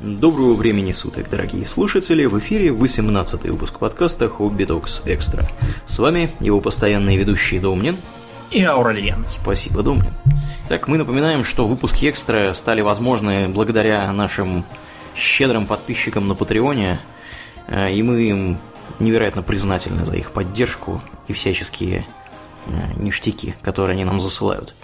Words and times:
Доброго 0.00 0.54
времени 0.54 0.90
суток, 0.90 1.30
дорогие 1.30 1.64
слушатели! 1.66 2.24
В 2.24 2.38
эфире 2.40 2.72
18 2.72 3.44
выпуск 3.44 3.78
подкаста 3.78 4.24
Hobby 4.24 4.66
Dogs 4.66 5.04
Extra. 5.04 5.46
С 5.86 5.98
вами 5.98 6.32
его 6.40 6.60
постоянные 6.60 7.16
ведущие 7.16 7.60
Домнин 7.60 7.96
и 8.50 8.62
Ауралиен. 8.64 9.24
Спасибо, 9.28 9.84
Домнин. 9.84 10.12
Так, 10.68 10.88
мы 10.88 10.98
напоминаем, 10.98 11.44
что 11.44 11.66
выпуски 11.66 12.10
Экстра 12.10 12.52
стали 12.54 12.80
возможны 12.80 13.48
благодаря 13.48 14.12
нашим 14.12 14.64
щедрым 15.16 15.64
подписчикам 15.64 16.26
на 16.26 16.34
Патреоне, 16.34 16.98
э, 17.68 17.92
и 17.92 18.02
мы 18.02 18.22
им 18.22 18.58
невероятно 18.98 19.42
признательны 19.42 20.04
за 20.04 20.16
их 20.16 20.32
поддержку 20.32 21.02
и 21.28 21.32
всяческие 21.32 22.06
э, 22.66 22.70
ништяки, 22.96 23.54
которые 23.62 23.94
они 23.94 24.04
нам 24.04 24.18
засылают. 24.18 24.74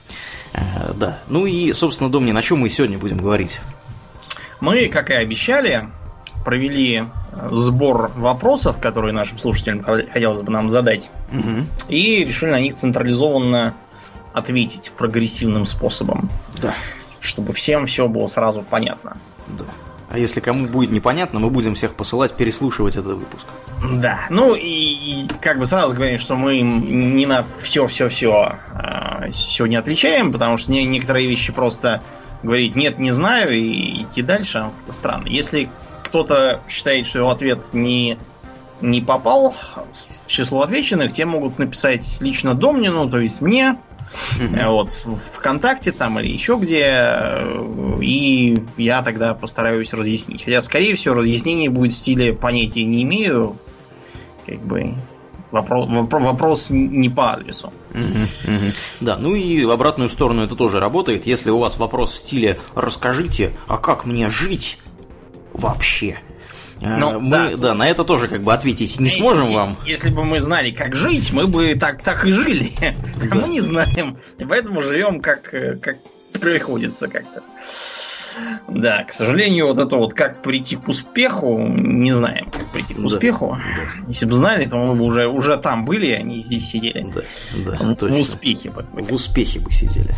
Э, 0.53 0.93
да. 0.95 1.19
Ну 1.29 1.47
и, 1.47 1.73
собственно, 1.73 2.11
Домнин, 2.11 2.37
о 2.37 2.43
чем 2.43 2.61
мы 2.61 2.69
сегодня 2.69 2.97
будем 2.97 3.19
говорить? 3.19 3.61
Мы, 4.61 4.89
как 4.89 5.11
и 5.11 5.15
обещали, 5.15 5.89
провели 6.45 7.05
сбор 7.51 8.13
вопросов, 8.17 8.79
которые 8.81 9.13
нашим 9.13 9.39
слушателям 9.39 9.83
хотелось 9.83 10.43
бы 10.43 10.51
нам 10.53 10.71
задать, 10.71 11.11
угу. 11.33 11.67
и 11.89 12.25
решили 12.25 12.51
на 12.51 12.61
них 12.61 12.75
централизованно 12.75 13.75
ответить 14.33 14.93
прогрессивным 14.97 15.67
способом. 15.67 16.31
Да. 16.61 16.75
Чтобы 17.21 17.53
всем 17.53 17.87
все 17.87 18.09
было 18.09 18.27
сразу 18.27 18.63
понятно. 18.63 19.17
Да. 19.49 19.65
А 20.11 20.19
если 20.19 20.41
кому 20.41 20.67
будет 20.67 20.91
непонятно, 20.91 21.39
мы 21.39 21.51
будем 21.51 21.77
всех 21.77 21.95
посылать 21.95 22.33
переслушивать 22.33 22.97
этот 22.97 23.17
выпуск. 23.17 23.47
Да, 23.93 24.27
ну 24.29 24.57
и, 24.57 25.27
как 25.41 25.59
бы 25.61 25.67
сразу 25.67 25.95
говорим, 25.95 26.19
что 26.19 26.35
мы 26.35 26.61
не 26.61 27.27
на 27.27 27.45
все-все-все 27.59 28.57
а, 28.73 29.31
сегодня 29.31 29.79
отвечаем, 29.79 30.33
потому 30.33 30.57
что 30.57 30.73
некоторые 30.73 31.29
вещи 31.29 31.53
просто 31.53 32.03
говорить 32.43 32.77
нет, 32.77 32.99
не 32.99 33.11
знаю 33.11 33.53
и 33.53 34.03
идти 34.03 34.23
дальше, 34.23 34.71
это 34.85 34.93
странно. 34.93 35.29
Если 35.29 35.69
кто-то 36.03 36.61
считает, 36.69 37.07
что 37.07 37.21
его 37.21 37.31
ответ 37.31 37.65
не, 37.73 38.19
не 38.81 39.01
попал 39.01 39.55
в 39.93 40.27
число 40.27 40.63
отвеченных, 40.63 41.13
те 41.13 41.25
могут 41.25 41.59
написать 41.59 42.19
лично 42.21 42.55
Домнину, 42.55 43.09
то 43.09 43.21
есть 43.21 43.41
мне, 43.41 43.79
mm-hmm. 44.39 44.69
вот, 44.69 44.91
ВКонтакте 44.91 45.93
там 45.93 46.19
или 46.19 46.29
еще 46.29 46.57
где, 46.57 46.85
э, 46.85 47.99
и 48.01 48.59
я 48.77 49.03
тогда 49.03 49.35
постараюсь 49.35 49.93
разъяснить. 49.93 50.45
Хотя, 50.45 50.63
скорее 50.63 50.95
всего, 50.95 51.15
разъяснение 51.15 51.71
будет 51.71 51.93
в 51.93 51.97
стиле 51.97 52.33
понятия 52.33 52.85
не 52.85 53.03
имею, 53.03 53.57
как 54.47 54.59
бы 54.61 54.97
Вопрос, 55.51 55.89
вопрос 55.91 56.71
не 56.71 57.09
по 57.09 57.33
адресу. 57.33 57.73
Угу, 57.95 58.55
угу. 58.55 58.73
Да, 59.01 59.17
ну 59.17 59.35
и 59.35 59.65
в 59.65 59.71
обратную 59.71 60.09
сторону 60.09 60.45
это 60.45 60.57
тоже 60.57 60.81
работает. 60.81 61.27
Если 61.27 61.51
у 61.51 61.59
вас 61.59 61.79
вопрос 61.79 62.13
в 62.13 62.19
стиле 62.19 62.61
«расскажите, 62.75 63.53
а 63.67 63.79
как 63.79 64.05
мне 64.05 64.29
жить 64.31 64.79
вообще?» 65.53 66.21
э, 66.81 66.97
ну, 66.97 67.21
мы, 67.21 67.31
да. 67.31 67.57
да, 67.57 67.75
на 67.75 67.89
это 67.89 68.05
тоже 68.05 68.29
как 68.29 68.43
бы 68.43 68.53
ответить 68.53 69.01
не 69.01 69.11
сможем 69.11 69.47
если, 69.47 69.57
вам. 69.57 69.77
Если 69.87 70.11
бы 70.11 70.25
мы 70.25 70.41
знали, 70.41 70.71
как 70.71 70.95
жить, 70.95 71.33
мы 71.33 71.47
бы 71.47 71.75
так, 71.75 72.03
так 72.03 72.27
и 72.27 72.31
жили. 72.31 72.73
Да. 72.81 73.27
А 73.33 73.35
мы 73.35 73.49
не 73.49 73.61
знаем. 73.61 74.19
И 74.39 74.45
поэтому 74.45 74.83
живем 74.83 75.21
как, 75.21 75.53
э, 75.53 75.77
как 75.77 75.97
приходится 76.41 77.09
как-то. 77.09 77.43
Да, 78.69 79.05
к 79.05 79.13
сожалению, 79.13 79.67
вот 79.67 79.79
это 79.79 79.97
вот 79.97 80.15
как 80.15 80.43
прийти 80.43 80.77
к 80.77 80.89
успеху, 80.89 81.59
не 81.59 82.13
знаем, 82.13 82.51
как 82.51 82.71
прийти 82.73 82.95
к 82.95 82.99
успеху. 82.99 83.57
Да. 83.59 84.05
Если 84.09 84.27
бы 84.27 84.33
знали, 84.33 84.67
то 84.67 84.77
мы 84.77 84.95
бы 84.95 85.05
уже, 85.05 85.27
уже 85.27 85.57
там 85.57 85.85
были, 85.85 86.21
не 86.23 86.43
здесь 86.43 86.69
сидели. 86.69 87.07
Да, 87.13 87.23
да, 87.65 87.85
в, 87.85 87.95
точно. 87.97 88.17
в 88.17 88.21
успехе 88.21 88.71
бы. 88.71 88.85
В 88.93 89.13
успехе 89.13 89.61
бы 89.61 89.71
сидели. 89.71 90.15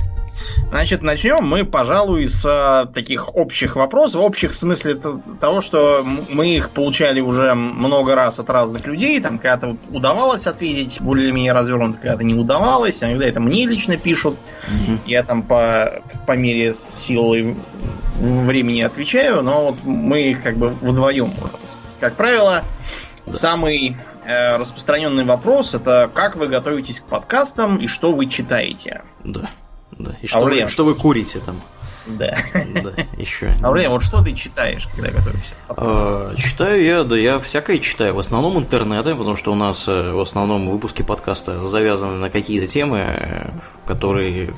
Значит, 0.70 1.02
начнем 1.02 1.44
мы, 1.44 1.64
пожалуй, 1.64 2.26
с 2.26 2.44
а, 2.46 2.86
таких 2.86 3.34
общих 3.34 3.76
вопросов. 3.76 4.22
Общих 4.22 4.52
в 4.52 4.56
смысле 4.56 5.00
того, 5.40 5.60
что 5.60 6.04
мы 6.30 6.48
их 6.48 6.70
получали 6.70 7.20
уже 7.20 7.54
много 7.54 8.14
раз 8.14 8.38
от 8.38 8.48
разных 8.48 8.86
людей. 8.86 9.20
Там 9.20 9.38
когда-то 9.38 9.76
удавалось 9.90 10.46
ответить 10.46 11.00
более-менее 11.00 11.52
развернуто, 11.52 11.98
когда-то 11.98 12.24
не 12.24 12.34
удавалось. 12.34 13.02
Иногда 13.02 13.26
это 13.26 13.40
мне 13.40 13.66
лично 13.66 13.96
пишут. 13.96 14.38
Угу. 14.68 15.00
Я 15.06 15.22
там 15.24 15.42
по, 15.42 16.02
по 16.26 16.32
мере 16.32 16.72
силы 16.72 17.56
времени 18.18 18.82
отвечаю, 18.82 19.42
но 19.42 19.66
вот 19.66 19.84
мы 19.84 20.22
их 20.22 20.42
как 20.42 20.56
бы 20.56 20.68
вдвоем 20.68 21.32
можем. 21.40 21.58
Как 22.00 22.16
правило, 22.16 22.64
да. 23.26 23.34
самый 23.34 23.96
э, 24.24 24.56
распространенный 24.56 25.24
вопрос 25.24 25.74
это 25.74 26.10
как 26.12 26.36
вы 26.36 26.48
готовитесь 26.48 27.00
к 27.00 27.04
подкастам 27.04 27.76
и 27.76 27.86
что 27.86 28.12
вы 28.12 28.26
читаете. 28.26 29.02
Да. 29.24 29.50
Да. 29.92 30.12
И 30.20 30.26
что, 30.26 30.38
Аурелиан, 30.38 30.66
вы, 30.66 30.72
что 30.72 30.84
вы 30.84 30.94
курите 30.94 31.38
там? 31.40 31.60
Да. 32.06 32.36
Да, 32.82 32.92
еще. 33.16 33.54
Аурелиан, 33.62 33.92
вот 33.92 34.02
что 34.02 34.22
ты 34.22 34.34
читаешь, 34.34 34.88
когда 34.94 35.10
готовишься? 35.10 35.54
А, 35.68 36.34
читаю 36.36 36.82
я, 36.82 37.04
да 37.04 37.16
я 37.16 37.38
всякое 37.38 37.78
читаю. 37.78 38.14
В 38.14 38.18
основном 38.18 38.58
интернеты, 38.58 39.14
потому 39.14 39.36
что 39.36 39.52
у 39.52 39.54
нас 39.54 39.86
э, 39.86 40.12
в 40.12 40.20
основном 40.20 40.68
выпуски 40.68 41.02
подкаста 41.02 41.66
завязаны 41.66 42.18
на 42.18 42.30
какие-то 42.30 42.66
темы, 42.66 42.98
э, 42.98 43.50
которые 43.86 44.54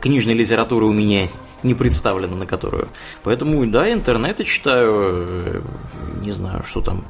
книжной 0.00 0.34
литературы 0.34 0.86
у 0.86 0.92
меня 0.92 1.28
не 1.66 1.74
представлена, 1.74 2.36
на 2.36 2.46
которую. 2.46 2.88
Поэтому, 3.22 3.66
да, 3.66 3.92
интернеты 3.92 4.44
читаю, 4.44 5.26
э, 5.28 5.60
не 6.22 6.30
знаю, 6.30 6.62
что 6.64 6.80
там, 6.80 7.04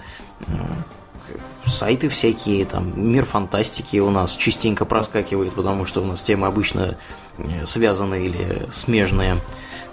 сайты 1.65 2.09
всякие, 2.09 2.65
там, 2.65 2.93
мир 2.97 3.25
фантастики 3.25 3.99
у 3.99 4.11
нас 4.11 4.37
частенько 4.37 4.85
проскакивает, 4.85 5.55
потому 5.55 5.85
что 5.85 6.01
у 6.01 6.05
нас 6.05 6.23
темы 6.23 6.47
обычно 6.47 6.97
э, 7.39 7.67
связаны 7.67 8.25
или 8.25 8.69
смежные. 8.73 9.41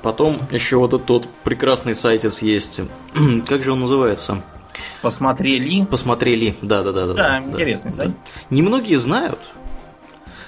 Потом 0.01 0.41
еще 0.51 0.77
вот 0.77 0.93
этот 0.93 1.05
тот 1.05 1.27
прекрасный 1.43 1.95
сайтец 1.95 2.41
есть. 2.41 2.81
как 3.47 3.63
же 3.63 3.71
он 3.71 3.81
называется? 3.81 4.43
Посмотрели. 5.01 5.85
Посмотрели, 5.85 6.55
да, 6.61 6.83
да, 6.83 6.91
да, 6.91 7.07
да. 7.07 7.13
Да, 7.13 7.39
интересный 7.39 7.91
да, 7.91 7.97
сайт. 7.97 8.11
Да. 8.11 8.15
Немногие 8.49 8.99
знают, 8.99 9.39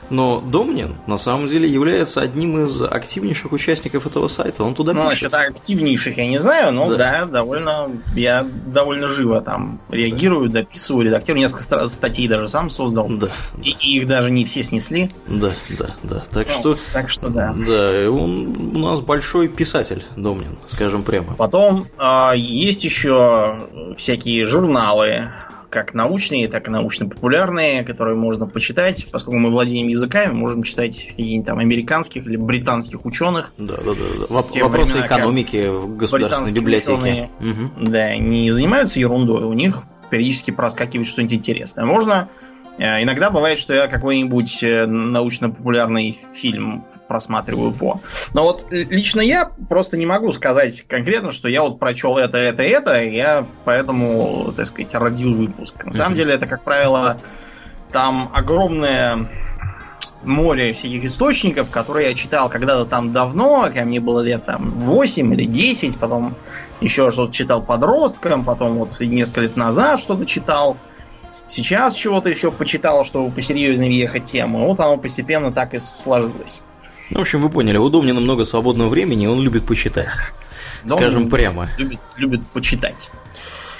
но 0.09 0.39
Домнин 0.41 0.95
на 1.07 1.17
самом 1.17 1.47
деле 1.47 1.69
является 1.69 2.21
одним 2.21 2.65
из 2.65 2.81
активнейших 2.81 3.51
участников 3.51 4.05
этого 4.07 4.27
сайта. 4.27 4.63
Он 4.63 4.75
туда 4.75 4.93
ну, 4.93 5.09
пишет. 5.09 5.31
насчет 5.31 5.55
активнейших 5.55 6.17
я 6.17 6.27
не 6.27 6.39
знаю, 6.39 6.73
но 6.73 6.89
да. 6.89 6.97
да, 6.97 7.25
довольно 7.25 7.89
я 8.15 8.43
довольно 8.43 9.07
живо 9.07 9.41
там 9.41 9.81
реагирую, 9.89 10.49
да. 10.49 10.61
дописываю, 10.61 11.05
редактирую. 11.05 11.41
Несколько 11.41 11.87
статей 11.87 12.27
даже 12.27 12.47
сам 12.47 12.69
создал. 12.69 13.07
Да. 13.09 13.27
И, 13.61 13.71
и 13.71 13.97
их 13.97 14.07
даже 14.07 14.31
не 14.31 14.45
все 14.45 14.63
снесли. 14.63 15.11
Да, 15.27 15.51
да, 15.77 15.95
да. 16.03 16.23
Так 16.31 16.47
ну, 16.63 16.73
что. 16.73 16.93
Так 16.93 17.09
что 17.09 17.29
да. 17.29 17.53
Да, 17.53 18.09
он 18.09 18.75
у 18.75 18.79
нас 18.79 19.01
большой 19.01 19.47
писатель, 19.47 20.05
Домнин, 20.15 20.57
скажем 20.67 21.03
прямо. 21.03 21.35
Потом 21.35 21.87
э, 21.97 22.31
есть 22.35 22.83
еще 22.83 23.95
всякие 23.97 24.45
журналы 24.45 25.31
как 25.69 25.93
научные, 25.93 26.47
так 26.47 26.67
и 26.67 26.71
научно-популярные, 26.71 27.83
которые 27.83 28.15
можно 28.15 28.47
почитать. 28.47 29.07
Поскольку 29.11 29.39
мы 29.39 29.49
владеем 29.49 29.87
языками, 29.87 30.33
можем 30.33 30.63
читать 30.63 31.07
каких-нибудь 31.09 31.45
там 31.45 31.59
американских 31.59 32.25
или 32.25 32.37
британских 32.37 33.05
ученых. 33.05 33.53
Да, 33.57 33.75
да, 33.77 33.83
да. 33.83 34.25
да. 34.29 34.33
Вопросы 34.33 34.93
времена, 34.93 35.07
экономики 35.07 35.67
в 35.67 35.97
государственной 35.97 36.53
библиотеке. 36.53 36.93
Ученые, 36.93 37.29
угу. 37.39 37.89
Да, 37.89 38.15
не 38.17 38.51
занимаются 38.51 38.99
ерундой, 38.99 39.43
у 39.43 39.53
них 39.53 39.83
периодически 40.09 40.51
проскакивает 40.51 41.07
что-нибудь 41.07 41.33
интересное. 41.33 41.85
Можно 41.85 42.29
Иногда 42.77 43.29
бывает, 43.29 43.57
что 43.57 43.73
я 43.73 43.87
какой-нибудь 43.87 44.63
э, 44.63 44.85
научно-популярный 44.85 46.19
фильм 46.33 46.83
просматриваю 47.07 47.71
по. 47.71 48.01
Но 48.33 48.43
вот 48.43 48.67
лично 48.71 49.21
я 49.21 49.51
просто 49.69 49.97
не 49.97 50.05
могу 50.05 50.33
сказать 50.33 50.81
конкретно, 50.87 51.31
что 51.31 51.47
я 51.47 51.61
вот 51.61 51.79
прочел 51.79 52.17
это, 52.17 52.37
это, 52.37 52.63
это, 52.63 53.01
и 53.01 53.15
я 53.15 53.45
поэтому, 53.63 54.53
так 54.55 54.65
сказать, 54.65 54.93
родил 54.93 55.35
выпуск. 55.35 55.85
На 55.85 55.93
самом 55.93 56.15
деле 56.15 56.33
это, 56.33 56.47
как 56.47 56.63
правило, 56.63 57.17
там 57.91 58.31
огромное 58.33 59.29
море 60.23 60.73
всяких 60.73 61.05
источников, 61.05 61.69
которые 61.69 62.09
я 62.09 62.15
читал 62.15 62.49
когда-то 62.49 62.85
там 62.85 63.13
давно, 63.13 63.63
когда 63.63 63.85
мне 63.85 63.99
было 63.99 64.21
лет 64.21 64.45
там 64.45 64.71
8 64.71 65.33
или 65.33 65.45
10, 65.45 65.97
потом 65.97 66.35
еще 66.81 67.11
что-то 67.11 67.31
читал 67.31 67.61
подростком, 67.61 68.43
потом 68.43 68.77
вот 68.77 68.99
несколько 68.99 69.41
лет 69.41 69.55
назад 69.55 69.99
что-то 69.99 70.25
читал. 70.25 70.77
Сейчас 71.47 71.93
чего-то 71.93 72.29
еще 72.29 72.51
почитал, 72.51 73.05
чтобы 73.05 73.31
посерьезнее 73.31 73.97
ехать 73.97 74.25
тему. 74.25 74.67
Вот 74.67 74.79
оно 74.79 74.97
постепенно 74.97 75.51
так 75.51 75.73
и 75.73 75.79
сложилось. 75.79 76.61
Ну, 77.11 77.19
в 77.19 77.21
общем, 77.21 77.41
вы 77.41 77.49
поняли, 77.49 77.77
у 77.77 77.87
Домнина 77.89 78.19
много 78.19 78.45
свободного 78.45 78.89
времени, 78.89 79.25
и 79.25 79.27
он 79.27 79.41
любит 79.41 79.65
почитать. 79.65 80.09
Дом 80.83 80.97
Скажем 80.97 81.29
прямо. 81.29 81.69
Любит, 81.77 81.99
любит 82.17 82.47
почитать. 82.47 83.11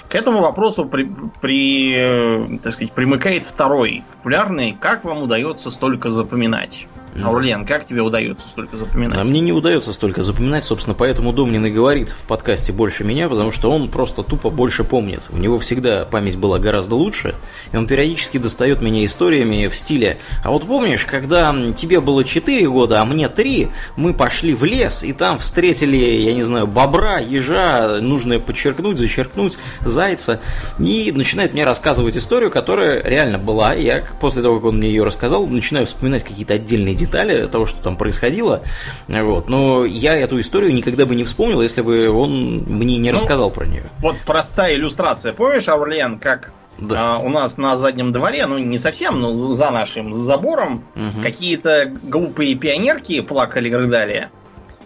К 0.08 0.16
этому 0.16 0.42
вопросу 0.42 0.86
при, 0.86 1.10
при, 1.42 2.60
так 2.60 2.74
сказать, 2.74 2.92
примыкает 2.92 3.46
второй 3.46 4.04
популярный. 4.18 4.78
Как 4.80 5.04
вам 5.04 5.24
удается 5.24 5.72
столько 5.72 6.12
запоминать? 6.12 6.88
Аурлен, 7.24 7.66
как 7.66 7.86
тебе 7.86 8.02
удается 8.02 8.48
столько 8.50 8.76
запоминать? 8.76 9.18
А 9.18 9.24
мне 9.24 9.40
не 9.40 9.54
удается 9.54 9.94
столько 9.94 10.22
запоминать, 10.22 10.66
собственно, 10.66 10.96
поэтому 10.96 11.32
Домнин 11.32 11.66
и 11.66 11.72
говорит 11.72 12.10
в 12.10 12.28
подкасте 12.28 12.74
больше 12.74 13.06
меня, 13.06 13.30
потому 13.30 13.52
что 13.52 13.72
он 13.72 13.88
просто 13.88 14.22
тупо 14.22 14.50
больше 14.50 14.84
помнит. 14.84 15.22
У 15.30 15.38
него 15.38 15.58
всегда 15.60 16.04
память 16.04 16.36
была 16.36 16.60
гораздо 16.60 16.96
лучше, 16.96 17.36
и 17.72 17.78
он 17.78 17.88
периодически 17.88 18.38
достает 18.38 18.82
меня 18.82 19.06
историями 19.06 19.68
в 19.68 19.76
стиле 19.78 20.20
«А 20.44 20.52
вот 20.52 20.64
помнишь, 20.68 21.06
когда 21.06 21.56
тебе 21.76 22.02
было 22.02 22.26
4 22.26 22.70
года, 22.70 23.02
а 23.02 23.06
мне 23.06 23.30
3, 23.30 23.70
мы 23.96 24.14
пошли 24.14 24.54
в 24.54 24.66
лес, 24.66 25.04
и 25.04 25.14
там 25.14 25.40
встретили, 25.40 25.96
я 25.96 26.34
не 26.34 26.44
знаю, 26.44 26.68
бобра, 26.68 27.20
ежа, 27.20 28.00
нужно 28.02 28.40
подчеркнуть, 28.40 28.98
зачеркнуть, 28.98 29.58
зайца, 29.82 30.42
и 30.80 31.14
начинает 31.16 31.54
мне 31.54 31.64
рассказывать 31.64 32.18
историю, 32.18 32.52
которая 32.52 33.02
реально 33.04 33.38
была, 33.38 33.74
я 33.74 34.04
после 34.20 34.42
того, 34.42 34.58
как 34.58 34.66
он 34.66 34.78
мне 34.78 34.90
ее 34.90 35.04
рассказал, 35.04 35.48
начинаю 35.48 35.86
вспоминать 35.86 36.24
какие-то 36.24 36.56
отдельные 36.56 36.94
детали 36.94 37.05
того, 37.08 37.66
что 37.66 37.82
там 37.82 37.98
происходило. 37.98 38.64
Вот. 39.08 39.48
Но 39.48 39.86
я 39.86 40.16
эту 40.16 40.40
историю 40.40 40.74
никогда 40.74 41.06
бы 41.06 41.16
не 41.16 41.24
вспомнил, 41.24 41.62
если 41.62 41.82
бы 41.82 42.10
он 42.10 42.64
мне 42.68 42.98
не 42.98 43.12
ну, 43.12 43.18
рассказал 43.18 43.52
про 43.52 43.66
нее. 43.66 43.84
Вот 44.00 44.16
простая 44.26 44.76
иллюстрация. 44.76 45.34
Помнишь, 45.34 45.68
Аурлиен, 45.68 46.20
как 46.20 46.52
да. 46.78 47.16
А, 47.16 47.20
у 47.20 47.30
нас 47.30 47.58
на 47.58 47.78
заднем 47.78 48.12
дворе, 48.12 48.46
ну 48.48 48.58
не 48.58 48.78
совсем, 48.78 49.20
но 49.22 49.34
за 49.34 49.72
нашим 49.72 50.14
забором, 50.14 50.84
угу. 50.96 51.22
какие-то 51.22 51.92
глупые 52.04 52.56
пионерки 52.56 53.22
плакали, 53.22 53.72
рыдали 53.72 54.30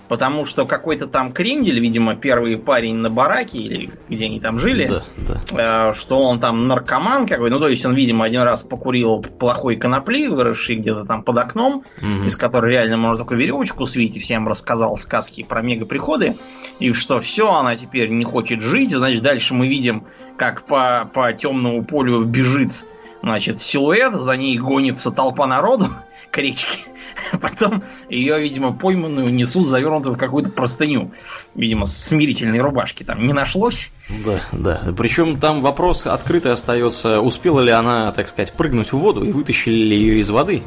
потому 0.09 0.43
что 0.43 0.65
какой-то 0.65 1.07
там 1.07 1.31
крендель, 1.31 1.79
видимо, 1.79 2.15
первый 2.15 2.57
парень 2.57 2.95
на 2.95 3.09
бараке, 3.09 3.59
или 3.59 3.91
где 4.09 4.25
они 4.25 4.39
там 4.39 4.59
жили, 4.59 4.87
да, 4.87 5.05
да. 5.51 5.89
Э, 5.89 5.93
что 5.93 6.23
он 6.23 6.39
там 6.39 6.67
наркоман 6.67 7.27
какой, 7.27 7.51
ну 7.51 7.59
то 7.59 7.69
есть 7.69 7.85
он, 7.85 7.93
видимо, 7.93 8.25
один 8.25 8.41
раз 8.41 8.63
покурил 8.63 9.21
плохой 9.21 9.75
конопли, 9.77 10.27
выросший 10.27 10.75
где-то 10.75 11.05
там 11.05 11.23
под 11.23 11.37
окном, 11.37 11.83
угу. 12.01 12.25
из 12.25 12.35
которой 12.35 12.71
реально 12.71 12.97
можно 12.97 13.17
только 13.17 13.35
веревочку 13.35 13.85
свить, 13.85 14.17
и 14.17 14.19
всем 14.19 14.47
рассказал 14.47 14.97
сказки 14.97 15.43
про 15.43 15.61
мегаприходы, 15.61 16.35
и 16.79 16.91
что 16.91 17.19
все, 17.19 17.53
она 17.53 17.75
теперь 17.75 18.09
не 18.09 18.25
хочет 18.25 18.61
жить, 18.61 18.91
значит, 18.91 19.21
дальше 19.21 19.53
мы 19.53 19.67
видим, 19.67 20.05
как 20.37 20.65
по, 20.65 21.09
по 21.13 21.31
темному 21.33 21.85
полю 21.85 22.23
бежит, 22.23 22.83
значит, 23.21 23.59
силуэт, 23.59 24.13
за 24.13 24.35
ней 24.35 24.57
гонится 24.57 25.11
толпа 25.11 25.45
народу 25.45 25.89
к 26.31 26.37
речке. 26.39 26.79
Потом 27.41 27.83
ее, 28.09 28.39
видимо, 28.39 28.73
пойманную 28.73 29.33
несут 29.33 29.67
завернутую 29.67 30.15
в 30.15 30.17
какую-то 30.17 30.51
простыню. 30.51 31.11
Видимо, 31.55 31.85
смирительной 31.85 32.59
рубашки 32.59 33.03
там 33.03 33.25
не 33.25 33.33
нашлось. 33.33 33.91
Да, 34.25 34.39
да. 34.51 34.93
Причем 34.97 35.39
там 35.39 35.61
вопрос 35.61 36.05
открытый 36.05 36.51
остается, 36.51 37.21
успела 37.21 37.59
ли 37.59 37.71
она, 37.71 38.11
так 38.11 38.27
сказать, 38.27 38.53
прыгнуть 38.53 38.91
в 38.91 38.97
воду 38.97 39.23
и 39.23 39.31
вытащили 39.31 39.73
ли 39.73 39.97
ее 39.97 40.19
из 40.19 40.29
воды. 40.29 40.61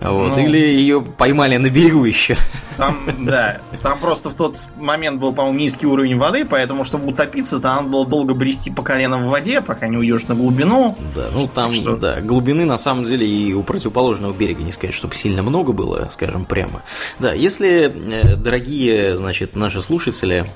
Вот, 0.00 0.36
ну, 0.36 0.38
или 0.38 0.58
ее 0.58 1.02
поймали 1.02 1.56
на 1.56 1.70
берегу 1.70 2.04
еще. 2.04 2.36
Там, 2.76 2.98
да, 3.20 3.60
там 3.82 3.98
просто 4.00 4.30
в 4.30 4.34
тот 4.34 4.58
момент 4.76 5.20
был, 5.20 5.32
по-моему, 5.32 5.58
низкий 5.58 5.86
уровень 5.86 6.18
воды, 6.18 6.44
поэтому, 6.44 6.84
чтобы 6.84 7.08
утопиться, 7.08 7.60
там 7.60 7.84
надо 7.84 7.88
было 7.88 8.06
долго 8.06 8.34
брести 8.34 8.70
по 8.70 8.82
колено 8.82 9.18
в 9.18 9.28
воде, 9.28 9.60
пока 9.60 9.88
не 9.88 9.96
уйдешь 9.96 10.26
на 10.26 10.34
глубину. 10.34 10.96
Да, 11.14 11.28
ну 11.32 11.48
там, 11.48 11.72
что... 11.72 11.96
да, 11.96 12.20
глубины 12.20 12.64
на 12.64 12.76
самом 12.76 13.04
деле 13.04 13.26
и 13.26 13.52
у 13.52 13.62
противоположного 13.62 14.32
берега 14.32 14.62
не 14.62 14.72
сказать, 14.72 14.94
чтобы 14.94 15.14
сильно 15.14 15.42
много 15.42 15.72
было, 15.72 15.83
скажем 16.10 16.44
прямо. 16.44 16.82
Да, 17.18 17.32
если, 17.32 17.86
э, 17.86 18.36
дорогие, 18.36 19.16
значит, 19.16 19.54
наши 19.56 19.82
слушатели 19.82 20.46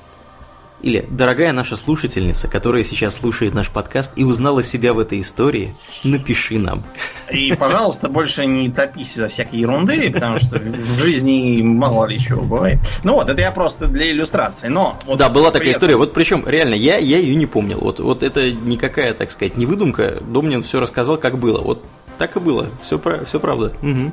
или 0.81 1.05
«Дорогая 1.09 1.51
наша 1.51 1.75
слушательница, 1.75 2.47
которая 2.47 2.83
сейчас 2.83 3.15
слушает 3.15 3.53
наш 3.53 3.69
подкаст 3.69 4.13
и 4.15 4.23
узнала 4.23 4.63
себя 4.63 4.93
в 4.93 4.99
этой 4.99 5.19
истории, 5.19 5.73
напиши 6.05 6.57
нам». 6.57 6.83
И, 7.29 7.53
пожалуйста, 7.53 8.07
больше 8.07 8.45
не 8.45 8.69
топись 8.69 9.15
за 9.15 9.27
всякой 9.27 9.59
ерунды, 9.59 10.09
потому 10.09 10.39
что 10.39 10.57
в 10.57 10.99
жизни 10.99 11.61
мало 11.61 12.05
ли 12.05 12.17
чего 12.17 12.41
бывает. 12.41 12.79
Ну 13.03 13.15
вот, 13.15 13.29
это 13.29 13.41
я 13.41 13.51
просто 13.51 13.87
для 13.87 14.09
иллюстрации. 14.09 14.67
Но 14.67 14.97
вот 15.05 15.17
да, 15.17 15.29
была 15.29 15.51
такая 15.51 15.69
этом... 15.69 15.73
история. 15.73 15.95
Вот 15.97 16.13
причем, 16.13 16.47
реально, 16.47 16.75
я, 16.75 16.97
я 16.97 17.17
ее 17.17 17.35
не 17.35 17.45
помнил. 17.45 17.79
Вот, 17.79 17.99
вот 17.99 18.23
это 18.23 18.51
никакая, 18.51 19.13
так 19.13 19.31
сказать, 19.31 19.57
не 19.57 19.65
выдумка. 19.65 20.21
Домнин 20.21 20.63
все 20.63 20.79
рассказал, 20.79 21.17
как 21.17 21.37
было. 21.39 21.59
Вот 21.59 21.83
так 22.17 22.37
и 22.37 22.39
было. 22.39 22.69
Все, 22.81 23.01
все 23.25 23.39
правда. 23.39 23.73
Угу. 23.81 24.11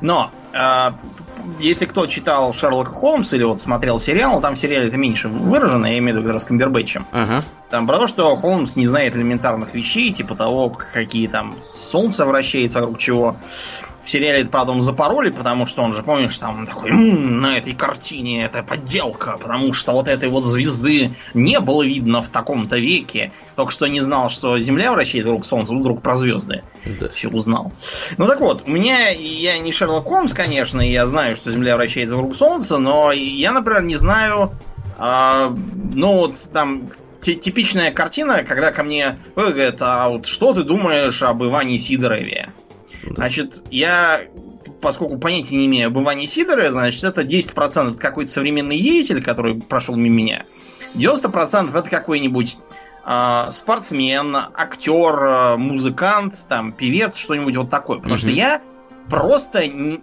Но 0.00 0.32
если 1.60 1.86
кто 1.86 2.06
читал 2.06 2.52
Шерлока 2.52 2.92
Холмса 2.92 3.36
или 3.36 3.44
вот 3.44 3.60
смотрел 3.60 3.98
сериал, 3.98 4.40
там 4.40 4.54
в 4.54 4.58
сериале 4.58 4.88
это 4.88 4.96
меньше 4.96 5.28
выражено, 5.28 5.86
я 5.86 5.98
имею 5.98 6.14
в 6.14 6.18
виду 6.18 6.26
как 6.26 6.34
раз 6.34 6.44
Камбербэтчем. 6.44 7.06
Uh-huh. 7.12 7.42
Там 7.70 7.86
про 7.86 7.98
то, 7.98 8.06
что 8.06 8.34
Холмс 8.34 8.76
не 8.76 8.86
знает 8.86 9.14
элементарных 9.16 9.74
вещей, 9.74 10.12
типа 10.12 10.34
того, 10.34 10.70
какие 10.70 11.28
там 11.28 11.54
солнце 11.62 12.24
вращается 12.24 12.80
вокруг 12.80 12.98
чего 12.98 13.36
в 14.08 14.10
сериале 14.10 14.46
правда, 14.46 14.72
он 14.72 14.80
запороли, 14.80 15.28
потому 15.28 15.66
что 15.66 15.82
он 15.82 15.92
же, 15.92 16.02
помнишь, 16.02 16.38
там 16.38 16.66
такой, 16.66 16.90
м-м, 16.92 17.42
на 17.42 17.58
этой 17.58 17.74
картине 17.74 18.42
это 18.42 18.62
подделка, 18.62 19.36
потому 19.36 19.74
что 19.74 19.92
вот 19.92 20.08
этой 20.08 20.30
вот 20.30 20.44
звезды 20.44 21.10
не 21.34 21.60
было 21.60 21.82
видно 21.82 22.22
в 22.22 22.30
таком-то 22.30 22.78
веке. 22.78 23.32
Только 23.54 23.70
что 23.70 23.86
не 23.86 24.00
знал, 24.00 24.30
что 24.30 24.58
Земля 24.58 24.92
вращается 24.92 25.28
вокруг 25.28 25.44
Солнца, 25.44 25.74
вдруг 25.74 26.00
про 26.00 26.14
звезды. 26.14 26.62
Да. 26.98 27.10
Все 27.10 27.28
узнал. 27.28 27.70
Ну 28.16 28.26
так 28.26 28.40
вот, 28.40 28.62
у 28.66 28.70
меня, 28.70 29.10
я 29.10 29.58
не 29.58 29.72
Шерлок 29.72 30.06
Холмс, 30.06 30.32
конечно, 30.32 30.80
я 30.80 31.04
знаю, 31.04 31.36
что 31.36 31.50
Земля 31.50 31.76
вращается 31.76 32.16
вокруг 32.16 32.34
Солнца, 32.34 32.78
но 32.78 33.12
я, 33.12 33.52
например, 33.52 33.82
не 33.82 33.96
знаю, 33.96 34.52
а, 34.96 35.54
ну 35.92 36.14
вот 36.14 36.34
там 36.50 36.92
типичная 37.20 37.92
картина, 37.92 38.42
когда 38.42 38.72
ко 38.72 38.82
мне 38.82 39.18
говорят, 39.36 39.82
а 39.82 40.08
вот 40.08 40.24
что 40.24 40.54
ты 40.54 40.62
думаешь 40.62 41.22
об 41.22 41.44
Иване 41.44 41.78
Сидорове? 41.78 42.54
Значит, 43.14 43.62
я, 43.70 44.22
поскольку 44.80 45.18
понятия 45.18 45.56
не 45.56 45.66
имею 45.66 45.88
об 45.88 45.98
Иване 45.98 46.26
Сидорове, 46.26 46.70
значит, 46.70 47.04
это 47.04 47.22
10% 47.22 47.90
это 47.90 47.98
какой-то 47.98 48.30
современный 48.30 48.78
деятель, 48.78 49.22
который 49.22 49.60
прошел 49.60 49.96
мимо 49.96 50.16
меня. 50.16 50.44
90% 50.94 51.76
это 51.78 51.90
какой-нибудь 51.90 52.56
э, 53.06 53.46
спортсмен, 53.50 54.36
актер, 54.36 55.22
э, 55.22 55.56
музыкант, 55.56 56.46
там, 56.48 56.72
певец, 56.72 57.16
что-нибудь 57.16 57.56
вот 57.56 57.70
такое. 57.70 57.98
Потому 57.98 58.14
mm-hmm. 58.14 58.18
что 58.18 58.28
я 58.30 58.62
просто 59.08 59.66
не, 59.66 60.00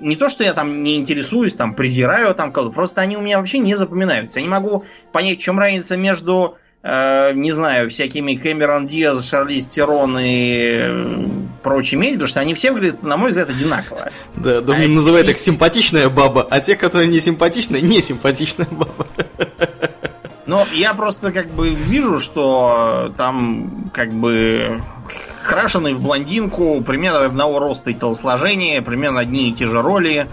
не 0.00 0.16
то, 0.16 0.28
что 0.28 0.44
я 0.44 0.52
там 0.54 0.82
не 0.82 0.96
интересуюсь, 0.96 1.54
там, 1.54 1.74
презираю 1.74 2.34
там 2.34 2.52
кого-то, 2.52 2.72
просто 2.72 3.00
они 3.00 3.16
у 3.16 3.20
меня 3.20 3.38
вообще 3.38 3.58
не 3.58 3.74
запоминаются. 3.74 4.40
Я 4.40 4.46
не 4.46 4.50
могу 4.50 4.84
понять, 5.12 5.38
в 5.38 5.42
чем 5.42 5.58
разница 5.58 5.96
между 5.96 6.56
Э, 6.88 7.32
не 7.34 7.50
знаю, 7.50 7.90
всякими 7.90 8.36
Кэмерон 8.36 8.86
Диаз, 8.86 9.28
Шарлиз 9.28 9.66
Терон 9.66 10.16
и 10.20 10.78
э, 10.82 11.24
прочими, 11.64 12.12
потому 12.12 12.28
что 12.28 12.38
они 12.38 12.54
все 12.54 12.70
выглядят, 12.70 13.02
на 13.02 13.16
мой 13.16 13.30
взгляд, 13.30 13.50
одинаково. 13.50 14.10
Да, 14.36 14.60
Домнин 14.60 14.92
а 14.92 14.94
называет 14.94 15.28
их 15.28 15.40
симпатичная 15.40 16.08
баба, 16.08 16.46
а 16.48 16.60
те, 16.60 16.76
которые 16.76 17.08
не 17.08 17.18
симпатичные, 17.18 17.82
не 17.82 18.00
симпатичная 18.00 18.68
баба. 18.70 19.04
Но 20.46 20.64
я 20.74 20.94
просто 20.94 21.32
как 21.32 21.48
бы 21.48 21.70
вижу, 21.70 22.20
что 22.20 23.12
там 23.16 23.90
как 23.92 24.12
бы 24.12 24.80
крашеный 25.42 25.92
в 25.92 26.00
блондинку, 26.00 26.80
примерно 26.82 27.24
одного 27.24 27.58
роста 27.58 27.90
и 27.90 27.94
телосложения, 27.94 28.80
примерно 28.80 29.18
одни 29.18 29.50
и 29.50 29.52
те 29.52 29.66
же 29.66 29.82
роли. 29.82 30.28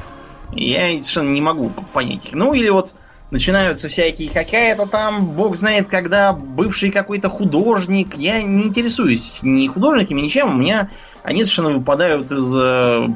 Я 0.51 0.89
совершенно 0.89 1.33
не 1.33 1.41
могу 1.41 1.71
понять 1.93 2.25
их. 2.25 2.33
Ну 2.33 2.53
или 2.53 2.69
вот 2.69 2.93
начинаются 3.31 3.89
всякие 3.89 4.29
какая-то 4.29 4.85
там, 4.85 5.31
бог 5.31 5.55
знает 5.55 5.87
когда, 5.87 6.33
бывший 6.33 6.91
какой-то 6.91 7.29
художник. 7.29 8.15
Я 8.15 8.41
не 8.41 8.63
интересуюсь 8.65 9.39
ни 9.41 9.67
художниками, 9.67 10.21
ничем. 10.21 10.55
У 10.55 10.57
меня 10.57 10.89
они 11.23 11.43
совершенно 11.43 11.71
выпадают 11.71 12.31
из 12.31 12.53
э, 12.55 13.07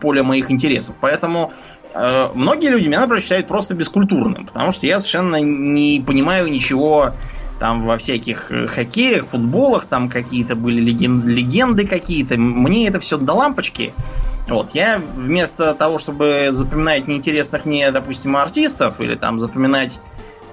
поля 0.00 0.22
моих 0.22 0.50
интересов. 0.50 0.96
Поэтому 1.00 1.52
э, 1.94 2.28
многие 2.34 2.68
люди 2.68 2.88
меня, 2.88 3.00
например, 3.00 3.22
считают 3.22 3.46
просто 3.46 3.74
бескультурным, 3.74 4.46
потому 4.46 4.72
что 4.72 4.86
я 4.86 4.98
совершенно 4.98 5.40
не 5.40 6.02
понимаю 6.06 6.50
ничего 6.50 7.12
там 7.58 7.80
во 7.80 7.96
всяких 7.98 8.50
э, 8.52 8.66
хоккеях, 8.66 9.26
футболах, 9.26 9.86
там 9.86 10.08
какие-то 10.08 10.54
были 10.54 10.82
леген- 10.82 11.24
легенды 11.24 11.86
какие-то. 11.86 12.36
Мне 12.36 12.88
это 12.88 13.00
все 13.00 13.16
до 13.16 13.32
лампочки. 13.32 13.92
Вот, 14.48 14.72
я 14.72 14.98
вместо 14.98 15.74
того, 15.74 15.98
чтобы 15.98 16.48
запоминать 16.50 17.08
неинтересных 17.08 17.64
мне, 17.64 17.90
допустим, 17.90 18.36
артистов, 18.36 19.00
или 19.00 19.14
там 19.14 19.38
запоминать 19.38 20.00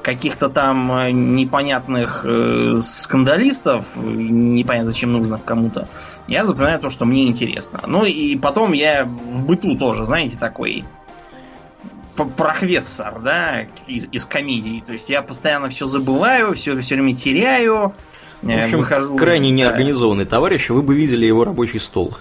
каких-то 0.01 0.49
там 0.49 0.91
э, 0.91 1.11
непонятных 1.11 2.25
э, 2.25 2.79
скандалистов, 2.81 3.95
непонятно 3.95 4.91
зачем 4.91 5.11
нужно 5.11 5.39
кому-то, 5.43 5.87
я 6.27 6.45
запоминаю 6.45 6.79
то, 6.79 6.89
что 6.89 7.05
мне 7.05 7.27
интересно. 7.27 7.81
Ну 7.85 8.05
и 8.05 8.35
потом 8.37 8.71
я 8.73 9.05
в 9.05 9.45
быту 9.45 9.77
тоже, 9.77 10.05
знаете, 10.05 10.37
такой 10.37 10.85
профессор, 12.37 13.19
да, 13.19 13.63
из, 13.87 14.07
из 14.11 14.25
комедии. 14.25 14.83
То 14.85 14.93
есть 14.93 15.09
я 15.09 15.21
постоянно 15.21 15.69
все 15.69 15.85
забываю, 15.85 16.53
все, 16.53 16.79
все 16.79 16.95
время 16.95 17.15
теряю. 17.15 17.93
В 18.41 18.49
общем, 18.49 18.79
выхожу, 18.79 19.15
крайне 19.15 19.51
неорганизованный 19.51 20.25
да. 20.25 20.31
товарищ, 20.31 20.69
вы 20.69 20.81
бы 20.81 20.95
видели 20.95 21.25
его 21.25 21.45
рабочий 21.45 21.79
стол. 21.79 22.17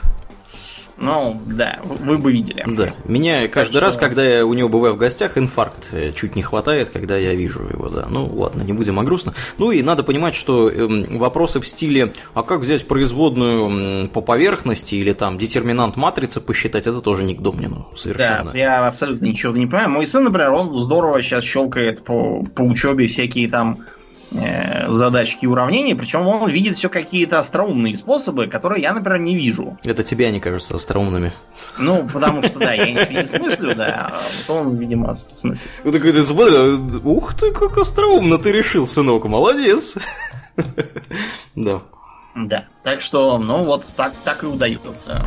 Ну, 1.00 1.40
да, 1.46 1.78
вы 1.82 2.18
бы 2.18 2.30
видели. 2.30 2.62
Да. 2.66 2.94
Меня 3.06 3.48
каждый 3.48 3.72
что- 3.72 3.80
раз, 3.80 3.96
когда 3.96 4.22
я 4.22 4.44
у 4.44 4.52
него 4.52 4.68
бываю 4.68 4.94
в 4.94 4.98
гостях, 4.98 5.38
инфаркт 5.38 5.88
э, 5.92 6.12
чуть 6.12 6.36
не 6.36 6.42
хватает, 6.42 6.90
когда 6.90 7.16
я 7.16 7.34
вижу 7.34 7.62
его, 7.62 7.88
да. 7.88 8.06
Ну, 8.10 8.26
ладно, 8.26 8.62
не 8.62 8.72
будем 8.74 8.98
о 9.00 9.02
грустно. 9.02 9.32
Ну 9.56 9.70
и 9.70 9.82
надо 9.82 10.02
понимать, 10.02 10.34
что 10.34 10.68
эм, 10.70 11.06
вопросы 11.18 11.58
в 11.60 11.66
стиле, 11.66 12.12
а 12.34 12.42
как 12.42 12.60
взять 12.60 12.86
производную 12.86 14.08
по 14.10 14.20
поверхности 14.20 14.94
или 14.96 15.12
там 15.14 15.38
детерминант 15.38 15.96
матрицы 15.96 16.40
посчитать, 16.40 16.86
это 16.86 17.00
тоже 17.00 17.24
не 17.24 17.34
к 17.34 17.40
Домнину 17.40 17.88
Да, 17.92 17.96
совершенно. 17.98 18.50
я 18.54 18.86
абсолютно 18.86 19.24
ничего 19.24 19.56
не 19.56 19.66
понимаю. 19.66 19.90
Мой 19.90 20.06
сын, 20.06 20.24
например, 20.24 20.50
он 20.52 20.74
здорово 20.76 21.22
сейчас 21.22 21.44
щелкает 21.44 22.04
по, 22.04 22.42
по 22.54 22.60
учебе 22.62 23.06
всякие 23.06 23.48
там 23.48 23.78
задачки 24.30 25.44
и 25.44 25.48
уравнения, 25.48 25.96
причем 25.96 26.26
он 26.26 26.48
видит 26.48 26.76
все 26.76 26.88
какие-то 26.88 27.38
остроумные 27.38 27.94
способы, 27.94 28.46
которые 28.46 28.82
я, 28.82 28.92
например, 28.94 29.20
не 29.20 29.34
вижу. 29.34 29.78
Это 29.84 30.04
тебе 30.04 30.28
они 30.28 30.40
кажутся 30.40 30.76
остроумными. 30.76 31.32
Ну, 31.78 32.08
потому 32.12 32.42
что, 32.42 32.58
да, 32.60 32.72
я 32.72 32.90
ничего 32.90 33.20
не 33.20 33.26
смыслю, 33.26 33.74
да, 33.74 34.12
а 34.12 34.22
вот 34.46 34.56
он, 34.56 34.76
видимо, 34.76 35.14
смыслит. 35.14 35.68
Вот 35.84 35.92
такой 35.92 36.12
ты 36.12 36.24
смотришь, 36.24 36.54
а, 36.56 37.08
ух 37.08 37.34
ты, 37.34 37.52
как 37.52 37.76
остроумно 37.78 38.38
ты 38.38 38.52
решил, 38.52 38.86
сынок, 38.86 39.24
молодец. 39.24 39.96
Да. 41.54 41.82
Да, 42.36 42.66
так 42.84 43.00
что, 43.00 43.38
ну, 43.38 43.64
вот 43.64 43.84
так, 43.96 44.12
так 44.24 44.44
и 44.44 44.46
удается. 44.46 45.26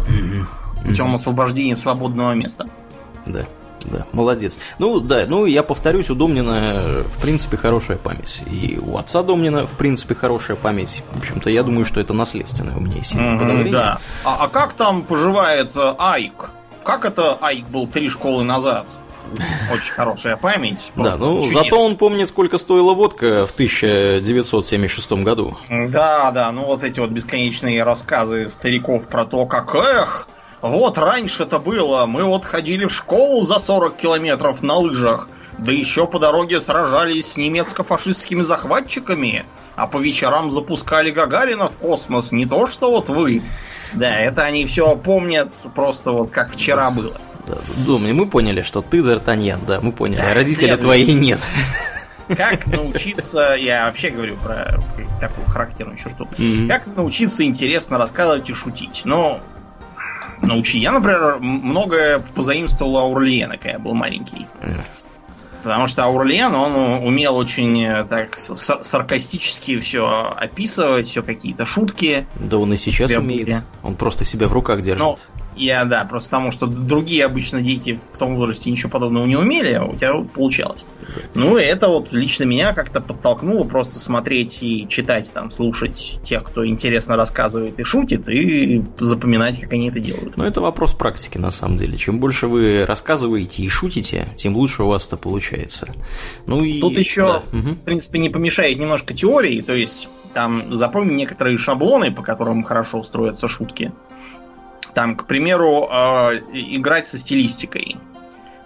Путем 0.86 1.14
освобождения 1.14 1.76
свободного 1.76 2.34
места. 2.34 2.68
Да, 3.26 3.46
да, 3.86 4.06
молодец. 4.12 4.58
Ну, 4.80 5.00
да, 5.00 5.24
ну, 5.28 5.46
я 5.46 5.64
повторюсь, 5.64 6.10
у 6.10 6.16
Домнина, 6.16 7.04
в 7.04 7.22
принципе, 7.22 7.58
хорошая 7.58 7.98
память. 7.98 8.42
И 8.50 8.80
у 8.82 8.98
отца 8.98 9.24
Домнина, 9.24 9.68
в 9.68 9.78
принципе, 9.78 10.16
хорошая 10.16 10.58
память. 10.58 11.04
В 11.12 11.20
общем-то, 11.20 11.50
я 11.50 11.64
думаю, 11.64 11.86
что 11.86 12.00
это 12.00 12.14
наследственное 12.14 12.76
у 12.78 12.80
меня 12.80 12.98
есть 12.98 13.14
подозрение. 13.14 13.72
да. 13.72 14.00
А, 14.24 14.46
а 14.46 14.48
как 14.48 14.74
там 14.74 15.04
поживает 15.04 15.76
э, 15.76 15.96
Айк? 15.98 16.52
Как 16.84 17.06
это 17.06 17.38
Айк 17.42 17.68
был 17.68 17.88
три 17.88 18.10
школы 18.10 18.44
назад? 18.44 18.88
Очень 19.72 19.94
хорошая 19.94 20.38
память. 20.38 20.92
Да, 20.96 21.16
ну, 21.18 21.42
чудесная. 21.42 21.64
зато 21.64 21.84
он 21.84 21.98
помнит, 21.98 22.30
сколько 22.30 22.58
стоила 22.58 22.94
водка 22.94 23.48
в 23.48 23.52
1976 23.52 25.12
году. 25.24 25.58
Да, 25.70 26.32
да, 26.32 26.52
ну 26.52 26.66
вот 26.66 26.84
эти 26.84 27.00
вот 27.00 27.10
бесконечные 27.10 27.84
рассказы 27.84 28.48
стариков 28.50 29.08
про 29.08 29.24
то, 29.26 29.46
как 29.46 29.74
эх, 29.76 30.28
вот 30.70 30.98
раньше 30.98 31.44
это 31.44 31.60
было, 31.60 32.06
мы 32.06 32.24
вот 32.24 32.46
ходили 32.46 32.86
в 32.86 32.92
школу 32.94 33.44
за 33.44 33.60
40 33.60 33.98
километров 33.98 34.64
на 34.64 34.76
лыжах, 34.78 35.28
да 35.58 35.72
еще 35.72 36.08
по 36.08 36.20
дороге 36.20 36.60
сражались 36.60 37.34
с 37.34 37.38
немецко-фашистскими 37.38 38.42
захватчиками, 38.42 39.46
а 39.76 39.88
по 39.88 39.98
вечерам 39.98 40.50
запускали 40.50 41.12
Гагарина 41.12 41.68
в 41.68 41.78
космос, 41.78 42.32
не 42.32 42.46
то 42.46 42.66
что 42.68 42.92
вот 42.92 43.10
вы. 43.10 43.44
Да, 43.94 44.18
это 44.18 44.44
они 44.44 44.66
все 44.66 44.96
помнят 44.96 45.52
просто 45.76 46.12
вот 46.12 46.32
как 46.32 46.52
вчера 46.52 46.90
было. 46.90 47.20
Да, 47.46 47.58
Домнин, 47.86 48.16
мы 48.16 48.26
поняли, 48.26 48.62
что 48.62 48.82
ты 48.82 49.00
Д'Артаньян, 49.00 49.66
да, 49.66 49.82
мы 49.82 49.92
поняли. 49.92 50.22
Да, 50.22 50.32
а 50.32 50.34
родители 50.34 50.76
твои 50.78 51.14
нет. 51.14 51.42
Как 52.30 52.66
научиться, 52.68 53.56
я 53.60 53.86
вообще 53.88 54.10
говорю 54.10 54.38
про 54.38 54.80
такую 55.20 55.46
характерную 55.48 55.98
черту, 55.98 56.30
Мгм. 56.38 56.70
как 56.70 56.88
научиться 56.88 57.44
интересно 57.44 57.98
рассказывать 57.98 58.50
и 58.50 58.54
шутить? 58.54 59.02
Ну, 59.04 59.42
научи. 60.44 60.80
Я, 60.80 60.92
например, 60.92 61.38
многое 61.40 62.20
позаимствовал 62.20 62.98
Аурлиена, 62.98 63.58
когда 63.58 63.72
я 63.72 63.80
был 63.80 63.94
маленький. 63.94 64.48
Потому 65.64 65.88
что 65.88 66.04
Аурлиен, 66.04 66.54
он 66.54 67.06
умел 67.08 67.38
очень 67.38 67.86
э, 67.86 68.06
так 68.06 68.38
саркастически 68.38 69.80
все 69.80 70.34
описывать, 70.36 71.08
все 71.08 71.24
какие-то 71.24 71.66
шутки. 71.66 72.28
Да 72.36 72.58
он 72.58 72.74
и 72.74 72.78
сейчас 72.78 73.12
умеет. 73.12 73.46
были. 73.46 73.64
Он 73.82 73.96
просто 73.96 74.26
себя 74.26 74.50
в 74.50 74.54
руках 74.54 74.82
держит. 74.82 75.00
Ну, 75.02 75.18
я, 75.56 75.86
да, 75.86 76.06
просто 76.06 76.30
потому 76.30 76.52
что 76.52 76.68
другие 76.68 77.26
обычно 77.26 77.62
дети 77.62 78.00
в 78.14 78.18
том 78.18 78.36
возрасте 78.36 78.70
ничего 78.72 78.90
подобного 78.90 79.26
не 79.26 79.36
умели, 79.36 79.74
а 79.74 79.86
у 79.86 79.96
тебя 79.96 80.14
получалось. 80.34 80.86
Ну, 81.36 81.58
и 81.58 81.62
это 81.62 81.88
вот 81.88 82.12
лично 82.12 82.44
меня 82.44 82.74
как-то 82.74 83.02
подтолкнуло 83.02 83.64
просто 83.64 84.00
смотреть 84.00 84.64
и 84.64 84.88
читать, 84.88 85.32
там, 85.34 85.52
слушать 85.52 86.20
тех, 86.24 86.44
кто 86.44 86.66
интересно 86.66 87.16
рассказывает 87.16 87.80
и 87.80 87.84
шутит, 87.84 88.28
и 88.28 88.84
запоминать, 88.98 89.60
как 89.60 89.74
они 89.74 89.90
это 89.90 90.00
делают. 90.00 90.38
Но 90.38 90.46
это 90.46 90.62
вопрос 90.62 90.94
практики, 90.94 91.38
на 91.38 91.52
самом 91.52 91.78
деле. 91.78 91.98
Чем 91.98 92.20
больше 92.20 92.48
вы 92.48 92.86
рассказываете 92.86 93.64
и 93.64 93.70
шутите, 93.70 94.30
тем 94.38 94.56
лучше 94.56 94.84
у 94.84 94.88
вас 94.88 95.08
это 95.08 95.18
получается. 95.18 95.94
Ну 96.48 96.64
и... 96.64 96.82
Тут 96.82 96.98
еще, 96.98 97.44
да, 97.52 97.60
в 97.60 97.76
принципе, 97.86 98.20
не 98.20 98.30
помешает 98.30 98.80
немножко 98.80 99.14
теории, 99.14 99.62
то 99.62 99.74
есть 99.74 100.10
там 100.34 100.74
запомни 100.74 101.14
некоторые 101.14 101.58
шаблоны, 101.58 102.12
по 102.12 102.24
которым 102.24 102.64
хорошо 102.64 103.00
устроятся 103.00 103.48
шутки. 103.48 103.92
Там, 104.94 105.16
к 105.16 105.26
примеру, 105.28 105.90
э, 105.92 106.40
играть 106.54 107.08
со 107.08 107.18
стилистикой. 107.18 107.98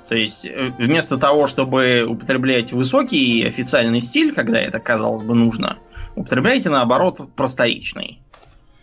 То 0.09 0.15
есть, 0.15 0.45
э, 0.45 0.71
вместо 0.77 1.17
того, 1.17 1.47
чтобы 1.47 2.05
употреблять 2.07 2.71
высокий 2.73 3.43
официальный 3.45 4.01
стиль, 4.01 4.33
когда 4.33 4.59
это, 4.59 4.79
казалось 4.79 5.21
бы, 5.21 5.35
нужно, 5.35 5.77
употребляйте, 6.15 6.69
наоборот, 6.69 7.19
просторечный. 7.35 8.21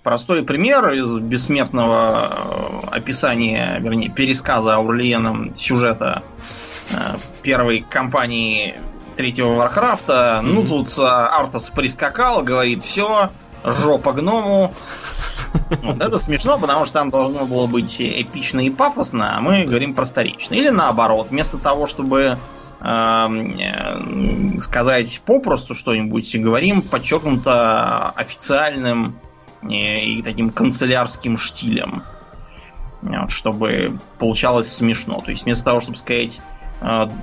Простой 0.03 0.43
пример 0.45 0.93
из 0.93 1.19
бессмертного 1.19 2.83
э, 2.93 2.97
описания, 2.97 3.79
вернее, 3.81 4.11
пересказа 4.11 4.75
Аурлиеном 4.77 5.55
сюжета 5.55 6.23
э, 6.91 7.17
первой 7.43 7.81
кампании 7.89 8.79
третьего 9.17 9.55
Варкрафта. 9.55 10.41
Ну, 10.43 10.61
Мгм. 10.61 10.69
тут 10.69 10.99
Артас 10.99 11.71
прискакал, 11.71 12.43
говорит, 12.43 12.83
все, 12.83 13.31
жопа 13.65 14.13
гному. 14.13 14.75
Вот 15.83 16.01
это 16.03 16.19
смешно, 16.19 16.59
потому 16.59 16.85
что 16.85 16.95
там 16.95 17.11
должно 17.11 17.47
было 17.47 17.67
быть 17.67 18.01
эпично 18.01 18.61
и 18.61 18.71
пафосно, 18.71 19.37
а 19.37 19.41
мы 19.41 19.65
говорим 19.65 19.95
просторечно. 19.95 20.55
Или 20.55 20.69
наоборот, 20.69 21.31
вместо 21.31 21.59
того, 21.59 21.87
чтобы 21.87 22.39
эм, 22.81 23.57
э, 23.59 24.61
сказать 24.61 25.23
попросту 25.25 25.75
что-нибудь, 25.75 26.37
говорим 26.37 26.83
подчеркнуто 26.83 28.11
официальным 28.11 29.19
э, 29.63 29.67
и 29.67 30.23
таким 30.23 30.51
канцелярским 30.51 31.37
штилем. 31.37 32.03
Вот, 33.03 33.31
чтобы 33.31 33.99
получалось 34.19 34.73
смешно. 34.73 35.21
То 35.21 35.31
есть 35.31 35.45
вместо 35.45 35.65
того, 35.65 35.81
чтобы 35.81 35.97
сказать 35.97 36.41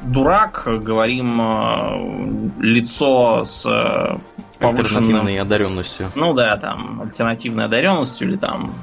дурак, 0.03 0.63
говорим 0.65 1.39
э, 1.39 2.61
лицо 2.61 3.43
с 3.45 3.65
э, 3.65 4.17
Альтернативной 4.59 5.39
одаренностью. 5.39 6.11
ну 6.15 6.33
да, 6.33 6.57
там, 6.57 7.01
альтернативной 7.01 7.65
одаренностью 7.65 8.29
или 8.29 8.37
там 8.37 8.73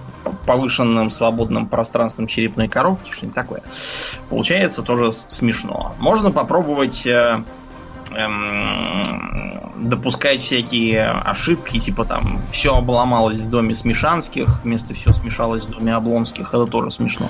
повышенным 0.47 1.11
свободным 1.11 1.69
пространством 1.69 2.27
черепной 2.27 2.69
коробки, 2.69 3.11
что-нибудь 3.11 3.37
такое. 3.37 3.63
Получается 4.29 4.83
тоже 4.83 5.13
смешно. 5.13 5.95
Можно 5.99 6.31
попробовать 6.31 7.07
э, 7.07 7.43
эм, 8.15 9.89
допускать 9.89 10.43
всякие 10.43 11.05
ошибки, 11.05 11.79
типа 11.79 12.05
там 12.05 12.41
все 12.51 12.75
обломалось 12.75 13.39
в 13.39 13.49
доме 13.49 13.75
Смешанских, 13.75 14.61
вместо 14.65 14.95
все 14.95 15.13
смешалось 15.13 15.65
в 15.65 15.71
доме 15.71 15.95
Облонских. 15.95 16.49
Это 16.55 16.67
тоже 16.67 16.91
смешно. 16.91 17.29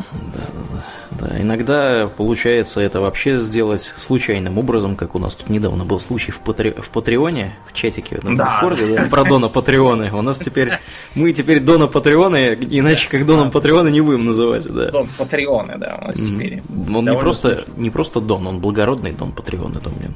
Да, 1.21 1.41
иногда 1.41 2.07
получается 2.07 2.81
это 2.81 3.01
вообще 3.01 3.41
сделать 3.41 3.93
случайным 3.99 4.57
образом, 4.59 4.95
как 4.95 5.15
у 5.15 5.19
нас 5.19 5.35
тут 5.35 5.49
недавно 5.49 5.85
был 5.85 5.99
случай 5.99 6.31
в, 6.31 6.41
Патре- 6.41 6.81
в 6.81 6.91
Патреоне, 6.91 7.57
в 7.67 7.73
чатике 7.73 8.21
на 8.23 8.37
Да. 8.37 8.45
Дискорде, 8.45 8.97
да, 8.97 9.05
про 9.11 9.25
Дона 9.25 9.49
Патреоны. 9.49 10.11
У 10.13 10.23
нас 10.23 10.39
теперь, 10.39 10.73
мы 11.15 11.33
теперь 11.33 11.61
Дона 11.61 11.89
Патреоны, 11.89 12.55
иначе 12.71 13.09
как 13.09 13.27
Доном 13.27 13.51
Патреона 13.51 13.89
не 13.89 14.01
будем 14.01 14.27
называть, 14.27 14.65
да. 14.73 14.91
Дом 14.91 15.09
Патреоны, 15.19 15.77
да, 15.77 15.99
у 16.01 16.05
нас 16.07 16.17
теперь. 16.19 16.63
Он 16.95 17.05
не 17.05 17.17
просто, 17.17 17.59
не 17.77 17.91
просто 17.91 18.21
Дон, 18.21 18.47
он 18.47 18.61
благородный 18.61 19.13
Дон 19.13 19.33
Патреоны, 19.33 19.81
Домнин. 19.81 20.15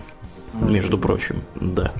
Между 0.70 0.98
прочим, 0.98 1.42
да. 1.54 1.92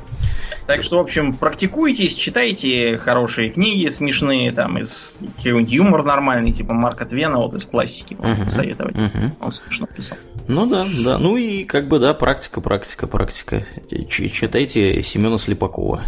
Так 0.67 0.83
что, 0.83 0.99
в 0.99 1.01
общем, 1.01 1.35
практикуйтесь, 1.35 2.15
читайте 2.15 2.97
хорошие 2.97 3.51
книги 3.51 3.89
смешные, 3.89 4.53
там, 4.53 4.79
из 4.79 5.21
какой-нибудь 5.43 5.71
юмор 5.73 6.05
нормальный, 6.05 6.53
типа 6.53 6.73
Марка 6.73 7.05
Твена, 7.05 7.39
вот 7.39 7.55
из 7.55 7.65
классики, 7.65 8.15
можно 8.15 8.35
Мгм. 8.37 8.45
посоветовать. 8.45 8.97
Мгм. 8.97 9.35
Он 9.41 9.51
смешно 9.51 9.87
писал. 9.87 10.19
Ну 10.49 10.67
да, 10.67 10.85
да. 11.05 11.19
Ну 11.19 11.37
и 11.37 11.65
как 11.65 11.89
бы 11.89 11.99
да, 11.99 12.15
практика, 12.15 12.61
практика, 12.61 13.07
практика. 13.07 13.65
Ч- 14.09 14.29
читайте 14.29 15.03
Семена 15.03 15.39
Слепакова. 15.39 16.05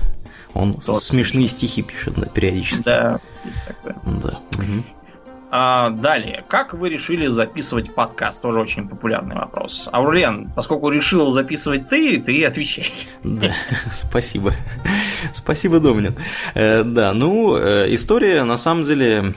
Он 0.55 0.77
Вот. 0.87 1.03
смешные 1.03 1.49
стихи 1.49 1.83
пишет 1.83 2.15
да, 2.17 2.27
периодически. 2.27 2.83
Да, 2.85 3.19
есть 3.45 3.65
такое. 3.67 3.97
Да. 4.07 4.39
мгм. 4.57 4.85
А, 5.57 5.91
далее, 5.91 6.45
как 6.49 6.75
вы 6.75 6.89
решили 6.89 7.29
записывать 7.29 7.95
подкаст? 7.95 8.43
Тоже 8.43 8.59
очень 8.61 8.89
популярный 8.89 9.37
вопрос. 9.37 9.89
Аурлен, 9.93 10.51
поскольку 10.57 10.91
решил 10.91 11.31
записывать 11.31 11.89
ты, 11.89 12.19
ты 12.21 12.45
отвечай. 12.45 12.91
Да, 13.23 13.53
спасибо. 13.95 14.53
Спасибо, 15.33 15.79
Домнин. 15.79 16.17
Э, 16.55 16.83
Да, 16.83 17.13
ну, 17.13 17.57
э, 17.57 17.95
история 17.95 18.43
на 18.43 18.57
самом 18.57 18.83
деле 18.83 19.37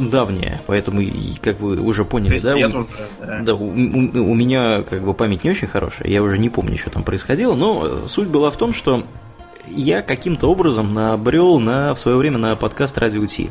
давняя, 0.00 0.60
поэтому, 0.66 1.00
как 1.40 1.60
вы 1.60 1.80
уже 1.80 2.04
поняли, 2.04 2.38
да, 2.40 2.54
у- 2.56 2.78
уже. 2.78 2.88
да. 3.20 3.38
Да, 3.40 3.54
у, 3.54 3.66
у- 3.66 4.30
у 4.30 4.34
меня 4.34 4.82
как 4.82 5.02
бы 5.04 5.14
память 5.14 5.44
не 5.44 5.50
очень 5.50 5.66
хорошая, 5.68 6.08
я 6.08 6.22
уже 6.22 6.38
не 6.38 6.48
помню, 6.50 6.76
что 6.76 6.90
там 6.90 7.02
происходило, 7.04 7.54
но 7.54 8.06
суть 8.08 8.28
была 8.28 8.50
в 8.50 8.56
том, 8.56 8.72
что 8.72 9.04
я 9.68 10.02
каким-то 10.02 10.50
образом 10.50 10.94
набрел 10.94 11.58
на, 11.60 11.94
в 11.94 12.00
свое 12.00 12.16
время 12.16 12.38
на 12.38 12.56
подкаст 12.56 12.96
Радио 12.98 13.24
Ти. 13.26 13.46
Э, 13.46 13.50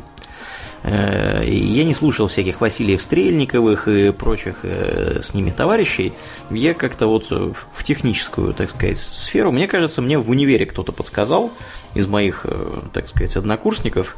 я 0.84 1.84
не 1.84 1.94
слушал 1.94 2.28
всяких 2.28 2.60
Василиев 2.60 3.02
Стрельниковых 3.02 3.88
и 3.88 4.12
прочих 4.12 4.58
э, 4.62 5.20
с 5.22 5.34
ними 5.34 5.50
товарищей. 5.50 6.12
Я 6.50 6.74
как-то 6.74 7.06
вот 7.06 7.30
в 7.30 7.84
техническую, 7.84 8.54
так 8.54 8.70
сказать, 8.70 8.98
сферу, 8.98 9.50
мне 9.50 9.66
кажется, 9.66 10.02
мне 10.02 10.18
в 10.18 10.30
универе 10.30 10.66
кто-то 10.66 10.92
подсказал 10.92 11.50
из 11.94 12.06
моих, 12.06 12.42
э, 12.44 12.80
так 12.92 13.08
сказать, 13.08 13.36
однокурсников. 13.36 14.16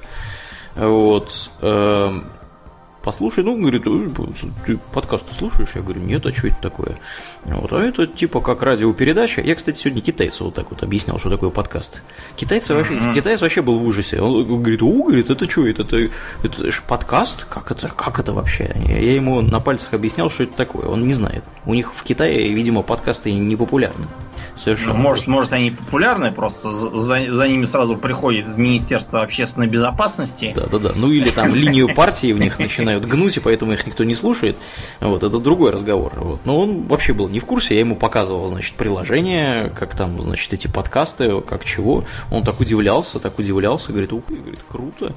Вот 0.77 1.51
послушай, 3.03 3.45
ну, 3.45 3.57
говорит, 3.57 3.85
ты 4.67 4.79
подкасты 4.93 5.35
слушаешь? 5.35 5.71
Я 5.75 5.83
говорю, 5.83 6.01
нет, 6.01 6.25
а 6.27 6.33
что 6.33 6.49
это 6.49 6.61
такое? 6.61 6.99
Вот, 7.45 7.73
а 7.73 7.81
это 7.81 8.07
типа 8.07 8.41
как 8.41 8.63
радиопередача. 8.63 9.41
Я, 9.41 9.55
кстати, 9.55 9.79
сегодня 9.79 10.03
китайцу 10.03 10.45
вот 10.45 10.55
так 10.55 10.71
вот 10.71 10.83
объяснял, 10.83 11.19
что 11.19 11.31
такое 11.31 11.51
подкаст. 11.51 12.03
Китайцы 12.37 12.75
вообще, 12.75 12.95
mm-hmm. 12.95 13.15
китаец 13.15 13.41
вообще 13.41 13.63
был 13.63 13.79
в 13.79 13.87
ужасе. 13.87 14.21
Он 14.21 14.47
говорит, 14.47 14.83
о, 14.83 15.05
говорит, 15.05 15.31
это 15.31 15.51
что, 15.51 15.67
это, 15.67 15.83
это, 15.83 16.11
это 16.43 16.71
ж 16.71 16.83
подкаст? 16.87 17.45
Как 17.45 17.71
это, 17.71 17.89
как 17.89 18.19
это 18.19 18.33
вообще? 18.35 18.71
Я 18.87 19.15
ему 19.15 19.41
на 19.41 19.61
пальцах 19.61 19.95
объяснял, 19.95 20.29
что 20.29 20.45
это 20.45 20.53
такое. 20.53 20.87
Он 20.87 21.07
не 21.07 21.15
знает. 21.15 21.43
У 21.65 21.73
них 21.73 21.95
в 21.95 22.03
Китае, 22.03 22.53
видимо, 22.53 22.83
подкасты 22.83 23.33
не 23.33 23.57
популярны. 23.57 24.07
Совершенно. 24.55 24.95
Ну, 24.95 25.01
может, 25.01 25.27
может, 25.27 25.53
они 25.53 25.71
популярны, 25.71 26.33
просто 26.33 26.71
за, 26.71 27.33
за 27.33 27.49
ними 27.49 27.65
сразу 27.65 27.97
приходит 27.97 28.47
из 28.47 28.57
Министерства 28.57 29.23
общественной 29.23 29.69
безопасности. 29.69 30.53
Да, 30.55 30.67
да, 30.67 30.79
да. 30.79 30.93
Ну 30.95 31.11
или 31.11 31.31
там 31.31 31.55
линию 31.55 31.95
партии 31.95 32.33
в 32.33 32.39
них 32.39 32.59
начинают 32.59 33.07
гнуть, 33.07 33.39
и 33.39 33.41
поэтому 33.41 33.73
их 33.73 33.87
никто 33.87 34.05
не 34.05 34.15
слушает. 34.15 34.59
Вот, 35.01 35.23
это 35.23 35.39
другой 35.39 35.71
разговор. 35.71 36.13
Вот. 36.17 36.41
Но 36.45 36.61
он 36.61 36.83
вообще 36.83 37.15
был 37.15 37.30
не 37.31 37.39
в 37.39 37.47
курсе, 37.47 37.75
я 37.75 37.81
ему 37.81 37.97
показывал, 37.97 38.49
значит, 38.49 38.75
приложение, 38.75 39.71
как 39.71 39.97
там, 39.97 40.21
значит, 40.21 40.53
эти 40.53 40.67
подкасты, 40.67 41.41
как 41.41 41.65
чего. 41.65 42.05
Он 42.31 42.43
так 42.43 42.61
удивлялся, 42.61 43.19
так 43.19 43.39
удивлялся, 43.39 43.93
говорит, 43.93 44.13
ух, 44.13 44.25
говорит, 44.29 44.61
круто. 44.69 45.15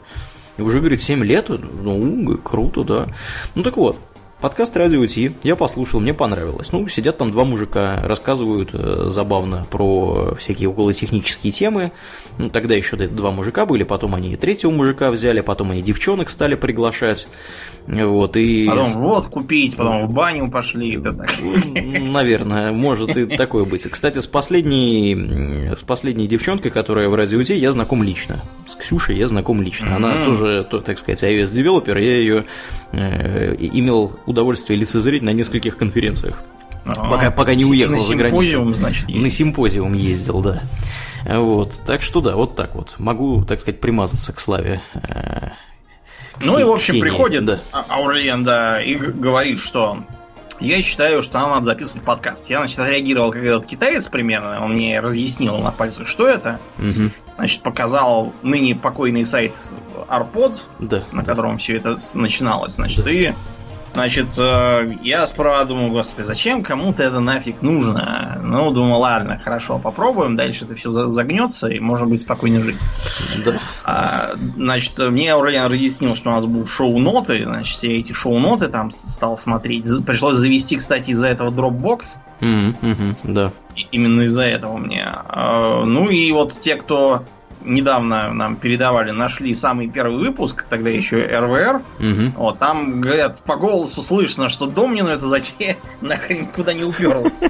И 0.57 0.61
уже, 0.61 0.79
говорит, 0.79 1.01
7 1.01 1.23
лет, 1.23 1.49
ну, 1.49 2.37
круто, 2.37 2.83
да. 2.83 3.07
Ну 3.55 3.63
так 3.63 3.77
вот, 3.77 3.97
Подкаст 4.43 4.75
Радио 4.75 5.05
Ти 5.07 5.31
я 5.43 5.55
послушал, 5.55 6.01
мне 6.01 6.13
понравилось. 6.13 6.73
Ну, 6.73 6.85
сидят 6.89 7.17
там 7.17 7.31
два 7.31 7.45
мужика, 7.45 8.01
рассказывают 8.03 8.71
э, 8.73 9.05
забавно 9.07 9.65
про 9.71 10.35
всякие 10.35 10.67
околотехнические 10.67 11.53
темы. 11.53 11.93
Ну, 12.37 12.49
тогда 12.49 12.75
еще 12.75 12.97
два 12.97 13.31
мужика 13.31 13.65
были, 13.65 13.83
потом 13.83 14.15
они 14.15 14.33
и 14.33 14.35
третьего 14.35 14.69
мужика 14.71 15.11
взяли, 15.11 15.39
потом 15.39 15.71
они 15.71 15.81
девчонок 15.81 16.29
стали 16.29 16.55
приглашать. 16.55 17.25
Вот, 17.85 18.37
и... 18.37 18.65
Потом 18.65 18.91
вот 18.93 19.27
купить, 19.27 19.75
потом 19.75 20.03
в 20.07 20.13
баню 20.13 20.49
пошли. 20.49 20.97
Да, 20.97 21.11
так. 21.11 21.29
Наверное, 21.73 22.71
может 22.71 23.17
и 23.17 23.25
такое 23.25 23.65
быть. 23.65 23.83
Кстати, 23.89 24.19
с 24.19 24.27
последней, 24.27 25.75
с 25.75 25.83
последней 25.83 26.27
девчонкой, 26.27 26.71
которая 26.71 27.09
в 27.09 27.15
Радио 27.15 27.43
Ти, 27.43 27.55
я 27.55 27.73
знаком 27.73 28.01
лично. 28.01 28.41
С 28.67 28.75
Ксюшей 28.75 29.17
я 29.17 29.27
знаком 29.27 29.61
лично. 29.61 29.95
Она 29.95 30.13
mm-hmm. 30.13 30.25
тоже, 30.25 30.67
так 30.85 30.97
сказать, 30.97 31.23
iOS-девелопер, 31.23 31.97
я 31.97 32.17
ее 32.17 32.45
э, 32.93 33.55
имел 33.55 34.13
удовольствие 34.25 34.79
лицезреть 34.79 35.21
на 35.21 35.31
нескольких 35.31 35.75
конференциях. 35.75 36.41
А, 36.85 37.09
пока, 37.09 37.31
пока 37.31 37.55
не 37.55 37.65
уехал 37.65 37.99
за 37.99 38.15
границу. 38.15 38.37
На 38.37 38.43
симпозиум, 38.43 38.75
значит, 38.75 39.09
ездил. 39.09 39.23
На 39.23 39.29
симпозиум 39.29 39.93
ездил, 39.93 40.41
да. 40.41 40.63
Вот. 41.25 41.73
Так 41.85 42.01
что 42.01 42.21
да, 42.21 42.35
вот 42.35 42.55
так 42.55 42.75
вот. 42.75 42.95
Могу, 42.97 43.43
так 43.43 43.61
сказать, 43.61 43.79
примазаться 43.79 44.33
к 44.33 44.39
славе. 44.39 44.81
Ну 46.41 46.59
и, 46.59 46.63
в 46.63 46.71
общем, 46.71 46.99
приходит 46.99 47.45
да. 47.45 47.59
А, 47.71 47.85
Аурлиен, 47.89 48.43
да, 48.43 48.81
и 48.81 48.95
говорит, 48.95 49.59
что 49.59 50.03
я 50.59 50.81
считаю, 50.81 51.21
что 51.21 51.39
нам 51.39 51.51
надо 51.51 51.65
записывать 51.65 52.03
подкаст. 52.03 52.49
Я, 52.49 52.59
значит, 52.59 52.79
отреагировал 52.79 53.31
как 53.31 53.43
этот 53.43 53.65
китаец 53.65 54.07
примерно. 54.07 54.63
Он 54.63 54.73
мне 54.73 54.99
разъяснил 54.99 55.57
на 55.57 55.71
пальцах, 55.71 56.07
что 56.07 56.27
это. 56.27 56.59
Угу. 56.79 57.09
Значит, 57.37 57.61
показал 57.61 58.33
ныне 58.43 58.75
покойный 58.75 59.25
сайт 59.25 59.53
Arpod, 60.07 60.61
да, 60.79 61.03
на 61.11 61.23
котором 61.23 61.57
все 61.57 61.75
это 61.77 61.97
начиналось. 62.13 62.73
Значит, 62.73 63.05
да. 63.05 63.11
и 63.11 63.33
Значит, 63.93 64.27
э, 64.39 64.95
я 65.03 65.27
справа 65.27 65.65
думаю, 65.65 65.91
господи, 65.91 66.25
зачем 66.25 66.63
кому-то 66.63 67.03
это 67.03 67.19
нафиг 67.19 67.61
нужно? 67.61 68.39
Ну, 68.43 68.71
думаю, 68.71 68.97
ладно, 68.97 69.39
хорошо, 69.43 69.77
попробуем, 69.77 70.35
дальше 70.35 70.65
это 70.65 70.75
все 70.75 70.91
загнется, 70.91 71.67
и 71.67 71.79
можно 71.79 72.07
быть 72.07 72.21
спокойно 72.21 72.59
жить. 72.61 72.77
Да. 73.45 73.59
А, 73.85 74.31
значит, 74.57 74.97
мне 74.97 75.33
Аурлиан 75.33 75.71
разъяснил, 75.71 76.15
что 76.15 76.29
у 76.29 76.33
нас 76.33 76.45
будут 76.45 76.69
шоу-ноты, 76.69 77.43
значит, 77.45 77.83
я 77.83 77.99
эти 77.99 78.13
шоу-ноты 78.13 78.67
там 78.67 78.89
стал 78.89 79.37
смотреть. 79.37 79.85
Пришлось 80.05 80.37
завести, 80.37 80.75
кстати, 80.77 81.11
из-за 81.11 81.27
этого 81.27 81.51
Dropbox. 81.51 82.15
Mm-hmm, 82.41 83.31
да. 83.31 83.53
И, 83.75 83.87
именно 83.91 84.23
из-за 84.23 84.43
этого 84.43 84.77
мне. 84.77 85.03
А, 85.05 85.85
ну 85.85 86.09
и 86.09 86.31
вот 86.31 86.59
те, 86.59 86.75
кто 86.75 87.23
недавно 87.63 88.33
нам 88.33 88.55
передавали, 88.55 89.11
нашли 89.11 89.53
самый 89.53 89.89
первый 89.89 90.17
выпуск, 90.17 90.65
тогда 90.69 90.89
еще 90.89 91.25
РВР. 91.25 91.81
Угу. 91.99 92.31
Вот, 92.37 92.59
там, 92.59 93.01
говорят, 93.01 93.41
по 93.43 93.55
голосу 93.55 94.01
слышно, 94.01 94.49
что 94.49 94.67
Домнину 94.67 95.09
это 95.09 95.27
затея 95.27 95.77
нахрен 96.01 96.43
никуда 96.43 96.73
не 96.73 96.83
уперлось. 96.83 97.39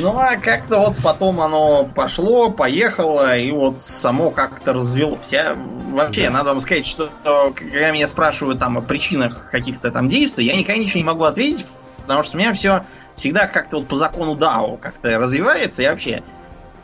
Ну, 0.00 0.18
а 0.18 0.36
как-то 0.36 0.80
вот 0.80 0.96
потом 1.02 1.40
оно 1.40 1.84
пошло, 1.84 2.50
поехало, 2.50 3.38
и 3.38 3.50
вот 3.50 3.78
само 3.78 4.30
как-то 4.30 4.72
развелось. 4.72 5.32
Я 5.32 5.56
вообще, 5.92 6.28
надо 6.30 6.50
вам 6.50 6.60
сказать, 6.60 6.86
что 6.86 7.10
когда 7.54 7.90
меня 7.90 8.08
спрашивают 8.08 8.58
там 8.58 8.76
о 8.76 8.82
причинах 8.82 9.50
каких-то 9.50 9.90
там 9.90 10.08
действий, 10.08 10.46
я 10.46 10.56
никогда 10.56 10.80
ничего 10.80 10.98
не 10.98 11.04
могу 11.04 11.24
ответить, 11.24 11.64
потому 12.02 12.22
что 12.22 12.36
у 12.36 12.40
меня 12.40 12.52
все 12.52 12.84
всегда 13.14 13.46
как-то 13.46 13.78
вот 13.78 13.88
по 13.88 13.96
закону 13.96 14.34
Дао 14.34 14.76
как-то 14.76 15.18
развивается, 15.18 15.82
и 15.82 15.88
вообще 15.88 16.22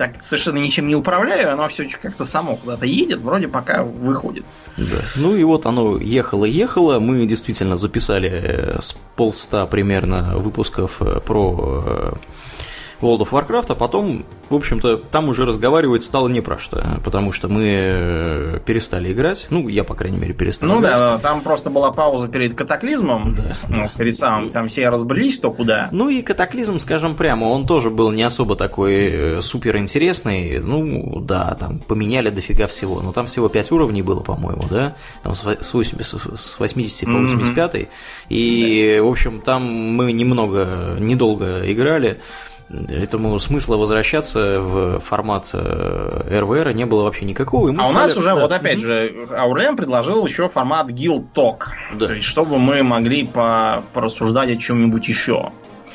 так 0.00 0.22
совершенно 0.22 0.56
ничем 0.56 0.88
не 0.88 0.96
управляю, 0.96 1.52
оно 1.52 1.68
все 1.68 1.86
как-то 1.86 2.24
само 2.24 2.56
куда-то 2.56 2.86
едет, 2.86 3.20
вроде 3.20 3.48
пока 3.48 3.82
выходит. 3.82 4.46
Да. 4.78 4.96
Ну 5.16 5.36
и 5.36 5.44
вот 5.44 5.66
оно 5.66 5.98
ехало-ехало, 5.98 7.00
мы 7.00 7.26
действительно 7.26 7.76
записали 7.76 8.30
э, 8.30 8.80
с 8.80 8.96
полста 9.16 9.66
примерно 9.66 10.38
выпусков 10.38 11.02
э, 11.02 11.20
про 11.20 11.84
э, 11.84 12.12
World 13.00 13.20
of 13.20 13.30
Warcraft, 13.30 13.66
а 13.68 13.74
потом, 13.74 14.24
в 14.48 14.54
общем-то, 14.54 14.96
там 14.96 15.28
уже 15.28 15.46
разговаривать 15.46 16.04
стало 16.04 16.28
не 16.28 16.40
про 16.40 16.58
что, 16.58 17.00
потому 17.04 17.32
что 17.32 17.48
мы 17.48 17.64
э, 17.66 18.60
перестали 18.64 19.12
играть. 19.12 19.46
Ну, 19.50 19.68
я, 19.68 19.84
по 19.84 19.94
крайней 19.94 20.18
мере, 20.18 20.34
перестал 20.34 20.68
ну, 20.68 20.80
играть. 20.80 20.94
Да, 20.94 21.18
там 21.18 21.42
просто 21.42 21.70
была 21.70 21.92
пауза 21.92 22.28
перед 22.28 22.54
катаклизмом. 22.54 23.34
Да. 23.34 23.58
Ну, 23.68 23.88
перед 23.96 24.16
самым, 24.16 24.50
там 24.50 24.68
все 24.68 24.88
разбрелись 24.88 25.38
кто 25.38 25.50
куда. 25.50 25.88
Ну 25.92 26.08
и 26.08 26.22
катаклизм, 26.22 26.78
скажем 26.78 27.16
прямо, 27.16 27.46
он 27.46 27.66
тоже 27.66 27.90
был 27.90 28.10
не 28.10 28.22
особо 28.22 28.56
такой 28.56 28.94
э, 28.94 29.42
супер 29.42 29.76
интересный. 29.78 30.60
Ну, 30.60 31.20
да, 31.20 31.56
там 31.58 31.78
поменяли 31.78 32.30
дофига 32.30 32.66
всего. 32.66 33.00
Но 33.00 33.12
там 33.12 33.26
всего 33.26 33.48
5 33.48 33.72
уровней 33.72 34.02
было, 34.02 34.20
по-моему, 34.20 34.64
да? 34.70 34.96
Там 35.22 35.34
с 35.34 35.42
80, 35.42 36.38
с 36.38 36.58
80 36.58 37.06
по 37.06 37.12
85. 37.12 37.74
Mm-hmm. 37.74 37.88
И, 38.28 38.94
да. 38.96 39.04
в 39.04 39.08
общем, 39.08 39.40
там 39.40 39.62
мы 39.62 40.12
немного, 40.12 40.96
недолго 40.98 41.60
играли. 41.70 42.20
Этому 42.88 43.36
смысла 43.40 43.76
возвращаться 43.76 44.60
в 44.60 45.00
формат 45.00 45.50
РВР 45.52 46.68
э, 46.68 46.72
не 46.72 46.86
было 46.86 47.02
вообще 47.02 47.24
никакого. 47.24 47.68
а 47.70 47.74
стали... 47.74 47.90
у 47.90 47.92
нас 47.92 48.16
уже, 48.16 48.26
да. 48.26 48.36
вот 48.36 48.52
опять 48.52 48.78
же, 48.78 49.26
Аурлен 49.36 49.76
предложил 49.76 50.24
еще 50.24 50.46
формат 50.46 50.88
Guild 50.90 51.32
Talk. 51.34 51.64
Да. 51.94 52.06
То 52.06 52.12
есть, 52.12 52.28
чтобы 52.28 52.58
мы 52.58 52.84
могли 52.84 53.26
по 53.26 53.82
порассуждать 53.92 54.50
о 54.50 54.56
чем-нибудь 54.56 55.08
еще. 55.08 55.50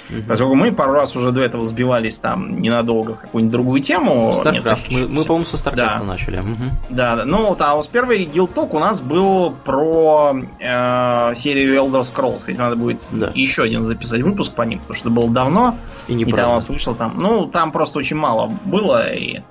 Угу. 0.09 0.21
Поскольку 0.27 0.55
мы 0.55 0.71
пару 0.71 0.93
раз 0.93 1.15
уже 1.15 1.31
до 1.31 1.41
этого 1.41 1.63
сбивались 1.63 2.19
там 2.19 2.61
ненадолго 2.61 3.13
в 3.13 3.19
какую-нибудь 3.19 3.51
другую 3.51 3.81
тему. 3.81 4.33
StarCraft. 4.35 4.87
мы, 4.91 5.07
мы, 5.07 5.23
по-моему, 5.23 5.45
со 5.45 5.57
StarCraft 5.57 5.99
да. 5.99 6.03
начали. 6.03 6.39
Угу. 6.39 6.63
Да, 6.89 7.15
да. 7.15 7.25
Ну, 7.25 7.49
вот, 7.49 7.61
а 7.61 7.75
вот 7.75 7.89
первый 7.89 8.25
Talk 8.25 8.69
у 8.71 8.79
нас 8.79 9.01
был 9.01 9.51
про 9.63 10.35
э, 10.59 11.33
серию 11.35 11.75
Elder 11.75 12.01
Scrolls. 12.01 12.45
Хоть 12.45 12.57
надо 12.57 12.75
будет 12.75 13.03
да. 13.11 13.31
еще 13.33 13.63
один 13.63 13.85
записать 13.85 14.21
выпуск 14.21 14.53
по 14.53 14.61
ним, 14.63 14.79
потому 14.79 14.95
что 14.95 15.09
это 15.09 15.15
было 15.15 15.29
давно. 15.29 15.77
И 16.07 16.13
не 16.13 16.25
там 16.25 16.51
у 16.51 16.53
нас 16.55 16.69
вышел 16.69 16.95
там. 16.95 17.15
Ну, 17.17 17.47
там 17.47 17.71
просто 17.71 17.99
очень 17.99 18.17
мало 18.17 18.51
было, 18.65 19.11
и 19.13 19.41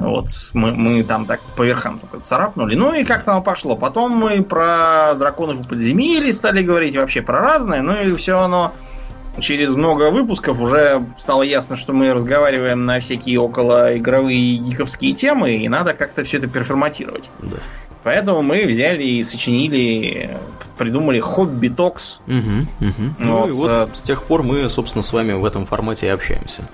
вот 0.00 0.28
мы, 0.54 0.72
мы 0.72 1.02
там 1.02 1.26
так 1.26 1.40
по 1.56 1.62
верхам 1.62 1.98
только 1.98 2.20
царапнули. 2.20 2.74
Ну 2.74 2.94
и 2.94 3.04
как 3.04 3.22
там 3.24 3.42
пошло. 3.42 3.76
Потом 3.76 4.12
мы 4.12 4.42
про 4.42 5.14
драконов 5.14 5.60
и 5.60 5.68
подземелья 5.68 6.32
стали 6.32 6.62
говорить, 6.62 6.96
вообще 6.96 7.22
про 7.22 7.40
разное. 7.40 7.82
Ну 7.82 7.94
и 7.94 8.14
все 8.16 8.38
оно 8.38 8.72
через 9.38 9.74
много 9.74 10.10
выпусков 10.10 10.60
уже 10.60 11.04
стало 11.18 11.42
ясно, 11.42 11.76
что 11.76 11.92
мы 11.92 12.12
разговариваем 12.12 12.82
на 12.82 13.00
всякие 13.00 13.38
около 13.38 13.96
игровые 13.96 14.56
гиковские 14.56 15.14
темы, 15.14 15.56
и 15.56 15.68
надо 15.68 15.94
как-то 15.94 16.24
все 16.24 16.38
это 16.38 16.48
перформатировать. 16.48 17.30
Да. 17.40 17.56
Поэтому 18.02 18.42
мы 18.42 18.64
взяли 18.66 19.02
и 19.02 19.22
сочинили, 19.22 20.38
придумали 20.78 21.20
Хобби 21.20 21.68
Токс. 21.68 22.20
Угу, 22.26 22.88
угу. 22.88 23.14
Ну 23.18 23.48
и 23.48 23.52
вот 23.52 23.70
э, 23.70 23.88
с 23.92 24.00
тех 24.00 24.22
пор 24.24 24.42
мы, 24.42 24.68
собственно, 24.70 25.02
с 25.02 25.12
вами 25.12 25.34
в 25.34 25.44
этом 25.44 25.66
формате 25.66 26.06
и 26.06 26.10
общаемся. 26.10 26.68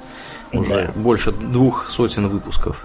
Уже 0.52 0.92
да. 0.94 1.00
больше 1.00 1.32
двух 1.32 1.90
сотен 1.90 2.28
выпусков. 2.28 2.84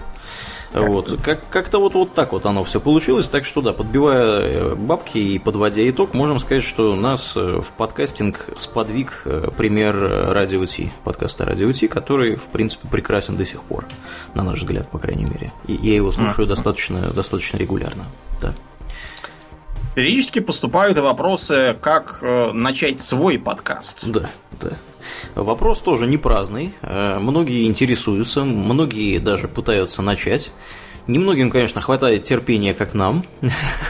Вот. 0.72 1.20
Как- 1.22 1.48
как-то 1.50 1.78
вот, 1.78 1.94
вот 1.94 2.14
так 2.14 2.32
вот 2.32 2.46
оно 2.46 2.64
все 2.64 2.80
получилось. 2.80 3.28
Так 3.28 3.44
что 3.44 3.60
да, 3.60 3.72
подбивая 3.72 4.40
э, 4.40 4.74
бабки 4.74 5.18
и 5.18 5.38
подводя 5.38 5.88
итог, 5.88 6.14
можем 6.14 6.38
сказать, 6.38 6.64
что 6.64 6.94
нас 6.94 7.36
э, 7.36 7.60
в 7.60 7.72
подкастинг 7.72 8.48
сподвиг 8.56 9.22
э, 9.24 9.48
пример 9.56 9.96
Радио 10.32 10.64
Ти, 10.66 10.92
подкаста 11.04 11.44
Радио 11.44 11.70
Ти, 11.72 11.88
который, 11.88 12.36
в 12.36 12.44
принципе, 12.44 12.88
прекрасен 12.88 13.36
до 13.36 13.44
сих 13.44 13.62
пор, 13.62 13.84
на 14.34 14.42
наш 14.42 14.60
взгляд, 14.60 14.88
по 14.90 14.98
крайней 14.98 15.24
мере. 15.24 15.52
И 15.66 15.74
я 15.74 15.94
его 15.94 16.10
слушаю 16.12 16.46
достаточно, 16.46 17.00
достаточно 17.12 17.56
регулярно. 17.58 18.04
Да. 18.40 18.54
Периодически 19.94 20.38
поступают 20.38 20.96
и 20.96 21.02
вопросы, 21.02 21.76
как 21.80 22.20
э, 22.22 22.52
начать 22.52 23.00
свой 23.00 23.38
подкаст. 23.38 24.06
Да, 24.06 24.30
да. 24.58 24.70
Вопрос 25.34 25.80
тоже 25.80 26.06
не 26.06 26.16
праздный. 26.16 26.72
Э, 26.80 27.18
многие 27.18 27.66
интересуются, 27.66 28.44
многие 28.44 29.18
даже 29.18 29.48
пытаются 29.48 30.00
начать. 30.00 30.50
Немногим, 31.06 31.50
конечно, 31.50 31.82
хватает 31.82 32.24
терпения, 32.24 32.72
как 32.72 32.94
нам. 32.94 33.26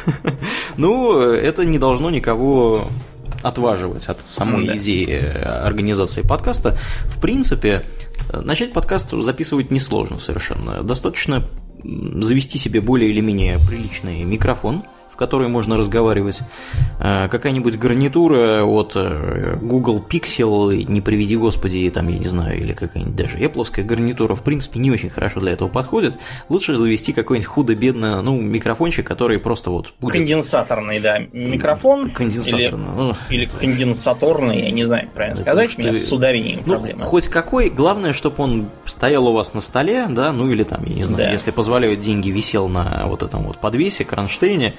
Но 0.77 1.23
это 1.23 1.65
не 1.65 1.79
должно 1.79 2.11
никого 2.11 2.89
отваживать 3.43 4.07
от 4.07 4.27
самой 4.27 4.67
да. 4.67 4.77
идеи 4.79 5.15
организации 5.15 6.23
подкаста. 6.23 6.79
В 7.05 7.21
принципе, 7.21 7.87
начать 8.33 8.73
подкаст 8.73 9.11
записывать 9.13 9.71
несложно 9.71 10.19
совершенно. 10.19 10.83
Достаточно 10.83 11.49
завести 11.85 12.59
себе 12.59 12.81
более 12.81 13.11
или 13.11 13.21
менее 13.21 13.59
приличный 13.69 14.25
микрофон– 14.25 14.83
в 15.13 15.17
которой 15.17 15.49
можно 15.49 15.77
разговаривать. 15.77 16.41
Э, 16.99 17.29
какая-нибудь 17.29 17.79
гарнитура 17.79 18.65
от 18.65 18.93
э, 18.95 19.59
Google 19.61 20.05
Pixel, 20.09 20.85
не 20.85 21.01
приведи 21.01 21.37
господи, 21.37 21.91
там, 21.91 22.09
я 22.09 22.19
не 22.19 22.29
знаю, 22.29 22.59
или 22.59 22.73
какая-нибудь 22.73 23.15
даже 23.15 23.39
Apple 23.39 23.83
гарнитура, 23.83 24.35
в 24.35 24.43
принципе, 24.43 24.81
не 24.81 24.91
очень 24.91 25.11
хорошо 25.11 25.41
для 25.41 25.53
этого 25.53 25.69
подходит. 25.69 26.17
Лучше 26.49 26.77
завести 26.77 27.13
какой-нибудь 27.13 27.47
худо-бедно, 27.47 28.23
ну, 28.23 28.41
микрофончик, 28.41 29.07
который 29.07 29.39
просто 29.39 29.71
вот 29.71 29.93
будет... 30.01 30.13
Конденсаторный, 30.13 30.99
да, 30.99 31.19
микрофон. 31.33 32.11
Конденсаторный. 32.11 32.69
Или, 32.71 32.97
ну... 32.97 33.17
или 33.29 33.45
конденсаторный, 33.61 34.63
я 34.63 34.71
не 34.71 34.85
знаю, 34.85 35.11
правильно 35.15 35.35
Это 35.35 35.43
сказать, 35.43 35.79
у 35.79 35.81
меня 35.83 35.95
с 35.95 36.13
ударением 36.13 36.63
ну, 36.65 36.75
проблема. 36.75 37.05
Хоть 37.05 37.29
какой, 37.29 37.69
главное, 37.69 38.15
чтобы 38.15 38.43
он 38.43 38.69
стоял 38.87 39.27
у 39.29 39.33
вас 39.33 39.53
на 39.53 39.61
столе, 39.61 40.07
да, 40.09 40.33
ну 40.33 40.51
или 40.51 40.63
там, 40.65 40.85
я 40.87 40.95
не 40.95 41.05
знаю, 41.05 41.25
да. 41.25 41.33
если 41.33 41.51
позволяют 41.51 42.01
деньги, 42.01 42.31
висел 42.31 42.69
на 42.69 43.05
вот 43.07 43.23
этом 43.23 43.43
вот 43.43 43.59
подвесе, 43.59 44.05
кронштейне, 44.05 44.75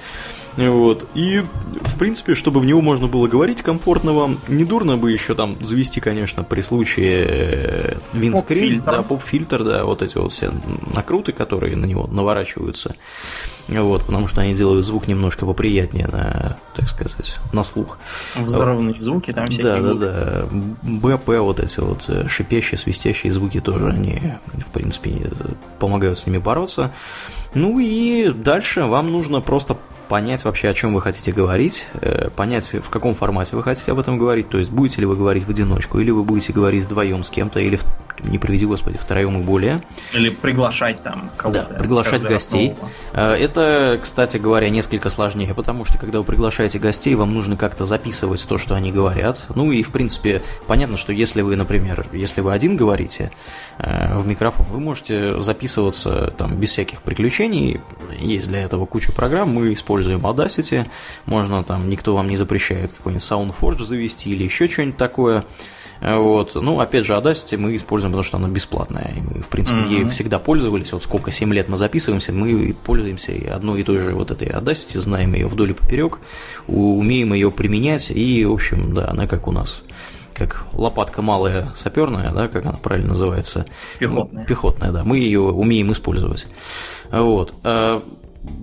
вот. 0.56 1.08
И, 1.14 1.42
в 1.82 1.98
принципе, 1.98 2.34
чтобы 2.34 2.60
в 2.60 2.64
него 2.64 2.80
можно 2.80 3.08
было 3.08 3.26
говорить 3.26 3.62
комфортно 3.62 4.12
вам, 4.12 4.38
недурно 4.48 4.96
бы 4.96 5.10
еще 5.10 5.34
там 5.34 5.56
завести, 5.60 6.00
конечно, 6.00 6.44
при 6.44 6.60
случае 6.60 7.98
винскрин, 8.12 8.82
да, 8.82 9.02
поп-фильтр, 9.02 9.64
да, 9.64 9.84
вот 9.84 10.02
эти 10.02 10.16
вот 10.16 10.32
все 10.32 10.52
накруты, 10.94 11.32
которые 11.32 11.76
на 11.76 11.86
него 11.86 12.06
наворачиваются. 12.06 12.94
Вот, 13.66 14.04
потому 14.04 14.28
что 14.28 14.42
они 14.42 14.54
делают 14.54 14.84
звук 14.84 15.08
немножко 15.08 15.46
поприятнее 15.46 16.06
на, 16.06 16.58
так 16.76 16.88
сказать, 16.88 17.36
на 17.52 17.64
слух. 17.64 17.98
Взрывные 18.36 19.00
звуки 19.00 19.32
там 19.32 19.46
всякие. 19.46 19.80
Да, 19.80 19.94
да, 19.94 19.94
да. 19.94 20.48
БП, 20.82 21.28
вот 21.38 21.60
эти 21.60 21.80
вот 21.80 22.04
э, 22.08 22.28
шипящие, 22.28 22.78
свистящие 22.78 23.32
звуки 23.32 23.60
тоже, 23.60 23.88
они, 23.88 24.34
в 24.52 24.70
принципе, 24.70 25.30
помогают 25.78 26.18
с 26.18 26.26
ними 26.26 26.38
бороться. 26.38 26.92
Ну 27.54 27.78
и 27.78 28.28
дальше 28.30 28.84
вам 28.84 29.10
нужно 29.10 29.40
просто 29.40 29.78
понять 30.08 30.44
вообще, 30.44 30.68
о 30.68 30.74
чем 30.74 30.94
вы 30.94 31.00
хотите 31.00 31.32
говорить, 31.32 31.84
э, 31.94 32.28
понять, 32.30 32.72
в 32.72 32.88
каком 32.90 33.14
формате 33.14 33.56
вы 33.56 33.62
хотите 33.62 33.92
об 33.92 33.98
этом 33.98 34.18
говорить, 34.18 34.48
то 34.48 34.58
есть 34.58 34.70
будете 34.70 35.00
ли 35.00 35.06
вы 35.06 35.16
говорить 35.16 35.44
в 35.44 35.50
одиночку, 35.50 35.98
или 35.98 36.10
вы 36.10 36.22
будете 36.22 36.52
говорить 36.52 36.84
вдвоем 36.84 37.24
с 37.24 37.30
кем-то, 37.30 37.60
или, 37.60 37.78
не 38.22 38.38
приведи 38.38 38.66
господи, 38.66 38.98
втроем 38.98 39.40
и 39.40 39.42
более. 39.42 39.82
Или 40.12 40.28
приглашать 40.28 41.02
там 41.02 41.30
кого-то. 41.36 41.66
Да, 41.70 41.74
приглашать 41.74 42.22
гостей. 42.22 42.74
Э, 43.12 43.32
это, 43.32 43.98
кстати 44.02 44.36
говоря, 44.36 44.68
несколько 44.70 45.10
сложнее, 45.10 45.54
потому 45.54 45.84
что, 45.84 45.98
когда 45.98 46.18
вы 46.18 46.24
приглашаете 46.24 46.78
гостей, 46.78 47.14
вам 47.14 47.34
нужно 47.34 47.56
как-то 47.56 47.84
записывать 47.84 48.46
то, 48.46 48.58
что 48.58 48.74
они 48.74 48.92
говорят. 48.92 49.44
Ну 49.54 49.72
и, 49.72 49.82
в 49.82 49.90
принципе, 49.90 50.42
понятно, 50.66 50.96
что 50.96 51.12
если 51.12 51.42
вы, 51.42 51.56
например, 51.56 52.06
если 52.12 52.40
вы 52.40 52.52
один 52.52 52.76
говорите 52.76 53.32
э, 53.78 54.16
в 54.16 54.26
микрофон, 54.26 54.66
вы 54.70 54.80
можете 54.80 55.40
записываться 55.42 56.32
там 56.36 56.56
без 56.56 56.70
всяких 56.70 57.02
приключений, 57.02 57.80
есть 58.18 58.48
для 58.48 58.60
этого 58.60 58.86
куча 58.86 59.10
программ, 59.12 59.50
мы 59.50 59.72
используем 59.72 59.93
используем 59.94 60.26
Audacity, 60.26 60.86
можно 61.26 61.62
там, 61.62 61.88
никто 61.88 62.14
вам 62.14 62.28
не 62.28 62.36
запрещает 62.36 62.92
какой-нибудь 62.92 63.22
SoundForge 63.22 63.84
завести 63.84 64.30
или 64.30 64.44
еще 64.44 64.66
что-нибудь 64.66 64.96
такое. 64.96 65.44
Вот. 66.00 66.54
Ну, 66.56 66.80
опять 66.80 67.06
же, 67.06 67.12
Audacity 67.12 67.56
мы 67.56 67.76
используем, 67.76 68.12
потому 68.12 68.24
что 68.24 68.36
она 68.36 68.48
бесплатная. 68.48 69.14
И 69.16 69.20
мы, 69.20 69.42
в 69.42 69.48
принципе, 69.48 69.78
mm-hmm. 69.78 69.98
ей 69.98 70.04
всегда 70.08 70.38
пользовались. 70.38 70.92
Вот 70.92 71.02
сколько, 71.02 71.30
7 71.30 71.54
лет 71.54 71.68
мы 71.68 71.76
записываемся, 71.76 72.32
мы 72.32 72.74
пользуемся 72.84 73.32
одной 73.54 73.80
и 73.80 73.84
той 73.84 73.98
же 73.98 74.12
вот 74.14 74.30
этой 74.30 74.48
Audacity, 74.48 74.98
знаем 75.00 75.34
ее 75.34 75.46
вдоль 75.46 75.70
и 75.70 75.74
поперек, 75.74 76.18
умеем 76.66 77.32
ее 77.32 77.50
применять, 77.50 78.10
и, 78.10 78.44
в 78.44 78.52
общем, 78.52 78.92
да, 78.92 79.08
она 79.10 79.26
как 79.26 79.46
у 79.46 79.52
нас 79.52 79.82
как 80.34 80.66
лопатка 80.72 81.22
малая 81.22 81.72
саперная, 81.76 82.32
да, 82.32 82.48
как 82.48 82.66
она 82.66 82.76
правильно 82.76 83.10
называется? 83.10 83.66
Пехотная. 84.00 84.44
Пехотная, 84.44 84.90
да. 84.90 85.04
Мы 85.04 85.18
ее 85.18 85.40
умеем 85.42 85.92
использовать. 85.92 86.46
Вот. 87.12 87.54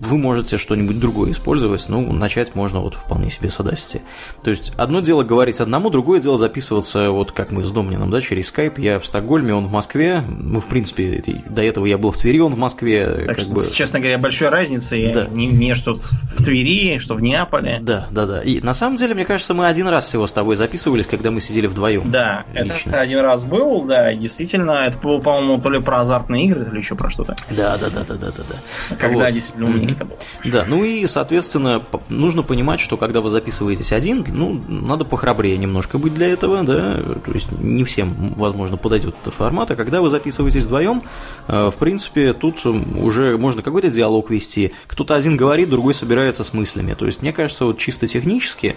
Вы 0.01 0.17
можете 0.17 0.57
что-нибудь 0.57 0.99
другое 0.99 1.31
использовать, 1.31 1.85
ну, 1.87 2.11
начать 2.11 2.55
можно 2.55 2.81
вот 2.81 2.95
вполне 2.95 3.29
себе 3.29 3.49
с 3.49 3.59
Audacity. 3.59 4.01
То 4.43 4.49
есть, 4.49 4.73
одно 4.77 4.99
дело 4.99 5.23
говорить 5.23 5.59
одному, 5.59 5.89
другое 5.89 6.19
дело 6.19 6.37
записываться, 6.37 7.11
вот 7.11 7.31
как 7.31 7.51
мы 7.51 7.63
с 7.63 7.71
Домнином, 7.71 8.09
да, 8.09 8.19
через 8.19 8.51
Skype, 8.51 8.81
я 8.81 8.99
в 8.99 9.05
Стокгольме, 9.05 9.53
он 9.53 9.67
в 9.67 9.71
Москве, 9.71 10.21
мы, 10.21 10.59
в 10.59 10.67
принципе, 10.67 11.23
до 11.47 11.61
этого 11.61 11.85
я 11.85 11.97
был 11.97 12.11
в 12.11 12.17
Твери, 12.17 12.39
он 12.39 12.53
в 12.53 12.57
Москве. 12.57 13.25
Так 13.27 13.39
что, 13.39 13.51
бы... 13.51 13.61
честно 13.71 13.99
говоря, 13.99 14.17
большой 14.17 14.49
разницы, 14.49 15.11
да. 15.13 15.27
не, 15.27 15.47
не 15.47 15.73
что 15.75 15.95
в 15.95 16.43
Твери, 16.43 16.97
что 16.99 17.15
в 17.15 17.21
Неаполе. 17.21 17.79
Да, 17.81 18.07
да, 18.11 18.25
да. 18.25 18.43
И 18.43 18.59
на 18.59 18.73
самом 18.73 18.97
деле, 18.97 19.15
мне 19.15 19.25
кажется, 19.25 19.53
мы 19.53 19.67
один 19.67 19.87
раз 19.87 20.05
всего 20.05 20.27
с 20.27 20.31
тобой 20.31 20.55
записывались, 20.55 21.05
когда 21.05 21.31
мы 21.31 21.41
сидели 21.41 21.67
вдвоем. 21.67 22.11
Да, 22.11 22.45
лично. 22.53 22.89
это 22.89 22.99
один 22.99 23.19
раз 23.19 23.43
был, 23.43 23.83
да, 23.83 24.13
действительно, 24.13 24.71
это 24.71 24.97
было, 24.97 25.19
по-моему, 25.21 25.61
то 25.61 25.69
ли 25.69 25.79
про 25.79 26.01
азартные 26.01 26.45
игры, 26.45 26.65
то 26.65 26.71
ли 26.71 26.79
еще 26.79 26.95
про 26.95 27.09
что-то. 27.09 27.35
Да, 27.49 27.77
да, 27.77 27.87
да, 27.89 28.03
да, 28.07 28.15
да, 28.15 28.31
да. 28.31 28.43
да. 28.49 28.95
Когда 28.95 29.25
вот. 29.25 29.33
действительно 29.33 29.70
умнее 29.71 29.91
это 29.91 30.05
было. 30.05 30.17
Да, 30.45 30.65
ну 30.67 30.83
и, 30.83 31.05
соответственно, 31.05 31.83
нужно 32.09 32.43
понимать, 32.43 32.79
что 32.79 32.97
когда 32.97 33.21
вы 33.21 33.29
записываетесь 33.29 33.91
один, 33.91 34.25
ну, 34.27 34.61
надо 34.67 35.05
похрабрее 35.05 35.57
немножко 35.57 35.97
быть 35.97 36.13
для 36.13 36.27
этого, 36.27 36.63
да, 36.63 36.97
то 36.97 37.31
есть 37.31 37.51
не 37.51 37.83
всем, 37.83 38.33
возможно, 38.35 38.77
подойдет 38.77 39.15
этот 39.21 39.33
формат, 39.33 39.71
а 39.71 39.75
когда 39.75 40.01
вы 40.01 40.09
записываетесь 40.09 40.63
вдвоем, 40.63 41.03
э, 41.47 41.69
в 41.69 41.75
принципе, 41.75 42.33
тут 42.33 42.65
уже 42.65 43.37
можно 43.37 43.61
какой-то 43.61 43.89
диалог 43.89 44.29
вести, 44.29 44.73
кто-то 44.87 45.15
один 45.15 45.37
говорит, 45.37 45.69
другой 45.69 45.93
собирается 45.93 46.43
с 46.43 46.53
мыслями, 46.53 46.93
то 46.93 47.05
есть, 47.05 47.21
мне 47.21 47.33
кажется, 47.33 47.65
вот 47.65 47.77
чисто 47.77 48.07
технически 48.07 48.75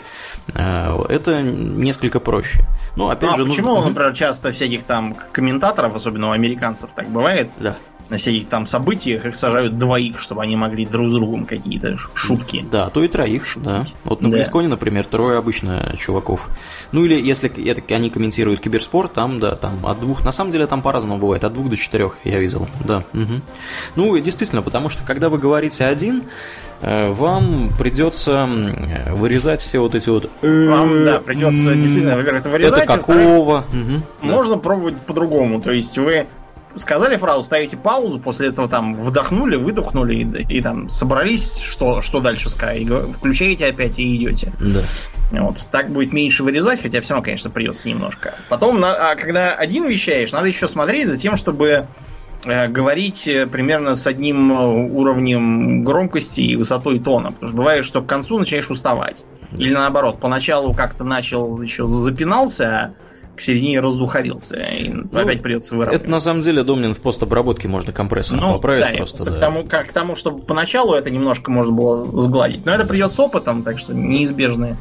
э, 0.52 1.04
это 1.08 1.42
несколько 1.42 2.20
проще. 2.20 2.64
Ну, 2.96 3.08
опять 3.08 3.30
ну, 3.30 3.34
а 3.34 3.38
же, 3.38 3.46
почему, 3.46 3.74
нужно... 3.74 3.90
например, 3.90 4.12
часто 4.14 4.52
всяких 4.52 4.84
там 4.84 5.16
комментаторов, 5.32 5.94
особенно 5.96 6.28
у 6.28 6.30
американцев, 6.32 6.90
так 6.94 7.08
бывает? 7.08 7.52
Да 7.58 7.76
на 8.10 8.18
всяких 8.18 8.48
там 8.48 8.66
событиях 8.66 9.24
их 9.24 9.34
сажают 9.34 9.78
двоих, 9.78 10.18
чтобы 10.18 10.42
они 10.42 10.56
могли 10.56 10.84
друг 10.84 11.08
с 11.08 11.12
другом 11.12 11.46
какие-то 11.46 11.96
шутки. 12.14 12.64
Да, 12.70 12.90
то 12.90 13.02
и 13.02 13.08
троих, 13.08 13.46
шутить. 13.46 13.68
да. 13.68 13.82
Вот 14.04 14.20
на 14.20 14.30
да. 14.30 14.62
например, 14.62 15.06
трое 15.06 15.38
обычно 15.38 15.94
чуваков. 15.98 16.48
Ну 16.92 17.04
или 17.04 17.20
если 17.20 17.50
это, 17.66 17.82
они 17.94 18.10
комментируют 18.10 18.60
киберспорт, 18.60 19.14
там, 19.14 19.40
да, 19.40 19.56
там 19.56 19.86
от 19.86 20.00
двух, 20.00 20.24
на 20.24 20.32
самом 20.32 20.50
деле 20.50 20.66
там 20.66 20.82
по-разному 20.82 21.18
бывает, 21.18 21.44
от 21.44 21.52
двух 21.54 21.70
до 21.70 21.76
четырех 21.76 22.18
я 22.24 22.38
видел, 22.38 22.68
да. 22.84 23.04
Угу. 23.14 23.40
Ну, 23.96 24.18
действительно, 24.18 24.62
потому 24.62 24.88
что 24.90 25.02
когда 25.04 25.30
вы 25.30 25.38
говорите 25.38 25.84
один, 25.84 26.24
э, 26.82 27.10
вам 27.10 27.70
придется 27.78 28.48
вырезать 29.12 29.60
все 29.60 29.78
вот 29.78 29.94
эти 29.94 30.10
вот... 30.10 30.30
Вам, 30.42 31.04
да, 31.04 31.20
придется 31.20 31.74
действительно, 31.74 32.16
во-первых, 32.16 32.40
это 32.42 32.50
вырезать. 32.50 32.82
Это 32.82 32.98
какого? 32.98 33.64
Можно 34.20 34.58
пробовать 34.58 35.00
по-другому, 35.02 35.62
то 35.62 35.72
есть 35.72 35.96
вы 35.96 36.26
сказали 36.76 37.16
фразу, 37.16 37.42
ставите 37.42 37.76
паузу, 37.76 38.18
после 38.18 38.48
этого 38.48 38.68
там 38.68 38.94
вдохнули, 38.94 39.56
выдохнули 39.56 40.14
и, 40.16 40.58
и 40.58 40.60
там 40.60 40.88
собрались, 40.88 41.58
что, 41.58 42.00
что 42.00 42.20
дальше 42.20 42.50
сказать, 42.50 42.86
включаете 43.16 43.66
опять 43.66 43.98
и 43.98 44.16
идете. 44.16 44.52
Да. 44.60 44.80
Вот. 45.30 45.66
Так 45.70 45.90
будет 45.90 46.12
меньше 46.12 46.42
вырезать, 46.42 46.82
хотя 46.82 47.00
все 47.00 47.14
равно, 47.14 47.24
конечно, 47.24 47.50
придется 47.50 47.88
немножко. 47.88 48.34
Потом, 48.48 48.80
на, 48.80 49.10
а 49.10 49.16
когда 49.16 49.54
один 49.54 49.86
вещаешь, 49.88 50.32
надо 50.32 50.46
еще 50.46 50.68
смотреть 50.68 51.08
за 51.08 51.18
тем, 51.18 51.36
чтобы 51.36 51.86
э, 52.44 52.68
говорить 52.68 53.26
э, 53.26 53.46
примерно 53.46 53.94
с 53.94 54.06
одним 54.06 54.52
э, 54.52 54.64
уровнем 54.92 55.84
громкости 55.84 56.40
и 56.40 56.56
высотой 56.56 56.98
тона. 56.98 57.32
Потому 57.32 57.48
что 57.48 57.56
бывает, 57.56 57.84
что 57.84 58.02
к 58.02 58.06
концу 58.06 58.38
начинаешь 58.38 58.70
уставать. 58.70 59.24
Или 59.52 59.72
наоборот, 59.72 60.20
поначалу 60.20 60.74
как-то 60.74 61.04
начал 61.04 61.60
еще 61.62 61.86
запинался, 61.86 62.94
к 63.36 63.40
середине 63.40 63.80
раздухарился, 63.80 64.56
и 64.56 64.88
ну, 64.88 65.18
опять 65.18 65.42
придется 65.42 65.74
выравнивать. 65.74 66.02
Это 66.02 66.10
на 66.10 66.20
самом 66.20 66.42
деле, 66.42 66.62
Домнин, 66.62 66.94
в 66.94 67.00
постобработке 67.00 67.68
можно 67.68 67.92
компрессор 67.92 68.38
ну, 68.40 68.52
поправить 68.54 68.84
да, 68.84 68.96
просто. 68.96 69.24
Да. 69.24 69.36
К, 69.36 69.40
тому, 69.40 69.64
как, 69.64 69.86
к 69.88 69.92
тому, 69.92 70.16
чтобы 70.16 70.42
поначалу 70.42 70.94
это 70.94 71.10
немножко 71.10 71.50
можно 71.50 71.72
было 71.72 72.20
сгладить. 72.20 72.64
Но 72.64 72.72
это 72.72 72.86
придет 72.86 73.12
с 73.12 73.18
опытом, 73.18 73.62
так 73.62 73.78
что 73.78 73.94
неизбежные 73.94 74.76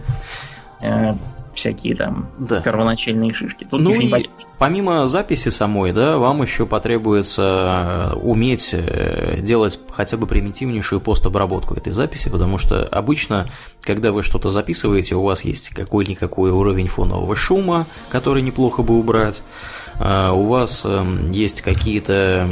э, 0.81 1.15
всякие 1.53 1.95
там 1.95 2.29
да. 2.37 2.61
первоначальные 2.61 3.33
шишки. 3.33 3.65
Тут 3.69 3.81
ну 3.81 3.91
и 3.91 4.05
не 4.05 4.29
помимо 4.57 5.07
записи 5.07 5.49
самой, 5.49 5.91
да, 5.91 6.17
вам 6.17 6.41
еще 6.41 6.65
потребуется 6.65 8.13
э, 8.13 8.15
уметь 8.15 8.69
э, 8.73 9.39
делать 9.41 9.79
хотя 9.91 10.17
бы 10.17 10.27
примитивнейшую 10.27 11.01
постобработку 11.01 11.75
этой 11.75 11.91
записи, 11.91 12.29
потому 12.29 12.57
что 12.57 12.83
обычно, 12.83 13.49
когда 13.81 14.11
вы 14.11 14.23
что-то 14.23 14.49
записываете, 14.49 15.15
у 15.15 15.23
вас 15.23 15.43
есть 15.43 15.69
какой-никакой 15.69 16.51
уровень 16.51 16.87
фонового 16.87 17.35
шума, 17.35 17.85
который 18.09 18.41
неплохо 18.41 18.83
бы 18.83 18.97
убрать. 18.97 19.43
А 19.99 20.31
у 20.31 20.45
вас 20.45 20.81
эм, 20.85 21.31
есть 21.31 21.61
какие-то 21.61 22.49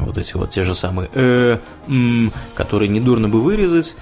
вот 0.00 0.18
эти 0.18 0.34
вот 0.36 0.50
те 0.50 0.64
же 0.64 0.74
самые 0.74 1.08
э, 1.14 1.58
м, 1.86 2.32
которые 2.54 2.88
недурно 2.88 3.28
бы 3.28 3.40
вырезать. 3.40 3.94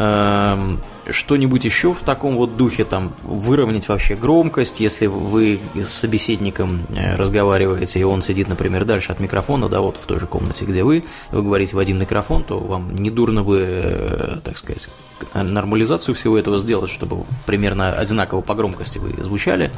Эм, 0.00 0.80
что-нибудь 1.10 1.64
еще 1.64 1.92
в 1.92 1.98
таком 2.02 2.36
вот 2.36 2.56
духе, 2.56 2.84
там, 2.84 3.14
выровнять 3.24 3.88
вообще 3.88 4.14
громкость, 4.14 4.78
если 4.78 5.06
вы 5.06 5.58
с 5.74 5.88
собеседником 5.88 6.86
э, 6.90 7.16
разговариваете, 7.16 7.98
и 7.98 8.04
он 8.04 8.22
сидит, 8.22 8.46
например, 8.46 8.84
дальше 8.84 9.10
от 9.10 9.18
микрофона, 9.18 9.68
да, 9.68 9.80
вот 9.80 9.96
в 9.96 10.06
той 10.06 10.20
же 10.20 10.26
комнате, 10.26 10.66
где 10.66 10.84
вы, 10.84 11.02
вы 11.32 11.42
говорите 11.42 11.74
в 11.74 11.80
один 11.80 11.98
микрофон, 11.98 12.44
то 12.44 12.60
вам 12.60 12.94
недурно 12.94 13.42
бы, 13.42 13.60
э, 13.60 14.36
так 14.44 14.56
сказать, 14.56 14.88
нормализацию 15.34 16.14
всего 16.14 16.38
этого 16.38 16.60
сделать, 16.60 16.90
чтобы 16.90 17.24
примерно 17.44 17.92
одинаково 17.92 18.40
по 18.40 18.54
громкости 18.54 18.98
вы 18.98 19.20
звучали. 19.20 19.72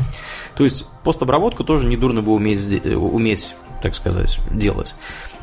То 0.55 0.65
есть 0.65 0.85
постобработку 1.03 1.65
тоже 1.65 1.87
недурно 1.87 2.21
бы 2.21 2.33
уметь, 2.33 2.85
уметь 2.85 3.55
так 3.81 3.95
сказать, 3.95 4.39
делать. 4.51 4.95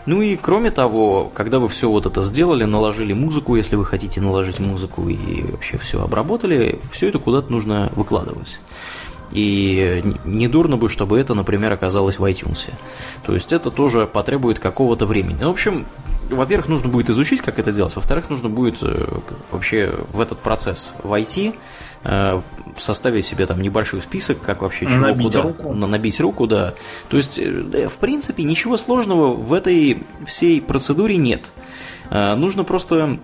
Ну 0.08 0.22
и 0.22 0.38
кроме 0.38 0.72
того, 0.72 1.30
когда 1.34 1.60
вы 1.60 1.68
все 1.68 1.90
вот 1.90 2.06
это 2.06 2.24
сделали, 2.24 2.64
наложили 2.64 3.12
музыку, 3.12 3.58
если 3.58 3.76
вы 3.76 3.84
хотите 3.84 4.22
наложить 4.22 4.60
музыку 4.60 5.08
и 5.10 5.44
вообще 5.52 5.78
все 5.78 6.02
обработали, 6.02 6.80
все 6.94 7.10
это 7.10 7.20
куда-то 7.20 7.52
нужно 7.52 7.92
выкладывать. 7.94 8.58
И 9.32 10.02
не 10.24 10.48
дурно 10.48 10.78
бы, 10.78 10.88
чтобы 10.88 11.20
это, 11.20 11.34
например, 11.34 11.74
оказалось 11.74 12.20
в 12.20 12.24
iTunes. 12.24 12.70
То 13.26 13.34
есть 13.34 13.52
это 13.52 13.70
тоже 13.70 14.08
потребует 14.08 14.60
какого-то 14.60 15.06
времени. 15.06 15.40
Ну, 15.42 15.50
в 15.50 15.52
общем, 15.52 15.86
во-первых, 16.30 16.70
нужно 16.70 16.88
будет 16.88 17.10
изучить, 17.10 17.42
как 17.42 17.60
это 17.60 17.74
делать. 17.74 17.94
Во-вторых, 17.98 18.30
нужно 18.30 18.48
будет 18.48 18.78
э, 18.82 19.20
вообще 19.52 19.94
в 20.14 20.22
этот 20.22 20.40
процесс 20.40 20.92
войти, 21.04 21.54
составить 22.78 23.26
себе 23.26 23.46
там 23.46 23.62
небольшой 23.62 24.02
список, 24.02 24.42
как 24.42 24.62
вообще 24.62 24.86
чего 24.86 24.98
набить 24.98 25.28
куда. 25.28 25.42
руку. 25.42 25.74
Набить 25.74 26.20
руку, 26.20 26.48
да. 26.48 26.74
То 27.10 27.18
есть, 27.18 27.40
э, 27.40 27.88
в 27.88 27.98
принципе, 27.98 28.44
ничего 28.44 28.78
сложного 28.78 29.34
в 29.34 29.52
этой 29.54 30.04
всей 30.26 30.62
процедуре 30.62 31.18
нет. 31.18 31.52
Нужно 32.10 32.64
просто 32.64 33.20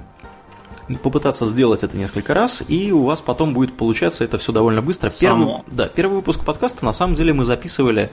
попытаться 1.01 1.45
сделать 1.47 1.83
это 1.83 1.97
несколько 1.97 2.33
раз, 2.33 2.63
и 2.67 2.91
у 2.91 3.03
вас 3.03 3.21
потом 3.21 3.53
будет 3.53 3.77
получаться 3.77 4.23
это 4.23 4.37
все 4.37 4.51
довольно 4.51 4.81
быстро. 4.81 5.07
Само. 5.07 5.63
Первый, 5.65 5.77
да, 5.77 5.87
первый 5.87 6.15
выпуск 6.15 6.43
подкаста 6.43 6.83
на 6.85 6.93
самом 6.93 7.13
деле 7.13 7.33
мы 7.33 7.45
записывали. 7.45 8.11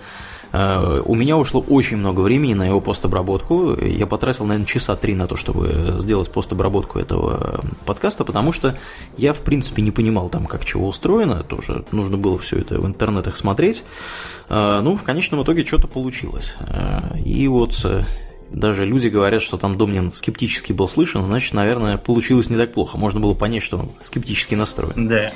Э, 0.53 1.03
у 1.05 1.15
меня 1.15 1.37
ушло 1.37 1.61
очень 1.61 1.97
много 1.97 2.21
времени 2.21 2.55
на 2.55 2.67
его 2.67 2.81
постобработку. 2.81 3.77
Я 3.81 4.07
потратил, 4.07 4.45
наверное, 4.45 4.67
часа 4.67 4.97
три 4.97 5.15
на 5.15 5.27
то, 5.27 5.37
чтобы 5.37 5.97
сделать 5.99 6.31
постобработку 6.31 6.99
этого 6.99 7.63
подкаста, 7.87 8.25
потому 8.25 8.53
что 8.53 8.77
я, 9.17 9.33
в 9.33 9.41
принципе, 9.41 9.83
не 9.83 9.91
понимал 9.91 10.29
там, 10.29 10.47
как 10.47 10.65
чего 10.65 10.89
устроено. 10.89 11.43
Тоже 11.43 11.85
нужно 11.93 12.17
было 12.17 12.39
все 12.39 12.59
это 12.59 12.81
в 12.81 12.87
интернетах 12.87 13.37
смотреть. 13.37 13.85
Э, 14.49 14.81
ну, 14.83 14.97
в 14.97 15.03
конечном 15.03 15.43
итоге 15.43 15.65
что-то 15.65 15.87
получилось. 15.87 16.55
Э, 16.61 17.19
и 17.19 17.47
вот 17.49 17.75
даже 18.51 18.85
люди 18.85 19.09
говорят, 19.09 19.43
что 19.43 19.57
там 19.57 19.79
Домнин 19.79 20.13
скептически 20.13 20.73
был 20.73 20.89
слышен, 20.89 21.25
значит, 21.25 21.55
наверное, 21.55 21.97
получилось 21.97 22.51
не 22.51 22.57
так 22.57 22.73
плохо. 22.73 22.99
Можно 22.99 23.21
было 23.21 23.35
понять, 23.35 23.63
что 23.63 23.79
он 23.79 23.91
скептически 24.03 24.55
настроен. 24.55 25.09
Да, 25.09 25.33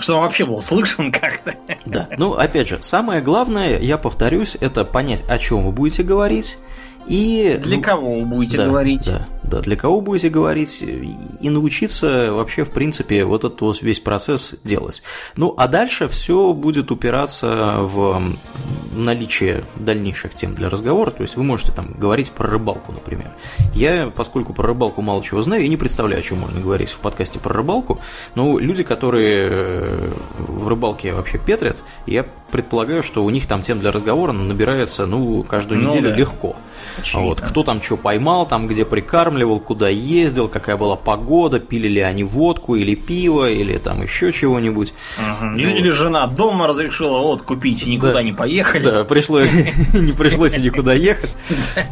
что 0.00 0.16
он 0.16 0.22
вообще 0.22 0.44
был 0.44 0.60
слышен 0.60 1.10
как-то. 1.12 1.54
Да, 1.86 2.08
ну, 2.18 2.34
опять 2.34 2.68
же, 2.68 2.78
самое 2.80 3.22
главное, 3.22 3.78
я 3.78 3.98
повторюсь, 3.98 4.56
это 4.60 4.84
понять, 4.84 5.24
о 5.28 5.38
чем 5.38 5.64
вы 5.64 5.72
будете 5.72 6.02
говорить, 6.02 6.58
и... 7.08 7.58
Для 7.62 7.76
ну, 7.76 7.82
кого 7.82 8.20
вы 8.20 8.24
будете 8.26 8.58
да, 8.58 8.66
говорить? 8.66 9.06
Да, 9.06 9.26
да, 9.44 9.60
для 9.60 9.76
кого 9.76 10.00
будете 10.00 10.28
говорить 10.28 10.82
и 10.82 11.50
научиться 11.50 12.32
вообще, 12.32 12.64
в 12.64 12.70
принципе, 12.70 13.24
вот 13.24 13.44
этот 13.44 13.60
вот 13.60 13.82
весь 13.82 14.00
процесс 14.00 14.54
делать. 14.62 15.02
Ну, 15.36 15.54
а 15.56 15.68
дальше 15.68 16.08
все 16.08 16.52
будет 16.52 16.90
упираться 16.90 17.78
в 17.80 18.22
наличие 18.94 19.64
дальнейших 19.76 20.34
тем 20.34 20.54
для 20.54 20.68
разговора. 20.68 21.10
То 21.10 21.22
есть 21.22 21.36
вы 21.36 21.44
можете 21.44 21.72
там 21.72 21.94
говорить 21.98 22.30
про 22.32 22.48
рыбалку, 22.48 22.92
например. 22.92 23.30
Я, 23.74 24.12
поскольку 24.14 24.52
про 24.52 24.66
рыбалку 24.66 25.00
мало 25.00 25.22
чего 25.22 25.40
знаю, 25.42 25.62
я 25.62 25.68
не 25.68 25.76
представляю, 25.76 26.20
о 26.20 26.22
чем 26.22 26.38
можно 26.38 26.60
говорить 26.60 26.90
в 26.90 26.98
подкасте 26.98 27.38
про 27.38 27.54
рыбалку. 27.54 28.00
Но 28.34 28.58
люди, 28.58 28.82
которые 28.84 29.48
э, 29.50 30.10
в 30.38 30.68
рыбалке 30.68 31.12
вообще 31.12 31.38
петрят, 31.38 31.78
я 32.06 32.26
предполагаю, 32.50 33.02
что 33.02 33.24
у 33.24 33.30
них 33.30 33.46
там 33.46 33.62
тем 33.62 33.78
для 33.78 33.92
разговора 33.92 34.32
набирается, 34.32 35.06
ну, 35.06 35.42
каждую 35.42 35.80
Ну 35.80 35.90
неделю 35.90 36.10
да. 36.10 36.16
легко. 36.16 36.56
Очевидно. 36.96 37.28
Вот, 37.28 37.40
кто 37.40 37.62
там 37.62 37.82
что 37.82 37.96
поймал, 37.96 38.46
там 38.46 38.66
где 38.66 38.84
прикармливал, 38.84 39.60
куда 39.60 39.88
ездил, 39.88 40.48
какая 40.48 40.76
была 40.76 40.96
погода, 40.96 41.60
пили 41.60 41.88
ли 41.88 42.00
они 42.00 42.24
водку 42.24 42.74
или 42.76 42.94
пиво, 42.94 43.50
или 43.50 43.78
там 43.78 44.02
еще 44.02 44.32
чего-нибудь. 44.32 44.94
Ну, 45.40 45.56
Или 45.58 45.90
жена 45.90 46.26
дома 46.26 46.66
разрешила 46.66 47.18
вот 47.20 47.42
купить 47.42 47.86
и 47.86 47.90
никуда 47.90 48.14
Да. 48.14 48.22
не 48.22 48.32
поехали. 48.32 48.82
Да, 48.82 49.04
пришлось, 49.04 49.50
не 49.92 50.12
пришлось 50.12 50.56
никуда 50.56 50.94
ехать. 50.94 51.36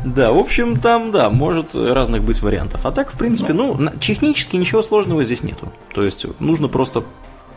Да, 0.04 0.32
в 0.32 0.38
общем, 0.38 0.76
там, 0.80 1.10
да, 1.10 1.30
может 1.30 1.74
разных 1.74 2.22
быть 2.22 2.40
вариантов. 2.42 2.84
А 2.86 2.92
так, 2.92 3.12
в 3.12 3.18
принципе, 3.18 3.52
ну, 3.52 3.74
на- 3.74 3.92
технически 3.96 4.56
ничего 4.56 4.82
сложного 4.82 5.24
здесь 5.24 5.42
нету. 5.42 5.72
То 5.94 6.02
есть 6.02 6.26
нужно 6.40 6.68
просто 6.68 7.02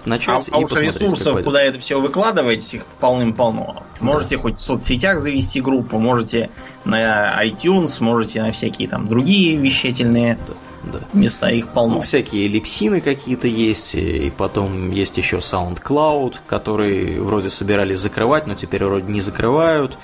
начать 0.05 0.49
а 0.51 0.59
и 0.59 0.63
уж 0.63 0.69
посмотреть, 0.69 0.93
как 0.93 1.01
ресурсов, 1.01 1.43
куда 1.43 1.61
это 1.61 1.79
все 1.79 1.99
выкладывать, 1.99 2.73
их 2.73 2.85
полным-полно. 2.99 3.83
Можете 3.99 4.37
хоть 4.37 4.57
в 4.57 4.61
соцсетях 4.61 5.19
завести 5.19 5.61
группу, 5.61 5.97
можете 5.97 6.49
на 6.85 7.43
iTunes, 7.45 8.01
можете 8.01 8.41
на 8.41 8.51
всякие 8.51 8.87
там 8.87 9.07
другие 9.07 9.57
вещательные 9.57 10.37
Да. 10.83 10.99
места, 11.11 11.49
их 11.51 11.65
Ну, 11.65 11.71
полно. 11.73 12.01
всякие 12.01 12.47
липсины 12.47 13.01
какие-то 13.01 13.47
есть, 13.47 13.95
и 13.95 14.31
потом 14.35 14.91
есть 14.91 15.17
еще 15.17 15.37
SoundCloud, 15.37 16.35
который 16.47 17.19
вроде 17.19 17.49
собирались 17.49 17.99
закрывать, 17.99 18.47
но 18.47 18.55
теперь 18.55 18.85
вроде 18.85 19.11
не 19.11 19.19
закрывают. 19.19 19.97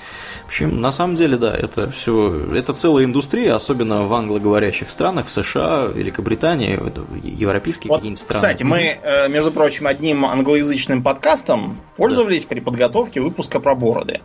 В 0.46 0.48
общем, 0.48 0.80
на 0.80 0.92
самом 0.92 1.16
деле, 1.16 1.36
да, 1.36 1.52
это 1.52 1.90
все, 1.90 2.46
это 2.54 2.72
целая 2.72 3.04
индустрия, 3.04 3.52
особенно 3.52 4.04
в 4.04 4.14
англоговорящих 4.14 4.90
странах, 4.90 5.26
в 5.26 5.30
США, 5.32 5.86
Великобритании, 5.86 6.80
европейские 7.24 7.88
Вот, 7.88 7.96
какие-нибудь 7.96 8.20
страны. 8.20 8.42
кстати, 8.42 8.62
мы, 8.62 8.96
э, 9.02 9.28
между 9.28 9.50
прочим, 9.50 9.88
одним 9.88 10.24
англоязычным 10.24 11.02
подкастом 11.02 11.80
пользовались 11.96 12.44
при 12.44 12.60
подготовке 12.60 13.20
выпуска 13.20 13.58
про 13.58 13.74
бороды. 13.74 14.20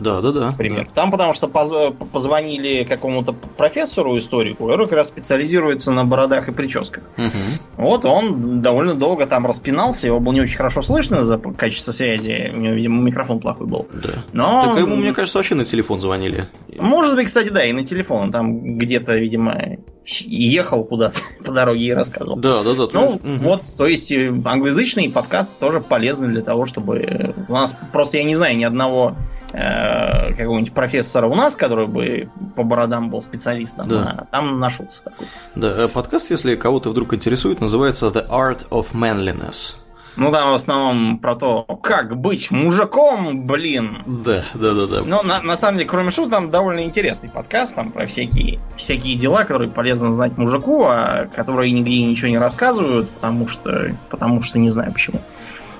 Да, 0.00 0.20
да, 0.20 0.32
да. 0.32 0.50
Например. 0.50 0.88
Там 0.94 1.10
потому 1.10 1.32
что 1.32 1.48
поз- 1.48 1.94
позвонили 2.12 2.84
какому-то 2.84 3.32
профессору, 3.32 4.18
историку, 4.18 4.66
который 4.66 4.86
как 4.86 4.96
раз 4.98 5.08
специализируется 5.08 5.90
на 5.92 6.04
бородах 6.04 6.48
и 6.48 6.52
прическах. 6.52 7.04
да. 7.16 7.24
Мгм. 7.24 7.32
Вот 7.76 8.04
он 8.04 8.60
довольно 8.62 8.94
долго 8.94 9.26
там 9.26 9.46
распинался, 9.46 10.06
его 10.06 10.20
было 10.20 10.32
не 10.32 10.40
очень 10.40 10.56
хорошо 10.56 10.82
слышно 10.82 11.24
за 11.24 11.38
качество 11.38 11.92
связи, 11.92 12.50
у 12.54 12.58
него, 12.58 12.74
видимо, 12.74 13.02
микрофон 13.02 13.40
плохой 13.40 13.66
был. 13.66 13.86
Да. 13.92 14.10
Но, 14.32 14.64
Так 14.74 14.78
ему, 14.78 14.96
мне 14.96 15.12
кажется, 15.12 15.38
вообще 15.38 15.54
на 15.54 15.64
телефон 15.64 16.00
звонили. 16.00 16.48
может 16.78 17.14
быть, 17.16 17.26
кстати, 17.26 17.48
да, 17.48 17.64
и 17.64 17.72
на 17.72 17.84
телефон, 17.84 18.22
он 18.24 18.32
там 18.32 18.78
где-то, 18.78 19.16
видимо, 19.16 19.76
ехал 20.04 20.84
куда-то 20.84 21.20
по 21.44 21.52
дороге 21.52 21.84
и 21.84 21.92
рассказывал. 21.92 22.36
Да, 22.36 22.62
да, 22.62 22.74
да. 22.74 22.88
Ну, 22.92 23.12
есть, 23.12 23.24
мгм. 23.24 23.38
вот, 23.40 23.62
то 23.76 23.86
есть 23.86 24.12
англоязычные 24.12 25.10
подкасты 25.10 25.54
тоже 25.58 25.80
полезны 25.80 26.28
для 26.28 26.42
того, 26.42 26.64
чтобы 26.64 26.98
э, 26.98 27.32
у 27.48 27.52
нас 27.52 27.76
просто 27.92 28.18
я 28.18 28.24
не 28.24 28.34
знаю 28.34 28.56
ни 28.56 28.64
одного 28.64 29.16
э, 29.52 29.58
какого-нибудь 30.36 30.72
профессора 30.72 31.26
у 31.26 31.34
нас, 31.34 31.56
который 31.56 31.86
бы 31.86 32.30
по 32.56 32.62
бородам 32.62 33.10
был 33.10 33.22
специалистом, 33.22 33.88
Да. 33.88 34.16
а 34.18 34.24
там 34.26 34.58
нашелся 34.60 35.02
такой. 35.04 35.26
Да, 35.54 35.68
э, 35.68 35.88
подкаст, 35.88 36.30
если 36.30 36.56
кого-то 36.56 36.90
вдруг 36.90 37.14
интересует, 37.14 37.60
называется 37.60 38.06
The 38.06 38.28
Art 38.28 38.68
of 38.70 38.88
Manliness. 38.92 39.74
Ну 40.16 40.32
да, 40.32 40.50
в 40.50 40.54
основном 40.54 41.18
про 41.18 41.36
то, 41.36 41.62
как 41.82 42.16
быть 42.16 42.50
мужиком, 42.50 43.46
блин. 43.46 44.02
Да, 44.06 44.44
да, 44.54 44.74
да, 44.74 44.86
да. 44.86 45.02
Но 45.06 45.22
на, 45.22 45.40
на 45.40 45.56
самом 45.56 45.78
деле, 45.78 45.88
кроме 45.88 46.10
шуток, 46.10 46.32
там 46.32 46.50
довольно 46.50 46.80
интересный 46.80 47.28
подкаст 47.28 47.76
там 47.76 47.92
про 47.92 48.06
всякие, 48.06 48.58
всякие 48.76 49.14
дела, 49.14 49.44
которые 49.44 49.70
полезно 49.70 50.12
знать 50.12 50.36
мужику, 50.36 50.82
а 50.84 51.26
которые 51.34 51.70
нигде 51.70 52.02
ничего 52.02 52.28
не 52.28 52.38
рассказывают, 52.38 53.08
потому 53.08 53.46
что, 53.46 53.96
потому 54.10 54.42
что 54.42 54.58
не 54.58 54.68
знаю 54.70 54.92
почему. 54.92 55.20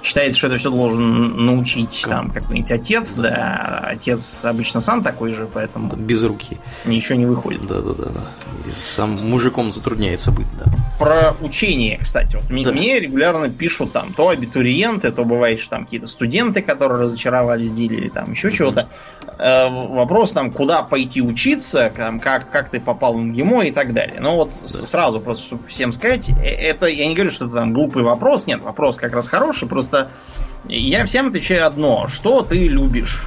Считается, 0.03 0.39
что 0.39 0.47
это 0.47 0.57
все 0.57 0.71
должен 0.71 1.45
научить 1.45 2.01
Как? 2.03 2.11
там 2.11 2.31
какой-нибудь 2.31 2.71
отец, 2.71 3.15
да. 3.17 3.87
Отец 3.91 4.45
обычно 4.45 4.81
сам 4.81 5.03
такой 5.03 5.33
же, 5.33 5.47
поэтому 5.53 5.95
Без 5.95 6.23
руки. 6.23 6.59
ничего 6.87 7.19
не 7.19 7.27
выходит. 7.27 7.63
Да, 7.67 7.81
да, 7.81 7.93
да, 7.93 8.05
да. 8.07 8.21
И 8.67 8.71
сам 8.81 9.15
мужиком 9.25 9.71
затрудняется 9.71 10.31
быть, 10.31 10.47
да. 10.59 10.71
Про 10.99 11.35
учение, 11.41 11.99
кстати, 11.99 12.37
вот 12.37 12.49
мне, 12.51 12.65
Да. 12.65 12.73
мне 12.73 12.99
регулярно 13.01 13.51
пишут 13.51 13.93
там 13.93 14.13
то 14.15 14.29
абитуриенты, 14.29 15.11
то 15.13 15.25
бывает, 15.25 15.61
что 15.61 15.71
там 15.71 15.85
какие-то 15.85 16.07
студенты, 16.07 16.63
которые 16.63 17.03
разочаровались 17.03 17.71
в 17.71 17.75
деле 17.75 17.97
или 17.99 18.09
там 18.09 18.33
еще 18.33 18.51
чего-то. 18.51 18.89
Э, 19.39 19.69
вопрос 19.69 20.33
там, 20.33 20.51
куда 20.51 20.83
пойти 20.83 21.23
учиться, 21.23 21.93
там, 21.95 22.21
как, 22.21 22.51
как 22.51 22.69
ты 22.71 22.81
попал 22.81 23.15
в 23.15 23.19
МГИМО 23.19 23.67
и 23.67 23.71
так 23.71 23.93
далее. 23.95 24.19
Ну 24.21 24.37
вот 24.37 24.55
с- 24.65 24.87
сразу 24.87 25.21
просто, 25.21 25.45
чтобы 25.47 25.67
всем 25.67 25.93
сказать, 25.93 26.29
э, 26.29 26.45
это 26.45 26.87
я 26.87 27.07
не 27.07 27.15
говорю, 27.15 27.31
что 27.31 27.47
это 27.47 27.55
там 27.55 27.73
глупый 27.73 28.03
вопрос, 28.03 28.47
нет, 28.47 28.61
вопрос 28.63 28.97
как 28.97 29.13
раз 29.13 29.27
хороший, 29.29 29.69
просто 29.69 29.90
я 30.69 31.05
всем 31.05 31.29
отвечаю 31.29 31.67
одно, 31.67 32.07
что 32.09 32.43
ты 32.43 32.69
любишь 32.69 33.27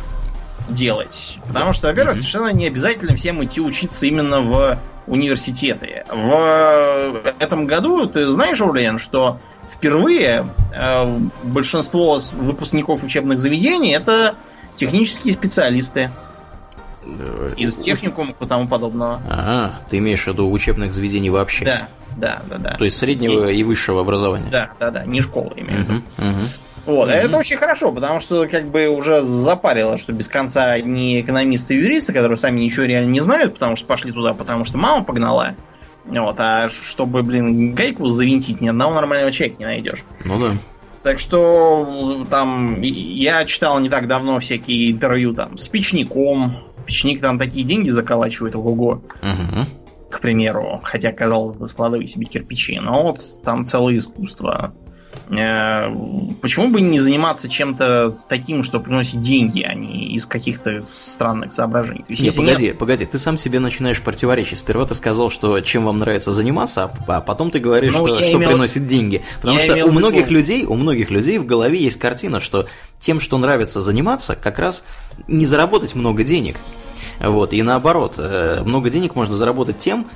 делать. 0.70 1.40
Потому 1.48 1.74
что, 1.74 1.88
во-первых, 1.88 2.16
Мгм. 2.16 2.22
совершенно 2.22 2.54
не 2.54 2.68
обязательно 2.68 3.16
всем 3.16 3.44
идти 3.44 3.60
учиться 3.60 4.06
именно 4.06 4.42
в 4.42 4.80
университеты. 5.08 6.06
В 6.10 7.34
этом 7.40 7.68
году, 7.68 8.06
ты 8.06 8.28
знаешь, 8.30 8.62
Урлен, 8.62 8.98
что 8.98 9.40
впервые 9.70 10.48
э, 10.74 11.20
большинство 11.44 12.20
выпускников 12.34 13.04
учебных 13.04 13.40
заведений 13.40 13.94
это 13.94 14.36
технические 14.76 15.34
специалисты 15.34 16.10
Э, 17.06 17.54
из 17.58 17.78
техникумов 17.78 18.36
и 18.40 18.46
тому 18.46 18.68
подобного. 18.68 19.22
Ага, 19.30 19.80
ты 19.90 19.98
имеешь 19.98 20.24
в 20.24 20.28
виду 20.28 20.50
учебных 20.50 20.94
заведений 20.94 21.30
вообще? 21.30 21.66
Да. 21.66 21.88
Да, 22.18 22.42
да, 22.50 22.58
да. 22.58 22.76
То 22.78 22.86
есть 22.86 22.98
среднего 22.98 23.48
и, 23.48 23.58
и 23.58 23.64
высшего 23.64 24.02
образования. 24.02 24.50
Да, 24.52 24.72
да, 24.80 24.92
да, 24.92 25.06
не 25.06 25.22
школы 25.22 25.54
имею 25.58 25.84
в 25.84 25.84
виду. 25.84 25.94
Угу, 25.96 26.28
угу. 26.28 26.48
Вот, 26.86 27.10
mm-hmm. 27.10 27.14
это 27.14 27.38
очень 27.38 27.56
хорошо, 27.56 27.94
потому 27.94 28.20
что 28.20 28.46
как 28.48 28.70
бы 28.70 28.88
уже 28.88 29.22
запарило, 29.22 29.98
что 29.98 30.12
без 30.12 30.28
конца 30.28 30.78
не 30.80 31.22
экономисты 31.22 31.76
и 31.76 31.78
юристы, 31.78 32.12
которые 32.12 32.36
сами 32.36 32.60
ничего 32.60 32.86
реально 32.86 33.10
не 33.10 33.22
знают, 33.22 33.54
потому 33.54 33.78
что 33.78 33.86
пошли 33.86 34.12
туда, 34.12 34.34
потому 34.34 34.66
что 34.66 34.78
мама 34.78 35.04
погнала. 35.06 35.56
Вот, 36.06 36.36
а 36.40 36.68
чтобы, 36.68 37.24
блин, 37.24 37.74
гайку 37.74 38.08
завинтить, 38.08 38.60
ни 38.60 38.68
одного 38.68 38.96
нормального 38.96 39.32
человека 39.32 39.60
не 39.60 39.66
найдешь. 39.66 40.04
Ну 40.26 40.38
да. 40.38 40.52
Так 41.04 41.20
что 41.20 42.26
там 42.30 42.82
я 42.82 43.46
читал 43.46 43.80
не 43.80 43.90
так 43.90 44.08
давно 44.08 44.40
всякие 44.40 44.92
интервью 44.92 45.34
там 45.34 45.58
с 45.58 45.70
печником. 45.70 46.58
Печник 46.86 47.22
там 47.22 47.40
такие 47.40 47.66
деньги 47.66 47.90
заколачивает, 47.90 48.56
ого-го. 48.56 49.02
Угу. 49.22 49.68
К 50.14 50.20
примеру. 50.20 50.80
Хотя, 50.84 51.12
казалось 51.12 51.58
бы, 51.58 51.68
складывай 51.68 52.06
себе 52.06 52.28
кирпичи. 52.28 52.80
Но 52.80 53.02
вот 53.02 53.20
там 53.44 53.64
целое 53.64 53.98
искусство. 53.98 54.72
Э, 55.30 55.92
почему 56.40 56.68
бы 56.70 56.82
не 56.82 57.00
заниматься 57.00 57.50
чем-то 57.50 58.16
таким, 58.30 58.64
что 58.64 58.80
приносит 58.80 59.22
деньги, 59.22 59.64
а 59.64 59.74
не 59.74 60.14
из 60.14 60.28
каких-то 60.28 60.84
странных 60.88 61.52
соображений? 61.52 62.06
есть, 62.10 62.22
нет, 62.22 62.36
погоди, 62.36 62.66
нет... 62.66 62.78
погоди, 62.78 63.06
ты 63.08 63.18
сам 63.18 63.38
себе 63.38 63.60
начинаешь 63.60 64.02
противоречить. 64.02 64.60
Сперва 64.60 64.86
ты 64.86 64.94
сказал, 64.94 65.32
что 65.32 65.60
чем 65.62 65.86
вам 65.86 65.98
нравится 65.98 66.32
заниматься, 66.32 66.92
а 67.08 67.22
потом 67.22 67.50
ты 67.50 67.58
говоришь, 67.58 67.94
ну, 67.94 68.06
что, 68.06 68.18
что 68.18 68.34
имел... 68.34 68.50
приносит 68.50 68.86
деньги. 68.86 69.24
Потому 69.42 69.58
я 69.58 69.78
что 69.78 69.86
у 69.88 69.92
многих 69.92 70.26
виду... 70.26 70.36
людей, 70.36 70.66
у 70.66 70.76
многих 70.76 71.10
людей 71.10 71.40
в 71.40 71.46
голове 71.48 71.82
есть 71.82 71.98
картина, 71.98 72.40
что 72.40 72.68
тем, 73.00 73.20
что 73.20 73.40
нравится 73.40 73.82
заниматься, 73.82 74.36
как 74.36 74.60
раз 74.60 74.84
не 75.28 75.48
заработать 75.48 75.96
много 75.96 76.24
денег. 76.24 76.58
Вот, 77.20 77.54
и 77.54 77.62
наоборот, 77.62 78.16
э, 78.18 78.64
много 78.64 78.90
денег 78.90 79.16
можно 79.16 79.36
заработать 79.36 79.78
тем, 79.78 80.10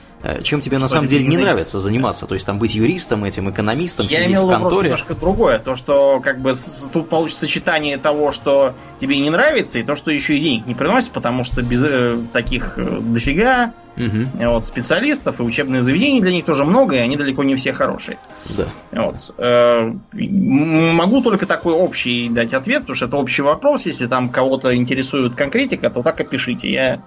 чем 0.43 0.61
тебе 0.61 0.77
что 0.77 0.85
на 0.85 0.89
самом 0.89 1.07
деле 1.07 1.25
не 1.25 1.37
нравится 1.37 1.79
заниматься. 1.79 2.25
То 2.25 2.33
есть 2.33 2.45
там 2.45 2.57
быть 2.59 2.73
юристом, 2.73 3.23
этим 3.23 3.49
экономистом, 3.49 4.07
Я 4.07 4.25
имел 4.25 4.47
в 4.47 4.51
конторе. 4.51 4.85
немножко 4.85 5.15
другое. 5.15 5.59
То, 5.59 5.75
что 5.75 6.19
как 6.23 6.39
бы 6.39 6.53
тут 6.91 7.09
получится 7.09 7.41
сочетание 7.41 7.97
того, 7.97 8.31
что 8.31 8.73
тебе 8.99 9.19
не 9.19 9.29
нравится, 9.29 9.79
и 9.79 9.83
то, 9.83 9.95
что 9.95 10.11
еще 10.11 10.37
и 10.37 10.39
денег 10.39 10.65
не 10.65 10.75
приносит, 10.75 11.11
потому 11.11 11.43
что 11.43 11.61
без 11.61 11.83
э, 11.83 12.17
таких 12.33 12.77
э, 12.77 12.99
дофига 13.01 13.73
угу. 13.95 14.51
вот, 14.51 14.65
специалистов 14.65 15.39
и 15.39 15.43
учебных 15.43 15.83
заведений 15.83 16.21
для 16.21 16.31
них 16.31 16.45
тоже 16.45 16.63
много, 16.63 16.95
и 16.95 16.99
они 16.99 17.15
далеко 17.15 17.43
не 17.43 17.55
все 17.55 17.73
хорошие. 17.73 18.17
Да. 18.57 18.65
Вот. 18.91 19.35
Э, 19.37 19.93
могу 20.13 21.21
только 21.21 21.45
такой 21.45 21.73
общий 21.73 22.29
дать 22.29 22.53
ответ, 22.53 22.81
потому 22.81 22.95
что 22.95 23.05
это 23.05 23.17
общий 23.17 23.41
вопрос. 23.41 23.85
Если 23.85 24.07
там 24.07 24.29
кого-то 24.29 24.75
интересует 24.75 25.35
конкретика, 25.35 25.89
то 25.89 26.01
так 26.01 26.19
и 26.21 26.23
пишите. 26.23 26.71
Я 26.71 27.01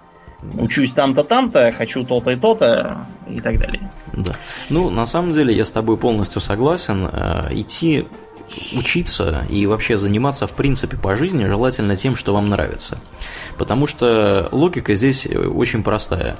учусь 0.58 0.92
там-то, 0.92 1.24
там-то, 1.24 1.72
хочу 1.72 2.02
то-то 2.02 2.30
и 2.30 2.36
то-то 2.36 3.06
и 3.28 3.40
так 3.40 3.58
далее. 3.58 3.90
Да. 4.12 4.36
Ну, 4.68 4.90
на 4.90 5.06
самом 5.06 5.32
деле, 5.32 5.54
я 5.54 5.64
с 5.64 5.70
тобой 5.70 5.96
полностью 5.96 6.40
согласен. 6.40 7.08
Э, 7.12 7.48
идти 7.52 8.06
учиться 8.72 9.46
и 9.48 9.66
вообще 9.66 9.96
заниматься 9.96 10.46
в 10.46 10.52
принципе 10.52 10.96
по 10.96 11.16
жизни 11.16 11.44
желательно 11.44 11.96
тем, 11.96 12.16
что 12.16 12.34
вам 12.34 12.48
нравится. 12.48 12.98
Потому 13.58 13.86
что 13.86 14.48
логика 14.50 14.94
здесь 14.94 15.26
очень 15.26 15.82
простая. 15.82 16.36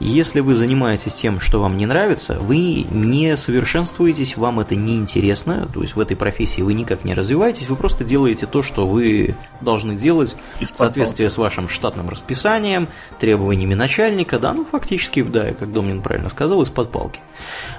Если 0.00 0.40
вы 0.40 0.54
занимаетесь 0.54 1.14
тем, 1.14 1.38
что 1.40 1.60
вам 1.60 1.76
не 1.76 1.86
нравится, 1.86 2.38
вы 2.40 2.84
не 2.90 3.36
совершенствуетесь, 3.36 4.36
вам 4.36 4.60
это 4.60 4.74
не 4.74 4.96
интересно, 4.96 5.68
то 5.72 5.82
есть 5.82 5.94
в 5.94 6.00
этой 6.00 6.16
профессии 6.16 6.62
вы 6.62 6.74
никак 6.74 7.04
не 7.04 7.14
развиваетесь, 7.14 7.68
вы 7.68 7.76
просто 7.76 8.02
делаете 8.02 8.46
то, 8.46 8.62
что 8.62 8.88
вы 8.88 9.36
должны 9.60 9.94
делать 9.94 10.36
в 10.60 10.66
соответствии 10.66 11.28
с 11.28 11.38
вашим 11.38 11.68
штатным 11.68 12.08
расписанием, 12.08 12.88
требованиями 13.20 13.74
начальника, 13.74 14.38
да, 14.38 14.52
ну 14.52 14.64
фактически, 14.64 15.22
да, 15.22 15.52
как 15.52 15.72
Домнин 15.72 16.02
правильно 16.02 16.28
сказал, 16.28 16.62
из-под 16.62 16.90
палки. 16.90 17.20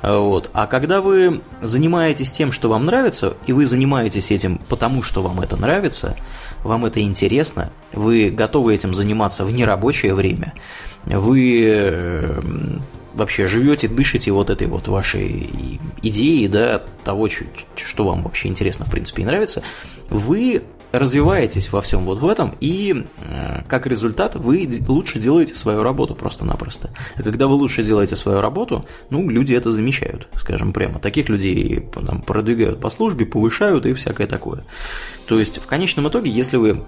Вот. 0.02 0.50
А 0.54 0.68
когда 0.68 1.02
вы 1.02 1.42
занимаетесь 1.62 2.32
тем, 2.32 2.52
что 2.52 2.70
вам 2.70 2.86
нравится, 2.86 3.36
и 3.46 3.52
вы 3.52 3.66
занимаетесь 3.66 4.32
этим 4.32 4.60
потому, 4.70 5.04
что 5.04 5.22
вам 5.22 5.42
это 5.42 5.58
нравится, 5.58 6.16
вам 6.64 6.86
это 6.86 7.02
интересно, 7.02 7.72
вы 7.92 8.30
готовы 8.30 8.74
этим 8.74 8.94
заниматься 8.94 9.46
в 9.46 9.52
нерабочее 9.52 10.14
время, 10.14 10.54
вы 11.06 11.64
э, 11.66 12.42
вообще 13.14 13.48
живете, 13.48 13.88
дышите 13.88 14.32
вот 14.32 14.50
этой 14.50 14.68
вот 14.68 14.88
вашей 14.88 15.80
идеей, 16.02 16.48
да, 16.48 16.84
того, 17.04 17.30
что 17.30 18.06
вам 18.06 18.24
вообще 18.24 18.50
интересно, 18.50 18.86
в 18.86 18.92
принципе, 18.92 19.24
и 19.24 19.26
нравится, 19.26 19.64
вы 20.10 20.64
развиваетесь 20.92 21.72
во 21.72 21.82
всем 21.82 22.06
вот 22.06 22.20
в 22.20 22.28
этом, 22.28 22.56
и 22.60 23.06
э, 23.24 23.64
как 23.68 23.88
результат 23.88 24.36
вы 24.36 24.70
лучше 24.88 25.20
делаете 25.20 25.56
свою 25.56 25.84
работу 25.84 26.16
просто-напросто. 26.16 26.92
А 27.16 27.24
когда 27.24 27.48
вы 27.48 27.56
лучше 27.56 27.84
делаете 27.84 28.16
свою 28.16 28.42
работу, 28.42 28.86
ну, 29.10 29.30
люди 29.30 29.54
это 29.54 29.72
замечают, 29.72 30.28
скажем 30.36 30.74
прямо. 30.74 31.00
Таких 31.00 31.30
людей 31.30 31.86
там, 31.94 32.22
продвигают 32.22 32.80
по 32.80 32.90
службе, 32.90 33.26
повышают 33.26 33.86
и 33.86 33.94
всякое 33.94 34.28
такое. 34.28 34.64
То 35.28 35.40
есть, 35.40 35.60
в 35.60 35.66
конечном 35.66 36.08
итоге, 36.08 36.32
если 36.32 36.58
вы 36.58 36.86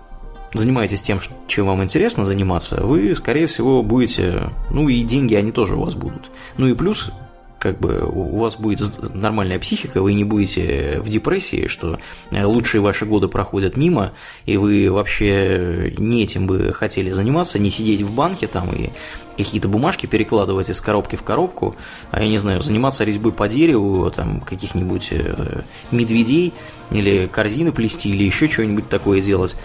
занимаетесь 0.53 1.01
тем, 1.01 1.19
чем 1.47 1.67
вам 1.67 1.83
интересно 1.83 2.25
заниматься, 2.25 2.83
вы, 2.83 3.15
скорее 3.15 3.47
всего, 3.47 3.83
будете, 3.83 4.49
ну 4.69 4.89
и 4.89 5.03
деньги, 5.03 5.35
они 5.35 5.51
тоже 5.51 5.75
у 5.75 5.81
вас 5.81 5.95
будут. 5.95 6.29
Ну 6.57 6.67
и 6.67 6.73
плюс, 6.73 7.11
как 7.59 7.79
бы 7.79 8.07
у 8.07 8.37
вас 8.37 8.55
будет 8.55 8.81
нормальная 9.13 9.59
психика, 9.59 10.01
вы 10.01 10.13
не 10.13 10.23
будете 10.23 10.99
в 11.01 11.09
депрессии, 11.09 11.67
что 11.67 11.99
э, 12.31 12.45
лучшие 12.45 12.81
ваши 12.81 13.05
годы 13.05 13.27
проходят 13.27 13.75
мимо, 13.75 14.13
и 14.45 14.57
вы 14.57 14.91
вообще 14.91 15.93
не 15.97 16.23
этим 16.23 16.47
бы 16.47 16.71
хотели 16.73 17.11
заниматься, 17.11 17.59
не 17.59 17.69
сидеть 17.69 18.01
в 18.01 18.13
банке 18.13 18.47
там 18.47 18.69
и 18.73 18.91
какие-то 19.37 19.67
бумажки 19.67 20.07
перекладывать 20.07 20.69
из 20.69 20.81
коробки 20.81 21.15
в 21.15 21.23
коробку, 21.23 21.75
а 22.11 22.21
я 22.21 22.27
не 22.27 22.37
знаю, 22.37 22.61
заниматься 22.61 23.03
резьбой 23.03 23.31
по 23.31 23.47
дереву, 23.47 24.09
там 24.11 24.41
каких-нибудь 24.41 25.09
э, 25.11 25.61
медведей 25.91 26.53
или 26.91 27.27
корзины 27.27 27.71
плести 27.71 28.09
или 28.09 28.23
еще 28.23 28.47
что-нибудь 28.47 28.89
такое 28.89 29.21
делать. 29.21 29.55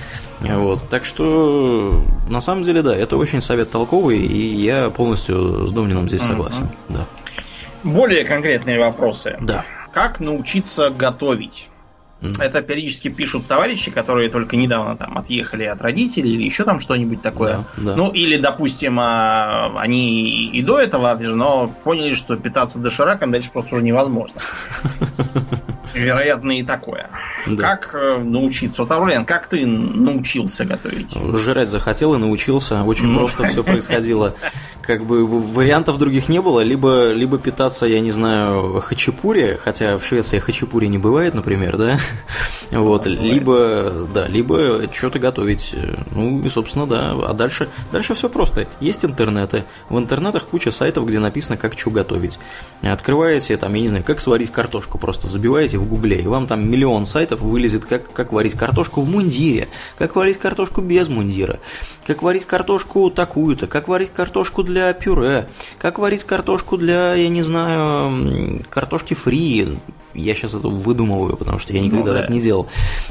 Вот. 0.42 0.88
Так 0.88 1.04
что 1.04 2.02
на 2.28 2.40
самом 2.40 2.62
деле, 2.62 2.82
да, 2.82 2.94
это 2.94 3.16
очень 3.16 3.40
совет 3.40 3.70
толковый, 3.70 4.18
и 4.18 4.56
я 4.62 4.90
полностью 4.90 5.66
с 5.66 5.72
Домнином 5.72 6.08
здесь 6.08 6.22
согласен. 6.22 6.64
Mm-hmm. 6.88 6.94
Да. 6.96 7.06
Более 7.82 8.24
конкретные 8.24 8.78
вопросы. 8.78 9.36
Да. 9.40 9.64
Как 9.92 10.20
научиться 10.20 10.90
готовить? 10.90 11.68
Это 12.38 12.62
периодически 12.62 13.08
пишут 13.08 13.46
товарищи, 13.46 13.90
которые 13.90 14.28
только 14.28 14.56
недавно 14.56 14.96
там 14.96 15.18
отъехали 15.18 15.64
от 15.64 15.80
родителей 15.82 16.34
или 16.34 16.44
еще 16.44 16.64
там 16.64 16.80
что-нибудь 16.80 17.22
такое. 17.22 17.64
Да, 17.76 17.82
да. 17.82 17.96
Ну, 17.96 18.10
или, 18.10 18.36
допустим, 18.36 18.98
а, 19.00 19.72
они 19.76 20.46
и 20.46 20.62
до 20.62 20.80
этого, 20.80 21.18
но 21.20 21.68
поняли, 21.84 22.14
что 22.14 22.36
питаться 22.36 22.78
дошираком 22.78 23.32
дальше 23.32 23.50
просто 23.50 23.74
уже 23.74 23.84
невозможно. 23.84 24.40
Вероятно, 25.94 26.58
и 26.58 26.62
такое. 26.62 27.10
Да. 27.46 27.56
Как 27.56 27.90
э, 27.94 28.18
научиться? 28.18 28.82
Вот, 28.82 28.90
Аурлен, 28.92 29.24
как 29.24 29.46
ты 29.46 29.66
научился 29.66 30.64
готовить? 30.64 31.14
Жрать 31.38 31.68
захотел 31.68 32.14
и 32.14 32.18
научился. 32.18 32.82
Очень 32.82 33.08
ну. 33.08 33.18
просто 33.18 33.44
все 33.48 33.62
происходило. 33.62 34.34
Как 34.80 35.04
бы 35.04 35.26
вариантов 35.26 35.98
других 35.98 36.28
не 36.28 36.40
было. 36.40 36.60
Либо, 36.60 37.12
либо 37.12 37.38
питаться, 37.38 37.86
я 37.86 38.00
не 38.00 38.10
знаю, 38.10 38.80
хачапури, 38.80 39.58
хотя 39.62 39.98
в 39.98 40.04
Швеции 40.04 40.38
хачапури 40.38 40.86
не 40.86 40.98
бывает, 40.98 41.34
например, 41.34 41.76
да? 41.76 41.98
Вот, 42.72 43.06
либо, 43.06 44.08
да, 44.14 44.26
либо 44.26 44.90
что-то 44.92 45.18
готовить. 45.18 45.74
Ну 46.10 46.40
и, 46.42 46.48
собственно, 46.48 46.86
да. 46.86 47.12
А 47.12 47.34
дальше, 47.34 47.68
дальше 47.92 48.14
все 48.14 48.30
просто. 48.30 48.66
Есть 48.80 49.04
интернеты. 49.04 49.64
В 49.90 49.98
интернетах 49.98 50.46
куча 50.46 50.70
сайтов, 50.70 51.06
где 51.06 51.18
написано, 51.18 51.58
как 51.58 51.78
что 51.78 51.90
готовить. 51.90 52.38
Открываете, 52.80 53.58
там, 53.58 53.74
я 53.74 53.82
не 53.82 53.88
знаю, 53.88 54.04
как 54.04 54.20
сварить 54.20 54.52
картошку. 54.52 54.98
Просто 54.98 55.28
забиваете 55.28 55.76
в 55.76 55.86
гугле, 55.86 56.22
и 56.22 56.26
вам 56.26 56.46
там 56.46 56.68
миллион 56.68 57.04
сайтов 57.04 57.40
вылезет, 57.40 57.84
как, 57.84 58.10
как 58.12 58.32
варить 58.32 58.54
картошку 58.54 59.02
в 59.02 59.08
мундире, 59.08 59.68
как 59.98 60.16
варить 60.16 60.38
картошку 60.38 60.80
без 60.80 61.08
мундира, 61.08 61.58
как 62.06 62.22
варить 62.22 62.46
картошку 62.46 63.10
такую-то, 63.10 63.66
как 63.66 63.88
варить 63.88 64.12
картошку 64.14 64.62
для 64.62 64.92
пюре, 64.94 65.48
как 65.78 65.98
варить 65.98 66.24
картошку 66.24 66.76
для, 66.76 67.14
я 67.14 67.28
не 67.28 67.42
знаю, 67.42 68.64
картошки 68.70 69.14
фри. 69.14 69.78
Я 70.14 70.34
сейчас 70.34 70.54
это 70.54 70.68
выдумываю, 70.68 71.36
потому 71.36 71.58
что 71.58 71.72
я 71.72 71.80
никогда 71.80 72.12
ну, 72.12 72.12
да. 72.12 72.20
так 72.20 72.30
не 72.30 72.40
делал. 72.40 72.68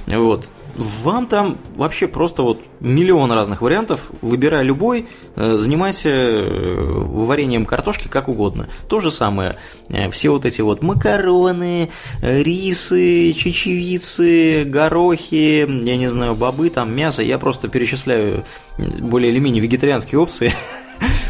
Вот 0.08 0.50
вам 0.76 1.28
там 1.28 1.58
вообще 1.76 2.08
просто 2.08 2.44
вот 2.44 2.62
миллион 2.80 3.32
разных 3.32 3.62
вариантов, 3.62 4.12
выбирай 4.22 4.64
любой, 4.64 5.08
э, 5.36 5.56
занимайся 5.58 6.10
э, 6.10 6.86
вареньем 6.86 7.66
картошки 7.66 8.08
как 8.08 8.30
угодно. 8.30 8.70
То 8.88 9.00
же 9.00 9.12
самое, 9.12 9.58
э, 9.90 10.10
все 10.10 10.30
вот 10.30 10.46
эти 10.46 10.62
вот 10.62 10.82
макароны, 10.82 11.90
рисы, 12.22 13.34
чечевицы, 13.34 14.64
горохи, 14.64 15.68
я 15.68 15.98
не 15.98 16.10
знаю, 16.10 16.36
бобы, 16.36 16.70
там 16.70 16.96
мясо, 16.96 17.22
я 17.22 17.38
просто 17.38 17.68
перечисляю 17.68 18.46
более 18.78 19.32
или 19.32 19.40
менее 19.40 19.62
вегетарианские 19.62 20.20
опции. 20.20 20.54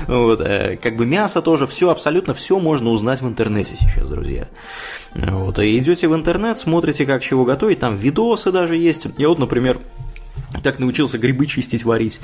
Вот, 0.07 0.39
как 0.39 0.97
бы 0.97 1.05
мясо 1.05 1.41
тоже, 1.41 1.67
все, 1.67 1.89
абсолютно 1.89 2.34
все 2.34 2.60
можно 2.60 2.89
узнать 2.89 3.21
в 3.21 3.27
интернете 3.27 3.75
сейчас, 3.79 4.10
друзья. 4.10 4.47
Вот, 5.13 5.60
и 5.60 5.77
идете 5.77 6.07
в 6.07 6.15
интернет, 6.15 6.57
смотрите, 6.57 7.05
как 7.05 7.21
чего 7.21 7.45
готовить, 7.45 7.80
там 7.80 7.95
видосы 7.95 8.51
даже 8.51 8.76
есть. 8.76 9.07
Я 9.17 9.30
вот, 9.30 9.39
например, 9.39 9.80
так 10.63 10.80
научился 10.80 11.17
грибы 11.17 11.45
чистить, 11.47 11.86
варить, 11.86 12.19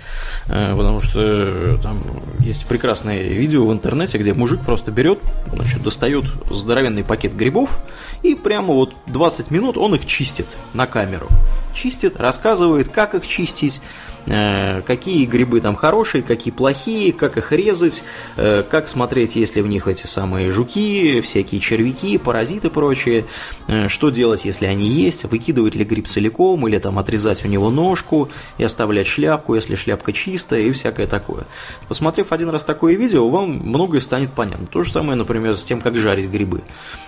э, 0.47 0.75
потому 0.75 1.01
что 1.01 1.21
э, 1.21 1.77
там 1.81 2.03
есть 2.39 2.65
прекрасное 2.65 3.23
видео 3.23 3.65
в 3.65 3.71
интернете, 3.71 4.17
где 4.17 4.33
мужик 4.33 4.61
просто 4.61 4.91
берет, 4.91 5.19
значит, 5.51 5.81
достает 5.81 6.25
здоровенный 6.51 7.03
пакет 7.03 7.35
грибов 7.35 7.79
и 8.23 8.35
прямо 8.35 8.73
вот 8.73 8.93
20 9.07 9.49
минут 9.49 9.77
он 9.77 9.95
их 9.95 10.05
чистит 10.05 10.47
на 10.73 10.87
камеру. 10.87 11.27
Чистит, 11.73 12.17
рассказывает, 12.17 12.89
как 12.89 13.15
их 13.15 13.25
чистить, 13.25 13.81
Э, 13.81 14.16
какие 14.27 15.25
грибы 15.25 15.61
там 15.61 15.75
хорошие, 15.75 16.21
какие 16.21 16.53
плохие, 16.53 17.13
как 17.13 17.37
их 17.37 17.51
резать, 17.51 18.03
э, 18.35 18.63
как 18.69 18.89
смотреть, 18.89 19.35
если 19.35 19.61
в 19.61 19.67
них 19.67 19.87
эти 19.87 20.05
самые 20.05 20.51
жуки, 20.51 21.21
всякие 21.21 21.61
червяки, 21.61 22.17
паразиты 22.17 22.67
и 22.67 22.69
прочее, 22.69 23.25
э, 23.67 23.87
что 23.87 24.09
делать, 24.09 24.45
если 24.45 24.65
они 24.65 24.87
есть, 24.87 25.23
выкидывать 25.25 25.75
ли 25.75 25.85
гриб 25.85 26.07
целиком, 26.07 26.67
или 26.67 26.77
там 26.77 26.99
отрезать 26.99 27.45
у 27.45 27.47
него 27.47 27.69
ножку 27.69 28.29
и 28.57 28.63
оставлять 28.63 29.07
шляпку, 29.07 29.55
если 29.55 29.75
шляпка 29.75 30.11
чистая 30.11 30.61
и 30.61 30.71
всякое 30.71 31.07
такое. 31.07 31.45
Посмотрев 31.87 32.31
один 32.31 32.49
раз 32.49 32.63
такое 32.63 32.95
видео, 32.95 33.29
вам 33.29 33.49
многое 33.49 34.01
станет 34.01 34.33
понятно. 34.33 34.67
То 34.67 34.83
же 34.83 34.91
самое, 34.91 35.15
например, 35.15 35.55
с 35.55 35.63
тем, 35.63 35.79
как 35.79 35.95
жарить 35.95 36.29
грибы. 36.29 36.63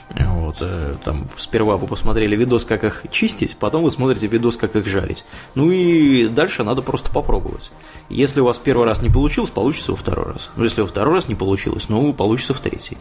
Вот, 0.10 0.58
там 1.04 1.30
сперва 1.38 1.78
вы 1.78 1.86
посмотрели 1.86 2.36
видос, 2.36 2.66
как 2.66 2.84
их 2.84 3.06
чистить, 3.12 3.58
потом 3.58 3.84
вы 3.84 3.92
смотрите 3.92 4.28
видос, 4.28 4.58
как 4.58 4.76
их 4.76 4.86
жарить. 4.86 5.26
Ну 5.56 5.70
и 5.70 6.28
дальше 6.28 6.64
надо 6.64 6.82
просто 6.82 7.09
просто 7.10 7.14
попробовать. 7.14 7.72
Если 8.10 8.42
у 8.42 8.46
вас 8.46 8.58
первый 8.58 8.86
раз 8.86 9.02
не 9.02 9.10
получилось, 9.10 9.50
получится 9.50 9.92
во 9.92 9.98
второй 9.98 10.34
раз. 10.34 10.52
Но 10.56 10.64
если 10.64 10.82
во 10.82 10.88
второй 10.88 11.16
раз 11.16 11.28
не 11.28 11.36
получилось, 11.36 11.90
ну, 11.90 12.14
получится 12.14 12.54
в 12.54 12.60
третий. 12.60 12.98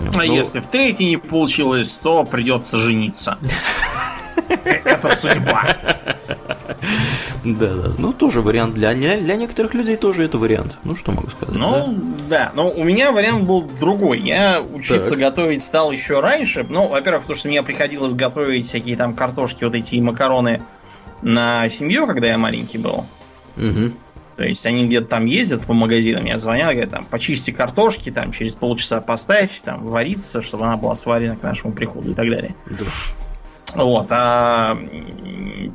А 0.00 0.16
Но... 0.16 0.22
если 0.22 0.60
в 0.60 0.66
третий 0.66 1.06
не 1.06 1.16
получилось, 1.16 1.98
то 2.02 2.24
придется 2.24 2.76
жениться. 2.76 3.38
Это 4.48 5.14
судьба. 5.14 5.76
Да, 7.44 7.74
да. 7.74 7.92
Ну, 7.98 8.12
тоже 8.12 8.40
вариант 8.40 8.74
для, 8.74 8.94
для 8.94 9.36
некоторых 9.36 9.74
людей 9.74 9.96
тоже 9.96 10.24
это 10.24 10.38
вариант. 10.38 10.78
Ну, 10.84 10.96
что 10.96 11.12
могу 11.12 11.28
сказать. 11.28 11.54
Ну, 11.54 11.94
да. 12.28 12.28
да. 12.28 12.52
Но 12.54 12.70
у 12.70 12.84
меня 12.84 13.12
вариант 13.12 13.44
был 13.44 13.62
другой. 13.62 14.20
Я 14.20 14.60
учиться 14.60 15.10
так. 15.10 15.18
готовить 15.18 15.62
стал 15.62 15.92
еще 15.92 16.20
раньше. 16.20 16.66
Ну, 16.68 16.88
во-первых, 16.88 17.22
потому 17.22 17.36
что 17.36 17.48
мне 17.48 17.62
приходилось 17.62 18.14
готовить 18.14 18.66
всякие 18.66 18.96
там 18.96 19.14
картошки, 19.14 19.64
вот 19.64 19.74
эти 19.74 20.00
макароны 20.00 20.62
на 21.22 21.68
семью, 21.68 22.06
когда 22.06 22.28
я 22.28 22.38
маленький 22.38 22.78
был. 22.78 23.06
Угу. 23.56 23.92
То 24.36 24.44
есть 24.44 24.66
они 24.66 24.86
где-то 24.86 25.06
там 25.06 25.26
ездят 25.26 25.64
по 25.64 25.74
магазинам, 25.74 26.24
я 26.24 26.38
звонят, 26.38 26.72
говорят, 26.72 26.90
там, 26.90 27.04
почисти 27.04 27.52
картошки, 27.52 28.10
там, 28.10 28.32
через 28.32 28.54
полчаса 28.54 29.00
поставь, 29.00 29.60
там, 29.60 29.86
вариться, 29.86 30.42
чтобы 30.42 30.64
она 30.64 30.76
была 30.76 30.96
сварена 30.96 31.36
к 31.36 31.42
нашему 31.42 31.72
приходу 31.72 32.10
и 32.10 32.14
так 32.14 32.28
далее. 32.28 32.54
Да. 32.66 32.84
Вот, 33.74 34.06
а 34.10 34.76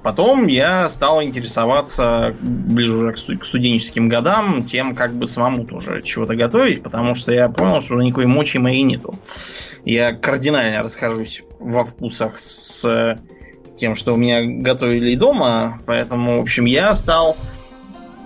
потом 0.04 0.48
я 0.48 0.88
стал 0.88 1.22
интересоваться 1.22 2.34
ближе 2.40 2.96
уже 2.96 3.38
к 3.38 3.44
студенческим 3.44 4.08
годам 4.08 4.64
тем, 4.64 4.96
как 4.96 5.14
бы 5.14 5.28
самому 5.28 5.66
тоже 5.66 6.02
чего-то 6.02 6.36
готовить, 6.36 6.82
потому 6.82 7.16
что 7.16 7.34
я 7.34 7.50
понял, 7.50 7.82
что 7.82 8.02
никакой 8.02 8.26
мочи 8.26 8.58
моей 8.58 8.84
нету. 8.84 9.16
Я 9.84 10.14
кардинально 10.14 10.82
расхожусь 10.82 11.44
во 11.60 11.84
вкусах 11.84 12.38
с 12.38 13.18
тем, 13.76 13.96
что 13.96 14.14
у 14.14 14.18
меня 14.18 14.44
готовили 14.44 15.16
дома, 15.16 15.82
поэтому, 15.86 16.40
в 16.40 16.44
общем, 16.44 16.66
я 16.66 16.94
стал 16.94 17.36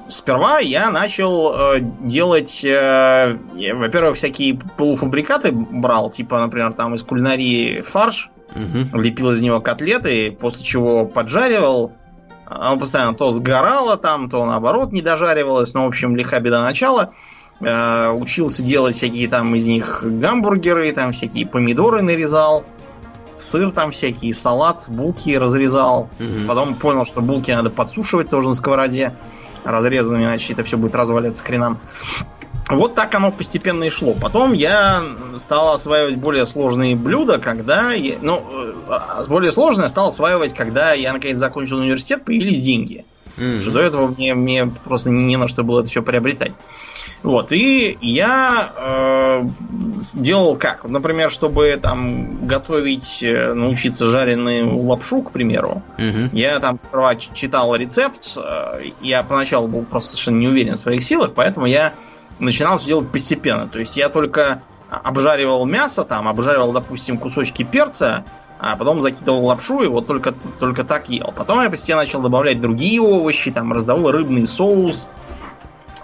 сперва 0.07 0.59
я 0.59 0.89
начал 0.89 1.53
э, 1.53 1.79
делать, 2.01 2.63
э, 2.63 3.37
во-первых, 3.73 4.17
всякие 4.17 4.59
полуфабрикаты 4.77 5.51
брал, 5.51 6.09
типа, 6.09 6.39
например, 6.39 6.73
там 6.73 6.95
из 6.95 7.03
кулинарии 7.03 7.81
фарш, 7.81 8.29
угу. 8.55 8.99
лепил 8.99 9.31
из 9.31 9.41
него 9.41 9.61
котлеты, 9.61 10.31
после 10.31 10.63
чего 10.63 11.05
поджаривал. 11.05 11.93
Оно 12.45 12.77
постоянно 12.77 13.15
то 13.15 13.31
сгорало 13.31 13.97
там, 13.97 14.29
то 14.29 14.45
наоборот 14.45 14.91
не 14.91 15.01
дожаривалось. 15.01 15.73
Ну, 15.73 15.85
в 15.85 15.87
общем, 15.87 16.15
лиха 16.15 16.39
беда 16.39 16.61
начала. 16.61 17.13
Э, 17.61 18.11
учился 18.11 18.63
делать 18.63 18.95
всякие 18.95 19.27
там 19.27 19.55
из 19.55 19.65
них 19.65 20.03
гамбургеры, 20.03 20.91
там 20.91 21.13
всякие 21.13 21.47
помидоры 21.47 22.01
нарезал 22.01 22.65
сыр 23.37 23.71
там 23.71 23.91
всякий, 23.91 24.33
салат, 24.33 24.85
булки 24.87 25.31
разрезал. 25.37 26.09
Угу. 26.19 26.47
Потом 26.47 26.75
понял, 26.75 27.05
что 27.05 27.21
булки 27.21 27.51
надо 27.51 27.69
подсушивать 27.69 28.29
тоже 28.29 28.47
на 28.47 28.53
сковороде 28.53 29.13
разрезанными, 29.63 30.23
иначе 30.23 30.53
это 30.53 30.63
все 30.63 30.77
будет 30.77 30.95
разваливаться 30.95 31.43
хренам. 31.43 31.79
Вот 32.69 32.95
так 32.95 33.13
оно 33.15 33.31
постепенно 33.31 33.83
и 33.83 33.89
шло. 33.89 34.13
Потом 34.13 34.53
я 34.53 35.03
стал 35.35 35.73
осваивать 35.73 36.15
более 36.15 36.45
сложные 36.45 36.95
блюда, 36.95 37.37
когда... 37.37 37.91
Я, 37.91 38.15
ну, 38.21 38.41
э, 38.87 39.25
более 39.27 39.51
сложное 39.51 39.89
стал 39.89 40.07
осваивать, 40.07 40.53
когда 40.53 40.93
я 40.93 41.11
наконец 41.11 41.37
закончил 41.37 41.79
университет, 41.79 42.23
появились 42.23 42.61
деньги. 42.61 43.05
Mm-hmm. 43.37 43.59
Что 43.59 43.71
до 43.71 43.79
этого 43.79 44.07
мне, 44.07 44.33
мне 44.33 44.65
просто 44.67 45.09
не 45.09 45.35
на 45.35 45.47
что 45.47 45.63
было 45.63 45.81
это 45.81 45.89
все 45.89 46.01
приобретать. 46.01 46.53
Вот, 47.23 47.53
и 47.53 47.97
я 48.01 48.73
э, 48.75 49.43
делал 50.13 50.57
как? 50.57 50.83
Например, 50.83 51.31
чтобы 51.31 51.79
там 51.81 52.45
готовить, 52.45 53.23
э, 53.23 53.53
научиться 53.53 54.07
жареную 54.07 54.77
лапшу, 54.77 55.21
к 55.21 55.31
примеру, 55.31 55.81
угу. 55.97 56.29
я 56.33 56.59
там 56.59 56.77
сперва 56.77 57.15
читал 57.15 57.73
рецепт, 57.77 58.33
э, 58.35 58.89
я 58.99 59.23
поначалу 59.23 59.69
был 59.69 59.83
просто 59.83 60.11
совершенно 60.11 60.39
не 60.39 60.47
уверен 60.49 60.75
в 60.75 60.79
своих 60.79 61.01
силах, 61.01 61.31
поэтому 61.33 61.65
я 61.65 61.93
начинал 62.39 62.77
все 62.77 62.87
делать 62.87 63.09
постепенно. 63.09 63.69
То 63.69 63.79
есть 63.79 63.95
я 63.95 64.09
только 64.09 64.61
обжаривал 64.89 65.65
мясо, 65.65 66.03
там, 66.03 66.27
обжаривал, 66.27 66.73
допустим, 66.73 67.17
кусочки 67.17 67.63
перца, 67.63 68.25
а 68.59 68.75
потом 68.75 69.01
закидывал 69.01 69.45
лапшу 69.45 69.81
и 69.81 69.87
вот 69.87 70.07
только, 70.07 70.33
только 70.59 70.83
так 70.83 71.09
ел. 71.09 71.33
Потом 71.35 71.61
я 71.61 71.69
постепенно 71.69 72.01
начал 72.01 72.21
добавлять 72.21 72.59
другие 72.59 73.01
овощи, 73.01 73.49
там, 73.49 73.71
раздавал 73.71 74.11
рыбный 74.11 74.45
соус, 74.45 75.07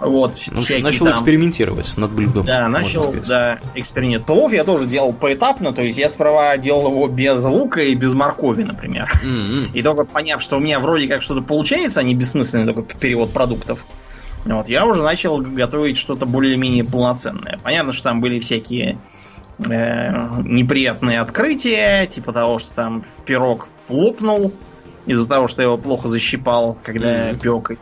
вот, 0.00 0.40
ну, 0.50 0.62
начал 0.80 1.06
там... 1.06 1.14
экспериментировать 1.14 1.96
над 1.96 2.10
блюдом. 2.10 2.46
Да, 2.46 2.68
начал, 2.68 3.14
да, 3.26 3.58
эксперимент. 3.74 4.24
Плов 4.24 4.52
я 4.52 4.64
тоже 4.64 4.86
делал 4.86 5.12
поэтапно, 5.12 5.72
то 5.72 5.82
есть 5.82 5.98
я 5.98 6.08
справа 6.08 6.56
делал 6.56 6.90
его 6.90 7.06
без 7.06 7.44
лука 7.44 7.82
и 7.82 7.94
без 7.94 8.14
моркови, 8.14 8.62
например. 8.62 9.10
Mm-hmm. 9.22 9.72
И 9.74 9.82
только 9.82 10.04
поняв, 10.04 10.40
что 10.40 10.56
у 10.56 10.60
меня 10.60 10.80
вроде 10.80 11.06
как 11.06 11.20
что-то 11.20 11.42
получается, 11.42 12.00
а 12.00 12.02
не 12.02 12.14
бессмысленный 12.14 12.72
только 12.72 12.96
перевод 12.96 13.32
продуктов, 13.32 13.84
вот, 14.44 14.68
я 14.68 14.86
уже 14.86 15.02
начал 15.02 15.38
готовить 15.38 15.98
что-то 15.98 16.24
более-менее 16.24 16.84
полноценное. 16.84 17.58
Понятно, 17.62 17.92
что 17.92 18.04
там 18.04 18.22
были 18.22 18.40
всякие 18.40 18.98
э, 19.58 20.10
неприятные 20.44 21.20
открытия, 21.20 22.06
типа 22.06 22.32
того, 22.32 22.58
что 22.58 22.72
там 22.72 23.04
пирог 23.26 23.68
лопнул 23.90 24.54
из-за 25.04 25.28
того, 25.28 25.46
что 25.46 25.60
я 25.60 25.66
его 25.66 25.76
плохо 25.76 26.08
защипал, 26.08 26.78
когда 26.82 27.30
mm-hmm. 27.30 27.40
пек 27.40 27.78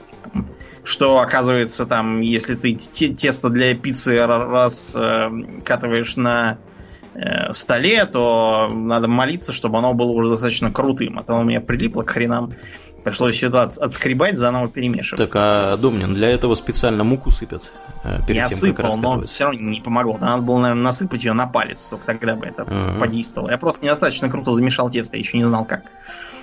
что 0.89 1.18
оказывается 1.18 1.84
там, 1.84 2.22
если 2.22 2.55
ты 2.55 2.72
тесто 2.74 3.51
для 3.51 3.74
пиццы 3.74 4.24
раскатываешь 4.24 6.16
на 6.16 6.57
э, 7.14 7.53
столе, 7.53 8.07
то 8.07 8.70
надо 8.72 9.07
молиться, 9.07 9.53
чтобы 9.53 9.76
оно 9.78 9.93
было 9.93 10.12
уже 10.12 10.30
достаточно 10.30 10.72
крутым. 10.72 11.18
А 11.18 11.24
то 11.24 11.34
оно 11.34 11.43
у 11.43 11.45
меня 11.45 11.61
прилипло 11.61 12.05
к 12.05 12.11
хренам. 12.11 12.55
Пришлось 13.05 13.36
все 13.36 13.49
это 13.49 13.64
отскребать, 13.64 14.39
заново 14.39 14.68
перемешивать. 14.68 15.22
Так, 15.28 15.32
а, 15.34 15.76
Домнин, 15.76 16.14
для 16.14 16.30
этого 16.30 16.55
специально 16.55 17.05
муку 17.05 17.30
сыпят 17.30 17.70
э, 18.05 18.20
перед 18.26 18.36
Я 18.36 18.49
тем, 18.49 18.59
сыпал, 18.59 18.93
как 18.93 19.03
но 19.03 19.20
все 19.20 19.45
равно 19.45 19.61
не 19.61 19.82
помогло. 19.82 20.16
Надо 20.16 20.41
было, 20.43 20.59
наверное, 20.59 20.84
насыпать 20.84 21.22
ее 21.22 21.34
на 21.34 21.47
палец, 21.47 21.84
только 21.84 22.07
тогда 22.07 22.34
бы 22.34 22.47
это 22.47 22.62
uh-huh. 22.62 22.99
подействовало. 22.99 23.51
Я 23.51 23.59
просто 23.59 23.84
недостаточно 23.84 24.30
круто 24.30 24.55
замешал 24.55 24.89
тесто, 24.89 25.18
еще 25.18 25.36
не 25.36 25.45
знал 25.45 25.66
как. 25.66 25.82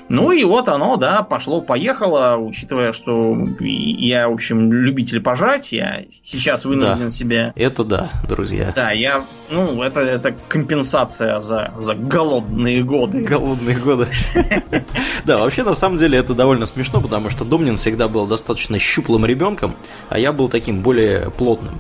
Ну 0.08 0.32
и 0.32 0.44
вот 0.44 0.68
оно, 0.70 0.98
да, 0.98 1.24
пошло-поехало, 1.24 2.38
учитывая, 2.38 2.92
что 2.92 3.36
я, 3.60 4.30
в 4.30 4.34
общем, 4.34 4.72
любитель 4.72 5.20
пожрать, 5.20 5.72
я 5.72 6.04
сейчас 6.22 6.66
вынужден 6.66 7.06
да, 7.06 7.10
себе... 7.10 7.54
Это 7.56 7.84
да, 7.84 8.12
друзья. 8.28 8.72
Да, 8.76 8.92
я, 8.92 9.24
ну, 9.50 9.82
это, 9.82 10.02
это 10.02 10.36
компенсация 10.48 11.42
за, 11.42 11.74
за 11.78 11.96
голодные 11.96 12.84
годы. 12.84 13.24
Голодные 13.24 13.78
годы. 13.78 14.10
Да, 15.26 15.40
вообще, 15.40 15.64
на 15.64 15.74
самом 15.74 15.98
деле, 15.98 16.20
это 16.20 16.36
довольно 16.36 16.68
смешно, 16.68 17.02
потому 17.02 17.30
что 17.32 17.44
Домнин 17.44 17.78
всегда 17.78 18.08
был 18.08 18.28
достаточно 18.28 18.78
щуплым 18.78 19.26
ребенком, 19.26 19.76
а 20.10 20.20
я 20.20 20.32
был 20.32 20.50
таким 20.50 20.82
более 20.82 21.32
плотным. 21.32 21.76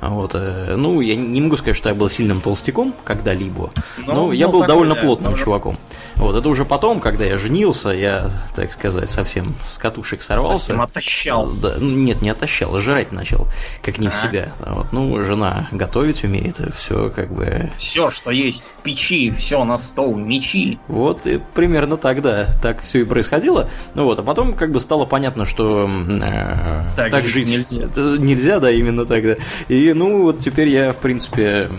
Вот, 0.00 0.34
э, 0.34 0.74
ну, 0.76 1.00
я 1.00 1.16
не 1.16 1.40
могу 1.40 1.56
сказать, 1.56 1.76
что 1.76 1.88
я 1.88 1.94
был 1.94 2.10
сильным 2.10 2.40
толстяком 2.40 2.94
когда-либо, 3.04 3.70
но, 4.06 4.14
но 4.14 4.32
я 4.32 4.48
был 4.48 4.64
довольно 4.64 4.94
плотным 4.94 5.32
да, 5.32 5.38
чуваком. 5.38 5.78
Вот, 6.16 6.36
это 6.36 6.48
уже 6.48 6.64
потом, 6.64 7.00
когда 7.00 7.24
я 7.24 7.36
женился, 7.36 7.90
я, 7.90 8.30
так 8.54 8.72
сказать, 8.72 9.10
совсем 9.10 9.54
с 9.64 9.78
катушек 9.78 10.22
сорвался. 10.22 10.58
Совсем 10.58 10.80
отощал. 10.80 11.46
Да, 11.46 11.74
ну, 11.78 11.90
нет, 11.90 12.22
не 12.22 12.30
отощал, 12.30 12.78
жрать 12.78 13.12
начал, 13.12 13.48
как 13.82 13.98
не 13.98 14.08
а? 14.08 14.10
в 14.10 14.14
себя. 14.14 14.54
Вот, 14.58 14.92
ну, 14.92 15.20
жена 15.22 15.68
готовить 15.72 16.24
умеет, 16.24 16.60
все 16.76 17.10
как 17.10 17.32
бы... 17.32 17.72
Все, 17.76 18.10
что 18.10 18.30
есть 18.30 18.76
в 18.78 18.82
печи, 18.82 19.30
все 19.30 19.64
на 19.64 19.78
стол, 19.78 20.16
мечи. 20.16 20.78
Вот, 20.88 21.26
и 21.26 21.40
примерно 21.54 21.96
так, 21.96 22.22
да, 22.22 22.48
так 22.62 22.82
все 22.82 23.00
и 23.00 23.04
происходило. 23.04 23.68
Ну 23.94 24.04
вот, 24.04 24.18
а 24.18 24.22
потом 24.22 24.54
как 24.54 24.70
бы 24.70 24.80
стало 24.80 25.04
понятно, 25.06 25.44
что 25.44 25.88
э, 25.88 26.84
так, 26.96 27.10
так 27.10 27.24
жить 27.24 27.48
нельзя. 27.48 27.86
нельзя, 28.18 28.60
да, 28.60 28.70
именно 28.70 29.06
так, 29.06 29.24
да. 29.24 29.36
И 29.68 29.92
ну 29.92 30.22
вот 30.22 30.40
теперь 30.40 30.68
я, 30.68 30.92
в 30.92 30.98
принципе, 30.98 31.70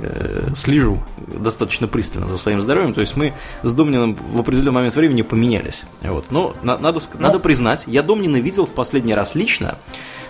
э, 0.00 0.50
слежу 0.54 1.02
достаточно 1.26 1.88
пристально 1.88 2.26
за 2.26 2.36
своим 2.36 2.60
здоровьем, 2.60 2.94
то 2.94 3.00
есть 3.00 3.16
мы 3.16 3.34
с 3.62 3.72
Домниным 3.72 4.14
в 4.14 4.40
определенный 4.40 4.72
момент 4.72 4.96
времени 4.96 5.22
поменялись. 5.22 5.84
Вот. 6.02 6.30
Но 6.30 6.54
на, 6.62 6.78
надо, 6.78 7.00
Но... 7.14 7.20
надо 7.20 7.38
признать, 7.38 7.84
я 7.86 8.02
Домнина 8.02 8.36
видел 8.36 8.66
в 8.66 8.70
последний 8.70 9.14
раз 9.14 9.34
лично 9.34 9.78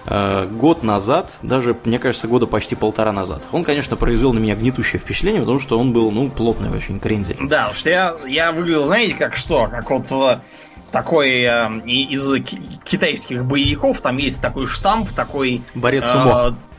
э, 0.07 0.47
год 0.47 0.83
назад, 0.83 1.31
даже, 1.43 1.77
мне 1.85 1.99
кажется, 1.99 2.29
года 2.29 2.47
почти 2.47 2.75
полтора 2.75 3.13
назад. 3.13 3.43
Он, 3.53 3.65
конечно, 3.65 3.97
произвел 3.97 4.33
на 4.33 4.39
меня 4.39 4.55
гнетущее 4.55 5.01
впечатление, 5.01 5.41
потому 5.41 5.61
что 5.61 5.79
он 5.79 5.93
был, 5.93 6.11
ну, 6.11 6.29
плотный 6.29 6.71
очень 6.71 7.01
крендель. 7.01 7.37
Да, 7.41 7.69
уж 7.71 7.85
я, 7.85 8.17
я 8.27 8.53
выглядел, 8.53 8.87
знаете, 8.87 9.15
как 9.15 9.37
что? 9.37 9.69
Как 9.69 9.91
вот 9.91 10.11
в 10.11 10.41
такой 10.91 11.43
э, 11.43 11.81
из 11.87 12.35
китайских 12.85 13.45
боевиков, 13.45 14.01
там 14.01 14.17
есть 14.17 14.41
такой 14.41 14.67
штамп, 14.67 15.11
такой... 15.13 15.63
Борец 15.75 16.07
сумо. 16.07 16.57
Э, 16.57 16.71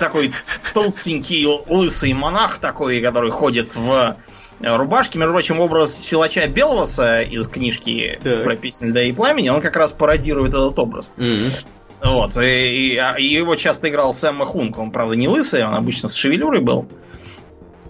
такой 0.00 0.32
толстенький 0.74 1.46
лысый 1.46 2.12
монах 2.12 2.58
такой, 2.58 3.00
который 3.00 3.30
ходит 3.30 3.76
в 3.76 4.16
рубашке. 4.60 5.18
Между 5.18 5.32
прочим, 5.32 5.60
образ 5.60 5.96
силача 5.96 6.46
Белваса 6.48 7.22
из 7.22 7.46
книжки 7.46 8.18
так. 8.22 8.42
про 8.42 8.56
песнь 8.56 8.86
«Льда 8.86 9.04
и 9.04 9.12
пламени», 9.12 9.48
он 9.50 9.60
как 9.60 9.76
раз 9.76 9.92
пародирует 9.92 10.50
этот 10.50 10.78
образ. 10.78 11.12
Mm-hmm. 11.16 11.68
Вот, 12.02 12.36
и, 12.38 12.94
и, 12.94 12.96
а, 12.96 13.14
и 13.16 13.24
его 13.24 13.54
часто 13.56 13.90
играл 13.90 14.14
Сэм 14.14 14.36
Махунг. 14.36 14.78
Он, 14.78 14.90
правда, 14.90 15.16
не 15.16 15.28
лысый, 15.28 15.64
он 15.64 15.74
обычно 15.74 16.08
с 16.08 16.14
шевелюрой 16.14 16.60
был. 16.60 16.88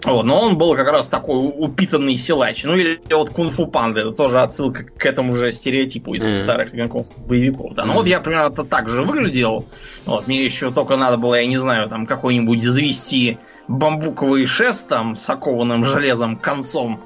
Вот, 0.03 0.23
но 0.23 0.41
он 0.41 0.57
был 0.57 0.75
как 0.75 0.91
раз 0.91 1.09
такой 1.09 1.37
упитанный 1.37 2.17
силач. 2.17 2.63
Ну 2.63 2.75
или 2.75 2.99
вот 3.09 3.29
кунг-фу 3.29 3.67
панда, 3.67 4.01
это 4.01 4.11
тоже 4.11 4.41
отсылка 4.41 4.83
к 4.83 5.05
этому 5.05 5.33
же 5.33 5.51
стереотипу 5.51 6.15
из 6.15 6.25
mm-hmm. 6.25 6.41
старых 6.41 6.73
гонконгских 6.73 7.19
боевиков. 7.19 7.73
Да. 7.73 7.85
Ну 7.85 7.93
mm-hmm. 7.93 7.95
вот 7.95 8.07
я 8.07 8.19
примерно 8.19 8.49
так 8.65 8.89
же 8.89 9.03
выглядел. 9.03 9.65
Вот, 10.05 10.27
мне 10.27 10.43
еще 10.43 10.71
только 10.71 10.95
надо 10.97 11.17
было, 11.17 11.35
я 11.35 11.45
не 11.45 11.57
знаю, 11.57 11.87
там 11.87 12.07
какой-нибудь 12.07 12.63
завести 12.63 13.37
бамбуковый 13.67 14.47
шест 14.47 14.87
там 14.89 15.15
с 15.15 15.29
окованным 15.29 15.85
железом 15.85 16.35
концом 16.35 17.01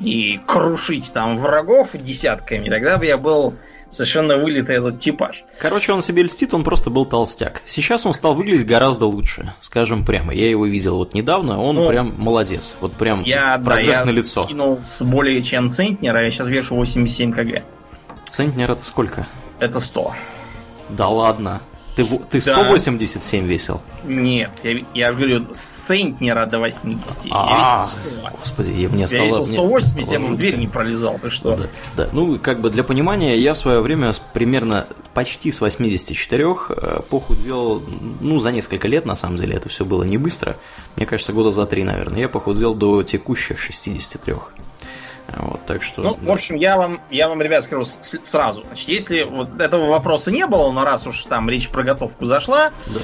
и 0.00 0.40
крушить 0.46 1.12
там 1.12 1.36
врагов 1.36 1.90
десятками. 1.92 2.68
Тогда 2.68 2.96
бы 2.96 3.06
я 3.06 3.18
был 3.18 3.54
совершенно 3.90 4.36
вылитый 4.36 4.76
этот 4.76 4.98
типаж. 4.98 5.44
Короче, 5.58 5.92
он 5.92 6.02
себе 6.02 6.22
льстит, 6.22 6.54
он 6.54 6.64
просто 6.64 6.90
был 6.90 7.04
толстяк. 7.04 7.62
Сейчас 7.64 8.06
он 8.06 8.14
стал 8.14 8.34
выглядеть 8.34 8.66
гораздо 8.66 9.06
лучше, 9.06 9.54
скажем 9.60 10.04
прямо. 10.04 10.34
Я 10.34 10.50
его 10.50 10.66
видел 10.66 10.96
вот 10.96 11.14
недавно, 11.14 11.60
он 11.60 11.76
ну, 11.76 11.88
прям 11.88 12.14
молодец. 12.18 12.76
Вот 12.80 12.92
прям 12.92 13.22
я, 13.22 13.58
прогресс 13.58 13.98
да, 13.98 14.04
на 14.04 14.10
лицо. 14.10 14.40
Я 14.42 14.46
скинул 14.46 14.82
с 14.82 15.02
более 15.02 15.42
чем 15.42 15.70
центнера, 15.70 16.24
я 16.24 16.30
сейчас 16.30 16.48
вешу 16.48 16.74
87 16.74 17.32
кг. 17.32 17.62
Центнер 18.28 18.70
это 18.70 18.84
сколько? 18.84 19.26
Это 19.58 19.80
100. 19.80 20.12
Да 20.90 21.08
ладно. 21.08 21.62
Ты, 21.98 22.06
ты 22.30 22.40
187 22.40 23.42
да. 23.42 23.52
весил? 23.52 23.80
Нет, 24.04 24.52
я, 24.62 24.84
я 24.94 25.10
же 25.10 25.16
говорю, 25.16 25.46
с 25.52 25.58
центнера 25.58 26.46
до 26.46 26.60
80. 26.60 27.26
А, 27.30 27.50
я 27.50 27.80
весил 27.80 27.98
100. 28.22 28.38
Господи, 28.38 28.70
я, 28.70 28.88
мне 28.88 29.08
стало... 29.08 29.22
Я 29.22 29.26
весил 29.26 29.44
180, 29.44 29.96
мне, 29.96 30.28
я 30.28 30.32
в 30.32 30.36
дверь 30.36 30.56
не 30.58 30.68
пролезал, 30.68 31.18
ты 31.18 31.28
что? 31.28 31.56
Да, 31.56 31.66
да, 31.96 32.08
ну, 32.12 32.38
как 32.38 32.60
бы 32.60 32.70
для 32.70 32.84
понимания, 32.84 33.36
я 33.36 33.54
в 33.54 33.58
свое 33.58 33.80
время 33.80 34.12
примерно 34.32 34.86
почти 35.12 35.50
с 35.50 35.60
84 35.60 36.44
э, 36.68 37.00
похудел, 37.10 37.82
ну, 38.20 38.38
за 38.38 38.52
несколько 38.52 38.86
лет, 38.86 39.04
на 39.04 39.16
самом 39.16 39.36
деле, 39.36 39.56
это 39.56 39.68
все 39.68 39.84
было 39.84 40.04
не 40.04 40.18
быстро. 40.18 40.56
Мне 40.94 41.04
кажется, 41.04 41.32
года 41.32 41.50
за 41.50 41.66
три, 41.66 41.82
наверное. 41.82 42.20
Я 42.20 42.28
похудел 42.28 42.76
до 42.76 43.02
текущих 43.02 43.58
63. 43.58 44.34
Вот, 45.36 45.64
так 45.66 45.82
что. 45.82 46.02
Ну, 46.02 46.14
да. 46.14 46.30
в 46.30 46.32
общем, 46.32 46.56
я 46.56 46.76
вам, 46.76 47.00
я 47.10 47.28
вам, 47.28 47.42
ребят, 47.42 47.64
скажу 47.64 47.84
сразу. 47.84 48.62
Значит, 48.64 48.88
если 48.88 49.22
вот 49.22 49.60
этого 49.60 49.88
вопроса 49.88 50.32
не 50.32 50.46
было, 50.46 50.70
но 50.72 50.84
раз 50.84 51.06
уж 51.06 51.24
там 51.24 51.48
речь 51.50 51.68
про 51.68 51.82
готовку 51.82 52.24
зашла, 52.24 52.72
да. 52.86 53.00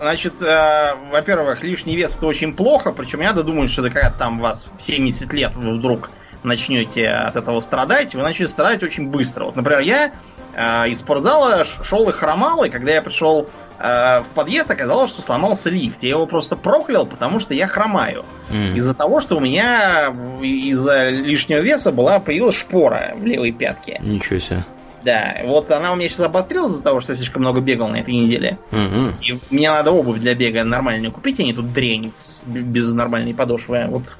значит, 0.00 0.42
э, 0.42 0.94
во-первых, 1.12 1.62
лишний 1.62 1.96
вес 1.96 2.16
это 2.16 2.26
очень 2.26 2.54
плохо, 2.54 2.92
причем 2.92 3.20
я 3.20 3.32
думаю, 3.32 3.68
что 3.68 3.86
это 3.86 3.94
когда 3.94 4.10
там 4.10 4.40
вас 4.40 4.70
в 4.76 4.82
70 4.82 5.32
лет 5.32 5.54
вы 5.54 5.78
вдруг 5.78 6.10
начнете 6.42 7.08
от 7.08 7.36
этого 7.36 7.60
страдать, 7.60 8.14
вы 8.14 8.22
начнете 8.22 8.50
страдать 8.50 8.82
очень 8.82 9.08
быстро. 9.08 9.44
Вот, 9.44 9.56
например, 9.56 9.80
я 9.80 10.12
э, 10.54 10.88
из 10.88 10.98
спортзала 10.98 11.64
шел 11.64 12.08
и 12.08 12.12
хромал, 12.12 12.64
и 12.64 12.70
когда 12.70 12.92
я 12.92 13.02
пришел 13.02 13.48
в 13.78 14.26
подъезд 14.34 14.70
оказалось, 14.70 15.10
что 15.10 15.22
сломался 15.22 15.70
лифт. 15.70 16.02
Я 16.02 16.10
его 16.10 16.26
просто 16.26 16.56
проклял, 16.56 17.06
потому 17.06 17.38
что 17.38 17.54
я 17.54 17.66
хромаю. 17.66 18.24
Mm. 18.50 18.74
Из-за 18.76 18.94
того, 18.94 19.20
что 19.20 19.36
у 19.36 19.40
меня 19.40 20.12
из-за 20.42 21.10
лишнего 21.10 21.60
веса 21.60 21.92
была 21.92 22.18
появилась 22.18 22.56
шпора 22.56 23.14
в 23.16 23.24
левой 23.24 23.52
пятке. 23.52 24.00
Ничего 24.02 24.38
себе. 24.40 24.64
Да, 25.04 25.36
вот 25.44 25.70
она 25.70 25.92
у 25.92 25.96
меня 25.96 26.08
сейчас 26.08 26.22
обострилась 26.22 26.72
из-за 26.72 26.82
того, 26.82 26.98
что 26.98 27.12
я 27.12 27.18
слишком 27.18 27.42
много 27.42 27.60
бегал 27.60 27.88
на 27.88 28.00
этой 28.00 28.14
неделе. 28.14 28.58
Mm-hmm. 28.72 29.14
И 29.22 29.38
мне 29.50 29.70
надо 29.70 29.92
обувь 29.92 30.18
для 30.18 30.34
бега 30.34 30.64
нормальную 30.64 31.12
купить, 31.12 31.38
а 31.38 31.44
не 31.44 31.54
тут 31.54 31.72
дрень 31.72 32.12
без 32.46 32.92
нормальной 32.92 33.32
подошвы. 33.32 33.86
Вот 33.86 34.16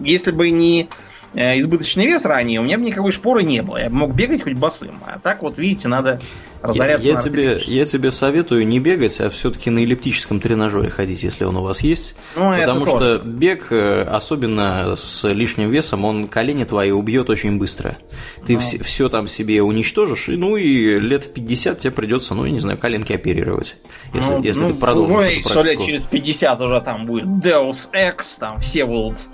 если 0.00 0.30
бы 0.30 0.50
не 0.50 0.88
Э, 1.34 1.58
избыточный 1.58 2.06
вес 2.06 2.24
ранее, 2.24 2.60
у 2.60 2.62
меня 2.62 2.78
бы 2.78 2.84
никакой 2.84 3.12
шпоры 3.12 3.42
не 3.42 3.62
было. 3.62 3.76
Я 3.76 3.90
бы 3.90 3.96
мог 3.96 4.14
бегать 4.14 4.42
хоть 4.42 4.54
босым. 4.54 4.98
А 5.06 5.18
так 5.18 5.42
вот, 5.42 5.58
видите, 5.58 5.88
надо 5.88 6.20
разоряться. 6.62 7.06
Я, 7.06 7.14
я, 7.14 7.18
тебе, 7.18 7.62
я 7.66 7.84
тебе 7.84 8.10
советую 8.10 8.66
не 8.66 8.80
бегать, 8.80 9.20
а 9.20 9.30
все-таки 9.30 9.70
на 9.70 9.80
эллиптическом 9.80 10.40
тренажере 10.40 10.90
ходить, 10.90 11.22
если 11.22 11.44
он 11.44 11.56
у 11.56 11.62
вас 11.62 11.82
есть. 11.82 12.16
Ну, 12.36 12.50
потому 12.50 12.86
что 12.86 13.18
бег, 13.18 13.68
э, 13.70 14.02
особенно 14.02 14.96
с 14.96 15.28
лишним 15.28 15.70
весом, 15.70 16.04
он 16.04 16.26
колени 16.26 16.64
твои 16.64 16.90
убьет 16.90 17.30
очень 17.30 17.58
быстро. 17.58 17.98
Ты 18.46 18.54
ну. 18.54 18.60
все, 18.60 18.82
все 18.82 19.08
там 19.08 19.28
себе 19.28 19.62
уничтожишь, 19.62 20.28
и, 20.28 20.36
ну 20.36 20.56
и 20.56 20.98
лет 20.98 21.24
в 21.24 21.32
50 21.32 21.78
тебе 21.78 21.90
придется, 21.90 22.34
ну, 22.34 22.44
я 22.44 22.50
не 22.50 22.60
знаю, 22.60 22.78
коленки 22.78 23.12
оперировать. 23.12 23.76
Если, 24.14 24.28
ну, 24.28 24.42
если 24.42 24.60
ну, 24.60 24.68
ты 24.72 24.74
продолжишь. 24.74 25.44
Ну, 25.44 25.50
что 25.50 25.62
лет 25.62 25.80
через 25.80 26.06
50 26.06 26.60
уже 26.60 26.80
там 26.80 27.06
будет 27.06 27.26
Deus 27.26 27.90
Ex, 27.92 28.38
там 28.38 28.58
все 28.58 28.84
будут 28.84 29.28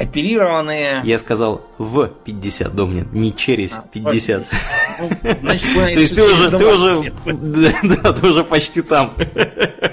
оперированные. 0.00 1.02
Я 1.04 1.18
сказал 1.18 1.62
в 1.78 2.08
50, 2.24 2.74
Домнин, 2.74 3.08
не 3.12 3.36
через 3.36 3.76
50. 3.92 4.48
А, 4.50 5.02
ну, 5.02 5.10
значит, 5.42 5.74
То 5.74 6.00
есть 6.00 6.14
ты 6.14 6.22
уже, 6.22 6.50
ты 6.50 6.66
уже, 6.66 7.12
да, 7.82 8.12
ты 8.12 8.26
уже 8.26 8.44
почти 8.44 8.80
там. 8.80 9.14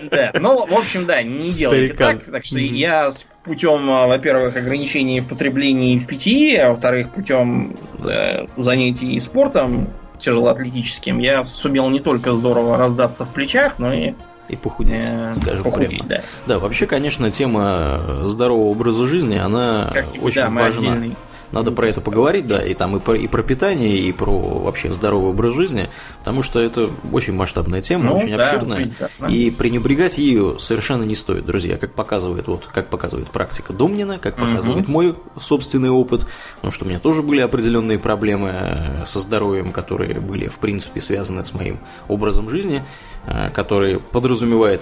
Да, 0.09 0.31
ну, 0.39 0.65
в 0.65 0.73
общем, 0.73 1.05
да, 1.05 1.21
не 1.21 1.49
делайте 1.49 1.93
так. 1.93 2.23
Так 2.23 2.45
что 2.45 2.57
я 2.59 3.11
с 3.11 3.25
путем, 3.43 3.89
а, 3.89 4.07
во-первых, 4.07 4.55
ограничений 4.55 5.19
в 5.19 5.27
потреблении 5.27 5.97
в 5.97 6.07
питье, 6.07 6.63
а 6.63 6.69
во-вторых, 6.69 7.11
путем 7.11 7.75
э, 7.99 8.45
занятий 8.55 9.19
спортом 9.19 9.89
тяжелоатлетическим, 10.19 11.19
я 11.19 11.43
сумел 11.43 11.89
не 11.89 11.99
только 11.99 12.33
здорово 12.33 12.77
раздаться 12.77 13.25
в 13.25 13.33
плечах, 13.33 13.77
но 13.77 13.93
и 13.93 14.13
и 14.49 14.55
похудеть, 14.55 15.03
э, 15.05 15.33
скажем 15.35 15.63
похудеть, 15.63 15.89
прямо. 15.89 16.09
Да. 16.09 16.21
да, 16.45 16.59
вообще, 16.59 16.85
конечно, 16.85 17.31
тема 17.31 18.21
здорового 18.23 18.69
образа 18.69 19.07
жизни, 19.07 19.37
она 19.37 19.89
как, 19.93 20.05
очень 20.21 20.41
да, 20.41 20.49
важна. 20.49 20.93
Отдельный 20.93 21.15
надо 21.51 21.71
про 21.71 21.89
это 21.89 22.01
поговорить, 22.01 22.47
да, 22.47 22.65
и 22.65 22.73
там 22.73 22.97
и 22.97 22.99
про, 22.99 23.15
и 23.15 23.27
про 23.27 23.43
питание, 23.43 23.97
и 23.97 24.11
про 24.11 24.31
вообще 24.31 24.91
здоровый 24.91 25.31
образ 25.31 25.55
жизни, 25.55 25.89
потому 26.19 26.41
что 26.43 26.59
это 26.59 26.89
очень 27.11 27.33
масштабная 27.33 27.81
тема, 27.81 28.05
ну, 28.05 28.17
очень 28.17 28.35
да, 28.35 28.51
обширная, 28.51 28.87
да. 29.19 29.27
и 29.27 29.49
пренебрегать 29.51 30.17
ею 30.17 30.59
совершенно 30.59 31.03
не 31.03 31.15
стоит, 31.15 31.45
друзья, 31.45 31.77
как 31.77 31.93
показывает, 31.93 32.47
вот, 32.47 32.67
как 32.73 32.89
показывает 32.89 33.29
практика 33.29 33.73
Домнина, 33.73 34.19
как 34.19 34.35
показывает 34.35 34.83
угу. 34.83 34.91
мой 34.91 35.15
собственный 35.39 35.89
опыт, 35.89 36.25
потому 36.55 36.71
что 36.71 36.85
у 36.85 36.87
меня 36.87 36.99
тоже 36.99 37.21
были 37.21 37.41
определенные 37.41 37.99
проблемы 37.99 38.49
э, 38.49 39.05
со 39.05 39.19
здоровьем, 39.19 39.71
которые 39.71 40.19
были, 40.19 40.47
в 40.47 40.59
принципе, 40.59 41.01
связаны 41.01 41.45
с 41.45 41.53
моим 41.53 41.79
образом 42.07 42.49
жизни, 42.49 42.83
э, 43.25 43.49
который 43.51 43.99
подразумевает 43.99 44.81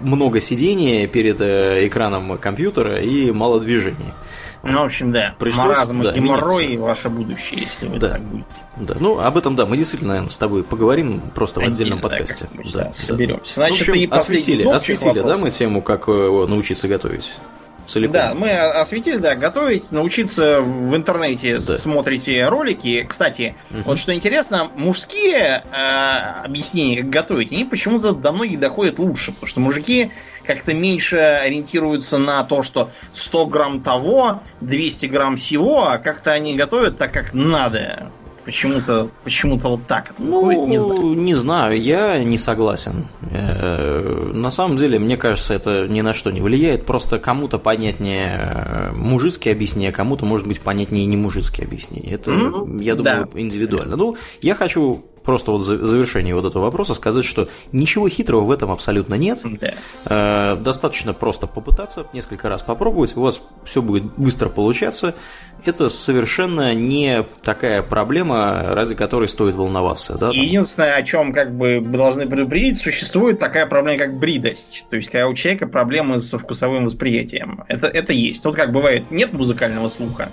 много 0.00 0.40
сидения 0.40 1.06
перед 1.06 1.40
э, 1.40 1.86
экраном 1.86 2.38
компьютера 2.38 3.00
и 3.00 3.30
мало 3.30 3.60
движения. 3.60 4.14
Ну, 4.62 4.82
в 4.82 4.84
общем, 4.84 5.12
да. 5.12 5.34
Пришлось, 5.38 5.66
Маразм 5.66 6.02
да, 6.02 6.12
и 6.12 6.14
геморрой– 6.16 6.76
ваше 6.78 7.08
будущее, 7.08 7.62
если 7.62 7.86
вы 7.86 7.98
да. 7.98 8.10
так 8.10 8.22
будете. 8.22 8.46
Да, 8.76 8.94
ну, 8.98 9.18
об 9.20 9.36
этом, 9.36 9.56
да, 9.56 9.66
мы 9.66 9.76
действительно, 9.76 10.10
наверное, 10.10 10.30
с 10.30 10.38
тобой 10.38 10.64
поговорим 10.64 11.20
просто 11.34 11.60
Отдельно, 11.60 11.70
в 11.70 11.80
отдельном 11.80 12.00
подкасте. 12.00 12.48
Да, 12.72 12.84
да, 12.84 12.92
соберемся. 12.92 13.54
Значит, 13.54 13.78
в 13.78 13.90
общем, 13.90 13.94
и 13.94 14.06
осветили, 14.08 14.68
осветили 14.68 15.20
да, 15.20 15.36
мы 15.36 15.50
тему, 15.50 15.82
как 15.82 16.08
э, 16.08 16.12
научиться 16.12 16.88
готовить? 16.88 17.32
Целиком. 17.88 18.12
Да, 18.12 18.34
мы 18.34 18.50
осветили, 18.50 19.16
да, 19.16 19.34
готовить, 19.34 19.90
научиться 19.90 20.60
в 20.60 20.94
интернете 20.94 21.58
да. 21.58 21.76
смотрите 21.76 22.46
ролики. 22.48 23.04
Кстати, 23.08 23.56
угу. 23.70 23.82
вот 23.86 23.98
что 23.98 24.14
интересно, 24.14 24.70
мужские 24.76 25.64
э, 25.70 26.44
объяснения, 26.44 27.00
как 27.00 27.10
готовить, 27.10 27.52
они 27.52 27.64
почему-то 27.64 28.12
до 28.12 28.32
многих 28.32 28.60
доходят 28.60 28.98
лучше, 28.98 29.32
потому 29.32 29.46
что 29.46 29.60
мужики 29.60 30.10
как-то 30.44 30.72
меньше 30.72 31.18
ориентируются 31.18 32.18
на 32.18 32.42
то, 32.42 32.62
что 32.62 32.90
100 33.12 33.46
грамм 33.46 33.82
того, 33.82 34.42
200 34.62 35.06
грамм 35.06 35.36
всего, 35.36 35.88
а 35.88 35.98
как-то 35.98 36.32
они 36.32 36.56
готовят 36.56 36.96
так, 36.96 37.12
как 37.12 37.34
надо. 37.34 38.10
Почему-то 38.48 39.10
почему 39.24 39.58
вот 39.58 39.86
так 39.86 40.12
это 40.12 40.22
ну, 40.22 40.42
выходит, 40.42 40.68
не 40.70 40.78
знаю. 40.78 41.02
Не 41.02 41.34
знаю, 41.34 41.82
я 41.82 42.24
не 42.24 42.38
согласен. 42.38 43.04
Э, 43.30 44.30
на 44.32 44.48
самом 44.50 44.76
деле, 44.76 44.98
мне 44.98 45.18
кажется, 45.18 45.52
это 45.52 45.86
ни 45.86 46.00
на 46.00 46.14
что 46.14 46.30
не 46.30 46.40
влияет. 46.40 46.86
Просто 46.86 47.18
кому-то 47.18 47.58
понятнее 47.58 48.38
э, 48.40 48.92
мужицкие 48.92 49.52
объяснения, 49.52 49.92
кому-то, 49.92 50.24
может 50.24 50.46
быть, 50.46 50.62
понятнее 50.62 51.04
не 51.04 51.18
мужицкие 51.18 51.66
объяснения. 51.66 52.14
Это, 52.14 52.30
mm-hmm. 52.30 52.82
я 52.82 52.94
думаю, 52.94 53.28
да. 53.30 53.38
индивидуально. 53.38 53.96
Ну, 53.96 54.16
я 54.40 54.54
хочу 54.54 55.04
просто 55.28 55.50
вот 55.50 55.62
завершение 55.62 56.34
вот 56.34 56.46
этого 56.46 56.62
вопроса 56.62 56.94
сказать, 56.94 57.22
что 57.22 57.50
ничего 57.70 58.08
хитрого 58.08 58.44
в 58.46 58.50
этом 58.50 58.70
абсолютно 58.70 59.12
нет. 59.12 59.40
Да. 59.44 59.74
Э, 60.06 60.56
достаточно 60.56 61.12
просто 61.12 61.46
попытаться, 61.46 62.06
несколько 62.14 62.48
раз 62.48 62.62
попробовать, 62.62 63.14
у 63.14 63.20
вас 63.20 63.42
все 63.62 63.82
будет 63.82 64.04
быстро 64.16 64.48
получаться. 64.48 65.14
Это 65.66 65.90
совершенно 65.90 66.72
не 66.72 67.26
такая 67.42 67.82
проблема, 67.82 68.68
ради 68.74 68.94
которой 68.94 69.28
стоит 69.28 69.54
волноваться. 69.54 70.16
Да, 70.16 70.30
Единственное, 70.30 70.94
о 70.94 71.02
чем 71.02 71.34
как 71.34 71.54
бы 71.54 71.80
вы 71.80 71.98
должны 71.98 72.26
предупредить, 72.26 72.78
существует 72.78 73.38
такая 73.38 73.66
проблема, 73.66 73.98
как 73.98 74.18
бридость. 74.18 74.86
То 74.88 74.96
есть, 74.96 75.10
когда 75.10 75.28
у 75.28 75.34
человека 75.34 75.66
проблемы 75.66 76.20
со 76.20 76.38
вкусовым 76.38 76.86
восприятием. 76.86 77.64
Это, 77.68 77.86
это 77.88 78.14
есть. 78.14 78.42
Тут 78.42 78.56
как 78.56 78.72
бывает, 78.72 79.10
нет 79.10 79.34
музыкального 79.34 79.90
слуха 79.90 80.30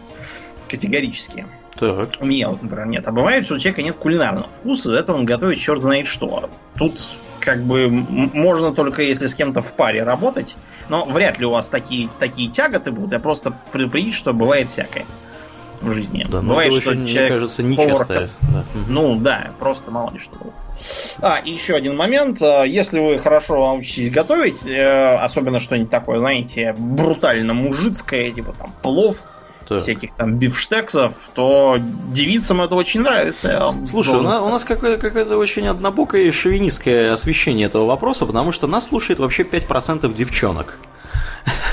категорически. 0.69 1.45
Так. 1.79 2.09
У 2.19 2.25
меня 2.25 2.49
вот, 2.49 2.61
например, 2.61 2.87
нет. 2.87 3.07
А 3.07 3.11
бывает, 3.11 3.45
что 3.45 3.55
у 3.55 3.59
человека 3.59 3.81
нет 3.81 3.95
кулинарного 3.95 4.47
вкуса, 4.47 4.89
из-за 4.89 4.99
этого 4.99 5.17
он 5.17 5.25
готовит 5.25 5.59
черт 5.59 5.81
знает 5.81 6.07
что. 6.07 6.49
Тут 6.77 6.99
как 7.39 7.63
бы 7.63 7.89
можно 7.89 8.73
только 8.73 9.01
если 9.03 9.27
с 9.27 9.35
кем-то 9.35 9.61
в 9.61 9.73
паре 9.73 10.03
работать, 10.03 10.57
но 10.89 11.05
вряд 11.05 11.37
ли 11.37 11.45
у 11.45 11.51
вас 11.51 11.69
такие, 11.69 12.09
такие 12.19 12.49
тяготы 12.49 12.91
будут. 12.91 13.11
Я 13.11 13.19
просто 13.19 13.53
предупредить, 13.71 14.15
что 14.15 14.33
бывает 14.33 14.69
всякое 14.69 15.05
в 15.81 15.91
жизни. 15.91 16.25
Да, 16.27 16.41
бывает, 16.41 16.73
что 16.73 16.91
очень, 16.91 17.05
человек 17.05 17.31
мне 17.31 17.39
кажется, 17.39 17.63
нечастое. 17.63 18.29
Да. 18.41 18.63
Ну 18.87 19.15
да, 19.17 19.51
просто 19.59 19.91
мало 19.91 20.11
ли 20.11 20.19
что 20.19 20.35
было. 20.35 20.53
А, 21.19 21.37
и 21.37 21.51
еще 21.51 21.75
один 21.75 21.95
момент. 21.95 22.41
Если 22.41 22.99
вы 22.99 23.17
хорошо 23.19 23.73
учитесь 23.75 24.09
готовить, 24.09 24.65
э, 24.65 25.15
особенно 25.15 25.59
что-нибудь 25.59 25.89
такое, 25.89 26.19
знаете, 26.19 26.73
брутально 26.77 27.53
мужицкое, 27.53 28.31
типа 28.31 28.53
там 28.57 28.73
плов, 28.81 29.23
так. 29.67 29.81
всяких 29.81 30.13
там 30.13 30.35
бифштексов, 30.35 31.29
то 31.33 31.77
девицам 32.11 32.61
это 32.61 32.75
очень 32.75 33.01
нравится. 33.01 33.71
Слушай, 33.87 34.15
у 34.15 34.21
нас, 34.21 34.39
у 34.39 34.49
нас 34.49 34.63
какое- 34.63 34.97
какое-то 34.97 35.37
очень 35.37 35.67
однобокое 35.67 36.31
шовинистское 36.31 37.11
освещение 37.11 37.67
этого 37.67 37.85
вопроса, 37.85 38.25
потому 38.25 38.51
что 38.51 38.67
нас 38.67 38.87
слушает 38.87 39.19
вообще 39.19 39.43
5% 39.43 40.13
девчонок. 40.13 40.79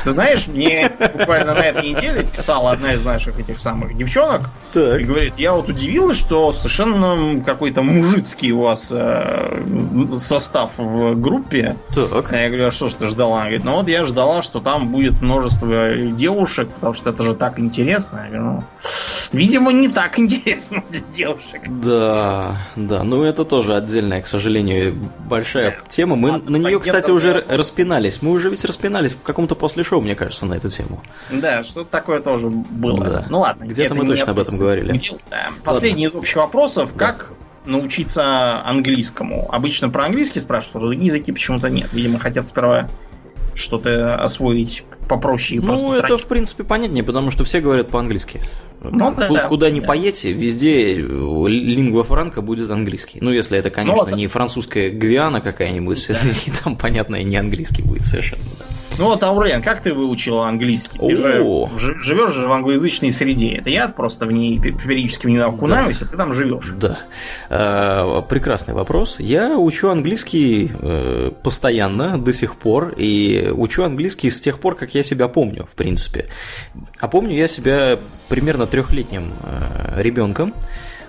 Ты 0.04 0.10
знаешь, 0.10 0.48
мне 0.48 0.90
буквально 0.98 1.54
на 1.54 1.60
этой 1.60 1.90
неделе 1.90 2.24
писала 2.24 2.72
одна 2.72 2.92
из 2.92 3.04
наших 3.04 3.38
этих 3.38 3.58
самых 3.58 3.96
девчонок 3.96 4.50
так. 4.72 5.00
и 5.00 5.04
говорит, 5.04 5.38
я 5.38 5.52
вот 5.52 5.68
удивилась, 5.68 6.18
что 6.18 6.52
совершенно 6.52 7.42
какой-то 7.42 7.82
мужицкий 7.82 8.52
у 8.52 8.60
вас 8.62 8.88
э, 8.90 9.62
состав 10.18 10.72
в 10.76 11.14
группе. 11.14 11.76
Так. 11.94 12.32
Я 12.32 12.48
говорю, 12.48 12.66
а 12.66 12.70
что 12.70 12.88
ж 12.88 12.94
ты 12.94 13.06
ждала? 13.06 13.36
Она 13.36 13.44
говорит, 13.44 13.64
ну 13.64 13.72
вот 13.76 13.88
я 13.88 14.04
ждала, 14.04 14.42
что 14.42 14.60
там 14.60 14.88
будет 14.88 15.22
множество 15.22 15.94
девушек, 15.94 16.68
потому 16.68 16.92
что 16.92 17.10
это 17.10 17.22
же 17.22 17.34
так 17.34 17.58
интересно. 17.58 17.81
Говорю, 17.82 18.42
ну, 18.42 18.64
видимо, 19.32 19.72
не 19.72 19.88
так 19.88 20.18
интересно 20.18 20.82
для 20.90 21.00
девушек. 21.12 21.62
Да, 21.68 22.56
да, 22.76 23.02
ну 23.02 23.22
это 23.22 23.44
тоже 23.44 23.74
отдельная, 23.74 24.20
к 24.22 24.26
сожалению, 24.26 24.94
большая 25.28 25.70
да. 25.70 25.88
тема. 25.88 26.16
Мы 26.16 26.30
Ладно, 26.30 26.50
на 26.50 26.56
нее, 26.56 26.80
кстати, 26.80 27.10
уже 27.10 27.32
распинались. 27.48 28.22
Мы 28.22 28.30
уже 28.30 28.50
ведь 28.50 28.64
распинались 28.64 29.12
в 29.12 29.22
каком-то 29.22 29.54
после 29.54 29.84
шоу, 29.84 30.00
мне 30.00 30.14
кажется, 30.14 30.46
на 30.46 30.54
эту 30.54 30.70
тему. 30.70 31.02
Да, 31.30 31.64
что-то 31.64 31.90
такое 31.90 32.20
тоже 32.20 32.48
было. 32.48 33.04
Да. 33.04 33.26
Ну 33.28 33.40
ладно. 33.40 33.64
Где-то 33.64 33.94
мы 33.94 34.06
точно 34.06 34.32
об 34.32 34.38
этом 34.38 34.56
говорили. 34.56 35.00
Да. 35.30 35.48
Последний 35.64 36.06
ладно. 36.06 36.16
из 36.16 36.18
общих 36.18 36.36
вопросов. 36.36 36.92
Да. 36.94 37.06
Как 37.06 37.32
научиться 37.64 38.64
английскому? 38.64 39.48
Обычно 39.52 39.88
про 39.88 40.06
английский 40.06 40.40
спрашивают, 40.40 40.76
а 40.76 40.86
другие 40.86 41.06
языки 41.06 41.32
почему-то 41.32 41.68
нет. 41.70 41.90
Видимо, 41.92 42.18
хотят 42.18 42.46
сперва 42.46 42.88
что-то 43.54 44.16
освоить 44.16 44.84
попроще 45.08 45.60
и 45.60 45.64
Ну, 45.64 45.92
это, 45.94 46.16
в 46.18 46.26
принципе, 46.26 46.64
понятнее, 46.64 47.04
потому 47.04 47.30
что 47.30 47.44
все 47.44 47.60
говорят 47.60 47.88
по-английски. 47.88 48.40
Ну, 48.82 49.14
да, 49.14 49.46
Куда 49.48 49.66
да, 49.66 49.70
ни 49.70 49.80
да. 49.80 49.86
поедете, 49.86 50.32
везде 50.32 50.94
лингва 50.96 52.02
франка 52.02 52.42
будет 52.42 52.70
английский. 52.70 53.18
Ну, 53.20 53.30
если 53.30 53.56
это, 53.56 53.70
конечно, 53.70 54.10
ну, 54.10 54.16
не 54.16 54.26
французская 54.26 54.90
Гвиана 54.90 55.40
какая-нибудь, 55.40 56.04
да. 56.08 56.16
и 56.46 56.50
там, 56.50 56.76
понятно, 56.76 57.16
и 57.16 57.24
не 57.24 57.36
английский 57.36 57.82
будет 57.82 58.06
совершенно. 58.06 58.42
Да. 58.58 58.64
Ну 58.98 59.06
вот, 59.06 59.22
Аурен, 59.22 59.62
как 59.62 59.80
ты 59.80 59.94
выучил 59.94 60.40
английский? 60.40 60.98
Ты 60.98 61.14
же 61.14 61.98
живешь 61.98 62.32
же 62.32 62.46
в 62.46 62.52
англоязычной 62.52 63.10
среде. 63.10 63.54
Это 63.54 63.70
я 63.70 63.88
просто 63.88 64.26
в 64.26 64.32
ней 64.32 64.60
периодически 64.60 65.26
не 65.26 65.38
окунаюсь, 65.38 66.00
да. 66.00 66.06
а 66.06 66.08
ты 66.08 66.16
там 66.16 66.32
живешь. 66.32 66.72
Да. 66.76 67.00
Э, 67.48 68.22
прекрасный 68.28 68.74
вопрос. 68.74 69.16
Я 69.18 69.56
учу 69.58 69.88
английский 69.88 70.70
э, 70.72 71.30
постоянно, 71.42 72.18
до 72.18 72.32
сих 72.32 72.56
пор, 72.56 72.94
и 72.96 73.50
учу 73.52 73.84
английский 73.84 74.30
с 74.30 74.40
тех 74.40 74.58
пор, 74.58 74.74
как 74.74 74.94
я 74.94 75.02
себя 75.02 75.28
помню, 75.28 75.66
в 75.70 75.74
принципе. 75.74 76.26
А 76.98 77.08
помню 77.08 77.34
я 77.34 77.48
себя 77.48 77.98
примерно 78.28 78.66
трехлетним 78.66 79.32
э, 79.42 80.02
ребенком, 80.02 80.54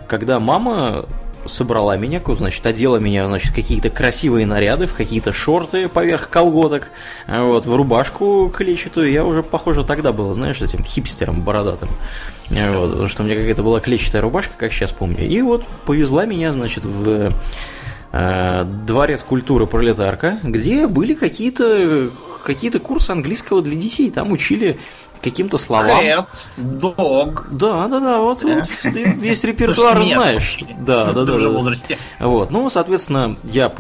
когда 0.07 0.39
мама 0.39 1.07
собрала 1.45 1.97
меня, 1.97 2.21
значит, 2.25 2.65
одела 2.65 2.97
меня, 2.97 3.27
значит, 3.27 3.53
какие-то 3.53 3.89
красивые 3.89 4.45
наряды, 4.45 4.85
в 4.85 4.93
какие-то 4.93 5.33
шорты 5.33 5.87
поверх 5.87 6.29
колготок, 6.29 6.89
вот, 7.27 7.65
в 7.65 7.75
рубашку 7.75 8.51
клетчатую. 8.53 9.11
Я 9.11 9.25
уже, 9.25 9.43
похоже, 9.43 9.83
тогда 9.83 10.11
был, 10.11 10.33
знаешь, 10.33 10.61
этим 10.61 10.83
хипстером 10.83 11.41
бородатым. 11.41 11.89
Вот, 12.49 12.91
потому 12.91 13.07
что 13.07 13.23
у 13.23 13.25
меня 13.25 13.35
какая-то 13.35 13.63
была 13.63 13.79
клетчатая 13.79 14.21
рубашка, 14.21 14.53
как 14.57 14.71
сейчас 14.71 14.91
помню. 14.91 15.27
И 15.27 15.41
вот 15.41 15.65
повезла 15.85 16.25
меня, 16.25 16.53
значит, 16.53 16.85
в 16.85 17.33
э, 18.11 18.65
дворец 18.65 19.23
культуры 19.23 19.65
пролетарка, 19.65 20.39
где 20.43 20.87
были 20.87 21.13
какие-то 21.13 22.09
какие-то 22.43 22.79
курсы 22.79 23.09
английского 23.11 23.61
для 23.61 23.75
детей. 23.75 24.11
Там 24.11 24.31
учили 24.31 24.77
каким-то 25.24 25.57
словам. 25.57 25.99
Cat, 25.99 26.26
dog. 26.57 27.45
Да, 27.51 27.88
да, 27.88 27.99
да, 27.99 28.17
вот, 28.19 28.43
вот 28.43 28.63
ты 28.82 29.03
весь 29.03 29.43
репертуар 29.43 30.03
знаешь. 30.03 30.59
Да, 30.80 31.11
да, 31.11 31.26
да. 31.26 31.34
В 31.38 31.53
возрасте. 31.53 31.97
Вот, 32.19 32.51
ну, 32.51 32.69
соответственно, 32.69 33.38
я 33.43 33.71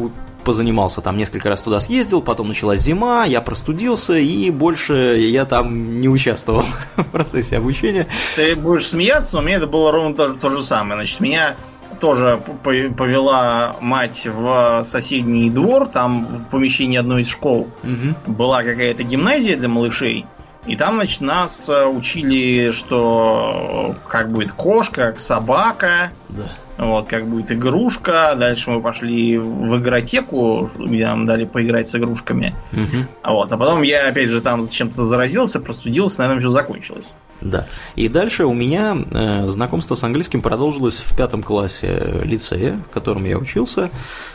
позанимался 0.43 1.01
там 1.01 1.17
несколько 1.17 1.49
раз 1.49 1.61
туда 1.61 1.79
съездил, 1.79 2.21
потом 2.21 2.49
началась 2.49 2.81
зима, 2.81 3.25
я 3.25 3.41
простудился, 3.41 4.15
и 4.15 4.49
больше 4.49 5.17
я 5.19 5.45
там 5.45 6.01
не 6.01 6.09
участвовал 6.09 6.65
в 6.95 7.05
процессе 7.05 7.57
обучения. 7.57 8.07
Ты 8.35 8.55
будешь 8.55 8.87
смеяться, 8.87 9.39
у 9.39 9.41
меня 9.41 9.57
это 9.57 9.67
было 9.67 9.91
ровно 9.91 10.15
то, 10.15 10.33
то 10.33 10.49
же 10.49 10.61
самое. 10.61 10.95
Значит, 10.95 11.19
меня 11.19 11.55
тоже 11.99 12.41
повела 12.63 13.75
мать 13.79 14.25
в 14.25 14.83
соседний 14.83 15.49
двор, 15.49 15.87
там 15.87 16.25
в 16.25 16.49
помещении 16.49 16.97
одной 16.97 17.21
из 17.21 17.29
школ 17.29 17.69
угу. 17.83 18.31
была 18.31 18.63
какая-то 18.63 19.03
гимназия 19.03 19.55
для 19.55 19.69
малышей. 19.69 20.25
И 20.65 20.75
там, 20.77 20.95
значит, 20.95 21.21
нас 21.21 21.67
э, 21.67 21.85
учили, 21.85 22.71
что 22.71 23.95
как 24.07 24.31
будет 24.31 24.53
кошка, 24.53 25.07
как 25.07 25.19
собака, 25.19 26.11
да. 26.29 26.43
вот, 26.77 27.07
как 27.09 27.27
будет 27.27 27.51
игрушка. 27.51 28.35
Дальше 28.37 28.69
мы 28.69 28.81
пошли 28.81 29.37
в 29.37 29.77
игротеку, 29.77 30.69
где 30.77 31.05
нам 31.05 31.25
дали 31.25 31.43
поиграть 31.43 31.89
с 31.89 31.95
игрушками. 31.95 32.55
Угу. 32.71 33.33
Вот, 33.33 33.51
а 33.51 33.57
потом 33.57 33.81
я, 33.81 34.07
опять 34.07 34.29
же, 34.29 34.41
там 34.41 34.61
зачем-то 34.61 35.03
заразился, 35.03 35.59
простудился, 35.59 36.21
наверное, 36.21 36.41
все 36.41 36.49
закончилось. 36.49 37.13
Да. 37.41 37.67
И 37.95 38.07
дальше 38.07 38.45
у 38.45 38.53
меня 38.53 38.95
э, 38.95 39.47
знакомство 39.47 39.95
с 39.95 40.03
английским 40.03 40.41
продолжилось 40.41 40.99
в 40.99 41.15
пятом 41.17 41.43
классе 41.43 42.21
лицея, 42.23 42.79
в 42.89 42.93
котором 42.93 43.25
я 43.25 43.37
учился. 43.37 43.91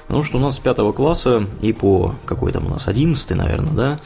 Потому 0.06 0.22
что 0.22 0.36
у 0.36 0.40
нас 0.40 0.56
с 0.56 0.58
пятого 0.58 0.92
класса 0.92 1.46
и 1.62 1.72
по 1.72 2.14
какой 2.26 2.52
там 2.52 2.66
у 2.66 2.70
нас, 2.70 2.86
одиннадцатый, 2.86 3.36
наверное, 3.36 3.72
да, 3.72 4.00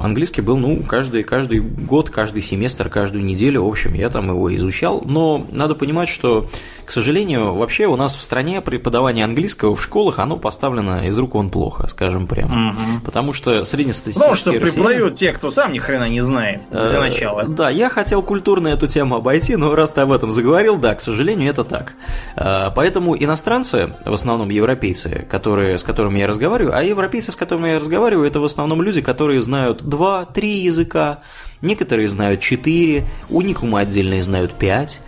английский 0.00 0.40
был, 0.40 0.56
ну, 0.56 0.82
каждый, 0.82 1.22
каждый 1.22 1.60
год, 1.60 2.10
каждый 2.10 2.42
семестр, 2.42 2.88
каждую 2.88 3.24
неделю, 3.24 3.64
в 3.64 3.68
общем, 3.68 3.94
я 3.94 4.10
там 4.10 4.28
его 4.28 4.54
изучал, 4.56 5.02
но 5.04 5.46
надо 5.52 5.74
понимать, 5.74 6.08
что, 6.08 6.48
к 6.84 6.90
сожалению, 6.90 7.54
вообще 7.54 7.86
у 7.86 7.96
нас 7.96 8.16
в 8.16 8.22
стране 8.22 8.60
преподавание 8.60 9.24
английского 9.24 9.74
в 9.74 9.82
школах, 9.82 10.18
оно 10.18 10.36
поставлено 10.36 11.06
из 11.06 11.18
рук 11.18 11.34
вон 11.34 11.50
плохо, 11.50 11.88
скажем 11.88 12.26
прямо, 12.26 12.70
угу. 12.70 13.00
потому 13.04 13.32
что 13.32 13.64
среднестатистический 13.64 14.20
Потому 14.20 14.34
что 14.36 14.52
преподают 14.52 15.14
те, 15.14 15.32
кто 15.32 15.50
сам 15.50 15.72
ни 15.72 15.78
хрена 15.78 16.08
не 16.08 16.20
знает, 16.20 16.68
для 16.70 16.80
э, 16.80 17.00
начала. 17.00 17.44
Да, 17.44 17.70
я 17.70 17.88
хотел 17.88 18.22
культурно 18.22 18.68
эту 18.68 18.86
тему 18.86 19.16
обойти, 19.16 19.56
но 19.56 19.74
раз 19.74 19.90
ты 19.90 20.00
об 20.00 20.12
этом 20.12 20.32
заговорил, 20.32 20.76
да, 20.76 20.94
к 20.94 21.00
сожалению, 21.00 21.50
это 21.50 21.64
так. 21.64 21.94
Э, 22.36 22.70
поэтому 22.74 23.16
иностранцы, 23.16 23.94
в 24.04 24.12
основном 24.12 24.48
европейцы, 24.48 25.26
которые, 25.28 25.78
с 25.78 25.82
которыми 25.82 26.20
я 26.20 26.26
разговариваю, 26.26 26.76
а 26.76 26.82
европейцы, 26.82 27.32
с 27.32 27.36
которыми 27.36 27.68
я 27.68 27.78
разговариваю, 27.78 28.07
разговариваю, 28.08 28.28
это 28.28 28.40
в 28.40 28.44
основном 28.44 28.82
люди, 28.82 29.00
которые 29.00 29.40
знают 29.40 29.82
2-3 29.82 30.44
языка, 30.44 31.20
некоторые 31.62 32.08
знают 32.08 32.40
4, 32.40 33.04
уникумы 33.28 33.80
отдельные 33.80 34.22
знают 34.22 34.54
5. 34.54 35.00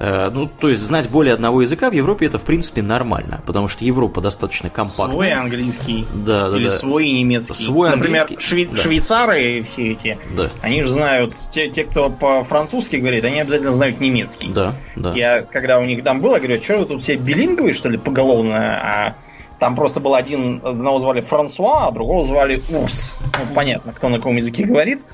Э, 0.00 0.30
ну, 0.30 0.46
то 0.46 0.68
есть 0.68 0.82
знать 0.82 1.08
более 1.08 1.34
одного 1.34 1.62
языка 1.62 1.90
в 1.90 1.92
Европе 1.92 2.26
это 2.26 2.38
в 2.38 2.42
принципе 2.42 2.82
нормально, 2.82 3.40
потому 3.46 3.68
что 3.68 3.84
Европа 3.84 4.20
достаточно 4.20 4.70
компактная. 4.70 5.10
Свой 5.10 5.32
английский. 5.32 6.06
Да, 6.14 6.50
да, 6.50 6.56
или 6.56 6.66
да. 6.66 6.72
свой 6.72 7.10
немецкий. 7.10 7.54
Свой 7.54 7.90
Например, 7.90 8.28
швей... 8.38 8.66
да. 8.66 8.76
швейцары 8.76 9.62
все 9.62 9.92
эти, 9.92 10.18
да. 10.36 10.50
они 10.62 10.82
же 10.82 10.88
знают, 10.88 11.34
те, 11.50 11.68
те, 11.68 11.84
кто 11.84 12.10
по-французски 12.10 12.96
говорит, 12.96 13.24
они 13.24 13.40
обязательно 13.40 13.72
знают 13.72 14.00
немецкий. 14.00 14.48
Да, 14.48 14.74
да. 14.96 15.14
Я, 15.14 15.42
когда 15.42 15.78
у 15.78 15.84
них 15.84 16.02
там 16.04 16.20
был, 16.20 16.32
я 16.32 16.40
говорю, 16.40 16.62
что 16.62 16.78
вы 16.78 16.86
тут 16.86 17.02
все 17.02 17.16
билинговые, 17.16 17.74
что 17.74 17.88
ли, 17.88 17.98
поголовно, 17.98 18.80
а 18.80 19.16
там 19.58 19.74
просто 19.74 20.00
был 20.00 20.14
один, 20.14 20.60
одного 20.64 20.98
звали 20.98 21.20
Франсуа, 21.20 21.88
а 21.88 21.90
другого 21.90 22.24
звали 22.24 22.62
Урс. 22.68 23.16
Ну, 23.38 23.54
понятно, 23.54 23.92
кто 23.92 24.08
на 24.08 24.18
каком 24.18 24.36
языке 24.36 24.64
говорит. 24.64 25.04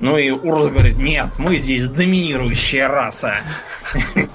Ну 0.00 0.16
и 0.16 0.30
Урус 0.30 0.68
говорит, 0.68 0.96
нет, 0.98 1.34
мы 1.38 1.56
здесь 1.56 1.88
доминирующая 1.88 2.88
раса. 2.88 3.34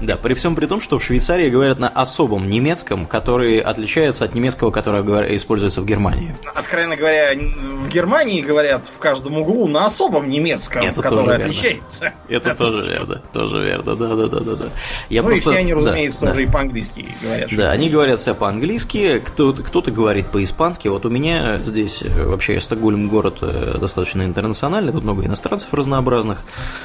Да, 0.00 0.16
при 0.16 0.34
всем 0.34 0.54
при 0.54 0.66
том, 0.66 0.80
что 0.80 0.98
в 0.98 1.04
Швейцарии 1.04 1.48
говорят 1.48 1.78
на 1.78 1.88
особом 1.88 2.48
немецком, 2.48 3.06
который 3.06 3.58
отличается 3.58 4.24
от 4.24 4.34
немецкого, 4.34 4.70
которое 4.70 5.36
используется 5.36 5.80
в 5.80 5.86
Германии. 5.86 6.34
Откровенно 6.54 6.96
говоря, 6.96 7.32
в 7.34 7.88
Германии 7.88 8.42
говорят 8.42 8.86
в 8.86 8.98
каждом 8.98 9.38
углу 9.38 9.66
на 9.68 9.86
особом 9.86 10.28
немецком, 10.28 10.84
Это 10.84 11.00
который 11.00 11.36
отличается. 11.36 12.12
Это, 12.28 12.50
Это 12.50 12.62
тоже 12.62 12.90
верно, 12.90 13.22
тоже 13.32 13.62
верно, 13.62 13.94
да, 13.94 14.06
да, 14.06 14.26
да, 14.26 14.40
да, 14.40 14.54
да. 14.56 14.64
Я 15.08 15.22
ну 15.22 15.28
просто... 15.28 15.50
и 15.50 15.52
все 15.52 15.60
они, 15.60 15.74
разумеется, 15.74 16.20
да, 16.20 16.26
тоже 16.26 16.36
да. 16.36 16.42
и 16.42 16.52
по-английски 16.52 17.08
говорят. 17.22 17.50
Да, 17.56 17.70
они 17.70 17.90
говорят 17.90 18.20
все 18.20 18.34
по-английски, 18.34 19.03
кто-то, 19.24 19.62
кто-то 19.62 19.90
говорит 19.90 20.26
по-испански. 20.28 20.88
Вот 20.88 21.04
у 21.06 21.10
меня 21.10 21.58
здесь 21.58 22.02
э, 22.02 22.26
вообще 22.26 22.60
Стокгольм 22.60 23.08
город 23.08 23.38
э, 23.42 23.76
достаточно 23.78 24.22
интернациональный, 24.22 24.92
тут 24.92 25.04
много 25.04 25.24
иностранцев 25.24 25.72
разнообразных. 25.74 26.42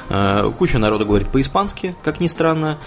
Э, 0.08 0.50
куча 0.56 0.78
народа 0.78 1.04
говорит 1.04 1.28
по-испански, 1.28 1.94
как 2.02 2.20
ни 2.20 2.26
странно. 2.26 2.78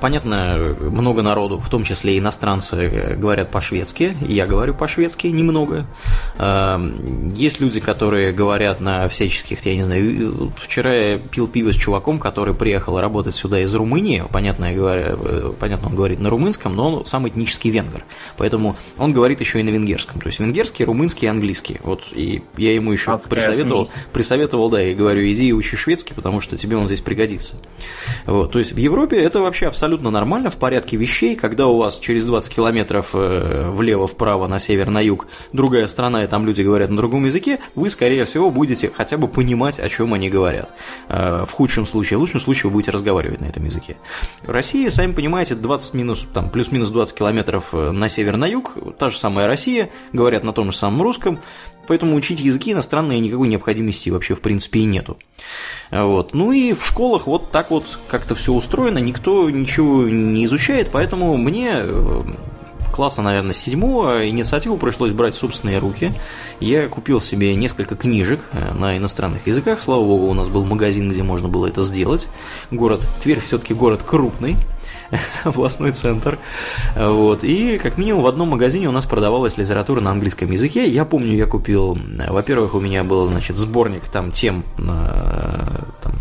Понятно, 0.00 0.74
много 0.80 1.22
народу, 1.22 1.58
в 1.58 1.68
том 1.68 1.84
числе 1.84 2.18
иностранцы, 2.18 3.16
говорят 3.18 3.50
по-шведски. 3.50 4.16
Я 4.20 4.46
говорю 4.46 4.74
по-шведски 4.74 5.26
немного. 5.26 5.86
Есть 7.34 7.60
люди, 7.60 7.80
которые 7.80 8.32
говорят 8.32 8.80
на 8.80 9.08
всяческих, 9.08 9.64
я 9.66 9.74
не 9.74 9.82
знаю, 9.82 10.52
вчера 10.56 10.92
я 10.94 11.18
пил 11.18 11.46
пиво 11.48 11.72
с 11.72 11.76
чуваком, 11.76 12.18
который 12.18 12.54
приехал 12.54 12.98
работать 12.98 13.34
сюда 13.34 13.60
из 13.60 13.74
Румынии. 13.74 14.24
Понятно, 14.32 14.66
я 14.66 14.76
говорю, 14.76 15.52
понятно, 15.60 15.88
он 15.88 15.94
говорит 15.94 16.18
на 16.18 16.30
румынском, 16.30 16.74
но 16.74 16.94
он 16.94 17.06
сам 17.06 17.28
этнический 17.28 17.70
венгер. 17.70 18.04
Поэтому 18.36 18.47
он 18.54 19.12
говорит 19.12 19.40
еще 19.40 19.60
и 19.60 19.62
на 19.62 19.70
венгерском. 19.70 20.20
То 20.20 20.26
есть 20.26 20.40
венгерский, 20.40 20.84
румынский 20.84 21.26
и 21.26 21.28
английский. 21.28 21.80
Вот 21.82 22.04
и 22.12 22.42
я 22.56 22.74
ему 22.74 22.92
еще 22.92 23.12
Адская 23.12 23.40
присоветовал, 23.40 23.86
смесь. 23.86 24.04
присоветовал, 24.12 24.70
да, 24.70 24.82
и 24.82 24.94
говорю, 24.94 25.22
иди 25.22 25.48
и 25.48 25.52
учи 25.52 25.76
шведский, 25.76 26.14
потому 26.14 26.40
что 26.40 26.56
тебе 26.56 26.76
он 26.76 26.86
здесь 26.86 27.00
пригодится. 27.00 27.54
Вот, 28.26 28.52
то 28.52 28.58
есть 28.58 28.72
в 28.72 28.76
Европе 28.76 29.16
это 29.16 29.40
вообще 29.40 29.66
абсолютно 29.66 30.10
нормально, 30.10 30.50
в 30.50 30.56
порядке 30.56 30.96
вещей, 30.96 31.36
когда 31.36 31.66
у 31.66 31.78
вас 31.78 31.98
через 31.98 32.24
20 32.26 32.54
километров 32.54 33.10
э, 33.14 33.70
влево-вправо, 33.70 34.46
на 34.46 34.58
север, 34.58 34.90
на 34.90 35.00
юг 35.00 35.26
другая 35.52 35.86
страна, 35.86 36.24
и 36.24 36.26
там 36.26 36.46
люди 36.46 36.62
говорят 36.62 36.90
на 36.90 36.96
другом 36.96 37.24
языке, 37.24 37.58
вы, 37.74 37.90
скорее 37.90 38.24
всего, 38.24 38.50
будете 38.50 38.90
хотя 38.94 39.16
бы 39.16 39.28
понимать, 39.28 39.78
о 39.78 39.88
чем 39.88 40.14
они 40.14 40.30
говорят. 40.30 40.70
Э, 41.08 41.44
в 41.46 41.52
худшем 41.52 41.86
случае, 41.86 42.18
в 42.18 42.20
лучшем 42.20 42.40
случае 42.40 42.70
вы 42.70 42.74
будете 42.74 42.90
разговаривать 42.90 43.40
на 43.40 43.46
этом 43.46 43.64
языке. 43.64 43.96
В 44.42 44.50
России, 44.50 44.88
сами 44.88 45.12
понимаете, 45.12 45.54
20 45.54 45.94
минус, 45.94 46.26
там, 46.32 46.50
плюс-минус 46.50 46.88
20 46.88 47.16
километров 47.16 47.68
э, 47.72 47.90
на 47.90 48.08
север, 48.08 48.36
на 48.38 48.46
юг, 48.46 48.74
та 48.98 49.10
же 49.10 49.18
самая 49.18 49.46
Россия, 49.46 49.90
говорят 50.12 50.44
на 50.44 50.52
том 50.52 50.72
же 50.72 50.76
самом 50.76 51.02
русском, 51.02 51.38
поэтому 51.86 52.16
учить 52.16 52.40
языки 52.40 52.72
иностранные 52.72 53.20
никакой 53.20 53.48
необходимости 53.48 54.10
вообще 54.10 54.34
в 54.34 54.40
принципе 54.40 54.80
и 54.80 54.84
нету. 54.84 55.18
Вот. 55.90 56.34
Ну 56.34 56.52
и 56.52 56.72
в 56.72 56.86
школах 56.86 57.26
вот 57.26 57.50
так 57.50 57.70
вот 57.70 57.84
как-то 58.08 58.34
все 58.34 58.52
устроено, 58.52 58.98
никто 58.98 59.50
ничего 59.50 60.08
не 60.08 60.44
изучает, 60.44 60.90
поэтому 60.92 61.36
мне 61.36 61.70
э, 61.74 62.22
класса, 62.98 63.22
наверное, 63.22 63.54
седьмого 63.54 64.28
инициативу 64.28 64.76
пришлось 64.76 65.12
брать 65.12 65.34
в 65.34 65.38
собственные 65.38 65.78
руки. 65.78 66.12
Я 66.58 66.88
купил 66.88 67.20
себе 67.20 67.54
несколько 67.54 67.94
книжек 67.94 68.40
э, 68.52 68.74
на 68.74 68.96
иностранных 68.96 69.46
языках. 69.46 69.82
Слава 69.82 70.02
богу, 70.02 70.26
у 70.26 70.34
нас 70.34 70.48
был 70.48 70.64
магазин, 70.64 71.08
где 71.08 71.22
можно 71.22 71.48
было 71.48 71.68
это 71.68 71.84
сделать. 71.84 72.26
Город 72.72 73.00
Тверь 73.22 73.40
все-таки 73.40 73.72
город 73.72 74.02
крупный. 74.04 74.56
областной 75.44 75.92
центр. 75.92 76.38
Вот. 76.96 77.44
И 77.44 77.78
как 77.78 77.98
минимум 77.98 78.22
в 78.22 78.26
одном 78.26 78.48
магазине 78.48 78.88
у 78.88 78.92
нас 78.92 79.06
продавалась 79.06 79.58
литература 79.58 80.00
на 80.00 80.10
английском 80.10 80.50
языке. 80.50 80.88
Я 80.88 81.04
помню, 81.04 81.34
я 81.34 81.46
купил, 81.46 81.98
во-первых, 82.28 82.74
у 82.74 82.80
меня 82.80 83.04
был, 83.04 83.26
значит, 83.26 83.56
сборник 83.56 84.08
там 84.08 84.32
тем 84.32 84.64
на, 84.76 85.84
там, 86.02 86.12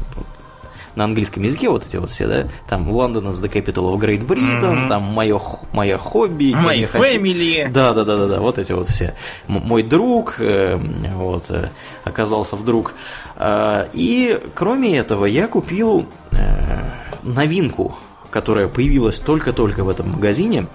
на 0.98 1.04
английском 1.04 1.44
языке 1.44 1.70
вот 1.70 1.86
эти 1.86 1.98
вот 1.98 2.10
все, 2.10 2.28
да, 2.28 2.48
там 2.68 2.90
London 2.90 3.30
is 3.30 3.42
the 3.42 3.52
capital 3.52 3.94
of 3.94 4.00
Great 4.00 4.26
Britain, 4.26 4.62
mm-hmm. 4.62 4.90
там 4.90 5.04
мое, 5.04 5.40
мое 5.72 5.98
хобби, 5.98 6.54
My 6.54 6.92
family. 6.92 7.70
Да, 7.72 7.94
да, 7.94 8.04
да, 8.04 8.18
да, 8.18 8.28
да, 8.28 8.40
вот 8.40 8.58
эти 8.58 8.72
вот 8.72 8.90
все. 8.90 9.14
М- 9.48 9.62
мой 9.64 9.84
друг, 9.84 10.38
э, 10.40 10.76
вот, 11.14 11.46
э, 11.50 11.70
оказался 12.04 12.56
вдруг. 12.56 12.96
Э, 13.36 13.88
и 13.94 14.40
кроме 14.56 14.98
этого 14.98 15.26
я 15.26 15.48
купил 15.48 16.08
э, 16.32 16.84
новинку 17.22 17.96
которая 18.30 18.68
появилась 18.68 19.20
только-только 19.20 19.84
в 19.84 19.90
этом 19.90 20.12
магазине, 20.12 20.68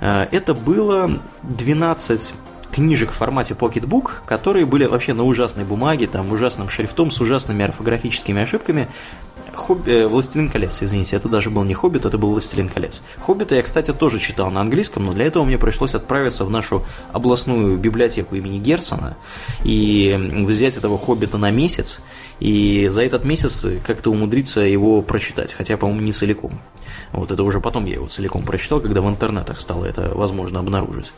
э, 0.00 0.26
это 0.30 0.54
было 0.54 1.20
12 1.42 2.34
книжек 2.72 3.10
в 3.10 3.14
формате 3.14 3.54
Pocketbook, 3.58 4.10
которые 4.26 4.64
были 4.64 4.84
вообще 4.84 5.12
на 5.12 5.24
ужасной 5.24 5.64
бумаге, 5.64 6.06
там 6.06 6.32
ужасным 6.32 6.68
шрифтом, 6.68 7.10
с 7.10 7.20
ужасными 7.20 7.64
орфографическими 7.64 8.42
ошибками, 8.42 8.88
Хобби... 9.54 9.90
Э, 9.90 10.06
Властелин 10.06 10.48
колец, 10.48 10.78
извините, 10.80 11.16
это 11.16 11.28
даже 11.28 11.50
был 11.50 11.64
не 11.64 11.74
Хоббит, 11.74 12.04
это 12.04 12.18
был 12.18 12.30
Властелин 12.30 12.68
колец. 12.68 13.02
Хоббита 13.20 13.54
я, 13.54 13.62
кстати, 13.62 13.92
тоже 13.92 14.18
читал 14.18 14.50
на 14.50 14.60
английском, 14.60 15.04
но 15.04 15.12
для 15.12 15.26
этого 15.26 15.44
мне 15.44 15.58
пришлось 15.58 15.94
отправиться 15.94 16.44
в 16.44 16.50
нашу 16.50 16.84
областную 17.12 17.76
библиотеку 17.76 18.36
имени 18.36 18.58
Герсона 18.58 19.16
и 19.64 20.44
взять 20.46 20.76
этого 20.76 20.98
Хоббита 20.98 21.38
на 21.38 21.50
месяц, 21.50 22.00
и 22.40 22.88
за 22.88 23.02
этот 23.02 23.24
месяц 23.24 23.64
как-то 23.86 24.10
умудриться 24.10 24.60
его 24.62 25.02
прочитать, 25.02 25.52
хотя, 25.52 25.76
по-моему, 25.76 26.00
не 26.00 26.12
целиком. 26.12 26.60
Вот 27.12 27.30
это 27.30 27.42
уже 27.42 27.60
потом 27.60 27.84
я 27.84 27.94
его 27.94 28.08
целиком 28.08 28.42
прочитал, 28.42 28.80
когда 28.80 29.00
в 29.00 29.08
интернетах 29.08 29.60
стало 29.60 29.84
это 29.84 30.12
возможно 30.14 30.60
обнаружить. 30.60 31.12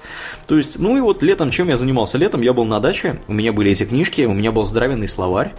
То 0.46 0.56
есть, 0.56 0.78
ну 0.78 0.96
и 0.96 1.00
вот 1.00 1.22
летом, 1.22 1.50
чем 1.50 1.68
я 1.68 1.76
занимался 1.76 2.18
летом, 2.18 2.42
я 2.42 2.52
был 2.52 2.64
на 2.64 2.80
даче, 2.80 3.20
у 3.28 3.32
меня 3.32 3.52
были 3.52 3.70
эти 3.70 3.84
книжки, 3.84 4.22
у 4.22 4.34
меня 4.34 4.52
был 4.52 4.64
здоровенный 4.64 5.08
словарь, 5.08 5.52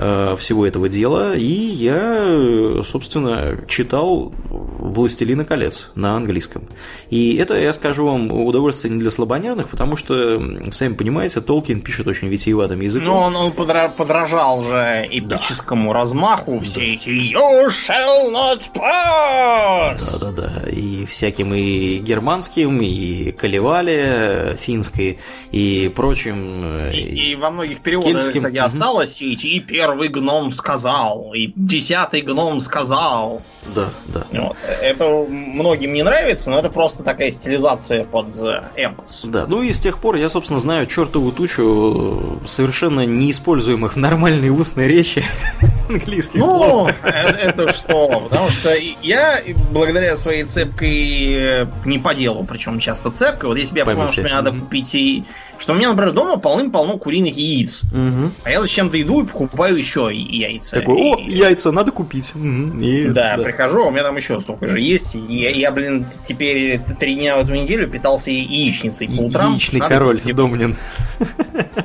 Э, 0.00 0.36
всего 0.38 0.64
этого 0.64 0.88
дела, 0.88 1.34
и 1.34 1.44
я, 1.44 2.82
собственно, 2.84 3.58
читал 3.66 4.32
«Властелина 4.48 5.44
колец» 5.44 5.90
на 5.96 6.14
английском. 6.14 6.68
И 7.10 7.34
это, 7.34 7.58
я 7.58 7.72
скажу 7.72 8.06
вам, 8.06 8.30
удовольствие 8.30 8.94
не 8.94 9.00
для 9.00 9.10
слабонервных, 9.10 9.68
потому 9.68 9.96
что, 9.96 10.40
сами 10.70 10.94
понимаете, 10.94 11.40
Толкин 11.40 11.80
пишет 11.80 12.06
очень 12.06 12.28
витиеватым 12.28 12.80
языком. 12.80 13.08
Ну, 13.08 13.16
он, 13.16 13.36
он 13.36 13.52
подражал 13.90 14.62
же 14.62 14.76
эпическому 15.06 15.92
да. 15.92 15.98
размаху, 15.98 16.60
все 16.60 16.80
да. 16.80 16.86
эти 16.86 17.08
«You 17.08 17.66
shall 17.68 18.30
not 18.32 18.70
pass!» 18.74 20.20
Да-да-да, 20.20 20.68
и 20.70 21.06
всяким 21.06 21.54
и 21.54 21.98
германским, 21.98 22.80
и 22.80 23.32
Калевале 23.32 24.58
финской, 24.60 25.18
и 25.50 25.92
прочим. 25.94 26.88
Э, 26.88 26.92
и, 26.94 27.32
и 27.32 27.34
во 27.34 27.50
многих 27.50 27.80
переводах, 27.80 28.12
кельтским. 28.12 28.40
кстати, 28.40 28.56
осталось, 28.56 29.20
и, 29.22 29.34
и 29.34 29.60
первый 29.60 30.08
гном 30.08 30.50
сказал, 30.50 31.32
и 31.34 31.52
десятый 31.54 32.22
гном 32.22 32.60
сказал. 32.60 33.42
Да, 33.74 33.88
да. 34.06 34.26
Вот. 34.32 34.56
Это 34.80 35.06
многим 35.28 35.92
не 35.92 36.02
нравится, 36.02 36.50
но 36.50 36.58
это 36.58 36.70
просто 36.70 37.02
такая 37.02 37.30
стилизация 37.30 38.04
под 38.04 38.38
э, 38.38 38.62
эпос. 38.76 39.24
Да, 39.24 39.46
ну 39.46 39.62
и 39.62 39.72
с 39.72 39.78
тех 39.78 40.00
пор 40.00 40.16
я, 40.16 40.28
собственно, 40.28 40.60
знаю 40.60 40.86
чертову 40.86 41.32
тучу 41.32 42.40
совершенно 42.46 43.04
неиспользуемых 43.06 43.94
в 43.94 43.96
нормальной 43.96 44.50
устной 44.50 44.88
речи 44.88 45.24
английских 45.88 46.40
ну, 46.40 46.46
слов. 46.46 46.90
Ну, 47.02 47.08
это 47.08 47.72
что? 47.72 48.20
Потому 48.28 48.50
что 48.50 48.74
я, 49.02 49.40
благодаря 49.70 50.16
своей 50.16 50.44
цепкой, 50.44 51.34
э, 51.34 51.66
не 51.84 51.98
по 51.98 52.14
делу, 52.14 52.44
причем 52.44 52.78
часто 52.78 53.10
цепкой, 53.10 53.50
вот 53.50 53.58
если 53.58 53.72
бы 53.72 53.78
я 53.78 53.84
понял, 53.84 54.08
что 54.08 54.22
мне 54.22 54.32
надо 54.32 54.52
купить 54.52 54.94
и 54.94 55.24
что 55.58 55.72
у 55.72 55.76
меня, 55.76 55.90
например, 55.90 56.12
дома 56.12 56.36
полным-полно 56.38 56.98
куриных 56.98 57.36
яиц. 57.36 57.82
Угу. 57.92 58.30
А 58.44 58.50
я 58.50 58.62
зачем-то 58.62 59.00
иду 59.00 59.22
и 59.22 59.26
покупаю 59.26 59.76
еще 59.76 60.10
яйца. 60.12 60.76
Такой, 60.76 60.96
о, 60.96 61.16
и... 61.18 61.32
яйца 61.32 61.72
надо 61.72 61.90
купить. 61.90 62.32
Угу. 62.34 62.78
И, 62.80 63.08
да, 63.08 63.36
да, 63.36 63.42
прихожу, 63.42 63.82
а 63.82 63.86
у 63.86 63.90
меня 63.90 64.02
там 64.02 64.16
еще 64.16 64.40
столько 64.40 64.68
же 64.68 64.80
есть. 64.80 65.14
Я, 65.28 65.50
я 65.50 65.72
блин, 65.72 66.06
теперь 66.24 66.80
три 66.98 67.16
дня 67.16 67.36
в 67.36 67.40
эту 67.40 67.54
неделю 67.54 67.88
питался 67.88 68.30
яичницей 68.30 69.08
по 69.08 69.22
утрам. 69.22 69.52
Яичный 69.52 69.80
король, 69.80 70.20
типа... 70.20 70.38
Домнин. 70.38 70.76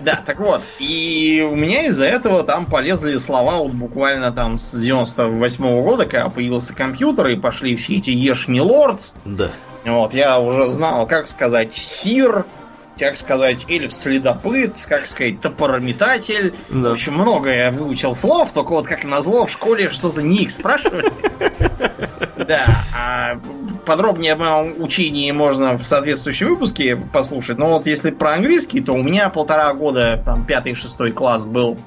Да, 0.04 0.22
так 0.24 0.40
вот. 0.40 0.62
И 0.80 1.48
у 1.50 1.56
меня 1.56 1.88
из-за 1.88 2.06
этого 2.06 2.44
там 2.44 2.66
полезли 2.68 3.18
слова 3.18 3.58
вот 3.58 3.72
буквально 3.72 4.32
там 4.32 4.60
с 4.60 4.74
98 4.74 5.66
-го 5.66 5.82
года, 5.82 6.06
когда 6.06 6.30
появился 6.30 6.74
компьютер, 6.74 7.30
и 7.30 7.36
пошли 7.36 7.76
все 7.76 7.96
эти 7.96 8.12
ешь 8.12 8.48
милорд. 8.48 9.12
Да. 9.26 9.50
Вот, 9.86 10.14
я 10.14 10.40
уже 10.40 10.68
знал, 10.68 11.08
как 11.08 11.28
сказать 11.28 11.74
сир, 11.74 12.46
как 12.98 13.18
сказать, 13.18 13.66
эльф-следопыт, 13.70 14.86
как 14.88 15.08
сказать, 15.08 15.42
топорометатель. 15.42 16.54
Да. 16.70 16.90
В 16.90 16.92
общем, 16.92 17.14
много 17.14 17.54
я 17.54 17.72
выучил 17.72 18.14
слов, 18.14 18.54
только 18.54 18.72
вот 18.72 18.86
как 18.86 19.04
назло 19.04 19.46
в 19.46 19.52
школе 19.52 19.90
что-то 19.90 20.22
ник 20.22 20.52
спрашивали. 20.52 21.12
Да, 22.36 22.84
а 22.94 23.40
подробнее 23.86 24.34
о 24.34 24.36
моем 24.36 24.82
учении 24.82 25.32
можно 25.32 25.78
в 25.78 25.86
соответствующем 25.86 26.50
выпуске 26.50 26.98
послушать. 26.98 27.58
Но 27.58 27.70
вот 27.70 27.86
если 27.86 28.12
про 28.12 28.34
английский, 28.34 28.82
то 28.82 28.92
у 28.92 29.02
меня 29.02 29.30
полтора 29.30 29.74
года, 29.74 30.22
там, 30.26 30.46
пятый, 30.46 30.74
шестой 30.74 31.12
класс 31.12 31.46
был 31.46 31.78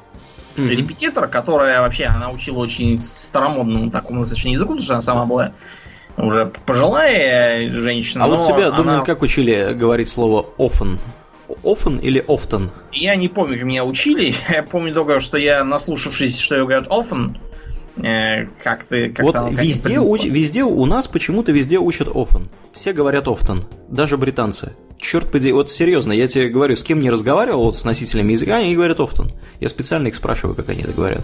mm-hmm. 0.55 0.69
репетитор, 0.69 1.29
которая 1.29 1.81
вообще, 1.81 2.05
она 2.05 2.31
учила 2.31 2.59
очень 2.59 2.97
старомодному 2.97 3.91
такому 3.91 4.21
достаточно 4.21 4.51
языку, 4.51 4.69
потому 4.69 4.83
что 4.85 4.95
она 4.95 5.03
сама 5.03 5.27
была 5.27 5.53
уже 6.17 6.53
пожилая 6.65 7.71
женщина. 7.71 8.25
А 8.25 8.29
вот 8.29 8.47
тебя, 8.47 8.69
она... 8.69 8.77
думаю, 8.77 9.05
как 9.05 9.23
учили 9.23 9.73
говорить 9.73 10.09
слово 10.09 10.47
often? 10.59 10.99
Often 11.63 12.01
или 12.01 12.25
often? 12.27 12.71
я 12.97 13.17
не 13.17 13.29
помню, 13.29 13.59
как 13.59 13.67
меня 13.67 13.85
учили. 13.85 14.35
Я 14.53 14.63
помню 14.63 14.95
только, 14.95 15.21
что 15.21 15.37
я, 15.37 15.63
наслушавшись, 15.65 16.39
что 16.39 16.57
говорят 16.59 16.89
often, 16.89 17.37
э, 18.03 18.47
как 18.63 18.85
ты... 18.85 19.11
Как 19.11 19.25
вот 19.25 19.37
везде, 19.53 20.01
уч, 20.01 20.25
везде 20.25 20.65
у 20.65 20.85
нас 20.87 21.09
почему-то 21.09 21.53
везде 21.53 21.79
учат 21.79 22.09
often. 22.09 22.49
Все 22.73 22.93
говорят 22.93 23.27
often, 23.27 23.65
даже 23.89 24.17
британцы. 24.17 24.73
Черт 24.99 25.31
подери, 25.31 25.53
вот 25.53 25.71
серьезно, 25.71 26.13
я 26.13 26.27
тебе 26.27 26.49
говорю, 26.49 26.75
с 26.75 26.83
кем 26.83 27.01
не 27.01 27.11
разговаривал 27.11 27.65
вот 27.65 27.77
с 27.77 27.85
носителями 27.85 28.33
языка, 28.33 28.57
они 28.57 28.75
говорят 28.75 28.99
often. 28.99 29.33
Я 29.61 29.69
специально 29.69 30.09
их 30.09 30.17
спрашиваю, 30.17 30.57
как 30.57 30.69
они 30.69 30.83
это 30.83 30.93
говорят. 30.93 31.23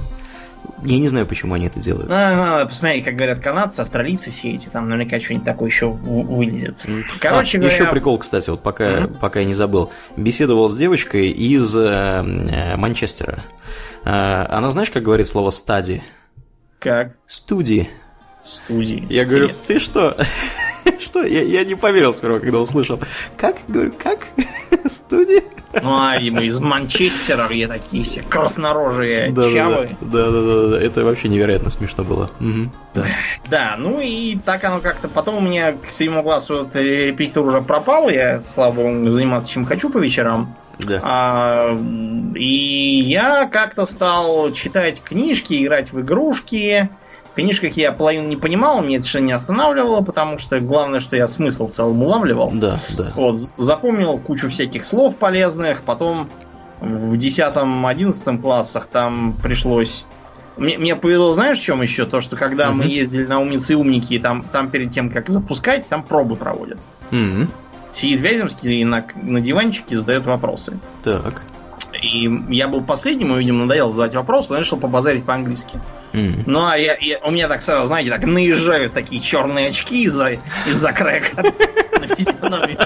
Я 0.85 0.99
не 0.99 1.09
знаю, 1.09 1.27
почему 1.27 1.55
они 1.55 1.67
это 1.67 1.81
делают. 1.81 2.09
Надо, 2.09 2.37
надо 2.37 2.67
посмотреть, 2.67 3.05
как 3.05 3.15
говорят 3.15 3.41
канадцы, 3.41 3.81
австралийцы 3.81 4.31
все 4.31 4.53
эти, 4.53 4.67
там 4.67 4.89
наверняка 4.89 5.21
что-нибудь 5.21 5.45
такое 5.47 5.69
еще 5.69 5.89
вылезет. 5.89 6.85
Короче 7.21 7.59
а, 7.59 7.61
говоря... 7.61 7.77
Еще 7.77 7.87
прикол, 7.87 8.19
кстати, 8.19 8.51
вот 8.51 8.63
пока, 8.63 8.85
mm-hmm. 8.85 9.19
пока 9.19 9.41
я 9.41 9.47
не 9.47 9.55
забыл. 9.55 9.91
Беседовал 10.17 10.69
с 10.69 10.77
девочкой 10.77 11.31
из 11.31 11.75
э, 11.77 11.81
э, 11.81 12.77
Манчестера. 12.77 13.45
Э, 14.05 14.47
она 14.49 14.71
знаешь, 14.71 14.91
как 14.91 15.03
говорит 15.03 15.27
слово 15.27 15.51
стади? 15.51 16.03
Как? 16.79 17.17
Студии. 17.29 17.89
Студии. 18.43 19.07
Я 19.09 19.25
говорю, 19.25 19.51
ты 19.67 19.79
что? 19.79 20.17
Что? 21.01 21.23
Я, 21.23 21.43
я 21.43 21.65
не 21.65 21.75
поверил 21.75 22.13
сперва, 22.13 22.39
когда 22.39 22.59
услышал. 22.59 22.99
Как? 23.37 23.57
Говорю, 23.69 23.93
как? 24.03 24.27
Студия? 24.91 25.43
Ну, 25.73 25.91
а 25.91 26.19
мы 26.21 26.45
из 26.45 26.61
Манчестера, 26.61 27.49
где 27.49 27.67
такие 27.67 28.05
все 28.05 28.23
краснорожие 28.23 29.33
да, 29.33 29.43
чавы. 29.43 29.97
Да, 30.01 30.31
да, 30.31 30.43
да, 30.43 30.69
да, 30.69 30.81
это 30.81 31.05
вообще 31.05 31.29
невероятно 31.29 31.71
смешно 31.71 32.05
было. 32.05 32.31
Угу. 32.41 32.71
Да. 32.95 33.07
да, 33.49 33.77
ну 33.79 34.01
и 34.01 34.39
так 34.45 34.63
оно 34.65 34.81
как-то... 34.81 35.09
Потом 35.09 35.37
у 35.37 35.41
меня 35.41 35.73
к 35.73 35.91
седьмому 35.91 36.23
классу 36.23 36.59
вот 36.59 36.77
репетитор 36.77 37.45
уже 37.45 37.63
пропал, 37.63 38.11
я, 38.11 38.43
слава 38.49 38.73
богу, 38.73 39.11
заниматься 39.11 39.51
чем 39.51 39.65
хочу 39.65 39.89
по 39.89 39.99
вечерам. 39.99 40.55
Да. 40.79 41.01
А, 41.03 41.79
и 42.35 43.01
я 43.05 43.47
как-то 43.47 43.87
стал 43.87 44.53
читать 44.53 45.03
книжки, 45.03 45.63
играть 45.63 45.93
в 45.93 46.01
игрушки, 46.01 46.91
книжках 47.35 47.77
я 47.77 47.93
половину 47.93 48.29
не 48.29 48.37
понимал, 48.37 48.83
мне 48.83 48.97
это 48.97 49.07
что 49.07 49.21
не 49.21 49.33
останавливало, 49.33 50.03
потому 50.03 50.39
что 50.39 50.61
главное, 50.61 51.01
что 51.01 51.17
я 51.17 51.27
смысл 51.27 51.67
в 51.67 51.71
целом 51.71 52.03
улавливал. 52.03 52.51
Да, 52.53 52.77
да. 52.99 53.13
Вот, 53.15 53.39
запомнил 53.39 54.19
кучу 54.19 54.49
всяких 54.49 54.85
слов 54.85 55.17
полезных, 55.17 55.83
потом 55.83 56.29
в 56.81 57.15
10-11 57.15 58.41
классах 58.41 58.87
там 58.87 59.35
пришлось... 59.43 60.05
Мне, 60.57 60.77
мне 60.77 60.97
повезло, 60.97 61.33
знаешь, 61.33 61.59
в 61.59 61.63
чем 61.63 61.81
еще? 61.81 62.05
То, 62.05 62.21
что 62.21 62.37
когда 62.37 62.69
угу. 62.69 62.79
мы 62.79 62.85
ездили 62.85 63.25
на 63.25 63.41
умницы 63.41 63.73
и 63.73 63.77
умники, 63.77 64.19
там, 64.19 64.45
там 64.53 64.71
перед 64.71 64.91
тем, 64.91 65.11
как 65.11 65.31
запускать, 65.31 65.89
там 65.89 66.03
пробы 66.03 66.37
проводят. 66.37 66.81
Угу. 67.11 67.47
Сидит 67.91 68.21
Вяземский 68.21 68.85
на, 68.85 69.07
на 69.15 69.41
диванчике 69.41 69.97
задает 69.97 70.27
вопросы. 70.27 70.79
Так. 71.05 71.43
И 72.03 72.29
я 72.51 72.69
был 72.69 72.83
последним, 72.83 73.35
и, 73.35 73.39
видимо, 73.39 73.61
надоел 73.61 73.91
задать 73.91 74.15
вопрос, 74.15 74.49
но 74.49 74.57
я 74.57 74.63
решил 74.63 74.79
побазарить 74.79 75.25
по-английски. 75.25 75.81
Mm. 76.13 76.45
Ну, 76.47 76.67
а 76.67 76.77
я, 76.77 76.97
я, 77.01 77.19
у 77.19 77.31
меня 77.31 77.49
так 77.49 77.63
сразу, 77.63 77.87
знаете, 77.87 78.11
так 78.11 78.25
наезжают 78.25 78.93
такие 78.93 79.21
черные 79.21 79.69
очки 79.69 80.05
из-за 80.05 80.39
из-за 80.67 80.93
крека 80.93 81.43
на 82.01 82.07
физиономии. 82.07 82.79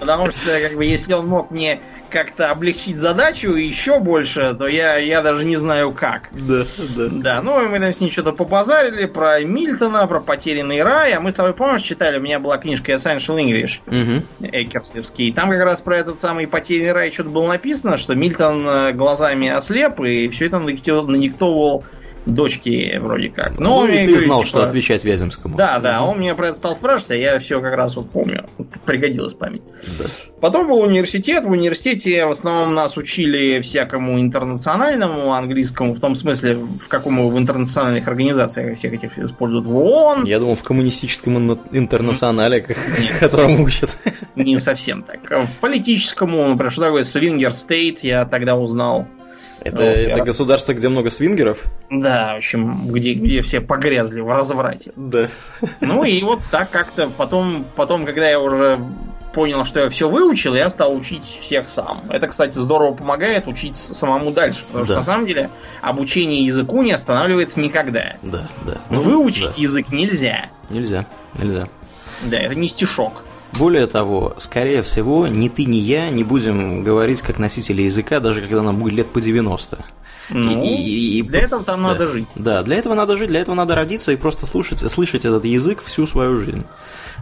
Потому 0.00 0.30
что, 0.30 0.60
как 0.60 0.76
бы, 0.76 0.84
если 0.84 1.14
он 1.14 1.28
мог 1.28 1.50
мне 1.50 1.80
как-то 2.10 2.50
облегчить 2.50 2.96
задачу 2.96 3.52
еще 3.52 3.98
больше, 3.98 4.54
то 4.58 4.68
я, 4.68 4.96
я 4.96 5.22
даже 5.22 5.44
не 5.44 5.56
знаю 5.56 5.92
как. 5.92 6.28
Да, 6.32 6.64
да. 6.96 7.08
Да, 7.10 7.42
ну, 7.42 7.68
мы 7.68 7.78
там 7.78 7.92
с 7.92 8.00
ним 8.00 8.10
что-то 8.10 8.32
побазарили 8.32 9.06
про 9.06 9.40
Мильтона, 9.40 10.06
про 10.06 10.20
потерянный 10.20 10.82
рай, 10.82 11.12
а 11.14 11.20
мы 11.20 11.30
с 11.30 11.34
тобой, 11.34 11.54
помнишь, 11.54 11.82
читали, 11.82 12.18
у 12.18 12.22
меня 12.22 12.38
была 12.38 12.58
книжка 12.58 12.92
Essential 12.92 13.38
English, 13.38 13.80
угу. 13.86 14.24
Экерслевский, 14.40 15.32
там 15.32 15.50
как 15.50 15.64
раз 15.64 15.80
про 15.80 15.96
этот 15.96 16.20
самый 16.20 16.46
потерянный 16.46 16.92
рай 16.92 17.12
что-то 17.12 17.30
было 17.30 17.48
написано, 17.48 17.96
что 17.96 18.14
Мильтон 18.14 18.66
э, 18.68 18.92
глазами 18.92 19.48
ослеп, 19.48 20.00
и 20.00 20.28
все 20.28 20.46
это 20.46 20.58
надиктовал 20.58 21.84
дочки 22.26 22.98
вроде 23.00 23.30
как. 23.30 23.58
Но 23.58 23.80
ну, 23.80 23.86
ты 23.86 24.04
говорит, 24.04 24.20
знал, 24.20 24.38
типа, 24.38 24.48
что 24.48 24.66
отвечать 24.66 25.04
Вяземскому. 25.04 25.56
Да, 25.56 25.78
да, 25.78 26.02
он 26.02 26.20
меня 26.20 26.34
про 26.34 26.48
это 26.48 26.58
стал 26.58 26.74
спрашивать, 26.74 27.12
а 27.12 27.16
я 27.16 27.38
все 27.38 27.60
как 27.60 27.74
раз 27.74 27.96
вот 27.96 28.10
помню. 28.10 28.46
Пригодилась 28.84 29.34
память. 29.34 29.62
Да. 29.98 30.04
Потом 30.40 30.68
был 30.68 30.80
университет. 30.80 31.44
В 31.44 31.50
университете 31.50 32.26
в 32.26 32.30
основном 32.30 32.74
нас 32.74 32.96
учили 32.96 33.60
всякому 33.60 34.20
интернациональному 34.20 35.32
английскому, 35.32 35.94
в 35.94 36.00
том 36.00 36.14
смысле, 36.14 36.56
в 36.56 36.88
каком 36.88 37.28
в 37.28 37.38
интернациональных 37.38 38.06
организациях 38.06 38.76
всех 38.76 38.92
этих 38.92 39.18
используют 39.18 39.66
в 39.66 39.76
ООН. 39.76 40.24
Я 40.24 40.38
думал, 40.38 40.56
в 40.56 40.62
коммунистическом 40.62 41.52
интернационале, 41.72 42.60
которым 43.20 43.60
учат. 43.62 43.96
Не 44.36 44.58
совсем 44.58 45.02
так. 45.02 45.46
В 45.46 45.52
политическом, 45.60 46.30
например, 46.30 46.70
что 46.70 46.82
такое 46.82 47.04
свингер 47.04 47.52
стейт, 47.52 48.00
я 48.00 48.24
тогда 48.24 48.56
узнал. 48.56 49.06
Это, 49.64 49.76
вот, 49.76 49.82
это 49.82 50.18
я... 50.18 50.24
государство, 50.24 50.72
где 50.72 50.88
много 50.88 51.10
свингеров? 51.10 51.64
Да, 51.90 52.34
в 52.34 52.36
общем, 52.38 52.88
где, 52.88 53.14
где 53.14 53.42
все 53.42 53.60
погрязли 53.60 54.20
в 54.20 54.28
разврате. 54.28 54.92
Да. 54.96 55.28
Ну 55.80 56.04
и 56.04 56.22
вот 56.22 56.40
так 56.50 56.70
как-то 56.70 57.08
потом, 57.16 57.64
потом, 57.76 58.04
когда 58.04 58.28
я 58.28 58.40
уже 58.40 58.78
понял, 59.32 59.64
что 59.64 59.80
я 59.80 59.88
все 59.88 60.08
выучил, 60.08 60.54
я 60.54 60.68
стал 60.68 60.94
учить 60.94 61.24
всех 61.24 61.68
сам. 61.68 62.02
Это, 62.10 62.28
кстати, 62.28 62.56
здорово 62.56 62.94
помогает 62.94 63.46
учить 63.46 63.76
самому 63.76 64.30
дальше. 64.30 64.64
Потому 64.66 64.84
да. 64.84 64.86
что 64.86 64.96
на 64.96 65.04
самом 65.04 65.26
деле 65.26 65.50
обучение 65.80 66.44
языку 66.44 66.82
не 66.82 66.92
останавливается 66.92 67.60
никогда. 67.60 68.16
Да, 68.22 68.48
да. 68.66 68.78
Ну, 68.90 69.00
Выучить 69.00 69.56
да. 69.56 69.62
язык 69.62 69.88
нельзя. 69.90 70.50
Нельзя, 70.70 71.06
нельзя. 71.40 71.68
Да, 72.22 72.38
это 72.38 72.54
не 72.54 72.68
стишок. 72.68 73.24
Более 73.52 73.86
того, 73.86 74.34
скорее 74.38 74.82
всего, 74.82 75.26
ни 75.26 75.48
ты, 75.48 75.66
ни 75.66 75.76
я 75.76 76.08
не 76.10 76.24
будем 76.24 76.82
говорить 76.82 77.20
как 77.20 77.38
носители 77.38 77.82
языка, 77.82 78.18
даже 78.18 78.40
когда 78.40 78.62
нам 78.62 78.76
будет 78.76 78.94
лет 78.94 79.06
по 79.08 79.20
90. 79.20 79.84
Ну, 80.32 80.62
и, 80.62 81.18
и, 81.18 81.22
для 81.22 81.40
этого 81.40 81.62
там 81.64 81.82
да, 81.82 81.88
надо 81.88 82.06
жить. 82.06 82.28
Да, 82.34 82.62
для 82.62 82.76
этого 82.76 82.94
надо 82.94 83.16
жить, 83.16 83.28
для 83.28 83.40
этого 83.40 83.54
надо 83.54 83.74
родиться 83.74 84.12
и 84.12 84.16
просто 84.16 84.46
слушать, 84.46 84.78
слышать 84.90 85.24
этот 85.24 85.44
язык 85.44 85.82
всю 85.82 86.06
свою 86.06 86.38
жизнь. 86.38 86.64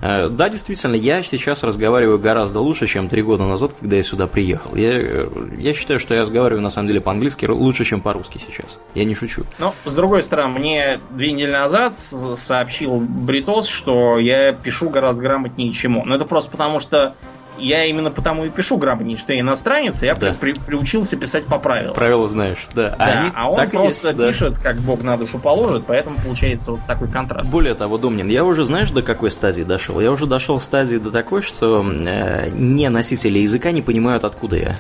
Э, 0.02 0.28
да, 0.28 0.48
действительно, 0.48 0.94
я 0.94 1.22
сейчас 1.22 1.62
разговариваю 1.62 2.18
гораздо 2.18 2.61
лучше, 2.61 2.86
чем 2.86 3.08
три 3.08 3.22
года 3.22 3.44
назад, 3.44 3.72
когда 3.78 3.96
я 3.96 4.02
сюда 4.02 4.26
приехал. 4.26 4.74
Я, 4.74 4.92
э, 4.92 5.28
я 5.58 5.74
считаю, 5.74 6.00
что 6.00 6.14
я 6.14 6.22
разговариваю 6.22 6.62
на 6.62 6.70
самом 6.70 6.88
деле 6.88 7.00
по-английски 7.00 7.46
лучше, 7.46 7.84
чем 7.84 8.00
по-русски 8.00 8.38
сейчас. 8.38 8.78
Я 8.94 9.04
не 9.04 9.14
шучу. 9.14 9.44
Ну, 9.58 9.74
с 9.84 9.94
другой 9.94 10.22
стороны, 10.22 10.58
мне 10.58 11.00
две 11.11 11.32
недели 11.32 11.52
назад 11.52 11.96
сообщил 11.96 13.00
Бритос, 13.00 13.66
что 13.66 14.18
я 14.18 14.52
пишу 14.52 14.88
гораздо 14.88 15.22
грамотнее, 15.22 15.72
чем 15.72 15.98
он. 15.98 16.08
Но 16.08 16.16
это 16.16 16.24
просто 16.24 16.50
потому, 16.50 16.80
что 16.80 17.14
я 17.61 17.84
именно 17.84 18.11
потому 18.11 18.44
и 18.44 18.50
пишу 18.50 18.76
грамотнее, 18.76 19.16
что 19.16 19.32
я 19.32 19.40
иностранец, 19.40 20.02
я 20.02 20.14
да. 20.14 20.34
при, 20.38 20.52
приучился 20.52 21.16
писать 21.16 21.46
по 21.46 21.58
правилам. 21.58 21.94
Правила 21.94 22.28
знаешь, 22.28 22.66
да. 22.74 22.94
да 22.98 23.04
Они 23.04 23.32
а 23.34 23.50
он 23.50 23.70
просто 23.70 24.08
есть, 24.08 24.18
пишет, 24.18 24.54
да. 24.54 24.61
как 24.61 24.76
Бог 24.78 25.02
на 25.02 25.16
душу 25.16 25.38
положит, 25.38 25.84
поэтому 25.86 26.18
получается 26.18 26.72
вот 26.72 26.80
такой 26.86 27.08
контраст. 27.08 27.50
Более 27.50 27.74
того, 27.74 27.98
Домнин, 27.98 28.28
я 28.28 28.44
уже 28.44 28.64
знаешь, 28.64 28.90
до 28.90 29.02
какой 29.02 29.30
стадии 29.30 29.62
дошел? 29.62 30.00
Я 30.00 30.11
уже 30.11 30.26
дошел 30.26 30.58
в 30.58 30.64
стадии 30.64 30.96
до 30.96 31.11
такой, 31.11 31.42
что 31.42 31.84
э, 31.84 32.50
не 32.50 32.88
носители 32.88 33.38
языка 33.38 33.70
не 33.70 33.82
понимают, 33.82 34.24
откуда 34.24 34.56
я. 34.56 34.76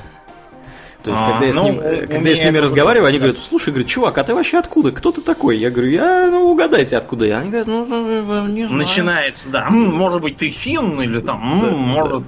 То 1.02 1.10
есть, 1.10 1.22
а, 1.22 1.30
когда 1.30 1.46
я, 1.46 1.54
ну, 1.54 1.62
с, 1.62 1.64
ним, 1.64 1.80
э, 1.80 2.06
когда 2.06 2.28
я 2.28 2.36
с 2.36 2.44
ними 2.44 2.58
разговариваю, 2.58 3.08
они 3.08 3.18
говорят, 3.18 3.38
слушай, 3.38 3.70
говорят, 3.70 3.88
чувак, 3.88 4.18
а 4.18 4.24
ты 4.24 4.34
вообще 4.34 4.58
откуда? 4.58 4.92
Кто 4.92 5.12
ты 5.12 5.22
такой? 5.22 5.56
Я 5.56 5.70
говорю, 5.70 5.90
я, 5.90 6.28
ну, 6.30 6.50
угадайте, 6.50 6.96
откуда 6.96 7.24
я. 7.24 7.38
Они 7.38 7.48
говорят, 7.48 7.68
ну, 7.68 8.46
не 8.48 8.66
знаю. 8.66 8.78
Начинается, 8.78 9.48
да. 9.48 9.70
Может 9.70 10.20
быть, 10.20 10.36
ты 10.36 10.50
фин 10.50 11.00
или 11.00 11.20
там, 11.20 11.60
да, 11.62 11.70
может, 11.70 12.24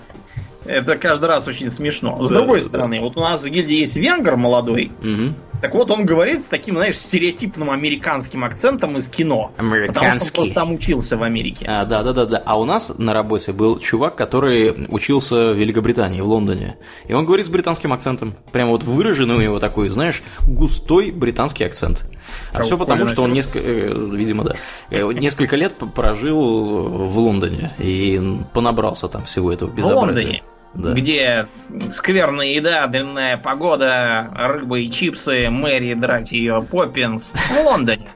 это 0.65 0.97
каждый 0.97 1.27
раз 1.27 1.49
очень 1.49 1.71
смешно. 1.71 2.23
С 2.25 2.29
да, 2.29 2.37
другой 2.37 2.61
да, 2.61 2.67
стороны, 2.67 2.97
да. 2.97 3.03
вот 3.03 3.17
у 3.17 3.21
нас 3.21 3.45
в 3.45 3.49
гильдии 3.49 3.81
есть 3.81 3.97
венгер 3.97 4.37
молодой. 4.37 4.91
Угу. 5.01 5.35
Так 5.63 5.75
вот, 5.75 5.91
он 5.91 6.05
говорит 6.05 6.43
с 6.43 6.49
таким, 6.49 6.77
знаешь, 6.77 6.97
стереотипным 6.97 7.71
американским 7.71 8.45
акцентом 8.45 8.97
из 8.97 9.09
кино. 9.09 9.53
Потому 9.57 10.13
что 10.13 10.25
он 10.25 10.31
просто 10.35 10.55
там 10.55 10.73
учился 10.73 11.17
в 11.17 11.23
Америке. 11.23 11.67
А, 11.69 11.85
да, 11.85 12.03
да, 12.03 12.13
да, 12.13 12.27
да. 12.27 12.43
А 12.45 12.59
у 12.59 12.65
нас 12.65 12.93
на 12.99 13.13
работе 13.13 13.53
был 13.53 13.79
чувак, 13.79 14.17
который 14.17 14.87
учился 14.89 15.53
в 15.53 15.57
Великобритании, 15.57 16.21
в 16.21 16.27
Лондоне. 16.27 16.77
И 17.07 17.13
он 17.13 17.27
говорит 17.27 17.47
с 17.47 17.49
британским 17.49 17.93
акцентом. 17.93 18.35
Прямо 18.51 18.73
вот 18.73 18.83
выраженный 18.83 19.37
у 19.37 19.41
него 19.41 19.61
такой, 19.61 19.89
знаешь, 19.89 20.23
густой 20.47 21.11
британский 21.11 21.65
акцент. 21.65 22.05
А 22.53 22.63
все 22.63 22.79
потому, 22.79 23.07
что 23.07 23.23
он 23.23 23.33
несколько, 23.33 23.61
э, 23.61 23.93
видимо, 24.13 24.45
да, 24.45 24.55
э, 24.91 25.03
несколько 25.13 25.57
лет 25.57 25.75
прожил 25.95 26.89
в 26.89 27.19
Лондоне 27.19 27.73
и 27.79 28.21
понабрался 28.53 29.09
там 29.09 29.25
всего 29.25 29.53
этого 29.53 29.71
безобразия. 29.71 29.95
В 29.95 30.07
Лондоне? 30.07 30.43
Да. 30.75 30.93
где 30.93 31.47
скверная 31.91 32.47
еда, 32.47 32.87
длинная 32.87 33.37
погода, 33.37 34.31
рыба 34.35 34.79
и 34.79 34.91
чипсы, 34.91 35.51
Мэри 35.51 35.95
драть 35.95 36.33
ее 36.33 36.63
Поппинс 36.63 37.33
в 37.33 37.65
Лондоне. 37.65 38.09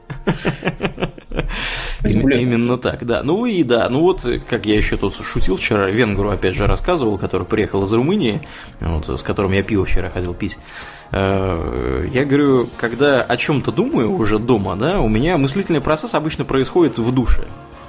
Именно 2.03 2.77
так, 2.77 3.05
да. 3.05 3.23
Ну 3.23 3.45
и 3.45 3.63
да, 3.63 3.89
ну 3.89 4.01
вот, 4.01 4.25
как 4.49 4.65
я 4.65 4.75
еще 4.75 4.97
тут 4.97 5.15
шутил 5.15 5.57
вчера, 5.57 5.87
венгру 5.87 6.29
опять 6.29 6.55
же 6.55 6.67
рассказывал, 6.67 7.17
который 7.17 7.45
приехал 7.45 7.85
из 7.85 7.93
Румынии, 7.93 8.41
вот, 8.79 9.19
с 9.19 9.23
которым 9.23 9.51
я 9.53 9.63
пиво 9.63 9.85
вчера 9.85 10.09
ходил 10.09 10.33
пить. 10.33 10.57
Э, 11.11 12.05
я 12.11 12.25
говорю, 12.25 12.69
когда 12.77 13.21
о 13.21 13.37
чем-то 13.37 13.71
думаю 13.71 14.11
уже 14.11 14.39
дома, 14.39 14.75
да, 14.75 14.99
у 14.99 15.07
меня 15.07 15.37
мыслительный 15.37 15.81
процесс 15.81 16.13
обычно 16.13 16.45
происходит 16.45 16.97
в 16.97 17.13
душе 17.13 17.45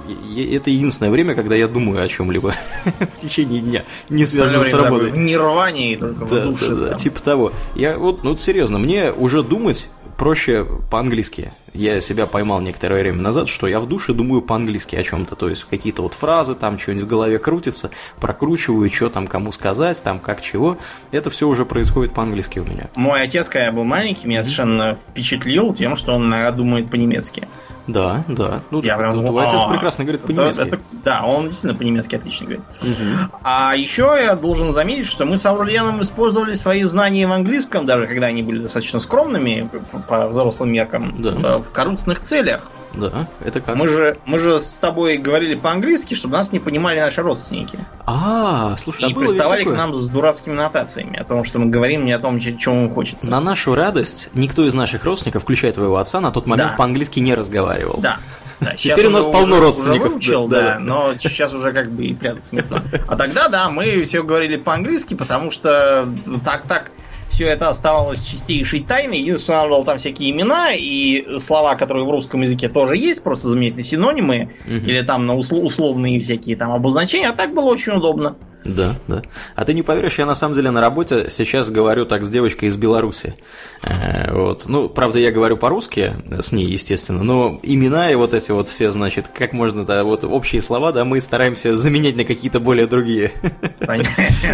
это 0.09 0.69
единственное 0.69 1.11
время, 1.11 1.35
когда 1.35 1.55
я 1.55 1.67
думаю 1.67 2.03
о 2.03 2.07
чем-либо 2.07 2.55
в 3.17 3.21
течение 3.21 3.61
дня, 3.61 3.85
не 4.09 4.25
связанном 4.25 4.65
с 4.65 4.73
работой. 4.73 5.11
В 5.11 5.17
нирвании 5.17 5.95
только 5.95 6.25
да, 6.25 6.41
в 6.41 6.43
душе. 6.43 6.75
Да, 6.75 6.87
да, 6.89 6.93
типа 6.95 7.21
того. 7.21 7.53
Я 7.75 7.97
вот, 7.97 8.23
ну 8.23 8.35
серьезно, 8.37 8.79
мне 8.79 9.11
уже 9.11 9.43
думать 9.43 9.89
проще 10.17 10.67
по-английски. 10.91 11.51
Я 11.73 12.01
себя 12.01 12.25
поймал 12.25 12.61
некоторое 12.61 13.01
время 13.01 13.21
назад, 13.21 13.47
что 13.47 13.67
я 13.67 13.79
в 13.79 13.87
душе 13.87 14.13
думаю 14.13 14.41
по-английски 14.41 14.95
о 14.95 15.03
чем-то. 15.03 15.35
То 15.35 15.49
есть 15.49 15.63
какие-то 15.63 16.01
вот 16.01 16.13
фразы, 16.13 16.55
там 16.55 16.77
что-нибудь 16.79 17.05
в 17.05 17.07
голове 17.07 17.39
крутится, 17.39 17.91
прокручиваю, 18.19 18.89
что 18.89 19.09
там 19.09 19.27
кому 19.27 19.51
сказать, 19.51 20.01
там 20.03 20.19
как 20.19 20.41
чего. 20.41 20.77
Это 21.11 21.29
все 21.29 21.47
уже 21.47 21.65
происходит 21.65 22.13
по-английски 22.13 22.59
у 22.59 22.65
меня. 22.65 22.89
Мой 22.95 23.21
отец, 23.21 23.49
когда 23.49 23.65
я 23.65 23.71
был 23.71 23.83
маленький, 23.83 24.27
меня 24.27 24.43
совершенно 24.43 24.95
впечатлил 24.95 25.73
тем, 25.73 25.95
что 25.95 26.13
он 26.13 26.33
думает 26.55 26.89
по-немецки. 26.89 27.47
Да, 27.87 28.23
да. 28.27 28.61
Ну, 28.69 28.83
я 28.83 28.97
прям, 28.97 29.25
твой 29.25 29.45
отец 29.47 29.61
прекрасно 29.67 30.03
говорит 30.03 30.21
по-немецки. 30.21 30.61
Это, 30.61 30.79
да, 31.03 31.25
он 31.25 31.45
действительно 31.45 31.75
по-немецки 31.75 32.15
отлично 32.15 32.45
говорит. 32.45 32.65
Угу. 32.81 33.39
А 33.43 33.75
еще 33.75 34.15
я 34.21 34.35
должен 34.35 34.73
заметить, 34.73 35.07
что 35.07 35.25
мы 35.25 35.37
с 35.37 35.45
Аурлианом 35.45 36.01
использовали 36.01 36.53
свои 36.53 36.83
знания 36.83 37.25
в 37.25 37.31
английском, 37.31 37.87
даже 37.87 38.05
когда 38.05 38.27
они 38.27 38.43
были 38.43 38.59
достаточно 38.59 38.99
скромными 38.99 39.69
по 40.07 40.27
взрослым 40.27 40.71
меркам, 40.71 41.15
да. 41.17 41.58
В 41.61 41.71
корыстных 41.71 42.19
целях. 42.19 42.69
Да, 42.93 43.27
это 43.43 43.61
как? 43.61 43.75
Мы 43.75 43.87
же, 43.87 44.17
мы 44.25 44.39
же 44.39 44.59
с 44.59 44.79
тобой 44.79 45.17
говорили 45.17 45.55
по-английски, 45.55 46.15
чтобы 46.15 46.37
нас 46.37 46.51
не 46.51 46.59
понимали 46.59 46.99
наши 46.99 47.21
родственники. 47.21 47.85
А, 48.05 48.75
слушай, 48.77 49.09
И 49.09 49.13
а 49.13 49.15
приставали 49.15 49.63
к 49.63 49.71
нам 49.71 49.93
с 49.93 50.09
дурацкими 50.09 50.55
нотациями 50.55 51.19
о 51.19 51.23
том, 51.23 51.43
что 51.43 51.59
мы 51.59 51.67
говорим 51.67 52.05
не 52.05 52.13
о 52.13 52.19
том, 52.19 52.39
чем 52.39 52.85
им 52.85 52.89
хочется. 52.91 53.29
На 53.29 53.39
нашу 53.39 53.75
радость 53.75 54.29
никто 54.33 54.65
из 54.65 54.73
наших 54.73 55.03
родственников, 55.05 55.43
включая 55.43 55.71
твоего 55.71 55.97
отца, 55.97 56.19
на 56.19 56.31
тот 56.31 56.47
момент 56.47 56.71
да. 56.71 56.77
по-английски 56.77 57.19
не 57.19 57.35
разговаривал. 57.35 57.99
Да. 58.01 58.17
Да, 58.59 58.73
Теперь 58.77 59.07
у 59.07 59.11
нас 59.11 59.25
полно 59.25 59.55
уже, 59.55 59.61
родственников. 59.61 60.07
Уже 60.07 60.13
выучил, 60.13 60.47
да, 60.47 60.61
да, 60.61 60.73
да, 60.73 60.79
но 60.79 61.13
сейчас 61.17 61.53
уже 61.53 61.71
как 61.71 61.91
бы 61.91 62.03
и 62.03 62.13
прятаться 62.13 62.55
не 62.55 62.61
знаю. 62.61 62.83
А 63.07 63.15
тогда, 63.15 63.47
да, 63.47 63.69
мы 63.69 64.03
все 64.03 64.23
говорили 64.23 64.57
по-английски, 64.57 65.13
потому 65.13 65.51
что 65.51 66.09
так, 66.43 66.63
так, 66.63 66.91
все 67.29 67.45
это 67.45 67.69
оставалось 67.69 68.21
чистейшей 68.21 68.81
тайной. 68.81 69.19
Единственное, 69.19 69.59
устанавливал 69.59 69.85
там 69.85 69.97
всякие 69.97 70.31
имена 70.31 70.71
и 70.73 71.37
слова, 71.39 71.75
которые 71.75 72.05
в 72.05 72.09
русском 72.09 72.41
языке 72.41 72.67
тоже 72.67 72.97
есть, 72.97 73.23
просто 73.23 73.47
заметные 73.47 73.83
синонимы, 73.83 74.55
угу. 74.65 74.75
или 74.75 75.01
там 75.01 75.25
на 75.25 75.37
условные 75.37 76.19
всякие 76.19 76.57
там 76.57 76.71
обозначения, 76.71 77.29
а 77.29 77.35
так 77.35 77.53
было 77.53 77.65
очень 77.65 77.93
удобно. 77.93 78.35
Да, 78.65 78.95
да. 79.07 79.21
А 79.55 79.65
ты 79.65 79.73
не 79.73 79.83
поверишь, 79.83 80.19
я 80.19 80.25
на 80.25 80.35
самом 80.35 80.53
деле 80.53 80.69
на 80.71 80.81
работе 80.81 81.27
сейчас 81.29 81.69
говорю 81.69 82.05
так 82.05 82.25
с 82.25 82.29
девочкой 82.29 82.69
из 82.69 82.77
Беларуси. 82.77 83.35
Э, 83.81 84.33
вот. 84.33 84.65
Ну, 84.67 84.89
правда, 84.89 85.19
я 85.19 85.31
говорю 85.31 85.55
по-русски 85.57 86.15
с 86.41 86.51
ней, 86.51 86.65
естественно, 86.67 87.23
но 87.23 87.59
имена 87.63 88.11
и 88.11 88.15
вот 88.15 88.33
эти 88.33 88.51
вот 88.51 88.67
все, 88.67 88.91
значит, 88.91 89.27
как 89.27 89.53
можно, 89.53 89.85
да, 89.85 90.03
вот 90.03 90.23
общие 90.23 90.61
слова, 90.61 90.91
да, 90.91 91.05
мы 91.05 91.21
стараемся 91.21 91.77
заменять 91.77 92.15
на 92.15 92.25
какие-то 92.25 92.59
более 92.59 92.87
другие. 92.87 93.31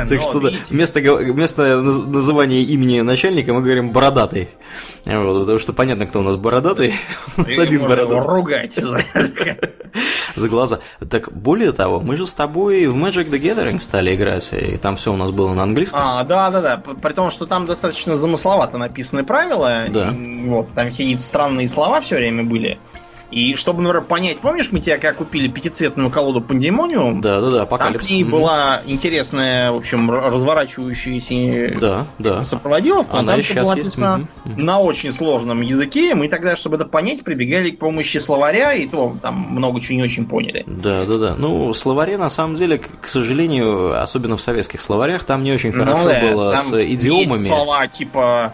Так 0.07 0.21
что 0.21 0.39
вместо, 0.69 0.99
вместо 0.99 1.81
называния 1.81 2.61
имени 2.61 3.01
начальника 3.01 3.53
мы 3.53 3.61
говорим 3.61 3.91
бородатый. 3.91 4.49
Вот, 5.05 5.41
потому 5.41 5.59
что 5.59 5.73
понятно, 5.73 6.07
кто 6.07 6.19
у 6.19 6.23
нас 6.23 6.35
бородатый. 6.35 6.95
У 7.37 7.41
нас 7.41 7.57
один 7.59 7.81
бородатый. 7.81 8.27
ругать 8.27 8.73
за 10.35 10.49
глаза. 10.49 10.79
Так 11.09 11.31
более 11.31 11.71
того, 11.71 11.99
мы 11.99 12.17
же 12.17 12.25
с 12.25 12.33
тобой 12.33 12.87
в 12.87 12.95
Magic 12.95 13.29
the 13.29 13.39
Gathering 13.39 13.79
стали 13.95 14.13
играть, 14.13 14.49
и 14.51 14.75
там 14.75 14.97
все 14.97 15.13
у 15.13 15.15
нас 15.15 15.31
было 15.31 15.53
на 15.53 15.63
английском. 15.63 16.01
А, 16.03 16.23
да, 16.23 16.49
да, 16.49 16.61
да. 16.61 16.77
При 16.77 17.13
том, 17.13 17.31
что 17.31 17.45
там 17.45 17.65
достаточно 17.65 18.17
замысловато 18.17 18.77
написаны 18.77 19.23
правила. 19.23 19.85
Да. 19.87 20.13
Вот, 20.47 20.67
там 20.73 20.87
какие-то 20.87 21.21
странные 21.21 21.69
слова 21.69 22.01
все 22.01 22.17
время 22.17 22.43
были. 22.43 22.77
И 23.35 23.53
чтобы, 23.55 23.81
например, 23.81 24.05
понять, 24.05 24.39
помнишь, 24.39 24.71
мы 24.71 24.79
тебя 24.79 24.97
как 24.97 25.17
купили 25.17 25.49
пятицветную 25.49 26.09
колоду 26.09 26.39
Пандемониум? 26.39 27.19
Да, 27.19 27.41
да, 27.41 27.51
да, 27.51 27.61
апокалипсис. 27.63 28.07
Там 28.07 28.07
к 28.07 28.09
ней 28.09 28.23
была 28.23 28.81
интересная, 28.85 29.73
в 29.73 29.75
общем, 29.75 30.09
разворачивающаяся 30.09 31.77
да, 31.77 32.07
да. 32.17 32.45
сопроводиловка. 32.45 33.17
Она 33.17 33.33
там 33.33 33.43
сейчас 33.43 33.65
была 33.65 33.75
есть. 33.75 33.99
на 34.45 34.79
очень 34.79 35.11
сложном 35.11 35.59
языке. 35.59 36.15
Мы 36.15 36.29
тогда, 36.29 36.55
чтобы 36.55 36.77
это 36.77 36.85
понять, 36.85 37.25
прибегали 37.25 37.71
к 37.71 37.79
помощи 37.79 38.19
словаря, 38.19 38.71
и 38.71 38.87
то 38.87 39.17
там 39.21 39.35
много 39.35 39.81
чего 39.81 39.97
не 39.97 40.03
очень 40.03 40.27
поняли. 40.27 40.63
Да, 40.65 41.03
да, 41.03 41.17
да. 41.17 41.35
Ну, 41.37 41.73
в 41.73 41.73
словаре, 41.73 42.17
на 42.17 42.29
самом 42.29 42.55
деле, 42.55 42.77
к 42.77 43.05
сожалению, 43.05 44.01
особенно 44.01 44.37
в 44.37 44.41
советских 44.41 44.81
словарях, 44.81 45.25
там 45.25 45.43
не 45.43 45.51
очень 45.51 45.73
ну 45.73 45.83
хорошо 45.83 46.03
ну, 46.03 46.07
да, 46.07 46.21
было 46.21 46.55
с 46.55 46.71
идиомами. 46.71 47.33
Есть 47.33 47.47
слова 47.47 47.85
типа 47.89 48.53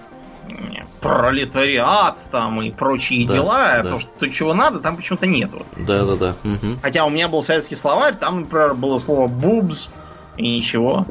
пролетариат 1.01 2.21
там 2.31 2.61
и 2.61 2.71
прочие 2.71 3.27
да, 3.27 3.33
дела, 3.33 3.81
да. 3.83 3.89
то, 3.89 3.99
что, 3.99 4.09
то, 4.19 4.29
чего 4.29 4.53
надо, 4.53 4.79
там 4.79 4.95
почему-то 4.95 5.25
нету. 5.25 5.65
Да, 5.75 6.05
да, 6.05 6.15
да. 6.15 6.35
Угу. 6.43 6.79
Хотя 6.81 7.05
у 7.05 7.09
меня 7.09 7.27
был 7.27 7.41
советский 7.41 7.75
словарь, 7.75 8.15
там, 8.15 8.41
например, 8.41 8.75
было 8.75 8.99
слово 8.99 9.27
бубс 9.27 9.89
и 10.37 10.57
ничего. 10.57 11.07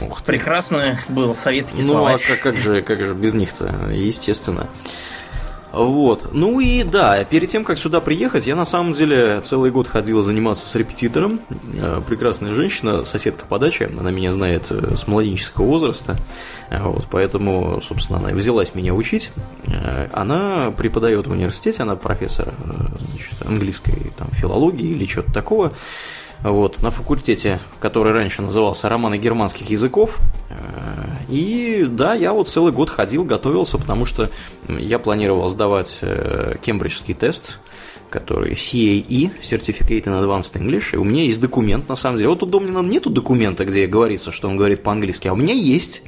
Ух 0.00 0.20
ты. 0.20 0.26
Прекрасно 0.26 0.98
был 1.08 1.34
советский 1.34 1.82
ну, 1.82 1.92
словарь. 1.92 2.12
Ну, 2.12 2.20
а 2.24 2.28
как, 2.28 2.40
как, 2.40 2.56
же, 2.58 2.82
как 2.82 3.00
же 3.00 3.14
без 3.14 3.34
них-то, 3.34 3.90
естественно. 3.92 4.68
Вот. 5.76 6.30
Ну 6.32 6.58
и 6.58 6.82
да, 6.84 7.22
перед 7.24 7.50
тем, 7.50 7.62
как 7.62 7.76
сюда 7.76 8.00
приехать, 8.00 8.46
я 8.46 8.56
на 8.56 8.64
самом 8.64 8.92
деле 8.92 9.42
целый 9.42 9.70
год 9.70 9.86
ходила 9.86 10.22
заниматься 10.22 10.66
с 10.66 10.74
репетитором. 10.74 11.40
Э, 11.74 12.00
прекрасная 12.06 12.54
женщина, 12.54 13.04
соседка 13.04 13.44
по 13.44 13.58
даче, 13.58 13.90
она 13.98 14.10
меня 14.10 14.32
знает 14.32 14.68
э, 14.70 14.96
с 14.96 15.06
младенческого 15.06 15.66
возраста. 15.66 16.16
Э, 16.70 16.82
вот, 16.82 17.06
поэтому, 17.10 17.82
собственно, 17.82 18.18
она 18.20 18.30
взялась 18.30 18.74
меня 18.74 18.94
учить. 18.94 19.32
Она 20.12 20.72
преподает 20.74 21.26
в 21.26 21.32
университете, 21.32 21.82
она 21.82 21.94
профессор 21.96 22.54
значит, 23.10 23.34
английской 23.46 24.12
там, 24.16 24.28
филологии 24.32 24.88
или 24.88 25.04
чего-то 25.04 25.32
такого 25.32 25.74
вот, 26.42 26.82
на 26.82 26.90
факультете, 26.90 27.60
который 27.80 28.12
раньше 28.12 28.42
назывался 28.42 28.88
«Романы 28.88 29.18
германских 29.18 29.70
языков». 29.70 30.18
Э, 30.50 30.54
и 31.28 31.86
да, 31.88 32.14
я 32.14 32.32
вот 32.32 32.48
целый 32.48 32.72
год 32.72 32.90
ходил, 32.90 33.24
готовился, 33.24 33.78
потому 33.78 34.06
что 34.06 34.30
я 34.68 34.98
планировал 34.98 35.48
сдавать 35.48 35.98
э, 36.02 36.56
кембриджский 36.62 37.14
тест, 37.14 37.58
который 38.10 38.52
CAE, 38.52 39.40
Certificate 39.42 40.04
in 40.04 40.22
Advanced 40.22 40.54
English, 40.54 40.90
и 40.92 40.96
у 40.96 41.04
меня 41.04 41.24
есть 41.24 41.40
документ, 41.40 41.88
на 41.88 41.96
самом 41.96 42.18
деле. 42.18 42.30
Вот 42.30 42.42
у 42.42 42.46
Домнина 42.46 42.78
нету 42.80 43.10
документа, 43.10 43.64
где 43.64 43.86
говорится, 43.86 44.32
что 44.32 44.48
он 44.48 44.56
говорит 44.56 44.82
по-английски, 44.82 45.28
а 45.28 45.32
у 45.32 45.36
меня 45.36 45.54
есть. 45.54 46.02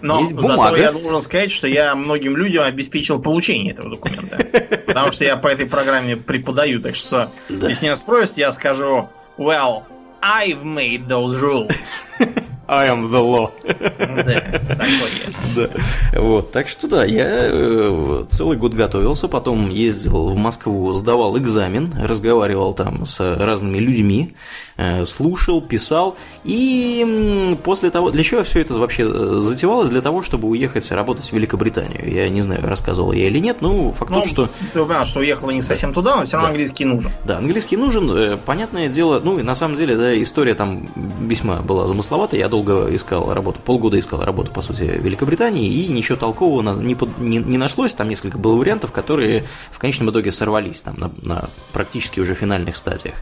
Но 0.00 0.20
есть 0.20 0.32
бумага. 0.32 0.70
зато 0.70 0.76
я 0.76 0.92
должен 0.92 1.20
сказать, 1.20 1.50
что 1.50 1.66
я 1.66 1.94
многим 1.94 2.36
людям 2.36 2.64
обеспечил 2.64 3.20
получение 3.20 3.72
этого 3.72 3.90
документа. 3.90 4.36
Потому 4.86 5.10
что 5.10 5.24
я 5.24 5.36
по 5.36 5.48
этой 5.48 5.66
программе 5.66 6.16
преподаю, 6.16 6.80
так 6.80 6.94
что 6.94 7.30
если 7.48 7.86
меня 7.86 7.96
спросят, 7.96 8.38
я 8.38 8.52
скажу 8.52 9.08
Well, 9.36 9.86
I've 10.22 10.64
made 10.64 11.08
those 11.08 11.40
rules. 11.40 12.06
I 12.72 12.88
am 12.88 13.10
the 13.10 13.20
law. 13.20 13.50
Да, 15.54 15.68
Вот, 16.14 16.52
так 16.52 16.68
что 16.68 16.88
да, 16.88 17.04
я 17.04 17.26
э, 17.28 18.24
целый 18.28 18.56
год 18.56 18.72
готовился, 18.72 19.28
потом 19.28 19.68
ездил 19.68 20.30
в 20.30 20.36
Москву, 20.36 20.94
сдавал 20.94 21.36
экзамен, 21.36 21.92
разговаривал 22.02 22.72
там 22.72 23.04
с 23.04 23.20
разными 23.36 23.78
людьми, 23.78 24.34
э, 24.78 25.04
слушал, 25.04 25.60
писал, 25.60 26.16
и 26.44 27.58
после 27.62 27.90
того, 27.90 28.10
для 28.10 28.22
чего 28.22 28.42
все 28.42 28.60
это 28.60 28.74
вообще 28.74 29.02
э, 29.02 29.38
затевалось? 29.40 29.90
Для 29.90 30.00
того, 30.00 30.22
чтобы 30.22 30.48
уехать 30.48 30.90
работать 30.90 31.26
в 31.28 31.32
Великобританию. 31.32 32.10
Я 32.10 32.30
не 32.30 32.40
знаю, 32.40 32.66
рассказывал 32.66 33.12
я 33.12 33.26
или 33.26 33.38
нет, 33.38 33.58
но 33.60 33.92
факт 33.92 34.10
ну, 34.10 34.26
что... 34.26 34.48
Ты 34.72 34.82
понял, 34.82 35.04
что 35.04 35.20
уехала 35.20 35.50
не 35.50 35.60
совсем 35.62 35.92
туда, 35.92 36.16
но 36.16 36.24
все 36.24 36.36
равно 36.36 36.48
да. 36.48 36.52
английский 36.52 36.84
нужен. 36.86 37.10
Да, 37.26 37.36
английский 37.36 37.76
нужен, 37.76 38.38
понятное 38.46 38.88
дело, 38.88 39.20
ну 39.22 39.38
и 39.38 39.42
на 39.42 39.54
самом 39.54 39.76
деле, 39.76 39.96
да, 39.96 40.22
история 40.22 40.54
там 40.54 40.88
весьма 41.20 41.56
была 41.56 41.86
замысловатая, 41.86 42.40
я 42.40 42.48
долго 42.48 42.61
искал 42.94 43.32
работу, 43.32 43.60
полгода 43.64 43.98
искал 43.98 44.22
работу, 44.24 44.50
по 44.52 44.62
сути, 44.62 44.84
в 44.84 45.02
Великобритании, 45.02 45.70
и 45.70 45.88
ничего 45.88 46.16
толкового 46.16 46.74
не, 46.80 46.96
не, 47.18 47.38
не 47.38 47.58
нашлось. 47.58 47.92
Там 47.92 48.08
несколько 48.08 48.38
было 48.38 48.56
вариантов, 48.56 48.92
которые 48.92 49.44
в 49.70 49.78
конечном 49.78 50.10
итоге 50.10 50.32
сорвались 50.32 50.80
там, 50.80 50.94
на, 50.98 51.10
на 51.22 51.50
практически 51.72 52.20
уже 52.20 52.34
финальных 52.34 52.76
стадиях. 52.76 53.16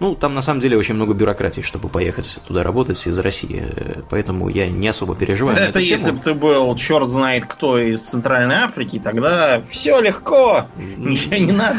Ну, 0.00 0.14
там 0.14 0.34
на 0.34 0.42
самом 0.42 0.60
деле 0.60 0.76
очень 0.76 0.94
много 0.94 1.14
бюрократии, 1.14 1.60
чтобы 1.60 1.88
поехать 1.88 2.38
туда 2.46 2.62
работать 2.62 3.04
из 3.06 3.18
России, 3.18 3.64
поэтому 4.10 4.48
я 4.48 4.68
не 4.68 4.88
особо 4.88 5.14
переживаю. 5.14 5.58
Это 5.58 5.80
если 5.80 6.12
бы 6.12 6.18
ты 6.18 6.34
был 6.34 6.74
черт 6.76 7.08
знает 7.08 7.46
кто 7.46 7.78
из 7.78 8.00
Центральной 8.00 8.56
Африки, 8.56 9.00
тогда 9.02 9.62
все 9.70 10.00
легко, 10.00 10.66
ничего 10.96 11.36
не 11.36 11.52
надо, 11.52 11.78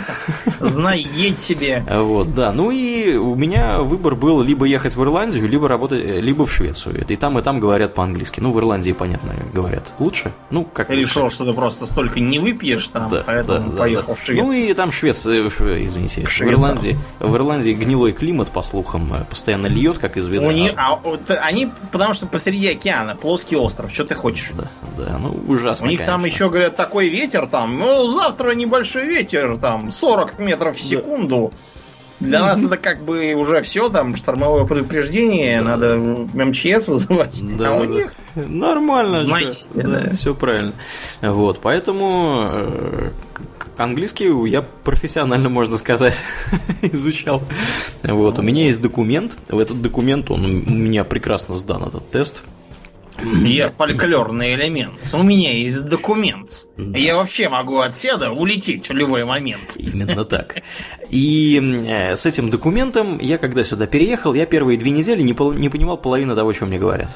знай, 0.60 1.08
едь 1.16 1.40
себе. 1.40 1.84
Вот, 1.90 2.34
да. 2.34 2.52
Ну 2.52 2.72
и 2.72 3.16
у 3.16 3.36
меня 3.36 3.80
выбор 3.80 4.16
был 4.16 4.42
либо 4.42 4.66
ехать 4.66 4.96
в 4.96 5.04
Ирландию, 5.04 5.48
либо 5.48 5.68
работать, 5.68 6.04
либо 6.04 6.46
в 6.46 6.52
Швецию. 6.52 6.99
И 7.08 7.16
там 7.16 7.38
и 7.40 7.42
там 7.42 7.60
говорят 7.60 7.94
по-английски. 7.94 8.40
Ну, 8.40 8.52
в 8.52 8.60
Ирландии, 8.60 8.92
понятно, 8.92 9.34
говорят 9.54 9.94
лучше. 10.00 10.34
Ну, 10.50 10.66
как 10.66 10.90
решил, 10.90 11.30
что 11.30 11.46
ты 11.46 11.54
просто 11.54 11.86
столько 11.86 12.20
не 12.20 12.40
выпьешь 12.40 12.88
там, 12.90 13.10
да, 13.10 13.24
поэтому 13.26 13.72
да, 13.72 13.78
поехал 13.80 14.08
да. 14.10 14.16
в 14.16 14.20
Швецию. 14.22 14.46
Ну 14.46 14.52
и 14.52 14.74
там 14.74 14.92
Швеция, 14.92 15.50
э, 15.50 15.86
извините, 15.86 16.28
в 16.28 16.42
Ирландии, 16.42 17.00
в 17.20 17.36
Ирландии 17.36 17.72
гнилой 17.72 18.12
климат, 18.12 18.50
по 18.50 18.62
слухам, 18.62 19.14
э, 19.14 19.24
постоянно 19.26 19.68
льет, 19.68 19.98
как 19.98 20.18
из 20.18 20.28
ведра. 20.28 20.48
У 20.48 20.52
них, 20.52 20.74
а, 20.76 20.96
вот, 20.96 21.30
они, 21.30 21.72
потому 21.92 22.14
что 22.14 22.28
посреди 22.28 22.68
океана, 22.68 23.16
плоский 23.16 23.56
остров, 23.56 23.92
что 23.92 24.06
ты 24.06 24.16
хочешь? 24.16 24.52
Да, 24.54 24.68
да, 24.98 25.18
ну 25.18 25.30
ужасно. 25.48 25.88
У 25.88 25.90
них 25.90 26.00
конечно. 26.00 26.16
там 26.16 26.26
еще, 26.26 26.50
говорят, 26.50 26.76
такой 26.76 27.10
ветер 27.10 27.48
там, 27.48 27.78
ну, 27.78 28.10
завтра 28.10 28.52
небольшой 28.52 29.06
ветер, 29.08 29.58
там, 29.58 29.92
40 29.92 30.40
метров 30.40 30.78
в 30.78 30.82
секунду. 30.82 31.52
Да. 31.52 31.79
Для 32.20 32.42
нас 32.42 32.64
это 32.66 32.78
как 32.78 33.04
бы 33.04 33.34
уже 33.34 33.62
все, 33.62 33.90
там, 33.90 34.16
штормовое 34.16 34.66
предупреждение, 34.66 35.62
надо 35.62 35.98
МЧС 35.98 36.88
вызывать. 36.88 37.40
Да, 37.58 37.78
а 37.78 37.82
у 37.82 37.86
них 37.86 38.14
Нормально. 38.36 39.20
Знаете, 39.20 39.68
да. 39.74 39.84
да, 39.84 40.10
все 40.16 40.34
правильно. 40.36 40.74
Вот, 41.22 41.60
поэтому 41.62 42.48
э, 42.52 43.10
английский 43.78 44.30
я 44.50 44.62
профессионально, 44.62 45.50
можно 45.50 45.78
сказать, 45.78 46.16
изучал. 46.82 47.42
Вот, 48.04 48.40
у 48.40 48.42
меня 48.42 48.66
есть 48.66 48.82
документ. 48.82 49.36
В 49.48 49.58
этот 49.58 49.82
документ 49.82 50.30
он 50.32 50.46
у 50.46 50.72
меня 50.72 51.04
прекрасно 51.04 51.56
сдан 51.56 51.84
этот 51.84 52.10
тест. 52.12 52.42
Я 53.44 53.70
фольклорный 53.70 54.56
элемент. 54.56 55.02
У 55.14 55.24
меня 55.24 55.52
есть 55.54 55.86
документ. 55.86 56.68
Да. 56.78 56.98
Я 56.98 57.18
вообще 57.18 57.50
могу 57.50 57.80
отседа 57.80 58.32
улететь 58.32 58.88
в 58.90 58.94
любой 58.94 59.26
момент. 59.26 59.76
Именно 59.78 60.24
так. 60.26 60.62
И 61.10 61.60
э, 61.88 62.16
с 62.16 62.26
этим 62.26 62.50
документом 62.50 63.18
я, 63.20 63.38
когда 63.38 63.64
сюда 63.64 63.88
переехал, 63.88 64.34
я 64.34 64.46
первые 64.46 64.78
две 64.78 64.92
недели 64.92 65.22
не, 65.22 65.34
пол- 65.34 65.54
не 65.54 65.70
понимал 65.70 65.98
половины 65.98 66.36
того, 66.36 66.54
что 66.54 66.66
мне 66.66 66.80
говорят. 66.80 67.10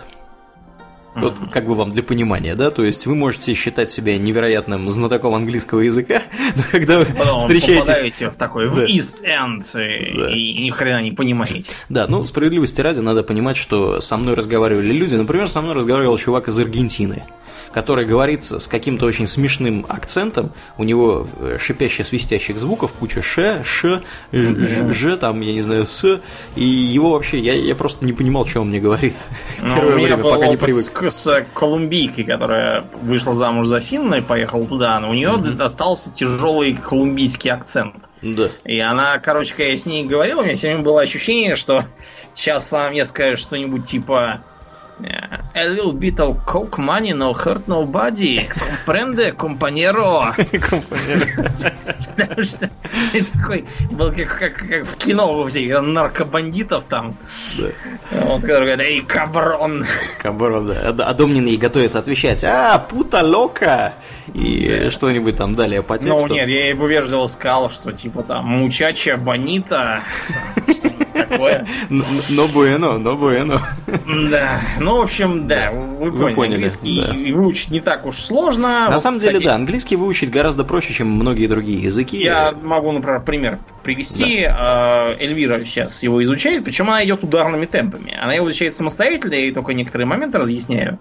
Вот 1.16 1.36
как 1.52 1.68
бы 1.68 1.76
вам 1.76 1.92
для 1.92 2.02
понимания, 2.02 2.56
да, 2.56 2.72
то 2.72 2.84
есть 2.84 3.06
вы 3.06 3.14
можете 3.16 3.54
считать 3.54 3.92
себя 3.92 4.18
невероятным 4.18 4.90
знатоком 4.90 5.36
английского 5.36 5.82
языка, 5.82 6.24
но 6.56 6.64
когда 6.72 7.00
вы 7.00 7.06
Потом 7.06 7.42
встречаетесь... 7.42 7.80
попадаете 7.82 8.30
в 8.32 8.36
такой, 8.36 8.68
в 8.68 8.76
Да. 8.76 8.86
East 8.86 9.24
End, 9.24 9.62
и, 9.80 10.18
Да. 10.18 10.36
и 10.36 10.64
ни 10.64 10.70
хрена 10.72 11.02
не 11.02 11.12
понимаете. 11.12 11.72
Да, 11.90 12.08
ну, 12.08 12.24
справедливости 12.24 12.82
ради, 12.82 13.00
надо 13.00 13.22
понимать, 13.24 13.58
что 13.58 14.02
со 14.02 14.18
мной 14.18 14.34
разговаривали 14.34 14.92
люди. 14.92 15.16
Например, 15.16 15.48
со 15.48 15.62
мной 15.62 15.76
разговаривал 15.76 16.18
чувак 16.18 16.48
из 16.48 16.58
Аргентины, 16.58 17.24
который 17.74 18.06
говорит 18.06 18.44
с 18.44 18.68
каким-то 18.68 19.06
очень 19.06 19.28
смешным 19.28 19.86
акцентом. 19.90 20.52
У 20.78 20.84
него 20.84 21.28
э, 21.40 21.58
шипяще-свистящих 21.60 22.58
звуков, 22.58 22.94
куча 22.94 23.22
ш, 23.22 23.64
ш, 23.64 24.02
ж, 24.32 24.94
ж, 24.94 25.18
там, 25.18 25.42
я 25.42 25.54
не 25.54 25.62
знаю, 25.62 25.86
с. 25.86 26.22
И 26.56 26.66
его 26.66 27.12
вообще, 27.12 27.40
я, 27.40 27.54
я 27.54 27.76
просто 27.76 28.06
не 28.06 28.14
понимал, 28.14 28.46
что 28.46 28.62
он 28.62 28.70
мне 28.70 28.80
говорит. 28.80 29.16
Ну, 29.62 29.76
Первое 29.76 29.94
у 29.94 29.98
меня 29.98 30.08
время, 30.08 30.24
был 30.24 30.32
пока 30.32 30.48
не 30.48 30.58
привык. 30.58 31.04
с, 31.12 31.12
с 31.12 31.46
колумбийкой, 31.54 32.24
которая 32.24 32.86
вышла 33.02 33.34
замуж 33.34 33.68
за 33.68 33.80
Финна 33.80 34.16
и 34.16 34.22
поехала 34.22 34.66
туда, 34.66 35.00
но 35.00 35.10
у 35.10 35.14
нее 35.14 35.38
достался 35.38 36.12
тяжелый 36.12 36.76
колумбийский 36.76 37.52
акцент. 37.52 38.10
Да. 38.22 38.50
И 38.64 38.80
она, 38.80 39.20
короче, 39.20 39.54
я 39.58 39.78
с 39.78 39.86
ней 39.86 40.06
говорил, 40.06 40.40
у 40.40 40.44
меня 40.44 40.56
все 40.56 40.68
время 40.68 40.84
было 40.84 41.02
ощущение, 41.02 41.56
что 41.56 41.84
сейчас 42.34 42.72
она 42.72 42.90
мне 42.90 43.06
скажет 43.06 43.40
что-нибудь 43.40 43.86
типа 43.86 44.42
A 45.56 45.68
little 45.68 45.92
bit 45.94 46.20
of 46.20 46.46
coke 46.46 46.78
money, 46.78 47.14
no 47.14 47.34
hurt 47.34 47.68
nobody. 47.68 48.48
Comprende, 48.48 49.32
compañero. 49.34 50.34
Потому 52.16 52.44
что 52.44 52.70
такой 53.34 53.66
был 53.92 54.12
как, 54.14 54.62
в 54.86 54.96
кино 54.98 55.32
у 55.42 55.48
всех 55.48 55.82
наркобандитов 55.82 56.86
там. 56.86 57.16
Вот, 58.12 58.42
который 58.42 58.66
говорит, 58.76 58.80
эй, 58.82 59.02
каброн. 59.02 59.84
Кабаров, 60.22 60.68
да. 60.68 61.08
А- 61.10 61.14
Домнин 61.14 61.60
готовится 61.60 62.00
отвечать, 62.00 62.44
а, 62.44 62.78
пута 62.80 63.24
лока, 63.24 63.94
и 64.34 64.88
что-нибудь 64.90 65.36
там 65.36 65.56
далее 65.56 65.82
по 65.84 65.96
Ну, 65.96 66.00
тексту. 66.02 66.34
нет, 66.34 66.48
я 66.48 66.70
ему 66.70 66.88
вежливо 66.88 67.28
сказал, 67.28 67.70
что 67.70 67.92
типа 67.92 68.24
там 68.24 68.46
мучача, 68.46 69.18
бонита, 69.18 70.04
что-нибудь 70.66 71.03
такое. 71.14 71.68
Но 71.90 72.48
буэно, 72.48 72.98
но 72.98 73.16
буэно. 73.16 73.76
Да, 73.88 74.62
ну, 74.80 74.98
в 74.98 75.02
общем, 75.02 75.48
да, 75.48 75.72
вы 75.72 76.12
поняли, 76.12 76.36
поняли, 76.36 76.54
английский 76.56 77.02
да. 77.02 77.16
и 77.16 77.32
выучить 77.32 77.72
не 77.72 77.80
так 77.80 78.06
уж 78.06 78.18
сложно. 78.18 78.88
На 78.88 78.92
Вот, 78.92 79.02
самом 79.02 79.20
деле, 79.20 79.40
да, 79.40 79.56
английский 79.56 79.96
выучить 79.96 80.30
гораздо 80.30 80.64
проще, 80.64 80.94
чем 80.94 81.10
многие 81.10 81.48
другие 81.48 81.82
языки. 81.82 82.18
Я 82.18 82.54
могу, 82.62 82.92
например, 82.92 83.22
пример 83.22 83.60
привести. 83.84 84.48
Э, 84.50 85.16
Эльвира 85.20 85.60
сейчас 85.66 86.04
его 86.04 86.22
изучает, 86.24 86.64
причем 86.64 86.90
она 86.90 87.04
идет 87.04 87.24
ударными 87.24 87.66
темпами. 87.66 88.18
Она 88.20 88.34
его 88.34 88.50
изучает 88.50 88.76
самостоятельно, 88.76 89.34
я 89.34 89.42
ей 89.42 89.54
только 89.54 89.74
некоторые 89.74 90.08
моменты 90.08 90.38
разъясняю. 90.38 91.00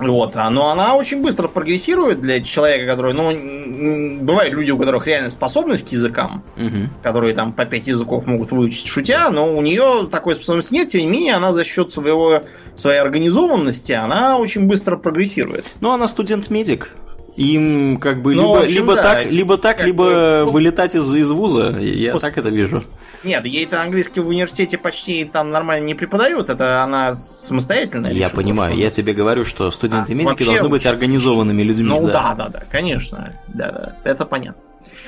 Вот, 0.00 0.34
а, 0.34 0.50
но 0.50 0.70
она 0.70 0.96
очень 0.96 1.22
быстро 1.22 1.46
прогрессирует 1.46 2.20
для 2.20 2.42
человека, 2.42 2.86
который, 2.86 3.12
ну, 3.14 4.24
бывают 4.24 4.52
люди, 4.52 4.72
у 4.72 4.78
которых 4.78 5.06
реально 5.06 5.30
способность 5.30 5.88
к 5.88 5.92
языкам, 5.92 6.42
Мгм. 6.56 6.90
которые 7.02 7.32
там 7.34 7.52
по 7.52 7.64
пять 7.64 7.86
языков 7.86 8.26
могут 8.26 8.50
выучить 8.50 8.86
шутя, 8.88 9.30
но 9.30 9.56
у 9.56 9.60
нее 9.62 10.08
такой 10.10 10.34
способности 10.34 10.74
нет, 10.74 10.88
тем 10.88 11.02
не 11.02 11.06
менее, 11.06 11.34
она 11.34 11.52
за 11.52 11.62
счет 11.64 11.92
своего, 11.92 12.42
своей 12.74 12.98
организованности, 12.98 13.92
она 13.92 14.36
очень 14.38 14.66
быстро 14.66 14.96
прогрессирует. 14.96 15.66
Ну, 15.80 15.92
она 15.92 16.08
студент-медик. 16.08 16.90
Им 17.36 17.98
как 17.98 18.22
бы 18.22 18.34
Ну, 18.34 18.42
либо, 18.54 18.60
общем, 18.62 18.74
либо 18.76 18.94
да. 18.94 19.02
так, 19.02 19.30
либо 19.30 19.58
так, 19.58 19.76
Как 19.78 19.86
либо 19.86 20.04
бы, 20.04 20.42
ну, 20.46 20.50
вылетать 20.52 20.94
из, 20.94 21.12
из 21.14 21.30
вуза. 21.30 21.70
Я 21.80 22.12
пос- 22.12 22.20
так 22.20 22.38
это 22.38 22.48
вижу. 22.48 22.84
Нет, 23.24 23.44
ей-то 23.46 23.80
английский 23.82 24.20
в 24.20 24.28
университете 24.28 24.76
почти 24.78 25.24
там 25.24 25.50
нормально 25.50 25.84
не 25.86 25.94
преподают, 25.94 26.50
это 26.50 26.82
она 26.82 27.14
самостоятельная. 27.14 28.12
Я 28.12 28.26
решила, 28.26 28.36
понимаю, 28.36 28.72
что- 28.72 28.80
я 28.82 28.90
тебе 28.90 29.12
говорю, 29.14 29.44
что 29.44 29.70
студенты-медики 29.70 30.26
А, 30.28 30.30
вообще 30.30 30.44
должны 30.46 30.68
быть 30.68 30.86
организованными 30.86 31.62
людьми. 31.62 31.88
Ну 31.88 32.06
да. 32.06 32.12
да, 32.12 32.34
да, 32.34 32.48
да, 32.48 32.62
конечно. 32.70 33.32
Да, 33.48 33.94
да, 34.04 34.10
это 34.10 34.24
понятно. 34.26 34.60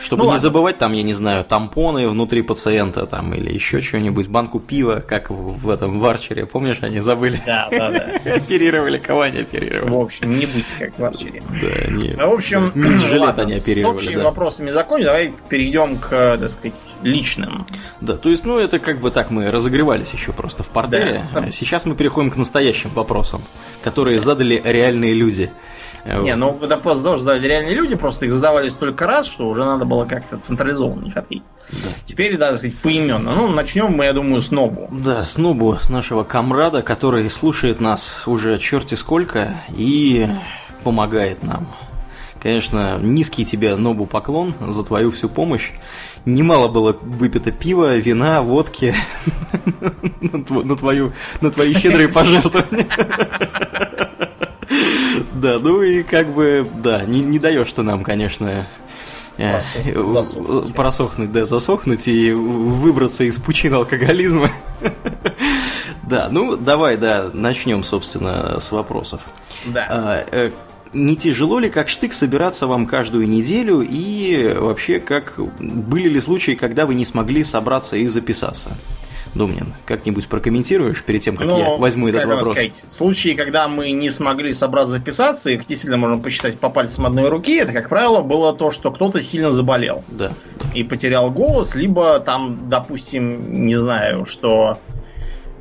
Чтобы 0.02 0.20
Ну 0.20 0.24
не 0.24 0.28
ладно. 0.28 0.40
забывать 0.40 0.78
там, 0.78 0.92
я 0.92 1.02
не 1.02 1.14
знаю, 1.14 1.44
тампоны 1.44 2.08
внутри 2.08 2.42
пациента 2.42 3.06
там 3.06 3.34
или 3.34 3.52
еще 3.52 3.80
что-нибудь, 3.80 4.28
банку 4.28 4.60
пива, 4.60 5.02
как 5.06 5.30
в, 5.30 5.68
этом 5.70 5.98
варчере, 5.98 6.46
помнишь, 6.46 6.78
они 6.80 7.00
забыли? 7.00 7.42
Да, 7.46 7.68
да, 7.70 7.90
да. 7.90 8.34
Оперировали, 8.34 8.98
кого 8.98 9.22
они 9.22 9.40
оперировали? 9.40 9.90
В 9.90 10.00
общем, 10.00 10.38
не 10.38 10.46
будьте 10.46 10.76
как 10.78 10.98
в 10.98 11.04
Арчере. 11.04 11.42
Да, 11.48 11.90
не. 11.92 12.14
Ну, 12.16 12.30
В 12.30 12.34
общем, 12.34 12.72
Мини-жилет 12.74 13.20
ладно, 13.20 13.42
они 13.44 13.52
с 13.52 13.64
оперировали, 13.64 13.96
общими 13.96 14.14
да. 14.14 14.24
вопросами 14.24 14.70
закончим. 14.70 15.06
Давай 15.06 15.32
перейдем 15.48 15.98
к, 15.98 16.08
так 16.38 16.50
сказать, 16.50 16.82
личным. 17.02 17.66
Да, 18.00 18.16
то 18.16 18.28
есть, 18.28 18.44
ну, 18.44 18.58
это 18.58 18.78
как 18.78 19.00
бы 19.00 19.10
так, 19.10 19.30
мы 19.30 19.50
разогревались 19.50 20.12
еще 20.12 20.32
просто 20.32 20.62
в 20.62 20.68
портере. 20.68 21.26
Да. 21.32 21.50
Сейчас 21.50 21.86
мы 21.86 21.94
переходим 21.94 22.30
к 22.30 22.36
настоящим 22.36 22.90
вопросам, 22.90 23.42
которые 23.82 24.20
задали 24.20 24.60
реальные 24.64 25.14
люди. 25.14 25.50
Не, 26.06 26.36
ну 26.36 26.52
просто 26.52 27.04
тоже 27.04 27.22
задали 27.22 27.48
реальные 27.48 27.74
люди, 27.74 27.96
просто 27.96 28.26
их 28.26 28.32
задавали 28.32 28.68
столько 28.68 29.06
раз, 29.06 29.26
что 29.26 29.48
уже 29.48 29.64
надо 29.64 29.84
было 29.84 30.04
как-то 30.04 30.38
централизованно 30.38 31.06
их 31.06 31.16
ответить. 31.16 31.44
Теперь, 32.04 32.36
да, 32.36 32.50
так 32.50 32.58
сказать, 32.58 32.76
поименно. 32.78 33.34
Ну, 33.34 33.48
начнем 33.48 33.92
мы, 33.92 34.04
я 34.04 34.12
думаю, 34.12 34.40
с 34.40 34.50
Нобу. 34.52 34.88
Да, 34.92 35.24
с 35.24 35.36
Нобу, 35.36 35.76
с 35.80 35.88
нашего 35.88 36.22
комрада, 36.22 36.82
который 36.82 37.28
слушает 37.28 37.80
нас 37.80 38.22
уже 38.26 38.58
черти 38.58 38.94
сколько 38.94 39.62
и 39.76 40.28
помогает 40.84 41.42
нам. 41.42 41.66
Конечно, 42.40 42.98
низкий 42.98 43.44
тебе, 43.44 43.74
Нобу, 43.74 44.06
поклон 44.06 44.54
за 44.60 44.84
твою 44.84 45.10
всю 45.10 45.28
помощь. 45.28 45.72
Немало 46.24 46.68
было 46.68 46.92
выпито 46.92 47.50
пива, 47.50 47.96
вина, 47.96 48.42
водки 48.42 48.94
на 50.20 50.76
твою, 50.76 51.12
на 51.40 51.50
твои 51.50 51.74
щедрые 51.74 52.08
пожертвования. 52.08 52.86
Да, 55.46 55.60
ну 55.60 55.80
и 55.80 56.02
как 56.02 56.26
бы, 56.34 56.66
да, 56.78 57.04
не, 57.04 57.20
не 57.20 57.38
даешь 57.38 57.72
ты 57.72 57.82
нам, 57.82 58.02
конечно, 58.02 58.66
э, 59.36 59.50
Просохнуть, 59.52 60.12
засохнуть. 60.12 60.74
просохнуть, 60.74 61.32
да, 61.32 61.46
засохнуть 61.46 62.08
и 62.08 62.32
выбраться 62.32 63.22
из 63.22 63.38
пучин 63.38 63.74
алкоголизма. 63.74 64.50
Да, 66.02 66.28
ну 66.30 66.56
давай, 66.56 66.96
да, 66.96 67.30
начнем, 67.32 67.82
собственно, 67.82 68.60
с 68.60 68.70
вопросов. 68.70 69.20
Да. 69.64 69.86
А, 69.90 70.24
э, 70.30 70.50
Не 70.92 71.16
тяжело 71.16 71.58
ли, 71.58 71.68
как 71.68 71.88
штык, 71.88 72.12
собираться 72.12 72.68
вам 72.68 72.86
каждую 72.86 73.28
неделю 73.28 73.80
и 73.80 74.54
вообще, 74.56 75.00
как 75.00 75.34
были 75.58 76.08
ли 76.08 76.20
случаи, 76.20 76.52
когда 76.52 76.86
вы 76.86 76.94
не 76.94 77.04
смогли 77.04 77.42
собраться 77.42 77.96
и 77.96 78.06
записаться? 78.06 78.70
Домнин, 79.36 79.74
как-нибудь 79.84 80.26
прокомментируешь 80.28 81.02
перед 81.02 81.20
тем, 81.22 81.36
как 81.36 81.46
я 81.48 81.76
возьму 81.76 82.08
этот 82.08 82.24
Ну, 82.24 82.30
вопрос? 82.36 82.52
сказать, 82.54 82.84
случаи, 82.88 83.34
когда 83.34 83.68
мы 83.68 83.90
не 83.90 84.10
смогли 84.10 84.52
собраться 84.52 84.92
записаться, 84.92 85.50
их 85.50 85.66
действительно 85.66 85.96
можно 85.98 86.18
посчитать 86.18 86.58
по 86.58 86.70
пальцам 86.70 87.06
одной 87.06 87.28
руки, 87.28 87.56
это, 87.56 87.72
как 87.72 87.88
правило, 87.88 88.22
было 88.22 88.52
то, 88.54 88.70
что 88.70 88.90
кто-то 88.90 89.20
сильно 89.22 89.50
заболел 89.50 90.04
Да. 90.08 90.32
и 90.74 90.82
потерял 90.82 91.30
голос, 91.30 91.74
либо 91.74 92.18
там, 92.20 92.66
допустим, 92.66 93.66
не 93.66 93.76
знаю, 93.76 94.24
что 94.26 94.78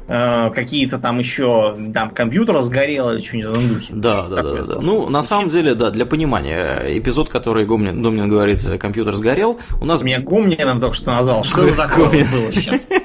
э, 0.08 0.52
какие-то 0.54 0.98
там 1.00 1.20
еще 1.20 1.76
там 1.94 2.12
компьютер 2.12 2.60
сгорел 2.62 3.12
или 3.12 3.20
что-нибудь 3.20 3.52
в 3.58 3.74
духе. 3.74 3.88
Да, 3.94 4.24
да, 4.28 4.44
да, 4.44 4.62
да. 4.64 4.80
Ну, 4.82 5.10
на 5.10 5.24
самом 5.24 5.48
деле, 5.50 5.74
да, 5.76 5.90
для 5.92 6.06
понимания, 6.06 6.82
эпизод, 6.98 7.30
который 7.30 7.66
Гомнин, 7.66 8.02
Домнин 8.02 8.30
говорит, 8.30 8.62
компьютер 8.80 9.16
сгорел, 9.16 9.60
у 9.82 9.86
нас... 9.86 10.02
Меня 10.02 10.20
Гомнина 10.20 10.80
только 10.80 10.96
что 10.96 11.12
назвал. 11.12 11.44
Что 11.44 11.64
это 11.68 11.76
такое 11.78 12.26
было 12.26 12.52
сейчас? 12.52 12.88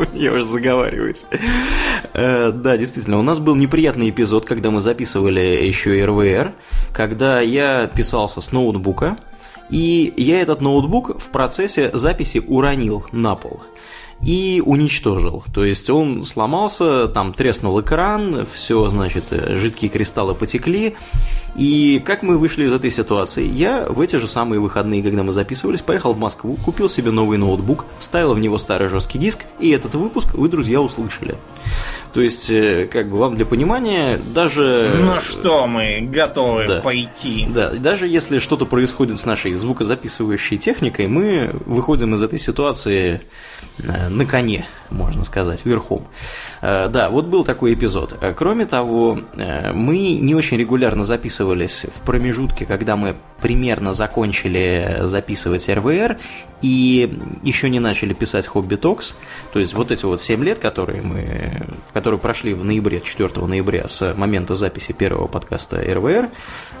Я 0.14 0.32
уже 0.32 0.44
заговариваюсь. 0.44 1.24
Э, 2.14 2.50
Да, 2.52 2.76
действительно, 2.76 3.18
у 3.18 3.22
нас 3.22 3.38
был 3.38 3.54
неприятный 3.54 4.10
эпизод, 4.10 4.44
когда 4.44 4.70
мы 4.70 4.80
записывали 4.80 5.40
еще 5.40 6.04
РВР, 6.04 6.52
когда 6.92 7.40
я 7.40 7.86
писался 7.86 8.40
с 8.40 8.52
ноутбука, 8.52 9.16
и 9.70 10.12
я 10.16 10.40
этот 10.40 10.60
ноутбук 10.60 11.20
в 11.20 11.28
процессе 11.30 11.90
записи 11.94 12.42
уронил 12.46 13.06
на 13.12 13.34
пол. 13.34 13.62
И 14.22 14.62
уничтожил. 14.64 15.44
То 15.52 15.64
есть 15.64 15.90
он 15.90 16.22
сломался, 16.22 17.08
там 17.08 17.32
треснул 17.34 17.80
экран, 17.80 18.46
все, 18.52 18.88
значит, 18.88 19.24
жидкие 19.30 19.90
кристаллы 19.90 20.34
потекли. 20.34 20.94
И 21.56 22.00
как 22.04 22.22
мы 22.22 22.38
вышли 22.38 22.64
из 22.64 22.72
этой 22.72 22.90
ситуации? 22.90 23.44
Я 23.46 23.84
в 23.86 24.00
эти 24.00 24.16
же 24.16 24.26
самые 24.26 24.60
выходные, 24.60 25.02
когда 25.02 25.22
мы 25.22 25.32
записывались, 25.32 25.80
поехал 25.82 26.12
в 26.14 26.18
Москву, 26.18 26.56
купил 26.64 26.88
себе 26.88 27.10
новый 27.10 27.36
ноутбук, 27.36 27.84
вставил 27.98 28.32
в 28.32 28.38
него 28.38 28.56
старый 28.58 28.88
жесткий 28.88 29.18
диск, 29.18 29.40
и 29.58 29.70
этот 29.70 29.94
выпуск 29.94 30.34
вы, 30.34 30.48
друзья, 30.48 30.80
услышали. 30.80 31.36
То 32.14 32.20
есть, 32.22 32.48
э, 32.50 32.88
как 32.90 33.10
бы 33.10 33.18
вам 33.18 33.34
для 33.36 33.44
понимания, 33.44 34.18
даже... 34.34 34.94
Ну 34.98 35.20
что, 35.20 35.66
мы 35.66 36.00
готовы 36.00 36.66
Да. 36.68 36.80
пойти. 36.80 37.46
Да, 37.50 37.70
даже 37.70 38.06
если 38.06 38.38
что-то 38.38 38.64
происходит 38.64 39.20
с 39.20 39.26
нашей 39.26 39.54
звукозаписывающей 39.54 40.56
техникой, 40.58 41.06
мы 41.06 41.50
выходим 41.66 42.14
из 42.14 42.22
этой 42.22 42.38
ситуации 42.38 43.20
э, 43.20 43.20
на 43.78 44.26
коне, 44.26 44.66
можно 44.90 45.24
сказать, 45.24 45.64
верхом. 45.64 46.06
Э, 46.62 46.88
Да, 46.88 47.10
вот 47.10 47.26
был 47.26 47.44
такой 47.44 47.74
эпизод. 47.74 48.16
Э, 48.20 48.32
Кроме 48.32 48.66
того, 48.66 49.18
э, 49.34 49.72
мы 49.72 50.12
не 50.14 50.34
очень 50.34 50.56
регулярно 50.56 51.04
записывались 51.04 51.86
в 51.94 52.02
промежутке, 52.02 52.64
когда 52.64 52.96
мы 52.96 53.16
примерно 53.40 53.92
закончили 53.92 55.00
записывать 55.02 55.68
РВР 55.68 56.18
и 56.62 57.18
еще 57.42 57.68
не 57.68 57.80
начали 57.80 58.14
писать 58.14 58.46
Хобби 58.46 58.76
Токс. 58.76 59.16
То 59.52 59.58
есть 59.58 59.74
вот 59.74 59.90
эти 59.90 60.04
вот 60.04 60.22
7 60.22 60.44
лет, 60.44 60.60
которые 60.60 61.02
мы, 61.02 61.66
которые 61.92 62.20
прошли 62.20 62.54
в 62.54 62.64
ноябре, 62.64 63.00
4 63.00 63.44
ноября 63.44 63.88
с 63.88 64.14
момента 64.14 64.54
записи 64.54 64.92
первого 64.92 65.26
подкаста 65.26 65.78
РВР, 65.78 66.28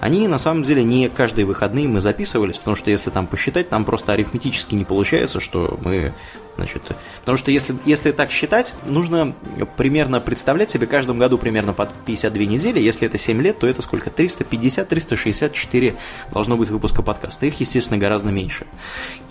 они 0.00 0.28
на 0.28 0.38
самом 0.38 0.62
деле 0.62 0.84
не 0.84 1.08
каждые 1.08 1.44
выходные 1.44 1.88
мы 1.88 2.00
записывались, 2.00 2.58
потому 2.58 2.76
что 2.76 2.92
если 2.92 3.10
там 3.10 3.26
посчитать, 3.26 3.68
там 3.68 3.84
просто 3.84 4.12
арифметически 4.12 4.76
не 4.76 4.84
получается, 4.84 5.40
что 5.40 5.78
мы 5.82 6.12
Значит, 6.56 6.82
потому 7.20 7.38
что 7.38 7.50
если, 7.50 7.74
если 7.86 8.12
так 8.12 8.30
считать, 8.30 8.74
нужно 8.86 9.34
примерно 9.76 10.20
представлять 10.20 10.70
себе 10.70 10.86
каждом 10.86 11.18
году 11.18 11.38
примерно 11.38 11.72
под 11.72 11.92
52 12.06 12.44
недели. 12.44 12.80
Если 12.80 13.06
это 13.06 13.18
7 13.18 13.40
лет, 13.42 13.58
то 13.58 13.66
это 13.66 13.82
сколько? 13.82 14.10
350-364 14.10 15.94
должно 16.32 16.56
быть 16.56 16.70
выпуска 16.70 17.02
подкаста. 17.02 17.46
Их, 17.46 17.60
естественно, 17.60 17.98
гораздо 17.98 18.30
меньше. 18.30 18.66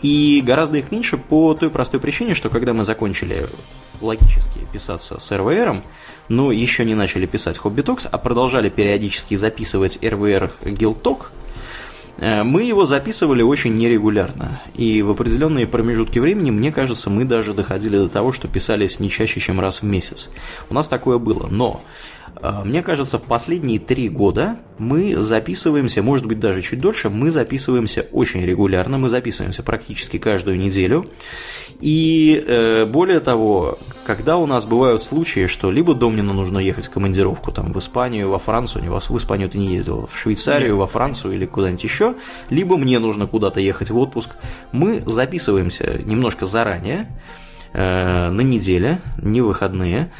И 0.01 0.41
гораздо 0.45 0.77
их 0.77 0.91
меньше 0.91 1.17
по 1.17 1.53
той 1.53 1.69
простой 1.69 1.99
причине, 1.99 2.33
что 2.33 2.49
когда 2.49 2.73
мы 2.73 2.83
закончили 2.83 3.47
логически 4.01 4.59
писаться 4.71 5.19
с 5.19 5.35
РВРом, 5.35 5.83
но 6.27 6.51
еще 6.51 6.85
не 6.85 6.95
начали 6.95 7.25
писать 7.25 7.57
Хобби 7.57 7.81
Токс, 7.81 8.07
а 8.11 8.17
продолжали 8.17 8.69
периодически 8.69 9.35
записывать 9.35 9.99
РВР 10.03 10.51
Гилток, 10.65 11.31
мы 12.21 12.63
его 12.63 12.85
записывали 12.85 13.41
очень 13.41 13.73
нерегулярно, 13.73 14.61
и 14.75 15.01
в 15.01 15.09
определенные 15.09 15.65
промежутки 15.65 16.19
времени, 16.19 16.51
мне 16.51 16.71
кажется, 16.71 17.09
мы 17.09 17.25
даже 17.25 17.55
доходили 17.55 17.97
до 17.97 18.09
того, 18.09 18.31
что 18.31 18.47
писались 18.47 18.99
не 18.99 19.09
чаще, 19.09 19.39
чем 19.39 19.59
раз 19.59 19.81
в 19.81 19.85
месяц. 19.85 20.29
У 20.69 20.75
нас 20.75 20.87
такое 20.87 21.17
было, 21.17 21.47
но 21.47 21.81
э, 21.81 22.10
мне 22.63 22.81
кажется, 22.81 23.19
в 23.19 23.23
последние 23.23 23.79
три 23.79 24.09
года 24.09 24.57
мы 24.79 25.15
записываемся, 25.15 26.01
может 26.01 26.25
быть, 26.25 26.39
даже 26.39 26.61
чуть 26.61 26.79
дольше, 26.79 27.09
мы 27.09 27.29
записываемся 27.29 28.07
очень 28.11 28.43
регулярно, 28.43 28.97
мы 28.97 29.09
записываемся 29.09 29.61
практически 29.61 30.17
каждую 30.17 30.57
неделю. 30.57 31.05
И 31.79 32.43
э, 32.47 32.85
более 32.85 33.19
того, 33.19 33.77
когда 34.05 34.37
у 34.37 34.45
нас 34.45 34.65
бывают 34.65 35.03
случаи, 35.03 35.47
что 35.47 35.71
либо 35.71 35.93
Домнину 35.93 36.33
нужно 36.33 36.57
ехать 36.59 36.87
в 36.87 36.89
командировку 36.89 37.51
там, 37.51 37.71
в 37.71 37.77
Испанию, 37.77 38.29
во 38.29 38.39
Францию, 38.39 38.83
не 38.83 38.89
в 38.89 38.99
в 39.01 39.17
Испанию 39.17 39.49
ты 39.49 39.57
не 39.57 39.75
ездил, 39.75 40.07
в 40.11 40.17
Швейцарию, 40.17 40.77
во 40.77 40.87
Францию 40.87 41.33
или 41.33 41.45
куда-нибудь 41.45 41.83
еще, 41.83 42.15
либо 42.49 42.77
мне 42.77 42.99
нужно 42.99 43.27
куда-то 43.27 43.59
ехать 43.59 43.89
в 43.89 43.97
отпуск, 43.97 44.31
мы 44.71 45.03
записываемся 45.05 46.01
немножко 46.03 46.45
заранее, 46.45 47.07
э, 47.73 48.29
на 48.29 48.41
неделе, 48.41 49.01
не 49.21 49.41
выходные, 49.41 50.11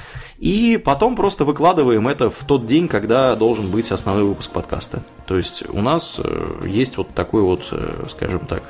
и 0.41 0.77
потом 0.77 1.15
просто 1.15 1.45
выкладываем 1.45 2.07
это 2.07 2.31
в 2.31 2.43
тот 2.45 2.65
день, 2.65 2.87
когда 2.87 3.35
должен 3.35 3.69
быть 3.69 3.91
основной 3.91 4.23
выпуск 4.23 4.51
подкаста. 4.51 5.03
То 5.27 5.37
есть 5.37 5.69
у 5.69 5.81
нас 5.81 6.19
э, 6.21 6.61
есть 6.65 6.97
вот 6.97 7.09
такой 7.09 7.43
вот, 7.43 7.67
э, 7.71 8.05
скажем 8.09 8.47
так, 8.47 8.63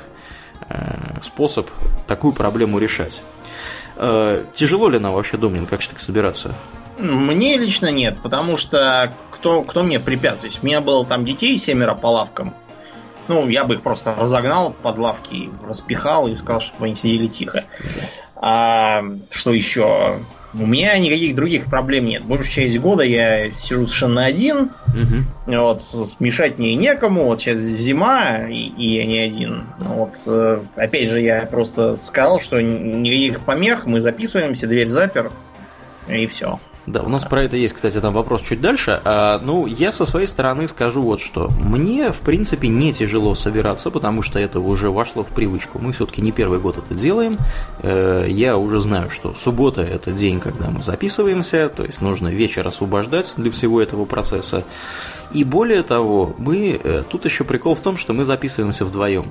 э, 0.68 1.20
способ 1.22 1.70
такую 2.06 2.34
проблему 2.34 2.78
решать. 2.78 3.22
Тяжело 4.54 4.90
ли 4.90 4.98
нам 4.98 5.14
вообще, 5.14 5.38
Домнин, 5.38 5.66
как 5.66 5.80
же 5.80 5.88
так 5.88 6.00
собираться? 6.00 6.54
Мне 6.98 7.56
лично 7.56 7.90
нет, 7.90 8.18
потому 8.22 8.58
что 8.58 9.14
кто, 9.30 9.62
кто 9.62 9.82
мне 9.82 9.98
препятствует? 9.98 10.58
У 10.62 10.66
меня 10.66 10.82
было 10.82 11.06
там 11.06 11.24
детей 11.24 11.56
семеро 11.56 11.94
по 11.94 12.08
лавкам. 12.08 12.54
Ну, 13.28 13.48
я 13.48 13.64
бы 13.64 13.74
их 13.74 13.82
просто 13.82 14.14
разогнал 14.14 14.74
под 14.82 14.98
лавки, 14.98 15.50
распихал 15.62 16.28
и 16.28 16.36
сказал, 16.36 16.60
чтобы 16.60 16.84
они 16.86 16.96
сидели 16.96 17.28
тихо. 17.28 17.64
А 18.36 19.04
что 19.30 19.52
еще? 19.52 20.20
У 20.54 20.66
меня 20.66 20.98
никаких 20.98 21.34
других 21.34 21.66
проблем 21.66 22.06
нет. 22.06 22.24
Большую 22.24 22.50
часть 22.50 22.78
года 22.78 23.02
я 23.02 23.50
сижу 23.50 23.86
совершенно 23.86 24.24
один. 24.26 24.70
Мгм. 24.88 25.26
Вот, 25.46 25.82
смешать 25.82 26.58
мне 26.58 26.74
некому. 26.74 27.24
Вот 27.24 27.40
сейчас 27.40 27.58
зима, 27.58 28.48
и, 28.48 28.68
и 28.68 28.96
я 28.96 29.06
не 29.06 29.18
один. 29.18 29.64
Вот, 29.78 30.14
э, 30.26 30.62
опять 30.76 31.10
же, 31.10 31.20
я 31.22 31.46
просто 31.46 31.96
сказал, 31.96 32.40
что 32.40 32.60
никаких 32.60 33.40
помех, 33.40 33.86
мы 33.86 34.00
записываемся, 34.00 34.66
дверь 34.66 34.88
запер, 34.88 35.32
и 36.08 36.26
все. 36.26 36.60
Да, 36.86 37.02
у 37.02 37.08
нас 37.08 37.24
про 37.24 37.44
это 37.44 37.56
есть, 37.56 37.74
кстати, 37.74 38.00
там 38.00 38.12
вопрос 38.12 38.42
чуть 38.42 38.60
дальше. 38.60 39.00
А, 39.04 39.40
ну, 39.42 39.66
я 39.66 39.92
со 39.92 40.04
своей 40.04 40.26
стороны 40.26 40.66
скажу 40.66 41.00
вот 41.00 41.20
что. 41.20 41.48
Мне, 41.60 42.10
в 42.10 42.20
принципе, 42.20 42.66
не 42.66 42.92
тяжело 42.92 43.36
собираться, 43.36 43.90
потому 43.90 44.22
что 44.22 44.40
это 44.40 44.58
уже 44.58 44.90
вошло 44.90 45.22
в 45.22 45.28
привычку. 45.28 45.78
Мы 45.78 45.92
все-таки 45.92 46.20
не 46.20 46.32
первый 46.32 46.58
год 46.58 46.78
это 46.78 46.94
делаем. 46.94 47.38
Э, 47.82 48.26
Я 48.28 48.56
уже 48.56 48.80
знаю, 48.80 49.10
что 49.10 49.34
суббота– 49.34 49.80
это 49.82 50.10
день, 50.10 50.40
когда 50.40 50.70
мы 50.70 50.82
записываемся, 50.82 51.68
то 51.68 51.84
есть 51.84 52.02
нужно 52.02 52.28
вечер 52.28 52.66
освобождать 52.66 53.32
для 53.36 53.52
всего 53.52 53.80
этого 53.80 54.04
процесса. 54.04 54.64
И 55.32 55.44
более 55.44 55.84
того, 55.84 56.34
мы 56.36 56.80
э, 56.82 57.04
тут 57.08 57.24
еще 57.26 57.44
прикол 57.44 57.76
в 57.76 57.80
том, 57.80 57.96
что 57.96 58.12
мы 58.12 58.24
записываемся 58.24 58.84
вдвоем. 58.84 59.26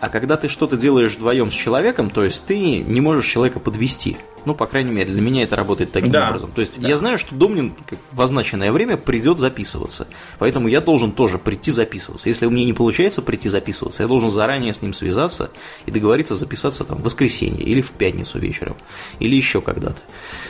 А 0.00 0.10
когда 0.10 0.36
ты 0.36 0.48
что-то 0.48 0.76
делаешь 0.76 1.16
вдвоем 1.16 1.50
с 1.50 1.54
человеком, 1.54 2.10
то 2.10 2.24
есть 2.24 2.44
ты 2.44 2.80
не 2.80 3.00
можешь 3.00 3.26
человека 3.26 3.58
подвести. 3.58 4.18
Ну, 4.44 4.54
по 4.54 4.66
крайней 4.66 4.92
мере, 4.92 5.10
для 5.12 5.22
меня 5.22 5.42
это 5.42 5.56
работает 5.56 5.92
таким 5.92 6.10
Да. 6.10 6.28
образом. 6.28 6.50
То 6.52 6.60
есть 6.60 6.80
Да. 6.80 6.88
я 6.88 6.96
знаю, 6.96 7.18
что 7.18 7.34
Домнин 7.34 7.74
в 8.12 8.20
означенное 8.22 8.72
время 8.72 8.96
придет 8.96 9.38
записываться. 9.38 10.06
Поэтому 10.38 10.68
я 10.68 10.80
должен 10.80 11.12
тоже 11.12 11.38
прийти 11.38 11.70
записываться. 11.70 12.28
Если 12.28 12.46
у 12.46 12.50
меня 12.50 12.64
не 12.64 12.72
получается 12.72 13.22
прийти 13.22 13.48
записываться, 13.48 14.02
я 14.02 14.08
должен 14.08 14.30
заранее 14.30 14.72
с 14.74 14.82
ним 14.82 14.92
связаться 14.94 15.50
и 15.86 15.90
договориться 15.90 16.34
записаться 16.34 16.84
там 16.84 16.98
в 16.98 17.02
воскресенье 17.02 17.64
или 17.64 17.80
в 17.80 17.90
пятницу 17.92 18.38
вечером, 18.38 18.76
или 19.18 19.34
еще 19.36 19.60
когда-то. 19.60 20.00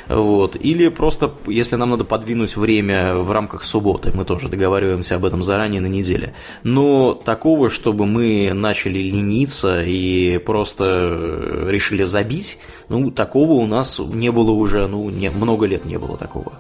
Вот. 0.09 0.57
Или 0.57 0.89
просто, 0.89 1.33
если 1.47 1.77
нам 1.77 1.91
надо 1.91 2.05
подвинуть 2.05 2.57
время 2.57 3.15
в 3.17 3.31
рамках 3.31 3.65
субботы, 3.65 4.11
мы 4.15 4.25
тоже 4.25 4.49
договариваемся 4.49 5.17
об 5.17 5.25
этом 5.25 5.43
заранее 5.43 5.81
на 5.81 5.87
неделе. 5.87 6.35
Но 6.63 7.15
такого, 7.15 7.71
чтобы 7.71 8.07
мы 8.07 8.53
начали 8.55 8.99
лениться 8.99 9.83
и 9.83 10.39
просто 10.39 10.85
э, 10.85 11.67
решили 11.71 12.05
забить, 12.05 12.59
ну, 12.89 13.11
такого 13.11 13.53
у 13.53 13.67
нас 13.67 13.84
не 13.99 14.31
было 14.31 14.51
уже, 14.51 14.87
ну, 14.87 15.11
не, 15.11 15.31
много 15.31 15.67
лет 15.67 15.85
не 15.85 15.99
было 15.99 16.17
такого. 16.17 16.53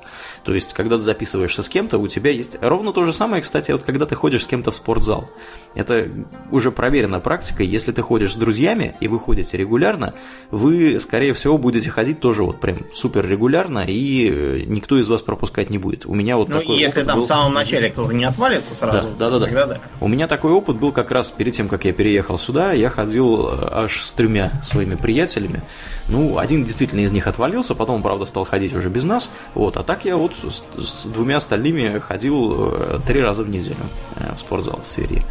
То 0.44 0.54
есть, 0.54 0.74
когда 0.74 0.96
ты 0.96 1.02
записываешься 1.02 1.62
с 1.62 1.68
кем-то, 1.68 1.98
у 1.98 2.06
тебя 2.06 2.30
есть 2.30 2.56
ровно 2.60 2.92
то 2.92 3.04
же 3.04 3.12
самое, 3.12 3.42
кстати, 3.42 3.70
вот 3.72 3.82
когда 3.82 4.06
ты 4.06 4.14
ходишь 4.14 4.42
с 4.42 4.46
кем-то 4.46 4.70
в 4.70 4.74
спортзал. 4.76 5.30
Это 5.74 6.08
уже 6.50 6.70
проверена 6.70 7.18
практика. 7.18 7.62
Если 7.62 7.90
ты 7.92 8.02
ходишь 8.02 8.32
с 8.34 8.36
друзьями 8.36 8.94
и 9.00 9.08
вы 9.08 9.18
ходите 9.18 9.56
регулярно, 9.56 10.14
вы, 10.50 11.00
скорее 11.00 11.32
всего, 11.32 11.58
будете 11.58 11.90
ходить 11.90 12.20
тоже 12.20 12.44
вот 12.44 12.60
прям 12.60 12.78
супер 12.92 13.26
регулярно, 13.26 13.80
и 13.86 14.28
э, 14.30 14.60
никто 14.66 14.98
из 15.00 15.08
вас 15.08 15.22
пропускать 15.22 15.70
не 15.70 15.78
будет. 15.78 16.06
У 16.06 16.14
меня 16.14 16.36
вот 16.36 16.48
Ну, 16.48 16.60
такой 16.60 16.76
если 16.78 17.00
опыт 17.00 17.08
там 17.08 17.16
был. 17.18 17.24
в 17.24 17.26
самом 17.26 17.52
начале 17.54 17.90
кто-то 17.90 18.12
не 18.12 18.24
отвалится 18.24 18.74
сразу, 18.74 19.08
Да, 19.18 19.30
да, 19.30 19.30
да, 19.30 19.38
да. 19.38 19.44
тогда 19.46 19.66
да. 19.66 19.80
У 20.00 20.08
меня 20.08 20.28
такой 20.28 20.52
опыт 20.52 20.76
был 20.76 20.92
как 20.92 21.10
раз 21.10 21.30
перед 21.30 21.54
тем, 21.54 21.68
как 21.68 21.84
я 21.86 21.92
переехал 21.92 22.38
сюда. 22.38 22.72
Я 22.72 22.90
ходил 22.90 23.48
э, 23.48 23.68
аж 23.72 24.02
с 24.04 24.12
тремя 24.12 24.60
своими 24.62 24.94
приятелями. 24.94 25.62
Ну, 26.08 26.38
один 26.38 26.64
действительно 26.64 27.00
из 27.00 27.10
них 27.12 27.26
отвалился, 27.26 27.74
потом, 27.74 28.02
правда, 28.02 28.26
стал 28.26 28.44
ходить 28.44 28.74
уже 28.74 28.90
без 28.90 29.04
нас. 29.04 29.32
Вот, 29.54 29.76
а 29.78 29.82
так 29.82 30.04
я 30.04 30.16
вот 30.16 30.33
с, 30.42 30.62
с 30.82 31.04
двумя 31.04 31.36
остальными 31.38 31.98
ходил 31.98 32.72
э, 32.72 33.00
три 33.06 33.20
раза 33.20 33.42
в 33.42 33.48
неделю 33.50 33.76
э, 34.16 34.34
в 34.36 34.40
спортзал 34.40 34.80
в 34.88 34.94
Твери. 34.94 35.22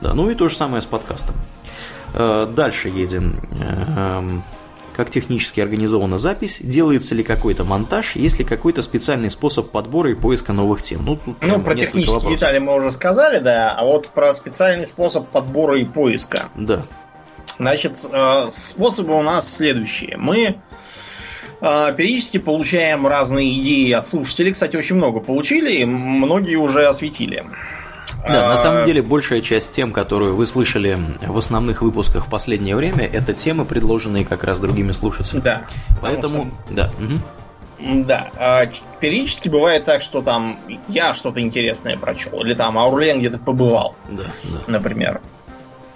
Да, 0.00 0.14
ну 0.14 0.30
и 0.30 0.34
то 0.34 0.48
же 0.48 0.56
самое 0.56 0.80
с 0.80 0.86
подкастом. 0.86 1.36
Э, 2.14 2.46
Дальше 2.54 2.88
едем. 2.88 3.40
Эм, 3.60 4.42
Как 4.96 5.10
технически 5.10 5.60
организована 5.60 6.18
запись? 6.18 6.58
Делается 6.60 7.14
ли 7.14 7.22
какой-то 7.22 7.64
монтаж? 7.64 8.16
Есть 8.16 8.38
ли 8.38 8.44
какой-то 8.44 8.82
специальный 8.82 9.30
способ 9.30 9.70
подбора 9.70 10.10
и 10.10 10.14
поиска 10.14 10.52
новых 10.52 10.82
тем? 10.82 11.04
Ну, 11.04 11.16
тут 11.16 11.36
Ну, 11.40 11.60
про 11.62 11.74
технические 11.74 12.14
вопросов. 12.14 12.38
детали 12.40 12.58
мы 12.58 12.74
уже 12.74 12.90
сказали, 12.90 13.38
да, 13.38 13.74
а 13.76 13.84
вот 13.84 14.08
про 14.08 14.32
специальный 14.34 14.86
способ 14.86 15.28
подбора 15.28 15.78
и 15.78 15.84
поиска. 15.84 16.48
Да. 16.56 16.86
Значит, 17.58 17.96
способы 18.50 19.14
у 19.16 19.22
нас 19.22 19.52
следующие. 19.52 20.16
Мы 20.16 20.58
периодически 21.60 22.38
получаем 22.38 23.06
разные 23.06 23.58
идеи 23.60 23.92
от 23.92 24.06
слушателей. 24.06 24.52
Кстати, 24.52 24.76
очень 24.76 24.96
много 24.96 25.20
получили, 25.20 25.74
и 25.76 25.84
многие 25.84 26.56
уже 26.56 26.86
осветили. 26.86 27.44
Да, 28.26 28.48
на 28.48 28.56
самом 28.56 28.86
деле 28.86 29.02
большая 29.02 29.40
часть 29.40 29.72
тем, 29.72 29.92
которые 29.92 30.32
вы 30.32 30.46
слышали 30.46 30.98
в 31.20 31.36
основных 31.36 31.82
выпусках 31.82 32.26
в 32.26 32.30
последнее 32.30 32.74
время, 32.76 33.04
это 33.04 33.34
темы, 33.34 33.64
предложенные 33.64 34.24
как 34.24 34.44
раз 34.44 34.58
другими 34.58 34.92
слушателями. 34.92 35.42
Да. 35.42 35.62
Поэтому, 36.00 36.46
что... 36.66 36.74
да. 36.74 36.92
Угу. 36.98 38.04
Да. 38.06 38.30
А, 38.36 38.66
периодически 39.00 39.48
бывает 39.48 39.84
так, 39.84 40.00
что 40.00 40.20
там 40.22 40.58
я 40.88 41.14
что-то 41.14 41.40
интересное 41.40 41.96
прочел, 41.96 42.40
или 42.44 42.54
там 42.54 42.78
Аурлен 42.78 43.20
где-то 43.20 43.38
побывал. 43.38 43.94
Да, 44.08 44.24
да. 44.24 44.60
Например. 44.66 45.20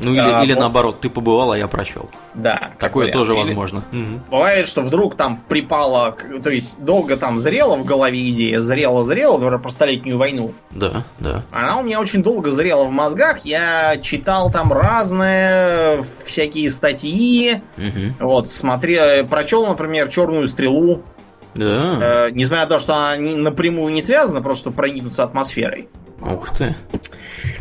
Ну 0.02 0.12
или, 0.12 0.20
а, 0.20 0.42
или 0.42 0.54
наоборот, 0.54 1.00
ты 1.00 1.08
побывал, 1.08 1.52
а 1.52 1.58
я 1.58 1.68
прочел. 1.68 2.10
Да. 2.34 2.70
Такое 2.78 3.06
вариант. 3.06 3.18
тоже 3.18 3.32
или 3.32 3.40
возможно. 3.40 3.84
Бывает, 4.30 4.66
что 4.66 4.82
вдруг 4.82 5.16
там 5.16 5.42
припало, 5.48 6.16
то 6.42 6.50
есть 6.50 6.82
долго 6.82 7.16
там 7.16 7.38
зрела 7.38 7.76
в 7.76 7.84
голове 7.84 8.30
идея, 8.30 8.60
зрела-зрела, 8.60 9.38
говоря 9.38 9.58
про 9.58 9.70
столетнюю 9.70 10.18
войну. 10.18 10.54
Да, 10.70 11.04
да. 11.18 11.44
Она 11.52 11.78
у 11.78 11.82
меня 11.82 12.00
очень 12.00 12.22
долго 12.22 12.50
зрела 12.50 12.84
в 12.84 12.90
мозгах. 12.90 13.44
Я 13.44 13.96
читал 13.98 14.50
там 14.50 14.72
разные 14.72 16.02
всякие 16.24 16.70
статьи. 16.70 17.62
Угу. 17.76 18.26
Вот, 18.28 18.48
смотрел, 18.48 19.26
прочел, 19.26 19.66
например, 19.66 20.08
Черную 20.08 20.48
стрелу. 20.48 21.02
Да. 21.54 22.26
Э, 22.26 22.30
несмотря 22.30 22.64
на 22.64 22.68
то, 22.68 22.78
что 22.78 22.94
она 22.94 23.16
напрямую 23.16 23.92
не 23.92 24.02
связана, 24.02 24.42
просто 24.42 24.70
проникнуться 24.70 25.22
атмосферой. 25.22 25.88
Ух 26.24 26.57
ты. 26.57 26.74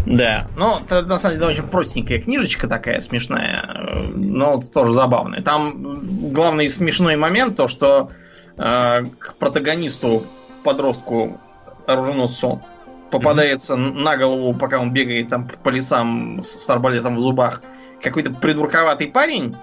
Да, 0.06 0.48
ну, 0.56 0.80
это 0.80 1.02
на 1.02 1.18
самом 1.18 1.36
деле 1.36 1.50
очень 1.50 1.64
простенькая 1.64 2.22
книжечка 2.22 2.68
такая 2.68 3.02
смешная, 3.02 4.10
но 4.14 4.62
тоже 4.62 4.94
забавная. 4.94 5.42
Там 5.42 6.32
главный 6.32 6.70
смешной 6.70 7.16
момент 7.16 7.58
то, 7.58 7.68
что 7.68 8.12
э, 8.58 9.06
к 9.20 9.36
протагонисту, 9.40 10.24
подростку, 10.64 11.40
оруженосцу, 11.88 12.62
попадается 13.10 13.74
mm-hmm. 13.74 13.94
на 13.94 14.18
голову, 14.18 14.54
пока 14.54 14.80
он 14.80 14.94
бегает 14.94 15.30
там 15.30 15.48
по 15.48 15.70
лесам 15.70 16.42
с, 16.44 16.60
с 16.60 16.70
арбалетом 16.70 17.16
в 17.16 17.20
зубах, 17.20 17.62
какой-то 18.02 18.32
придурковатый 18.32 19.08
парень, 19.08 19.56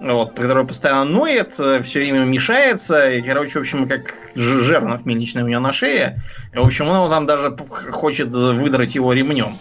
вот, 0.00 0.32
который 0.34 0.66
постоянно 0.66 1.04
ноет, 1.04 1.54
э, 1.58 1.82
все 1.82 2.00
время 2.00 2.20
мешается, 2.20 3.10
и, 3.10 3.22
короче, 3.22 3.58
в 3.58 3.62
общем, 3.62 3.88
как 3.88 4.14
жернов 4.34 5.06
мельничный 5.06 5.42
у 5.42 5.48
него 5.48 5.60
на 5.60 5.72
шее. 5.72 6.20
И, 6.52 6.58
в 6.58 6.62
общем, 6.62 6.88
он 6.88 7.10
там 7.10 7.26
даже 7.26 7.56
хочет 7.90 8.28
выдрать 8.28 8.94
его 8.94 9.12
ремнем. 9.12 9.56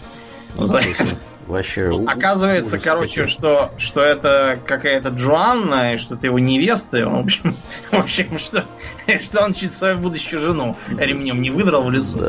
Вообще. 1.48 1.92
Оказывается, 2.08 2.80
короче, 2.80 3.22
какой. 3.22 3.32
что, 3.32 3.72
что 3.78 4.02
это 4.02 4.58
какая-то 4.66 5.10
Джоанна, 5.10 5.94
и 5.94 5.98
что 5.98 6.16
это 6.16 6.26
его 6.26 6.40
невеста, 6.40 6.98
и 6.98 7.04
он, 7.04 7.22
в 7.22 7.26
общем, 7.26 7.56
в 7.92 7.94
общем 7.94 8.40
что, 8.40 8.66
что 9.24 9.44
он 9.44 9.54
чуть 9.54 9.72
свою 9.72 9.98
будущую 9.98 10.40
жену 10.40 10.76
ремнем 10.98 11.42
не 11.42 11.50
выдрал 11.50 11.84
в 11.84 11.92
лесу. 11.92 12.20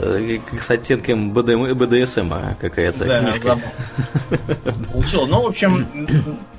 Как 0.51 0.63
с 0.63 0.71
оттенком 0.71 1.33
БДСМ 1.33 2.33
какая-то 2.61 3.05
да, 3.05 3.21
книжка. 3.21 3.59
Получил. 4.93 5.27
Ну, 5.27 5.43
в 5.43 5.47
общем, 5.47 5.87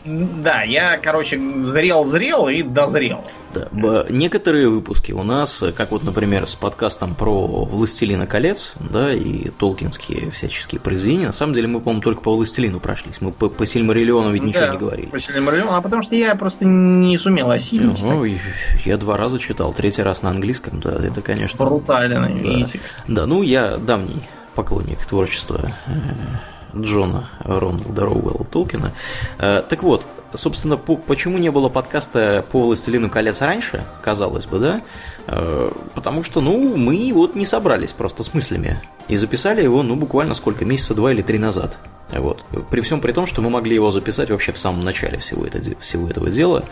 да, 0.06 0.64
я, 0.64 0.98
короче, 0.98 1.39
зрел-зрел 1.56 2.48
и 2.48 2.64
дозрел. 2.64 3.26
Да. 3.53 4.06
Некоторые 4.10 4.69
выпуски 4.69 5.11
у 5.11 5.23
нас, 5.23 5.64
как 5.76 5.91
вот, 5.91 6.03
например, 6.03 6.48
с 6.48 6.56
подкастом 6.56 7.15
про 7.15 7.65
«Властелина 7.65 8.27
колец», 8.27 8.73
да, 8.80 9.14
и 9.14 9.49
толкинские 9.49 10.31
всяческие 10.31 10.80
произведения, 10.80 11.27
на 11.27 11.34
самом 11.34 11.53
деле 11.53 11.68
мы, 11.68 11.80
по-моему, 11.80 12.02
только 12.02 12.22
по 12.22 12.35
«Властелину» 12.35 12.80
прошлись. 12.80 13.19
Мы 13.19 13.31
по, 13.31 13.49
по 13.49 13.65
Сильмариллиону 13.65 14.31
ведь 14.31 14.44
ничего 14.44 14.61
да, 14.61 14.72
не 14.73 14.77
говорили. 14.77 15.07
по 15.07 15.19
Сильмариллиону, 15.19 15.76
а 15.76 15.81
потому 15.81 16.02
что 16.02 16.15
я 16.15 16.35
просто 16.35 16.65
не 16.65 17.18
сумел 17.18 17.52
осилить. 17.52 18.03
Ну, 18.03 18.23
я 18.85 18.98
два 18.98 19.18
раза 19.18 19.39
читал, 19.39 19.73
третий 19.73 20.03
раз 20.07 20.21
на 20.21 20.29
английском, 20.29 20.79
да, 20.79 20.91
это, 20.91 21.21
конечно... 21.21 21.63
Брутально, 21.63 22.21
да. 22.21 22.27
видите. 22.29 22.79
Да, 23.07 23.25
ну, 23.25 23.41
я 23.43 23.77
давний 23.77 24.23
поклонник 24.55 25.05
творчества 25.05 25.73
э, 25.85 25.91
Джона 26.75 27.29
Роналда 27.43 28.05
Роуэлла 28.05 28.45
Толкина. 28.45 28.93
Э, 29.38 29.61
так 29.67 29.84
вот, 29.84 30.05
собственно, 30.33 30.77
по, 30.77 30.95
почему 30.95 31.37
не 31.37 31.49
было 31.49 31.69
подкаста 31.69 32.45
по 32.51 32.65
«Властелину 32.65 33.09
колец» 33.09 33.41
раньше, 33.41 33.83
казалось 34.01 34.45
бы, 34.45 34.59
да? 34.59 34.81
Э, 35.27 35.71
потому 35.95 36.23
что, 36.23 36.41
ну, 36.41 36.75
мы 36.75 37.11
вот 37.13 37.35
не 37.35 37.45
собрались 37.45 37.91
просто 37.91 38.23
с 38.23 38.33
мыслями. 38.33 38.81
И 39.07 39.15
записали 39.15 39.61
его, 39.61 39.83
ну, 39.83 39.95
буквально 39.95 40.33
сколько, 40.33 40.65
месяца 40.65 40.93
два 40.93 41.11
или 41.11 41.21
три 41.21 41.37
назад. 41.37 41.77
Вот. 42.09 42.43
При 42.69 42.81
всем 42.81 43.01
при 43.01 43.11
том, 43.11 43.25
что 43.25 43.41
мы 43.41 43.49
могли 43.49 43.75
его 43.75 43.91
записать 43.91 44.29
вообще 44.29 44.53
в 44.53 44.57
самом 44.57 44.81
начале 44.81 45.17
всего, 45.17 45.45
это, 45.45 45.59
всего 45.79 46.09
этого 46.09 46.29
дела. 46.29 46.65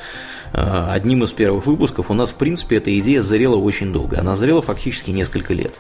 Э, 0.54 0.88
одним 0.92 1.24
из 1.24 1.32
первых 1.32 1.66
выпусков 1.66 2.10
у 2.10 2.14
нас, 2.14 2.32
в 2.32 2.36
принципе, 2.36 2.78
эта 2.78 2.98
идея 3.00 3.22
зрела 3.22 3.58
очень 3.58 3.92
долго. 3.92 4.20
Она 4.20 4.36
зрела 4.36 4.62
фактически 4.62 5.12
несколько 5.12 5.54
лет. 5.54 5.74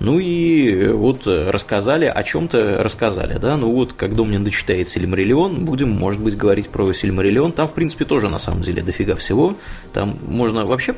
Ну 0.00 0.18
и 0.18 0.88
вот 0.88 1.26
рассказали, 1.26 2.04
о 2.04 2.22
чем-то 2.22 2.82
рассказали, 2.82 3.38
да, 3.38 3.56
ну 3.56 3.72
вот, 3.72 3.94
у 4.00 4.24
меня 4.24 4.38
дочитает 4.38 4.88
Сильмариллион, 4.88 5.64
будем, 5.64 5.90
может 5.90 6.22
быть, 6.22 6.36
говорить 6.36 6.68
про 6.68 6.92
Сильмариллион, 6.92 7.52
там, 7.52 7.66
в 7.66 7.72
принципе, 7.72 8.04
тоже, 8.04 8.28
на 8.28 8.38
самом 8.38 8.62
деле, 8.62 8.82
дофига 8.82 9.16
всего, 9.16 9.56
там 9.92 10.18
можно 10.26 10.64
вообще 10.66 10.94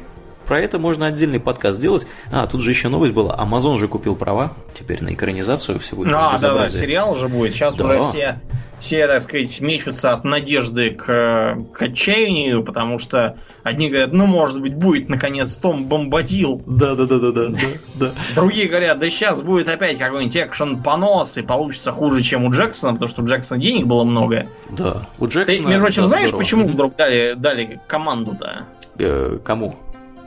про 0.51 0.60
это 0.60 0.81
можно 0.81 1.06
отдельный 1.06 1.39
подкаст 1.39 1.78
сделать. 1.78 2.09
А, 2.32 2.44
тут 2.48 2.62
же 2.62 2.70
еще 2.70 2.89
новость 2.89 3.12
была. 3.12 3.36
Amazon 3.36 3.78
же 3.78 3.86
купил 3.86 4.16
права 4.16 4.55
теперь 4.74 5.01
на 5.01 5.14
экранизацию 5.14 5.78
всего 5.78 6.05
этого 6.05 6.32
А, 6.32 6.39
да, 6.40 6.55
да, 6.55 6.68
сериал 6.68 7.14
же 7.14 7.28
будет. 7.28 7.52
Сейчас 7.52 7.77
да. 7.77 7.85
уже 7.85 8.02
все, 8.02 8.40
все, 8.81 9.07
так 9.07 9.20
сказать, 9.20 9.61
мечутся 9.61 10.12
от 10.12 10.24
надежды 10.24 10.90
к, 10.90 11.59
к 11.73 11.82
отчаянию, 11.82 12.65
потому 12.65 12.98
что 12.98 13.36
одни 13.62 13.90
говорят, 13.90 14.12
ну, 14.12 14.27
может 14.27 14.61
быть, 14.61 14.74
будет, 14.74 15.09
наконец, 15.09 15.55
Том 15.57 15.85
Бомбадил. 15.85 16.62
Да, 16.66 16.94
да, 16.94 17.05
да, 17.05 17.19
да, 17.19 17.31
да, 17.31 17.48
да. 17.94 18.11
Другие 18.35 18.69
говорят, 18.69 18.98
да 18.98 19.11
сейчас 19.11 19.43
будет 19.43 19.69
опять 19.69 19.98
какой-нибудь 19.98 20.35
экшен-понос, 20.35 21.36
и 21.36 21.43
получится 21.43 21.93
хуже, 21.93 22.23
чем 22.23 22.47
у 22.47 22.51
Джексона, 22.51 22.94
потому 22.94 23.11
что 23.11 23.23
у 23.23 23.27
Джексона 23.27 23.61
денег 23.61 23.86
было 23.86 24.02
много. 24.02 24.48
Да, 24.70 25.07
у 25.19 25.27
Джексона... 25.27 25.59
Ты, 25.59 25.61
между 25.61 25.85
прочим, 25.85 26.07
знаешь, 26.07 26.28
здорово. 26.28 26.43
почему 26.43 26.66
вдруг 26.66 26.97
дали, 26.97 27.35
дали 27.36 27.81
команду-то? 27.86 28.65
Э, 28.98 29.39
кому? 29.44 29.77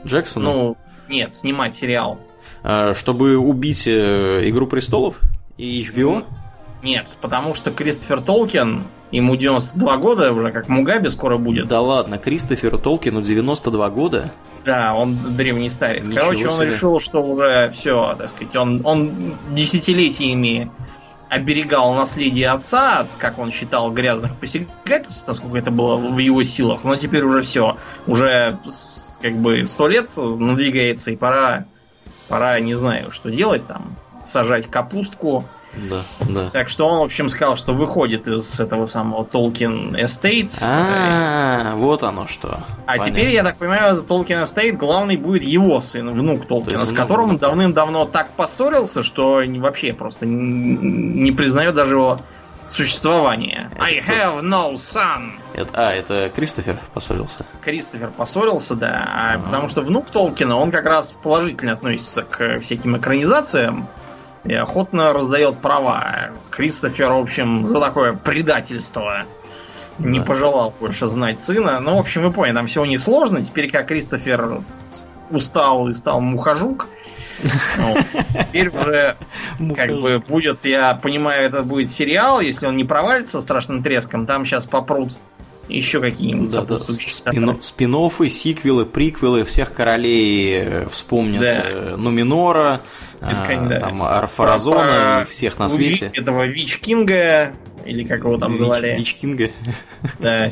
Джексону? 0.06 0.44
Ну, 0.44 0.76
нет, 1.08 1.34
снимать 1.34 1.74
сериал. 1.74 2.20
А, 2.62 2.94
чтобы 2.94 3.36
убить 3.36 3.88
э, 3.88 4.48
Игру 4.48 4.68
престолов 4.68 5.20
и 5.58 5.82
HBO? 5.82 6.24
Нет, 6.84 7.16
потому 7.22 7.54
что 7.54 7.70
Кристофер 7.70 8.20
Толкин, 8.20 8.84
ему 9.10 9.36
92 9.36 9.96
года, 9.96 10.32
уже 10.32 10.52
как 10.52 10.68
Мугаби 10.68 11.08
скоро 11.08 11.38
будет. 11.38 11.66
Да 11.66 11.80
ладно, 11.80 12.18
Кристоферу 12.18 12.78
Толкину 12.78 13.22
92 13.22 13.88
года? 13.88 14.32
Да, 14.66 14.94
он 14.94 15.16
древний 15.34 15.70
старец. 15.70 16.06
Ничего 16.06 16.20
Короче, 16.20 16.48
он 16.48 16.62
решил, 16.62 17.00
что 17.00 17.22
уже 17.22 17.70
все, 17.74 18.14
так 18.18 18.28
сказать, 18.28 18.54
он, 18.54 18.82
он 18.84 19.38
десятилетиями 19.52 20.70
оберегал 21.30 21.94
наследие 21.94 22.50
отца 22.50 22.98
от, 22.98 23.14
как 23.14 23.38
он 23.38 23.50
считал, 23.50 23.90
грязных 23.90 24.36
посягательств, 24.36 25.26
насколько 25.26 25.56
это 25.56 25.70
было 25.70 25.96
в 25.96 26.18
его 26.18 26.42
силах, 26.42 26.84
но 26.84 26.96
теперь 26.96 27.24
уже 27.24 27.40
все, 27.40 27.78
уже 28.06 28.58
как 29.22 29.38
бы 29.38 29.64
сто 29.64 29.88
лет 29.88 30.10
надвигается, 30.18 31.12
и 31.12 31.16
пора, 31.16 31.64
пора, 32.28 32.60
не 32.60 32.74
знаю, 32.74 33.10
что 33.10 33.30
делать 33.30 33.66
там, 33.66 33.96
сажать 34.26 34.70
капустку. 34.70 35.46
Да, 35.76 36.02
да. 36.28 36.50
Так 36.50 36.68
что 36.68 36.86
он, 36.86 37.00
в 37.00 37.02
общем, 37.02 37.28
сказал, 37.28 37.56
что 37.56 37.72
выходит 37.72 38.28
из 38.28 38.60
этого 38.60 38.86
самого 38.86 39.24
Tolkien 39.24 39.92
Estate. 39.92 40.58
А, 40.62 41.74
вот 41.76 42.02
оно 42.02 42.26
что. 42.26 42.64
А 42.86 42.98
теперь, 42.98 43.30
я 43.30 43.42
так 43.42 43.56
понимаю, 43.56 43.96
Tolkien 44.02 44.42
Estate 44.42 44.72
главный 44.72 45.16
будет 45.16 45.42
его 45.42 45.80
сын, 45.80 46.10
внук 46.10 46.46
Толкина, 46.46 46.86
с 46.86 46.92
которым 46.92 47.30
он 47.30 47.38
давным-давно 47.38 48.04
так 48.04 48.30
поссорился, 48.30 49.02
что 49.02 49.42
вообще 49.58 49.92
просто 49.92 50.26
не 50.26 51.32
признает 51.32 51.74
даже 51.74 51.94
его 51.94 52.20
существование. 52.68 53.70
Это 53.74 53.84
I 53.84 54.00
have 54.00 54.42
no 54.42 54.74
son. 54.74 55.32
Это, 55.52 55.70
а, 55.74 55.92
это 55.92 56.30
Кристофер 56.34 56.80
поссорился? 56.92 57.46
Кристофер 57.62 58.10
поссорился, 58.10 58.74
да. 58.74 59.06
А, 59.06 59.38
потому 59.38 59.68
что 59.68 59.82
внук 59.82 60.10
Толкина, 60.10 60.56
он 60.56 60.70
как 60.70 60.86
раз 60.86 61.12
положительно 61.12 61.72
относится 61.72 62.22
к 62.22 62.60
всяким 62.60 62.96
экранизациям 62.96 63.88
и 64.44 64.54
охотно 64.54 65.12
раздает 65.12 65.60
права. 65.60 66.30
Кристофер, 66.50 67.12
в 67.12 67.18
общем, 67.18 67.64
за 67.64 67.80
такое 67.80 68.12
предательство 68.12 69.24
да. 69.98 70.08
не 70.08 70.20
пожелал 70.20 70.74
больше 70.78 71.06
знать 71.06 71.40
сына. 71.40 71.80
Ну, 71.80 71.96
в 71.96 72.00
общем, 72.00 72.22
вы 72.22 72.32
поняли, 72.32 72.54
там 72.54 72.66
всего 72.66 72.86
несложно. 72.86 73.42
Теперь, 73.42 73.70
как 73.70 73.88
Кристофер 73.88 74.60
устал 75.30 75.88
и 75.88 75.94
стал 75.94 76.20
мухожук, 76.20 76.88
ну, 77.78 77.96
теперь 78.32 78.68
уже 78.68 79.16
как 79.74 79.90
бы 79.90 80.18
будет, 80.18 80.64
я 80.64 80.94
понимаю, 80.94 81.44
это 81.44 81.62
будет 81.62 81.90
сериал, 81.90 82.40
если 82.40 82.66
он 82.66 82.76
не 82.76 82.84
провалится 82.84 83.40
страшным 83.40 83.82
треском, 83.82 84.26
там 84.26 84.44
сейчас 84.44 84.66
попрут 84.66 85.12
еще 85.68 86.00
какие-нибудь 86.00 86.52
да, 86.52 86.62
да. 86.62 86.78
Спин, 86.78 87.62
спин 87.62 88.10
сиквелы, 88.30 88.84
приквелы 88.86 89.44
всех 89.44 89.72
королей 89.72 90.54
э, 90.54 90.88
вспомнят 90.88 91.40
да. 91.40 91.64
Э, 91.66 91.96
Нуминора, 91.96 92.82
Бесконечно, 93.20 93.76
а, 93.76 93.80
там 93.80 94.02
Арфаразона 94.02 95.22
и 95.22 95.30
всех 95.30 95.58
на 95.58 95.68
свете. 95.68 96.10
Этого 96.14 96.46
Вич 96.46 96.78
Кинга, 96.78 97.52
или 97.84 98.04
как 98.04 98.20
его 98.20 98.38
там 98.38 98.56
звали? 98.56 98.96
Вич 98.96 99.14
Кинга. 99.14 99.50
Да, 100.18 100.48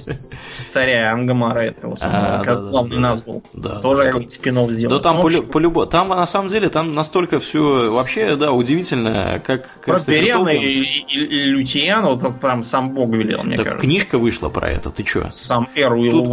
царя 0.49 1.13
Ангамара 1.13 1.61
этого 1.61 1.95
самого, 1.95 2.41
а, 2.41 2.45
как 2.45 2.65
да, 2.65 2.71
главный 2.71 2.97
да, 2.97 3.03
нас 3.03 3.23
был. 3.23 3.43
Да, 3.53 3.81
Тоже 3.81 4.05
какой-то 4.05 4.31
спин 4.31 4.71
сделал. 4.71 4.97
Да 4.97 5.03
там 5.03 5.17
ну, 5.17 5.23
по, 5.23 5.43
по 5.43 5.59
любому. 5.59 5.87
Там 5.87 6.09
на 6.09 6.27
самом 6.27 6.49
деле 6.49 6.69
там 6.69 6.95
настолько 6.95 7.39
все 7.41 7.91
вообще, 7.91 8.37
да, 8.37 8.53
удивительно, 8.53 9.43
как 9.45 9.69
Про 9.85 9.99
Бериана 10.07 10.51
и, 10.51 10.59
и, 10.59 11.25
и 11.25 11.45
Лютиан, 11.51 12.05
вот 12.05 12.41
прям 12.41 12.63
сам 12.63 12.91
Бог 12.91 13.11
велел, 13.11 13.43
мне 13.43 13.57
так 13.57 13.67
кажется. 13.67 13.87
книжка 13.87 14.19
вышла 14.19 14.49
про 14.49 14.71
это, 14.71 14.91
ты 14.91 15.03
чё? 15.03 15.29
Сам 15.31 15.69
Эру 15.75 16.05
и 16.05 16.11
тут, 16.11 16.29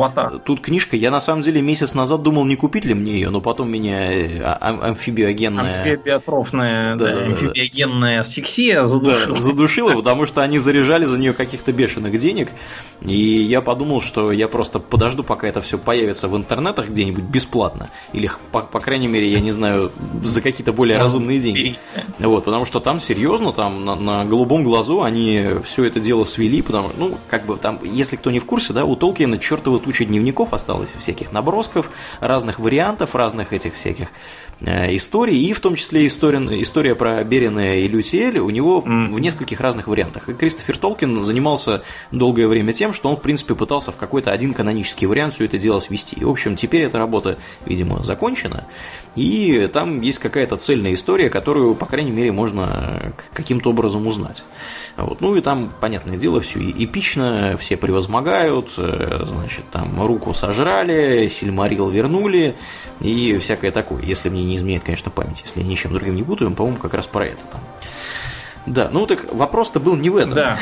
Тут 0.46 0.62
книжка, 0.62 0.96
я 0.96 1.12
на 1.12 1.20
самом 1.20 1.42
деле 1.42 1.62
месяц 1.62 1.94
назад 1.94 2.22
думал, 2.24 2.46
не 2.46 2.56
купить 2.56 2.86
ли 2.86 2.94
мне 2.94 3.14
ее, 3.14 3.30
но 3.30 3.42
потом 3.42 3.72
меня 3.72 4.12
э, 4.12 4.42
а, 4.42 4.90
амфибиогенная... 4.90 5.78
Амфибиотрофная, 5.80 6.96
да, 6.96 7.16
да, 7.16 7.26
амфибиогенная 7.26 8.20
асфиксия 8.20 8.84
задушила. 8.84 9.36
Да, 9.36 9.42
задушила, 9.42 9.94
потому 9.94 10.26
что 10.26 10.42
они 10.42 10.60
заряжали 10.60 10.89
за 11.06 11.18
нее 11.18 11.34
каких-то 11.34 11.72
бешеных 11.72 12.18
денег, 12.18 12.50
и 13.02 13.14
я 13.14 13.62
подумал, 13.62 14.02
что 14.02 14.32
я 14.32 14.48
просто 14.48 14.80
подожду, 14.80 15.24
пока 15.24 15.48
это 15.48 15.62
все 15.62 15.78
появится 15.78 16.28
в 16.28 16.36
интернетах 16.36 16.90
где-нибудь 16.90 17.24
бесплатно, 17.24 17.90
или, 18.14 18.30
по, 18.52 18.62
по 18.62 18.80
крайней 18.80 19.08
мере, 19.08 19.32
я 19.32 19.40
не 19.40 19.52
знаю, 19.52 19.92
за 20.24 20.42
какие-то 20.42 20.74
более 20.74 20.98
разумные 20.98 21.40
деньги. 21.40 21.78
Вот, 22.20 22.46
потому 22.46 22.66
что 22.66 22.80
там 22.80 23.00
серьезно, 23.00 23.52
там 23.52 23.86
на, 23.86 23.96
на 23.96 24.26
голубом 24.26 24.64
глазу 24.64 25.04
они 25.04 25.46
все 25.64 25.86
это 25.86 26.00
дело 26.00 26.24
свели, 26.24 26.62
потому 26.62 26.90
ну, 26.98 27.18
как 27.30 27.46
бы 27.46 27.58
там, 27.58 27.80
если 27.84 28.16
кто 28.16 28.32
не 28.32 28.40
в 28.40 28.46
курсе, 28.46 28.74
да, 28.74 28.86
у 28.86 28.96
Толкина 28.96 29.38
чертова 29.38 29.80
туча 29.80 30.06
дневников 30.06 30.54
осталось, 30.54 30.94
всяких 31.00 31.32
набросков, 31.32 31.90
разных 32.20 32.60
вариантов, 32.60 33.16
разных 33.16 33.54
этих 33.54 33.74
всяких 33.74 34.10
Э, 34.62 34.94
истории, 34.94 35.38
и 35.38 35.54
в 35.54 35.62
том 35.62 35.76
числе 35.76 36.06
история, 36.06 36.40
история 36.62 36.94
про 36.94 37.24
Берина 37.24 37.80
и 37.80 37.88
Люсиэль 37.88 38.40
у 38.40 38.50
него 38.50 38.84
mm. 38.86 39.14
в 39.14 39.20
нескольких 39.20 39.62
разных 39.62 39.88
вариантах. 39.88 40.28
И 40.28 40.34
Кристофер 40.34 40.78
Толкин 40.78 41.22
занимался 41.22 41.84
долгое 42.12 42.46
время 42.48 42.74
тем, 42.74 42.92
что 42.92 43.10
он, 43.10 43.16
в 43.16 43.22
принципе, 43.22 43.56
пытался 43.56 43.94
в 43.94 43.96
какой-то 43.96 44.32
один 44.32 44.54
канонический 44.54 45.08
вариант 45.08 45.34
все 45.34 45.46
это 45.46 45.58
дело 45.58 45.80
свести. 45.80 46.18
И, 46.20 46.26
в 46.26 46.30
общем, 46.30 46.58
теперь 46.58 46.82
эта 46.82 46.98
работа, 46.98 47.38
видимо, 47.66 48.04
закончена, 48.04 48.66
и 49.16 49.70
там 49.72 50.02
есть 50.02 50.20
какая-то 50.20 50.58
цельная 50.58 50.94
история, 50.94 51.30
которую, 51.30 51.76
по 51.76 51.86
крайней 51.86 52.12
мере, 52.12 52.34
можно 52.34 53.14
каким-то 53.34 53.70
образом 53.70 54.08
узнать. 54.08 54.44
Вот. 55.04 55.22
Ну 55.22 55.36
и 55.36 55.42
там, 55.42 55.72
понятное 55.80 56.18
дело, 56.18 56.42
все 56.42 56.60
эпично, 56.60 57.56
все 57.58 57.78
превозмогают, 57.78 58.74
э, 58.78 59.24
значит, 59.26 59.66
там 59.72 60.02
руку 60.06 60.34
сожрали, 60.34 61.28
Сильмарил 61.30 61.90
вернули 61.90 62.56
и 63.00 63.38
всякое 63.38 63.72
такое. 63.72 64.02
Если 64.04 64.30
мне 64.30 64.44
не 64.44 64.58
изменяет, 64.58 64.84
конечно, 64.84 65.12
память, 65.12 65.42
если 65.44 65.62
я 65.62 65.66
ничем 65.66 65.94
другим 65.94 66.16
не 66.16 66.24
путаю, 66.24 66.52
по-моему, 66.52 66.78
как 66.78 66.94
раз 66.94 67.08
про 67.08 67.28
это 67.28 67.42
там. 67.52 67.62
Да, 68.66 68.90
ну 68.92 69.08
так 69.08 69.34
вопрос-то 69.34 69.80
был 69.80 69.96
не 69.96 70.10
в 70.10 70.18
этом. 70.18 70.34
Да. 70.34 70.60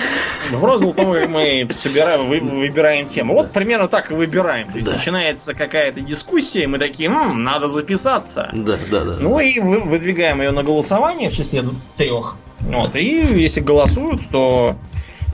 Вопрос 0.52 0.82
был 0.82 0.94
как 0.94 1.28
мы 1.28 1.68
собираем, 1.72 2.30
вы, 2.30 2.40
выбираем 2.40 3.06
тему. 3.06 3.34
Вот 3.34 3.52
примерно 3.52 3.88
так 3.88 4.12
и 4.12 4.14
выбираем. 4.14 4.72
То 4.72 4.78
есть 4.78 4.88
да. 4.88 4.94
начинается 4.94 5.54
какая-то 5.54 6.00
дискуссия, 6.00 6.64
и 6.64 6.68
мы 6.68 6.78
такие, 6.78 7.10
М, 7.10 7.44
надо 7.44 7.68
записаться. 7.68 8.50
Да, 8.54 8.78
да, 8.90 9.04
да. 9.04 9.18
Ну 9.20 9.40
и 9.40 9.60
вы, 9.60 9.82
выдвигаем 9.82 10.42
ее 10.42 10.52
на 10.52 10.64
голосование 10.64 11.30
в 11.30 11.34
числе 11.34 11.66
трех. 11.98 12.38
Вот, 12.60 12.96
и 12.96 13.42
если 13.42 13.62
голосуют, 13.62 14.22
то 14.32 14.78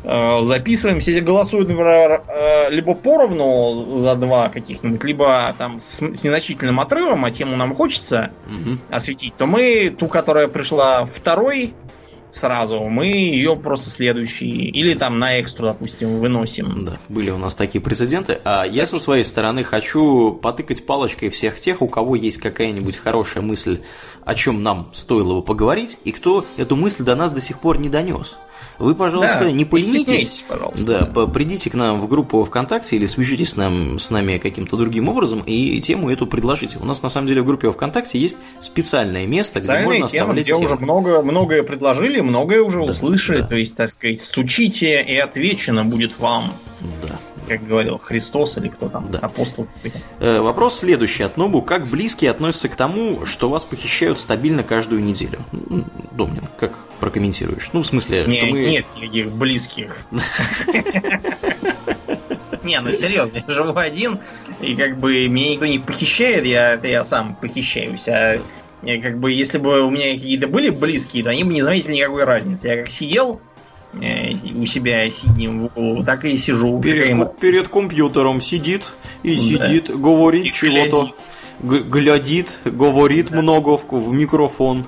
э, 0.04 0.42
записываемся. 0.42 1.12
Если 1.12 1.24
голосуют, 1.24 1.70
например, 1.70 2.24
э, 2.28 2.70
либо 2.70 2.94
поровну 2.94 3.96
за 3.96 4.16
два 4.16 4.50
каких-нибудь, 4.50 5.04
либо 5.04 5.56
там 5.58 5.80
с, 5.80 6.02
с 6.02 6.24
незначительным 6.24 6.80
отрывом, 6.80 7.26
а 7.26 7.32
тему 7.32 7.56
нам 7.56 7.76
хочется 7.76 8.32
угу. 8.46 8.78
осветить, 8.90 9.36
то 9.36 9.46
мы 9.46 9.90
ту, 9.98 10.08
которая 10.08 10.48
пришла 10.48 11.06
второй, 11.06 11.74
сразу, 12.34 12.80
мы 12.82 13.06
ее 13.06 13.56
просто 13.56 13.90
следующий, 13.90 14.70
или 14.70 14.94
там 14.94 15.20
на 15.20 15.38
экстру, 15.40 15.68
допустим, 15.68 16.20
выносим. 16.20 16.86
Да, 16.86 17.00
были 17.10 17.30
у 17.30 17.38
нас 17.38 17.56
такие 17.56 17.82
прецеденты. 17.82 18.40
А 18.44 18.64
я 18.64 18.86
со 18.86 19.00
своей 19.00 19.24
стороны 19.24 19.64
хочу 19.64 20.34
потыкать 20.34 20.86
палочкой 20.86 21.30
всех 21.30 21.60
тех, 21.60 21.82
у 21.82 21.88
кого 21.88 22.16
есть 22.16 22.38
какая-нибудь 22.38 22.98
хорошая 22.98 23.44
мысль, 23.44 23.82
о 24.26 24.36
чем 24.36 24.64
нам 24.64 24.90
стоило 24.94 25.36
бы 25.36 25.42
поговорить, 25.42 25.98
и 26.04 26.12
кто 26.12 26.44
эту 26.58 26.76
мысль 26.76 27.04
до 27.04 27.16
нас 27.16 27.32
до 27.32 27.42
сих 27.42 27.60
пор 27.60 27.78
не 27.80 27.90
донес. 27.90 28.36
Вы, 28.80 28.96
пожалуйста, 28.96 29.40
да, 29.42 29.52
не 29.52 29.66
поленитесь. 29.66 30.44
Да, 30.76 31.06
придите 31.28 31.70
к 31.70 31.74
нам 31.76 32.02
в 32.02 32.08
группу 32.08 32.44
ВКонтакте 32.44 32.96
или 32.96 33.06
свяжитесь 33.06 33.52
с, 33.52 33.56
нам, 33.56 34.00
с 34.00 34.10
нами 34.10 34.38
каким-то 34.38 34.78
другим 34.78 35.10
образом 35.10 35.42
и 35.46 35.80
тему 35.82 36.10
эту 36.10 36.28
предложите. 36.28 36.78
У 36.80 36.86
нас 36.86 37.02
на 37.02 37.10
самом 37.10 37.28
деле 37.28 37.42
в 37.42 37.46
группе 37.46 37.72
ВКонтакте 37.72 38.20
есть 38.20 38.38
специальное 38.60 39.26
место, 39.26 39.60
Специальная 39.60 39.84
где 39.84 40.00
можно 40.00 40.08
тема, 40.08 40.24
оставлять 40.24 40.46
где 40.46 40.54
темы. 40.54 40.66
уже 40.66 40.76
много, 40.78 41.22
многое 41.24 41.64
предложили, 41.64 42.20
многое 42.22 42.62
уже 42.62 42.80
да, 42.80 42.86
услышали. 42.86 43.42
Да. 43.42 43.48
То 43.48 43.56
есть, 43.56 43.78
так 43.78 43.90
сказать, 43.90 44.22
стучите 44.22 45.02
и 45.02 45.18
отвечено 45.18 45.86
будет 45.86 46.20
вам. 46.20 46.54
Да 47.02 47.20
как 47.48 47.64
говорил 47.64 47.98
Христос 47.98 48.58
или 48.58 48.70
кто 48.70 48.90
там, 48.90 49.12
да. 49.12 49.20
апостол. 49.20 49.68
Э, 50.20 50.40
вопрос 50.40 50.80
следующий 50.80 51.24
от 51.24 51.38
Нобу. 51.38 51.62
Как 51.62 51.88
близкие 51.88 52.32
относятся 52.32 52.70
к 52.70 52.76
тому, 52.76 53.26
что 53.26 53.50
вас 53.50 53.66
похищают 53.66 54.20
стабильно 54.20 54.64
каждую 54.64 55.04
неделю? 55.04 55.40
Домнин, 56.12 56.48
как 56.60 56.78
прокомментируешь? 57.00 57.70
Ну, 57.74 57.82
в 57.82 57.88
смысле, 57.88 58.26
не, 58.26 58.36
что 58.36 58.46
мы... 58.46 58.66
Нет 58.66 58.86
никаких 58.96 59.32
близких. 59.32 59.98
Не, 62.64 62.80
ну 62.80 62.94
серьезно, 62.94 63.44
я 63.46 63.54
живу 63.54 63.78
один, 63.78 64.20
и 64.62 64.74
как 64.76 64.98
бы 64.98 65.28
меня 65.28 65.52
никто 65.52 65.66
не 65.66 65.80
похищает, 65.80 66.46
я, 66.46 66.76
я 66.76 67.04
сам 67.04 67.36
похищаюсь. 67.36 68.08
А 68.08 68.40
как 68.82 69.20
бы 69.20 69.34
если 69.34 69.58
бы 69.58 69.82
у 69.82 69.90
меня 69.90 70.14
какие-то 70.14 70.48
были 70.48 70.70
близкие, 70.70 71.26
то 71.26 71.32
они 71.32 71.44
бы 71.44 71.54
не 71.54 71.62
заметили 71.62 71.96
никакой 71.96 72.24
разницы. 72.24 72.70
Я 72.70 72.78
как 72.78 72.90
сидел, 72.90 73.42
Э, 73.42 73.53
у 73.94 74.66
себя 74.66 75.10
сидим 75.10 75.62
в 75.62 75.66
углу, 75.66 76.04
так 76.04 76.26
и 76.26 76.38
сижу. 76.38 76.80
Перед, 76.82 77.38
перед 77.38 77.68
компьютером 77.68 78.42
сидит 78.42 78.92
и 79.22 79.36
да. 79.36 79.42
сидит, 79.42 79.90
говорит 79.96 80.54
чего-то, 80.54 81.14
глядит, 81.62 82.60
говорит 82.66 83.30
да. 83.30 83.42
много 83.42 83.78
в, 83.78 83.86
в 83.92 84.12
микрофон. 84.12 84.86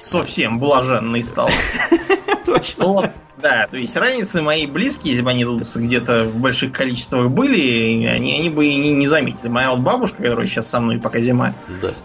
Совсем 0.00 0.58
блаженный 0.58 1.22
стал. 1.22 1.48
Точно. 2.44 2.84
Вот 2.86 3.10
да, 3.42 3.66
то 3.70 3.76
есть 3.76 3.96
разницы 3.96 4.40
мои 4.40 4.66
близкие, 4.66 5.12
если 5.12 5.24
бы 5.24 5.30
они 5.30 5.44
тут 5.44 5.64
где-то 5.74 6.24
в 6.24 6.36
больших 6.36 6.72
количествах 6.72 7.28
были, 7.30 8.06
они, 8.06 8.38
они 8.38 8.48
бы 8.48 8.66
и 8.66 8.76
не, 8.76 8.92
не 8.92 9.06
заметили. 9.06 9.48
Моя 9.48 9.72
вот 9.72 9.80
бабушка, 9.80 10.22
которая 10.22 10.46
сейчас 10.46 10.68
со 10.68 10.80
мной 10.80 10.98
пока 10.98 11.20
зима, 11.20 11.54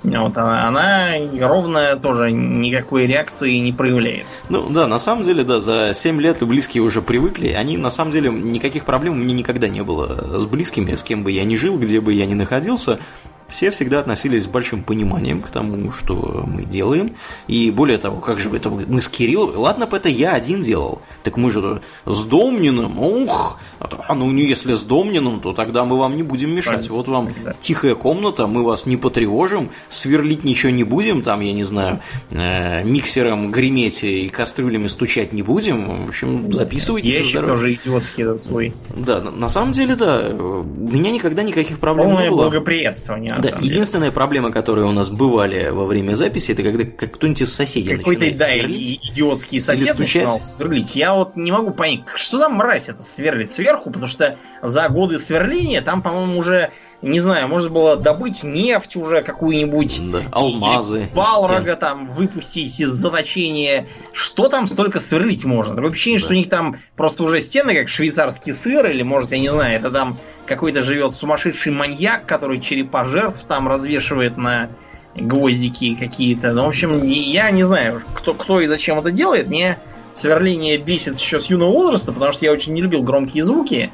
да. 0.04 0.22
вот 0.22 0.38
она, 0.38 0.68
она 0.68 1.12
ровно 1.40 1.96
тоже 1.96 2.32
никакой 2.32 3.06
реакции 3.06 3.58
не 3.58 3.72
проявляет. 3.72 4.26
Ну 4.50 4.70
да, 4.70 4.88
на 4.88 5.00
самом 5.00 5.24
деле, 5.24 5.44
да, 5.44 5.60
за 5.60 5.92
7 5.94 6.20
лет 6.20 6.42
близкие 6.42 6.84
уже 6.84 7.02
привыкли. 7.02 7.50
Они 7.50 7.78
на 7.78 7.90
самом 7.90 8.12
деле 8.12 8.30
никаких 8.30 8.86
проблем 8.86 9.14
у 9.14 9.18
меня 9.18 9.34
никогда 9.34 9.68
не 9.68 9.84
было 9.84 10.40
с 10.40 10.46
близкими, 10.46 10.96
с 10.96 11.04
кем 11.04 11.24
бы 11.24 11.32
я 11.32 11.44
ни 11.46 11.56
жил, 11.56 11.78
где 11.78 12.02
бы 12.02 12.14
я 12.14 12.26
ни 12.26 12.34
находился 12.34 13.00
все 13.48 13.72
всегда 13.72 13.99
относились 13.99 14.44
с 14.44 14.48
большим 14.48 14.84
пониманием 14.84 15.41
к 15.41 15.49
тому, 15.49 15.91
что 15.91 16.44
мы 16.48 16.64
делаем. 16.64 17.15
И 17.48 17.72
более 17.72 17.98
того, 17.98 18.19
как 18.19 18.40
же 18.40 18.49
это 18.56 18.69
мы 18.69 19.02
с 19.02 19.07
Кириллом, 19.07 19.57
ладно 19.57 19.88
бы 19.88 19.98
это 19.98 20.10
я 20.10 20.34
один 20.34 20.61
делал, 20.61 21.02
так 21.24 21.38
мы 21.38 21.52
же 21.52 21.82
с 22.06 22.24
Домниным, 22.24 22.99
ух, 22.99 23.60
а 23.80 24.15
ну 24.15 24.32
если 24.36 24.74
с 24.74 24.84
Домниным, 24.84 25.40
то 25.40 25.53
тогда 25.53 25.86
мы 25.86 25.98
вам 25.98 26.15
не 26.15 26.24
будем 26.24 26.53
мешать. 26.53 26.90
Вот 26.90 27.07
вам 27.07 27.30
тихая 27.61 27.95
комната, 27.95 28.48
мы 28.48 28.64
вас 28.64 28.86
не 28.86 28.98
потревожим, 28.98 29.72
сверлить 29.90 30.44
ничего 30.44 30.72
не 30.72 30.84
будем, 30.84 31.22
там, 31.22 31.41
я 31.41 31.53
не 31.53 31.64
знаю, 31.64 32.02
э, 32.32 32.84
миксером 32.84 33.52
греметь 33.52 34.03
и 34.03 34.30
кастрюлями 34.30 34.88
стучать 34.88 35.34
не 35.34 35.41
будем. 35.41 36.06
В 36.06 36.10
общем, 36.10 36.53
записывайте. 36.53 37.10
Ящик 37.10 37.45
тоже 37.45 37.74
идиотский 37.74 38.24
этот 38.24 38.44
свой. 38.44 38.74
Да, 38.95 39.22
на 39.22 39.48
самом 39.48 39.74
деле, 39.74 39.95
да, 39.95 40.30
у 40.30 40.64
меня 40.64 41.11
никогда 41.11 41.44
никаких 41.44 41.80
проблем 41.80 42.07
Полное 42.07 42.24
не 42.26 42.30
было. 42.30 42.44
благоприятствование 42.44 43.37
да, 43.40 43.58
единственная 43.60 44.08
деле. 44.08 44.14
проблема, 44.14 44.52
которая 44.52 44.86
у 44.86 44.92
нас 44.92 45.10
бывали 45.10 45.70
во 45.70 45.86
время 45.86 46.16
записи, 46.16 46.52
это 46.52 46.64
когда 46.64 46.84
как 46.84 47.14
кто-нибудь 47.14 47.42
из 47.42 47.54
соседей 47.54 47.98
Какой-то, 47.98 48.32
да, 48.38 48.46
сверлить, 48.46 49.10
идиотский 49.12 49.62
сосед 49.62 49.98
начинал 49.98 50.40
сверлить. 50.42 50.96
Я 50.96 51.14
вот 51.16 51.36
не 51.36 51.52
могу 51.52 51.72
понять, 51.72 52.02
что 52.16 52.38
за 52.38 52.50
мразь 52.50 52.90
это 52.90 53.04
сверлит 53.04 53.50
сверху, 53.50 53.90
потому 53.90 54.08
что 54.08 54.38
за 54.62 54.90
годы 54.90 55.20
сверления 55.20 55.82
там, 55.82 56.02
по-моему, 56.02 56.38
уже 56.40 56.72
не 57.02 57.19
знаю, 57.19 57.48
можно 57.48 57.69
было 57.69 57.95
добыть 57.95 58.44
нефть 58.44 58.95
уже 58.95 59.22
какую-нибудь. 59.22 60.11
Да, 60.11 60.22
алмазы. 60.32 61.10
Балрога 61.14 61.76
там 61.76 62.10
выпустить 62.10 62.80
из 62.80 62.90
заточения. 62.90 63.88
Что 64.14 64.49
там 64.49 64.65
столько 64.65 64.99
сверлить 64.99 65.45
можно? 65.45 65.76
Такое 65.76 65.91
ощущение, 65.91 66.19
да. 66.19 66.26
что 66.26 66.34
у 66.34 66.38
них 66.38 66.49
там 66.49 66.78
просто 66.95 67.24
уже 67.24 67.40
стены 67.40 67.76
как 67.76 67.88
швейцарский 67.88 68.53
сыр, 68.53 68.90
или 68.90 69.03
может, 69.03 69.32
я 69.32 69.40
не 69.40 69.49
знаю, 69.49 69.76
это 69.80 69.91
там 69.91 70.18
какой-то 70.48 70.82
живет 70.82 71.14
сумасшедший 71.14 71.72
маньяк, 71.72 72.26
который 72.26 72.60
черепа 72.60 73.06
жертв 73.06 73.44
там 73.48 73.68
развешивает 73.68 74.38
на 74.38 74.69
гвоздики 75.14 75.95
какие-то. 75.95 76.53
Ну, 76.53 76.65
в 76.65 76.68
общем, 76.68 77.03
я 77.03 77.52
не 77.52 77.64
знаю, 77.64 78.02
кто, 78.15 78.34
кто 78.34 78.60
и 78.60 78.68
зачем 78.68 78.99
это 78.99 79.11
делает. 79.11 79.48
Мне 79.48 79.78
сверление 80.14 80.78
бесит 80.78 81.18
еще 81.18 81.40
с 81.40 81.48
юного 81.48 81.72
возраста, 81.72 82.11
потому 82.11 82.32
что 82.32 82.45
я 82.45 82.52
очень 82.52 82.74
не 82.74 82.82
любил 82.82 83.03
громкие 83.03 83.44
звуки. 83.44 83.91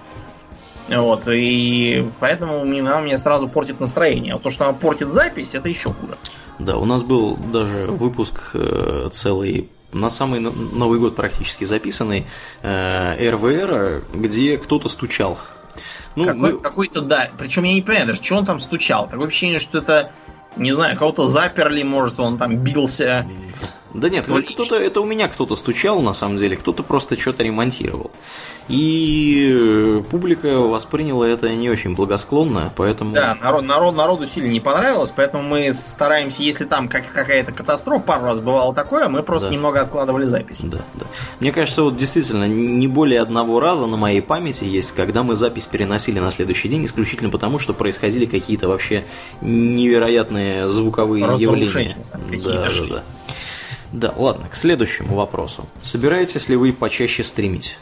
Вот, 0.89 1.27
и 1.27 2.05
поэтому 2.19 2.61
она 2.61 3.01
мне 3.01 3.17
сразу 3.17 3.47
портит 3.47 3.79
настроение. 3.79 4.35
А 4.35 4.39
то, 4.39 4.49
что 4.49 4.65
она 4.65 4.73
портит 4.73 5.09
запись, 5.09 5.55
это 5.55 5.69
еще 5.69 5.93
хуже. 5.93 6.17
Да, 6.59 6.77
у 6.77 6.85
нас 6.85 7.03
был 7.03 7.37
даже 7.37 7.87
выпуск 7.87 8.51
э, 8.53 9.09
целый 9.11 9.69
на 9.93 10.09
самый 10.09 10.39
Новый 10.39 10.99
год 10.99 11.15
практически 11.15 11.65
записанный 11.65 12.25
э, 12.61 13.29
РВР, 13.29 14.03
где 14.13 14.57
кто-то 14.57 14.89
стучал. 14.89 15.37
Ну, 16.15 16.25
Какой, 16.25 16.53
мы... 16.53 16.59
Какой-то, 16.59 17.01
да. 17.01 17.29
Причем 17.37 17.63
я 17.63 17.73
не 17.73 17.81
понимаю 17.81 18.07
даже, 18.07 18.21
что 18.21 18.35
он 18.35 18.45
там 18.45 18.59
стучал. 18.59 19.07
Такое 19.07 19.27
ощущение, 19.27 19.59
что 19.59 19.79
это, 19.79 20.11
не 20.57 20.71
знаю, 20.71 20.97
кого-то 20.97 21.25
заперли, 21.25 21.83
может, 21.83 22.19
он 22.19 22.37
там 22.37 22.57
бился. 22.57 23.27
Да 23.93 24.09
нет, 24.09 24.25
кто-то, 24.25 24.75
это 24.75 25.01
у 25.01 25.05
меня 25.05 25.27
кто-то 25.27 25.55
стучал, 25.55 26.01
на 26.01 26.13
самом 26.13 26.37
деле, 26.37 26.55
кто-то 26.55 26.83
просто 26.83 27.19
что-то 27.19 27.43
ремонтировал. 27.43 28.11
И 28.69 30.01
публика 30.09 30.57
восприняла 30.57 31.27
это 31.27 31.49
не 31.49 31.69
очень 31.69 31.95
благосклонно, 31.95 32.71
поэтому... 32.75 33.13
Да, 33.13 33.35
народ, 33.41 33.63
народ, 33.63 33.95
народу 33.95 34.25
сильно 34.25 34.49
не 34.49 34.61
понравилось, 34.61 35.13
поэтому 35.15 35.43
мы 35.43 35.73
стараемся, 35.73 36.43
если 36.43 36.65
там 36.65 36.87
как, 36.87 37.11
какая-то 37.11 37.51
катастрофа, 37.51 38.03
пару 38.03 38.25
раз 38.25 38.39
бывало 38.39 38.73
такое, 38.73 39.09
мы 39.09 39.21
просто 39.21 39.49
да. 39.49 39.55
немного 39.55 39.81
откладывали 39.81 40.25
запись. 40.25 40.61
Да, 40.63 40.79
да. 40.93 41.05
Мне 41.39 41.51
кажется, 41.51 41.83
вот 41.83 41.97
действительно, 41.97 42.47
не 42.47 42.87
более 42.87 43.21
одного 43.21 43.59
раза 43.59 43.85
на 43.85 43.97
моей 43.97 44.21
памяти 44.21 44.63
есть, 44.63 44.93
когда 44.93 45.23
мы 45.23 45.35
запись 45.35 45.65
переносили 45.65 46.19
на 46.19 46.31
следующий 46.31 46.69
день, 46.69 46.85
исключительно 46.85 47.29
потому, 47.29 47.59
что 47.59 47.73
происходили 47.73 48.25
какие-то 48.25 48.69
вообще 48.69 49.03
невероятные 49.41 50.69
звуковые 50.69 51.25
явления. 51.37 51.97
Да, 52.13 52.69
да, 52.69 52.85
да. 52.87 53.03
Да, 53.93 54.11
ладно, 54.17 54.49
к 54.49 54.55
следующему 54.55 55.15
вопросу. 55.15 55.67
Собираетесь 55.83 56.49
ли 56.49 56.55
вы 56.55 56.73
почаще 56.73 57.23
стримить? 57.23 57.77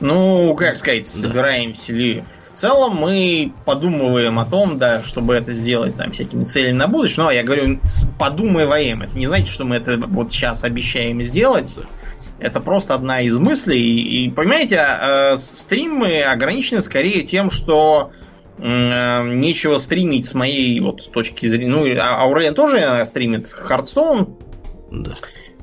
Ну, 0.00 0.54
как 0.54 0.76
сказать, 0.76 1.02
да. 1.02 1.08
собираемся 1.28 1.92
ли? 1.92 2.24
В 2.48 2.52
целом 2.52 2.96
мы 2.96 3.52
подумываем 3.66 4.38
о 4.38 4.46
том, 4.46 4.78
да, 4.78 5.02
чтобы 5.02 5.34
это 5.34 5.52
сделать 5.52 5.96
там 5.96 6.12
всякими 6.12 6.44
целями 6.44 6.78
на 6.78 6.88
будущее. 6.88 7.24
Но 7.24 7.30
я 7.30 7.42
говорю, 7.42 7.78
подумываем. 8.18 9.02
Это 9.02 9.16
не 9.16 9.26
значит, 9.26 9.48
что 9.48 9.64
мы 9.64 9.76
это 9.76 9.98
вот 9.98 10.32
сейчас 10.32 10.64
обещаем 10.64 11.20
сделать. 11.20 11.70
Да. 11.76 11.82
Это 12.38 12.60
просто 12.60 12.94
одна 12.94 13.20
из 13.20 13.38
мыслей. 13.38 14.00
И, 14.00 14.30
понимаете, 14.30 14.76
э, 14.76 15.36
стримы 15.36 16.22
ограничены 16.22 16.80
скорее 16.80 17.22
тем, 17.22 17.50
что 17.50 18.10
э, 18.56 19.34
нечего 19.34 19.76
стримить 19.76 20.24
с 20.24 20.32
моей 20.32 20.80
вот 20.80 21.12
точки 21.12 21.46
зрения. 21.46 21.68
Ну, 21.68 21.84
а 22.00 22.22
Аурелиан 22.22 22.54
тоже 22.54 23.02
стримит 23.04 23.46
Хардстоун. 23.48 24.38
Да. 24.90 25.12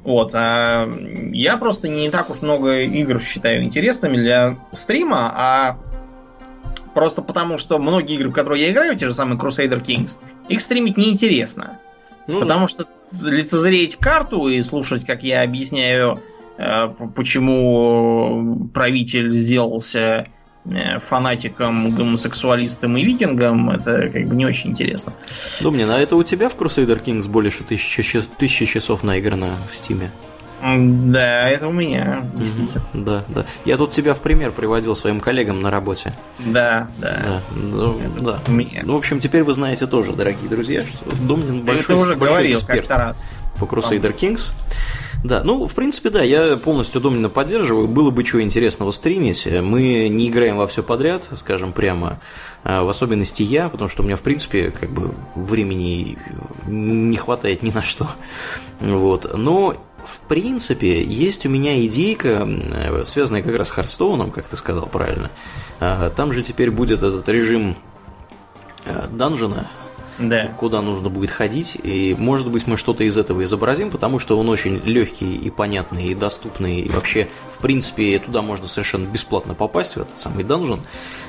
Вот, 0.03 0.31
а 0.33 0.87
я 1.31 1.57
просто 1.57 1.89
не 1.89 2.09
так 2.09 2.29
уж 2.29 2.41
много 2.41 2.81
игр 2.81 3.21
считаю 3.21 3.63
интересными 3.63 4.15
для 4.17 4.57
стрима, 4.71 5.31
а 5.35 5.79
просто 6.93 7.21
потому, 7.21 7.57
что 7.57 7.77
многие 7.77 8.15
игры, 8.15 8.29
в 8.29 8.33
которые 8.33 8.63
я 8.63 8.71
играю, 8.71 8.97
те 8.97 9.07
же 9.07 9.13
самые 9.13 9.37
Crusader 9.37 9.83
Kings, 9.83 10.15
их 10.47 10.61
стримить 10.61 10.97
неинтересно. 10.97 11.79
Ну, 12.27 12.41
потому 12.41 12.67
что 12.67 12.85
лицезреть 13.11 13.97
карту 13.97 14.47
и 14.47 14.61
слушать, 14.61 15.05
как 15.05 15.23
я 15.23 15.43
объясняю, 15.43 16.21
э, 16.57 16.87
почему 17.15 18.69
правитель 18.73 19.31
сделался 19.31 20.27
Э, 20.69 20.99
фанатикам, 20.99 21.91
гомосексуалистам 21.91 22.97
и 22.97 23.03
викингам, 23.03 23.69
это 23.69 24.09
как 24.09 24.27
бы 24.27 24.35
не 24.35 24.45
очень 24.45 24.71
интересно. 24.71 25.13
Думнин, 25.61 25.89
а 25.89 25.99
это 25.99 26.15
у 26.15 26.23
тебя 26.23 26.49
в 26.49 26.57
Crusader 26.57 27.01
Kings 27.01 27.27
больше 27.27 27.63
тысячи, 27.63 28.21
тысячи 28.37 28.65
часов 28.65 29.03
наиграно 29.03 29.53
в 29.71 29.75
Стиме? 29.75 30.11
Да, 30.61 31.47
это 31.47 31.67
у 31.67 31.71
меня, 31.71 32.25
действительно. 32.33 32.83
Mm-hmm. 32.93 33.03
Да, 33.03 33.23
да. 33.27 33.45
Я 33.63 33.77
тут 33.77 33.91
тебя 33.91 34.15
в 34.15 34.21
пример 34.21 34.51
приводил 34.51 34.95
своим 34.95 35.19
коллегам 35.19 35.59
на 35.59 35.69
работе. 35.69 36.13
Да, 36.39 36.89
да. 36.97 37.19
да. 37.23 37.41
Ну, 37.55 38.01
да. 38.19 38.41
Меня. 38.47 38.81
Ну, 38.83 38.95
в 38.95 38.97
общем, 38.97 39.19
теперь 39.19 39.43
вы 39.43 39.53
знаете 39.53 39.85
тоже, 39.85 40.13
дорогие 40.13 40.49
друзья, 40.49 40.81
что 40.81 41.15
Думнин 41.15 41.61
большой, 41.61 41.83
это 41.83 41.95
уже 41.95 42.15
большой 42.15 42.27
говорил 42.27 42.59
эксперт 42.59 42.89
раз. 42.89 43.51
по 43.59 43.65
Crusader 43.65 44.17
Kings. 44.17 44.51
Да, 45.23 45.43
ну, 45.43 45.67
в 45.67 45.73
принципе, 45.73 46.09
да, 46.09 46.21
я 46.21 46.57
полностью 46.57 47.01
Домнина 47.01 47.29
поддерживаю. 47.29 47.87
Было 47.87 48.11
бы 48.11 48.23
чего 48.23 48.41
интересного 48.41 48.91
стримить. 48.91 49.47
Мы 49.47 50.07
не 50.09 50.29
играем 50.29 50.57
во 50.57 50.67
все 50.67 50.83
подряд, 50.83 51.27
скажем 51.33 51.73
прямо. 51.73 52.19
А, 52.63 52.83
в 52.83 52.89
особенности 52.89 53.43
я, 53.43 53.69
потому 53.69 53.89
что 53.89 54.03
у 54.03 54.05
меня, 54.05 54.15
в 54.15 54.21
принципе, 54.21 54.71
как 54.71 54.91
бы 54.91 55.13
времени 55.35 56.17
не 56.67 57.17
хватает 57.17 57.63
ни 57.63 57.71
на 57.71 57.81
что. 57.81 58.09
Вот. 58.79 59.35
Но 59.35 59.75
в 60.07 60.19
принципе, 60.27 61.03
есть 61.03 61.45
у 61.45 61.49
меня 61.49 61.85
идейка, 61.85 62.47
связанная 63.05 63.43
как 63.43 63.55
раз 63.55 63.69
с 63.69 63.71
Хардстоуном, 63.71 64.31
как 64.31 64.45
ты 64.45 64.55
сказал 64.55 64.85
правильно. 64.85 65.31
А, 65.79 66.09
там 66.09 66.31
же 66.31 66.43
теперь 66.43 66.71
будет 66.71 67.03
этот 67.03 67.27
режим 67.27 67.75
э, 68.85 69.07
данжена, 69.11 69.67
да. 70.19 70.47
куда 70.57 70.81
нужно 70.81 71.09
будет 71.09 71.31
ходить. 71.31 71.77
И, 71.81 72.15
может 72.17 72.49
быть, 72.49 72.67
мы 72.67 72.77
что-то 72.77 73.03
из 73.03 73.17
этого 73.17 73.43
изобразим, 73.43 73.91
потому 73.91 74.19
что 74.19 74.37
он 74.37 74.49
очень 74.49 74.81
легкий 74.83 75.35
и 75.35 75.49
понятный, 75.49 76.07
и 76.07 76.15
доступный. 76.15 76.81
И 76.81 76.89
вообще, 76.89 77.27
в 77.55 77.61
принципе, 77.61 78.19
туда 78.19 78.41
можно 78.41 78.67
совершенно 78.67 79.05
бесплатно 79.05 79.53
попасть, 79.53 79.95
в 79.95 80.01
этот 80.01 80.17
самый 80.17 80.43
данжен. 80.43 80.81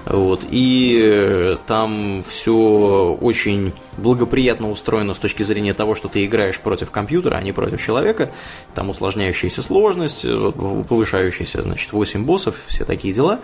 Вот. 0.05 0.45
И 0.51 1.01
э, 1.03 1.57
там 1.67 2.23
все 2.27 3.17
очень 3.21 3.73
благоприятно 3.97 4.71
устроено 4.71 5.15
с 5.15 5.19
точки 5.19 5.43
зрения 5.43 5.75
того, 5.75 5.95
что 5.95 6.09
ты 6.09 6.25
играешь 6.25 6.61
против 6.61 6.91
компьютера, 6.91 7.37
а 7.37 7.43
не 7.43 7.53
против 7.53 7.85
человека. 7.85 8.31
Там 8.75 8.91
усложняющаяся 8.91 9.63
сложность, 9.63 10.23
повышающаяся, 10.23 11.63
значит, 11.63 11.93
8 11.93 12.25
боссов, 12.25 12.57
все 12.67 12.85
такие 12.85 13.13
дела. 13.13 13.41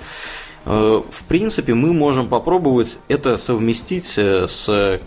Э, 0.64 1.02
в 1.08 1.24
принципе, 1.24 1.74
мы 1.74 1.92
можем 1.92 2.28
попробовать 2.28 2.98
это 3.08 3.36
совместить 3.36 4.14
э, 4.16 4.46
с 4.48 5.00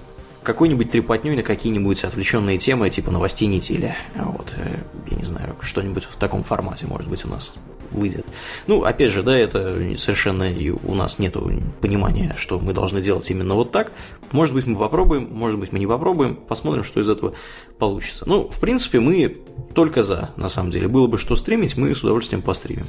какой-нибудь 0.44 0.92
трепотню 0.92 1.36
на 1.36 1.44
какие-нибудь 1.44 2.04
отвлеченные 2.04 2.58
темы, 2.58 2.90
типа 2.90 3.12
новостей 3.12 3.48
недели. 3.48 3.96
Вот, 4.16 4.54
э, 4.58 4.78
я 5.10 5.18
не 5.18 5.24
знаю, 5.24 5.56
что-нибудь 5.62 6.06
в 6.06 6.16
таком 6.16 6.44
формате, 6.44 6.86
может 6.88 7.08
быть, 7.08 7.26
у 7.26 7.30
нас 7.30 7.54
выйдет. 7.92 8.26
Ну, 8.68 8.84
опять 8.84 9.12
же, 9.12 9.24
да, 9.24 9.38
это 9.38 9.78
совершенно 9.98 10.52
у 10.84 10.94
нас 10.94 11.20
нет 11.20 11.36
понимания, 11.82 12.36
что 12.38 12.60
мы 12.60 12.74
должны 12.74 13.02
делать 13.02 13.30
именно 13.30 13.56
вот 13.56 13.72
так. 13.72 13.92
Может 14.32 14.54
быть, 14.54 14.66
мы 14.66 14.78
попробуем, 14.78 15.30
может 15.32 15.60
быть, 15.60 15.72
мы 15.72 15.80
не 15.80 15.88
попробуем, 15.88 16.36
посмотрим, 16.36 16.84
что 16.84 17.00
из 17.00 17.10
этого 17.10 17.34
получится. 17.80 18.24
Ну, 18.28 18.50
в 18.50 18.60
принципе, 18.60 19.00
мы 19.00 19.38
только 19.74 20.04
за, 20.04 20.32
на 20.36 20.50
самом 20.50 20.72
деле. 20.72 20.88
Было 20.88 21.08
бы 21.08 21.18
что 21.18 21.36
стримить, 21.36 21.78
мы 21.78 21.94
с 21.94 22.04
удовольствием 22.04 22.42
постримим. 22.42 22.88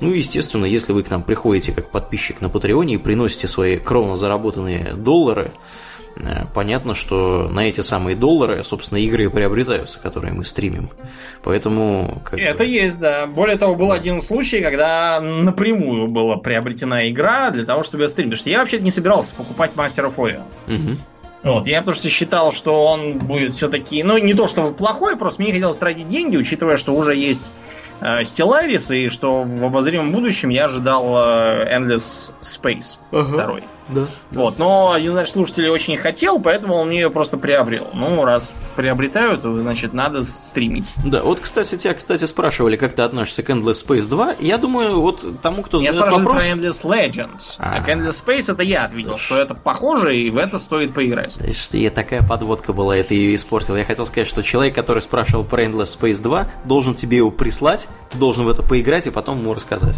Ну, 0.00 0.12
естественно, 0.12 0.64
если 0.64 0.92
вы 0.92 1.02
к 1.02 1.10
нам 1.10 1.22
приходите 1.22 1.72
как 1.72 1.90
подписчик 1.90 2.40
на 2.40 2.48
Патреоне 2.48 2.94
и 2.94 2.98
приносите 2.98 3.48
свои 3.48 3.78
кровно 3.78 4.16
заработанные 4.16 4.94
доллары, 4.94 5.52
понятно, 6.54 6.94
что 6.94 7.48
на 7.48 7.60
эти 7.68 7.80
самые 7.80 8.16
доллары, 8.16 8.64
собственно, 8.64 8.98
игры 8.98 9.24
и 9.24 9.28
приобретаются, 9.28 9.98
которые 10.00 10.32
мы 10.32 10.44
стримим. 10.44 10.90
Поэтому... 11.42 12.22
Как 12.24 12.38
Это 12.38 12.64
бы... 12.64 12.66
есть, 12.66 12.98
да. 12.98 13.26
Более 13.26 13.56
того, 13.56 13.74
был 13.74 13.92
один 13.92 14.20
случай, 14.20 14.60
когда 14.60 15.20
напрямую 15.20 16.08
была 16.08 16.36
приобретена 16.36 17.08
игра 17.08 17.50
для 17.50 17.64
того, 17.64 17.82
чтобы 17.82 18.04
я 18.04 18.08
стримить. 18.08 18.30
Потому 18.30 18.40
что 18.40 18.50
я 18.50 18.58
вообще 18.60 18.80
не 18.80 18.90
собирался 18.90 19.34
покупать 19.34 19.72
Master 19.74 20.12
of 20.12 20.16
Orion. 20.16 20.42
Угу. 20.66 20.96
Вот, 21.44 21.66
я 21.66 21.82
просто 21.82 22.08
считал, 22.08 22.52
что 22.52 22.84
он 22.86 23.18
будет 23.18 23.54
все-таки, 23.54 24.02
ну, 24.02 24.18
не 24.18 24.34
то 24.34 24.48
чтобы 24.48 24.74
плохой, 24.74 25.16
просто 25.16 25.40
мне 25.40 25.52
не 25.52 25.58
хотелось 25.58 25.78
тратить 25.78 26.08
деньги, 26.08 26.36
учитывая, 26.36 26.76
что 26.76 26.94
уже 26.94 27.14
есть 27.14 27.52
э, 28.00 28.22
Stellaris, 28.22 28.94
и 28.96 29.08
что 29.08 29.44
в 29.44 29.64
обозримом 29.64 30.10
будущем 30.10 30.48
я 30.48 30.64
ожидал 30.64 31.16
э, 31.16 31.78
Endless 31.78 32.32
Space 32.42 32.98
ага. 33.12 33.34
второй. 33.34 33.62
Да. 33.88 34.06
Вот, 34.32 34.58
но 34.58 34.92
один 34.92 35.12
из 35.12 35.16
наших 35.16 35.32
слушателей 35.34 35.68
очень 35.68 35.96
хотел, 35.96 36.40
поэтому 36.40 36.74
он 36.74 36.88
мне 36.88 37.00
ее 37.00 37.10
просто 37.10 37.36
приобрел. 37.36 37.88
Ну, 37.94 38.24
раз 38.24 38.54
приобретают, 38.76 39.42
то, 39.42 39.54
значит, 39.56 39.92
надо 39.92 40.24
стримить. 40.24 40.92
Да, 41.04 41.22
вот, 41.22 41.40
кстати, 41.40 41.76
тебя, 41.76 41.94
кстати, 41.94 42.24
спрашивали, 42.24 42.76
как 42.76 42.94
ты 42.94 43.02
относишься 43.02 43.42
к 43.42 43.50
Endless 43.50 43.86
Space 43.86 44.08
2. 44.08 44.36
Я 44.40 44.58
думаю, 44.58 45.00
вот 45.00 45.40
тому, 45.40 45.62
кто 45.62 45.78
задает 45.78 45.96
вопрос... 45.96 46.16
Я 46.16 46.22
спрашиваю 46.22 46.60
про 46.60 46.68
Endless 46.68 46.84
Legends. 46.84 47.42
А, 47.58 47.76
а 47.76 47.82
к 47.82 47.88
Endless 47.88 48.24
Space 48.24 48.52
это 48.52 48.62
я 48.62 48.84
ответил, 48.84 49.18
что 49.18 49.36
это 49.36 49.54
похоже, 49.54 50.16
и 50.16 50.30
в 50.30 50.36
это 50.36 50.58
стоит 50.58 50.94
поиграть. 50.94 51.36
Да 51.38 51.52
что 51.52 51.76
я 51.76 51.90
такая 51.90 52.22
подводка 52.22 52.72
была, 52.72 52.96
это 52.96 53.14
ее 53.14 53.34
испортил. 53.34 53.76
Я 53.76 53.84
хотел 53.84 54.06
сказать, 54.06 54.28
что 54.28 54.42
человек, 54.42 54.74
который 54.74 55.00
спрашивал 55.00 55.44
про 55.44 55.64
Endless 55.64 55.98
Space 55.98 56.22
2, 56.22 56.50
должен 56.64 56.94
тебе 56.94 57.18
его 57.18 57.30
прислать, 57.30 57.88
ты 58.10 58.18
должен 58.18 58.44
в 58.44 58.48
это 58.48 58.62
поиграть 58.62 59.06
и 59.06 59.10
потом 59.10 59.38
ему 59.38 59.54
рассказать. 59.54 59.96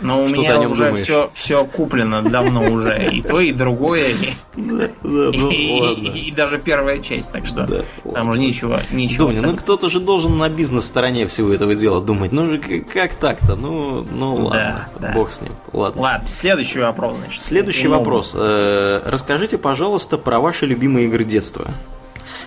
Но 0.00 0.22
у 0.22 0.28
меня 0.28 0.60
уже 0.60 0.94
все, 0.94 1.30
все 1.34 1.64
куплено 1.64 2.22
давно 2.22 2.70
уже. 2.70 3.10
И 3.10 3.22
то, 3.28 3.40
и 3.40 3.52
другое. 3.52 4.14
Ну 4.56 5.50
и 5.50 6.30
даже 6.30 6.58
первая 6.58 6.98
часть, 6.98 7.32
так 7.32 7.46
что 7.46 7.84
там 8.12 8.30
уже 8.30 8.38
ничего 8.38 8.78
ничего. 8.90 9.30
ну 9.30 9.56
кто-то 9.56 9.88
же 9.88 10.00
должен 10.00 10.38
на 10.38 10.48
бизнес-стороне 10.48 11.26
всего 11.26 11.52
этого 11.52 11.74
дела 11.74 12.00
думать. 12.00 12.32
Ну 12.32 12.48
же 12.48 12.58
как 12.58 13.14
так-то? 13.14 13.56
Ну, 13.56 14.06
ну 14.10 14.46
ладно, 14.46 14.88
бог 15.14 15.32
с 15.32 15.40
ним. 15.40 15.52
Ладно. 15.72 16.02
Ладно, 16.02 16.28
следующий 16.32 16.80
вопрос, 16.80 17.16
значит. 17.18 17.42
Следующий 17.42 17.88
вопрос. 17.88 18.32
Э, 18.34 19.02
расскажите, 19.06 19.58
пожалуйста, 19.58 20.18
про 20.18 20.40
ваши 20.40 20.66
любимые 20.66 21.06
игры 21.06 21.24
детства. 21.24 21.70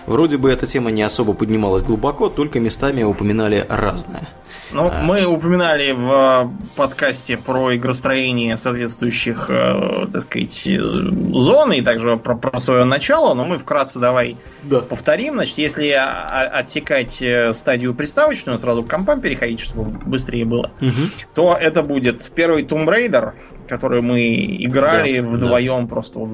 Вроде 0.06 0.36
бы 0.36 0.50
эта 0.50 0.66
тема 0.66 0.90
не 0.90 1.02
особо 1.02 1.32
поднималась 1.32 1.82
глубоко, 1.82 2.28
только 2.28 2.60
местами 2.60 3.02
упоминали 3.02 3.64
разное. 3.68 4.28
Ну, 4.72 4.88
а... 4.90 5.02
мы 5.02 5.24
упоминали 5.26 5.92
в 5.92 6.50
подкасте 6.76 7.36
про 7.36 7.76
игростроение 7.76 8.56
соответствующих, 8.56 9.50
э, 9.50 10.06
так 10.12 10.22
сказать, 10.22 10.68
зон 11.32 11.72
и 11.72 11.82
также 11.82 12.16
про, 12.16 12.36
про 12.36 12.58
свое 12.58 12.84
начало, 12.84 13.34
но 13.34 13.44
мы 13.44 13.58
вкратце 13.58 13.98
давай 13.98 14.36
да. 14.62 14.80
повторим. 14.80 15.34
Значит, 15.34 15.58
если 15.58 15.90
отсекать 15.90 17.20
э, 17.20 17.52
стадию 17.52 17.94
приставочную, 17.94 18.58
сразу 18.58 18.82
к 18.82 18.88
компам 18.88 19.20
переходить, 19.20 19.60
чтобы 19.60 19.90
быстрее 19.90 20.44
было, 20.44 20.70
угу. 20.80 20.90
то 21.34 21.56
это 21.58 21.82
будет 21.82 22.30
первый 22.34 22.64
Tomb 22.64 22.86
Raider, 22.86 23.32
который 23.68 24.02
мы 24.02 24.56
играли 24.64 25.20
да, 25.20 25.28
вдвоем, 25.28 25.82
да. 25.82 25.88
просто 25.88 26.18
вот, 26.18 26.30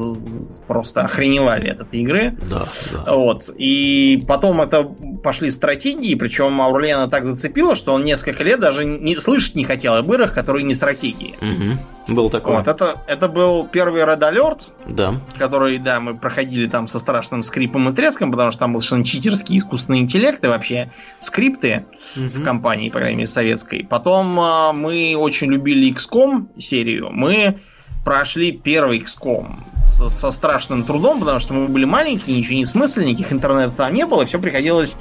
просто 0.66 1.02
охреневали 1.02 1.68
от 1.68 1.80
этой 1.80 2.00
игры. 2.00 2.36
Да, 2.50 2.64
да. 2.92 3.14
Вот. 3.14 3.50
И 3.56 4.22
потом 4.26 4.60
это 4.60 4.84
пошли 5.22 5.50
стратегии, 5.50 6.14
причем 6.14 6.60
Аурлиана 6.60 7.08
так 7.08 7.24
зацепила, 7.24 7.74
что 7.74 7.92
он 7.92 8.04
несколько 8.04 8.44
лет 8.44 8.60
даже 8.60 8.84
не 8.84 9.16
слышать 9.16 9.54
не 9.54 9.64
хотел 9.64 9.94
об 9.94 10.10
играх, 10.12 10.34
которые 10.34 10.64
не 10.64 10.74
стратегии. 10.74 11.34
Угу. 11.40 12.14
Был 12.14 12.30
такой. 12.30 12.56
Вот, 12.56 12.68
это, 12.68 13.02
это 13.06 13.28
был 13.28 13.66
первый 13.66 14.02
Red 14.02 14.20
Alert, 14.20 14.70
да. 14.88 15.20
который, 15.36 15.78
да, 15.78 16.00
мы 16.00 16.16
проходили 16.16 16.66
там 16.68 16.88
со 16.88 16.98
страшным 16.98 17.42
скрипом 17.42 17.88
и 17.88 17.94
треском, 17.94 18.30
потому 18.32 18.50
что 18.50 18.60
там 18.60 18.72
был 18.72 18.80
совершенно 18.80 19.04
читерский 19.04 19.58
искусственный 19.58 19.98
интеллект 19.98 20.42
и 20.44 20.48
вообще 20.48 20.90
скрипты 21.20 21.84
угу. 22.16 22.26
в 22.26 22.44
компании, 22.44 22.88
по 22.88 22.98
крайней 22.98 23.16
мере, 23.16 23.28
советской. 23.28 23.84
Потом 23.84 24.38
э, 24.40 24.72
мы 24.72 25.14
очень 25.16 25.48
любили 25.48 25.92
XCOM 25.94 26.58
серию. 26.58 27.10
Мы 27.18 27.58
прошли 28.04 28.52
первый 28.52 29.00
XCOM 29.00 29.64
со, 29.80 30.08
со 30.08 30.30
страшным 30.30 30.84
трудом, 30.84 31.18
потому 31.18 31.40
что 31.40 31.52
мы 31.52 31.66
были 31.66 31.84
маленькие, 31.84 32.36
ничего 32.36 32.54
не 32.54 32.64
смысла, 32.64 33.00
никаких 33.00 33.32
интернета 33.32 33.76
там 33.76 33.92
не 33.92 34.06
было, 34.06 34.22
и 34.22 34.26
все 34.26 34.38
приходилось 34.38 34.94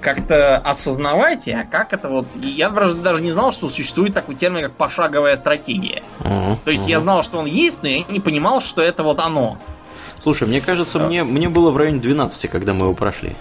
как-то 0.00 0.58
осознавать, 0.58 1.48
а 1.48 1.64
как 1.68 1.92
это 1.92 2.08
вот... 2.08 2.28
Я 2.36 2.70
даже 2.70 3.22
не 3.22 3.32
знал, 3.32 3.52
что 3.52 3.68
существует 3.68 4.14
такой 4.14 4.36
термин, 4.36 4.62
как 4.62 4.76
пошаговая 4.76 5.34
стратегия. 5.34 6.04
Uh-huh, 6.20 6.58
То 6.64 6.70
есть 6.70 6.86
uh-huh. 6.86 6.90
я 6.90 7.00
знал, 7.00 7.24
что 7.24 7.38
он 7.38 7.46
есть, 7.46 7.82
но 7.82 7.88
я 7.88 8.04
не 8.04 8.20
понимал, 8.20 8.60
что 8.60 8.80
это 8.80 9.02
вот 9.02 9.18
оно. 9.18 9.58
Слушай, 10.20 10.46
мне 10.46 10.60
кажется, 10.60 11.00
мне, 11.00 11.24
мне 11.24 11.48
было 11.48 11.72
в 11.72 11.76
районе 11.76 11.98
12, 11.98 12.50
когда 12.52 12.72
мы 12.72 12.82
его 12.82 12.94
прошли. 12.94 13.34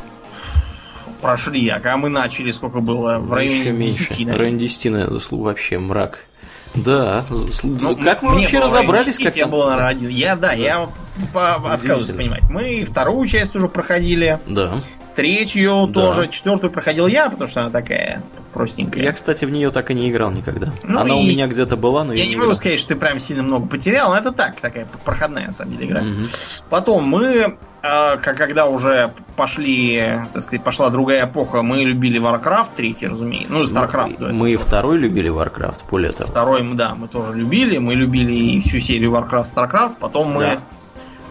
Прошли, 1.22 1.70
а 1.70 1.76
когда 1.76 1.98
мы 1.98 2.10
начали, 2.10 2.50
сколько 2.50 2.80
было? 2.80 3.20
В 3.20 3.32
районе 3.32 3.60
Еще 3.60 3.72
10, 3.74 4.20
меньше. 4.20 4.34
В 4.34 4.38
районе 4.40 4.58
10, 4.58 4.92
наверное, 4.92 5.22
вообще 5.30 5.78
мрак. 5.78 6.26
Да. 6.76 7.24
Ну, 7.64 7.96
как 7.98 8.22
мы 8.24 8.40
вообще 8.40 8.60
разобрались, 8.60 9.20
как 9.20 9.36
я 9.36 9.48
был, 9.48 9.66
наверное, 9.66 9.88
один. 9.90 10.10
Я, 10.10 10.36
да, 10.36 10.54
я 10.54 10.90
отказываюсь 11.34 12.08
понимать. 12.08 12.44
Мы 12.50 12.84
вторую 12.86 13.28
часть 13.28 13.56
уже 13.56 13.68
проходили. 13.68 14.40
Да. 14.48 14.72
Третью 15.16 15.88
да. 15.88 15.94
тоже, 15.94 16.28
четвертую 16.28 16.72
проходил 16.72 17.08
я, 17.08 17.30
потому 17.30 17.48
что 17.48 17.62
она 17.62 17.70
такая 17.70 18.22
простенькая. 18.54 19.04
Я, 19.04 19.14
кстати, 19.14 19.46
в 19.46 19.50
нее 19.50 19.70
так 19.72 19.92
и 19.92 19.94
не 19.94 20.10
играл 20.10 20.32
никогда. 20.32 20.74
Ну 20.84 21.00
она 21.00 21.16
у 21.16 21.24
меня 21.24 21.48
где-то 21.48 21.76
была, 21.78 22.04
но 22.04 22.14
я, 22.14 22.24
я 22.24 22.30
не, 22.30 22.36
могу 22.36 22.54
сказать, 22.54 22.80
что 22.80 22.90
ты 22.90 22.96
прям 22.96 23.20
сильно 23.20 23.44
много 23.44 23.68
потерял, 23.68 24.10
но 24.10 24.18
это 24.18 24.32
так, 24.32 24.60
такая 24.60 24.88
проходная, 25.04 25.48
на 25.48 25.54
самом 25.54 25.74
деле, 25.74 25.88
игра. 25.88 26.02
Угу. 26.02 26.22
Потом 26.70 27.08
мы 27.08 27.58
а, 27.86 28.16
когда 28.16 28.68
уже 28.68 29.12
пошли, 29.36 30.02
так 30.34 30.42
сказать, 30.42 30.64
пошла 30.64 30.90
другая 30.90 31.26
эпоха, 31.26 31.64
мы 31.64 31.80
любили 31.80 32.18
Warcraft 32.18 32.70
третий, 32.78 33.08
разумеется. 33.08 33.52
Ну, 33.52 33.64
и 33.64 33.66
StarCraft. 33.66 34.16
Мы, 34.20 34.32
мы 34.32 34.52
и 34.54 34.56
второй 34.56 34.98
любили 34.98 35.30
Warcraft, 35.30 35.80
более 35.92 36.14
того. 36.14 36.32
Второй, 36.32 36.66
да, 36.76 36.96
мы 36.96 37.10
тоже 37.10 37.34
любили. 37.34 37.80
Мы 37.80 37.96
любили 37.96 38.62
всю 38.62 38.80
серию 38.80 39.12
Warcraft, 39.12 39.54
StarCraft. 39.54 39.98
Потом 40.00 40.32
мы, 40.32 40.44
да. 40.44 40.60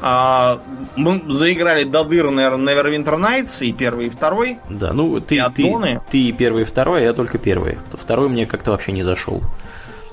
А, 0.05 0.61
мы 0.97 1.23
заиграли 1.29 1.85
до 1.85 2.03
дыр, 2.03 2.29
наверное, 2.31 2.75
Neverwinter 2.75 3.17
Nights 3.17 3.65
и 3.65 3.73
первый, 3.73 4.07
и 4.07 4.11
второй. 4.11 4.59
Да, 4.69 4.93
ну 4.93 5.21
ты, 5.21 5.37
и 5.37 5.43
ты, 5.55 6.01
ты 6.11 6.33
первый 6.33 6.63
и 6.63 6.65
второй, 6.65 7.03
а 7.03 7.05
я 7.05 7.13
только 7.13 7.39
первый. 7.39 7.79
Второй 7.93 8.29
мне 8.29 8.45
как-то 8.45 8.73
вообще 8.73 8.91
не 8.91 9.05
зашел, 9.05 9.43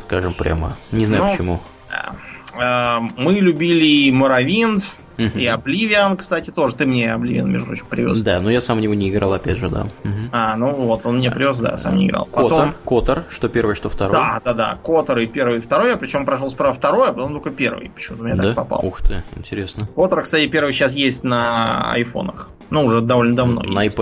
скажем 0.04 0.36
прямо. 0.36 0.78
Не 0.92 1.06
знаю 1.06 1.24
ну, 1.24 1.32
почему. 1.32 1.60
А, 2.54 3.02
мы 3.18 3.34
любили 3.34 4.12
Моровинд, 4.12 4.84
и 5.20 5.46
Обливиан, 5.46 6.18
кстати, 6.18 6.50
тоже. 6.50 6.76
Ты 6.76 6.86
мне 6.86 7.14
Обливиан, 7.14 7.52
между 7.52 7.68
прочим, 7.68 7.86
привез. 7.90 8.22
Да, 8.22 8.40
но 8.40 8.50
я 8.50 8.62
сам 8.62 8.78
в 8.78 8.82
него 8.82 8.94
не 8.94 9.10
играл, 9.10 9.34
опять 9.34 9.58
же, 9.58 9.70
да. 9.70 9.88
А, 10.32 10.56
ну 10.56 10.74
вот, 10.74 11.06
он 11.06 11.18
мне 11.18 11.32
привез, 11.32 11.60
да, 11.60 11.78
сам 11.78 11.98
не 11.98 12.08
играл. 12.08 12.28
Потом... 12.32 12.50
Котор, 12.50 12.76
Котор, 12.86 13.24
что 13.30 13.50
первый, 13.50 13.76
что 13.76 13.90
второй. 13.90 14.14
Да, 14.14 14.42
да, 14.44 14.54
да. 14.54 14.78
Котор 14.84 15.20
и 15.20 15.28
первый, 15.28 15.58
и 15.58 15.62
второй. 15.62 15.90
Я 15.90 15.98
причем 15.98 16.26
прошел 16.26 16.50
справа 16.50 16.74
второй, 16.74 17.10
а 17.10 17.14
потом 17.14 17.34
только 17.34 17.52
первый. 17.52 17.92
Почему-то 17.94 18.24
мне 18.24 18.36
да? 18.36 18.44
так 18.44 18.56
попал. 18.56 18.86
Ух 18.86 19.02
ты, 19.02 19.24
интересно. 19.36 19.88
Котор, 19.88 20.24
кстати, 20.24 20.48
первый 20.48 20.74
сейчас 20.74 20.94
есть 20.94 21.24
на 21.24 21.92
айфонах. 21.92 22.50
Ну, 22.70 22.86
уже 22.86 23.02
довольно 23.02 23.36
давно. 23.36 23.62
На 23.62 23.84
есть. 23.84 23.96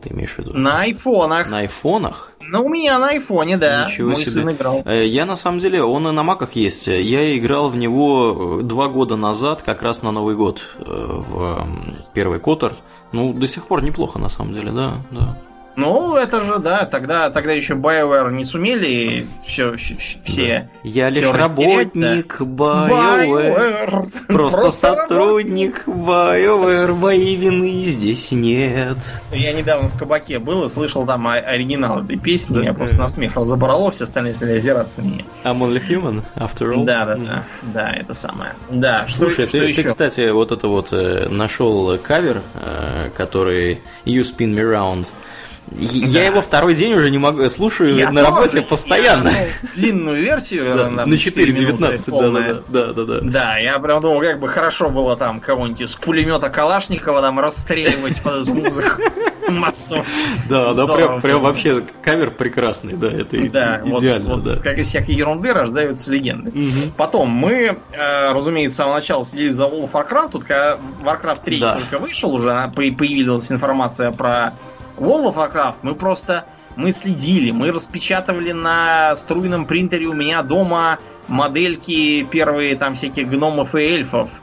Ты 0.00 0.10
имеешь 0.12 0.34
в 0.34 0.38
виду? 0.38 0.52
На 0.52 0.80
айфонах. 0.80 1.48
На 1.50 1.58
айфонах? 1.58 2.32
Ну, 2.40 2.64
у 2.64 2.68
меня 2.68 2.98
на 2.98 3.10
айфоне, 3.10 3.56
да. 3.56 3.86
Ничего 3.88 4.10
Мой 4.10 4.22
себе. 4.24 4.30
сын 4.30 4.50
играл. 4.50 4.82
Э, 4.84 5.06
я 5.06 5.24
на 5.26 5.36
самом 5.36 5.58
деле, 5.58 5.82
он 5.82 6.08
и 6.08 6.10
на 6.10 6.22
маках 6.22 6.52
есть. 6.52 6.88
Я 6.88 7.36
играл 7.36 7.68
в 7.68 7.76
него 7.76 8.60
э, 8.60 8.62
два 8.62 8.88
года 8.88 9.16
назад, 9.16 9.62
как 9.62 9.82
раз 9.82 10.02
на 10.02 10.10
Новый 10.10 10.34
год, 10.34 10.62
э, 10.78 10.84
в 10.86 11.66
первый 12.14 12.40
Котор. 12.40 12.72
Ну, 13.12 13.32
до 13.32 13.46
сих 13.46 13.66
пор 13.66 13.82
неплохо, 13.82 14.18
на 14.18 14.28
самом 14.28 14.54
деле, 14.54 14.70
да, 14.72 15.02
да. 15.10 15.36
Ну, 15.76 16.16
это 16.16 16.40
же, 16.42 16.58
да, 16.58 16.84
тогда, 16.84 17.30
тогда 17.30 17.52
еще 17.52 17.74
BioWare 17.74 18.32
не 18.32 18.44
сумели 18.44 19.26
все, 19.44 19.74
все 19.76 20.68
Я 20.82 21.10
лишь 21.10 21.24
работник 21.24 22.36
да. 22.38 22.44
BioWare, 22.44 22.88
BioWare. 22.90 23.90
Просто, 23.90 24.26
Просто 24.28 24.70
сотрудник 24.70 25.86
BioWare, 25.86 26.94
моей 26.94 27.36
вины 27.36 27.84
здесь 27.84 28.32
нет. 28.32 28.98
Я 29.32 29.52
недавно 29.52 29.88
в 29.88 29.98
кабаке 29.98 30.38
был 30.38 30.64
и 30.64 30.68
слышал 30.68 31.06
там 31.06 31.26
оригинал 31.26 32.02
этой 32.02 32.18
песни, 32.18 32.56
да. 32.56 32.62
я 32.62 32.74
просто 32.74 32.96
на 32.96 33.08
смех 33.08 33.36
разобрало, 33.36 33.90
все 33.90 34.04
остальные 34.04 34.34
стали 34.34 34.56
озираться 34.56 35.02
на 35.02 35.06
меня. 35.06 35.24
I'm 35.44 35.58
only 35.58 35.80
human, 35.86 36.24
after 36.36 36.72
all. 36.74 36.84
Да, 36.84 37.06
да, 37.06 37.16
да, 37.16 37.44
да, 37.62 37.90
это 37.92 38.14
самое. 38.14 38.52
Да, 38.70 39.06
Слушай, 39.08 39.46
что, 39.46 39.60
ты, 39.60 39.72
что 39.72 39.82
ты, 39.82 39.88
кстати, 39.88 40.30
вот 40.30 40.52
это 40.52 40.68
вот 40.68 40.92
э, 40.92 41.28
нашел 41.28 41.96
кавер, 41.98 42.42
э, 42.54 43.10
который 43.16 43.80
You 44.04 44.22
Spin 44.22 44.54
Me 44.54 44.62
Round, 44.62 45.06
я 45.70 46.24
его 46.24 46.40
второй 46.40 46.74
день 46.74 46.94
уже 46.94 47.10
не 47.10 47.18
могу, 47.18 47.48
слушаю 47.48 47.94
я 47.96 48.10
на 48.10 48.22
работе 48.22 48.62
постоянно. 48.62 49.28
Я, 49.28 49.46
ну, 49.62 49.68
длинную 49.74 50.22
версию, 50.22 50.64
да, 50.74 50.90
на 50.90 51.02
4.19, 51.02 52.32
да, 52.32 52.62
да, 52.68 52.92
да, 52.92 53.04
да. 53.04 53.20
Да, 53.22 53.58
я 53.58 53.78
прям 53.78 54.00
думал, 54.00 54.20
как 54.20 54.40
бы 54.40 54.48
хорошо 54.48 54.90
было 54.90 55.16
там 55.16 55.40
кого-нибудь 55.40 55.80
из 55.80 55.94
пулемета 55.94 56.50
Калашникова 56.50 57.22
там 57.22 57.38
расстреливать 57.38 58.20
под 58.20 58.48
музыку 58.48 59.02
массу. 59.48 60.04
Да, 60.48 60.74
да, 60.74 60.86
прям, 60.86 61.20
прям 61.20 61.42
вообще 61.42 61.84
кавер 62.02 62.32
прекрасный, 62.32 62.94
да, 62.94 63.08
это 63.08 63.36
да, 63.50 63.80
идеально, 63.84 64.34
вот, 64.36 64.42
да. 64.42 64.56
Как 64.56 64.78
из 64.78 64.88
всякой 64.88 65.14
ерунды 65.14 65.52
рождаются 65.52 66.10
легенды. 66.10 66.50
Угу. 66.50 66.92
Потом 66.96 67.28
мы, 67.30 67.76
э, 67.92 68.32
разумеется, 68.32 68.74
с 68.74 68.76
самого 68.78 68.94
начала 68.94 69.22
следили 69.22 69.50
за 69.50 69.64
World 69.64 69.90
of 69.90 69.92
Warcraft, 69.92 70.30
тут 70.32 70.44
когда 70.44 70.78
Warcraft 71.04 71.44
3 71.44 71.60
да. 71.60 71.74
только 71.74 71.98
вышел, 71.98 72.34
уже 72.34 72.50
появилась 72.74 73.50
информация 73.50 74.10
про 74.12 74.54
World 75.00 75.34
of 75.34 75.36
Warcraft 75.36 75.78
мы 75.82 75.94
просто 75.94 76.44
мы 76.76 76.92
следили, 76.92 77.50
мы 77.50 77.72
распечатывали 77.72 78.52
на 78.52 79.14
струйном 79.16 79.66
принтере 79.66 80.06
у 80.06 80.12
меня 80.12 80.42
дома 80.42 80.98
модельки 81.26 82.24
первые 82.30 82.76
там 82.76 82.94
всяких 82.94 83.28
гномов 83.28 83.74
и 83.74 83.80
эльфов. 83.80 84.42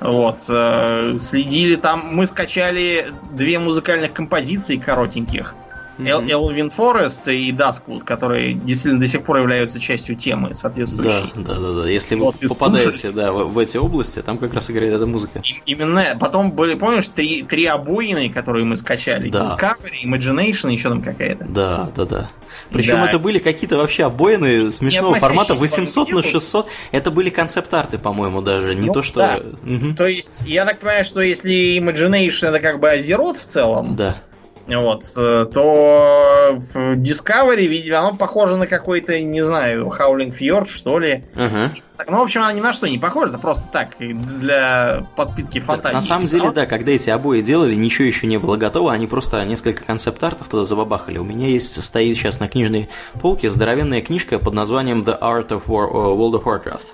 Вот, 0.00 0.44
э, 0.48 1.16
следили 1.18 1.76
там, 1.76 2.02
мы 2.12 2.24
скачали 2.26 3.12
две 3.32 3.58
музыкальных 3.58 4.12
композиции 4.14 4.78
коротеньких. 4.78 5.54
Mm-hmm. 6.00 6.30
Элвин 6.30 6.70
Форест 6.70 7.28
и 7.28 7.52
Дасквуд, 7.52 8.04
которые 8.04 8.54
действительно 8.54 9.00
до 9.00 9.06
сих 9.06 9.22
пор 9.24 9.38
являются 9.38 9.80
частью 9.80 10.16
темы 10.16 10.54
соответствующей. 10.54 11.32
Да, 11.34 11.54
да, 11.54 11.60
да. 11.60 11.82
да. 11.82 11.88
Если 11.88 12.14
вот, 12.16 12.36
вы 12.40 12.48
попадаете 12.48 13.12
да, 13.12 13.32
в, 13.32 13.50
в 13.50 13.58
эти 13.58 13.76
области, 13.76 14.22
там 14.22 14.38
как 14.38 14.54
раз 14.54 14.70
играет 14.70 14.94
эта 14.94 15.06
музыка. 15.06 15.42
И, 15.44 15.60
именно. 15.66 16.16
Потом 16.18 16.52
были, 16.52 16.74
помнишь, 16.74 17.08
три, 17.08 17.42
три 17.42 17.66
обоины, 17.66 18.30
которые 18.30 18.64
мы 18.64 18.76
скачали. 18.76 19.30
Да. 19.30 19.40
Discovery, 19.40 20.04
Imagination, 20.04 20.72
еще 20.72 20.88
там 20.88 21.02
какая-то. 21.02 21.46
Да, 21.48 21.90
да, 21.94 22.04
да. 22.04 22.30
Причем 22.70 22.96
да. 22.96 23.08
это 23.08 23.18
были 23.18 23.38
какие-то 23.38 23.76
вообще 23.76 24.04
обоины 24.04 24.70
смешного 24.72 25.18
формата 25.18 25.54
800 25.54 26.08
на 26.10 26.22
600. 26.22 26.66
Это 26.92 27.10
были 27.10 27.30
концепт-арты, 27.30 27.98
по-моему, 27.98 28.42
даже. 28.42 28.74
Не 28.74 28.88
ну, 28.88 28.92
то, 28.92 29.02
что... 29.02 29.20
Да. 29.20 29.40
Угу. 29.70 29.94
То 29.94 30.06
есть, 30.06 30.42
я 30.46 30.64
так 30.64 30.80
понимаю, 30.80 31.04
что 31.04 31.20
если 31.20 31.78
Imagination 31.78 32.48
это 32.48 32.60
как 32.60 32.80
бы 32.80 32.90
Азерот 32.90 33.36
в 33.36 33.44
целом, 33.44 33.96
да 33.96 34.22
вот, 34.68 35.04
э, 35.16 35.46
то 35.52 36.58
в 36.58 36.76
Discovery, 36.96 37.66
видимо, 37.66 37.98
оно 37.98 38.16
похоже 38.16 38.56
на 38.56 38.66
какой-то, 38.66 39.20
не 39.20 39.42
знаю, 39.42 39.86
Howling 39.86 40.36
Fjord, 40.36 40.68
что 40.68 40.98
ли. 40.98 41.24
Uh-huh. 41.34 41.70
Ну, 42.08 42.18
в 42.18 42.22
общем, 42.22 42.42
оно 42.42 42.52
ни 42.52 42.60
на 42.60 42.72
что 42.72 42.86
не 42.86 42.98
похоже, 42.98 43.30
это 43.30 43.40
просто 43.40 43.68
так, 43.72 43.96
для 43.98 45.06
подпитки 45.16 45.58
фантазии. 45.58 45.94
На 45.94 46.02
самом 46.02 46.26
деле, 46.26 46.50
да, 46.52 46.66
когда 46.66 46.92
эти 46.92 47.10
обои 47.10 47.40
делали, 47.40 47.74
ничего 47.74 48.06
еще 48.06 48.26
не 48.26 48.38
было 48.38 48.56
готово, 48.56 48.92
они 48.92 49.06
просто 49.06 49.44
несколько 49.44 49.84
концепт-артов 49.84 50.48
туда 50.48 50.64
забабахали. 50.64 51.18
У 51.18 51.24
меня 51.24 51.48
есть, 51.48 51.82
стоит 51.82 52.16
сейчас 52.16 52.40
на 52.40 52.48
книжной 52.48 52.88
полке 53.20 53.50
здоровенная 53.50 54.02
книжка 54.02 54.38
под 54.38 54.54
названием 54.54 55.02
The 55.02 55.18
Art 55.20 55.48
of 55.48 55.62
War, 55.66 55.90
uh, 55.90 56.16
World 56.16 56.42
of 56.42 56.44
Warcraft. 56.44 56.86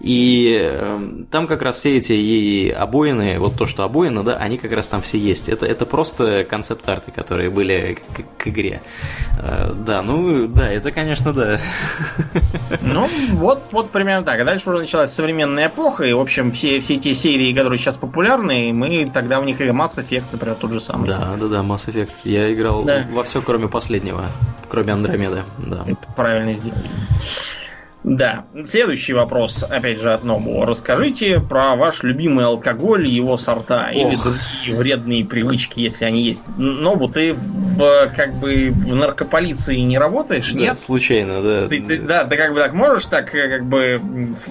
И 0.00 0.56
э, 0.58 1.24
там 1.30 1.46
как 1.46 1.60
раз 1.60 1.76
все 1.76 1.98
эти 1.98 2.12
и 2.12 2.70
обоины, 2.70 3.38
вот 3.38 3.56
то, 3.56 3.66
что 3.66 3.84
обоины, 3.84 4.22
да, 4.22 4.36
они 4.36 4.56
как 4.56 4.72
раз 4.72 4.86
там 4.86 5.02
все 5.02 5.18
есть. 5.18 5.48
Это, 5.48 5.66
это 5.66 5.84
просто 5.84 6.44
концепт-арты, 6.44 7.10
которые 7.10 7.50
были 7.50 7.98
к, 8.14 8.42
к 8.42 8.48
игре. 8.48 8.80
Э, 9.38 9.72
да, 9.74 10.00
ну, 10.00 10.46
да, 10.46 10.72
это, 10.72 10.90
конечно, 10.90 11.32
да. 11.34 11.60
Ну, 12.80 13.08
вот, 13.32 13.68
вот 13.72 13.90
примерно 13.90 14.24
так. 14.24 14.40
А 14.40 14.44
дальше 14.44 14.70
уже 14.70 14.78
началась 14.78 15.12
современная 15.12 15.68
эпоха, 15.68 16.04
и, 16.04 16.12
в 16.14 16.20
общем, 16.20 16.50
все, 16.50 16.80
все 16.80 16.96
те 16.96 17.12
серии, 17.12 17.52
которые 17.52 17.78
сейчас 17.78 17.98
популярны, 17.98 18.72
мы 18.72 19.10
тогда 19.12 19.40
в 19.40 19.44
них 19.44 19.56
играли 19.56 19.74
Mass 19.74 20.02
Effect, 20.02 20.24
например, 20.32 20.56
тот 20.56 20.72
же 20.72 20.80
самый. 20.80 21.08
Да, 21.08 21.36
да, 21.38 21.46
да, 21.46 21.58
Mass 21.58 21.86
Effect. 21.86 22.14
Я 22.24 22.52
играл 22.52 22.84
да. 22.84 23.04
во 23.12 23.22
все, 23.22 23.42
кроме 23.42 23.68
последнего, 23.68 24.26
кроме 24.70 24.94
Андромеды. 24.94 25.44
Да. 25.58 25.84
Это 25.86 26.12
правильно 26.16 26.54
сделали. 26.54 26.88
Да. 28.02 28.46
Следующий 28.64 29.12
вопрос, 29.12 29.62
опять 29.62 30.00
же, 30.00 30.12
от 30.12 30.24
Нобу. 30.24 30.64
Расскажите 30.64 31.38
про 31.40 31.76
ваш 31.76 32.02
любимый 32.02 32.46
алкоголь, 32.46 33.06
его 33.06 33.36
сорта 33.36 33.90
Ох. 33.92 33.94
или 33.94 34.16
другие 34.16 34.76
вредные 34.76 35.24
привычки, 35.24 35.80
если 35.80 36.06
они 36.06 36.22
есть. 36.22 36.42
Нобу, 36.56 37.08
ты 37.08 37.34
в, 37.34 38.10
как 38.16 38.34
бы 38.34 38.70
в 38.70 38.94
наркополиции 38.94 39.76
не 39.80 39.98
работаешь, 39.98 40.52
да, 40.52 40.60
нет? 40.60 40.80
случайно, 40.80 41.42
да. 41.42 41.68
Ты, 41.68 41.82
ты, 41.82 41.98
да, 41.98 42.24
ты 42.24 42.36
как 42.36 42.54
бы 42.54 42.60
так 42.60 42.72
можешь 42.72 43.04
так, 43.04 43.34
э, 43.34 43.48
как 43.48 43.66
бы 43.66 44.00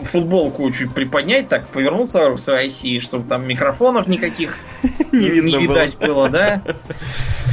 футболку 0.03 0.69
чуть 0.71 0.93
приподнять, 0.93 1.47
так 1.47 1.67
повернуться 1.69 2.29
в 2.29 2.37
своей 2.37 2.67
оси, 2.67 2.99
чтобы 2.99 3.27
там 3.27 3.47
микрофонов 3.47 4.07
никаких 4.07 4.57
не, 5.11 5.41
не 5.41 5.57
видать 5.57 5.97
было, 5.97 6.29
да? 6.29 6.61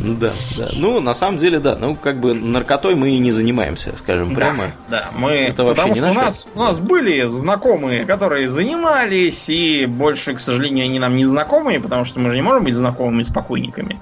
Да, 0.00 0.32
да. 0.56 0.68
Ну, 0.76 1.00
на 1.00 1.14
самом 1.14 1.38
деле, 1.38 1.58
да. 1.58 1.76
Ну, 1.76 1.94
как 1.94 2.20
бы 2.20 2.34
наркотой 2.34 2.94
мы 2.94 3.10
и 3.10 3.18
не 3.18 3.32
занимаемся, 3.32 3.96
скажем 3.96 4.34
прямо. 4.34 4.72
Да, 4.88 5.10
мы. 5.14 5.30
Это 5.30 5.64
потому 5.64 5.94
что 5.94 6.10
у 6.10 6.14
нас, 6.14 6.48
у 6.54 6.58
нас 6.58 6.78
были 6.78 7.26
знакомые, 7.26 8.04
которые 8.04 8.48
занимались, 8.48 9.48
и 9.48 9.86
больше, 9.86 10.34
к 10.34 10.40
сожалению, 10.40 10.84
они 10.84 10.98
нам 10.98 11.16
не 11.16 11.24
знакомые, 11.24 11.80
потому 11.80 12.04
что 12.04 12.20
мы 12.20 12.30
же 12.30 12.36
не 12.36 12.42
можем 12.42 12.64
быть 12.64 12.74
знакомыми 12.74 13.22
с 13.22 13.28
покойниками. 13.28 14.00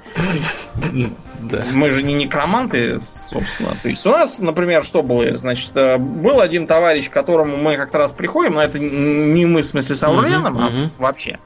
Да. 1.39 1.65
Мы 1.70 1.90
же 1.90 2.03
не 2.03 2.15
некроманты, 2.15 2.98
собственно. 2.98 3.77
То 3.82 3.89
есть 3.89 4.05
у 4.07 4.11
нас, 4.11 4.39
например, 4.39 4.82
что 4.82 5.03
было? 5.03 5.36
Значит, 5.36 5.70
э, 5.74 5.98
был 5.98 6.40
один 6.40 6.66
товарищ, 6.66 7.09
к 7.09 7.12
которому 7.12 7.57
мы 7.57 7.77
как-то 7.77 7.98
раз 7.98 8.12
приходим, 8.12 8.55
но 8.55 8.62
это 8.62 8.78
не 8.78 9.44
мы, 9.47 9.61
в 9.61 9.66
смысле, 9.66 9.97
с 9.97 10.03
Ауреном, 10.03 10.59
а 10.59 10.90
вообще. 10.98 11.39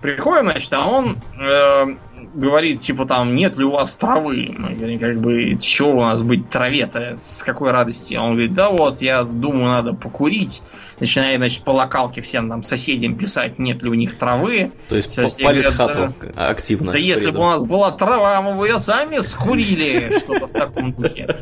Приходим, 0.00 0.50
значит, 0.50 0.72
а 0.72 0.86
он 0.86 1.18
э, 1.38 1.86
говорит, 2.34 2.80
типа, 2.80 3.04
там, 3.04 3.34
нет 3.34 3.56
ли 3.56 3.64
у 3.64 3.72
вас 3.72 3.96
травы? 3.96 4.54
Мы 4.56 4.74
говорим, 4.74 4.98
как 4.98 5.20
бы, 5.20 5.56
чего 5.60 5.92
у 5.92 6.04
нас 6.04 6.22
быть 6.22 6.48
траве-то? 6.50 7.16
С 7.18 7.42
какой 7.42 7.70
радости? 7.70 8.14
Он 8.14 8.32
говорит, 8.32 8.54
да 8.54 8.70
вот, 8.70 9.00
я 9.00 9.24
думаю, 9.24 9.66
надо 9.72 9.92
покурить. 9.92 10.62
Начинает, 11.00 11.38
значит, 11.38 11.62
по 11.62 11.70
локалке 11.70 12.20
всем 12.20 12.48
там 12.48 12.62
соседям 12.62 13.16
писать, 13.16 13.58
нет 13.58 13.82
ли 13.82 13.90
у 13.90 13.94
них 13.94 14.18
травы. 14.18 14.72
То 14.88 14.96
есть 14.96 15.12
Соседи 15.12 15.44
палит 15.44 15.62
говорят, 15.64 15.74
хату 15.74 16.14
да, 16.34 16.48
активно. 16.48 16.92
Да 16.92 16.98
если 16.98 17.30
бы 17.30 17.38
у 17.38 17.44
нас 17.44 17.64
была 17.64 17.92
трава, 17.92 18.42
мы 18.42 18.54
бы 18.54 18.66
ее 18.66 18.78
сами 18.78 19.20
скурили. 19.20 20.18
Что-то 20.18 20.48
в 20.48 20.52
таком 20.52 20.92
духе. 20.92 21.36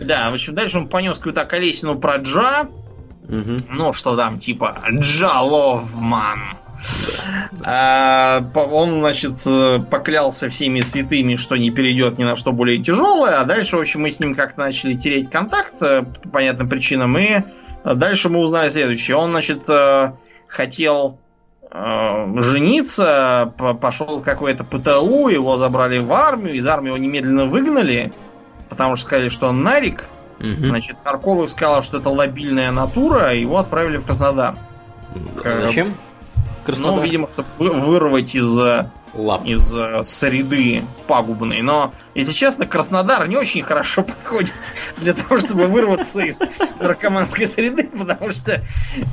Да, 0.00 0.30
в 0.30 0.34
общем, 0.34 0.54
дальше 0.54 0.78
он 0.78 0.88
понес 0.88 1.16
какую-то 1.18 1.44
колесину 1.44 1.98
про 1.98 2.16
Джа. 2.16 2.68
Ну, 3.28 3.92
что 3.92 4.16
там, 4.16 4.38
типа, 4.38 4.78
Джа 4.90 5.40
Ловман. 5.40 6.40
А, 6.40 6.65
он, 7.64 9.00
значит, 9.00 9.38
поклялся 9.90 10.48
всеми 10.48 10.80
святыми, 10.80 11.36
что 11.36 11.56
не 11.56 11.70
перейдет 11.70 12.18
ни 12.18 12.24
на 12.24 12.36
что 12.36 12.52
более 12.52 12.78
тяжелое, 12.82 13.40
а 13.40 13.44
дальше, 13.44 13.76
в 13.76 13.80
общем, 13.80 14.02
мы 14.02 14.10
с 14.10 14.20
ним 14.20 14.34
как-то 14.34 14.60
начали 14.60 14.94
тереть 14.94 15.30
контакт 15.30 15.82
э, 15.82 16.02
по 16.02 16.28
понятным 16.28 16.68
причинам, 16.68 17.16
и 17.18 17.42
дальше 17.84 18.28
мы 18.28 18.40
узнали 18.40 18.68
следующее. 18.68 19.16
Он, 19.16 19.30
значит, 19.30 19.68
э, 19.68 20.12
хотел 20.46 21.18
э, 21.70 22.40
жениться, 22.40 23.52
пошел 23.80 24.20
какое-то 24.20 24.64
ПТУ, 24.64 25.28
его 25.28 25.56
забрали 25.56 25.98
в 25.98 26.12
армию, 26.12 26.54
из 26.54 26.66
армии 26.66 26.88
его 26.88 26.98
немедленно 26.98 27.46
выгнали, 27.46 28.12
потому 28.68 28.96
что 28.96 29.06
сказали, 29.06 29.28
что 29.28 29.48
он 29.48 29.62
нарик. 29.62 30.04
Угу. 30.38 30.68
Значит, 30.68 30.96
нарколог 31.04 31.48
сказал, 31.48 31.82
что 31.82 31.98
это 31.98 32.10
лобильная 32.10 32.70
натура, 32.70 33.34
его 33.34 33.56
отправили 33.58 33.96
в 33.96 34.04
Краснодар. 34.04 34.56
А 35.44 35.54
зачем? 35.54 35.96
Краснодар. 36.66 36.96
Ну, 36.96 37.02
видимо, 37.04 37.28
чтобы 37.30 37.48
вырвать 37.58 38.34
из 38.34 38.58
э, 38.58 38.90
Лап. 39.14 39.46
из 39.46 39.72
э, 39.72 40.02
среды 40.02 40.84
пагубной. 41.06 41.62
Но, 41.62 41.94
если 42.16 42.32
честно, 42.32 42.66
Краснодар 42.66 43.28
не 43.28 43.36
очень 43.36 43.62
хорошо 43.62 44.02
подходит 44.04 44.54
для 44.96 45.14
того, 45.14 45.38
чтобы 45.38 45.66
вырваться 45.66 46.22
из 46.22 46.40
наркоманской 46.80 47.46
среды, 47.46 47.84
потому 47.84 48.30
что, 48.32 48.64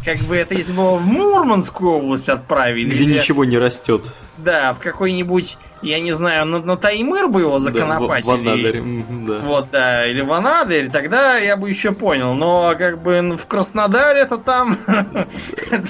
как 0.03 0.17
бы, 0.21 0.35
это 0.35 0.55
если 0.55 0.73
бы 0.73 0.97
в 0.97 1.05
Мурманскую 1.05 1.91
область 1.91 2.27
отправили. 2.27 2.95
Где 2.95 3.03
или... 3.03 3.19
ничего 3.19 3.45
не 3.45 3.59
растет. 3.59 4.13
Да, 4.37 4.73
в 4.73 4.79
какой-нибудь, 4.79 5.59
я 5.83 5.99
не 5.99 6.13
знаю, 6.13 6.47
на, 6.47 6.59
на 6.59 6.75
Таймыр 6.75 7.27
бы 7.27 7.41
его 7.41 7.59
законопатили. 7.59 8.71
Да, 8.71 8.81
в 8.81 9.25
да. 9.25 9.39
Вот, 9.39 9.71
да, 9.71 10.07
или 10.07 10.21
в 10.21 10.31
Анадырь, 10.33 10.89
тогда 10.89 11.37
я 11.37 11.55
бы 11.55 11.69
еще 11.69 11.91
понял. 11.91 12.33
Но, 12.33 12.73
как 12.77 13.01
бы, 13.01 13.37
в 13.37 13.45
Краснодаре 13.47 14.21
это 14.21 14.37
там, 14.37 14.75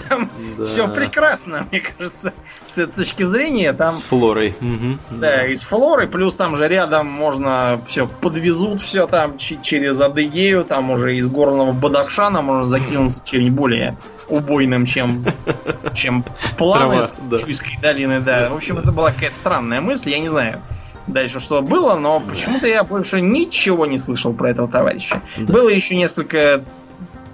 там 0.10 0.30
все 0.64 0.88
прекрасно, 0.90 1.68
мне 1.72 1.82
кажется, 1.82 2.34
с 2.64 2.78
этой 2.78 3.04
точки 3.04 3.24
зрения. 3.24 3.72
Там, 3.72 3.92
с 3.92 4.02
флорой. 4.02 4.56
Да, 5.10 5.46
и 5.46 5.56
с 5.56 5.64
флорой, 5.64 6.08
плюс 6.08 6.36
там 6.36 6.58
же 6.58 6.68
рядом 6.68 7.08
можно 7.08 7.82
все 7.88 8.08
подвезут 8.08 8.82
все 8.82 9.08
там 9.08 9.38
через 9.38 10.02
Адыгею, 10.02 10.66
там 10.66 10.92
уже 10.92 11.16
из 11.16 11.30
горного 11.30 11.72
Бадахшана 11.72 12.42
можно 12.42 12.66
закинуться 12.66 13.24
чем-нибудь 13.26 13.54
более 13.54 13.98
убойным, 14.28 14.86
чем, 14.86 15.26
чем 15.94 16.26
планы 16.58 16.80
Трава, 16.80 17.04
с 17.04 17.16
да. 17.30 17.38
Чуйской 17.40 17.78
долины, 17.82 18.20
да. 18.22 18.50
В 18.50 18.56
общем, 18.56 18.78
это 18.78 18.92
была 18.92 19.12
какая-то 19.12 19.36
странная 19.36 19.82
мысль, 19.82 20.12
я 20.12 20.20
не 20.20 20.30
знаю 20.30 20.62
дальше 21.08 21.42
что 21.42 21.62
было, 21.62 21.96
но 21.96 22.22
почему-то 22.22 22.68
я 22.68 22.84
больше 22.84 23.20
ничего 23.22 23.86
не 23.86 24.00
слышал 24.00 24.34
про 24.34 24.52
этого 24.52 24.70
товарища. 24.70 25.22
Да. 25.38 25.54
Было 25.54 25.68
еще 25.70 25.98
несколько 25.98 26.64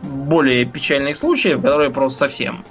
более 0.02 0.66
печальных 0.66 1.18
случаев, 1.18 1.62
которые 1.62 1.92
просто 1.92 2.20
совсем 2.20 2.66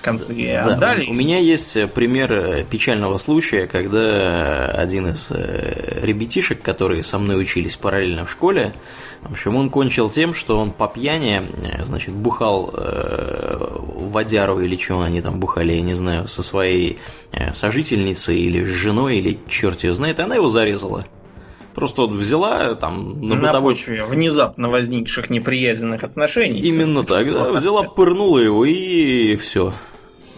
концы 0.00 0.34
да, 0.34 0.74
отдали. 0.74 1.06
У 1.06 1.12
меня 1.12 1.38
есть 1.38 1.76
э, 1.76 1.86
пример 1.86 2.32
э, 2.32 2.64
печального 2.64 3.18
случая, 3.18 3.66
когда 3.66 4.66
один 4.66 5.08
из 5.08 5.28
э, 5.30 6.00
ребятишек, 6.02 6.62
которые 6.62 7.02
со 7.02 7.18
мной 7.18 7.40
учились 7.40 7.76
параллельно 7.76 8.26
в 8.26 8.30
школе, 8.30 8.74
в 9.22 9.32
общем, 9.32 9.56
он 9.56 9.70
кончил 9.70 10.08
тем, 10.08 10.32
что 10.32 10.58
он 10.58 10.70
по 10.70 10.88
пьяни, 10.88 11.42
значит, 11.84 12.14
бухал 12.14 12.70
э, 12.72 13.76
водяру 13.78 14.60
или 14.60 14.76
что 14.76 15.02
они 15.02 15.20
там 15.20 15.38
бухали, 15.38 15.74
я 15.74 15.82
не 15.82 15.94
знаю, 15.94 16.26
со 16.26 16.42
своей 16.42 16.98
сожительницей 17.52 18.38
или 18.38 18.64
с 18.64 18.68
женой, 18.68 19.18
или 19.18 19.38
черт 19.48 19.84
ее 19.84 19.94
знает, 19.94 20.18
и 20.18 20.22
она 20.22 20.36
его 20.36 20.48
зарезала. 20.48 21.04
Просто 21.74 22.02
вот 22.02 22.10
взяла 22.12 22.74
там 22.74 23.20
на, 23.20 23.36
на 23.36 23.40
бытовой... 23.42 23.74
почве 23.74 24.04
внезапно 24.04 24.68
возникших 24.68 25.30
неприязненных 25.30 26.02
отношений. 26.02 26.60
Именно 26.60 27.04
так, 27.04 27.32
да. 27.32 27.52
Взяла, 27.52 27.84
пырнула 27.84 28.38
его 28.38 28.64
и 28.64 29.36
все. 29.36 29.72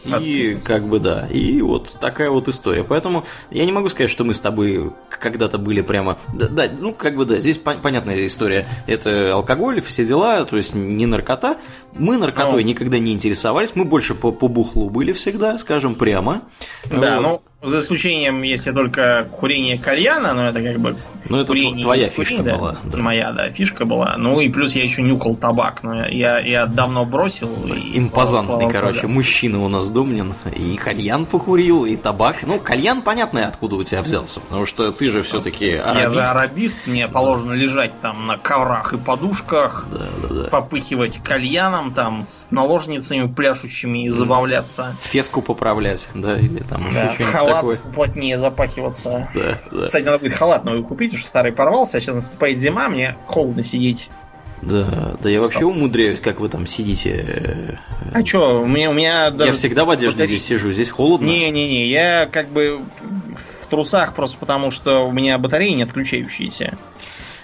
И 0.04 0.58
как 0.64 0.84
бы 0.84 0.98
да, 0.98 1.26
и 1.26 1.60
вот 1.60 1.96
такая 2.00 2.30
вот 2.30 2.48
история. 2.48 2.84
Поэтому 2.84 3.24
я 3.50 3.64
не 3.64 3.72
могу 3.72 3.88
сказать, 3.88 4.10
что 4.10 4.24
мы 4.24 4.34
с 4.34 4.40
тобой 4.40 4.92
когда-то 5.08 5.58
были 5.58 5.80
прямо... 5.80 6.18
Да, 6.32 6.48
да 6.48 6.68
ну 6.68 6.92
как 6.92 7.16
бы 7.16 7.24
да, 7.24 7.38
здесь 7.38 7.58
пон- 7.58 7.80
понятная 7.80 8.26
история. 8.26 8.68
Это 8.86 9.32
алкоголь, 9.34 9.80
все 9.80 10.04
дела, 10.04 10.44
то 10.44 10.56
есть 10.56 10.74
не 10.74 11.06
наркота. 11.06 11.58
Мы 11.94 12.16
наркотой 12.16 12.62
ну, 12.62 12.68
никогда 12.68 12.98
не 12.98 13.12
интересовались, 13.12 13.72
мы 13.74 13.84
больше 13.84 14.14
по, 14.14 14.32
по 14.32 14.48
бухлу 14.48 14.90
были 14.90 15.12
всегда, 15.12 15.58
скажем 15.58 15.94
прямо. 15.94 16.42
Да, 16.90 17.20
вот. 17.20 17.22
ну 17.22 17.42
за 17.62 17.80
исключением, 17.80 18.42
если 18.42 18.72
только 18.72 19.26
курение 19.30 19.78
кальяна, 19.78 20.34
но 20.34 20.48
это 20.48 20.62
как 20.62 20.80
бы... 20.80 20.96
Ну, 21.28 21.38
это 21.38 21.52
твоя 21.80 22.08
фишка 22.08 22.38
курить, 22.38 22.56
была. 22.56 22.76
Да. 22.82 22.98
Моя, 22.98 23.32
да, 23.32 23.50
фишка 23.50 23.84
была. 23.84 24.16
Ну, 24.18 24.40
и 24.40 24.48
плюс 24.48 24.74
я 24.74 24.82
еще 24.82 25.02
нюхал 25.02 25.36
табак, 25.36 25.84
но 25.84 26.06
я, 26.08 26.40
я 26.40 26.66
давно 26.66 27.04
бросил. 27.04 27.48
И, 27.66 27.98
Импозантный, 27.98 28.46
слава, 28.46 28.60
слава 28.60 28.72
короче, 28.72 29.06
мужчина 29.06 29.62
у 29.62 29.68
нас 29.68 29.88
Думнин. 29.88 30.34
И 30.56 30.76
кальян 30.76 31.24
покурил, 31.24 31.84
и 31.84 31.94
табак. 31.94 32.42
Ну, 32.42 32.58
кальян, 32.58 33.02
понятно, 33.02 33.46
откуда 33.46 33.76
у 33.76 33.84
тебя 33.84 34.02
взялся, 34.02 34.40
потому 34.40 34.66
что 34.66 34.90
ты 34.90 35.10
же 35.10 35.22
все-таки 35.22 35.74
арабист. 35.74 36.02
Я 36.02 36.10
же 36.10 36.20
арабист, 36.22 36.86
мне 36.88 37.08
положено 37.08 37.52
лежать 37.52 37.92
там 38.00 38.26
на 38.26 38.38
коврах 38.38 38.92
и 38.92 38.98
подушках, 38.98 39.86
да, 39.92 40.06
да, 40.28 40.34
да. 40.34 40.48
попыхивать 40.48 41.18
кальяном, 41.18 41.94
там, 41.94 42.24
с 42.24 42.50
наложницами 42.50 43.32
пляшущими 43.32 44.06
и 44.06 44.08
забавляться. 44.08 44.96
Феску 45.00 45.42
поправлять, 45.42 46.08
да, 46.14 46.36
или 46.36 46.58
там 46.64 46.92
да, 46.92 47.04
еще 47.04 47.14
что-нибудь 47.14 47.51
халат 47.60 47.76
такой. 47.76 47.92
плотнее 47.92 48.36
запахиваться. 48.36 49.28
Да, 49.34 49.58
да. 49.70 49.86
Кстати, 49.86 50.04
надо 50.04 50.18
будет 50.18 50.34
халат 50.34 50.64
новый 50.64 50.82
купить, 50.82 51.10
потому 51.10 51.20
что 51.20 51.28
старый 51.28 51.52
порвался, 51.52 51.98
а 51.98 52.00
сейчас 52.00 52.16
наступает 52.16 52.58
зима, 52.58 52.88
мне 52.88 53.16
холодно 53.26 53.62
сидеть. 53.62 54.10
Да, 54.62 55.16
да 55.20 55.28
я 55.28 55.40
Стоп. 55.40 55.52
вообще 55.54 55.66
умудряюсь, 55.66 56.20
как 56.20 56.38
вы 56.38 56.48
там 56.48 56.68
сидите. 56.68 57.80
А 58.14 58.22
чё, 58.22 58.62
у 58.62 58.66
меня, 58.66 58.90
у 58.90 58.92
меня 58.92 59.30
даже... 59.30 59.50
Я 59.50 59.56
всегда 59.56 59.84
в 59.84 59.90
одежде 59.90 60.18
батареи... 60.18 60.36
здесь 60.36 60.46
сижу, 60.48 60.70
здесь 60.70 60.88
холодно. 60.90 61.26
Не-не-не, 61.26 61.88
я 61.88 62.28
как 62.30 62.46
бы 62.48 62.80
в 63.62 63.66
трусах 63.66 64.14
просто 64.14 64.36
потому, 64.38 64.70
что 64.70 65.00
у 65.08 65.10
меня 65.10 65.36
батареи 65.38 65.70
не 65.70 65.82
отключающиеся. 65.82 66.78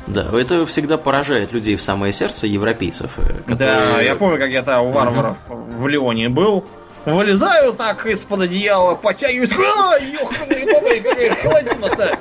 Да, 0.06 0.28
это 0.32 0.64
всегда 0.64 0.96
поражает 0.96 1.52
людей 1.52 1.74
в 1.76 1.82
самое 1.82 2.12
сердце 2.12 2.46
европейцев. 2.46 3.10
э, 3.18 3.40
Да, 3.48 3.52
которые- 3.52 4.06
я 4.06 4.14
помню, 4.14 4.38
как 4.38 4.50
я 4.50 4.62
там 4.62 4.86
у 4.86 4.92
варваров 4.92 5.38
в 5.48 5.88
Леоне 5.88 6.28
был. 6.28 6.64
Вылезаю 7.04 7.72
так 7.72 8.06
из-под 8.06 8.42
одеяла, 8.42 8.94
потягиваюсь. 8.94 9.52
А, 9.52 9.98
ёханые 9.98 10.66
бабы, 10.66 11.00
какая 11.00 11.34
холодина-то. 11.36 12.18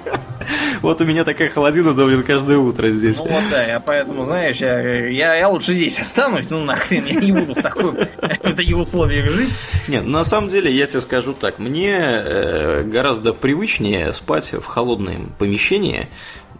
Вот 0.82 1.02
у 1.02 1.06
меня 1.06 1.24
такая 1.24 1.50
холодина, 1.50 1.94
да, 1.94 2.06
блин, 2.06 2.24
каждое 2.24 2.58
утро 2.58 2.90
здесь. 2.90 3.18
Ну 3.18 3.26
вот 3.26 3.44
да, 3.52 3.64
я 3.66 3.80
поэтому, 3.80 4.24
знаешь, 4.26 4.58
я, 4.58 4.80
я, 5.08 5.36
я 5.36 5.50
лучше 5.50 5.74
здесь 5.74 6.00
останусь, 6.00 6.50
ну 6.50 6.64
нахрен, 6.64 7.06
я 7.06 7.20
не 7.20 7.32
буду 7.32 7.54
в, 7.54 7.62
такой, 7.62 8.08
в 8.22 8.54
таких 8.54 8.78
условиях 8.78 9.30
жить. 9.30 9.50
Нет, 9.88 10.06
на 10.06 10.24
самом 10.24 10.48
деле, 10.50 10.72
я 10.72 10.88
тебе 10.88 11.02
скажу 11.02 11.34
так, 11.34 11.60
мне 11.60 11.98
э, 11.98 12.84
гораздо 12.84 13.34
привычнее 13.34 14.14
спать 14.14 14.54
в 14.54 14.64
холодном 14.66 15.34
помещении, 15.38 16.08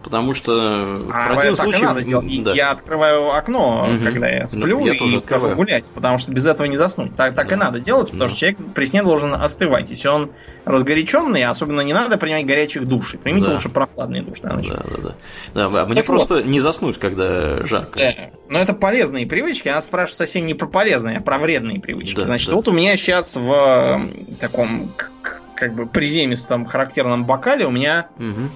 потому 0.02 0.34
что 0.34 0.52
в 0.52 1.10
А 1.12 1.28
противном 1.28 1.56
случае... 1.56 1.82
надо 1.84 2.02
делать. 2.02 2.42
Да. 2.42 2.52
Я 2.54 2.70
открываю 2.70 3.30
окно, 3.34 3.86
Мгм. 3.88 4.04
когда 4.04 4.28
я 4.28 4.46
сплю, 4.46 4.78
Ну, 4.80 4.86
я 4.86 4.94
тоже 4.98 5.16
и 5.18 5.26
хожу 5.26 5.50
гулять, 5.54 5.90
потому 5.94 6.18
что 6.18 6.32
без 6.32 6.46
этого 6.46 6.66
не 6.66 6.76
заснуть. 6.76 7.14
Так, 7.16 7.34
так 7.34 7.48
Да. 7.48 7.54
и 7.54 7.58
надо 7.58 7.80
делать, 7.80 8.06
потому 8.06 8.22
Да. 8.22 8.28
что 8.28 8.38
человек 8.38 8.58
при 8.74 8.84
сне 8.86 9.02
должен 9.02 9.34
остывать. 9.34 9.90
Если 9.90 10.08
он 10.08 10.30
разгоряченный, 10.64 11.44
особенно 11.44 11.80
не 11.82 11.92
надо 11.92 12.16
принимать 12.18 12.46
горячих 12.46 12.86
душей. 12.86 13.18
Примите 13.18 13.46
Да. 13.48 13.52
лучше 13.54 13.68
прохладные 13.68 14.22
души 14.22 14.42
на 14.44 14.54
ночь. 14.54 14.68
Да, 14.68 14.76
да, 14.76 15.14
да. 15.54 15.68
Да, 15.70 15.82
а 15.82 15.86
мне 15.86 15.96
Так 15.96 16.06
просто 16.06 16.42
не 16.42 16.60
заснуть, 16.60 16.98
когда 16.98 17.62
жарко. 17.66 17.98
Да. 17.98 18.14
Но 18.48 18.58
это 18.58 18.74
полезные 18.74 19.26
привычки. 19.26 19.68
Она 19.68 19.80
спрашивает 19.80 20.18
совсем 20.18 20.46
не 20.46 20.54
про 20.54 20.66
полезные, 20.66 21.18
а 21.18 21.20
про 21.20 21.38
вредные 21.38 21.80
привычки. 21.80 22.16
Да, 22.16 22.22
Значит, 22.24 22.50
да. 22.50 22.56
вот 22.56 22.68
у 22.68 22.72
меня 22.72 22.96
сейчас 22.96 23.36
в 23.36 24.00
таком 24.40 24.90
как 25.54 25.74
бы 25.74 25.86
приземистом 25.86 26.64
характерном 26.66 27.24
бокале 27.24 27.66
у 27.66 27.70
меня 27.70 28.08
Мгм. 28.18 28.48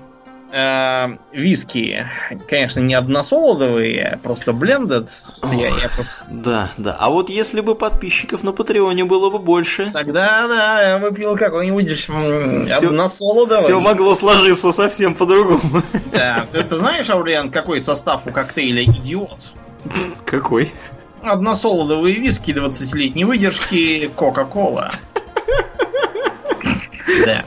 Э, 0.53 1.09
виски, 1.33 2.07
конечно, 2.49 2.81
не 2.81 2.95
односолодовые, 2.95 4.21
просто 4.23 4.53
блендед. 4.53 5.09
Я, 5.43 5.69
я 5.69 5.89
просто... 5.89 6.13
Да, 6.29 6.71
да. 6.77 6.97
А 6.99 7.11
вот 7.11 7.29
если 7.31 7.61
бы 7.61 7.75
подписчиков 7.75 8.43
на 8.45 8.53
Патреоне 8.53 9.05
было 9.05 9.31
бы 9.31 9.39
больше, 9.39 9.91
Тогда, 9.93 10.47
да, 10.47 10.89
я 10.91 10.99
выпил 10.99 11.37
какой-нибудь 11.37 12.09
м, 12.09 12.67
Всё- 12.67 12.89
односолодовый. 12.89 13.65
все 13.65 13.81
могло 13.81 14.15
сложиться 14.15 14.71
совсем 14.73 15.15
по-другому. 15.15 15.83
Да. 16.13 16.47
Ты, 16.53 16.63
ты 16.63 16.77
знаешь, 16.77 17.09
Аурлиан, 17.11 17.51
какой 17.51 17.81
состав 17.81 18.27
у 18.27 18.31
коктейля 18.31 18.85
«Идиот»? 18.85 19.47
Какой? 20.27 20.73
Односолодовые 21.25 22.17
виски 22.17 22.51
20-летней 22.51 23.25
выдержки 23.25 24.09
Кока-Кола. 24.15 24.91
Да. 27.27 27.45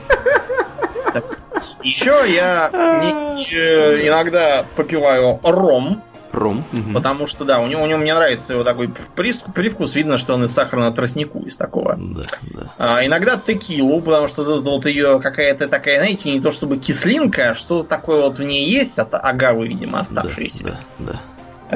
Еще 1.82 2.22
я 2.28 2.70
не- 3.02 4.06
иногда 4.06 4.64
попиваю 4.76 5.40
ром, 5.42 6.02
Ром. 6.32 6.64
Потому 6.92 7.26
что, 7.26 7.44
да, 7.44 7.60
у 7.60 7.66
него, 7.66 7.82
у 7.82 7.86
него 7.86 7.98
мне 7.98 8.12
нравится 8.14 8.52
его 8.52 8.62
такой 8.64 8.90
привкус. 9.14 9.94
Видно, 9.94 10.18
что 10.18 10.34
он 10.34 10.44
из 10.44 10.52
сахарно-тростнику, 10.52 11.40
из 11.46 11.56
такого. 11.56 11.96
Да, 11.98 12.24
да. 12.42 12.62
А, 12.78 13.06
иногда 13.06 13.38
текилу, 13.38 14.02
потому 14.02 14.28
что 14.28 14.44
тут 14.44 14.64
вот 14.64 14.84
ее 14.84 15.18
какая-то 15.20 15.66
такая, 15.68 15.96
знаете, 15.98 16.30
не 16.30 16.40
то 16.40 16.50
чтобы 16.50 16.76
кислинка, 16.76 17.50
а 17.50 17.54
что 17.54 17.84
такое 17.84 18.20
вот 18.20 18.36
в 18.36 18.42
ней 18.42 18.68
есть 18.68 18.98
от 18.98 19.14
агавы, 19.14 19.66
видимо, 19.68 20.00
оставшееся. 20.00 20.64
Да, 20.64 20.80
да, 20.98 21.12
да. 21.12 21.20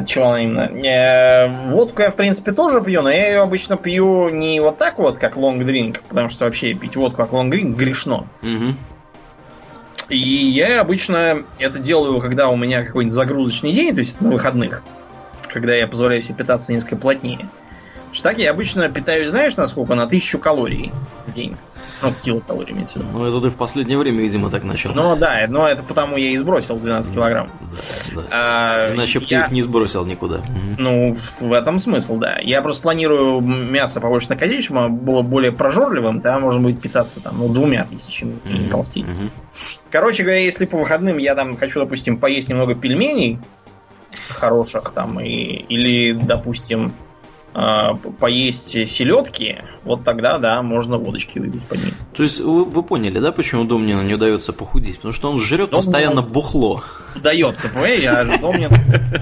От 0.01 0.07
чего 0.07 0.27
она 0.27 0.41
именно? 0.43 0.87
Э, 0.87 1.69
водку 1.71 2.03
я, 2.03 2.11
в 2.11 2.17
принципе, 2.17 2.53
тоже 2.53 2.83
пью, 2.83 3.01
но 3.03 3.09
я 3.11 3.29
ее 3.31 3.41
обычно 3.41 3.77
пью 3.79 4.29
не 4.29 4.61
вот 4.61 4.77
так 4.77 4.99
вот, 4.99 5.17
как 5.17 5.37
long 5.37 5.65
drink, 5.65 6.03
потому 6.03 6.29
что 6.29 6.45
вообще 6.45 6.75
пить 6.75 6.97
водку 6.97 7.17
как 7.17 7.33
long 7.33 7.51
drink 7.51 7.77
грешно. 7.79 8.27
Мгм. 8.43 8.77
И 10.11 10.19
я 10.19 10.81
обычно 10.81 11.45
это 11.59 11.79
делаю, 11.79 12.21
когда 12.21 12.49
у 12.49 12.57
меня 12.57 12.85
какой-нибудь 12.85 13.15
загрузочный 13.15 13.73
день, 13.73 13.95
то 13.95 14.01
есть 14.01 14.21
на 14.21 14.31
выходных, 14.31 14.83
когда 15.49 15.75
я 15.75 15.87
позволяю 15.87 16.21
себе 16.23 16.35
питаться 16.35 16.73
несколько 16.73 16.97
плотнее. 16.97 17.49
Что 18.13 18.25
так 18.31 18.39
я 18.39 18.51
обычно 18.51 18.89
питаюсь, 18.89 19.31
знаешь, 19.31 19.57
на 19.57 19.67
сколько? 19.69 19.95
На 19.95 20.07
тысячу 20.07 20.39
калорий 20.41 20.91
в 21.29 21.33
день. 21.33 21.57
Ну, 22.03 22.13
килокалорий 22.25 22.73
имеется 22.73 22.95
в 22.95 23.03
виду. 23.03 23.09
Ну, 23.13 23.25
это 23.27 23.41
ты 23.43 23.51
в 23.51 23.57
последнее 23.57 23.99
время, 23.99 24.21
видимо, 24.23 24.51
так 24.51 24.65
начал. 24.65 24.93
Ну 24.95 25.15
да, 25.17 25.45
но 25.49 25.69
это 25.69 25.83
потому 25.83 26.17
я 26.17 26.31
и 26.31 26.37
сбросил 26.39 26.77
12 26.77 27.15
килограмм. 27.15 27.51
Да, 27.61 28.23
да. 28.23 28.23
А, 28.31 28.95
Иначе 28.95 29.21
бы 29.21 29.27
ты 29.27 29.35
я- 29.35 29.45
их 29.45 29.51
не 29.53 29.63
сбросил 29.63 30.05
никуда. 30.07 30.41
Ну, 30.79 31.17
в 31.41 31.53
этом 31.53 31.79
смысл, 31.79 32.17
да. 32.17 32.39
Я 32.43 32.63
просто 32.63 32.81
планирую 32.83 33.41
мясо 33.43 34.01
побольше 34.01 34.31
накосить, 34.31 34.65
чтобы 34.65 34.81
оно 34.81 34.89
было 34.89 35.21
более 35.23 35.53
прожорливым, 35.53 36.23
тогда 36.23 36.39
можно 36.41 36.61
будет 36.63 36.81
питаться 36.81 37.21
там, 37.21 37.39
ну, 37.39 37.49
двумя 37.49 37.85
тысячами 37.85 38.39
и 38.47 38.53
не 38.55 38.61
Мгм. 38.61 38.71
толстеть. 38.71 39.07
Мгм. 39.07 39.31
Короче 39.91 40.23
говоря, 40.23 40.41
если 40.41 40.67
по 40.67 40.79
выходным 40.79 41.19
я 41.19 41.35
там 41.35 41.57
хочу, 41.57 41.81
допустим, 41.81 42.17
поесть 42.19 42.49
немного 42.49 42.75
пельменей 42.75 43.39
хороших 44.29 44.93
там, 44.93 45.21
и, 45.21 45.29
или, 45.29 46.13
допустим, 46.13 46.95
поесть 47.53 48.89
селедки, 48.89 49.57
вот 49.85 50.05
тогда, 50.05 50.39
да, 50.39 50.63
можно 50.63 50.99
водочки 50.99 51.39
выпить 51.39 51.63
под 51.67 51.85
ним. 51.85 51.95
То 52.15 52.23
есть 52.23 52.41
вы, 52.41 52.65
вы 52.65 52.83
поняли, 52.83 53.19
да, 53.19 53.33
почему 53.33 53.65
Домнину 53.65 54.03
не 54.03 54.15
удается 54.15 54.53
похудеть? 54.53 54.97
Потому 54.97 55.13
что 55.13 55.31
он 55.31 55.39
жрет 55.41 55.71
Домнину- 55.71 55.77
постоянно 55.77 56.23
бухло. 56.23 56.83
Удается, 57.17 57.69
понимаешь, 57.71 58.03
я 58.03 58.25
же 58.25 58.39
Домнин, 58.39 58.71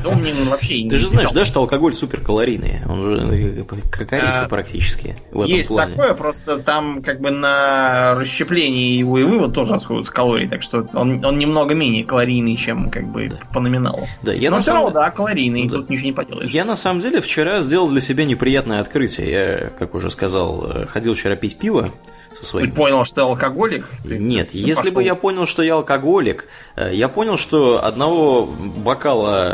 Домнин 0.02 0.44
вообще 0.48 0.82
не 0.82 0.90
Ты 0.90 0.98
же 0.98 1.08
знаешь, 1.08 1.30
да, 1.32 1.44
что 1.46 1.60
алкоголь 1.60 1.94
суперкалорийный. 1.94 2.80
Он 2.86 3.02
же 3.02 3.16
э, 3.16 3.64
как 3.90 4.12
орехи 4.12 4.26
А, 4.44 4.48
практически 4.48 5.16
в 5.32 5.40
этом 5.40 5.54
Есть 5.54 5.68
плане. 5.70 5.94
такое, 5.96 6.12
просто 6.14 6.58
там 6.58 7.02
как 7.02 7.20
бы 7.20 7.30
на 7.30 8.14
расщеплении 8.16 8.98
его 8.98 9.18
и 9.18 9.24
вывод 9.24 9.54
тоже 9.54 9.72
расходуются 9.72 10.12
калории, 10.12 10.46
так 10.46 10.62
что 10.62 10.86
он, 10.92 11.24
он 11.24 11.38
немного 11.38 11.74
менее 11.74 12.04
калорийный, 12.04 12.56
чем 12.56 12.90
как 12.90 13.06
бы 13.10 13.32
по 13.54 13.60
номиналу. 13.60 14.06
Да, 14.22 14.32
я 14.34 14.50
Но 14.50 14.58
все 14.58 14.66
самом- 14.66 14.84
равно, 14.86 15.00
да, 15.00 15.10
калорийный, 15.10 15.66
Да. 15.68 15.76
тут 15.78 15.88
ничего 15.88 16.06
не 16.08 16.12
поделаешь. 16.12 16.50
Я 16.50 16.64
на 16.66 16.76
самом 16.76 17.00
деле 17.00 17.20
вчера 17.22 17.60
сделал 17.60 17.88
для 17.88 18.00
себя 18.02 18.17
неприятное 18.24 18.80
открытие. 18.80 19.30
Я, 19.30 19.70
как 19.78 19.94
уже 19.94 20.10
сказал, 20.10 20.64
э, 20.70 20.86
ходил 20.86 21.14
вчера 21.14 21.36
пить 21.36 21.58
пиво 21.58 21.92
со 22.34 22.40
Ты 22.40 22.46
своим. 22.46 22.72
понял, 22.72 23.04
что 23.04 23.14
ты 23.16 23.20
алкоголик? 23.22 23.86
Ты- 24.04 24.18
Нет, 24.18 24.50
ты 24.50 24.58
если 24.58 24.74
пошел. 24.82 24.94
бы 24.96 25.02
я 25.02 25.14
понял, 25.14 25.46
что 25.46 25.62
я 25.62 25.74
алкоголик, 25.74 26.46
э, 26.76 26.90
я 26.94 27.08
понял, 27.08 27.36
что 27.36 27.84
одного 27.84 28.46
бокала 28.46 29.48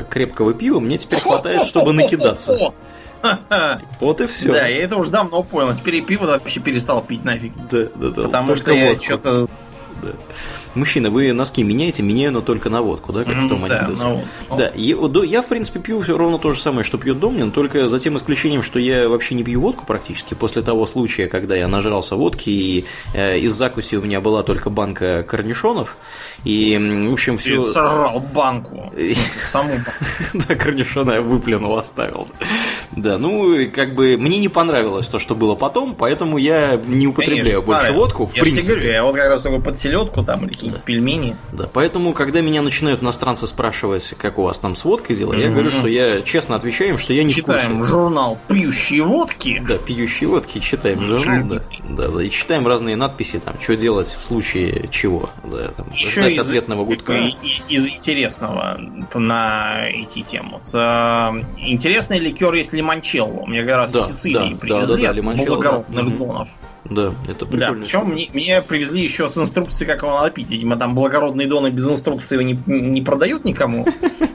э, 0.00 0.04
крепкого 0.08 0.54
пива 0.54 0.80
мне 0.80 0.98
теперь 0.98 1.20
хватает, 1.20 1.66
чтобы 1.66 1.92
накидаться. 1.92 2.72
Вот 4.00 4.20
и 4.22 4.26
все. 4.26 4.50
Да, 4.50 4.66
я 4.66 4.82
это 4.84 4.96
уже 4.96 5.10
давно 5.10 5.42
понял. 5.42 5.74
Теперь 5.76 5.96
и 5.96 6.00
пиво 6.00 6.24
вообще 6.24 6.58
перестал 6.60 7.02
пить 7.02 7.22
нафиг. 7.22 7.52
да, 7.70 7.88
да, 7.94 8.08
да. 8.10 8.22
Потому 8.22 8.54
что 8.54 8.72
я 8.72 8.96
что-то... 8.98 9.46
Мужчина, 10.74 11.10
вы 11.10 11.32
носки 11.32 11.62
меняете, 11.64 12.02
меняю, 12.02 12.32
но 12.32 12.40
только 12.40 12.70
на 12.70 12.80
водку, 12.80 13.12
да, 13.12 13.24
как 13.24 13.34
в 13.36 13.48
том 13.48 13.66
Да, 13.66 13.78
анекдоте? 13.80 14.02
ну, 14.48 14.56
Да, 14.56 14.68
и 14.68 14.94
до- 14.94 15.24
я, 15.24 15.42
в 15.42 15.48
принципе, 15.48 15.80
пью 15.80 16.00
всё 16.00 16.16
ровно 16.16 16.38
то 16.38 16.52
же 16.52 16.60
самое, 16.60 16.84
что 16.84 16.96
пьет 16.96 17.18
Домнин, 17.18 17.50
только 17.50 17.88
за 17.88 17.98
тем 17.98 18.16
исключением, 18.16 18.62
что 18.62 18.78
я 18.78 19.08
вообще 19.08 19.34
не 19.34 19.42
пью 19.42 19.60
водку 19.60 19.84
практически 19.84 20.34
после 20.34 20.62
того 20.62 20.86
случая, 20.86 21.26
когда 21.26 21.56
я 21.56 21.66
нажрался 21.66 22.14
водки, 22.16 22.50
и 22.50 22.84
э, 23.14 23.38
из 23.40 23.52
закуси 23.52 23.96
у 23.96 24.02
меня 24.02 24.20
была 24.20 24.42
только 24.42 24.70
банка 24.70 25.24
корнишонов, 25.28 25.96
и, 26.44 27.06
в 27.08 27.12
общем, 27.12 27.38
все... 27.38 27.60
сожрал 27.60 28.20
банку. 28.20 28.90
В 28.92 29.06
смысле, 29.06 29.42
саму 29.42 29.70
банку. 29.70 29.92
Да, 30.48 30.54
корнишона 30.54 31.12
я 31.12 31.22
выплюнул, 31.22 31.76
оставил. 31.78 32.28
Да, 32.92 33.18
ну, 33.18 33.54
и 33.54 33.66
как 33.66 33.94
бы 33.94 34.16
мне 34.16 34.38
не 34.38 34.48
понравилось 34.48 35.06
то, 35.06 35.18
что 35.18 35.34
было 35.34 35.54
потом, 35.54 35.94
поэтому 35.94 36.38
я 36.38 36.76
не 36.76 37.06
употребляю 37.06 37.44
Конечно, 37.44 37.60
больше 37.62 37.80
правильно. 37.80 38.00
водку, 38.00 38.26
в 38.26 38.34
я 38.34 38.42
принципе. 38.42 38.72
говорю, 38.74 38.90
я 38.90 39.04
вот 39.04 39.14
как 39.16 39.28
раз 39.28 39.42
только 39.42 39.60
под 39.60 39.78
селедку 39.78 40.24
там 40.24 40.44
или 40.44 40.52
какие-то 40.52 40.80
пельмени. 40.80 41.36
Да, 41.52 41.68
поэтому, 41.72 42.12
когда 42.12 42.40
меня 42.40 42.62
начинают 42.62 43.02
иностранцы 43.02 43.46
спрашивать, 43.46 44.14
как 44.18 44.38
у 44.38 44.42
вас 44.42 44.58
там 44.58 44.74
с 44.74 44.84
водкой 44.84 45.16
дела, 45.16 45.34
я 45.34 45.50
говорю, 45.50 45.70
что 45.70 45.86
я 45.86 46.22
честно 46.22 46.56
отвечаю 46.56 46.90
им, 46.90 46.98
что 46.98 47.12
я 47.12 47.24
не 47.24 47.30
Читаем 47.30 47.84
журнал 47.84 48.38
«Пьющие 48.48 49.02
водки». 49.02 49.62
Да, 49.66 49.78
пьющие 49.78 50.28
водки, 50.28 50.58
читаем 50.58 51.04
журнал, 51.04 51.44
да. 51.44 51.62
да, 51.88 52.08
да, 52.08 52.22
и 52.22 52.30
читаем 52.30 52.66
разные 52.66 52.96
надписи, 52.96 53.38
там, 53.38 53.60
что 53.60 53.76
делать 53.76 54.16
в 54.18 54.24
случае 54.24 54.88
чего, 54.90 55.30
да, 55.44 55.68
там, 55.68 55.90
Еще 55.92 56.29
ждать 56.34 56.44
из, 56.46 56.48
ответного 56.48 56.84
гудка. 56.84 57.12
и- 57.14 57.28
и- 57.42 57.62
из 57.74 57.88
интересного 57.88 58.80
на 59.14 59.86
эти 59.88 60.22
темы. 60.22 60.52
Вот, 60.52 60.68
э, 60.74 61.30
интересный 61.58 62.18
ликер 62.18 62.52
есть 62.54 62.72
лимончелло. 62.72 63.46
Мне 63.46 63.62
как 63.62 63.76
раз 63.76 63.92
Да, 63.92 64.00
из 64.00 64.06
Сицилии 64.08 64.54
да, 64.54 64.58
привезли 64.58 64.96
да, 64.96 65.02
да, 65.02 65.10
от 65.10 65.16
лимончелло, 65.16 65.54
благородных 65.56 66.06
да. 66.10 66.16
Донов. 66.24 66.48
Да, 66.84 67.14
это 67.28 67.44
Да, 67.44 67.46
прикольно. 67.46 67.82
причем 67.84 68.04
мне, 68.06 68.28
мне 68.32 68.62
привезли 68.62 69.02
еще 69.02 69.28
с 69.28 69.36
инструкцией, 69.38 69.86
как 69.88 70.02
его 70.02 70.12
надо 70.12 70.30
пить. 70.30 70.50
Видимо, 70.50 70.76
там 70.76 70.94
благородные 70.94 71.46
доны 71.46 71.68
без 71.68 71.88
инструкции 71.88 72.36
его 72.36 72.42
не, 72.42 72.58
не 72.80 73.02
продают 73.02 73.44
никому. 73.44 73.86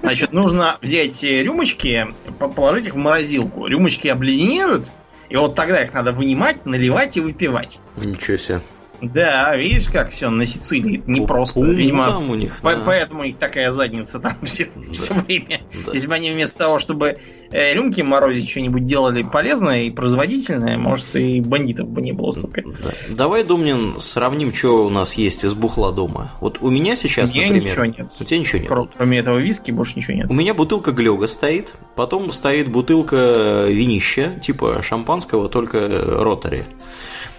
Значит, 0.01 0.31
нужно 0.31 0.77
взять 0.81 1.23
э, 1.23 1.41
рюмочки, 1.43 2.07
по- 2.39 2.47
положить 2.47 2.85
их 2.87 2.93
в 2.93 2.97
морозилку. 2.97 3.65
Рюмочки 3.67 4.07
обледенеют, 4.07 4.91
и 5.27 5.35
вот 5.35 5.55
тогда 5.55 5.83
их 5.83 5.93
надо 5.93 6.13
вынимать, 6.13 6.65
наливать 6.65 7.17
и 7.17 7.19
выпивать. 7.19 7.79
Ничего 7.97 8.37
себе. 8.37 8.61
Да, 9.01 9.55
видишь, 9.55 9.87
как 9.89 10.11
все 10.11 10.29
на 10.29 10.45
Сицилии. 10.45 11.03
Не 11.05 11.25
просто. 11.25 11.61
Видимо, 11.63 12.05
там 12.07 12.29
у 12.29 12.35
них, 12.35 12.59
по- 12.61 12.73
да. 12.75 12.83
поэтому 12.85 13.21
у 13.21 13.23
них 13.25 13.37
такая 13.37 13.71
задница 13.71 14.19
там 14.19 14.37
все, 14.43 14.67
Да. 15.09 15.15
время. 15.15 15.61
Да. 15.85 15.91
Если 15.93 16.07
бы 16.07 16.13
они 16.15 16.31
вместо 16.31 16.57
того, 16.59 16.79
чтобы 16.79 17.17
э, 17.51 17.73
рюмки 17.73 18.01
морозить, 18.01 18.49
что-нибудь 18.49 18.85
делали 18.85 19.23
полезное 19.23 19.83
и 19.83 19.89
производительное, 19.91 20.77
может, 20.77 21.15
и 21.15 21.41
бандитов 21.41 21.87
бы 21.89 22.01
не 22.01 22.11
было 22.11 22.31
столько. 22.31 22.63
Да. 22.63 22.91
Давай, 23.09 23.43
Домнин, 23.43 23.95
сравним, 23.99 24.53
что 24.53 24.85
у 24.85 24.89
нас 24.89 25.13
есть 25.13 25.43
из 25.43 25.53
бухла 25.53 25.91
дома. 25.91 26.31
Вот 26.41 26.57
у 26.61 26.69
меня 26.69 26.95
сейчас, 26.95 27.31
У 27.31 27.35
меня 27.35 27.47
например... 27.47 27.69
ничего 27.71 27.85
нет. 27.85 28.09
У 28.19 28.23
тебя 28.23 28.39
ничего 28.39 28.59
нет. 28.59 28.71
Кро- 28.71 28.89
Кроме 28.95 29.19
этого 29.19 29.37
виски 29.37 29.71
больше 29.71 29.93
ничего 29.97 30.15
нет. 30.17 30.27
У 30.29 30.33
меня 30.33 30.53
бутылка 30.53 30.91
Глёга 30.91 31.27
стоит, 31.27 31.73
потом 31.95 32.31
стоит 32.31 32.69
бутылка 32.69 33.65
винища, 33.69 34.39
типа 34.41 34.81
шампанского, 34.81 35.49
только 35.49 35.87
ротари. 36.05 36.65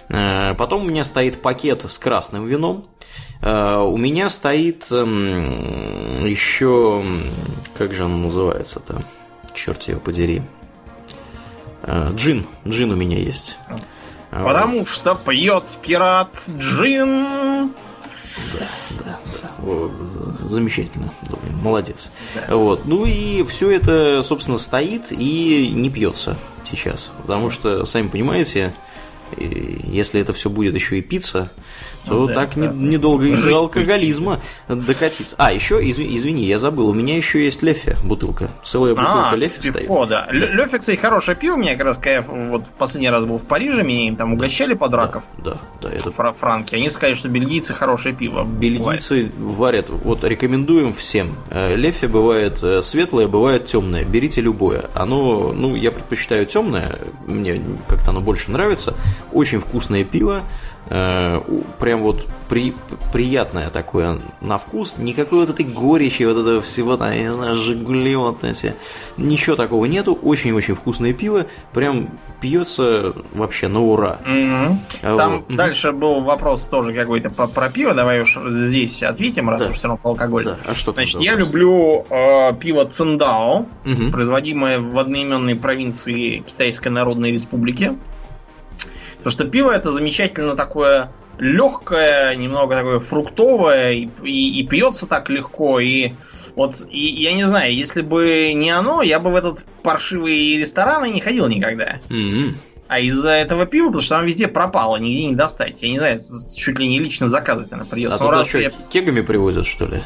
Э, 0.09 0.53
Потом 0.55 0.83
у 0.83 0.85
меня 0.85 1.03
стоит 1.03 1.41
пакет 1.41 1.83
с 1.89 1.97
красным 1.99 2.45
вином. 2.47 2.87
Э, 3.41 3.77
У 3.77 3.97
меня 3.97 4.29
стоит 4.29 4.85
еще... 6.25 7.03
Как 7.77 7.93
же 7.93 8.05
оно 8.05 8.17
называется-то? 8.17 9.03
Черт 9.53 9.83
его 9.83 9.99
подери. 9.99 10.41
Э, 11.83 12.11
Джин. 12.15 12.47
Джин 12.67 12.91
у 12.91 12.95
меня 12.95 13.17
есть. 13.17 13.57
А, 14.31 14.43
Потому 14.43 14.85
что 14.85 15.15
пьет 15.15 15.63
пират 15.81 16.35
Джин. 16.57 17.71
Да, 18.53 18.67
да, 19.03 19.19
да. 19.41 19.51
О, 19.65 19.89
Замечательно. 20.49 21.11
Молодец. 21.63 22.09
Вот. 22.49 22.85
Ну 22.85 23.05
и 23.05 23.43
все 23.43 23.71
это, 23.71 24.21
собственно, 24.23 24.57
стоит 24.57 25.11
и 25.11 25.71
не 25.73 25.89
пьется 25.89 26.37
сейчас. 26.69 27.09
Потому 27.21 27.49
что, 27.49 27.83
сами 27.85 28.07
понимаете, 28.09 28.73
и 29.35 29.81
если 29.85 30.21
это 30.21 30.33
все 30.33 30.49
будет 30.49 30.75
еще 30.75 30.99
и 30.99 31.01
питься, 31.01 31.51
то 32.07 32.27
да, 32.27 32.33
так 32.33 32.49
да. 32.55 32.67
не- 32.67 32.89
недолго 32.89 33.25
и 33.25 33.33
Жить 33.33 33.49
до 33.51 33.57
алкоголизма 33.59 34.41
докатиться. 34.67 35.35
А, 35.37 35.51
еще, 35.53 35.75
изв- 35.81 36.05
извини, 36.15 36.43
я 36.45 36.59
забыл, 36.59 36.87
у 36.89 36.93
меня 36.93 37.15
еще 37.15 37.43
есть 37.43 37.61
Лефе 37.63 37.97
бутылка. 38.03 38.49
Целая 38.63 38.95
бутылка 38.95 39.29
А, 39.31 39.35
Лефе 39.35 39.61
стоит. 39.71 39.87
да. 40.09 40.27
Лёфи, 40.31 40.77
кстати, 40.77 40.97
хорошее 40.97 41.37
пиво. 41.37 41.55
Меня 41.57 41.73
как 41.75 41.85
раз, 41.85 41.97
когда 41.97 42.11
я 42.11 42.21
вот 42.21 42.65
в 42.67 42.71
последний 42.71 43.09
раз 43.09 43.25
был 43.25 43.37
в 43.37 43.45
Париже, 43.45 43.83
меня 43.83 44.07
им 44.07 44.15
там 44.15 44.33
угощали 44.33 44.73
под 44.73 44.93
раков. 44.93 45.23
Да, 45.43 45.57
да, 45.81 45.89
это 45.89 46.11
Фра- 46.11 46.31
Франки. 46.33 46.75
Они 46.75 46.89
сказали, 46.89 47.15
что 47.15 47.29
бельгийцы 47.29 47.73
хорошее 47.73 48.13
пиво. 48.15 48.43
Бельгийцы 48.43 49.31
варят, 49.37 49.89
вот 49.89 50.23
рекомендуем 50.23 50.93
всем. 50.93 51.35
Э, 51.49 51.75
Лефе 51.75 52.07
бывает 52.07 52.63
э, 52.63 52.81
светлое, 52.81 53.27
бывает 53.27 53.65
темное. 53.65 54.03
Берите 54.03 54.41
любое. 54.41 54.89
Оно, 54.93 55.51
ну, 55.53 55.75
я 55.75 55.91
предпочитаю 55.91 56.45
темное, 56.45 56.99
мне 57.25 57.61
как-то 57.87 58.11
оно 58.11 58.21
больше 58.21 58.51
нравится. 58.51 58.93
Очень 59.31 59.59
вкусное 59.59 60.03
пиво. 60.03 60.41
Э, 60.89 61.39
Прям 61.79 62.01
вот 62.01 62.25
при, 62.49 62.73
приятное 63.13 63.69
такое 63.69 64.19
на 64.41 64.57
вкус. 64.57 64.95
Никакой 64.97 65.39
вот 65.41 65.49
этой 65.49 65.65
горечи, 65.65 66.23
вот 66.23 66.37
этого 66.37 66.61
всего 66.61 66.97
там, 66.97 67.11
я 67.11 67.23
не 67.23 67.31
знаю, 67.31 67.55
Жигули 67.55 68.15
вот 68.15 68.43
эти. 68.43 68.75
Ничего 69.17 69.55
такого 69.55 69.85
нету. 69.85 70.17
Очень-очень 70.21 70.75
вкусное 70.75 71.13
пиво. 71.13 71.45
Прям 71.73 72.09
пьется 72.41 73.13
вообще 73.33 73.67
на 73.67 73.81
ура. 73.83 74.19
А 75.01 75.17
Там 75.17 75.43
вот, 75.47 75.55
дальше 75.55 75.91
был 75.91 76.21
вопрос 76.21 76.65
тоже 76.67 76.93
какой-то 76.93 77.29
по- 77.29 77.47
про 77.47 77.69
пиво. 77.69 77.93
Давай 77.93 78.21
уж 78.21 78.37
здесь 78.47 79.03
ответим, 79.03 79.49
раз 79.49 79.63
Да. 79.63 79.69
уж 79.69 79.77
все 79.77 79.87
равно 79.87 79.99
по 80.01 80.09
алкоголю. 80.09 80.45
Да, 80.45 80.57
а 80.71 80.73
что 80.75 80.93
Значит, 80.93 81.19
я 81.21 81.31
вопрос? 81.31 81.47
люблю 81.47 82.05
э, 82.09 82.53
пиво 82.59 82.85
Циндао, 82.85 83.65
Мгм. 83.83 84.11
производимое 84.11 84.79
в 84.79 84.97
одноименной 84.97 85.55
провинции 85.55 86.39
Китайской 86.39 86.89
Народной 86.89 87.31
Республики. 87.31 87.97
Потому 89.17 89.31
что 89.31 89.45
пиво 89.45 89.71
это 89.71 89.91
замечательно 89.91 90.55
такое 90.55 91.11
легкое, 91.37 92.35
немного 92.35 92.75
такое 92.75 92.99
фруктовое, 92.99 93.93
и, 93.93 94.09
и- 94.23 94.59
и 94.59 94.67
пьется 94.67 95.05
так 95.07 95.29
легко, 95.29 95.79
и 95.79 96.13
вот, 96.55 96.85
и, 96.89 97.07
я 97.07 97.33
не 97.33 97.43
знаю, 97.47 97.73
если 97.75 98.01
бы 98.01 98.51
не 98.55 98.71
оно, 98.71 99.01
я 99.03 99.19
бы 99.19 99.31
в 99.31 99.35
этот 99.35 99.63
паршивый 99.83 100.57
ресторан 100.57 101.05
и 101.05 101.11
не 101.13 101.21
ходил 101.21 101.47
никогда. 101.47 101.99
Мгм. 102.09 102.57
А 102.87 102.99
из-за 102.99 103.31
этого 103.31 103.65
пива, 103.65 103.87
потому 103.87 104.01
что 104.01 104.15
там 104.15 104.25
везде 104.25 104.47
пропало, 104.47 104.95
нигде 104.97 105.25
не 105.25 105.35
достать. 105.35 105.81
Я 105.81 105.89
не 105.89 105.97
знаю, 105.99 106.23
чуть 106.55 106.79
ли 106.79 106.87
не 106.87 106.99
лично 106.99 107.27
заказывать, 107.27 107.69
наверное, 107.71 107.89
А 107.89 107.91
придется. 107.93 108.17
Ну, 108.23 108.25
туда 108.29 108.37
раз 108.39 108.47
что, 108.47 108.59
я- 108.59 108.71
кегами 108.89 109.21
привозят, 109.21 109.65
что 109.65 109.85
ли? 109.87 110.03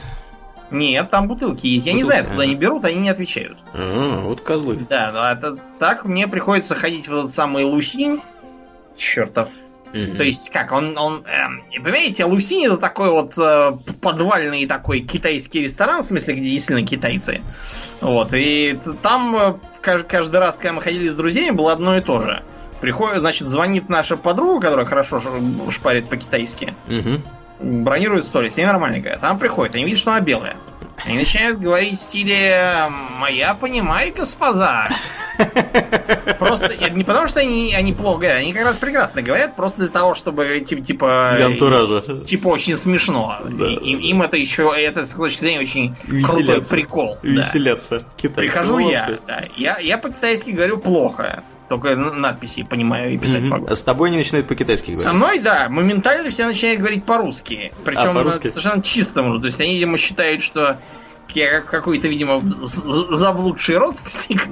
Нет, 0.72 1.10
там 1.10 1.28
бутылки 1.28 1.68
есть. 1.68 1.86
Я 1.86 1.94
не 1.94 2.02
Бутылки, 2.02 2.08
знаю, 2.08 2.22
откуда 2.22 2.42
ага. 2.44 2.50
они 2.52 2.56
берут, 2.56 2.86
они 2.86 2.96
не 3.02 3.10
отвечают. 3.10 3.58
А, 3.74 4.20
вот 4.22 4.42
козлы. 4.42 4.80
Да, 4.90 5.12
ну 5.14 5.20
это 5.22 5.62
так 5.80 6.06
мне 6.06 6.28
приходится 6.28 6.76
ходить 6.76 7.08
в 7.08 7.14
этот 7.14 7.30
самый 7.32 7.66
Лусинь. 7.66 8.22
Чертов. 8.98 9.50
Мгм. 9.94 10.16
То 10.16 10.24
есть, 10.24 10.50
как, 10.52 10.72
он, 10.72 10.98
он 10.98 11.26
эм, 11.26 11.64
понимаете, 11.84 12.24
Лусинь 12.24 12.66
это 12.66 12.78
такой 12.78 13.10
вот 13.10 13.38
э, 13.38 13.74
подвальный 14.02 14.66
такой 14.66 15.02
китайский 15.02 15.62
ресторан, 15.62 16.02
в 16.02 16.06
смысле, 16.06 16.36
где 16.36 16.50
действительно 16.52 16.88
китайцы. 16.88 17.42
Вот, 18.00 18.30
и 18.34 18.80
там 19.02 19.36
э, 19.36 19.54
кажд- 19.84 20.08
каждый 20.08 20.38
раз, 20.40 20.56
когда 20.56 20.74
мы 20.74 20.82
ходили 20.82 21.10
с 21.10 21.14
друзьями, 21.14 21.52
было 21.56 21.74
одно 21.74 21.98
и 21.98 22.02
то 22.02 22.20
же. 22.20 22.42
Приходит, 22.80 23.20
значит, 23.20 23.48
звонит 23.50 23.90
наша 23.90 24.16
подруга, 24.16 24.62
которая 24.62 24.86
хорошо 24.86 25.22
шпарит 25.70 26.08
по-китайски, 26.08 26.74
Мгм. 26.88 27.24
бронирует 27.60 28.24
столик, 28.24 28.54
с 28.54 28.58
ней 28.58 28.66
нормально 28.66 29.00
говорят. 29.00 29.20
Там 29.20 29.38
приходит, 29.40 29.76
они 29.76 29.84
видят, 29.84 30.00
что 30.00 30.12
она 30.12 30.22
белая. 30.22 30.56
Они 31.04 31.18
начинают 31.18 31.60
говорить 31.60 31.98
в 32.00 32.02
стиле 32.02 32.90
«Моя 33.20 33.54
понимай, 33.56 34.12
господа». 34.12 34.90
Просто 36.40 36.72
не 36.92 37.04
потому, 37.04 37.28
что 37.28 37.40
они, 37.40 37.74
они 37.74 37.94
плохо 37.94 38.20
говорят, 38.20 38.38
они 38.40 38.54
как 38.54 38.64
раз 38.64 38.78
прекрасно 38.78 39.22
говорят, 39.22 39.56
просто 39.56 39.82
для 39.82 39.90
того, 39.90 40.14
чтобы 40.14 40.60
типа, 40.60 40.82
типа 40.82 41.34
Для 41.38 41.46
антуража. 41.48 42.02
типа 42.02 42.48
очень 42.50 42.78
смешно. 42.78 43.38
Да. 43.50 43.66
И- 43.68 43.74
им, 43.76 44.00
им 44.00 44.22
это 44.22 44.38
еще, 44.38 44.72
это 44.76 45.06
с 45.06 45.14
точки 45.14 45.40
зрения 45.42 45.60
очень 45.62 45.96
крутой 46.24 46.42
Веселятся. 46.42 46.72
прикол. 46.72 47.18
да. 47.24 47.30
Веселятся. 47.30 48.02
Китайцы. 48.18 48.52
Прихожу 48.52 48.80
я, 48.80 49.18
да. 49.28 49.44
я, 49.58 49.78
я 49.80 49.98
по-китайски 49.98 50.52
говорю 50.52 50.78
плохо, 50.78 51.44
только 51.72 51.96
надписи 51.96 52.64
понимаю 52.64 53.14
и 53.14 53.18
писать 53.18 53.40
Мгм. 53.42 53.50
могу. 53.50 53.68
А 53.70 53.76
с 53.76 53.82
тобой 53.82 54.10
они 54.10 54.18
начинают 54.18 54.48
по-китайски 54.48 54.88
говорить. 54.88 55.04
Со 55.04 55.14
мной, 55.14 55.40
да, 55.40 55.68
моментально 55.70 56.30
все 56.30 56.46
начинают 56.46 56.80
говорить 56.82 57.06
по-русски. 57.06 57.72
Причем 57.86 58.10
А, 58.12 58.14
по-русски? 58.14 58.48
совершенно 58.48 58.82
чистому. 58.84 59.40
То 59.40 59.46
есть 59.46 59.62
они, 59.62 59.76
видимо, 59.76 59.98
считают, 59.98 60.42
что 60.42 60.80
я 61.36 61.50
как 61.62 61.66
какой-то, 61.66 62.08
видимо, 62.08 62.42
заблудший 62.46 63.78
родственник. 63.78 64.48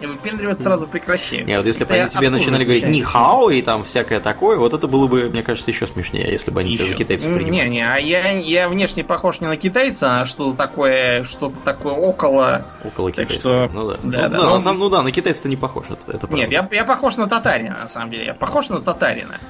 И 0.00 0.06
выпендриваться 0.06 0.64
сразу 0.64 0.86
прекращаю. 0.86 1.46
Не, 1.46 1.56
вот 1.56 1.66
если 1.66 1.84
бы 1.84 1.90
они 1.94 2.08
тебе 2.08 2.30
начинали 2.30 2.64
говорить 2.64 2.84
нихао 2.86 3.50
и 3.50 3.62
там 3.62 3.82
всякое 3.84 4.20
такое, 4.20 4.56
вот 4.58 4.74
это 4.74 4.86
было 4.88 5.06
бы, 5.06 5.28
мне 5.30 5.42
кажется, 5.42 5.70
еще 5.70 5.86
смешнее, 5.86 6.30
если 6.30 6.50
бы 6.50 6.60
они 6.60 6.76
тебя 6.76 6.86
за 6.86 6.94
китайцев 6.94 7.34
принимали. 7.34 7.64
Не, 7.64 7.70
не, 7.76 7.80
а 7.88 7.96
я, 7.96 8.30
я 8.32 8.68
внешне 8.68 9.04
похож 9.04 9.40
не 9.40 9.46
на 9.46 9.56
китайца, 9.56 10.20
а 10.20 10.26
что-то 10.26 10.56
такое, 10.56 11.24
что-то 11.24 11.56
такое 11.64 11.94
около. 11.94 12.66
Около 12.84 13.10
Так 13.12 13.26
китайского. 13.28 13.66
что- 13.68 13.74
Ну 13.74 13.88
да. 13.88 13.94
да, 13.94 14.00
ну, 14.02 14.10
да, 14.10 14.28
да, 14.28 14.36
ну- 14.38 14.50
на 14.54 14.60
самом- 14.60 14.78
ну 14.80 14.88
да, 14.90 15.02
на 15.02 15.12
китайца 15.12 15.48
не 15.48 15.56
похож, 15.56 15.86
это, 15.90 16.00
это 16.08 16.26
правда. 16.26 16.36
Нет, 16.36 16.50
я, 16.50 16.68
я 16.72 16.84
похож 16.84 17.16
на 17.16 17.26
татарина, 17.28 17.78
на 17.82 17.88
самом 17.88 18.10
деле. 18.10 18.26
Я 18.26 18.34
похож 18.34 18.68
на 18.68 18.80
татарина. 18.80 19.40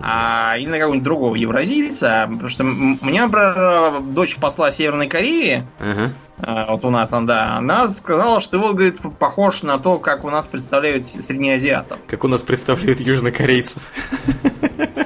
А, 0.00 0.56
или 0.58 0.68
на 0.68 0.78
какого-нибудь 0.78 1.04
другого 1.04 1.34
евразийца. 1.34 2.26
Потому 2.30 2.48
что 2.48 2.64
м- 2.64 2.98
мне, 3.02 3.22
например, 3.22 4.00
дочь 4.02 4.36
посла 4.36 4.70
Северной 4.70 5.08
Кореи, 5.08 5.66
Ага. 5.78 6.12
А, 6.42 6.72
вот 6.72 6.84
у 6.84 6.90
нас, 6.90 7.12
он, 7.12 7.26
да, 7.26 7.56
она 7.56 7.88
сказала, 7.88 8.40
что 8.40 8.58
его, 8.58 8.72
говорит, 8.72 8.98
похож 9.18 9.62
на 9.62 9.78
то, 9.78 9.98
как 9.98 10.24
у 10.24 10.30
нас 10.30 10.46
представляют 10.46 11.04
среднеазиатов. 11.04 11.98
Как 12.06 12.24
у 12.24 12.28
нас 12.28 12.42
представляют 12.42 13.00
южнокорейцев. 13.00 13.82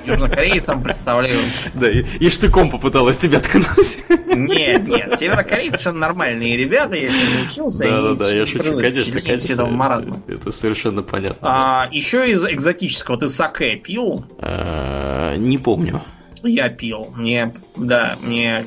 Южнокорейцам 0.05 0.83
представляют. 0.83 1.45
Да, 1.75 1.91
и, 1.91 2.05
и 2.21 2.31
штыком 2.31 2.71
попыталась 2.71 3.19
тебя 3.19 3.41
ткнуть. 3.41 3.99
Нет, 4.09 4.89
нет, 4.89 5.19
северокорейцы 5.19 5.87
совершенно 5.87 6.01
нормальные 6.01 6.57
ребята, 6.57 6.97
с 6.97 7.15
ними 7.15 7.45
учился. 7.45 7.85
Да, 7.85 8.03
да, 8.03 8.15
да, 8.15 8.31
я 8.31 8.41
не 8.41 8.47
шучу, 8.47 8.79
конечно, 8.79 9.21
конечно. 9.21 10.23
Это 10.27 10.53
совершенно 10.53 11.03
понятно. 11.03 11.39
А, 11.43 11.89
еще 11.91 12.31
из 12.31 12.45
экзотического 12.45 13.19
ты 13.19 13.29
саке 13.29 13.77
пил? 13.77 14.25
А, 14.39 15.37
Не 15.37 15.59
помню. 15.59 16.03
Я 16.43 16.69
пил. 16.69 17.13
Мне, 17.17 17.53
да, 17.77 18.17
мне 18.23 18.67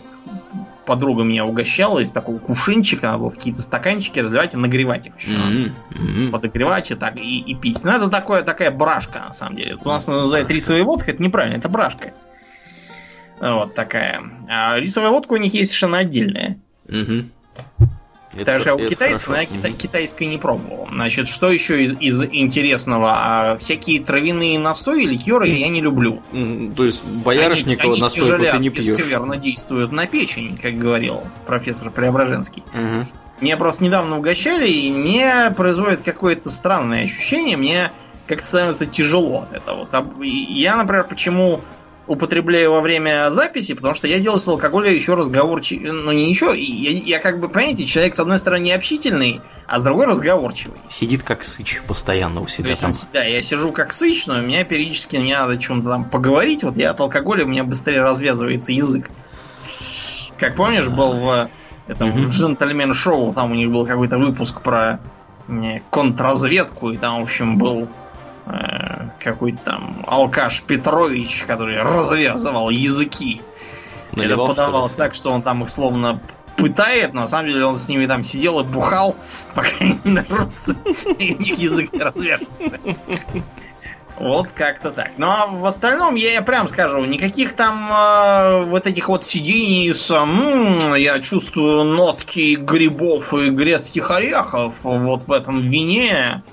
подруга 0.90 1.22
меня 1.24 1.45
угощала 1.45 1.99
из 1.99 2.11
такого 2.11 2.40
кувшинчика, 2.40 3.06
надо 3.06 3.20
было 3.20 3.30
в 3.30 3.36
какие-то 3.36 3.61
стаканчики 3.61 4.18
разливать 4.18 4.56
и 4.56 4.57
нагревать 4.57 5.06
их 5.06 5.20
еще. 5.20 5.36
М. 5.36 6.32
Подогревать 6.32 6.90
и 6.90 6.95
так, 6.95 7.16
и, 7.16 7.40
и 7.41 7.53
пить. 7.53 7.84
Ну, 7.84 7.91
это 7.91 8.10
такое, 8.10 8.41
такая 8.41 8.72
брашка, 8.72 9.20
на 9.20 9.34
самом 9.34 9.56
деле. 9.56 9.78
У 9.80 9.88
нас 9.88 10.07
она 10.07 10.22
называют 10.22 10.49
рисовая 10.49 10.84
водка, 10.84 11.11
это 11.11 11.22
неправильно, 11.22 11.57
это 11.57 11.70
брашка. 11.70 12.14
Вот 13.40 13.76
такая. 13.76 14.24
А 14.48 14.80
рисовая 14.80 15.11
водка 15.11 15.34
у 15.34 15.38
них 15.38 15.53
есть 15.53 15.70
совершенно 15.70 15.99
отдельная. 15.99 16.57
Мгм. 16.88 17.30
Это- 18.34 18.45
Даже 18.45 18.73
у 18.73 18.88
китайцев, 18.88 19.26
хорошо. 19.27 19.41
я 19.41 19.47
кита- 19.47 19.72
китайской 19.72 20.26
не 20.26 20.38
пробовал. 20.38 20.88
Значит, 20.91 21.27
что 21.27 21.51
еще 21.51 21.84
из, 21.84 21.93
из 21.99 22.23
интересного? 22.23 23.11
А, 23.15 23.57
всякие 23.57 24.01
травяные 24.03 24.60
настои, 24.60 25.03
ликеры 25.03 25.47
я 25.47 25.68
не 25.69 25.81
люблю. 25.81 26.22
То 26.76 26.85
есть 26.85 27.03
боярышникового 27.03 27.93
Они- 27.93 27.93
они 27.93 28.01
настойку 28.01 28.30
ты 28.30 28.38
тяжелят 28.38 28.60
не 28.61 28.69
пьешь. 28.69 28.93
скверно 28.93 29.35
действуют 29.38 29.91
на 29.91 30.06
печень, 30.06 30.57
как 30.61 30.77
говорил 30.77 31.23
профессор 31.47 31.89
Преображенский. 31.89 32.64
Мгм. 32.73 33.06
Меня 33.41 33.57
просто 33.57 33.84
недавно 33.84 34.18
угощали, 34.18 34.68
и 34.68 34.91
мне 34.91 35.51
производит 35.56 36.01
какое-то 36.03 36.49
странное 36.51 37.06
ощущение. 37.06 37.57
Мне 37.57 37.91
как-то 38.27 38.45
становится 38.45 38.85
тяжело 38.85 39.47
от 39.49 39.53
этого. 39.53 39.88
Я, 40.22 40.76
например, 40.76 41.06
почему 41.06 41.61
употребляю 42.10 42.72
во 42.72 42.81
время 42.81 43.30
записи, 43.30 43.76
потому 43.76 43.94
что 43.94 44.07
я 44.07 44.19
делаю 44.19 44.40
с 44.40 44.48
алкоголя 44.48 44.91
еще 44.91 45.14
разговорчивый. 45.14 45.91
Ну, 45.91 46.11
не 46.11 46.30
еще. 46.30 46.53
Я, 46.60 46.90
я 46.90 47.19
как 47.19 47.40
бы, 47.40 47.48
понимаете, 47.49 47.86
человек, 47.86 48.15
с 48.15 48.19
одной 48.19 48.40
стороны, 48.40 48.73
общительный, 48.73 49.41
а 49.68 49.77
с 49.77 49.84
другой 49.84 50.07
разговорчивый. 50.07 50.80
Сидит 50.90 51.22
как 51.22 51.44
сыч 51.44 51.81
постоянно 51.88 52.41
у 52.41 52.48
себя 52.48 52.69
есть, 52.69 52.81
там. 52.81 52.94
Да, 53.14 53.23
я 53.23 53.44
сижу 53.44 53.72
как 53.72 53.94
сыч, 53.94 54.26
но 54.26 54.40
у 54.40 54.41
меня 54.41 54.64
периодически 54.64 55.18
мне 55.18 55.38
надо 55.38 55.60
чем-то 55.60 55.88
там 55.88 56.03
поговорить. 56.06 56.64
Вот 56.64 56.76
я 56.77 56.90
от 56.91 56.99
алкоголя, 56.99 57.45
у 57.45 57.48
меня 57.48 57.64
быстрее 57.64 58.02
развязывается 58.02 58.72
язык. 58.72 59.10
Как 60.38 60.56
помнишь, 60.56 60.88
был 60.88 61.14
в 61.14 61.49
этом 61.88 62.10
Мгм. 62.10 62.30
джентльмен 62.30 62.94
шоу, 62.94 63.34
там 63.34 63.52
у 63.52 63.56
них 63.56 63.69
был 63.72 63.86
какой-то 63.86 64.18
выпуск 64.18 64.61
про 64.61 64.99
контрразведку, 65.90 66.91
и 66.91 66.98
там, 66.98 67.19
в 67.19 67.23
общем, 67.23 67.57
был 67.57 67.88
какой-то 69.20 69.58
там 69.64 70.04
алкаш 70.08 70.62
Петрович, 70.64 71.44
который 71.46 71.82
развязывал 71.82 72.70
языки. 72.70 73.42
Наливал, 74.12 74.46
Это 74.46 74.54
что 74.54 74.64
подавалось 74.64 74.94
так, 74.96 75.14
что 75.14 75.32
он 75.32 75.42
там 75.42 75.64
их 75.64 75.70
словно 75.70 76.22
пытает, 76.58 77.14
но 77.14 77.22
на 77.22 77.28
самом 77.28 77.48
деле 77.48 77.66
он 77.66 77.78
с 77.78 77.88
ними 77.88 78.06
там 78.06 78.24
сидел 78.24 78.60
и 78.60 78.64
бухал, 78.64 79.16
пока 79.56 79.70
не 79.80 80.00
нарвутся, 80.04 80.76
и 81.18 81.36
у 81.36 81.38
них 81.38 81.58
язык 81.58 81.94
не 81.94 82.00
развяжется. 82.00 82.48
Вот 84.18 84.50
как-то 84.50 84.92
так. 84.92 85.12
Ну 85.18 85.28
а 85.28 85.48
в 85.48 85.66
остальном, 85.66 86.16
я, 86.16 86.34
я 86.34 86.42
прям 86.42 86.68
скажу, 86.68 87.06
никаких 87.06 87.54
там 87.54 87.90
э, 87.90 88.64
вот 88.66 88.86
этих 88.86 89.08
вот 89.08 89.24
сидений 89.24 89.94
с 89.94 90.12
«М, 90.12 90.94
я 90.96 91.20
чувствую 91.20 91.86
нотки 91.86 92.56
грибов 92.56 93.34
и 93.34 93.50
грецких 93.50 94.12
орехов 94.12 94.84
вот 94.84 95.24
в 95.24 95.32
этом 95.32 95.62
вине. 95.62 96.44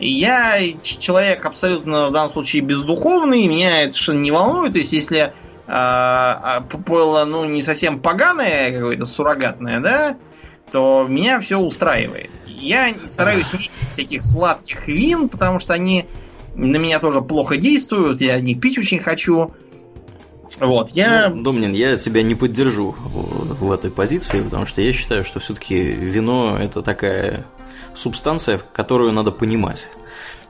Я 0.00 0.58
человек 0.82 1.44
абсолютно 1.44 2.08
в 2.08 2.12
данном 2.12 2.30
случае 2.30 2.62
бездуховный, 2.62 3.46
меня 3.46 3.82
это 3.82 3.92
совершенно 3.92 4.20
не 4.20 4.30
волнует. 4.30 4.72
То 4.72 4.78
есть, 4.78 4.92
если 4.92 5.32
а, 5.66 6.40
а, 6.42 6.60
п- 6.62 6.78
пойло, 6.78 7.24
ну, 7.24 7.44
не 7.44 7.62
совсем 7.62 8.00
поганое, 8.00 8.72
какое-то 8.72 9.06
суррогатное, 9.06 9.80
да, 9.80 10.16
то 10.72 11.06
меня 11.08 11.40
все 11.40 11.58
устраивает. 11.58 12.30
Я 12.46 12.94
стараюсь 13.06 13.52
не 13.52 13.58
пить 13.58 13.70
всяких 13.88 14.22
сладких 14.22 14.88
вин, 14.88 15.28
потому 15.28 15.60
что 15.60 15.74
они 15.74 16.06
на 16.54 16.76
меня 16.76 16.98
тоже 16.98 17.22
плохо 17.22 17.56
действуют, 17.56 18.20
я 18.20 18.40
не 18.40 18.54
пить 18.54 18.78
очень 18.78 18.98
хочу. 18.98 19.52
Вот, 20.58 20.90
я... 20.90 21.28
Ну, 21.28 21.42
Домнин, 21.42 21.72
я 21.72 21.96
тебя 21.96 22.22
не 22.22 22.34
поддержу 22.34 22.92
в, 22.98 23.64
в 23.64 23.72
этой 23.72 23.90
позиции, 23.90 24.42
потому 24.42 24.66
что 24.66 24.82
я 24.82 24.92
считаю, 24.92 25.24
что 25.24 25.38
все-таки 25.40 25.80
вино 25.80 26.58
это 26.58 26.82
такая 26.82 27.46
субстанция, 27.94 28.60
которую 28.72 29.12
надо 29.12 29.30
понимать. 29.30 29.88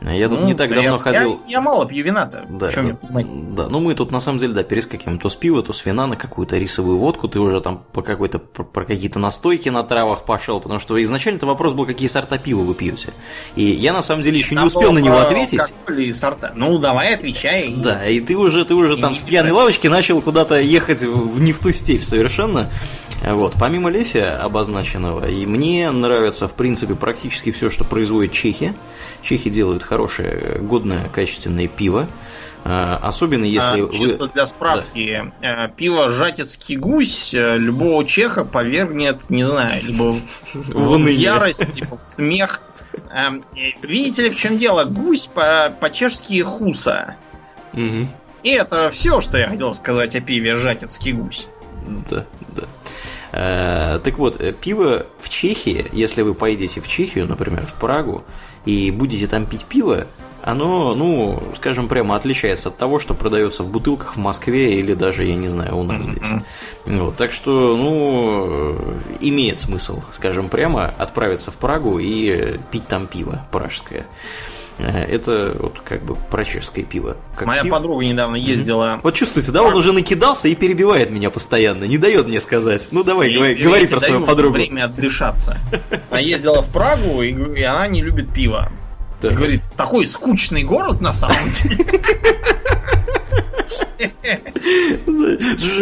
Я 0.03 0.31
тут 0.31 0.41
ну, 0.41 0.47
не 0.47 0.55
так 0.55 0.71
да 0.71 0.77
давно 0.77 0.93
я, 0.93 0.99
ходил. 0.99 1.41
Я, 1.47 1.53
я 1.53 1.61
мало 1.61 1.87
пью 1.87 2.03
вина-то. 2.05 2.47
Да, 2.49 2.71
чем 2.71 2.99
да, 3.03 3.23
да, 3.23 3.69
ну 3.69 3.81
мы 3.81 3.95
тут 3.95 4.11
на 4.11 4.19
самом 4.19 4.39
деле, 4.39 4.55
да, 4.55 4.63
перескакиваем 4.63 5.19
то 5.19 5.29
с 5.29 5.37
пива, 5.37 5.63
то 5.63 5.75
с 5.75 5.85
вина 5.85 6.07
на 6.07 6.17
какую-то 6.17 6.57
рисовую 6.57 6.97
водку, 6.97 7.29
ты 7.29 7.39
уже 7.39 7.61
там 7.61 7.83
по 7.93 8.01
какой-то, 8.01 8.39
про, 8.39 8.65
про 8.65 8.85
какие-то 8.87 9.19
настойки 9.19 9.69
на 9.69 9.83
травах 9.83 10.25
пошел, 10.25 10.59
потому 10.59 10.81
что 10.81 11.03
изначально-то 11.03 11.45
вопрос 11.45 11.75
был, 11.75 11.85
какие 11.85 12.09
сорта 12.09 12.39
пива 12.39 12.61
вы 12.63 12.75
пьете. 12.75 13.11
И 13.57 13.65
я 13.65 13.93
на 13.93 14.01
самом 14.01 14.23
деле 14.23 14.39
еще 14.39 14.55
не 14.55 14.65
успел 14.65 14.93
на 14.93 15.01
него 15.01 15.19
ответить. 15.19 15.61
алкоголь 15.61 16.05
и 16.05 16.13
сорта. 16.15 16.53
Ну, 16.55 16.79
давай, 16.79 17.15
отвечай. 17.15 17.75
Да, 17.77 18.07
и 18.07 18.21
ты 18.21 18.37
уже, 18.37 18.65
ты 18.65 18.75
уже 18.75 18.95
И 18.95 19.01
там 19.01 19.15
с 19.15 19.21
пьяной 19.21 19.53
лавочки 19.53 19.87
начал 19.87 20.23
куда-то 20.23 20.59
ехать 20.59 21.03
в 21.03 21.41
не 21.41 21.53
в 21.53 21.59
ту 21.59 21.73
степь 21.73 22.05
совершенно. 22.05 22.71
Вот, 23.23 23.55
помимо 23.59 23.91
лефия 23.91 24.43
обозначенного, 24.43 25.29
и 25.29 25.45
мне 25.45 25.91
нравится, 25.91 26.49
в 26.49 26.55
принципе, 26.55 26.95
практически 26.95 27.53
все, 27.53 27.69
что 27.69 27.85
производит 27.85 28.33
чехи. 28.33 28.75
Чехи 29.23 29.51
делают 29.51 29.83
хорошее, 29.83 30.59
годное, 30.61 31.09
качественное 31.09 31.69
пиво. 31.69 32.09
А, 32.63 32.99
Особенно 33.03 33.45
если 33.45 33.83
А, 33.83 33.87
вы... 33.87 33.93
Чисто 33.93 34.29
для 34.29 34.45
справки, 34.45 35.33
э, 35.41 35.69
пиво 35.77 36.09
«Жатецкий 36.11 36.77
гусь» 36.77 37.33
э, 37.33 37.57
любого 37.57 38.05
чеха 38.05 38.45
повергнет, 38.45 39.31
не 39.31 39.45
знаю, 39.45 39.83
либо 39.83 40.17
в, 40.53 41.07
ярость, 41.07 41.75
либо 41.75 41.97
в 41.97 42.05
смех. 42.05 42.61
Эм, 43.11 43.45
э, 43.57 43.71
Видите 43.83 44.25
ли, 44.25 44.31
в 44.31 44.37
чем 44.37 44.59
дело? 44.59 44.85
Гусь 44.85 45.27
по- 45.27 45.73
по-чешски 45.81 46.43
«хуса». 46.43 47.17
И 47.73 48.49
это 48.51 48.91
все, 48.91 49.21
что 49.21 49.37
я 49.39 49.49
хотел 49.49 49.73
сказать 49.75 50.15
о 50.17 50.21
пиве 50.21 50.55
«Жатецкий 50.55 51.13
гусь». 51.13 51.49
Да, 52.11 52.25
да. 52.57 52.63
Э, 53.33 54.01
Так 54.03 54.19
вот, 54.19 54.41
э, 54.41 54.53
пиво 54.53 55.07
в 55.21 55.29
Чехии, 55.29 55.87
если 55.93 56.23
вы 56.23 56.35
поедете 56.35 56.81
в 56.81 56.89
Чехию, 56.89 57.27
например, 57.27 57.67
в 57.67 57.75
Прагу, 57.75 58.25
и 58.67 58.91
будете 58.91 59.27
там 59.27 59.47
пить 59.47 59.65
пиво, 59.65 60.07
оно, 60.43 60.95
ну, 60.95 61.43
скажем 61.57 61.89
прямо, 61.89 62.17
отличается 62.17 62.69
от 62.71 62.79
того, 62.79 62.99
что 62.99 63.15
продается 63.15 63.63
в 63.63 63.71
бутылках 63.71 64.17
в 64.17 64.19
Москве 64.19 64.75
или 64.75 64.95
даже, 64.95 65.25
я 65.25 65.35
не 65.35 65.49
знаю, 65.49 65.77
у 65.77 65.83
нас 65.83 66.03
здесь. 66.03 66.29
Вот, 66.87 67.17
так 67.17 67.33
что, 67.33 67.77
ну, 67.77 68.49
э, 68.51 69.17
имеет 69.21 69.59
смысл, 69.59 70.03
скажем 70.13 70.49
прямо, 70.49 70.87
отправиться 70.99 71.51
в 71.51 71.57
Прагу 71.57 71.99
и 71.99 72.59
пить 72.71 72.89
там 72.89 73.07
пиво 73.07 73.45
пражское. 73.53 74.07
Э, 74.83 75.05
Это 75.05 75.57
вот 75.59 75.81
как 75.85 76.03
бы 76.05 76.15
про 76.31 76.45
чешское 76.45 76.85
пиво. 76.85 77.17
Как 77.37 77.47
Моя 77.47 77.63
пиво. 77.63 77.77
подруга 77.77 78.05
недавно 78.05 78.37
ездила... 78.37 79.01
Вот 79.03 79.15
чувствуете, 79.15 79.53
да, 79.53 79.63
он 79.63 79.75
уже 79.75 79.93
накидался 79.93 80.49
и 80.49 80.55
перебивает 80.55 81.11
меня 81.11 81.31
постоянно, 81.31 81.85
не 81.85 81.99
дает 81.99 82.27
мне 82.27 82.41
сказать. 82.41 82.89
Ну 82.91 83.03
давай, 83.05 83.31
Я 83.31 83.39
говори, 83.39 83.55
ей 83.55 83.63
говори 83.65 83.87
про 83.87 84.01
свою 84.01 84.25
подругу. 84.25 84.55
время 84.55 84.85
отдышаться. 84.85 85.59
Она 86.11 86.21
ездила 86.21 86.63
в 86.63 86.69
Прагу, 86.69 87.23
и, 87.23 87.33
и 87.59 87.63
она 87.63 87.87
не 87.89 88.03
любит 88.03 88.33
пиво. 88.33 88.71
И 89.19 89.23
Так. 89.23 89.35
говорит, 89.35 89.61
такой 89.77 90.07
скучный 90.07 90.63
город 90.63 91.01
на 91.03 91.13
самом 91.13 91.49
деле. 91.51 91.85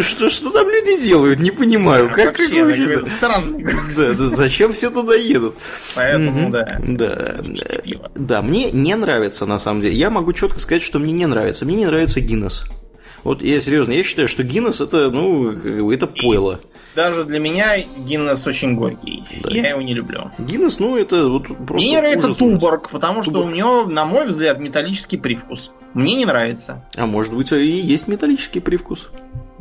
Что, 0.03 0.29
что, 0.29 0.51
там 0.51 0.69
люди 0.69 1.01
делают, 1.01 1.39
не 1.41 1.51
понимаю. 1.51 2.09
Как, 2.09 2.37
как 2.37 2.39
Вообще, 2.39 2.65
город. 2.65 3.09
да, 3.97 4.13
да, 4.15 4.29
зачем 4.29 4.73
все 4.73 4.91
туда 4.91 5.15
едут? 5.15 5.55
Поэтому, 5.95 6.51
да. 6.51 6.81
Да, 6.87 7.45
да, 8.15 8.43
мне 8.43 8.71
не 8.71 8.95
нравится 8.97 9.47
на 9.47 9.59
самом 9.59 9.81
деле. 9.81 9.97
Я 9.97 10.11
могу 10.11 10.33
четко 10.33 10.61
сказать, 10.61 10.83
что 10.83 10.99
мне 10.99 11.13
не 11.13 11.27
нравится. 11.27 11.65
Мне 11.65 11.77
не 11.77 11.87
нравится 11.87 12.21
Гиннес. 12.21 12.65
Вот 13.25 13.43
я 13.43 13.61
серьезно, 13.61 13.93
я 13.93 14.03
считаю, 14.05 14.29
что 14.29 14.43
Гиннес 14.43 14.81
это, 14.81 15.11
ну, 15.11 15.51
это 15.91 16.07
пойло. 16.07 16.61
Даже 16.99 17.23
для 17.23 17.39
меня 17.39 17.79
Гиннес 17.97 18.45
очень 18.45 18.75
горький. 18.75 19.23
Да. 19.45 19.51
Я 19.53 19.69
его 19.69 19.83
не 19.83 19.95
люблю. 19.95 20.33
Гиннес, 20.37 20.81
ну, 20.81 20.97
это 20.97 21.29
вот 21.29 21.47
просто 21.47 21.75
Мне 21.77 21.91
не 21.91 21.97
нравится 21.97 22.27
ужас. 22.27 22.39
Туборг, 22.39 22.91
потому 22.91 23.23
что 23.23 23.35
Туборг. 23.35 23.53
у 23.53 23.55
него, 23.55 23.85
на 23.85 24.05
мой 24.05 24.27
взгляд, 24.27 24.59
металлический 24.59 25.17
привкус. 25.17 25.71
Мне 25.95 26.15
не 26.15 26.25
нравится. 26.25 26.85
А 26.97 27.07
может 27.07 27.33
быть, 27.35 27.53
и 27.53 27.65
есть 27.65 28.09
металлический 28.09 28.59
привкус. 28.59 29.11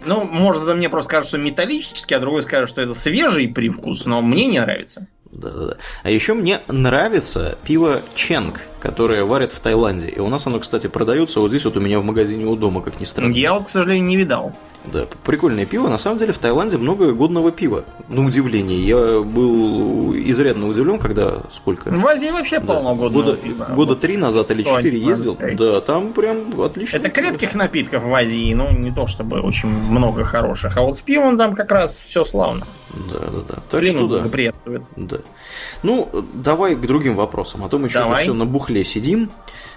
Ну, 0.04 0.24
может, 0.24 0.64
это 0.64 0.74
мне 0.74 0.90
просто 0.90 1.12
кажется, 1.12 1.38
что 1.38 1.46
металлический, 1.46 2.16
а 2.16 2.20
другой 2.20 2.42
скажет, 2.42 2.70
что 2.70 2.82
это 2.82 2.96
свежий 2.96 3.48
привкус, 3.48 4.06
но 4.06 4.24
мне 4.24 4.48
не 4.48 4.60
нравится. 4.60 5.06
Да-да-да. 5.32 5.78
А 6.02 6.10
еще 6.10 6.34
мне 6.34 6.62
нравится 6.68 7.56
пиво 7.64 8.02
Ченг, 8.16 8.62
которое 8.80 9.24
варят 9.26 9.52
в 9.52 9.60
Таиланде. 9.60 10.08
И 10.08 10.20
у 10.20 10.30
нас 10.30 10.46
оно, 10.48 10.60
кстати, 10.60 10.88
продается 10.88 11.40
вот 11.40 11.50
здесь 11.50 11.66
вот 11.66 11.78
у 11.78 11.80
меня 11.80 12.00
в 12.00 12.04
магазине 12.04 12.46
у 12.46 12.56
дома, 12.56 12.82
как 12.82 13.00
ни 13.00 13.06
странно. 13.06 13.34
Я 13.34 13.54
вот, 13.54 13.66
к 13.66 13.70
сожалению, 13.70 14.06
не 14.06 14.18
видал. 14.18 14.54
Да, 14.86 15.06
прикольное 15.26 15.66
пиво. 15.66 15.90
На 15.90 15.98
самом 15.98 16.18
деле 16.18 16.32
в 16.32 16.38
Таиланде 16.38 16.78
много 16.78 17.12
годного 17.12 17.52
пива. 17.52 17.84
На 18.08 18.26
удивление. 18.26 18.80
Я 18.80 19.22
был 19.22 20.14
изрядно 20.16 20.70
удивлен, 20.70 20.98
когда 21.00 21.42
сколько? 21.52 21.90
В 21.90 22.08
Азии 22.08 22.30
вообще 22.32 22.60
Да. 22.60 22.68
полно 22.74 22.96
годного 22.96 23.24
года, 23.32 23.38
пива. 23.38 23.66
года 23.76 23.90
Вот 23.92 24.00
три 24.00 24.16
назад 24.16 24.50
или 24.52 24.64
четыре 24.64 24.98
ездил. 25.00 25.36
сказать. 25.36 25.58
Да, 25.58 25.82
там 25.82 26.14
прям 26.14 26.62
отлично. 26.62 26.96
Это 26.98 27.10
крепких 27.10 27.54
напитков 27.56 28.04
в 28.04 28.14
Азии, 28.14 28.54
ну, 28.54 28.72
не 28.72 28.92
то 28.92 29.08
чтобы 29.08 29.42
очень 29.42 29.68
много 29.70 30.24
хороших. 30.24 30.78
А 30.78 30.82
вот 30.84 30.96
с 30.96 31.02
пивом 31.02 31.38
там 31.38 31.54
как 31.54 31.72
раз 31.72 31.98
все 32.00 32.24
славно. 32.24 32.66
Да, 32.94 33.20
да, 33.20 33.40
да. 33.50 33.56
Так 33.70 33.82
Климат 33.82 33.98
что 33.98 34.08
да. 34.08 34.16
благоприятствует. 34.18 34.84
Да. 34.96 35.18
Ну, 35.84 36.10
давай 36.34 36.76
к 36.76 36.82
другим 36.82 37.16
вопросам, 37.16 37.66
а 37.66 37.70
то 37.70 37.78
мы 37.78 37.90
что-то 37.90 38.06
Давай. 38.06 38.24
все 38.24 38.34
на 38.34 38.46
бухле 38.68 38.84
сидим. 38.84 39.30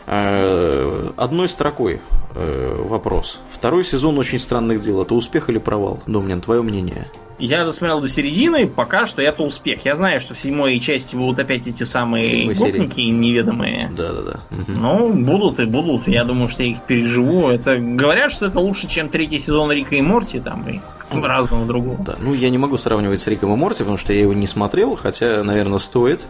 Э, 0.06 1.10
Одной 1.16 1.48
строкой 1.48 2.00
э, 2.34 2.82
вопрос. 2.88 3.38
Второй 3.50 3.84
сезон 3.84 4.18
очень 4.18 4.38
странных 4.38 4.80
дел. 4.80 5.02
Это 5.02 5.14
успех 5.14 5.48
или 5.48 5.58
провал? 5.58 6.00
Домнин, 6.06 6.40
твое 6.40 6.62
мнение? 6.62 7.06
Я 7.40 7.64
досмотрел 7.64 8.00
до 8.00 8.08
середины, 8.08 8.66
пока 8.66 9.06
что 9.06 9.22
это 9.22 9.42
успех. 9.42 9.84
Я 9.84 9.96
знаю, 9.96 10.20
что 10.20 10.34
в 10.34 10.38
седьмой 10.38 10.78
части 10.78 11.16
будут 11.16 11.38
опять 11.38 11.66
эти 11.66 11.82
самые 11.84 12.52
гопники 12.54 13.00
неведомые. 13.00 13.90
Да, 13.96 14.12
да, 14.12 14.22
да. 14.22 14.40
Мгм. 14.50 14.74
Ну, 14.74 15.12
будут 15.12 15.58
и 15.58 15.64
будут. 15.64 16.06
Я 16.06 16.24
думаю, 16.24 16.48
что 16.48 16.62
я 16.62 16.70
их 16.70 16.82
переживу. 16.82 17.48
Это 17.48 17.78
говорят, 17.78 18.30
что 18.30 18.46
это 18.46 18.60
лучше, 18.60 18.88
чем 18.88 19.08
третий 19.08 19.38
сезон 19.38 19.72
Рика 19.72 19.96
и 19.96 20.02
Морти, 20.02 20.38
там 20.38 20.68
и 20.68 20.80
разного 21.10 21.66
другого. 21.66 22.04
Да, 22.04 22.16
ну 22.20 22.32
я 22.34 22.50
не 22.50 22.58
могу 22.58 22.78
сравнивать 22.78 23.20
с 23.20 23.26
Риком 23.26 23.52
и 23.52 23.56
Морти, 23.56 23.78
потому 23.80 23.96
что 23.98 24.12
я 24.12 24.20
его 24.20 24.32
не 24.32 24.46
смотрел, 24.46 24.94
хотя, 24.96 25.42
наверное, 25.42 25.78
стоит, 25.78 26.22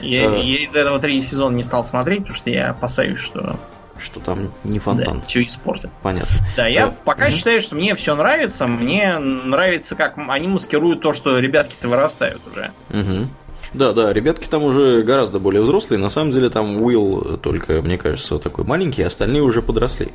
Я, 0.00 0.28
Да. 0.30 0.36
я 0.36 0.64
из-за 0.64 0.80
этого 0.80 0.98
третий 0.98 1.22
сезон 1.26 1.54
не 1.56 1.62
стал 1.62 1.84
смотреть, 1.84 2.20
потому 2.20 2.36
что 2.36 2.50
я 2.50 2.70
опасаюсь, 2.70 3.18
что 3.18 3.58
что 3.98 4.20
там 4.20 4.52
не 4.64 4.78
фонтан. 4.78 5.22
все 5.26 5.44
испортит. 5.44 5.90
Понятно. 6.02 6.28
Да, 6.56 6.66
я 6.66 6.86
Да. 6.86 6.94
пока 7.04 7.26
Мгм. 7.26 7.34
считаю, 7.34 7.60
что 7.60 7.74
мне 7.76 7.94
все 7.94 8.14
нравится. 8.14 8.66
Мне 8.66 9.18
нравится, 9.18 9.94
как 9.94 10.14
они 10.16 10.48
маскируют 10.48 11.00
то, 11.00 11.12
что 11.12 11.38
ребятки-то 11.38 11.88
вырастают 11.88 12.40
уже. 12.50 12.72
Мгм. 12.90 13.30
Да, 13.72 13.92
да, 13.92 14.12
ребятки 14.12 14.46
там 14.46 14.62
уже 14.62 15.02
гораздо 15.02 15.40
более 15.40 15.60
взрослые. 15.62 15.98
На 15.98 16.08
самом 16.08 16.30
деле 16.30 16.48
там 16.48 16.80
Уилл 16.80 17.38
только, 17.38 17.82
мне 17.82 17.98
кажется, 17.98 18.38
такой 18.38 18.64
маленький, 18.64 19.02
остальные 19.02 19.42
уже 19.42 19.62
подросли. 19.62 20.12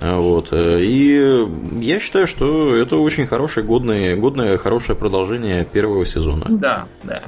Вот. 0.00 0.48
И 0.52 1.46
я 1.80 2.00
считаю, 2.00 2.26
что 2.26 2.74
это 2.74 2.96
очень 2.96 3.26
хорошее, 3.26 3.64
годное, 3.66 4.16
годное 4.16 4.58
хорошее 4.58 4.96
продолжение 4.98 5.64
первого 5.64 6.06
сезона. 6.06 6.46
Да, 6.48 6.86
да. 7.04 7.22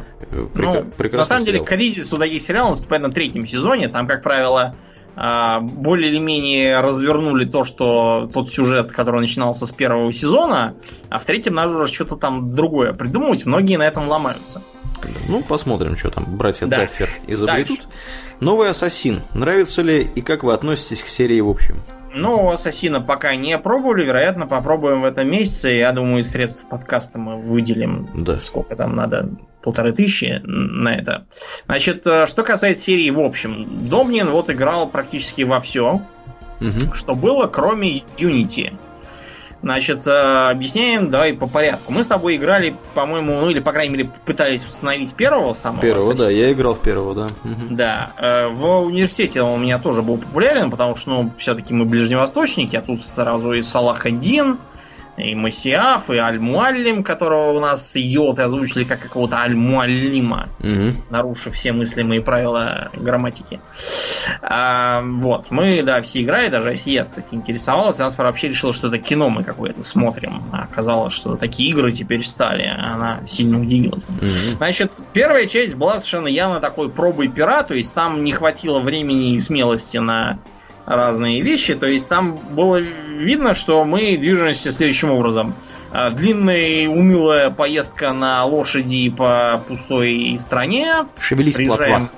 Прек... 0.55 1.13
Ну, 1.13 1.19
на 1.19 1.25
самом 1.25 1.45
сериал. 1.45 1.65
деле, 1.65 1.77
кризис 1.77 2.13
у 2.13 2.19
таких 2.19 2.43
сериалов 2.43 2.71
наступает 2.71 3.03
на 3.03 3.11
третьем 3.13 3.47
сезоне. 3.47 3.89
Там, 3.89 4.07
как 4.09 4.23
правило, 4.23 4.61
а, 4.61 4.75
более 5.21 6.11
или 6.11 6.19
менее 6.19 6.81
развернули 6.81 7.45
то, 7.45 7.65
что 7.65 8.31
тот 8.33 8.51
сюжет, 8.51 8.93
который 8.93 9.21
начинался 9.21 9.67
с 9.67 9.73
первого 9.73 10.11
сезона, 10.13 10.75
а 11.11 11.19
в 11.19 11.25
третьем 11.25 11.55
надо 11.55 11.77
уже 11.77 11.93
что-то 11.93 12.17
там 12.17 12.51
другое 12.51 12.95
придумывать. 12.95 13.45
Многие 13.45 13.77
на 13.77 13.87
этом 13.87 14.09
ломаются. 14.09 14.63
Ну, 15.29 15.43
посмотрим, 15.43 15.97
что 15.97 16.11
там 16.11 16.37
братья 16.37 16.67
да. 16.67 16.79
Даффер 16.79 17.11
изобретут. 17.27 17.79
Дальше. 17.79 17.89
Новый 18.41 18.71
Ассасин. 18.71 19.23
Нравится 19.35 19.83
ли 19.83 20.03
и 20.03 20.21
как 20.21 20.43
вы 20.43 20.53
относитесь 20.53 21.03
к 21.03 21.09
серии 21.09 21.41
в 21.41 21.49
общем? 21.49 21.83
Ну, 22.13 22.51
Ассасина 22.51 23.01
пока 23.01 23.35
не 23.37 23.57
пробовали, 23.59 24.05
вероятно, 24.05 24.47
попробуем 24.47 25.03
в 25.03 25.05
этом 25.05 25.31
месяце. 25.31 25.71
Я 25.71 25.93
думаю, 25.93 26.21
из 26.21 26.31
средств 26.31 26.65
подкаста 26.69 27.19
мы 27.19 27.37
выделим, 27.37 28.09
да. 28.15 28.41
сколько 28.41 28.75
там 28.75 28.97
надо, 28.97 29.31
полторы 29.63 29.93
тысячи 29.93 30.41
на 30.45 30.95
это. 30.95 31.27
Значит, 31.67 32.07
э, 32.07 32.27
что 32.27 32.43
касается 32.43 32.85
серии 32.85 33.11
в 33.11 33.21
общем, 33.21 33.67
Домнин 33.89 34.29
вот 34.31 34.51
играл 34.51 34.89
практически 34.89 35.43
во 35.43 35.61
все, 35.61 36.03
угу. 36.61 36.95
что 36.95 37.15
было, 37.15 37.47
кроме 37.47 37.99
Unity. 38.19 38.73
Значит, 39.63 40.07
э, 40.07 40.49
объясняем, 40.51 41.11
давай 41.11 41.35
по 41.35 41.47
порядку. 41.47 41.93
Мы 41.93 42.03
с 42.03 42.09
тобой 42.09 42.37
играли, 42.37 42.75
по-моему, 42.95 43.41
ну 43.41 43.51
или, 43.51 43.61
по 43.61 43.73
крайней 43.73 43.95
мере, 43.95 44.11
пытались 44.25 44.65
установить 44.65 45.13
первого 45.13 45.53
самого. 45.53 45.83
Первого, 45.83 46.15
да, 46.15 46.31
я 46.31 46.51
играл 46.51 46.75
в 46.75 46.81
первого, 46.81 47.15
да. 47.15 47.27
Да. 47.71 48.13
Э, 48.17 48.49
в 48.49 48.85
университете 48.85 49.43
он 49.43 49.61
у 49.61 49.63
меня 49.63 49.79
тоже 49.79 50.01
был 50.01 50.17
популярен, 50.17 50.71
потому 50.71 50.95
что, 50.95 51.11
ну, 51.11 51.33
все-таки 51.37 51.75
мы 51.75 51.85
ближневосточники, 51.85 52.75
а 52.77 52.81
тут 52.81 53.05
сразу 53.05 53.53
и 53.53 53.61
Салах 53.61 54.07
один, 54.07 54.59
и 55.21 55.35
Масиаф, 55.35 56.11
и 56.11 56.17
Аль-Муаллим, 56.17 57.03
которого 57.05 57.53
у 57.53 57.61
нас 57.61 57.97
идиоты 57.97 58.43
озвучили 58.43 58.85
как 58.85 59.01
какого-то 59.01 59.37
Аль-Муаллима, 59.37 60.49
угу. 60.59 61.03
нарушив 61.11 61.55
все 61.55 61.73
мыслимые 61.73 62.21
правила 62.21 62.91
грамматики. 62.93 63.61
А, 64.43 65.03
вот, 65.03 65.51
мы, 65.51 65.83
да, 65.83 66.03
все 66.03 66.23
играли, 66.23 66.49
даже 66.49 66.71
Осия, 66.71 67.05
кстати, 67.05 67.35
интересовалась, 67.35 68.01
она 68.01 68.11
вообще 68.17 68.49
решила, 68.49 68.73
что 68.73 68.89
это 68.89 68.99
кино 68.99 69.31
мы 69.31 69.45
какое-то 69.45 69.85
смотрим. 69.85 70.43
А 70.53 70.65
оказалось, 70.65 71.15
что 71.15 71.37
такие 71.37 71.71
игры 71.71 71.93
теперь 71.93 72.25
стали. 72.25 72.65
Она 72.65 73.21
сильно 73.27 73.61
удивилась. 73.61 74.05
Угу. 74.05 74.57
Значит, 74.57 74.95
первая 75.13 75.47
часть 75.47 75.75
была 75.75 75.99
совершенно 75.99 76.29
явно 76.29 76.61
такой 76.61 76.91
пробой 76.91 77.29
пера, 77.29 77.63
то 77.63 77.75
есть 77.75 77.95
там 77.95 78.25
не 78.25 78.33
хватило 78.33 78.81
времени 78.81 79.35
и 79.35 79.41
смелости 79.41 79.99
на 79.99 80.39
разные 80.91 81.41
вещи. 81.41 81.75
То 81.75 81.87
есть 81.87 82.09
там 82.09 82.37
было 82.37 82.79
видно, 82.79 83.55
что 83.55 83.85
мы 83.85 84.17
движемся 84.17 84.73
следующим 84.73 85.13
образом. 85.13 85.55
А, 85.93 86.11
длинная 86.11 86.89
унылая 86.89 87.51
поездка 87.51 88.13
на 88.13 88.45
лошади 88.45 89.11
по 89.11 89.63
пустой 89.67 90.37
стране. 90.39 91.05
Шевелись, 91.21 91.55
приезжаем, 91.55 92.09
плотва. 92.09 92.11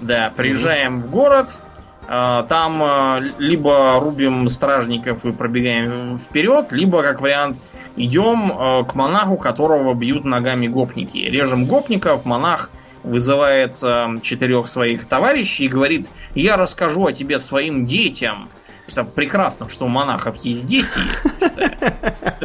Да, 0.00 0.32
приезжаем 0.36 0.98
угу. 0.98 1.06
в 1.06 1.10
город. 1.10 1.58
А, 2.06 2.42
там 2.42 2.82
а, 2.82 3.20
либо 3.38 3.98
рубим 4.00 4.48
стражников 4.48 5.24
и 5.24 5.32
пробегаем 5.32 6.18
вперед, 6.18 6.72
либо, 6.72 7.02
как 7.02 7.20
вариант, 7.20 7.62
идем 7.96 8.84
к 8.86 8.94
монаху, 8.96 9.36
которого 9.36 9.94
бьют 9.94 10.24
ногами 10.24 10.66
гопники. 10.66 11.18
Режем 11.18 11.66
гопников, 11.66 12.24
монах 12.24 12.70
вызывает 13.04 13.74
четырех 14.22 14.68
своих 14.68 15.06
товарищей 15.06 15.66
и 15.66 15.68
говорит, 15.68 16.08
я 16.34 16.56
расскажу 16.56 17.06
о 17.06 17.12
тебе 17.12 17.38
своим 17.38 17.86
детям. 17.86 18.48
Это 18.86 19.04
прекрасно, 19.04 19.68
что 19.68 19.86
у 19.86 19.88
монахов 19.88 20.36
есть 20.44 20.66
дети. 20.66 20.88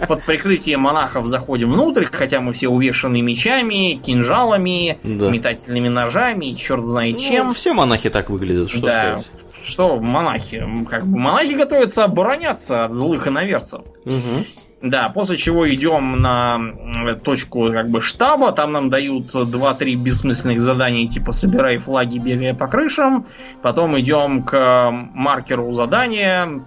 Под 0.08 0.26
прикрытием 0.26 0.82
монахов 0.82 1.28
заходим 1.28 1.72
внутрь, 1.72 2.06
хотя 2.06 2.40
мы 2.40 2.54
все 2.54 2.70
увешаны 2.70 3.22
мечами, 3.22 3.96
кинжалами, 3.96 4.98
да. 5.04 5.30
метательными 5.30 5.90
ножами, 5.90 6.54
черт 6.54 6.86
знает 6.86 7.18
ну, 7.18 7.20
чем. 7.20 7.54
Все 7.54 7.74
монахи 7.74 8.10
так 8.10 8.30
выглядят, 8.30 8.70
что 8.70 8.86
да. 8.86 9.18
сказать. 9.18 9.32
Что 9.62 10.00
монахи? 10.00 10.66
Как 10.90 11.06
бы 11.06 11.20
монахи 11.20 11.54
готовятся 11.54 12.06
обороняться 12.06 12.86
от 12.86 12.94
злых 12.94 13.28
иноверцев. 13.28 13.82
Угу. 14.06 14.46
Да, 14.82 15.10
после 15.10 15.36
чего 15.36 15.70
идем 15.70 16.22
на 16.22 17.16
точку 17.24 17.70
как 17.72 17.90
бы 17.90 18.00
штаба, 18.00 18.54
там 18.54 18.72
нам 18.72 18.90
дают 18.90 19.26
2-3 19.26 19.96
бессмысленных 19.96 20.62
задания, 20.62 21.08
типа 21.08 21.34
собирай 21.34 21.78
флаги, 21.78 22.18
бегая 22.18 22.54
по 22.54 22.68
крышам. 22.68 23.26
Потом 23.62 24.00
идем 24.00 24.44
к 24.44 24.90
маркеру 24.92 25.74
задания, 25.74 26.64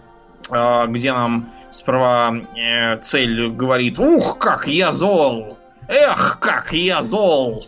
а, 0.50 0.86
где 0.88 1.12
нам 1.12 1.48
справа 1.70 2.36
э, 2.54 2.98
цель 2.98 3.48
говорит, 3.50 3.98
ух, 3.98 4.38
как 4.38 4.66
я 4.68 4.92
зол! 4.92 5.56
Эх, 5.88 6.38
как 6.38 6.74
я 6.74 7.00
зол! 7.00 7.64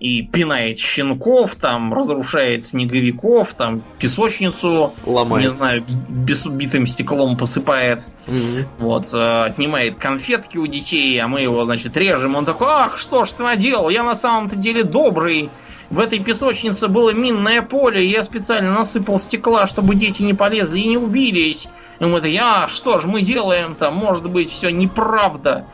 И 0.00 0.22
пинает 0.22 0.78
щенков, 0.78 1.54
там 1.54 1.94
разрушает 1.94 2.64
снеговиков, 2.64 3.54
там 3.54 3.82
песочницу, 3.98 4.92
Ломает. 5.06 5.44
не 5.44 5.50
знаю, 5.50 5.84
битым 5.86 6.86
стеклом 6.86 7.36
посыпает, 7.36 8.06
угу. 8.26 8.66
вот, 8.78 9.14
э, 9.14 9.44
отнимает 9.44 9.96
конфетки 9.96 10.58
у 10.58 10.66
детей, 10.66 11.18
а 11.20 11.28
мы 11.28 11.40
его, 11.40 11.64
значит, 11.64 11.96
режем. 11.96 12.34
Он 12.34 12.44
такой, 12.44 12.68
ах, 12.68 12.98
что 12.98 13.24
ж 13.24 13.32
ты 13.32 13.42
наделал, 13.42 13.88
я 13.88 14.02
на 14.02 14.14
самом-то 14.14 14.56
деле 14.56 14.82
добрый. 14.82 15.50
В 15.90 16.00
этой 16.00 16.18
песочнице 16.18 16.88
было 16.88 17.10
минное 17.10 17.62
поле, 17.62 18.04
я 18.04 18.22
специально 18.22 18.72
насыпал 18.72 19.18
стекла, 19.18 19.66
чтобы 19.66 19.94
дети 19.94 20.22
не 20.22 20.34
полезли 20.34 20.80
и 20.80 20.88
не 20.88 20.96
убились. 20.96 21.68
И 22.00 22.04
мы 22.04 22.20
такие, 22.20 22.40
а 22.42 22.68
что 22.68 22.98
ж 22.98 23.04
мы 23.04 23.22
делаем-то? 23.22 23.90
Может 23.90 24.28
быть, 24.28 24.50
все 24.50 24.70
неправда. 24.70 25.66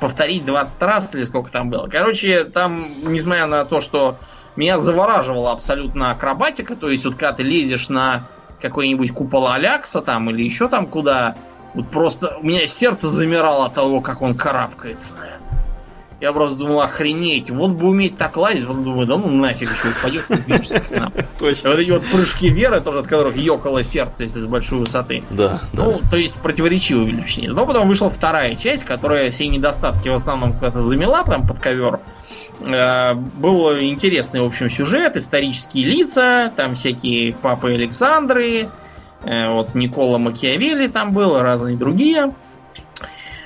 Повторить 0.00 0.44
20 0.44 0.82
раз 0.82 1.14
или 1.14 1.22
сколько 1.24 1.50
там 1.50 1.70
было. 1.70 1.86
Короче, 1.88 2.44
там, 2.44 2.86
несмотря 3.04 3.46
на 3.46 3.64
то, 3.64 3.80
что 3.80 4.18
меня 4.56 4.78
завораживала 4.78 5.52
абсолютно 5.52 6.10
акробатика, 6.10 6.76
то 6.76 6.88
есть 6.88 7.04
вот 7.04 7.14
когда 7.14 7.32
ты 7.32 7.42
лезешь 7.42 7.88
на 7.88 8.26
какой-нибудь 8.60 9.12
купол 9.12 9.48
Алякса 9.48 10.00
там 10.02 10.28
или 10.30 10.42
еще 10.42 10.68
там 10.68 10.86
куда, 10.86 11.36
вот 11.74 11.88
просто 11.88 12.36
у 12.40 12.46
меня 12.46 12.66
сердце 12.66 13.06
замирало 13.06 13.66
от 13.66 13.74
того, 13.74 14.00
как 14.00 14.22
он 14.22 14.34
карабкается 14.34 15.14
на 15.14 15.24
это. 15.24 15.39
Я 16.20 16.32
просто 16.34 16.58
думал, 16.58 16.82
охренеть, 16.82 17.50
вот 17.50 17.72
бы 17.72 17.88
уметь 17.88 18.18
так 18.18 18.36
лазить, 18.36 18.66
потом 18.66 18.84
думаю, 18.84 19.06
да 19.06 19.16
ну 19.16 19.28
нафиг 19.28 19.70
еще 19.72 19.88
упадешь, 19.88 20.28
убьешься 20.30 20.80
к 20.80 20.90
нам. 20.90 21.12
Вот 21.38 21.78
эти 21.78 21.90
вот 21.90 22.04
прыжки 22.06 22.50
веры, 22.50 22.80
тоже 22.80 22.98
от 22.98 23.06
которых 23.06 23.36
ёкало 23.38 23.82
сердце, 23.82 24.24
если 24.24 24.40
с 24.40 24.46
большой 24.46 24.80
высоты. 24.80 25.24
Да, 25.30 25.62
Ну, 25.72 26.02
то 26.10 26.18
есть 26.18 26.38
противоречивые 26.40 27.12
впечатления. 27.12 27.54
Но 27.54 27.66
потом 27.66 27.88
вышла 27.88 28.10
вторая 28.10 28.54
часть, 28.56 28.84
которая 28.84 29.30
все 29.30 29.46
недостатки 29.46 30.10
в 30.10 30.14
основном 30.14 30.52
куда-то 30.52 30.80
замела 30.80 31.24
прям 31.24 31.46
под 31.46 31.58
ковер. 31.58 32.00
Э, 32.66 33.14
был 33.14 33.78
интересный, 33.78 34.42
в 34.42 34.44
общем, 34.44 34.68
сюжет, 34.68 35.16
исторические 35.16 35.86
лица, 35.86 36.52
там 36.54 36.74
всякие 36.74 37.32
папы 37.32 37.72
Александры, 37.72 38.68
э, 39.24 39.48
вот 39.48 39.74
Никола 39.74 40.18
Макиавелли 40.18 40.88
там 40.88 41.12
был, 41.12 41.40
разные 41.40 41.78
другие. 41.78 42.34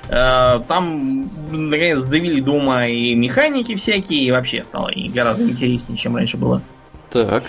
Э, 0.08 0.60
там, 0.68 1.30
наконец, 1.50 2.04
довели 2.04 2.40
дома 2.40 2.86
и 2.86 3.14
механики 3.14 3.74
всякие, 3.74 4.20
и 4.20 4.30
вообще 4.30 4.64
стало 4.64 4.88
и 4.88 5.08
гораздо 5.08 5.44
интереснее, 5.44 5.96
чем 5.96 6.16
раньше 6.16 6.36
было. 6.36 6.62
Так. 7.10 7.44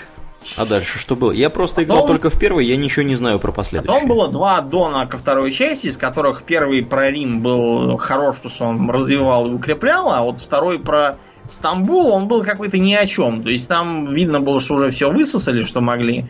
А 0.56 0.64
дальше 0.64 0.98
что 0.98 1.16
было? 1.16 1.32
Я 1.32 1.50
просто 1.50 1.82
играл 1.82 2.02
Потом... 2.02 2.12
только 2.18 2.30
в 2.30 2.38
первый, 2.38 2.66
я 2.66 2.76
ничего 2.76 3.02
не 3.02 3.16
знаю 3.16 3.40
про 3.40 3.50
последующие. 3.50 3.92
Потом 3.92 4.08
было 4.08 4.28
два 4.28 4.60
дона 4.60 5.06
ко 5.06 5.18
второй 5.18 5.50
части, 5.50 5.88
из 5.88 5.96
которых 5.96 6.44
первый 6.44 6.84
про 6.84 7.10
Рим 7.10 7.40
был 7.42 7.96
хорош, 7.96 8.36
потому 8.36 8.54
что 8.54 8.64
он 8.66 8.90
развивал 8.90 9.48
и 9.48 9.52
укреплял, 9.52 10.10
а 10.10 10.22
вот 10.22 10.38
второй 10.38 10.78
про 10.78 11.18
Стамбул, 11.48 12.08
он 12.08 12.28
был 12.28 12.42
какой-то 12.42 12.78
ни 12.78 12.94
о 12.94 13.06
чем. 13.06 13.42
То 13.42 13.50
есть 13.50 13.68
там 13.68 14.12
видно 14.12 14.40
было, 14.40 14.60
что 14.60 14.74
уже 14.74 14.90
все 14.90 15.10
высосали, 15.10 15.62
что 15.64 15.80
могли. 15.80 16.26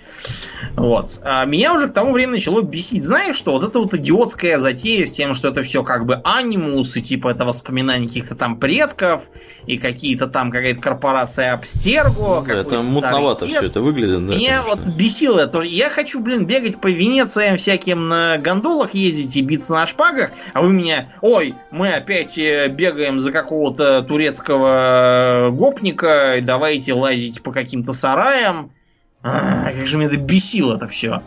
Вот. 0.74 1.20
А 1.22 1.44
меня 1.44 1.74
уже 1.74 1.88
к 1.88 1.92
тому 1.92 2.12
времени 2.12 2.34
начало 2.34 2.62
бесить. 2.62 3.04
Знаешь, 3.04 3.36
что 3.36 3.52
вот 3.52 3.64
это 3.64 3.78
вот 3.78 3.94
идиотская 3.94 4.58
затея 4.58 5.06
с 5.06 5.12
тем, 5.12 5.34
что 5.34 5.48
это 5.48 5.62
все 5.62 5.82
как 5.82 6.06
бы 6.06 6.20
анимус, 6.24 6.96
и 6.96 7.02
типа 7.02 7.28
это 7.28 7.44
воспоминания 7.44 8.06
каких-то 8.06 8.34
там 8.34 8.58
предков, 8.58 9.24
и 9.66 9.78
какие-то 9.78 10.26
там 10.26 10.50
какая-то 10.50 10.80
корпорация 10.80 11.52
Абстерго. 11.52 12.40
Ну, 12.40 12.44
да, 12.46 12.60
это 12.60 12.82
мутновато 12.82 13.46
все 13.46 13.66
это 13.66 13.80
выглядит. 13.80 14.26
Да, 14.26 14.34
меня 14.34 14.62
конечно. 14.62 14.82
вот 14.86 14.94
бесило 14.96 15.40
это. 15.40 15.60
Я 15.62 15.90
хочу, 15.90 16.20
блин, 16.20 16.46
бегать 16.46 16.80
по 16.80 16.88
Венециям 16.88 17.56
всяким 17.56 18.08
на 18.08 18.38
гондолах 18.38 18.94
ездить 18.94 19.36
и 19.36 19.42
биться 19.42 19.72
на 19.72 19.86
шпагах, 19.86 20.30
а 20.52 20.62
вы 20.62 20.72
меня, 20.72 21.08
ой, 21.20 21.54
мы 21.70 21.88
опять 21.88 22.38
э, 22.38 22.68
бегаем 22.68 23.20
за 23.20 23.32
какого-то 23.32 24.02
турецкого 24.02 25.05
Э, 25.06 25.50
гопника, 25.50 26.36
давайте 26.42 26.92
лазить 26.92 27.42
по 27.42 27.52
каким-то 27.52 27.92
сараям. 27.92 28.70
А, 29.22 29.70
как 29.72 29.86
же 29.86 29.96
меня 29.96 30.08
это 30.08 30.16
бесило 30.16 30.76
это 30.76 30.88
все. 30.88 31.22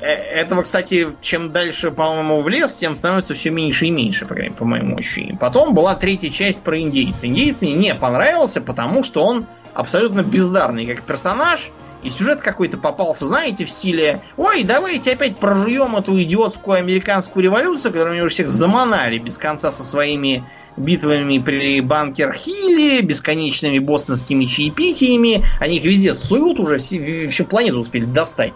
Э, 0.00 0.06
этого, 0.06 0.62
кстати, 0.62 1.08
чем 1.20 1.50
дальше, 1.50 1.90
по-моему, 1.90 2.40
в 2.40 2.48
лес, 2.48 2.76
тем 2.76 2.94
становится 2.94 3.34
все 3.34 3.50
меньше 3.50 3.86
и 3.86 3.90
меньше, 3.90 4.26
по, 4.26 4.34
по 4.34 4.64
моему 4.64 4.98
ощущению. 4.98 5.38
Потом 5.38 5.74
была 5.74 5.94
третья 5.94 6.30
часть 6.30 6.62
про 6.62 6.78
индейца. 6.80 7.26
Индейец 7.26 7.60
мне 7.60 7.74
не 7.74 7.94
понравился, 7.94 8.60
потому 8.60 9.02
что 9.02 9.24
он 9.24 9.46
абсолютно 9.74 10.22
бездарный 10.22 10.86
как 10.86 11.02
персонаж, 11.02 11.70
и 12.02 12.10
сюжет 12.10 12.40
какой-то 12.40 12.78
попался, 12.78 13.26
знаете, 13.26 13.64
в 13.64 13.70
стиле 13.70 14.22
«Ой, 14.36 14.64
давайте 14.64 15.12
опять 15.12 15.36
прожуем 15.36 15.94
эту 15.96 16.20
идиотскую 16.20 16.78
американскую 16.78 17.44
революцию, 17.44 17.92
которую 17.92 18.14
они 18.14 18.22
уже 18.22 18.34
всех 18.34 18.48
заманали 18.48 19.18
без 19.18 19.38
конца 19.38 19.70
со 19.70 19.84
своими 19.84 20.42
битвами 20.76 21.38
при 21.38 21.80
Банкер-Хилле, 21.80 23.02
бесконечными 23.02 23.78
бостонскими 23.78 24.44
чаепитиями. 24.44 25.44
Они 25.60 25.76
их 25.76 25.84
везде 25.84 26.14
суют 26.14 26.58
уже, 26.58 26.78
все, 26.78 27.28
всю 27.28 27.44
планету 27.44 27.80
успели 27.80 28.04
достать. 28.04 28.54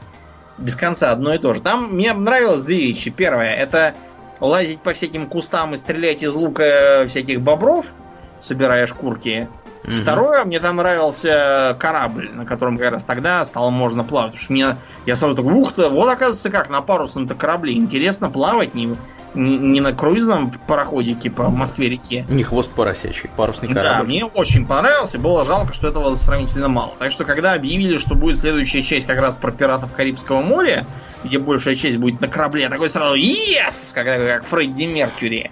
Без 0.59 0.75
конца 0.75 1.13
одно 1.13 1.35
и 1.35 1.39
то 1.39 1.53
же. 1.53 1.61
Там 1.61 1.95
мне 1.95 2.13
нравилось 2.13 2.63
две 2.63 2.79
вещи. 2.79 3.11
Первое, 3.11 3.55
это 3.55 3.95
лазить 4.41 4.81
по 4.81 4.95
всяким 4.95 5.27
кустам 5.27 5.75
и 5.75 5.77
стрелять 5.77 6.23
из 6.23 6.35
лука 6.35 7.05
всяких 7.09 7.41
бобров, 7.41 7.93
собирая 8.41 8.87
шкурки. 8.87 9.49
Mm-hmm. 9.83 10.03
Второе, 10.03 10.45
мне 10.45 10.59
там 10.59 10.77
нравился 10.77 11.77
корабль, 11.79 12.31
на 12.31 12.45
котором 12.45 12.77
как 12.79 12.91
раз 12.91 13.05
тогда 13.05 13.45
стало 13.45 13.71
можно 13.71 14.03
плавать. 14.03 14.33
Потому 14.33 14.43
что 14.43 14.53
мне, 14.53 14.77
я 15.05 15.15
сразу 15.15 15.37
такой, 15.37 15.53
ух 15.53 15.75
ты, 15.75 15.89
вот 15.89 16.09
оказывается 16.09 16.51
как, 16.51 16.71
на 16.71 16.81
парусном-то 16.81 17.35
корабле 17.35 17.75
интересно 17.75 18.31
плавать, 18.31 18.75
не, 18.75 18.97
не 19.37 19.81
на 19.81 19.93
круизном 19.93 20.51
пароходике 20.67 21.31
по 21.31 21.51
Москве-реке. 21.51 22.25
Не 22.29 22.43
хвост 22.43 22.71
поросячий, 22.71 23.31
парусный 23.37 23.69
корабль. 23.69 23.99
Да, 23.99 24.03
мне 24.03 24.25
очень 24.25 24.67
понравился, 24.67 25.19
было 25.19 25.45
жалко, 25.45 25.73
что 25.73 25.89
этого 25.89 26.15
сравнительно 26.17 26.69
мало. 26.69 26.95
Так 26.99 27.13
что, 27.13 27.25
когда 27.25 27.53
объявили, 27.53 27.99
что 27.99 28.15
будет 28.15 28.39
следующая 28.39 28.83
часть 28.83 29.07
как 29.07 29.21
раз 29.21 29.37
про 29.37 29.53
пиратов 29.53 29.93
Карибского 29.93 30.43
моря, 30.43 30.87
где 31.23 31.39
большая 31.39 31.75
часть 31.75 31.99
будет 31.99 32.21
на 32.21 32.29
корабле, 32.29 32.63
я 32.63 32.69
такой 32.71 32.89
сразу 32.89 33.17
«Yes!» 33.17 33.95
как, 33.95 34.07
как 34.07 34.45
Фредди 34.47 34.85
Меркьюри 34.85 35.51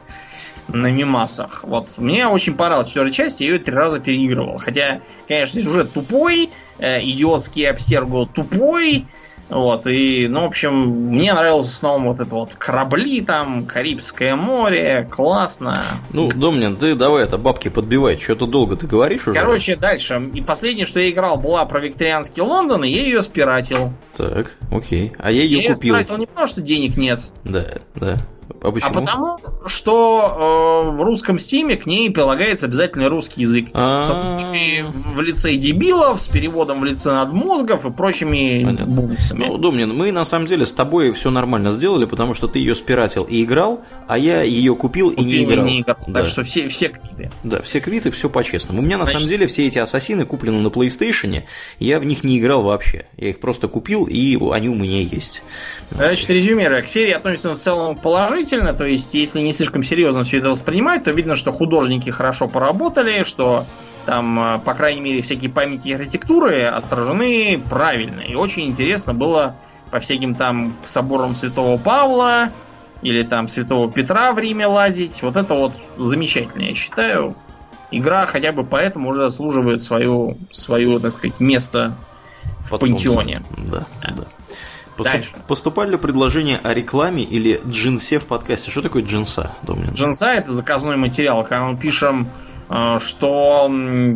на 0.68 0.90
мимасах. 0.90 1.64
Вот. 1.64 1.98
Мне 1.98 2.26
очень 2.26 2.54
понравилась 2.54 2.88
четвертая 2.88 3.12
часть, 3.12 3.40
я 3.40 3.48
ее 3.48 3.58
три 3.58 3.74
раза 3.74 4.00
переигрывал. 4.00 4.58
Хотя, 4.58 5.00
конечно, 5.28 5.60
сюжет 5.60 5.92
тупой, 5.92 6.50
э, 6.78 7.02
идиотский 7.02 7.68
обстерго 7.68 8.26
тупой, 8.26 9.06
вот, 9.48 9.86
и, 9.86 10.26
ну, 10.28 10.42
в 10.42 10.44
общем, 10.44 10.72
мне 11.10 11.32
нравился 11.32 11.74
снова 11.74 12.02
вот 12.02 12.20
это 12.20 12.34
вот 12.34 12.54
корабли 12.54 13.20
там, 13.20 13.66
Карибское 13.66 14.36
море, 14.36 15.08
классно. 15.10 16.00
Ну, 16.12 16.28
Домнин, 16.28 16.76
ты 16.76 16.94
давай 16.94 17.24
это 17.24 17.36
бабки 17.36 17.68
подбивай, 17.68 18.16
что-то 18.18 18.46
долго 18.46 18.76
ты 18.76 18.86
говоришь 18.86 19.26
уже. 19.28 19.38
Короче, 19.38 19.76
дальше. 19.76 20.30
И 20.32 20.40
последнее, 20.40 20.86
что 20.86 21.00
я 21.00 21.10
играл, 21.10 21.36
была 21.36 21.64
про 21.66 21.80
викторианский 21.80 22.42
Лондон, 22.42 22.84
и 22.84 22.88
я 22.88 23.02
ее 23.02 23.22
спиратил. 23.22 23.92
Так, 24.16 24.56
окей. 24.70 25.12
А 25.18 25.30
я 25.30 25.42
ее 25.42 25.58
я 25.58 25.74
купил. 25.74 25.94
Я 25.94 26.02
спиратил 26.02 26.18
не 26.18 26.26
потому, 26.26 26.46
что 26.46 26.60
денег 26.60 26.96
нет. 26.96 27.20
Да, 27.44 27.66
да. 27.94 28.18
А, 28.64 28.70
почему? 28.72 28.90
а 28.90 28.92
потому, 28.94 29.38
что 29.66 30.86
э, 30.88 30.96
в 30.96 31.02
русском 31.02 31.38
стиме 31.38 31.76
к 31.76 31.84
ней 31.84 32.10
прилагается 32.10 32.64
обязательный 32.64 33.08
русский 33.08 33.42
язык. 33.42 33.68
А-а-а. 33.74 34.02
Со 34.02 34.14
случкой 34.14 34.84
в 34.84 35.20
лице 35.20 35.56
дебилов, 35.56 36.18
с 36.18 36.28
переводом 36.28 36.80
в 36.80 36.84
лице 36.84 37.12
надмозгов 37.12 37.84
и 37.84 37.90
прочими 37.90 38.64
бунцами. 38.86 39.44
Ну, 39.44 39.58
Домнин, 39.58 39.94
мы 39.94 40.12
на 40.12 40.24
самом 40.24 40.46
деле 40.46 40.64
с 40.64 40.72
тобой 40.72 41.12
все 41.12 41.30
нормально 41.30 41.72
сделали, 41.72 42.06
потому 42.06 42.32
что 42.32 42.48
ты 42.48 42.58
ее 42.58 42.74
спиратил 42.74 43.24
и 43.24 43.44
играл, 43.44 43.82
а 44.08 44.16
я 44.16 44.40
ее 44.40 44.74
купил, 44.74 45.10
купил 45.10 45.22
и 45.22 45.26
не 45.26 45.44
играл. 45.44 45.66
И 45.66 45.68
не 45.68 45.80
играл. 45.82 45.98
Да. 46.06 46.20
Так 46.20 46.26
что 46.26 46.42
все, 46.42 46.68
все 46.68 46.88
квиты. 46.88 47.30
Да, 47.42 47.60
все 47.60 47.80
квиты, 47.80 48.10
все 48.12 48.30
по-честному. 48.30 48.80
У 48.80 48.82
меня 48.82 48.96
на 48.96 49.04
Значит... 49.04 49.20
самом 49.20 49.30
деле 49.30 49.46
все 49.46 49.66
эти 49.66 49.78
ассасины 49.78 50.24
куплены 50.24 50.60
на 50.60 50.68
PlayStation, 50.68 51.42
я 51.78 52.00
в 52.00 52.04
них 52.06 52.24
не 52.24 52.38
играл 52.38 52.62
вообще. 52.62 53.04
Я 53.18 53.28
их 53.28 53.40
просто 53.40 53.68
купил, 53.68 54.06
и 54.06 54.38
они 54.52 54.70
у 54.70 54.74
меня 54.74 55.02
есть. 55.02 55.42
Значит, 55.90 56.30
резюмируя, 56.30 56.82
к 56.82 56.88
серии 56.88 57.12
относится 57.12 57.54
в 57.54 57.58
целом 57.58 57.96
положительно, 57.96 58.72
то 58.72 58.84
есть, 58.84 59.14
если 59.14 59.40
не 59.40 59.52
слишком 59.52 59.82
серьезно 59.82 60.24
все 60.24 60.38
это 60.38 60.50
воспринимать, 60.50 61.04
то 61.04 61.12
видно, 61.12 61.36
что 61.36 61.52
художники 61.52 62.10
хорошо 62.10 62.48
поработали, 62.48 63.22
что 63.24 63.64
там, 64.04 64.38
э, 64.38 64.58
по 64.60 64.74
крайней 64.74 65.00
мере, 65.00 65.22
всякие 65.22 65.50
памятники 65.50 65.94
архитектуры 65.94 66.62
отражены 66.64 67.62
правильно. 67.70 68.20
И 68.20 68.34
очень 68.34 68.66
интересно 68.66 69.14
было 69.14 69.56
по 69.90 70.00
всяким 70.00 70.34
там 70.34 70.76
соборам 70.84 71.34
Святого 71.34 71.78
Павла 71.78 72.50
или 73.02 73.22
там 73.22 73.48
Святого 73.48 73.90
Петра 73.90 74.32
в 74.32 74.38
Риме 74.38 74.66
лазить. 74.66 75.22
Вот 75.22 75.36
это 75.36 75.54
вот 75.54 75.74
замечательно, 75.96 76.62
я 76.62 76.74
считаю. 76.74 77.36
Игра 77.90 78.26
хотя 78.26 78.52
бы 78.52 78.64
поэтому 78.64 79.10
уже 79.10 79.20
заслуживает 79.20 79.80
свою, 79.80 80.36
свое, 80.50 80.98
так 80.98 81.12
сказать, 81.12 81.38
место 81.38 81.94
в 82.60 82.70
Под 82.70 82.80
пантеоне. 82.80 83.42
Да, 83.56 83.86
да. 84.02 84.24
Поступ... 84.96 85.24
Поступали 85.48 85.90
ли 85.92 85.96
предложения 85.96 86.56
о 86.56 86.72
рекламе 86.72 87.24
или 87.24 87.60
джинсе 87.66 88.18
в 88.18 88.26
подкасте? 88.26 88.70
Что 88.70 88.82
такое 88.82 89.02
джинса, 89.02 89.56
Домнин? 89.62 89.92
Джинса 89.92 90.26
это 90.28 90.52
заказной 90.52 90.96
материал. 90.96 91.42
Когда 91.42 91.64
мы 91.64 91.76
пишем 91.76 92.28
что 92.98 93.70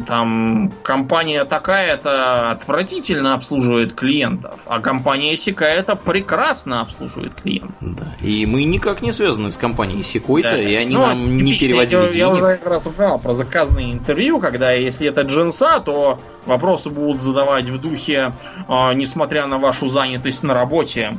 там 0.07 0.73
компания 0.83 1.45
такая-то 1.45 2.51
отвратительно 2.51 3.35
обслуживает 3.35 3.93
клиентов, 3.95 4.63
а 4.67 4.81
компания 4.81 5.37
Сикая-то 5.37 5.97
прекрасно 5.97 6.81
обслуживает 6.81 7.41
клиентов. 7.41 7.77
Да. 7.81 8.07
И 8.23 8.47
мы 8.47 8.65
никак 8.65 9.03
не 9.03 9.13
связаны 9.13 9.51
с 9.51 9.57
компанией 9.57 10.03
Сикой-то, 10.03 10.53
да. 10.53 10.63
и 10.63 10.75
они 10.75 10.95
ну, 10.95 11.07
нам 11.07 11.25
не 11.25 11.57
переводили 11.57 12.01
я, 12.01 12.13
денег. 12.13 12.17
Я 12.17 12.29
уже 12.31 12.57
как 12.57 12.67
раз 12.67 12.87
упоминал 12.87 13.19
про 13.19 13.33
заказные 13.33 13.93
интервью, 13.93 14.41
когда 14.41 14.73
если 14.73 15.09
это 15.09 15.23
джинса, 15.23 15.81
то 15.81 16.19
вопросы 16.47 16.91
будут 16.91 17.21
задавать 17.21 17.69
в 17.69 17.79
духе, 17.79 18.33
э, 18.69 18.95
несмотря 18.95 19.47
на 19.47 19.59
вашу 19.59 19.89
занятость 19.89 20.43
на 20.43 20.55
работе, 20.55 21.19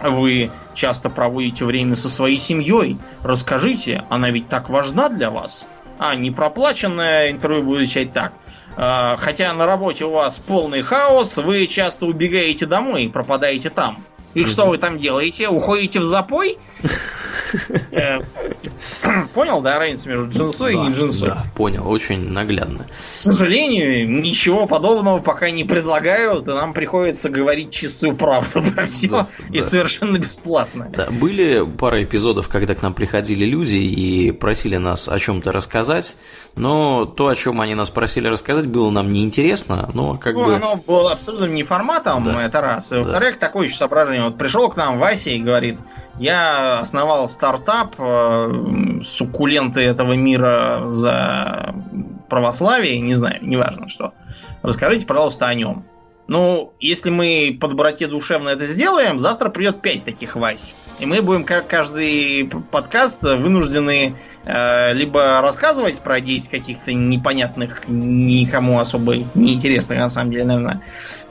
вы 0.00 0.50
часто 0.74 1.10
проводите 1.10 1.64
время 1.64 1.96
со 1.96 2.08
своей 2.08 2.38
семьей. 2.38 2.98
Расскажите, 3.22 4.04
она 4.08 4.30
ведь 4.30 4.48
так 4.48 4.68
важна 4.68 5.08
для 5.08 5.30
вас. 5.30 5.66
А, 5.98 6.14
не 6.14 6.30
проплаченное 6.30 7.30
интервью 7.30 7.62
будет 7.62 7.78
звучать 7.78 8.12
так. 8.12 8.32
А, 8.76 9.16
хотя 9.16 9.52
на 9.52 9.66
работе 9.66 10.04
у 10.04 10.10
вас 10.10 10.38
полный 10.38 10.82
хаос, 10.82 11.36
вы 11.36 11.66
часто 11.66 12.06
убегаете 12.06 12.66
домой 12.66 13.04
и 13.04 13.08
пропадаете 13.08 13.70
там. 13.70 14.04
И 14.34 14.46
что 14.46 14.66
вы 14.66 14.78
там 14.78 14.98
делаете? 14.98 15.48
Уходите 15.48 16.00
в 16.00 16.04
запой? 16.04 16.58
Э, 17.90 18.20
понял, 19.34 19.60
да, 19.60 19.78
разницу 19.78 20.08
между 20.08 20.28
джинсой 20.28 20.74
и 20.74 20.76
не 20.76 20.92
джинсой? 20.92 21.28
Да, 21.28 21.46
понял, 21.54 21.88
очень 21.88 22.30
наглядно. 22.30 22.86
К 23.12 23.16
сожалению, 23.16 24.08
ничего 24.08 24.66
подобного 24.66 25.18
пока 25.18 25.50
не 25.50 25.64
предлагают, 25.64 26.48
и 26.48 26.50
нам 26.50 26.72
приходится 26.72 27.30
говорить 27.30 27.70
чистую 27.70 28.16
правду 28.16 28.62
про 28.74 28.86
все, 28.86 29.28
и 29.50 29.60
совершенно 29.60 30.18
бесплатно. 30.18 30.90
Были 31.10 31.66
пара 31.78 32.02
эпизодов, 32.02 32.48
когда 32.48 32.74
к 32.74 32.82
нам 32.82 32.94
приходили 32.94 33.44
люди 33.44 33.76
и 33.76 34.32
просили 34.32 34.76
нас 34.76 35.08
о 35.08 35.18
чем-то 35.18 35.52
рассказать, 35.52 36.16
но 36.54 37.04
то, 37.04 37.28
о 37.28 37.36
чем 37.36 37.60
они 37.60 37.74
нас 37.74 37.90
просили 37.90 38.28
рассказать, 38.28 38.66
было 38.66 38.90
нам 38.90 39.12
неинтересно, 39.12 39.90
но 39.94 40.14
как 40.14 40.34
ну, 40.34 40.44
бы... 40.44 40.54
Оно 40.54 40.76
было 40.76 41.12
абсолютно 41.12 41.46
не 41.46 41.62
форматом, 41.62 42.28
это 42.28 42.60
раз. 42.60 42.92
И 42.92 42.96
во-вторых, 42.96 43.38
такое 43.38 43.66
еще 43.66 43.76
соображение. 43.76 44.21
Вот 44.24 44.38
пришел 44.38 44.68
к 44.68 44.76
нам 44.76 44.98
Вася 44.98 45.30
и 45.30 45.40
говорит, 45.40 45.78
я 46.18 46.80
основал 46.80 47.28
стартап, 47.28 47.96
э, 47.98 49.00
суккуленты 49.04 49.80
этого 49.80 50.12
мира 50.14 50.86
за 50.88 51.74
православие, 52.28 53.00
не 53.00 53.14
знаю, 53.14 53.38
неважно 53.42 53.88
что. 53.88 54.14
Расскажите, 54.62 55.06
пожалуйста, 55.06 55.46
о 55.46 55.54
нем. 55.54 55.84
Ну, 56.28 56.72
если 56.78 57.10
мы 57.10 57.58
по 57.60 57.68
доброте 57.68 58.06
душевно 58.06 58.50
это 58.50 58.64
сделаем, 58.64 59.18
завтра 59.18 59.50
придет 59.50 59.82
пять 59.82 60.04
таких 60.04 60.36
Вась. 60.36 60.74
И 61.00 61.04
мы 61.04 61.20
будем, 61.20 61.44
как 61.44 61.66
каждый 61.66 62.48
подкаст, 62.70 63.22
вынуждены 63.22 64.16
э, 64.44 64.94
либо 64.94 65.40
рассказывать 65.42 65.98
про 65.98 66.20
10 66.20 66.48
каких-то 66.48 66.94
непонятных, 66.94 67.88
никому 67.88 68.78
особо 68.78 69.16
неинтересных, 69.34 69.98
на 69.98 70.08
самом 70.08 70.30
деле, 70.30 70.44
наверное, 70.44 70.80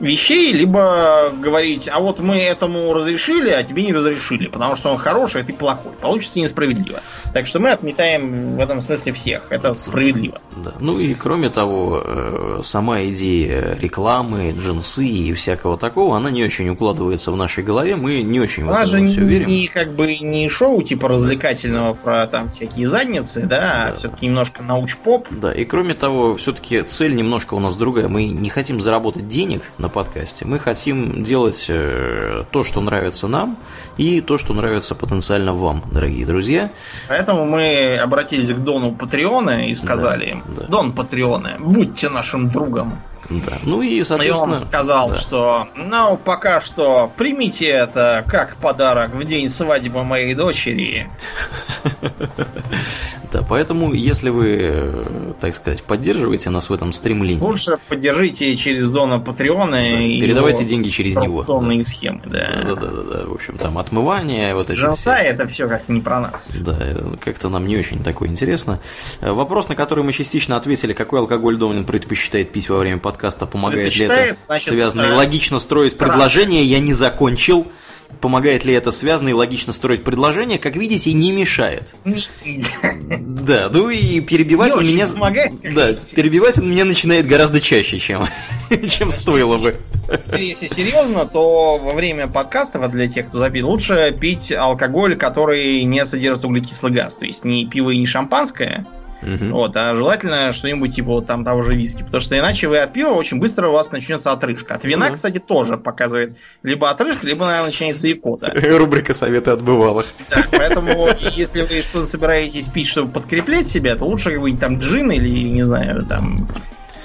вещей, 0.01 0.51
либо 0.51 1.31
говорить, 1.39 1.87
а 1.91 1.99
вот 1.99 2.19
мы 2.19 2.37
этому 2.37 2.93
разрешили, 2.93 3.49
а 3.49 3.63
тебе 3.63 3.83
не 3.85 3.93
разрешили, 3.93 4.47
потому 4.47 4.75
что 4.75 4.89
он 4.89 4.97
хороший, 4.97 5.41
а 5.41 5.43
ты 5.43 5.53
плохой. 5.53 5.93
Получится 6.01 6.39
несправедливо. 6.39 7.01
Так 7.33 7.45
что 7.45 7.59
мы 7.59 7.71
отметаем 7.71 8.55
в 8.55 8.59
этом 8.59 8.81
смысле 8.81 9.13
всех. 9.13 9.43
Это 9.49 9.75
справедливо. 9.75 10.41
Да. 10.57 10.73
Ну 10.79 10.99
и 10.99 11.13
кроме 11.13 11.49
того, 11.49 12.01
э, 12.03 12.59
сама 12.63 13.03
идея 13.05 13.77
рекламы, 13.79 14.53
джинсы 14.57 15.05
и 15.05 15.33
всякого 15.33 15.77
такого, 15.77 16.17
она 16.17 16.31
не 16.31 16.43
очень 16.43 16.69
укладывается 16.69 17.31
в 17.31 17.37
нашей 17.37 17.63
голове. 17.63 17.95
Мы 17.95 18.23
не 18.23 18.39
очень 18.39 18.63
она 18.63 18.71
в 18.71 18.75
это 18.81 18.85
же 18.87 19.07
все 19.07 19.21
верим. 19.21 19.47
не 19.47 19.67
как 19.67 19.93
бы 19.93 20.17
не 20.17 20.49
шоу 20.49 20.81
типа 20.81 21.07
развлекательного 21.07 21.93
про 21.93 22.27
там 22.27 22.49
всякие 22.51 22.87
задницы, 22.87 23.41
да, 23.41 23.47
да. 23.47 23.87
а 23.89 23.93
все-таки 23.93 24.25
немножко 24.25 24.63
науч-поп. 24.63 25.27
Да, 25.29 25.51
и 25.51 25.63
кроме 25.63 25.93
того, 25.93 26.35
все-таки 26.35 26.81
цель 26.81 27.15
немножко 27.15 27.53
у 27.53 27.59
нас 27.59 27.75
другая. 27.75 28.07
Мы 28.07 28.25
не 28.25 28.49
хотим 28.49 28.79
заработать 28.79 29.27
денег 29.27 29.63
на 29.77 29.89
подкасте. 29.91 30.45
Мы 30.45 30.59
хотим 30.59 31.23
делать 31.23 31.65
э, 31.69 32.43
то, 32.51 32.63
что 32.63 32.81
нравится 32.81 33.27
нам, 33.27 33.57
и 33.97 34.21
то, 34.21 34.37
что 34.37 34.53
нравится 34.53 34.95
потенциально 34.95 35.53
вам, 35.53 35.83
дорогие 35.91 36.25
друзья. 36.25 36.71
Поэтому 37.07 37.45
мы 37.45 37.97
обратились 37.97 38.49
к 38.49 38.57
Дону 38.57 38.95
Патреона 38.95 39.67
и 39.67 39.75
сказали 39.75 40.41
да, 40.47 40.61
да. 40.61 40.67
Дон 40.67 40.91
Патреона, 40.93 41.57
будьте 41.59 42.09
нашим 42.09 42.49
другом. 42.49 42.99
Да. 43.45 43.57
Ну 43.63 43.81
и, 43.81 43.99
И 43.99 44.03
соответственно... 44.03 44.53
он 44.53 44.57
сказал, 44.57 45.09
да. 45.09 45.15
что 45.15 45.67
ну, 45.75 46.17
пока 46.17 46.61
что 46.61 47.11
примите 47.17 47.67
это 47.67 48.25
как 48.27 48.55
подарок 48.57 49.13
в 49.13 49.23
день 49.23 49.49
свадьбы 49.49 50.03
моей 50.03 50.33
дочери. 50.35 51.09
Да, 53.31 53.45
поэтому, 53.47 53.93
если 53.93 54.29
вы, 54.29 54.57
э, 54.59 55.33
так 55.39 55.55
сказать, 55.55 55.83
поддерживаете 55.83 56.49
нас 56.49 56.69
в 56.69 56.73
этом 56.73 56.91
стремлении, 56.91 57.39
Лучше 57.41 57.77
поддержите 57.87 58.57
через 58.57 58.89
Дона 58.89 59.19
Патреона 59.21 60.05
и 60.05 60.19
передавайте 60.19 60.65
деньги 60.65 60.89
через 60.89 61.15
него. 61.15 61.43
коррупционные 61.43 61.85
схемы. 61.85 62.21
Да, 62.25 62.49
Да. 62.65 62.75
да, 62.75 62.87
да, 62.87 63.03
да. 63.03 63.25
В 63.27 63.33
общем, 63.33 63.57
там 63.57 63.77
отмывание, 63.77 64.53
вот 64.53 64.69
эти 64.69 64.77
Женса 64.77 65.15
все. 65.15 65.23
это 65.23 65.47
все 65.47 65.69
как 65.69 65.87
не 65.87 66.01
про 66.01 66.19
нас. 66.19 66.49
Да, 66.59 66.75
э, 66.77 67.15
как-то 67.23 67.47
нам 67.47 67.67
не 67.67 67.77
очень 67.77 68.03
такое 68.03 68.27
интересно. 68.27 68.79
Э, 69.21 69.31
Вопрос, 69.31 69.69
на 69.69 69.75
который 69.75 70.03
мы 70.03 70.11
частично 70.11 70.57
ответили, 70.57 70.91
какой 70.91 71.19
алкоголь 71.19 71.55
Домнин 71.55 71.85
предпочитает 71.85 72.51
пить 72.51 72.67
во 72.67 72.79
время 72.79 72.99
подкаста, 72.99 73.20
помогает 73.45 73.95
ли 73.95 74.05
это 74.05 74.35
значит, 74.35 74.69
связано 74.69 75.03
и 75.03 75.11
логично 75.11 75.59
строить 75.59 75.97
предложение, 75.97 76.63
я 76.63 76.79
не 76.79 76.93
закончил. 76.93 77.67
Помогает 78.19 78.65
ли 78.65 78.73
это 78.73 78.91
связано 78.91 79.29
и 79.29 79.33
логично 79.33 79.71
строить 79.71 80.03
предложение, 80.03 80.59
как 80.59 80.75
видите, 80.75 81.13
не 81.13 81.31
мешает. 81.31 81.87
Да, 82.03 83.69
ну 83.69 83.89
и 83.89 84.19
перебивать 84.19 84.75
он 84.75 84.85
меня... 84.85 85.07
помогает, 85.07 85.53
Да, 85.61 85.93
перебивать 86.13 86.57
он 86.57 86.69
меня 86.69 86.83
начинает 86.83 87.25
гораздо 87.25 87.61
чаще, 87.61 87.99
чем, 87.99 88.27
чем 88.89 89.11
стоило 89.11 89.57
бы. 89.57 89.77
Если 90.37 90.67
серьезно, 90.67 91.25
то 91.25 91.77
во 91.77 91.93
время 91.93 92.27
подкастов, 92.27 92.91
для 92.91 93.07
тех, 93.07 93.27
кто 93.27 93.39
запит, 93.39 93.63
лучше 93.63 94.15
пить 94.19 94.51
алкоголь, 94.51 95.15
который 95.15 95.83
не 95.83 96.05
содержит 96.05 96.43
углекислый 96.43 96.91
газ. 96.91 97.15
То 97.15 97.25
есть 97.25 97.45
не 97.45 97.65
пиво 97.65 97.91
и 97.91 97.97
не 97.97 98.05
шампанское. 98.05 98.85
Мгм. 99.21 99.51
Вот, 99.53 99.75
а 99.75 99.93
желательно 99.93 100.51
что-нибудь 100.51 100.95
типа 100.95 101.09
вот 101.09 101.27
там 101.27 101.43
того 101.43 101.61
же 101.61 101.73
виски. 101.73 102.03
Потому 102.03 102.21
что 102.21 102.37
иначе 102.37 102.67
вы 102.67 102.77
от 102.79 102.91
пива 102.93 103.09
очень 103.11 103.39
быстро 103.39 103.69
у 103.69 103.73
вас 103.73 103.91
начнется 103.91 104.31
отрыжка. 104.31 104.75
От 104.75 104.85
вина, 104.85 105.07
Ну. 105.09 105.13
кстати, 105.13 105.37
тоже 105.39 105.77
показывает 105.77 106.37
либо 106.63 106.89
отрыжка, 106.89 107.25
либо, 107.27 107.45
наверное, 107.45 107.67
начинается 107.67 108.11
икота. 108.11 108.51
Рубрика 108.55 109.13
«Советы 109.13 109.51
от 109.51 109.61
бывалых». 109.61 110.07
Да, 110.29 110.43
поэтому, 110.51 111.09
если 111.35 111.61
вы 111.61 111.81
что-то 111.81 112.05
собираетесь 112.05 112.67
пить, 112.67 112.87
чтобы 112.87 113.11
подкреплять 113.11 113.69
себя, 113.69 113.95
то 113.95 114.05
лучше 114.05 114.31
какой-нибудь 114.31 114.59
там 114.61 114.79
джин 114.79 115.11
или, 115.11 115.29
не 115.49 115.63
знаю, 115.63 116.05
там 116.05 116.47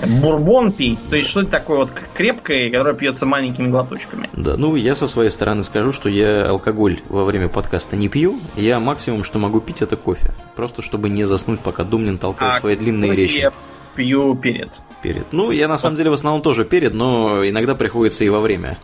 бурбон 0.05 0.73
пить. 0.73 1.01
То 1.09 1.17
есть 1.17 1.29
что-то 1.29 1.51
такое 1.51 1.79
вот 1.79 1.91
крепкое, 2.15 2.71
которое 2.71 2.95
пьется 2.95 3.27
маленькими 3.27 3.69
глоточками. 3.69 4.29
Да, 4.33 4.57
ну 4.57 4.77
я 4.77 4.95
со 4.95 5.07
своей 5.07 5.31
стороны 5.31 5.63
скажу, 5.63 5.93
что 5.93 6.09
я 6.09 6.49
алкоголь 6.49 7.01
во 7.09 7.25
время 7.25 7.49
подкаста 7.49 7.97
не 7.97 8.09
пью. 8.09 8.39
Я 8.57 8.81
максимум, 8.81 9.25
что 9.25 9.39
могу 9.39 9.61
пить, 9.61 9.83
это 9.83 9.97
кофе. 9.97 10.33
Просто 10.55 10.83
чтобы 10.83 11.09
не 11.09 11.25
заснуть, 11.25 11.61
пока 11.61 11.85
Думнин 11.85 12.19
толкает 12.19 12.61
свои 12.61 12.77
длинные 12.77 13.15
речи 13.15 13.39
А 13.39 13.41
я 13.45 13.53
пью 13.95 14.35
перед. 14.37 14.71
перед. 15.03 15.33
Ну, 15.33 15.51
я 15.51 15.69
на 15.69 15.79
самом 15.79 15.97
деле 15.97 16.11
в 16.11 16.15
основном 16.15 16.43
тоже 16.43 16.65
перед, 16.65 16.93
но 16.93 17.47
иногда 17.49 17.75
приходится 17.75 18.25
и 18.25 18.29
во 18.29 18.41
время. 18.41 18.77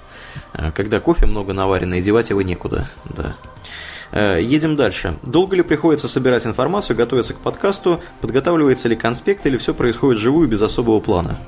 Э, 0.55 0.71
Когда 0.73 1.01
кофе 1.01 1.27
много 1.27 1.53
наварено, 1.53 1.95
и 1.95 2.03
девать 2.03 2.31
его 2.31 2.41
некуда. 2.43 2.89
Да. 3.05 3.37
Э, 4.13 4.39
Едем 4.41 4.77
дальше. 4.77 5.17
Долго 5.23 5.57
ли 5.57 5.63
приходится 5.63 6.07
собирать 6.07 6.47
информацию, 6.47 6.97
готовиться 6.97 7.35
к 7.35 7.39
подкасту, 7.39 8.01
подготавливается 8.21 8.89
ли 8.89 8.97
конспект 8.97 9.47
или 9.47 9.57
все 9.57 9.75
происходит 9.75 10.21
живую 10.21 10.49
без 10.49 10.63
особого 10.63 11.01
плана? 11.01 11.39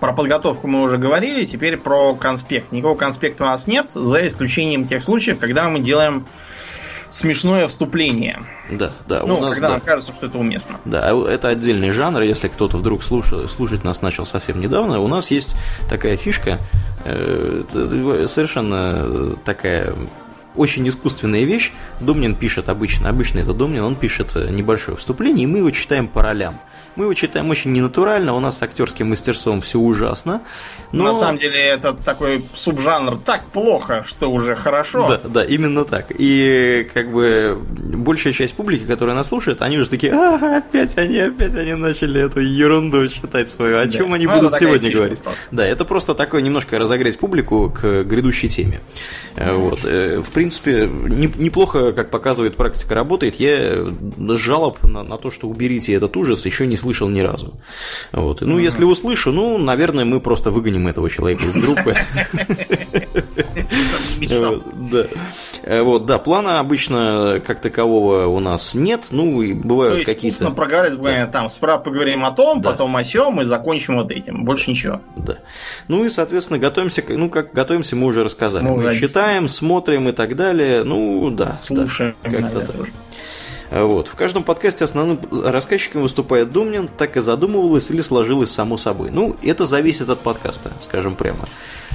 Про 0.00 0.12
подготовку 0.12 0.66
мы 0.66 0.82
уже 0.82 0.98
говорили, 0.98 1.46
теперь 1.46 1.76
про 1.78 2.14
конспект. 2.14 2.70
Никакого 2.72 2.98
конспекта 2.98 3.44
у 3.44 3.46
нас 3.46 3.66
нет, 3.66 3.88
за 3.88 4.26
исключением 4.26 4.86
тех 4.86 5.02
случаев, 5.02 5.38
когда 5.38 5.68
мы 5.68 5.80
делаем 5.80 6.26
смешное 7.08 7.66
вступление. 7.68 8.40
Да, 8.70 8.92
да, 9.08 9.22
ну, 9.24 9.38
у 9.38 9.40
нас 9.40 9.54
когда 9.54 9.68
да. 9.68 9.74
нам 9.74 9.80
кажется, 9.80 10.12
что 10.12 10.26
это 10.26 10.38
уместно. 10.38 10.80
Да, 10.84 11.08
а 11.08 11.28
это 11.28 11.48
отдельный 11.48 11.92
жанр, 11.92 12.20
если 12.22 12.48
кто-то 12.48 12.76
вдруг 12.76 13.02
слушает, 13.02 13.50
слушать 13.50 13.84
нас 13.84 14.02
начал 14.02 14.26
совсем 14.26 14.60
недавно, 14.60 15.00
у 15.00 15.08
нас 15.08 15.30
есть 15.30 15.56
такая 15.88 16.16
фишка, 16.16 16.58
э, 17.04 17.62
это 17.68 18.26
совершенно 18.26 19.36
такая 19.44 19.94
очень 20.56 20.88
искусственная 20.88 21.44
вещь. 21.44 21.72
Домнин 22.00 22.34
пишет 22.34 22.68
обычно, 22.68 23.08
обычно 23.08 23.40
это 23.40 23.52
Домнин, 23.52 23.82
он 23.82 23.96
пишет 23.96 24.32
э, 24.34 24.50
небольшое 24.50 24.96
вступление, 24.96 25.44
и 25.44 25.46
мы 25.46 25.58
его 25.58 25.70
читаем 25.70 26.08
по 26.08 26.22
ролям. 26.22 26.58
Мы 26.96 27.04
его 27.04 27.14
читаем 27.14 27.50
очень 27.50 27.72
ненатурально, 27.72 28.34
у 28.34 28.40
нас 28.40 28.58
с 28.58 28.62
актерским 28.62 29.10
мастерством 29.10 29.60
все 29.60 29.78
ужасно. 29.78 30.40
Но... 30.92 31.04
На 31.04 31.12
самом 31.14 31.38
деле 31.38 31.58
это 31.58 31.92
такой 31.92 32.42
субжанр 32.54 33.16
так 33.16 33.44
плохо, 33.46 34.02
что 34.06 34.30
уже 34.30 34.54
хорошо. 34.54 35.06
Да, 35.08 35.28
да, 35.28 35.44
именно 35.44 35.84
так. 35.84 36.06
И 36.10 36.88
как 36.94 37.12
бы 37.12 37.58
большая 37.68 38.32
часть 38.32 38.54
публики, 38.54 38.84
которая 38.84 39.14
нас 39.14 39.28
слушает, 39.28 39.60
они 39.62 39.78
уже 39.78 39.90
такие, 39.90 40.12
а, 40.14 40.58
опять 40.58 40.96
они, 40.96 41.18
опять 41.18 41.54
они 41.54 41.74
начали 41.74 42.22
эту 42.22 42.40
ерунду 42.40 43.06
читать 43.08 43.50
свою. 43.50 43.78
О 43.78 43.84
Да. 43.84 43.92
чем 43.92 44.12
они 44.14 44.26
Ну, 44.26 44.34
будут 44.34 44.54
сегодня 44.54 44.90
говорить? 44.90 45.22
просто. 45.22 45.44
Да, 45.50 45.66
это 45.66 45.84
просто 45.84 46.14
такое 46.14 46.40
немножко 46.40 46.78
разогреть 46.78 47.18
публику 47.18 47.70
к 47.70 48.04
грядущей 48.04 48.48
теме. 48.48 48.80
Э, 49.36 49.52
Вот. 49.54 49.80
Э, 49.84 50.22
В 50.22 50.30
принципе, 50.30 50.86
не- 50.88 51.30
неплохо, 51.36 51.92
как 51.92 52.10
показывает 52.10 52.56
практика, 52.56 52.94
работает. 52.94 53.34
Я 53.38 53.86
жалоб 54.30 54.82
на, 54.82 55.02
на 55.02 55.18
то, 55.18 55.30
что 55.30 55.46
уберите 55.48 55.92
этот 55.92 56.16
ужас, 56.16 56.46
еще 56.46 56.66
не 56.66 56.76
слышал 56.86 57.08
ни 57.08 57.20
разу. 57.20 57.54
Вот. 58.12 58.42
Ну, 58.42 58.58
если 58.58 58.84
услышу, 58.84 59.32
ну, 59.32 59.58
наверное, 59.58 60.04
мы 60.04 60.20
просто 60.20 60.52
выгоним 60.52 60.86
этого 60.86 61.10
человека 61.10 61.44
из 61.44 61.54
группы. 61.54 61.96
Да. 64.28 65.06
Э, 65.62 65.82
Вот, 65.82 66.06
да, 66.06 66.18
плана 66.18 66.60
обычно 66.60 67.42
как 67.44 67.60
такового 67.60 68.26
у 68.26 68.40
нас 68.40 68.74
нет, 68.74 69.06
ну 69.10 69.42
и 69.42 69.52
То 69.54 69.66
бывают 69.68 70.06
какие-то. 70.06 70.50
проговорить, 70.50 70.94
буквально 70.96 71.26
там, 71.26 71.48
справа 71.48 71.80
поговорим 71.82 72.24
о 72.24 72.30
том, 72.30 72.62
потом 72.62 72.96
о 72.96 73.04
сём, 73.04 73.40
и 73.42 73.44
закончим 73.44 73.96
вот 73.96 74.10
этим. 74.10 74.44
Больше 74.44 74.70
ничего. 74.70 75.00
Да. 75.16 75.38
Ну 75.88 76.04
и, 76.04 76.10
соответственно, 76.10 76.58
готовимся, 76.58 77.02
ну 77.08 77.28
как 77.30 77.52
готовимся, 77.52 77.96
мы 77.96 78.06
уже 78.06 78.22
рассказали. 78.22 78.64
Мы 78.64 78.70
Мы, 78.70 78.76
уже 78.76 79.00
читаем, 79.00 79.48
смотрим 79.48 80.08
и 80.08 80.12
так 80.12 80.36
далее. 80.36 80.84
Ну 80.84 81.30
да. 81.30 81.58
Слушаем. 81.60 82.14
как-то 82.22 82.60
так. 82.60 82.76
Э, 83.70 83.82
Вот. 83.84 84.08
В 84.08 84.14
каждом 84.14 84.42
подкасте 84.42 84.84
основным 84.84 85.18
рассказчиком 85.32 86.02
выступает 86.02 86.52
Думнин, 86.52 86.88
так 86.88 87.16
и 87.16 87.20
задумывалось 87.20 87.90
или 87.90 88.00
сложилось 88.00 88.50
само 88.50 88.76
собой. 88.76 89.10
Ну, 89.10 89.36
это 89.42 89.66
зависит 89.66 90.08
от 90.08 90.20
подкаста, 90.20 90.72
скажем 90.82 91.16
прямо. 91.16 91.46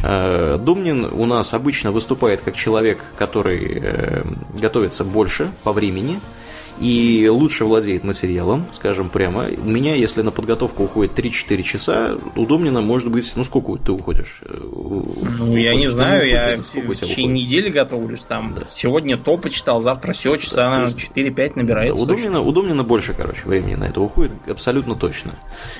Э, 0.04 0.58
Думнин 0.60 1.06
у 1.06 1.26
нас 1.26 1.54
обычно 1.54 1.92
выступает 1.92 2.42
как 2.42 2.56
человек, 2.56 3.04
который 3.18 3.80
э, 3.82 4.24
готовится 4.60 5.04
больше 5.04 5.52
по 5.64 5.74
времени 5.74 6.20
и 6.82 7.28
лучше 7.30 7.66
владеет 7.66 8.04
материалом, 8.04 8.66
скажем 8.72 9.10
прямо. 9.10 9.46
У 9.64 9.70
меня, 9.70 9.96
если 9.96 10.22
на 10.24 10.32
подготовку 10.32 10.84
уходит 10.84 11.18
3-4 11.18 11.62
часа, 11.64 12.18
у 12.36 12.46
Домнина 12.46 12.82
может 12.82 13.10
быть, 13.10 13.32
ну 13.36 13.44
сколько 13.44 13.76
ты 13.78 13.92
уходишь? 13.92 14.42
Э, 14.46 14.58
Ну, 14.62 15.56
я 15.56 15.76
не 15.76 15.88
знаю, 15.88 16.28
я 16.28 16.62
Сколько 16.64 16.90
у 16.90 16.94
в 16.94 16.96
течение 17.00 17.44
недели 17.44 17.70
готовлюсь 17.70 18.22
там. 18.22 18.54
Да. 18.56 18.64
Сегодня 18.72 19.16
то 19.18 19.38
почитал, 19.38 19.80
завтра 19.82 20.14
все, 20.14 20.36
часа, 20.38 20.78
Да, 20.78 20.82
есть- 20.84 20.98
4-5 20.98 21.54
Да, 21.56 21.62
набирается. 21.62 22.02
у, 22.02 22.06
Домнина, 22.06 22.42
у 22.42 22.52
Домнина 22.52 22.84
больше, 22.84 23.14
короче, 23.14 23.42
времени 23.46 23.76
на 23.76 23.86
это 23.86 24.02
уходит, 24.02 24.32
абсолютно 24.48 24.96
точно. 24.96 25.36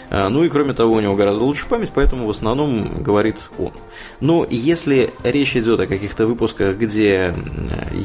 А, 0.10 0.30
Ну 0.30 0.44
и 0.44 0.50
кроме 0.50 0.74
того, 0.74 0.94
у 0.94 1.00
него 1.00 1.16
гораздо 1.16 1.44
лучше 1.44 1.68
память, 1.68 1.90
поэтому 1.94 2.28
в 2.28 2.30
основном 2.30 3.02
говорит 3.02 3.38
он. 3.58 3.72
Но 4.20 4.46
если 4.50 5.12
речь 5.24 5.56
идет 5.58 5.80
о 5.80 5.88
каких-то 5.88 6.28
выпусках, 6.28 6.78
где 6.78 7.34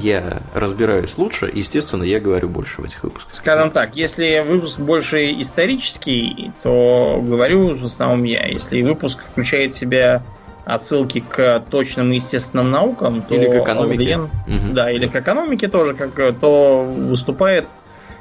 я 0.03 0.41
разбираюсь 0.55 1.19
лучше, 1.19 1.51
естественно, 1.53 2.03
я 2.03 2.21
говорю 2.21 2.49
больше 2.49 2.81
этих 2.87 3.05
выпусках. 3.05 3.35
Скажем 3.35 3.71
так, 3.71 3.97
если 3.97 4.45
выпуск 4.47 4.79
больше 4.79 5.31
исторический, 5.41 6.53
то 6.63 7.21
говорю 7.23 7.77
в 7.79 7.85
основном 7.85 8.25
я. 8.25 8.47
Если 8.47 8.83
выпуск 8.83 9.23
включает 9.23 9.73
в 9.73 9.79
себя 9.79 10.23
отсылки 10.65 11.21
к 11.21 11.63
точным 11.71 12.11
и 12.13 12.17
естественным 12.17 12.71
наукам, 12.71 13.23
то 13.23 13.35
Или 13.35 13.51
к 13.51 13.63
экономике. 13.63 14.15
Аурлиен- 14.15 14.31
Мгм. 14.47 14.75
да, 14.75 14.91
или 14.91 15.07
к 15.07 15.15
экономике 15.15 15.69
тоже, 15.69 15.95
как, 15.95 16.15
то 16.41 16.83
выступает 16.85 17.69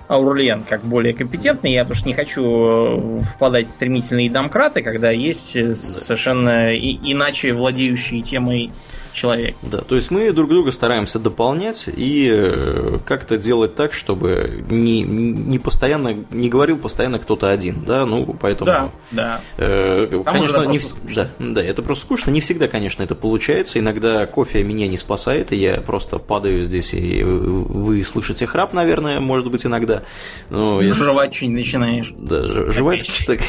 Аурлиен 0.08 0.62
как 0.62 0.84
более 0.84 1.16
компетентный. 1.16 1.74
Я 1.74 1.82
потому 1.84 1.96
что 1.96 2.08
не 2.08 2.14
хочу 2.14 3.22
впадать 3.22 3.68
в 3.68 3.72
стремительные 3.72 4.30
домкраты, 4.30 4.84
когда 4.84 5.10
есть 5.10 5.54
совершенно 5.78 6.76
иначе 6.76 7.54
владеющий 7.54 8.22
темой 8.22 8.72
человек. 9.16 9.56
Да, 9.62 9.80
то 9.80 9.96
есть 9.96 10.12
мы 10.12 10.32
друг 10.32 10.50
друга 10.50 10.72
стараемся 10.72 11.18
дополнять 11.20 11.86
и 11.88 12.30
э, 12.32 13.00
как-то 13.06 13.38
делать 13.38 13.76
так, 13.76 13.94
чтобы 13.94 14.64
не, 14.70 15.02
не 15.02 15.58
постоянно, 15.58 16.16
не 16.32 16.50
говорил 16.50 16.78
постоянно 16.78 17.18
кто-то 17.18 17.50
один, 17.50 17.84
да, 17.86 18.06
ну, 18.06 18.36
поэтому... 18.40 18.66
Да, 18.66 18.92
да. 19.12 19.42
Э, 19.58 20.22
конечно, 20.26 20.64
не 20.66 20.78
вс- 20.80 20.96
да, 21.16 21.30
да, 21.40 21.64
это 21.64 21.82
просто 21.82 22.06
скучно. 22.06 22.30
Не 22.32 22.42
всегда, 22.42 22.68
конечно, 22.68 23.02
это 23.04 23.16
получается. 23.16 23.80
Иногда 23.80 24.26
кофе 24.26 24.64
меня 24.64 24.88
не 24.88 24.98
спасает, 24.98 25.52
и 25.52 25.56
я 25.56 25.82
просто 25.82 26.20
падаю 26.20 26.64
здесь, 26.64 26.94
и 26.94 27.24
вы 27.24 28.04
слышите 28.04 28.46
храп, 28.46 28.74
наверное, 28.74 29.20
может 29.22 29.50
быть, 29.50 29.66
иногда. 29.66 30.04
Но 30.50 30.82
если- 30.82 31.04
Жевать 31.04 31.34
что-нибудь 31.34 31.60
начинаешь. 31.66 32.14
да, 32.18 32.72
жевать 32.72 33.24
так, 33.26 33.40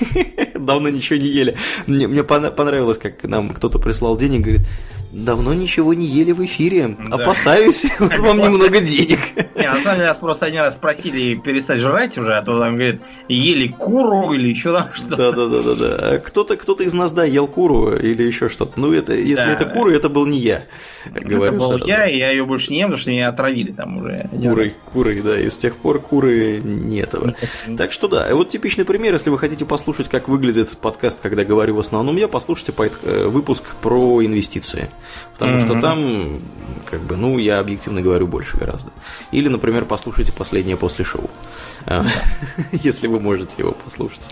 давно 0.58 0.88
ничего 0.88 1.18
не 1.18 1.28
ели. 1.28 1.56
Мне, 1.86 2.06
мне 2.06 2.22
понравилось, 2.24 2.98
как 2.98 3.22
нам 3.24 3.50
кто-то 3.50 3.78
прислал 3.78 4.16
денег, 4.16 4.40
говорит, 4.42 4.62
давно 5.12 5.52
ничего 5.52 5.94
не 5.94 6.06
ели 6.06 6.32
в 6.32 6.44
эфире. 6.44 6.96
Да. 7.08 7.16
Опасаюсь, 7.16 7.84
вот 7.98 8.18
вам 8.18 8.38
немного 8.38 8.80
денег. 8.80 9.20
Не, 9.54 9.68
на 9.68 9.80
самом 9.80 9.96
деле 9.96 10.08
нас 10.08 10.18
просто 10.20 10.46
один 10.46 10.62
раз 10.62 10.76
просили 10.76 11.36
перестать 11.36 11.80
жрать 11.80 12.16
уже, 12.18 12.34
а 12.34 12.42
то 12.42 12.58
там, 12.58 12.76
говорит, 12.76 13.02
ели 13.28 13.68
куру 13.68 14.32
или 14.32 14.48
еще 14.48 14.72
там 14.72 14.90
что-то. 14.92 15.32
Да-да-да. 15.32 15.74
да. 15.74 16.18
Кто-то 16.18 16.56
кто 16.56 16.72
из 16.74 16.92
нас, 16.92 17.12
да, 17.12 17.24
ел 17.24 17.46
куру 17.46 17.94
или 17.94 18.22
еще 18.22 18.48
что-то. 18.48 18.80
Ну, 18.80 18.92
это, 18.92 19.12
если 19.12 19.44
да. 19.44 19.52
это 19.52 19.66
кура, 19.66 19.94
это 19.94 20.08
был 20.08 20.26
не 20.26 20.38
я. 20.38 20.64
Говорю 21.04 21.42
это 21.42 21.52
был 21.52 21.68
сразу. 21.68 21.86
я, 21.86 22.08
и 22.08 22.16
я 22.16 22.30
ее 22.30 22.44
больше 22.44 22.72
не 22.72 22.78
ем, 22.78 22.86
потому 22.86 22.98
что 22.98 23.10
меня 23.10 23.28
отравили 23.28 23.72
там 23.72 23.98
уже. 23.98 24.28
Куры, 24.32 24.72
куры, 24.92 25.22
да, 25.22 25.38
и 25.38 25.50
с 25.50 25.56
тех 25.56 25.76
пор 25.76 26.00
куры 26.00 26.60
не 26.62 27.00
этого. 27.00 27.34
Так 27.76 27.92
что 27.92 28.08
да, 28.08 28.34
вот 28.34 28.48
типичный 28.48 28.84
пример, 28.84 29.12
если 29.12 29.30
вы 29.30 29.38
хотите 29.38 29.66
послушать, 29.66 30.08
как 30.08 30.28
выглядит 30.28 30.70
подкаст, 30.78 31.20
когда 31.20 31.44
говорю 31.44 31.76
в 31.76 31.80
основном 31.80 32.16
я, 32.16 32.28
послушайте 32.28 32.72
э, 33.02 33.26
выпуск 33.26 33.64
про 33.82 34.24
инвестиции. 34.24 34.88
Потому 35.32 35.58
mm-hmm. 35.58 35.66
что 35.66 35.80
там, 35.80 36.40
как 36.84 37.00
бы, 37.00 37.16
ну, 37.16 37.38
я 37.38 37.58
объективно 37.58 38.00
говорю 38.00 38.26
больше 38.26 38.56
гораздо. 38.56 38.90
Или, 39.32 39.48
например, 39.48 39.84
послушайте 39.84 40.32
последнее 40.32 40.76
после 40.76 41.04
шоу. 41.04 41.30
Э, 41.86 42.04
если 42.72 43.06
вы 43.06 43.18
можете 43.20 43.54
его 43.58 43.72
послушать. 43.72 44.28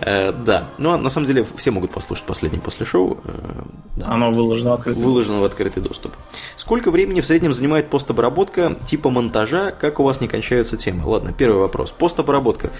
Э, 0.00 0.32
да. 0.32 0.68
Ну, 0.78 0.92
а 0.92 0.98
на 0.98 1.08
самом 1.08 1.26
деле, 1.26 1.46
все 1.56 1.70
могут 1.70 1.90
послушать 1.90 2.24
последнее 2.24 2.60
после 2.60 2.86
шоу. 2.86 3.18
Оно 4.04 4.30
выложено 4.30 4.70
в 4.70 4.74
открытый 4.74 5.02
Выложено 5.02 5.40
в 5.40 5.44
открытый 5.44 5.82
доступ. 5.82 6.12
Сколько 6.56 6.90
времени 6.90 7.20
в 7.20 7.26
среднем 7.26 7.52
занимает 7.52 7.90
постобработка 7.90 8.76
типа 8.86 9.10
монтажа? 9.10 9.72
Как 9.72 10.00
у 10.00 10.04
вас 10.04 10.20
не 10.20 10.28
кончаются 10.28 10.76
темы? 10.76 11.02
Ладно, 11.04 11.32
первый 11.32 11.60
вопрос. 11.60 11.90
Постобработка. 11.90 12.70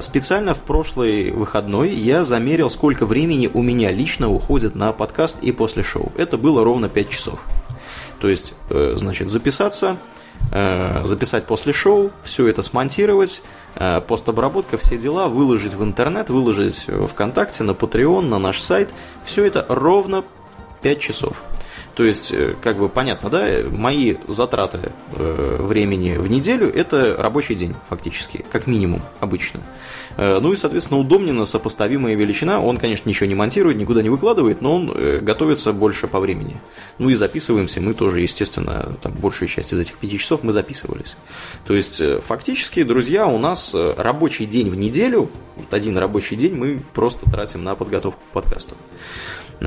Специально 0.00 0.54
в 0.54 0.62
прошлый 0.62 1.30
выходной 1.32 1.90
я 1.90 2.24
замерил, 2.24 2.70
сколько 2.70 3.06
времени 3.06 3.50
у 3.52 3.62
меня 3.62 3.90
лично 3.90 4.30
уходит 4.30 4.74
на 4.74 4.92
подкаст 4.92 5.42
и 5.42 5.52
после 5.52 5.82
шоу. 5.82 6.12
Это 6.16 6.38
было 6.38 6.53
ровно 6.62 6.88
5 6.88 7.10
часов. 7.10 7.40
То 8.20 8.28
есть, 8.28 8.54
э, 8.70 8.94
значит, 8.96 9.28
записаться, 9.30 9.96
э, 10.52 11.02
записать 11.06 11.46
после 11.46 11.72
шоу, 11.72 12.10
все 12.22 12.46
это 12.46 12.62
смонтировать, 12.62 13.42
э, 13.74 14.00
постобработка, 14.00 14.78
все 14.78 14.96
дела, 14.96 15.28
выложить 15.28 15.74
в 15.74 15.82
интернет, 15.82 16.30
выложить 16.30 16.86
в 16.86 17.08
ВКонтакте, 17.08 17.64
на 17.64 17.72
Patreon, 17.72 18.22
на 18.22 18.38
наш 18.38 18.60
сайт. 18.60 18.90
Все 19.24 19.44
это 19.44 19.66
ровно 19.68 20.24
5 20.82 21.00
часов. 21.00 21.42
То 21.94 22.02
есть, 22.02 22.32
э, 22.32 22.54
как 22.60 22.76
бы 22.76 22.88
понятно, 22.88 23.30
да, 23.30 23.46
мои 23.70 24.16
затраты 24.26 24.92
э, 25.12 25.56
времени 25.60 26.16
в 26.16 26.28
неделю– 26.28 26.68
это 26.74 27.16
рабочий 27.16 27.54
день, 27.54 27.74
фактически, 27.88 28.44
как 28.50 28.66
минимум, 28.66 29.02
обычно. 29.20 29.60
Э, 30.16 30.40
ну 30.40 30.52
и, 30.52 30.56
соответственно, 30.56 30.98
удобненно 30.98 31.44
сопоставимая 31.44 32.16
величина. 32.16 32.60
Он, 32.60 32.78
конечно, 32.78 33.08
ничего 33.08 33.26
не 33.26 33.36
монтирует, 33.36 33.76
никуда 33.76 34.02
не 34.02 34.08
выкладывает, 34.08 34.60
но 34.60 34.74
он 34.74 35.24
готовится 35.24 35.72
больше 35.72 36.08
по 36.08 36.18
времени. 36.18 36.60
Ну 36.98 37.10
и 37.10 37.14
записываемся 37.14 37.80
мы 37.80 37.92
тоже, 37.92 38.20
естественно, 38.20 38.96
там 39.00 39.12
большая 39.12 39.48
часть 39.48 39.72
из 39.72 39.78
этих 39.78 39.98
пяти 39.98 40.18
часов 40.18 40.42
мы 40.42 40.52
записывались. 40.52 41.16
То 41.64 41.74
есть, 41.74 42.02
фактически, 42.22 42.82
друзья, 42.82 43.26
у 43.26 43.38
нас 43.38 43.74
рабочий 43.74 44.46
день 44.46 44.68
в 44.68 44.76
неделю, 44.76 45.30
вот 45.56 45.72
один 45.72 45.96
рабочий 45.96 46.36
день 46.36 46.54
мы 46.54 46.82
просто 46.92 47.30
тратим 47.30 47.62
на 47.62 47.76
подготовку 47.76 48.20
к 48.30 48.32
подкасту. 48.32 48.74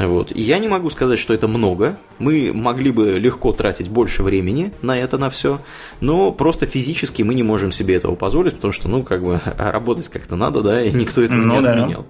Вот. 0.06 0.32
И 0.32 0.42
я 0.42 0.60
не 0.60 0.68
могу 0.68 0.90
сказать, 0.90 1.18
что 1.18 1.34
это 1.34 1.48
много. 1.48 1.98
Мы 2.20 2.52
могли 2.54 2.92
бы 2.92 3.18
легко 3.20 3.52
тратить 3.52 3.90
больше 3.90 4.22
времени 4.22 4.72
на 4.82 4.98
это, 4.98 5.18
на 5.18 5.30
все, 5.30 5.60
но 6.02 6.32
просто 6.32 6.66
физически 6.68 7.24
мы 7.24 7.34
не 7.34 7.44
можем 7.44 7.72
себе 7.72 7.96
этого 7.96 8.16
позволить, 8.16 8.56
потому 8.56 8.72
что, 8.72 8.90
ну, 8.90 9.04
как 9.04 9.24
бы, 9.24 9.42
работать 9.58 10.08
как-то 10.10 10.36
надо, 10.36 10.62
да, 10.62 10.82
и 10.84 10.92
никто 10.92 11.22
этого 11.22 11.40
ну, 11.40 11.56
не 11.56 11.62
да. 11.62 11.74
отменял. 11.74 12.06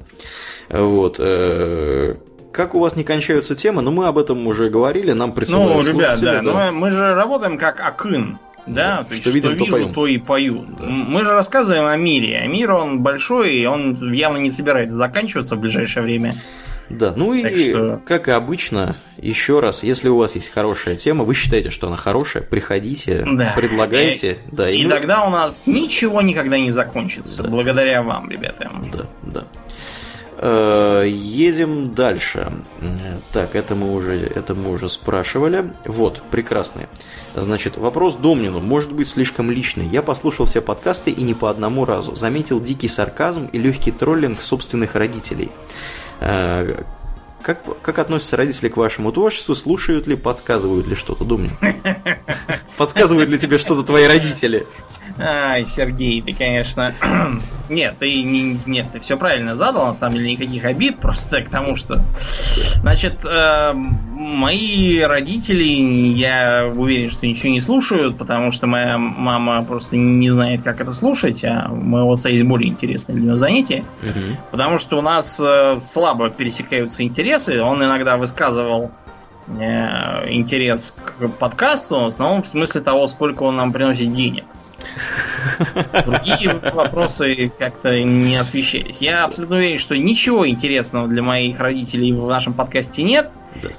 Вот. 0.70 1.16
Э, 1.20 2.16
как 2.52 2.76
у 2.76 2.80
вас 2.80 2.96
не 2.96 3.04
кончаются 3.04 3.56
темы, 3.56 3.82
но 3.82 3.92
ну, 3.92 3.98
мы 3.98 4.08
об 4.08 4.18
этом 4.18 4.46
уже 4.48 4.70
говорили, 4.70 5.14
нам 5.14 5.32
присылают 5.32 5.86
Ну, 5.86 5.94
ребят, 5.94 6.20
да, 6.20 6.34
да. 6.34 6.42
Но 6.42 6.72
мы 6.74 6.92
же 6.92 7.14
работаем 7.14 7.58
как 7.58 7.80
Акын. 7.80 8.40
Да, 8.66 8.98
да, 8.98 9.04
то 9.04 9.14
есть 9.14 9.24
что, 9.24 9.34
видим, 9.34 9.52
что 9.52 9.64
вижу, 9.64 9.72
поем. 9.72 9.94
то 9.94 10.08
и 10.08 10.18
пою. 10.18 10.66
Да. 10.78 10.86
Мы 10.88 11.24
же 11.24 11.32
рассказываем 11.32 11.86
о 11.86 11.96
мире. 11.96 12.42
А 12.44 12.48
мир 12.48 12.74
он 12.74 13.00
большой, 13.02 13.56
и 13.56 13.66
он 13.66 14.12
явно 14.12 14.38
не 14.38 14.50
собирается 14.50 14.98
заканчиваться 14.98 15.56
в 15.56 15.60
ближайшее 15.62 16.04
время. 16.04 16.36
Да, 16.90 17.14
ну 17.16 17.40
так 17.42 17.52
и, 17.54 17.70
что... 17.72 18.02
как 18.06 18.28
и 18.28 18.32
обычно, 18.32 18.98
еще 19.18 19.60
раз, 19.60 19.84
если 19.84 20.10
у 20.10 20.18
вас 20.18 20.36
есть 20.36 20.50
хорошая 20.50 20.96
тема, 20.96 21.24
вы 21.24 21.34
считаете, 21.34 21.70
что 21.70 21.88
она 21.88 21.98
хорошая, 21.98 22.44
приходите, 22.44 23.26
да. 23.26 23.54
предлагайте. 23.56 24.34
И, 24.34 24.56
да, 24.56 24.70
и, 24.70 24.78
и 24.78 24.84
мы... 24.86 24.90
тогда 24.90 25.26
у 25.26 25.30
нас 25.30 25.64
ничего 25.66 26.22
никогда 26.22 26.58
не 26.58 26.70
закончится, 26.70 27.44
да. 27.44 27.50
благодаря 27.50 28.04
вам, 28.04 28.30
ребята. 28.30 28.72
Да, 28.94 29.06
да. 29.24 29.48
Э, 30.40 31.06
едем 31.08 31.96
дальше. 31.96 32.52
Так, 33.34 33.56
это 33.56 33.74
мы 33.74 33.94
уже, 33.94 34.18
это 34.18 34.54
мы 34.54 34.72
уже 34.72 34.90
спрашивали. 34.90 35.74
Вот, 35.86 36.22
прекрасный. 36.30 36.88
Значит, 37.36 37.78
вопрос 37.78 38.16
Домнину 38.16 38.60
может 38.60 38.92
быть 38.92 39.08
слишком 39.08 39.50
личный. 39.50 39.88
Я 39.88 40.04
послушал 40.04 40.46
все 40.46 40.62
подкасты 40.62 41.12
и 41.12 41.24
не 41.24 41.34
по 41.34 41.50
одному 41.50 41.86
разу. 41.86 42.16
Заметил 42.16 42.62
дикий 42.62 42.88
сарказм 42.88 43.48
и 43.52 43.58
легкий 43.58 43.92
троллинг 43.92 44.42
собственных 44.42 44.96
родителей. 44.96 45.50
Э, 46.20 46.84
как, 47.48 47.82
как 47.82 48.00
относятся 48.00 48.36
родители 48.36 48.68
к 48.68 48.76
вашему 48.76 49.14
творчеству? 49.14 49.56
Слушают 49.56 50.06
ли, 50.06 50.18
подсказывают 50.18 50.86
ли 50.86 50.96
что-то? 50.96 51.24
Думаю. 51.24 51.50
Подсказывают 52.78 53.30
ли 53.30 53.40
тебе 53.40 53.58
что-то 53.58 53.84
твои 53.84 54.06
родители? 54.06 54.68
Ай, 55.18 55.66
Сергей, 55.66 56.22
ты, 56.22 56.34
конечно... 56.34 56.94
нет, 57.70 57.96
ты 58.00 58.24
не, 58.24 58.60
нет, 58.66 58.88
ты 58.94 59.00
все 59.00 59.18
правильно 59.18 59.56
задал, 59.56 59.88
на 59.88 59.94
самом 59.94 60.18
деле 60.18 60.34
никаких 60.34 60.64
обид, 60.66 61.00
просто 61.02 61.42
к 61.42 61.50
тому, 61.50 61.76
что... 61.76 62.04
Значит, 62.82 63.26
э, 63.26 63.72
мои 63.74 65.00
родители, 65.00 65.64
я 65.64 66.72
уверен, 66.76 67.10
что 67.10 67.26
ничего 67.26 67.52
не 67.52 67.60
слушают, 67.60 68.18
потому 68.18 68.52
что 68.52 68.68
моя 68.68 68.98
мама 68.98 69.64
просто 69.64 69.98
не 69.98 70.30
знает, 70.30 70.62
как 70.64 70.82
это 70.82 70.94
слушать, 70.94 71.44
а 71.44 71.68
у 71.72 71.76
моего 71.76 72.12
отца 72.12 72.30
есть 72.30 72.44
более 72.44 72.70
интересное 72.70 73.16
для 73.16 73.26
него 73.26 73.38
занятие. 73.38 73.86
Угу. 74.04 74.38
Потому 74.52 74.78
что 74.78 75.00
у 75.00 75.02
нас 75.02 75.40
э, 75.44 75.80
слабо 75.84 76.30
пересекаются 76.30 77.04
интересы, 77.04 77.37
он 77.64 77.84
иногда 77.84 78.18
высказывал 78.18 78.92
э, 79.48 80.32
интерес 80.32 80.94
к 80.94 81.28
подкасту, 81.30 82.02
в 82.02 82.06
основном 82.08 82.44
в 82.44 82.48
смысле 82.48 82.82
того, 82.82 83.08
сколько 83.08 83.44
он 83.44 83.56
нам 83.56 83.74
приносит 83.74 84.12
денег. 84.12 84.46
Другие 86.06 86.60
вопросы 86.74 87.52
как-то 87.58 88.02
не 88.04 88.36
освещались. 88.36 88.98
Я 89.00 89.26
абсолютно 89.26 89.58
уверен, 89.58 89.80
что 89.80 89.98
ничего 89.98 90.48
интересного 90.48 91.08
для 91.08 91.22
моих 91.22 91.60
родителей 91.60 92.14
в 92.14 92.28
нашем 92.28 92.54
подкасте 92.54 93.04
нет. 93.04 93.32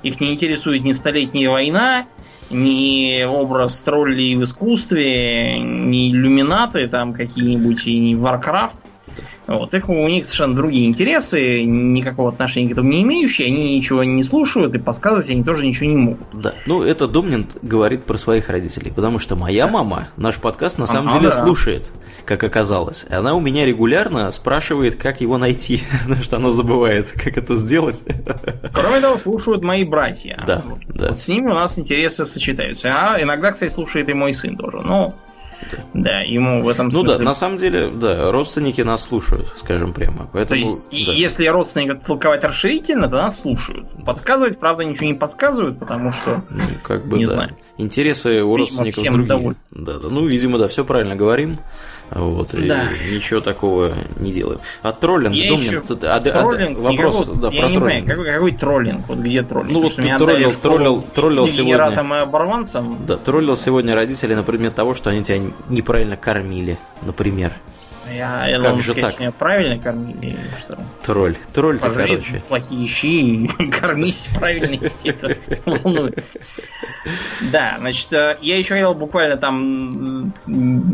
Их 0.02 0.20
не 0.20 0.32
интересует 0.32 0.82
ни 0.82 0.92
столетняя 0.92 1.50
война, 1.50 2.06
ни 2.50 3.22
образ 3.24 3.80
троллей 3.80 4.34
в 4.36 4.42
искусстве, 4.42 5.58
ни 5.58 6.10
иллюминаты 6.10 6.88
там 6.88 7.12
какие-нибудь, 7.14 7.86
и 7.86 7.98
ни 7.98 8.16
Warcraft. 8.16 8.86
Вот, 9.48 9.72
их, 9.72 9.88
у 9.88 10.08
них 10.08 10.26
совершенно 10.26 10.54
другие 10.54 10.86
интересы, 10.86 11.62
никакого 11.62 12.28
отношения 12.28 12.68
к 12.68 12.72
этому 12.72 12.90
не 12.90 13.02
имеющие, 13.02 13.46
они 13.46 13.78
ничего 13.78 14.04
не 14.04 14.22
слушают, 14.22 14.74
и 14.74 14.78
подсказывать 14.78 15.30
они 15.30 15.42
тоже 15.42 15.66
ничего 15.66 15.86
не 15.86 15.96
могут. 15.96 16.26
Да, 16.34 16.52
ну 16.66 16.82
это 16.82 17.08
Домнин 17.08 17.46
говорит 17.62 18.04
про 18.04 18.18
своих 18.18 18.50
родителей, 18.50 18.92
потому 18.94 19.18
что 19.18 19.36
моя 19.36 19.66
мама 19.66 20.08
наш 20.18 20.36
подкаст 20.36 20.76
на 20.76 20.86
самом 20.86 21.08
ага, 21.08 21.18
деле 21.18 21.30
да. 21.30 21.42
слушает, 21.42 21.90
как 22.26 22.44
оказалось. 22.44 23.06
И 23.08 23.14
она 23.14 23.34
у 23.34 23.40
меня 23.40 23.64
регулярно 23.64 24.30
спрашивает, 24.32 24.96
как 24.96 25.22
его 25.22 25.38
найти, 25.38 25.82
потому 26.02 26.22
что 26.22 26.36
она 26.36 26.50
забывает, 26.50 27.10
как 27.12 27.38
это 27.38 27.54
сделать. 27.54 28.02
Кроме 28.74 29.00
того, 29.00 29.16
слушают 29.16 29.64
мои 29.64 29.84
братья. 29.84 30.44
Да, 30.46 30.62
да. 30.88 31.08
Вот 31.08 31.20
с 31.20 31.26
ними 31.26 31.46
у 31.46 31.54
нас 31.54 31.78
интересы 31.78 32.26
сочетаются. 32.26 32.88
А 32.94 33.22
иногда, 33.22 33.52
кстати, 33.52 33.72
слушает 33.72 34.10
и 34.10 34.12
мой 34.12 34.34
сын 34.34 34.58
тоже. 34.58 34.82
Ну, 34.82 35.14
да, 35.94 36.20
ему 36.20 36.62
в 36.62 36.68
этом 36.68 36.90
смысле... 36.90 37.12
Ну 37.12 37.18
да, 37.18 37.24
на 37.24 37.34
самом 37.34 37.58
деле, 37.58 37.90
да, 37.90 38.30
родственники 38.30 38.80
нас 38.80 39.04
слушают, 39.04 39.52
скажем 39.56 39.92
прямо. 39.92 40.28
Поэтому, 40.32 40.62
то 40.62 40.68
есть, 40.68 40.90
да. 40.90 41.12
если 41.12 41.46
родственников 41.46 42.02
толковать 42.06 42.44
расширительно, 42.44 43.08
то 43.08 43.16
нас 43.16 43.40
слушают. 43.40 43.88
Подсказывать, 44.04 44.58
правда, 44.58 44.84
ничего 44.84 45.06
не 45.06 45.14
подсказывают, 45.14 45.78
потому 45.78 46.12
что, 46.12 46.42
ну, 46.50 46.62
как 46.82 47.06
бы, 47.06 47.18
не 47.18 47.26
да. 47.26 47.34
знаю. 47.34 47.56
Интересы 47.76 48.42
у 48.42 48.56
родственников 48.56 48.98
видимо, 48.98 49.26
другие. 49.26 49.56
Да, 49.70 49.98
да, 49.98 50.08
ну, 50.08 50.24
видимо, 50.24 50.58
да, 50.58 50.68
все 50.68 50.84
правильно 50.84 51.16
говорим. 51.16 51.58
Вот, 52.10 52.50
да. 52.52 52.88
и 53.06 53.14
ничего 53.16 53.40
такого 53.40 53.92
не 54.18 54.32
делаем. 54.32 54.60
А 54.82 54.92
троллинг, 54.92 55.34
я 55.34 55.50
Домнин, 55.50 55.66
еще... 55.66 55.82
а, 56.08 56.16
а, 56.16 56.20
троллинг 56.20 56.78
вопрос 56.78 57.26
да, 57.26 57.48
я 57.48 57.60
про 57.60 57.68
не 57.68 57.74
троллинг. 57.74 57.74
Понимаю, 57.74 58.06
какой, 58.06 58.24
какой 58.26 58.52
троллинг? 58.52 59.08
Вот 59.08 59.18
где 59.18 59.42
троллинг? 59.42 59.72
Ну, 59.72 59.80
вот 59.82 59.94
ты 59.96 60.16
троллил, 60.16 60.52
троллил, 60.52 61.02
троллил 61.14 61.44
сегодня. 61.48 62.16
и 62.18 62.20
оборванцам. 62.22 62.98
Да, 63.06 63.16
троллил 63.16 63.56
сегодня 63.56 63.94
родителей 63.94 64.34
на 64.34 64.42
предмет 64.42 64.74
того, 64.74 64.94
что 64.94 65.10
они 65.10 65.22
тебя 65.22 65.40
неправильно 65.68 66.16
кормили, 66.16 66.78
например. 67.02 67.52
Я, 68.14 68.48
я 68.48 68.60
как 68.60 68.80
же 68.80 68.92
сказать, 68.92 69.16
так? 69.16 69.34
правильно 69.34 69.78
кормили 69.78 70.28
или 70.28 70.50
что? 70.58 70.78
Тролль. 71.02 71.36
Тролль 71.52 71.78
ты, 71.78 71.90
короче. 71.90 72.42
плохие 72.48 72.86
щи 72.88 73.44
и 73.44 73.70
кормись 73.70 74.28
правильно, 74.34 74.80
это 75.04 75.36
волнует. 75.66 76.24
Да, 77.52 77.76
значит, 77.78 78.12
э, 78.12 78.38
я 78.40 78.58
еще 78.58 78.74
хотел 78.74 78.94
буквально 78.94 79.36
там 79.36 80.32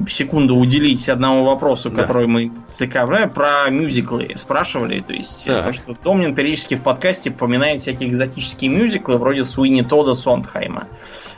секунду 0.09 0.57
уделить 0.57 1.09
одному 1.09 1.45
вопросу, 1.45 1.91
да. 1.91 2.03
который 2.03 2.27
мы 2.27 2.53
слегка 2.67 3.07
про 3.29 3.69
мюзиклы 3.71 4.33
спрашивали. 4.37 5.01
То 5.01 5.13
есть, 5.13 5.47
так. 5.47 5.65
то, 5.65 5.73
что 5.73 5.97
Домнин 6.03 6.35
периодически 6.35 6.75
в 6.75 6.83
подкасте 6.83 7.31
поминает 7.31 7.81
всякие 7.81 8.09
экзотические 8.09 8.71
мюзиклы, 8.71 9.19
вроде 9.19 9.45
Суини 9.45 9.83
Тода 9.83 10.15
Сондхайма. 10.15 10.89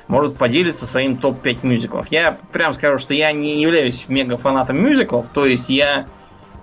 Может 0.09 0.37
поделиться 0.37 0.87
своим 0.87 1.17
топ-5 1.17 1.59
мюзиклов. 1.63 2.09
Я 2.11 2.39
прям 2.53 2.75
скажу, 2.75 2.99
что 2.99 3.15
я 3.15 3.33
не 3.33 3.61
являюсь 3.61 4.07
мега 4.09 4.37
фанатом 4.37 4.81
мюзиклов, 4.81 5.27
то 5.33 5.47
есть 5.47 5.69
я 5.71 6.01
э, 6.01 6.05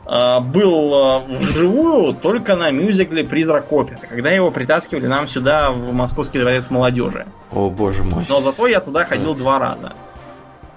был 0.05 0.93
э, 0.93 1.37
вживую 1.37 2.13
только 2.13 2.55
на 2.55 2.71
мюзикле 2.71 3.23
«Призрак 3.23 3.71
оперы», 3.71 3.99
когда 4.09 4.31
его 4.31 4.51
притаскивали 4.51 5.07
нам 5.07 5.27
сюда, 5.27 5.71
в 5.71 5.93
Московский 5.93 6.39
дворец 6.39 6.69
молодежи. 6.69 7.25
О, 7.51 7.69
боже 7.69 8.03
мой. 8.03 8.25
Но 8.27 8.39
зато 8.41 8.67
я 8.67 8.81
туда 8.81 9.05
ходил 9.05 9.33
два 9.33 9.59
раза. 9.59 9.93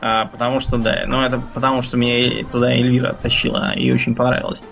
А, 0.01 0.27
потому 0.27 0.61
что, 0.61 0.77
да, 0.77 1.05
ну 1.07 1.23
это 1.23 1.43
потому 1.55 1.83
что 1.83 1.97
меня 1.97 2.45
туда 2.45 2.73
Эльвира 2.73 3.15
тащила, 3.15 3.73
ей 3.75 3.93
очень 3.93 4.15
понравилось. 4.15 4.63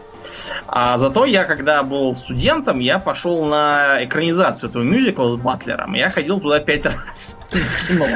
А 0.66 0.97
зато 0.98 1.24
я, 1.24 1.44
когда 1.44 1.82
был 1.82 2.14
студентом, 2.14 2.78
я 2.78 2.98
пошел 2.98 3.44
на 3.44 3.98
экранизацию 4.05 4.70
этого 4.70 4.82
мюзикла 4.82 5.31
с 5.31 5.36
Батлером. 5.36 5.94
Я 5.94 6.10
ходил 6.10 6.40
туда 6.40 6.60
пять 6.60 6.85
раз 6.86 7.36
в 7.51 7.89
кино. 7.89 8.06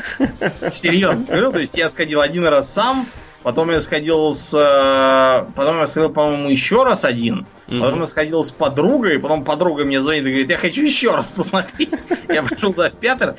Серьезно 0.71 1.25
говорю, 1.25 1.53
то 1.53 1.59
есть 1.59 1.77
я 1.77 1.89
сходил 1.89 2.21
один 2.21 2.47
раз 2.47 2.73
сам, 2.73 3.07
Потом 3.49 3.71
я 3.71 3.81
сходил 3.81 4.35
с... 4.35 4.53
Э, 4.53 5.51
потом 5.57 5.79
я 5.79 5.87
сходил, 5.87 6.11
по-моему, 6.11 6.51
еще 6.51 6.85
раз 6.85 7.07
один. 7.07 7.47
Mm-hmm. 7.67 7.81
Потом 7.81 8.01
я 8.01 8.05
сходил 8.05 8.45
с 8.45 8.51
подругой. 8.51 9.19
Потом 9.19 9.43
подруга 9.43 9.87
мне 9.87 10.03
звонит 10.03 10.27
и 10.27 10.29
говорит, 10.29 10.51
я 10.51 10.59
хочу 10.59 10.83
еще 10.83 11.15
раз 11.15 11.33
посмотреть. 11.33 11.95
Я 12.29 12.43
пошел 12.43 12.75
туда 12.75 12.91
в 12.91 12.97
пятер. 12.97 13.37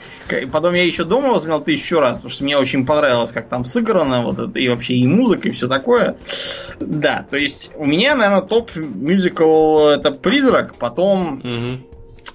Потом 0.52 0.74
я 0.74 0.84
еще 0.84 1.04
дома 1.04 1.32
посмотрел 1.32 1.64
тысячу 1.64 2.00
раз, 2.00 2.18
потому 2.18 2.32
что 2.32 2.44
мне 2.44 2.58
очень 2.58 2.88
понравилось, 2.88 3.32
как 3.32 3.50
там 3.50 3.64
сыграно, 3.64 4.24
вот 4.24 4.40
это, 4.40 4.58
и 4.58 4.68
вообще 4.68 4.96
и 4.96 5.06
музыка, 5.06 5.50
и 5.50 5.52
все 5.52 5.68
такое. 5.68 6.18
Да, 6.80 7.28
то 7.30 7.38
есть 7.38 7.70
у 7.76 7.86
меня, 7.86 8.16
наверное, 8.16 8.42
топ 8.42 8.76
мюзикл 8.76 9.90
это 9.90 10.10
«Призрак», 10.10 10.74
потом... 10.74 11.40
Mm-hmm. 11.44 11.89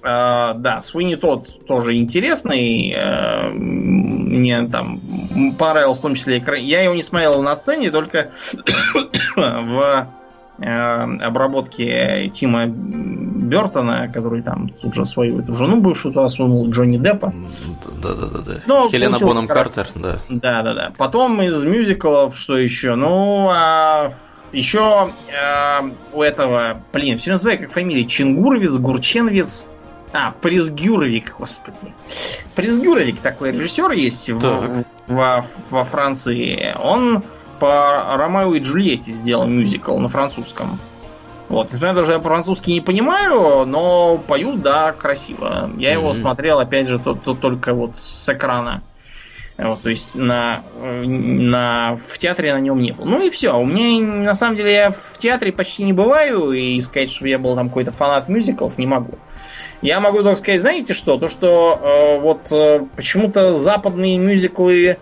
Uh, 0.05 0.53
да, 0.59 0.83
Суини 0.83 1.15
тот 1.15 1.65
тоже 1.65 1.95
интересный. 1.95 2.93
Uh, 2.93 3.51
мне 3.53 4.67
там 4.67 4.99
понравился 5.57 5.99
в 5.99 6.03
том 6.03 6.13
числе 6.13 6.37
экран. 6.37 6.59
Я 6.59 6.83
его 6.83 6.93
не 6.93 7.01
смотрел 7.01 7.41
на 7.41 7.55
сцене, 7.55 7.89
только 7.89 8.29
в 9.35 10.07
uh, 10.59 11.21
обработке 11.23 12.29
Тима 12.31 12.67
Бертона, 12.67 14.07
который 14.13 14.43
там 14.43 14.69
тут 14.69 14.93
же 14.93 15.07
свою 15.07 15.39
эту 15.39 15.55
жену 15.55 15.81
бывшую 15.81 16.13
туда 16.13 16.29
сунул, 16.29 16.69
Джонни 16.69 16.97
Деппа. 16.97 17.33
Да-да-да. 17.99 18.61
Ну, 18.67 18.87
Хелена 18.91 19.17
Боном 19.19 19.47
Картер, 19.47 19.89
да. 19.95 20.19
Да-да-да. 20.29 20.93
Потом 20.99 21.41
из 21.41 21.63
мюзиклов, 21.63 22.37
что 22.37 22.57
еще? 22.57 22.93
Ну, 22.93 23.49
а 23.51 24.13
еще 24.51 25.09
э, 25.31 25.81
у 26.13 26.21
этого, 26.21 26.81
блин, 26.93 27.17
все 27.17 27.31
называю 27.31 27.57
как 27.59 27.71
фамилия, 27.71 28.05
Чингуровец, 28.05 28.77
Гурченвец. 28.77 29.65
А, 30.17 30.31
Призгюровик, 30.31 31.35
господи. 31.37 31.93
Призгюровик 32.55 33.19
такой 33.19 33.51
режиссер 33.51 33.91
есть 33.91 34.29
в, 34.29 34.85
во, 35.07 35.45
во 35.69 35.83
Франции. 35.83 36.73
Он 36.81 37.21
по 37.59 38.15
Ромео 38.15 38.53
и 38.55 38.59
Джульетте 38.61 39.11
сделал 39.11 39.45
мюзикл 39.45 39.97
на 39.97 40.07
французском. 40.07 40.79
Вот, 41.49 41.71
несмотря 41.71 42.01
что 42.03 42.13
я 42.13 42.19
по-французски 42.19 42.71
не 42.71 42.79
понимаю, 42.79 43.65
но 43.65 44.17
поют, 44.17 44.61
да, 44.61 44.93
красиво. 44.93 45.69
Я 45.77 45.89
mm-hmm. 45.89 45.93
его 45.93 46.13
смотрел, 46.13 46.59
опять 46.59 46.87
же, 46.87 46.97
то, 46.97 47.13
то, 47.13 47.35
только 47.35 47.73
вот 47.73 47.97
с 47.97 48.29
экрана. 48.29 48.83
Вот, 49.57 49.81
то 49.81 49.89
есть 49.89 50.15
на, 50.15 50.63
на, 50.81 51.97
в 51.97 52.17
театре 52.17 52.53
на 52.53 52.59
нем 52.59 52.79
не 52.79 52.93
был. 52.93 53.05
Ну 53.05 53.21
и 53.21 53.29
все. 53.29 53.57
У 53.57 53.65
меня, 53.65 54.01
на 54.01 54.35
самом 54.35 54.55
деле, 54.55 54.73
я 54.73 54.91
в 54.91 55.17
театре 55.17 55.51
почти 55.51 55.83
не 55.83 55.93
бываю, 55.93 56.51
и 56.51 56.79
сказать, 56.79 57.11
что 57.11 57.27
я 57.27 57.37
был 57.37 57.55
там 57.55 57.67
какой-то 57.67 57.91
фанат 57.91 58.29
мюзиклов, 58.29 58.77
не 58.77 58.87
могу. 58.87 59.17
Я 59.81 59.99
могу 59.99 60.23
только 60.23 60.37
сказать, 60.37 60.61
знаете 60.61 60.93
что? 60.93 61.17
То, 61.17 61.29
что 61.29 61.79
э, 61.81 62.19
вот 62.21 62.51
э, 62.51 62.85
почему-то 62.95 63.57
западные 63.57 64.17
мюзиклы 64.17 64.97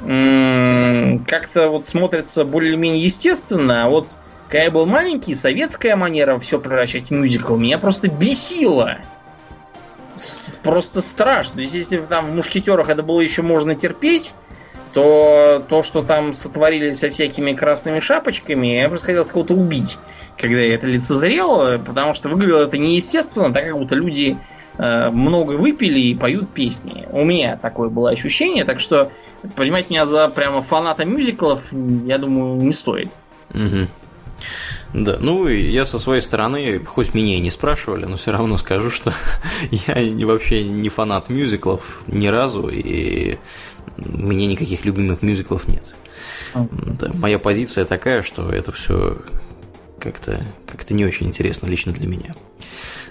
э, 0.00 1.18
как-то 1.26 1.68
вот 1.68 1.86
смотрятся 1.86 2.44
более-менее 2.44 3.04
естественно, 3.04 3.84
а 3.84 3.88
вот 3.88 4.18
когда 4.48 4.64
я 4.64 4.70
был 4.70 4.86
маленький, 4.86 5.34
советская 5.34 5.94
манера 5.94 6.38
все 6.38 6.58
превращать 6.58 7.08
в 7.08 7.10
мюзикл 7.10 7.56
меня 7.56 7.78
просто 7.78 8.08
бесила. 8.08 8.98
Просто 10.62 11.00
страшно. 11.02 11.56
То 11.56 11.60
есть, 11.60 11.74
если 11.74 11.98
там 11.98 12.26
в 12.26 12.34
мушкетерах 12.34 12.88
это 12.88 13.02
было 13.02 13.20
еще 13.20 13.42
можно 13.42 13.74
терпеть, 13.74 14.34
то 14.92 15.64
то, 15.68 15.82
что 15.82 16.02
там 16.02 16.32
сотворили 16.32 16.92
со 16.92 17.10
всякими 17.10 17.52
красными 17.52 18.00
шапочками, 18.00 18.66
я 18.68 18.88
просто 18.88 19.06
хотел 19.06 19.24
кого-то 19.24 19.54
убить 19.54 19.98
когда 20.38 20.60
я 20.60 20.74
это 20.74 20.86
лицезрел, 20.86 21.78
потому 21.80 22.14
что 22.14 22.28
выглядело 22.28 22.64
это 22.64 22.78
неестественно, 22.78 23.52
так 23.52 23.64
как 23.64 23.76
будто 23.76 23.96
люди 23.96 24.38
э, 24.78 25.10
много 25.10 25.52
выпили 25.52 25.98
и 25.98 26.14
поют 26.14 26.48
песни. 26.50 27.06
У 27.10 27.24
меня 27.24 27.56
такое 27.56 27.88
было 27.88 28.10
ощущение, 28.10 28.64
так 28.64 28.80
что 28.80 29.10
принимать 29.56 29.90
меня 29.90 30.06
за 30.06 30.28
прямо 30.28 30.62
фаната 30.62 31.04
мюзиклов, 31.04 31.72
я 31.72 32.18
думаю, 32.18 32.62
не 32.62 32.72
стоит. 32.72 33.12
Угу. 33.50 33.88
Да, 34.94 35.16
ну 35.18 35.48
я 35.48 35.84
со 35.84 35.98
своей 35.98 36.20
стороны, 36.20 36.84
хоть 36.84 37.12
меня 37.12 37.36
и 37.36 37.40
не 37.40 37.50
спрашивали, 37.50 38.04
но 38.04 38.16
все 38.16 38.30
равно 38.30 38.56
скажу, 38.56 38.88
что 38.88 39.12
я 39.70 40.26
вообще 40.26 40.62
не 40.62 40.88
фанат 40.88 41.28
мюзиклов 41.28 42.02
ни 42.06 42.28
разу, 42.28 42.68
и 42.68 43.38
меня 43.98 44.46
никаких 44.46 44.84
любимых 44.84 45.22
мюзиклов 45.22 45.68
нет. 45.68 45.94
Да, 46.54 47.10
моя 47.14 47.38
позиция 47.38 47.84
такая, 47.84 48.22
что 48.22 48.50
это 48.50 48.72
все 48.72 49.18
как-то 50.00 50.46
как 50.66 50.88
не 50.90 51.04
очень 51.04 51.26
интересно 51.26 51.66
лично 51.66 51.92
для 51.92 52.06
меня. 52.06 52.34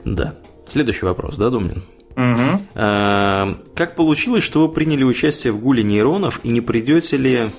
Да. 0.05 0.35
Следующий 0.65 1.05
вопрос, 1.05 1.37
да, 1.37 1.49
Домнин? 1.49 1.83
Угу. 2.15 2.61
А, 2.75 3.57
как 3.75 3.95
получилось, 3.95 4.43
что 4.43 4.65
вы 4.65 4.73
приняли 4.73 5.03
участие 5.03 5.53
в 5.53 5.59
гуле 5.59 5.83
нейронов 5.83 6.39
и 6.43 6.49
не 6.49 6.61
придете 6.61 7.17
ли 7.17 7.49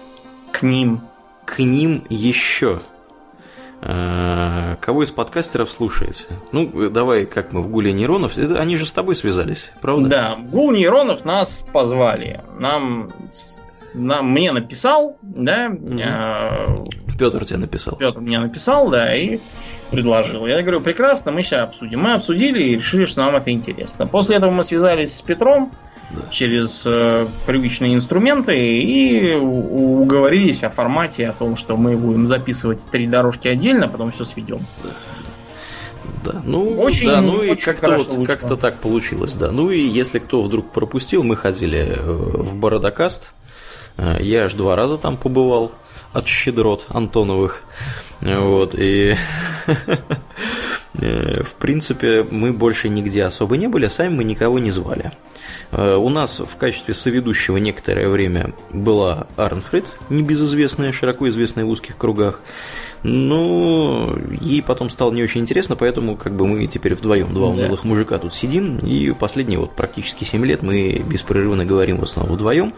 к 0.52 0.62
ним? 0.62 1.02
К 1.46 1.60
ним 1.60 2.04
еще. 2.10 2.82
А, 3.80 4.76
кого 4.80 5.04
из 5.04 5.10
подкастеров 5.10 5.70
слушаете? 5.70 6.24
Ну, 6.52 6.90
давай, 6.90 7.26
как 7.26 7.52
мы 7.52 7.62
в 7.62 7.68
гуле 7.68 7.92
нейронов. 7.92 8.36
Они 8.36 8.76
же 8.76 8.86
с 8.86 8.92
тобой 8.92 9.14
связались, 9.14 9.72
правда? 9.80 10.08
Да, 10.08 10.36
в 10.36 10.50
гул 10.50 10.72
нейронов 10.72 11.24
нас 11.24 11.64
позвали. 11.72 12.42
Нам 12.58 13.10
нам, 13.94 14.30
мне 14.30 14.52
написал, 14.52 15.16
да. 15.22 15.70
Угу. 15.70 16.90
Петр 17.18 17.44
тебе 17.44 17.58
написал. 17.58 17.96
Петр 17.96 18.20
мне 18.20 18.38
написал, 18.38 18.90
да, 18.90 19.14
и 19.14 19.38
предложил. 19.90 20.46
Я 20.46 20.60
говорю, 20.62 20.80
прекрасно, 20.80 21.32
мы 21.32 21.42
сейчас 21.42 21.64
обсудим. 21.64 22.00
Мы 22.00 22.12
обсудили 22.14 22.62
и 22.62 22.76
решили, 22.76 23.04
что 23.04 23.24
нам 23.24 23.34
это 23.34 23.50
интересно. 23.50 24.06
После 24.06 24.36
этого 24.36 24.50
мы 24.50 24.62
связались 24.62 25.16
с 25.16 25.22
Петром 25.22 25.72
да. 26.10 26.28
через 26.30 26.82
э, 26.86 27.26
привычные 27.46 27.94
инструменты 27.94 28.56
и 28.56 29.34
уговорились 29.34 30.62
о 30.62 30.70
формате, 30.70 31.28
о 31.28 31.32
том, 31.32 31.56
что 31.56 31.76
мы 31.76 31.96
будем 31.96 32.26
записывать 32.26 32.86
три 32.90 33.06
дорожки 33.06 33.48
отдельно, 33.48 33.88
потом 33.88 34.10
все 34.10 34.24
сведем. 34.24 34.60
Да. 34.82 34.90
Да, 36.24 36.42
ну, 36.44 36.80
очень, 36.80 37.06
да, 37.06 37.20
ну 37.20 37.42
и 37.42 37.54
как-то 37.54 37.96
вот, 37.96 38.26
как-то 38.26 38.56
так 38.56 38.78
получилось, 38.78 39.34
да. 39.34 39.52
Ну 39.52 39.70
и 39.70 39.80
если 39.80 40.18
кто 40.18 40.42
вдруг 40.42 40.72
пропустил, 40.72 41.22
мы 41.22 41.36
ходили 41.36 41.94
э, 41.96 42.02
в 42.02 42.56
Бородокаст, 42.56 43.30
Э, 43.98 44.16
я 44.20 44.44
аж 44.44 44.54
два 44.54 44.76
раза 44.76 44.96
там 44.96 45.16
побывал 45.16 45.72
от 46.12 46.26
щедрот 46.26 46.86
Антоновых. 46.88 47.62
Вот, 48.20 48.74
и 48.74 49.16
в 50.94 51.54
принципе 51.58 52.26
мы 52.30 52.52
больше 52.52 52.88
нигде 52.88 53.24
особо 53.24 53.56
не 53.56 53.68
были, 53.68 53.86
сами 53.88 54.14
мы 54.14 54.24
никого 54.24 54.58
не 54.58 54.70
звали. 54.70 55.12
Э, 55.70 55.96
у 55.96 56.08
нас 56.08 56.40
в 56.40 56.56
качестве 56.56 56.94
соведущего 56.94 57.56
некоторое 57.58 58.08
время 58.08 58.52
была 58.70 59.26
Арнфрид, 59.36 59.86
небезызвестная, 60.08 60.92
широко 60.92 61.28
известная 61.28 61.64
в 61.64 61.68
узких 61.68 61.96
кругах. 61.96 62.40
Но 63.02 64.16
ей 64.40 64.62
потом 64.62 64.90
стало 64.90 65.12
не 65.12 65.22
очень 65.22 65.40
интересно, 65.40 65.76
поэтому 65.76 66.16
как 66.16 66.34
бы 66.34 66.46
мы 66.46 66.66
теперь 66.66 66.94
вдвоем, 66.94 67.32
два 67.32 67.48
унылых 67.48 67.82
да. 67.82 67.88
мужика 67.88 68.18
тут 68.18 68.34
сидим, 68.34 68.78
и 68.78 69.12
последние 69.12 69.58
вот 69.58 69.72
практически 69.72 70.24
7 70.24 70.44
лет 70.44 70.62
мы 70.62 71.02
беспрерывно 71.06 71.64
говорим 71.64 71.98
в 71.98 72.04
основном 72.04 72.36
вдвоем. 72.36 72.74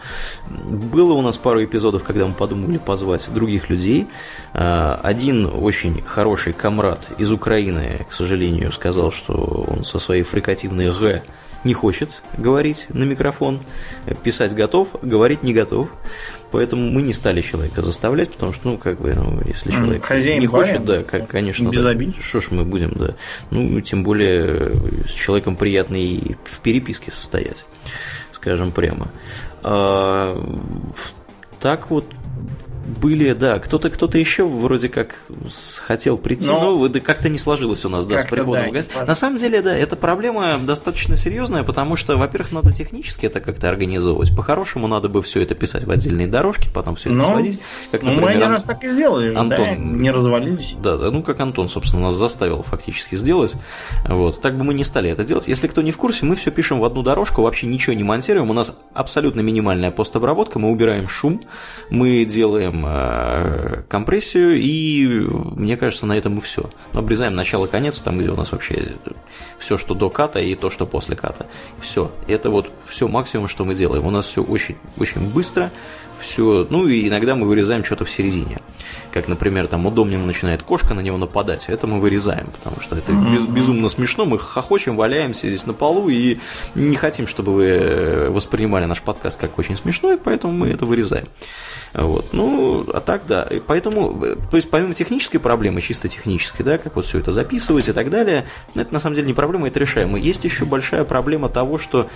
Было 0.47 1.13
у 1.13 1.21
нас 1.21 1.37
пару 1.37 1.63
эпизодов, 1.63 2.03
когда 2.03 2.25
мы 2.25 2.33
подумали 2.33 2.77
позвать 2.77 3.27
других 3.33 3.69
людей. 3.69 4.07
Э, 4.53 4.97
один 5.01 5.45
очень 5.45 6.01
хороший 6.01 6.53
комрад 6.53 6.99
из 7.17 7.31
Украины, 7.31 8.05
к 8.09 8.13
сожалению, 8.13 8.71
сказал, 8.71 9.11
что 9.11 9.33
он 9.67 9.83
со 9.83 9.99
своей 9.99 10.23
фрикативной 10.23 10.91
«г» 10.91 11.23
не 11.63 11.73
хочет 11.73 12.09
говорить 12.37 12.87
на 12.89 13.03
микрофон, 13.03 13.59
писать 14.23 14.55
готов, 14.55 14.95
говорить 15.01 15.43
не 15.43 15.53
готов. 15.53 15.89
Поэтому 16.51 16.91
мы 16.91 17.01
не 17.01 17.13
стали 17.13 17.41
человека 17.41 17.81
заставлять, 17.81 18.31
потому 18.31 18.53
что, 18.53 18.69
ну, 18.69 18.77
как 18.77 18.99
бы, 18.99 19.13
ну, 19.13 19.41
если 19.45 19.71
человек 19.71 20.03
Хозяин 20.03 20.41
не 20.41 20.47
хочет, 20.47 20.83
да, 20.85 21.03
как, 21.03 21.27
конечно, 21.27 21.69
без 21.69 21.83
да, 21.83 21.89
обид. 21.89 22.15
Что 22.17 22.41
ж 22.41 22.47
мы 22.51 22.65
будем, 22.65 22.91
да. 22.93 23.15
Ну, 23.51 23.79
тем 23.81 24.03
более 24.03 24.75
с 25.07 25.13
человеком 25.13 25.55
приятно 25.55 25.95
и 25.95 26.35
в 26.43 26.59
переписке 26.61 27.11
состоять 27.11 27.65
скажем 28.41 28.71
прямо. 28.71 29.09
А, 29.63 30.35
так 31.59 31.91
вот, 31.91 32.05
были, 32.85 33.33
да, 33.33 33.59
кто-то 33.59 33.89
кто-то 33.89 34.17
еще 34.17 34.45
вроде 34.45 34.89
как 34.89 35.15
хотел 35.85 36.17
прийти, 36.17 36.47
но, 36.47 36.75
но 36.75 37.01
как-то 37.01 37.29
не 37.29 37.37
сложилось 37.37 37.85
у 37.85 37.89
нас, 37.89 38.05
да, 38.05 38.19
с 38.19 38.25
приходом 38.25 38.73
да, 38.73 38.81
в 38.81 39.07
На 39.07 39.15
самом 39.15 39.37
деле, 39.37 39.61
да, 39.61 39.75
эта 39.75 39.95
проблема 39.95 40.57
достаточно 40.57 41.15
серьезная, 41.15 41.63
потому 41.63 41.95
что, 41.95 42.17
во-первых, 42.17 42.51
надо 42.51 42.73
технически 42.73 43.27
это 43.27 43.39
как-то 43.39 43.69
организовывать. 43.69 44.35
По-хорошему, 44.35 44.87
надо 44.87 45.09
бы 45.09 45.21
все 45.21 45.41
это 45.41 45.53
писать 45.53 45.83
в 45.83 45.91
отдельные 45.91 46.27
дорожки, 46.27 46.69
потом 46.73 46.95
все 46.95 47.09
это 47.09 47.19
но, 47.19 47.27
ну, 47.27 47.33
сводить. 47.33 47.59
Как, 47.91 48.01
например, 48.01 48.19
ну, 48.19 48.25
мы 48.25 48.31
один 48.31 48.49
раз 48.51 48.63
так 48.63 48.83
и 48.83 48.89
сделали, 48.89 49.33
Антон, 49.35 49.49
да, 49.49 49.75
не 49.75 50.11
развалились. 50.11 50.73
Да, 50.81 50.97
да, 50.97 51.11
ну 51.11 51.21
как 51.21 51.39
Антон, 51.39 51.69
собственно, 51.69 52.03
нас 52.03 52.15
заставил 52.15 52.63
фактически 52.63 53.15
сделать. 53.15 53.53
Вот, 54.07 54.41
так 54.41 54.57
бы 54.57 54.63
мы 54.63 54.73
не 54.73 54.83
стали 54.83 55.09
это 55.09 55.23
делать. 55.23 55.47
Если 55.47 55.67
кто 55.67 55.81
не 55.81 55.91
в 55.91 55.97
курсе, 55.97 56.25
мы 56.25 56.35
все 56.35 56.49
пишем 56.49 56.79
в 56.79 56.85
одну 56.85 57.03
дорожку, 57.03 57.43
вообще 57.43 57.67
ничего 57.67 57.93
не 57.93 58.03
монтируем, 58.03 58.49
у 58.49 58.53
нас 58.53 58.73
абсолютно 58.93 59.41
минимальная 59.41 59.91
постобработка, 59.91 60.57
мы 60.57 60.71
убираем 60.71 61.07
шум, 61.07 61.41
мы 61.89 62.25
делаем 62.25 62.70
э, 62.85 63.83
компрессию, 63.87 64.59
и 64.59 65.05
мне 65.55 65.77
кажется, 65.77 66.05
на 66.05 66.17
этом 66.17 66.37
и 66.37 66.41
все. 66.41 66.69
Но 66.93 66.99
обрезаем 66.99 67.35
начало-конец, 67.35 67.97
там, 67.97 68.19
где 68.19 68.29
у 68.29 68.35
нас 68.35 68.51
вообще 68.51 68.93
все, 69.57 69.77
что 69.77 69.93
до 69.93 70.09
ката, 70.09 70.39
и 70.39 70.55
то, 70.55 70.69
что 70.69 70.85
после 70.85 71.15
ката. 71.15 71.47
Все. 71.79 72.11
Это 72.27 72.49
вот 72.49 72.71
все 72.87 73.07
максимум, 73.07 73.47
что 73.47 73.65
мы 73.65 73.75
делаем. 73.75 74.05
У 74.05 74.11
нас 74.11 74.25
все 74.25 74.41
очень, 74.43 74.75
очень 74.97 75.29
быстро, 75.29 75.71
все, 76.21 76.65
ну 76.69 76.87
и 76.87 77.07
иногда 77.07 77.35
мы 77.35 77.47
вырезаем 77.47 77.83
что-то 77.83 78.05
в 78.05 78.09
середине. 78.09 78.61
Как, 79.11 79.27
например, 79.27 79.67
там 79.67 79.85
у 79.85 79.91
Домнина 79.91 80.25
начинает 80.25 80.63
кошка 80.63 80.93
на 80.93 81.01
него 81.01 81.17
нападать, 81.17 81.65
это 81.67 81.85
мы 81.87 81.99
вырезаем, 81.99 82.47
потому 82.47 82.79
что 82.81 82.95
это 82.95 83.11
без, 83.11 83.41
безумно 83.41 83.89
смешно, 83.89 84.25
мы 84.25 84.39
хохочем, 84.39 84.95
валяемся 84.95 85.49
здесь 85.49 85.65
на 85.65 85.73
полу 85.73 86.07
и 86.07 86.37
не 86.75 86.95
хотим, 86.95 87.27
чтобы 87.27 87.51
вы 87.53 88.29
воспринимали 88.29 88.85
наш 88.85 89.01
подкаст 89.01 89.39
как 89.39 89.59
очень 89.59 89.75
смешной, 89.75 90.17
поэтому 90.17 90.53
мы 90.53 90.69
это 90.69 90.85
вырезаем. 90.85 91.27
Вот. 91.93 92.27
Ну, 92.31 92.85
а 92.93 93.01
так, 93.01 93.23
да. 93.27 93.49
Поэтому, 93.67 94.17
то 94.49 94.55
есть, 94.55 94.69
помимо 94.69 94.93
технической 94.93 95.39
проблемы, 95.39 95.81
чисто 95.81 96.07
технической, 96.07 96.65
да, 96.65 96.77
как 96.77 96.95
вот 96.95 97.05
все 97.05 97.19
это 97.19 97.33
записывать 97.33 97.89
и 97.89 97.91
так 97.91 98.09
далее, 98.09 98.45
это 98.75 98.93
на 98.93 98.99
самом 98.99 99.15
деле 99.15 99.27
не 99.27 99.33
проблема, 99.33 99.67
это 99.67 99.79
решаемо. 99.79 100.17
Есть 100.17 100.45
еще 100.45 100.63
большая 100.63 101.03
проблема 101.03 101.49
того, 101.49 101.77
что 101.77 102.09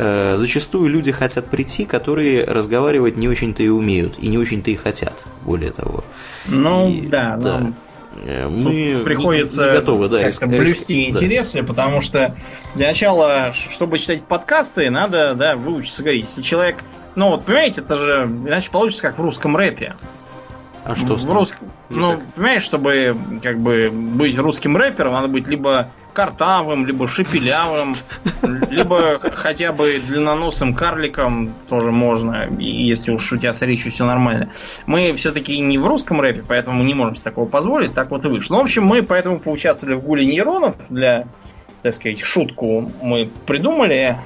э, 0.00 0.36
зачастую 0.38 0.88
люди 0.88 1.12
хотят 1.12 1.46
прийти, 1.46 1.84
которые 1.84 2.44
разговаривать 2.44 3.16
не 3.16 3.28
очень-то 3.28 3.62
и 3.62 3.68
умеют, 3.68 4.18
и 4.18 4.28
не 4.28 4.38
очень-то 4.38 4.70
и 4.70 4.76
хотят, 4.76 5.14
более 5.42 5.72
того. 5.72 6.04
Ну, 6.46 6.90
и, 6.90 7.06
да, 7.06 7.36
да. 7.36 7.58
Нам 7.58 7.74
э, 8.24 8.48
мы 8.48 8.94
Тут 8.94 9.04
приходится 9.04 9.64
не, 9.64 9.68
не 9.68 9.78
готовы, 9.78 10.08
да, 10.08 10.22
как-то 10.22 10.46
блюсти 10.46 11.08
интересы, 11.08 11.60
да. 11.60 11.66
потому 11.66 12.00
что 12.00 12.34
для 12.74 12.88
начала, 12.88 13.52
чтобы 13.52 13.98
читать 13.98 14.24
подкасты, 14.24 14.90
надо 14.90 15.34
да, 15.34 15.56
выучиться 15.56 16.02
говорить. 16.02 16.24
Если 16.24 16.42
человек 16.42 16.76
ну, 17.16 17.30
вот, 17.30 17.44
понимаете, 17.44 17.80
это 17.80 17.96
же 17.96 18.22
иначе 18.46 18.70
получится 18.70 19.02
как 19.02 19.18
в 19.18 19.22
русском 19.22 19.56
рэпе. 19.56 19.96
А 20.84 20.94
что 20.96 21.16
в 21.16 21.32
русском? 21.32 21.70
Ну, 21.88 22.12
так. 22.12 22.24
понимаешь, 22.34 22.62
чтобы 22.62 23.16
как 23.42 23.60
бы 23.60 23.90
быть 23.90 24.36
русским 24.38 24.76
рэпером, 24.76 25.12
надо 25.12 25.28
быть 25.28 25.46
либо 25.48 25.90
картавым, 26.12 26.86
либо 26.86 27.06
шепелявым, 27.06 27.94
либо 28.70 29.18
хотя 29.18 29.72
бы 29.72 30.00
длинноносым 30.04 30.74
карликом 30.74 31.54
тоже 31.68 31.92
можно, 31.92 32.48
если 32.58 33.12
уж 33.12 33.32
у 33.32 33.36
тебя 33.36 33.54
с 33.54 33.62
речью 33.62 33.92
все 33.92 34.06
нормально. 34.06 34.50
Мы 34.86 35.12
все-таки 35.14 35.58
не 35.60 35.78
в 35.78 35.86
русском 35.86 36.20
рэпе, 36.20 36.44
поэтому 36.46 36.82
не 36.82 36.94
можем 36.94 37.16
себе 37.16 37.24
такого 37.24 37.48
позволить, 37.48 37.94
так 37.94 38.10
вот 38.10 38.24
и 38.24 38.28
вышло. 38.28 38.54
Ну, 38.54 38.60
в 38.60 38.64
общем, 38.64 38.84
мы 38.84 39.02
поэтому 39.02 39.38
поучаствовали 39.38 39.94
в 39.94 40.02
гуле 40.02 40.24
нейронов 40.24 40.76
для, 40.88 41.26
так 41.82 41.94
сказать, 41.94 42.20
шутку 42.20 42.90
мы 43.02 43.30
придумали. 43.46 44.16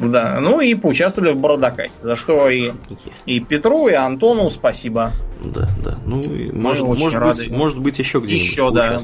Да, 0.00 0.38
ну 0.40 0.60
и 0.60 0.74
поучаствовали 0.74 1.32
в 1.32 1.36
Бородокасте, 1.36 2.02
за 2.02 2.16
что 2.16 2.48
и, 2.48 2.72
и 3.24 3.40
Петру, 3.40 3.88
и 3.88 3.94
Антону 3.94 4.50
спасибо. 4.50 5.12
Да, 5.44 5.68
да. 5.84 5.98
Ну, 6.04 6.20
и 6.20 6.50
может, 6.50 6.84
может, 6.84 7.14
рады. 7.14 7.44
быть, 7.44 7.50
может 7.50 7.78
быть, 7.78 7.98
еще 7.98 8.18
где-нибудь 8.18 8.46
еще, 8.46 8.70
да. 8.70 8.98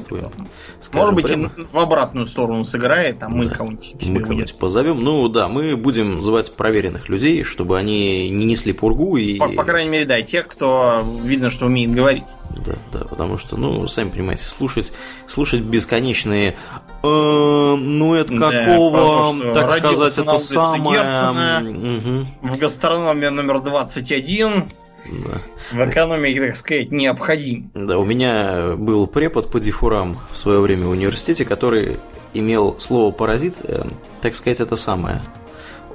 Может 0.91 1.15
быть, 1.15 1.27
прямо. 1.27 1.51
и 1.55 1.63
в 1.63 1.77
обратную 1.77 2.25
сторону 2.25 2.65
сыграет, 2.65 3.21
а 3.21 3.29
мы 3.29 3.45
да. 3.45 3.55
кого-нибудь 3.55 4.09
Мы 4.09 4.19
кого-нибудь 4.19 4.55
позовем. 4.55 5.03
Ну 5.03 5.27
да, 5.29 5.47
мы 5.47 5.77
будем 5.77 6.21
звать 6.21 6.51
проверенных 6.53 7.07
людей, 7.09 7.43
чтобы 7.43 7.77
они 7.77 8.29
не 8.29 8.45
несли 8.45 8.73
пургу 8.73 9.17
и. 9.17 9.37
По, 9.37 9.49
по 9.49 9.63
крайней 9.63 9.89
мере, 9.89 10.05
да, 10.05 10.21
тех, 10.21 10.47
кто 10.47 11.03
видно, 11.23 11.49
что 11.49 11.67
умеет 11.67 11.91
говорить. 11.91 12.23
Да, 12.65 12.73
да, 12.91 12.99
потому 13.05 13.37
что, 13.37 13.57
ну, 13.57 13.87
сами 13.87 14.09
понимаете, 14.09 14.45
слушать, 14.45 14.91
слушать 15.27 15.61
бесконечные 15.61 16.55
ну 17.03 18.15
это 18.15 18.37
какого, 18.37 19.33
да, 19.43 19.67
так 19.67 19.71
сказать, 19.79 20.17
это 20.17 20.39
самое... 20.39 21.59
Угу. 21.61 22.27
В 22.53 22.57
гастрономе 22.57 23.29
номер 23.29 23.59
21 23.59 24.69
да. 25.05 25.41
В 25.71 25.89
экономике, 25.89 26.41
так 26.41 26.55
сказать, 26.55 26.91
необходим. 26.91 27.71
Да, 27.73 27.97
у 27.97 28.05
меня 28.05 28.75
был 28.77 29.07
препод 29.07 29.51
по 29.51 29.59
дифурам 29.59 30.19
в 30.31 30.37
свое 30.37 30.59
время 30.59 30.87
в 30.87 30.91
университете, 30.91 31.45
который 31.45 31.99
имел 32.33 32.75
слово 32.79 33.11
паразит, 33.11 33.55
э, 33.63 33.83
так 34.21 34.35
сказать, 34.35 34.61
это 34.61 34.75
самое. 34.75 35.21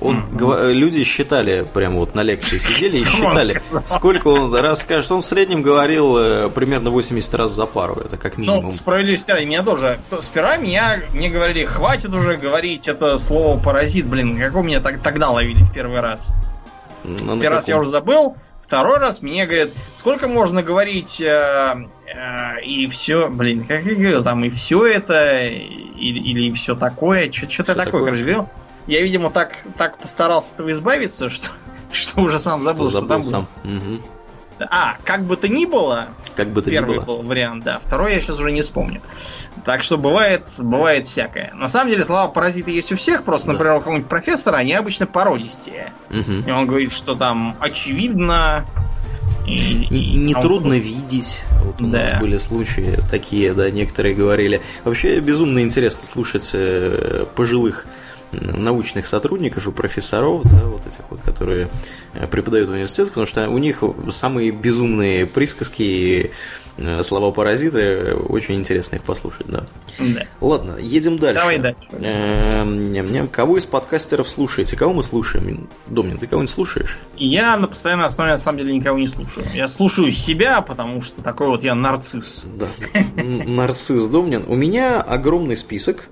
Он, 0.00 0.20
mm-hmm. 0.20 0.72
Люди 0.72 1.04
считали, 1.04 1.66
прямо 1.72 1.96
вот 1.96 2.14
на 2.14 2.22
лекции 2.22 2.58
сидели 2.58 2.98
и 2.98 3.04
считали, 3.06 3.62
сколько 3.86 4.28
он 4.28 4.54
раз 4.54 4.82
скажет. 4.82 5.10
Он 5.10 5.20
в 5.20 5.24
среднем 5.24 5.62
говорил 5.62 6.16
э, 6.16 6.48
примерно 6.48 6.90
80 6.90 7.34
раз 7.34 7.52
за 7.52 7.66
пару, 7.66 7.94
это 7.94 8.16
как 8.16 8.36
ну, 8.36 8.42
минимум. 8.42 8.64
Ну, 8.66 8.72
справедливости 8.72 9.30
ради, 9.30 9.44
меня 9.44 9.62
тоже. 9.62 10.00
Сперва 10.20 10.56
меня, 10.56 11.00
мне 11.12 11.28
говорили, 11.28 11.64
хватит 11.64 12.12
уже 12.14 12.36
говорить 12.36 12.88
это 12.88 13.18
слово 13.18 13.60
паразит, 13.60 14.06
блин, 14.06 14.38
как 14.38 14.54
у 14.54 14.62
меня 14.62 14.80
так, 14.80 15.00
тогда 15.02 15.30
ловили 15.30 15.62
в 15.62 15.72
первый 15.72 16.00
раз. 16.00 16.32
Ну, 17.04 17.40
первый 17.40 17.56
раз 17.56 17.68
я 17.68 17.78
уже 17.78 17.90
забыл, 17.90 18.36
Второй 18.68 18.98
раз 18.98 19.22
мне 19.22 19.46
говорят, 19.46 19.70
сколько 19.96 20.28
можно 20.28 20.62
говорить 20.62 21.22
э, 21.22 21.26
э, 21.26 22.62
и 22.62 22.86
все, 22.88 23.30
блин, 23.30 23.64
как 23.64 23.82
я 23.86 23.94
говорил, 23.94 24.22
там 24.22 24.44
и 24.44 24.50
все 24.50 24.84
это, 24.84 25.46
или, 25.46 26.18
или 26.18 26.52
все 26.52 26.74
такое, 26.74 27.32
что-то 27.32 27.74
такое, 27.74 27.84
такое, 27.86 28.04
короче, 28.04 28.24
говорил. 28.24 28.48
Я, 28.88 29.02
видимо, 29.02 29.30
так, 29.30 29.58
так 29.76 29.98
постарался 29.98 30.54
этого 30.54 30.72
избавиться, 30.72 31.28
что, 31.28 31.50
что 31.92 32.22
уже 32.22 32.38
сам 32.38 32.62
забыл, 32.62 32.88
что, 32.90 33.00
что 33.00 33.06
там 33.06 33.22
сам. 33.22 33.48
Угу. 33.62 34.02
А, 34.70 34.96
как 35.04 35.24
бы 35.24 35.36
то 35.36 35.46
ни 35.46 35.66
было. 35.66 36.08
Как 36.34 36.48
бы 36.48 36.62
то 36.62 36.70
первый 36.70 36.94
ни 36.94 36.96
было. 36.96 37.18
был 37.18 37.22
вариант, 37.22 37.64
да. 37.64 37.78
Второй 37.78 38.14
я 38.14 38.20
сейчас 38.20 38.40
уже 38.40 38.50
не 38.50 38.62
вспомню. 38.62 39.00
Так 39.64 39.82
что 39.82 39.98
бывает, 39.98 40.48
бывает 40.58 41.04
всякое. 41.04 41.52
На 41.54 41.68
самом 41.68 41.90
деле 41.90 42.02
слова 42.02 42.28
паразиты 42.28 42.70
есть 42.70 42.90
у 42.90 42.96
всех, 42.96 43.24
просто, 43.24 43.48
да. 43.48 43.52
например, 43.52 43.76
у 43.76 43.78
какого-нибудь 43.78 44.08
профессора 44.08 44.56
они 44.56 44.72
обычно 44.72 45.06
породистее. 45.06 45.92
Угу. 46.10 46.48
И 46.48 46.50
он 46.50 46.66
говорит, 46.66 46.90
что 46.90 47.14
там 47.14 47.56
очевидно. 47.60 48.64
И, 49.46 49.84
и, 49.84 50.16
Нетрудно 50.16 50.74
он... 50.74 50.80
видеть. 50.80 51.40
Вот 51.62 51.80
у 51.80 51.86
да. 51.86 51.98
нас 51.98 52.20
были 52.20 52.38
случаи 52.38 52.98
такие, 53.10 53.52
да, 53.52 53.70
некоторые 53.70 54.14
говорили. 54.14 54.62
Вообще 54.84 55.20
безумно 55.20 55.60
интересно 55.60 56.04
слушать 56.06 56.50
э, 56.54 57.26
пожилых 57.34 57.86
научных 58.32 59.06
сотрудников 59.06 59.66
и 59.66 59.70
профессоров, 59.70 60.42
да, 60.44 60.66
вот 60.66 60.86
этих 60.86 61.00
вот, 61.10 61.20
которые 61.22 61.68
э, 62.14 62.26
преподают 62.26 62.68
в 62.68 62.72
университете, 62.72 63.08
потому 63.08 63.26
что 63.26 63.48
у 63.48 63.58
них 63.58 63.82
самые 64.10 64.50
безумные 64.50 65.26
присказки 65.26 65.82
и 65.82 66.30
э, 66.76 67.02
слова 67.02 67.30
паразиты, 67.30 68.14
очень 68.14 68.56
интересно 68.56 68.96
их 68.96 69.02
послушать, 69.02 69.46
да. 69.46 69.66
да. 69.98 70.26
Ладно, 70.40 70.76
едем 70.78 71.18
дальше. 71.18 71.40
Давай 71.40 71.58
дальше. 71.58 71.88
Эм, 71.92 73.28
кого 73.28 73.58
из 73.58 73.66
подкастеров 73.66 74.28
слушаете? 74.28 74.76
Кого 74.76 74.92
мы 74.92 75.02
слушаем? 75.02 75.68
Домнин, 75.86 76.18
ты 76.18 76.26
кого-нибудь 76.26 76.54
слушаешь? 76.54 76.98
Я 77.16 77.56
на 77.56 77.66
постоянной 77.66 78.06
основе 78.06 78.32
на 78.32 78.38
самом 78.38 78.58
деле 78.58 78.74
никого 78.74 78.98
не 78.98 79.06
слушаю. 79.06 79.46
Я 79.54 79.68
слушаю 79.68 80.10
себя, 80.10 80.60
потому 80.60 81.00
что 81.00 81.22
такой 81.22 81.48
вот 81.48 81.62
я 81.62 81.74
нарцисс. 81.74 82.46
Да, 82.54 82.66
нарцисс 83.22 84.04
Домнин. 84.06 84.44
У 84.46 84.54
меня 84.54 85.00
огромный 85.00 85.56
список 85.56 86.08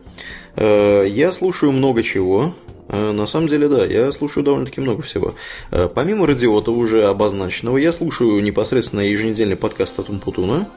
я 0.56 1.32
слушаю 1.32 1.72
много 1.72 2.02
чего. 2.02 2.54
Э, 2.88 3.12
на 3.12 3.26
самом 3.26 3.48
деле, 3.48 3.68
да, 3.68 3.84
я 3.84 4.12
слушаю 4.12 4.44
довольно-таки 4.44 4.80
много 4.80 5.02
всего. 5.02 5.34
Э, 5.70 5.88
помимо 5.92 6.26
радиота 6.26 6.70
уже 6.70 7.04
обозначенного, 7.04 7.78
я 7.78 7.92
слушаю 7.92 8.42
непосредственно 8.42 9.00
еженедельный 9.00 9.56
подкаст 9.56 9.98
от 9.98 10.08
Умпутуна. 10.08 10.68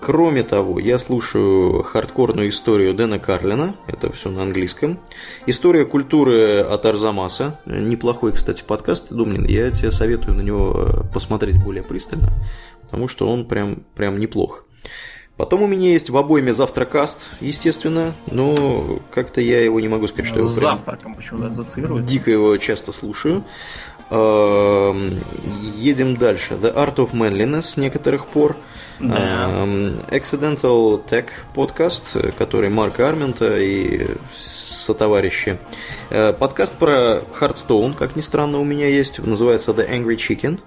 Кроме 0.00 0.44
того, 0.44 0.78
я 0.78 0.98
слушаю 0.98 1.82
хардкорную 1.82 2.50
историю 2.50 2.94
Дэна 2.94 3.18
Карлина, 3.18 3.74
это 3.88 4.12
все 4.12 4.30
на 4.30 4.42
английском. 4.42 5.00
История 5.46 5.84
культуры 5.84 6.60
от 6.60 6.86
Арзамаса, 6.86 7.58
неплохой, 7.66 8.30
кстати, 8.30 8.62
подкаст, 8.62 9.12
Думнин, 9.12 9.44
я 9.46 9.72
тебе 9.72 9.90
советую 9.90 10.36
на 10.36 10.42
него 10.42 11.08
посмотреть 11.12 11.60
более 11.60 11.82
пристально, 11.82 12.32
потому 12.82 13.08
что 13.08 13.26
он 13.26 13.44
прям, 13.44 13.82
прям 13.96 14.20
неплох. 14.20 14.64
Потом 15.36 15.62
у 15.62 15.66
меня 15.66 15.90
есть 15.90 16.10
в 16.10 16.16
обойме 16.16 16.52
завтракаст, 16.52 17.18
естественно, 17.40 18.12
но 18.30 19.00
как-то 19.10 19.40
я 19.40 19.64
его 19.64 19.80
не 19.80 19.88
могу 19.88 20.06
сказать, 20.06 20.26
что 20.30 20.42
С 20.42 20.50
его 20.56 20.60
прям 20.60 20.76
завтраком 20.78 21.14
почему-то 21.14 21.46
ассоциируется. 21.48 22.10
дико 22.10 22.30
его 22.30 22.56
часто 22.58 22.92
слушаю. 22.92 23.42
Эм, 24.10 25.18
Едем 25.76 26.16
дальше. 26.16 26.54
The 26.54 26.74
Art 26.74 26.96
of 26.96 27.12
Manliness 27.12 27.62
с 27.62 27.76
некоторых 27.78 28.26
пор. 28.26 28.56
Да. 29.00 29.50
Эм, 29.62 30.00
Accidental 30.10 31.02
Tech 31.08 31.28
подкаст, 31.54 32.04
который 32.36 32.68
Марка 32.68 33.08
Армента 33.08 33.58
и 33.58 34.06
сотоварищи. 34.36 35.58
Э, 36.10 36.32
Подкаст 36.34 36.76
про 36.76 37.22
Hearthstone, 37.40 37.94
как 37.94 38.16
ни 38.16 38.20
странно, 38.20 38.58
у 38.60 38.64
меня 38.64 38.86
есть. 38.88 39.18
Называется 39.18 39.70
The 39.72 39.88
Angry 39.90 40.16
Chicken. 40.16 40.60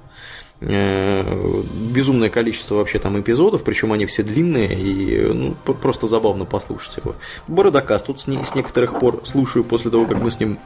Э, 0.62 1.62
Безумное 1.94 2.30
количество 2.30 2.76
вообще 2.76 3.00
там 3.00 3.20
эпизодов, 3.20 3.64
причем 3.64 3.92
они 3.94 4.06
все 4.06 4.24
длинные 4.24 4.74
и 4.74 5.34
ну, 5.34 5.56
просто 5.74 6.08
забавно 6.08 6.46
послушать 6.46 6.98
его. 6.98 7.16
Бородокаст 7.48 8.06
тут 8.06 8.22
с, 8.22 8.28
не- 8.28 8.44
с 8.44 8.56
некоторых 8.56 9.00
пор 9.00 9.22
слушаю 9.26 9.64
после 9.64 9.92
того, 9.92 10.06
как 10.06 10.22
мы 10.22 10.32
с 10.32 10.40
ним 10.40 10.58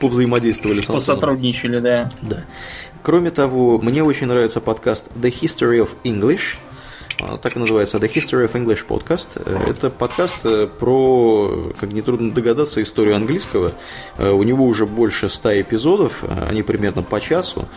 повзаимодействовали. 0.00 0.80
Посотрудничали, 0.80 1.78
да. 1.78 2.10
Да. 2.22 2.44
Кроме 3.02 3.30
того, 3.30 3.78
мне 3.78 4.02
очень 4.02 4.26
нравится 4.26 4.60
подкаст 4.60 5.06
The 5.14 5.32
History 5.32 5.80
of 5.82 5.90
English. 6.04 6.58
А, 7.22 7.36
Так 7.38 7.56
и 7.56 7.58
называется 7.58 7.98
The 7.98 8.12
History 8.12 8.50
of 8.50 8.52
English 8.52 8.86
Podcast. 8.86 9.28
Э, 9.34 9.70
Это 9.70 9.90
подкаст 9.90 10.44
э, 10.44 10.66
про, 10.66 11.72
как 11.78 11.92
нетрудно 11.92 12.32
догадаться, 12.32 12.82
историю 12.82 13.16
английского. 13.16 13.72
Э, 14.16 14.30
У 14.30 14.42
него 14.42 14.64
уже 14.64 14.86
больше 14.86 15.28
ста 15.28 15.58
эпизодов, 15.60 16.24
они 16.24 16.62
примерно 16.62 17.02
по 17.02 17.20
часу. 17.20 17.68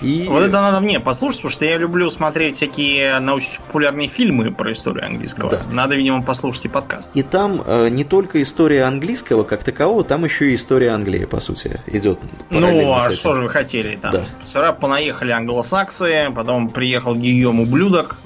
И... 0.00 0.26
Вот 0.28 0.42
это 0.42 0.52
надо 0.60 0.80
мне 0.80 1.00
послушать, 1.00 1.40
потому 1.40 1.52
что 1.52 1.64
я 1.64 1.76
люблю 1.78 2.10
смотреть 2.10 2.56
всякие 2.56 3.18
научно-популярные 3.20 4.08
фильмы 4.08 4.52
про 4.52 4.72
историю 4.72 5.06
английского. 5.06 5.50
Да. 5.50 5.62
Надо, 5.70 5.96
видимо, 5.96 6.22
послушать 6.22 6.66
и 6.66 6.68
подкаст. 6.68 7.16
И 7.16 7.22
там 7.22 7.62
не 7.94 8.04
только 8.04 8.42
история 8.42 8.84
английского 8.84 9.44
как 9.44 9.64
такового, 9.64 10.04
там 10.04 10.24
еще 10.24 10.50
и 10.50 10.54
история 10.54 10.90
Англии, 10.90 11.24
по 11.24 11.40
сути, 11.40 11.80
идет. 11.86 12.18
Ну, 12.50 12.92
а 12.94 13.10
что 13.10 13.34
же 13.34 13.42
вы 13.42 13.48
хотели 13.48 13.96
там? 13.96 14.12
Да. 14.12 14.26
Сразу 14.44 14.76
понаехали 14.78 15.32
англосаксы, 15.32 16.28
потом 16.34 16.68
приехал 16.68 17.14
Гийом 17.14 17.60
Ублюдок, 17.60 18.16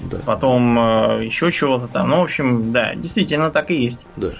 Да. 0.00 0.18
потом 0.24 0.78
э, 0.78 1.24
еще 1.26 1.50
чего-то 1.50 1.86
там. 1.88 2.08
Ну, 2.08 2.20
в 2.20 2.22
общем, 2.24 2.72
да, 2.72 2.94
действительно 2.94 3.50
так 3.50 3.70
и 3.70 3.74
есть. 3.74 4.06
Да. 4.16 4.30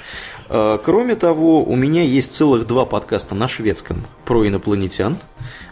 А, 0.48 0.78
Кроме 0.78 1.14
того, 1.14 1.62
у 1.62 1.76
меня 1.76 2.02
есть 2.02 2.34
целых 2.34 2.66
два 2.66 2.84
подкаста 2.84 3.34
на 3.34 3.46
шведском 3.46 4.06
про 4.24 4.46
инопланетян. 4.46 5.18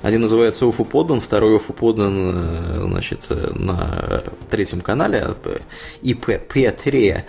Один 0.02 0.20
называется 0.20 0.66
Уфуподан, 0.66 1.20
второй 1.20 1.56
Уфуподан, 1.56 2.30
э, 2.34 2.86
значит, 2.88 3.26
э, 3.30 3.50
на 3.54 4.22
третьем 4.50 4.80
канале 4.80 5.34
э, 5.44 5.58
ИП-3. 6.02 7.22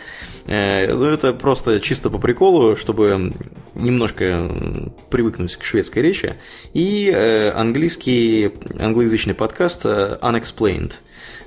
Э, 0.46 0.94
Ну, 0.94 1.06
это 1.06 1.34
просто 1.34 1.80
чисто 1.80 2.10
по 2.10 2.20
приколу, 2.20 2.76
чтобы 2.76 3.34
немножко 3.74 4.92
привыкнуть 5.10 5.56
к 5.56 5.64
шведской 5.64 6.04
речи. 6.04 6.36
И 6.74 7.12
э, 7.14 7.50
английский, 7.52 8.52
англоязычный 8.80 9.34
подкаст 9.34 9.82
э, 9.86 10.18
Unexplained. 10.22 10.92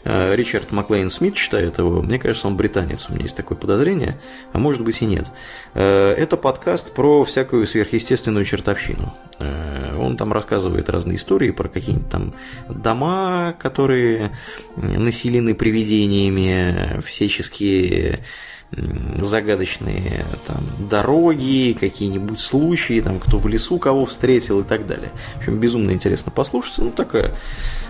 Э, 0.04 0.34
Ричард 0.34 0.72
Маклейн 0.72 1.10
Смит 1.10 1.34
читает 1.34 1.78
его. 1.78 2.02
Мне 2.02 2.18
кажется, 2.18 2.48
он 2.48 2.56
британец. 2.56 3.06
У 3.08 3.12
меня 3.12 3.24
есть 3.24 3.36
такое 3.36 3.56
подозрение. 3.56 4.18
А 4.52 4.58
может 4.58 4.82
быть 4.82 5.00
и 5.02 5.06
нет. 5.06 5.26
Э, 5.74 6.12
Это 6.12 6.36
подкаст 6.36 6.92
про 6.92 7.24
всякую 7.24 7.66
сверхъестественную 7.66 8.44
чертовщину. 8.44 9.14
Э, 9.38 9.96
Он 9.98 10.16
там 10.16 10.32
рассказывает 10.32 10.88
разные 10.88 11.16
истории 11.16 11.50
про 11.50 11.68
какие-нибудь 11.68 12.10
там 12.10 12.34
дома, 12.68 13.54
которые 13.58 14.32
населены 14.76 15.54
привидениями, 15.54 17.00
всяческие 17.00 18.24
загадочные 19.18 20.24
там 20.46 20.64
дороги, 20.90 21.76
какие-нибудь 21.78 22.40
случаи, 22.40 23.00
там 23.00 23.20
кто 23.20 23.38
в 23.38 23.46
лесу 23.46 23.78
кого 23.78 24.06
встретил 24.06 24.60
и 24.60 24.64
так 24.64 24.86
далее. 24.86 25.10
В 25.34 25.38
общем, 25.38 25.58
безумно 25.58 25.90
интересно 25.90 26.32
послушать. 26.32 26.78
Ну, 26.78 26.90
такая 26.90 27.34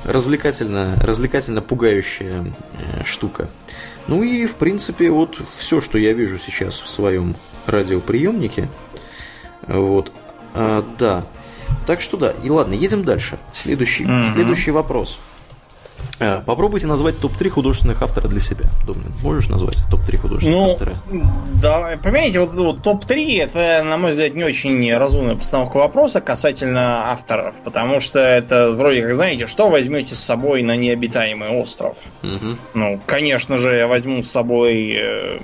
развлекательно, 0.05 0.97
развлекательно 1.01 1.63
пугающая 1.63 2.53
э, 2.79 3.05
штука. 3.05 3.49
Ну 4.09 4.23
и, 4.25 4.47
в 4.47 4.57
принципе, 4.57 5.11
вот 5.11 5.41
все, 5.57 5.81
что 5.81 5.99
я 5.99 6.13
вижу 6.13 6.39
сейчас 6.39 6.81
в 6.81 6.89
своем 6.89 7.37
радиоприемнике. 7.67 8.69
Вот. 9.69 10.11
А, 10.55 10.85
да. 10.99 11.25
Так 11.87 12.01
что 12.01 12.17
да. 12.17 12.35
И 12.43 12.51
ладно, 12.51 12.75
едем 12.75 13.05
дальше. 13.05 13.39
Следующий, 13.53 14.05
Мгм. 14.05 14.25
следующий 14.35 14.73
вопрос. 14.73 15.21
А, 16.21 16.41
Попробуйте 16.45 16.87
назвать 16.87 17.19
топ-3 17.21 17.49
художественных 17.49 18.03
автора 18.03 18.29
для 18.29 18.41
себя. 18.41 18.67
Домнин, 18.87 19.13
можешь 19.23 19.49
назвать 19.49 19.85
топ-3 19.91 20.17
художественных 20.19 20.59
Ну, 20.59 20.73
автора? 20.73 20.97
да, 21.61 21.99
понимаете, 22.03 22.41
вот, 22.41 22.53
вот 22.55 22.83
топ-3 22.83 23.41
это, 23.43 23.83
на 23.85 23.97
мой 23.97 24.13
взгляд, 24.13 24.35
не 24.35 24.45
очень 24.45 24.95
разумная 24.97 25.35
постановка 25.35 25.79
вопроса 25.79 26.21
касательно 26.21 27.11
авторов, 27.11 27.57
потому 27.65 28.01
что 28.01 28.19
это 28.21 28.71
вроде 28.73 29.03
как, 29.03 29.15
знаете, 29.15 29.47
что 29.47 29.69
возьмете 29.69 30.15
с 30.15 30.21
собой 30.21 30.63
на 30.63 30.77
необитаемый 30.77 31.49
остров? 31.51 31.97
Мгм. 32.23 32.59
Ну, 32.75 33.01
конечно 33.07 33.57
же, 33.57 33.75
я 33.75 33.87
возьму 33.89 34.23
с 34.23 34.31
собой 34.31 34.93
э, 34.95 35.39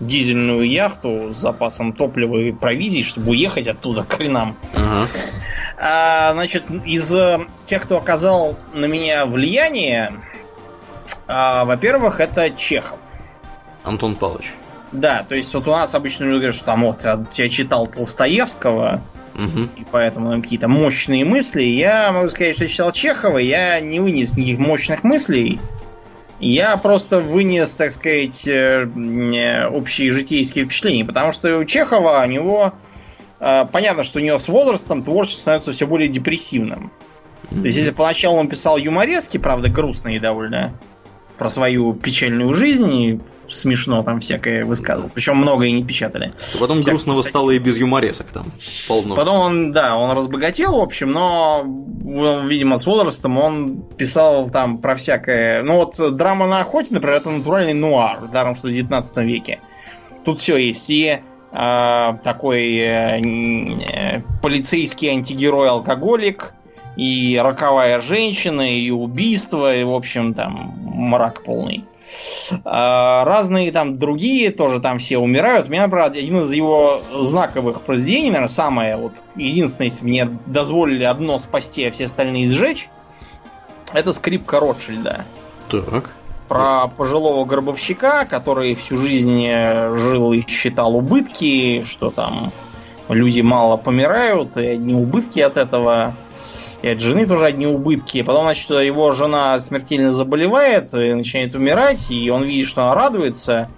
дизельную 0.00 0.68
яхту 0.68 1.32
с 1.32 1.36
запасом 1.38 1.92
топлива 1.92 2.38
и 2.38 2.52
провизий, 2.52 3.02
чтобы 3.02 3.30
уехать 3.30 3.66
оттуда 3.66 4.04
к 4.04 4.12
хренам. 4.12 4.56
Ага. 4.74 5.06
А, 5.84 6.32
значит, 6.32 6.62
из 6.84 7.12
э, 7.12 7.40
тех, 7.66 7.82
кто 7.82 7.96
оказал 7.96 8.56
на 8.72 8.84
меня 8.84 9.26
влияние, 9.26 10.12
а, 11.26 11.64
во-первых, 11.64 12.20
это 12.20 12.50
Чехов. 12.50 13.00
Антон 13.82 14.14
Павлович. 14.14 14.52
Да, 14.92 15.26
то 15.28 15.34
есть 15.34 15.52
вот 15.54 15.66
у 15.66 15.72
нас 15.72 15.92
обычно 15.96 16.24
люди 16.24 16.36
говорят, 16.36 16.54
что 16.54 16.66
там 16.66 16.82
вот 16.82 17.02
я, 17.02 17.20
я 17.32 17.48
читал 17.48 17.88
Толстоевского, 17.88 19.00
Мгм. 19.34 19.70
и 19.76 19.84
поэтому 19.90 20.30
там 20.30 20.42
какие-то 20.42 20.68
мощные 20.68 21.24
мысли. 21.24 21.62
Я 21.62 22.12
могу 22.12 22.28
сказать, 22.28 22.54
что 22.54 22.64
я 22.64 22.70
читал 22.70 22.92
Чехова, 22.92 23.38
я 23.38 23.80
не 23.80 23.98
вынес 23.98 24.36
никаких 24.36 24.58
мощных 24.58 25.02
мыслей. 25.02 25.58
Я 26.38 26.76
просто 26.76 27.20
вынес, 27.20 27.74
так 27.74 27.92
сказать, 27.92 28.46
э, 28.46 28.86
э, 28.86 29.66
общие 29.66 30.10
житейские 30.12 30.64
впечатления. 30.66 31.04
Потому 31.04 31.32
что 31.32 31.58
у 31.58 31.64
Чехова, 31.64 32.22
у 32.24 32.28
него 32.28 32.72
э, 32.72 32.91
понятно, 33.72 34.04
что 34.04 34.20
у 34.20 34.22
него 34.22 34.38
с 34.38 34.48
возрастом 34.48 35.02
творчество 35.02 35.40
становится 35.40 35.72
все 35.72 35.86
более 35.86 36.08
депрессивным. 36.08 36.92
То 37.50 37.64
есть, 37.64 37.76
если 37.76 37.90
поначалу 37.90 38.38
он 38.38 38.48
писал 38.48 38.76
юморески, 38.76 39.36
правда, 39.36 39.68
грустные 39.68 40.20
довольно, 40.20 40.72
про 41.38 41.50
свою 41.50 41.92
печальную 41.92 42.54
жизнь, 42.54 42.94
и 42.94 43.20
смешно 43.48 44.02
там 44.02 44.20
всякое 44.20 44.64
высказывал. 44.64 45.10
Причем 45.12 45.36
много 45.36 45.64
и 45.64 45.72
не 45.72 45.82
печатали. 45.82 46.32
Потом 46.60 46.78
Всяких 46.78 46.90
грустного 46.90 47.16
всяких. 47.16 47.30
стало 47.30 47.50
и 47.50 47.58
без 47.58 47.78
юморесок 47.78 48.28
там 48.28 48.52
полно. 48.86 49.16
Потом 49.16 49.36
он, 49.36 49.72
да, 49.72 49.96
он 49.96 50.16
разбогател, 50.16 50.76
в 50.76 50.80
общем, 50.80 51.10
но, 51.10 51.64
видимо, 52.46 52.78
с 52.78 52.86
возрастом 52.86 53.38
он 53.38 53.82
писал 53.82 54.50
там 54.50 54.78
про 54.78 54.94
всякое... 54.94 55.62
Ну 55.62 55.76
вот 55.76 56.16
драма 56.16 56.46
на 56.46 56.60
охоте, 56.60 56.94
например, 56.94 57.16
это 57.16 57.30
натуральный 57.30 57.74
нуар, 57.74 58.28
даром 58.28 58.54
что 58.54 58.68
в 58.68 58.72
19 58.72 59.16
веке. 59.18 59.60
Тут 60.24 60.40
все 60.40 60.56
есть. 60.56 60.88
И 60.90 61.08
а, 61.08 61.22
такой 61.52 62.76
э, 62.78 63.20
э, 63.20 64.22
полицейский 64.40 65.10
антигерой-алкоголик, 65.10 66.54
и 66.96 67.40
роковая 67.42 68.00
женщина, 68.00 68.70
и 68.70 68.90
убийство, 68.90 69.74
и, 69.74 69.84
в 69.84 69.92
общем, 69.92 70.34
там 70.34 70.74
мрак 70.78 71.42
полный. 71.42 71.84
А, 72.64 73.24
разные 73.24 73.72
там 73.72 73.98
другие 73.98 74.50
тоже 74.50 74.80
там 74.80 74.98
все 74.98 75.18
умирают. 75.18 75.68
У 75.68 75.70
меня, 75.70 75.88
правда, 75.88 76.18
один 76.18 76.42
из 76.42 76.52
его 76.52 77.00
знаковых 77.14 77.82
произведений, 77.82 78.28
наверное, 78.28 78.48
самое 78.48 78.96
вот 78.96 79.22
единственное, 79.36 79.90
если 79.90 80.04
мне 80.04 80.28
дозволили 80.46 81.04
одно 81.04 81.38
спасти, 81.38 81.84
а 81.84 81.90
все 81.90 82.06
остальные 82.06 82.48
сжечь, 82.48 82.88
это 83.92 84.12
скрипка 84.12 84.60
Ротшильда. 84.60 85.24
Так. 85.70 86.14
Про 86.52 86.88
пожилого 86.88 87.46
гробовщика, 87.46 88.26
который 88.26 88.74
всю 88.74 88.98
жизнь 88.98 89.42
э, 89.46 89.94
жил 89.96 90.34
и 90.34 90.46
считал 90.46 90.94
убытки, 90.96 91.82
что 91.82 92.10
там 92.10 92.52
люди 93.08 93.40
мало 93.40 93.78
помирают, 93.78 94.58
и 94.58 94.66
одни 94.66 94.94
убытки 94.94 95.40
от 95.40 95.56
этого. 95.56 96.14
И 96.82 96.88
от 96.88 97.00
жены 97.00 97.26
тоже 97.26 97.46
одни 97.46 97.66
убытки. 97.66 98.22
Потом, 98.22 98.42
значит, 98.42 98.68
его 98.68 99.12
жена 99.12 99.58
смертельно 99.60 100.12
заболевает 100.12 100.92
и 100.92 101.14
начинает 101.14 101.54
умирать, 101.54 102.10
и 102.10 102.28
он 102.28 102.42
видит, 102.42 102.68
что 102.68 102.82
она 102.82 102.94
радуется. 102.94 103.70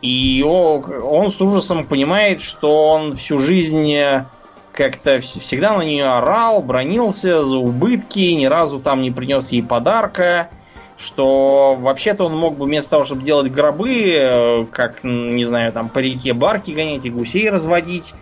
И 0.00 0.42
он 0.42 1.30
с 1.30 1.38
ужасом 1.40 1.84
понимает, 1.84 2.40
что 2.40 2.88
он 2.88 3.16
всю 3.16 3.36
жизнь 3.36 3.92
э, 3.92 4.24
как-то 4.72 5.16
вс- 5.16 5.38
всегда 5.38 5.76
на 5.76 5.82
нее 5.82 6.06
орал, 6.06 6.62
бронился 6.62 7.44
за 7.44 7.58
убытки, 7.58 8.20
ни 8.20 8.46
разу 8.46 8.80
там 8.80 9.02
не 9.02 9.10
принес 9.10 9.52
ей 9.52 9.62
подарка 9.62 10.48
что 10.98 11.76
вообще-то 11.78 12.24
он 12.24 12.36
мог 12.36 12.56
бы 12.56 12.66
вместо 12.66 12.92
того, 12.92 13.04
чтобы 13.04 13.22
делать 13.22 13.50
гробы, 13.50 14.14
э, 14.14 14.64
как, 14.72 15.04
не 15.04 15.44
знаю, 15.44 15.72
там 15.72 15.88
по 15.88 15.98
реке 15.98 16.32
барки 16.32 16.70
гонять 16.70 17.04
и 17.04 17.10
гусей 17.10 17.50
разводить, 17.50 18.14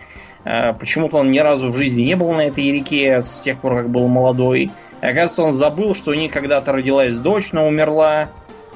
э, 0.44 0.72
почему-то 0.74 1.18
он 1.18 1.30
ни 1.30 1.38
разу 1.38 1.70
в 1.70 1.76
жизни 1.76 2.02
не 2.02 2.16
был 2.16 2.32
на 2.32 2.46
этой 2.46 2.70
реке 2.72 3.22
с 3.22 3.40
тех 3.40 3.60
пор, 3.60 3.76
как 3.76 3.90
был 3.90 4.08
молодой. 4.08 4.70
И 5.02 5.06
оказывается, 5.06 5.42
он 5.42 5.52
забыл, 5.52 5.94
что 5.94 6.10
у 6.10 6.14
них 6.14 6.32
когда-то 6.32 6.72
родилась 6.72 7.16
дочь, 7.16 7.52
но 7.52 7.66
умерла. 7.66 8.28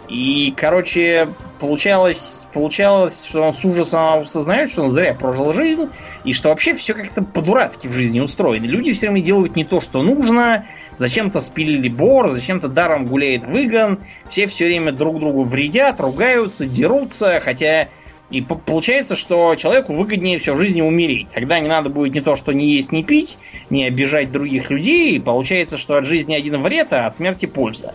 И, 0.09 0.55
короче, 0.57 1.29
получалось, 1.61 2.47
получалось, 2.53 3.25
что 3.27 3.43
он 3.43 3.53
с 3.53 3.63
ужасом 3.65 4.21
осознает, 4.21 4.71
что 4.71 4.83
он 4.83 4.89
зря 4.89 5.13
прожил 5.13 5.53
жизнь, 5.53 5.89
и 6.25 6.33
что 6.33 6.49
вообще 6.49 6.75
все 6.75 6.95
как-то 6.95 7.23
по-дурацки 7.23 7.89
в 7.89 7.93
жизни 7.93 8.21
устроено. 8.21 8.65
Люди 8.65 8.93
все 8.93 9.09
время 9.09 9.21
делают 9.21 9.55
не 9.55 9.65
то, 9.65 9.81
что 9.81 10.03
нужно, 10.03 10.67
зачем-то 10.97 11.43
спилили 11.43 11.89
бор, 11.89 12.31
зачем-то 12.31 12.69
даром 12.69 13.05
гуляет 13.07 13.45
выгон, 13.45 14.01
все 14.31 14.47
все 14.47 14.65
время 14.65 14.93
друг 14.93 15.21
другу 15.21 15.45
вредят, 15.45 16.01
ругаются, 16.01 16.65
дерутся, 16.65 17.41
хотя 17.45 17.89
и 18.31 18.43
получается, 18.43 19.17
что 19.17 19.55
человеку 19.57 19.95
выгоднее 19.95 20.39
все 20.39 20.55
в 20.55 20.59
жизни 20.59 20.83
умереть. 20.83 21.29
Тогда 21.33 21.61
не 21.61 21.69
надо 21.69 21.89
будет 21.89 22.15
ни 22.15 22.21
то, 22.21 22.37
что 22.37 22.53
не 22.53 22.67
есть, 22.67 22.93
не 22.93 23.03
пить, 23.03 23.39
не 23.71 23.85
обижать 23.85 24.31
других 24.31 24.71
людей. 24.71 25.17
И 25.17 25.19
получается, 25.19 25.79
что 25.79 25.97
от 25.97 26.07
жизни 26.07 26.35
один 26.35 26.63
вред, 26.63 26.93
а 26.93 27.07
от 27.07 27.15
смерти 27.15 27.47
польза. 27.47 27.95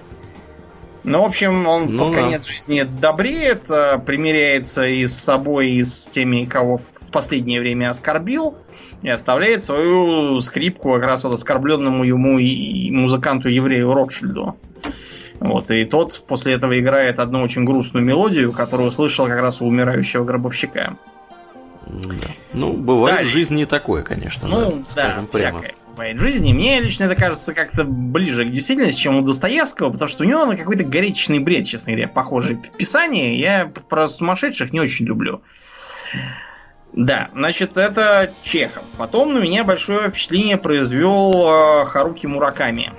Ну, 1.03 1.21
в 1.21 1.25
общем, 1.25 1.67
он 1.67 1.95
ну, 1.95 2.05
под 2.05 2.13
да. 2.13 2.21
конец 2.21 2.47
жизни 2.47 2.83
добреет, 2.83 3.69
а, 3.69 3.97
примиряется 3.97 4.85
и 4.87 5.05
с 5.05 5.17
собой, 5.17 5.71
и 5.71 5.83
с 5.83 6.07
теми, 6.07 6.45
кого 6.45 6.81
в 6.99 7.11
последнее 7.11 7.59
время 7.59 7.89
оскорбил, 7.89 8.55
и 9.01 9.09
оставляет 9.09 9.63
свою 9.63 10.39
скрипку 10.39 10.93
как 10.93 11.03
раз 11.03 11.23
вот 11.25 11.33
оскорбленному 11.33 12.05
ему 12.05 12.39
и 12.39 12.89
музыканту-еврею 12.91 13.93
Ротшильду. 13.93 14.55
Вот, 15.39 15.71
и 15.71 15.83
тот 15.83 16.23
после 16.25 16.53
этого 16.53 16.79
играет 16.79 17.19
одну 17.19 17.41
очень 17.41 17.65
грустную 17.65 18.05
мелодию, 18.05 18.53
которую 18.53 18.91
слышал 18.91 19.27
как 19.27 19.41
раз 19.41 19.61
у 19.61 19.65
умирающего 19.65 20.23
гробовщика. 20.23 20.97
Да. 21.85 22.27
Ну, 22.53 22.71
бывает 22.71 23.17
Далее. 23.17 23.31
жизнь 23.31 23.55
не 23.55 23.65
такое, 23.65 24.03
конечно. 24.03 24.47
Ну, 24.47 24.83
да, 24.95 25.15
да 25.17 25.23
прямо. 25.29 25.59
всякое 25.59 25.75
бывает 25.93 26.17
в 26.17 26.21
жизни. 26.21 26.53
Мне 26.53 26.79
лично 26.79 27.05
это 27.05 27.15
кажется 27.15 27.53
как-то 27.53 27.83
ближе 27.83 28.45
к 28.45 28.51
действительности, 28.51 29.01
чем 29.01 29.17
у 29.17 29.21
Достоевского, 29.21 29.91
потому 29.91 30.09
что 30.09 30.23
у 30.23 30.27
него 30.27 30.45
на 30.45 30.57
какой-то 30.57 30.83
горечный 30.83 31.39
бред, 31.39 31.65
честно 31.65 31.93
говоря, 31.93 32.07
похожее 32.07 32.57
писание. 32.77 33.39
Я 33.39 33.71
про 33.89 34.07
сумасшедших 34.07 34.73
не 34.73 34.79
очень 34.79 35.05
люблю. 35.05 35.41
Да, 36.93 37.29
значит, 37.33 37.77
это 37.77 38.31
Чехов. 38.43 38.83
Потом 38.97 39.33
на 39.33 39.39
меня 39.39 39.63
большое 39.63 40.09
впечатление 40.09 40.57
произвел 40.57 41.31
э, 41.33 41.85
Харуки 41.85 42.27
Мураками. 42.27 42.91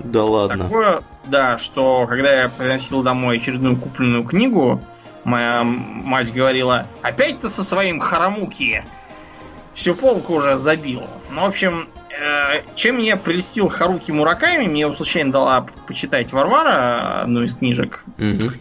Да 0.00 0.24
ладно. 0.24 0.64
Такое, 0.64 1.02
да, 1.26 1.58
что 1.58 2.06
когда 2.06 2.42
я 2.42 2.48
приносил 2.48 3.02
домой 3.02 3.36
очередную 3.36 3.76
купленную 3.76 4.24
книгу, 4.24 4.80
моя 5.24 5.62
мать 5.64 6.32
говорила, 6.32 6.86
опять 7.02 7.40
ты 7.40 7.48
со 7.48 7.62
своим 7.64 8.00
Харамуки 8.00 8.84
всю 9.74 9.94
полку 9.94 10.34
уже 10.34 10.56
забил. 10.56 11.02
Ну, 11.30 11.42
в 11.42 11.44
общем, 11.44 11.88
чем 12.74 12.98
меня 12.98 13.16
прелестил 13.16 13.68
Харуки 13.68 14.10
Мураками, 14.10 14.66
мне 14.66 14.82
его 14.82 14.92
случайно 14.92 15.32
дала 15.32 15.66
почитать 15.86 16.32
Варвара, 16.32 17.22
одну 17.22 17.42
из 17.42 17.54
книжек. 17.54 18.04
Угу. 18.18 18.52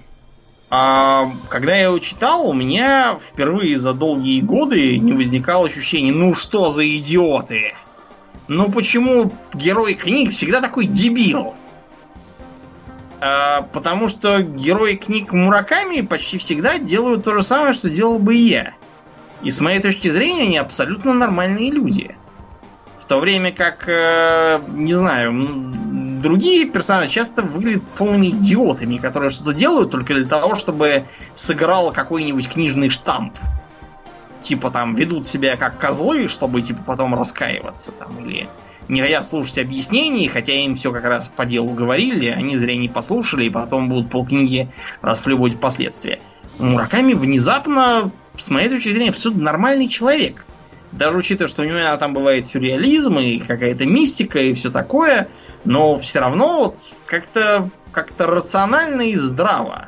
А, 0.70 1.32
когда 1.50 1.76
я 1.76 1.84
его 1.84 2.00
читал, 2.00 2.48
у 2.48 2.54
меня 2.54 3.18
впервые 3.20 3.78
за 3.78 3.94
долгие 3.94 4.42
годы 4.42 4.98
не 4.98 5.14
возникало 5.14 5.66
ощущения, 5.66 6.12
ну 6.12 6.34
что 6.34 6.70
за 6.70 6.88
идиоты? 6.88 7.74
Ну 8.48 8.72
почему 8.72 9.34
герой 9.54 9.94
книг 9.94 10.32
всегда 10.32 10.62
такой 10.62 10.86
дебил? 10.88 11.56
А, 13.20 13.62
потому 13.62 14.08
что 14.08 14.42
герои 14.42 14.96
книг 14.96 15.32
Мураками 15.32 16.02
почти 16.02 16.38
всегда 16.38 16.78
делают 16.78 17.24
то 17.24 17.34
же 17.34 17.42
самое, 17.42 17.74
что 17.74 17.90
делал 17.90 18.20
бы 18.20 18.36
и 18.36 18.50
я. 18.50 18.74
И 19.42 19.52
с 19.52 19.60
моей 19.62 19.80
точки 19.80 20.10
зрения, 20.10 20.44
они 20.44 20.58
абсолютно 20.58 21.14
нормальные 21.14 21.72
люди. 21.72 22.16
То 23.08 23.20
время 23.20 23.52
как, 23.52 23.86
э, 23.88 24.60
не 24.70 24.94
знаю, 24.94 25.32
другие 26.22 26.66
персонажи 26.66 27.10
часто 27.10 27.42
выглядят 27.42 27.84
полными 27.98 28.28
идиотами, 28.28 28.98
которые 28.98 29.30
что-то 29.30 29.54
делают 29.54 29.92
только 29.92 30.14
для 30.14 30.26
того, 30.26 30.56
чтобы 30.56 31.06
сыграл 31.36 31.92
какой-нибудь 31.92 32.50
книжный 32.50 32.90
штамп 32.90 33.34
типа 34.48 34.72
там 34.72 34.96
ведут 34.96 35.28
себя 35.28 35.58
как 35.58 35.78
козлы, 35.78 36.28
чтобы 36.28 36.62
типа 36.62 36.82
потом 36.86 37.14
раскаиваться 37.14 37.92
там 37.92 38.26
или 38.26 38.48
не 38.88 39.02
хотят 39.02 39.26
слушать 39.26 39.58
объяснений, 39.58 40.30
хотя 40.30 40.54
им 40.54 40.76
все 40.76 40.94
как 40.94 41.04
раз 41.04 41.28
по 41.28 41.46
делу 41.46 41.74
говорили, 41.74 42.28
они 42.28 42.56
зря 42.56 42.78
не 42.78 42.88
послушали, 42.88 43.46
и 43.46 43.50
потом 43.50 43.90
будут 43.90 44.10
полкниги 44.10 44.70
расплевывать 45.02 45.60
последствия. 45.60 46.20
Мураками 46.58 47.14
внезапно, 47.14 48.12
с 48.38 48.50
моей 48.50 48.70
точки 48.70 48.90
зрения, 48.90 49.10
абсолютно 49.10 49.44
нормальный 49.44 49.90
человек. 49.90 50.46
Даже 50.98 51.18
учитывая, 51.18 51.48
что 51.48 51.62
у 51.62 51.66
него 51.66 51.96
там 51.98 52.14
бывает 52.14 52.46
сюрреализм 52.46 53.20
и 53.20 53.40
какая-то 53.40 53.86
мистика 53.86 54.40
и 54.40 54.54
все 54.54 54.72
такое, 54.72 55.30
но 55.64 55.98
все 55.98 56.20
равно 56.20 56.60
вот 56.60 56.80
как-то 57.06 57.70
как-то 57.92 58.28
рационально 58.28 59.02
и 59.02 59.16
здраво 59.16 59.88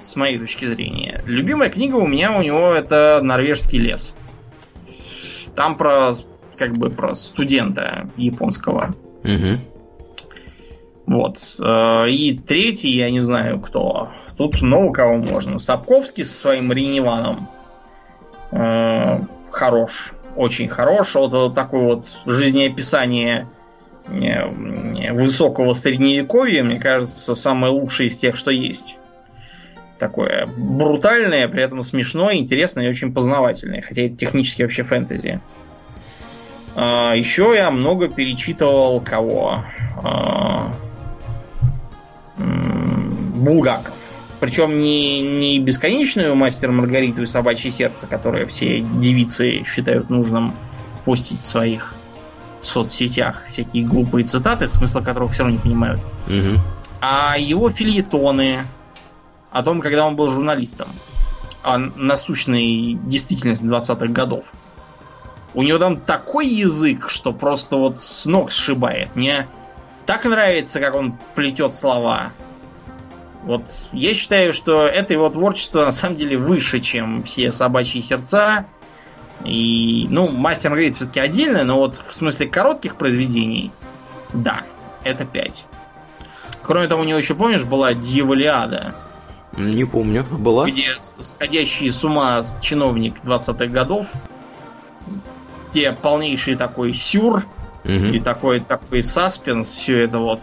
с 0.00 0.16
моей 0.16 0.38
точки 0.38 0.66
зрения. 0.66 1.22
Любимая 1.26 1.70
книга 1.70 1.96
у 1.96 2.06
меня 2.06 2.36
у 2.36 2.42
него 2.42 2.72
это 2.72 3.20
«Норвежский 3.22 3.78
лес». 3.78 4.14
Там 5.54 5.76
про, 5.76 6.14
как 6.58 6.76
бы, 6.76 6.90
про 6.90 7.14
студента 7.14 8.10
японского. 8.16 8.94
Угу. 9.22 9.58
Вот. 11.06 11.38
Э, 11.60 12.08
и 12.08 12.36
третий, 12.36 12.90
я 12.90 13.10
не 13.10 13.20
знаю 13.20 13.60
кто. 13.60 14.10
Тут 14.36 14.60
много 14.62 14.92
кого 14.92 15.16
можно. 15.16 15.58
Сапковский 15.58 16.24
со 16.24 16.36
своим 16.36 16.72
Реневаном. 16.72 17.48
Э, 19.54 19.58
хорош. 19.58 20.12
Очень 20.36 20.68
хорош. 20.68 21.14
Вот 21.14 21.54
такое 21.54 21.82
вот 21.82 22.18
жизнеописание 22.26 23.48
э, 24.06 25.12
высокого 25.12 25.72
средневековья, 25.72 26.62
мне 26.64 26.80
кажется, 26.80 27.34
самое 27.34 27.72
лучшее 27.72 28.08
из 28.08 28.16
тех, 28.16 28.36
что 28.36 28.50
есть 28.50 28.98
такое 29.98 30.46
брутальное, 30.56 31.48
при 31.48 31.62
этом 31.62 31.82
смешное, 31.82 32.34
интересное 32.34 32.86
и 32.86 32.90
очень 32.90 33.14
познавательное. 33.14 33.80
Хотя 33.80 34.02
это 34.02 34.16
технически 34.16 34.62
вообще 34.62 34.82
фэнтези. 34.82 35.40
А, 36.74 37.14
еще 37.14 37.52
я 37.54 37.70
много 37.70 38.08
перечитывал 38.08 39.00
кого? 39.00 39.64
А, 40.02 40.72
Булгаков. 42.36 44.03
Причем 44.44 44.78
не, 44.78 45.22
не 45.22 45.58
бесконечную 45.58 46.34
мастер 46.34 46.70
Маргариту 46.70 47.22
и 47.22 47.26
собачье 47.26 47.70
сердце, 47.70 48.06
которое 48.06 48.44
все 48.44 48.80
девицы 48.82 49.64
считают 49.64 50.10
нужным 50.10 50.52
постить 51.06 51.40
в 51.40 51.44
своих 51.44 51.94
соцсетях. 52.60 53.44
Всякие 53.48 53.84
глупые 53.84 54.26
цитаты, 54.26 54.68
смысла 54.68 55.00
которых 55.00 55.32
все 55.32 55.44
равно 55.44 55.56
не 55.56 55.62
понимают. 55.62 56.02
Угу. 56.26 56.60
А 57.00 57.38
его 57.38 57.70
фильетоны, 57.70 58.66
о 59.50 59.62
том, 59.62 59.80
когда 59.80 60.04
он 60.04 60.14
был 60.14 60.28
журналистом, 60.28 60.88
о 61.62 61.78
насущной 61.78 62.98
действительности 63.02 63.64
20-х 63.64 64.08
годов. 64.08 64.52
У 65.54 65.62
него 65.62 65.78
там 65.78 65.96
такой 65.96 66.48
язык, 66.48 67.08
что 67.08 67.32
просто 67.32 67.76
вот 67.76 68.02
с 68.02 68.26
ног 68.26 68.50
сшибает. 68.50 69.16
Мне 69.16 69.48
так 70.04 70.26
нравится, 70.26 70.80
как 70.80 70.94
он 70.94 71.16
плетет 71.34 71.74
слова. 71.74 72.32
Вот 73.44 73.64
я 73.92 74.14
считаю, 74.14 74.54
что 74.54 74.86
это 74.86 75.12
его 75.12 75.28
творчество 75.28 75.84
на 75.84 75.92
самом 75.92 76.16
деле 76.16 76.38
выше, 76.38 76.80
чем 76.80 77.22
все 77.22 77.52
собачьи 77.52 78.00
сердца. 78.00 78.64
И, 79.44 80.06
ну, 80.08 80.30
мастер 80.30 80.70
говорит 80.70 80.96
все-таки 80.96 81.20
отдельно, 81.20 81.64
но 81.64 81.76
вот 81.76 81.96
в 81.96 82.14
смысле 82.14 82.48
коротких 82.48 82.96
произведений, 82.96 83.70
да, 84.32 84.62
это 85.02 85.26
5. 85.26 85.66
Кроме 86.62 86.88
того, 86.88 87.02
у 87.02 87.04
него 87.04 87.18
еще, 87.18 87.34
помнишь, 87.34 87.64
была 87.64 87.92
Дьяволиада. 87.92 88.94
Не 89.56 89.84
помню. 89.84 90.24
Была? 90.24 90.66
Где 90.66 90.94
сходящий 91.18 91.90
с 91.90 92.02
ума 92.02 92.42
чиновник 92.62 93.16
20-х 93.22 93.66
годов, 93.66 94.10
где 95.70 95.92
полнейший 95.92 96.54
такой 96.54 96.94
сюр 96.94 97.44
угу. 97.84 97.92
и 97.92 98.20
такой, 98.20 98.60
такой 98.60 99.02
саспенс, 99.02 99.70
все 99.70 99.98
это 99.98 100.18
вот, 100.18 100.42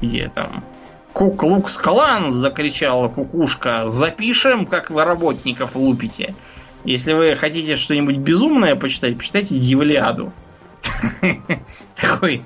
где 0.00 0.28
там 0.28 0.62
Куклукс 1.14 1.78
Клан 1.78 2.32
закричала 2.32 3.08
кукушка. 3.08 3.86
Запишем, 3.86 4.66
как 4.66 4.90
вы 4.90 5.04
работников 5.04 5.76
лупите. 5.76 6.34
Если 6.84 7.12
вы 7.12 7.36
хотите 7.36 7.76
что-нибудь 7.76 8.16
безумное 8.16 8.74
почитать, 8.74 9.16
почитайте 9.16 9.58
Дьяволиаду. 9.58 10.32
Такой 11.96 12.42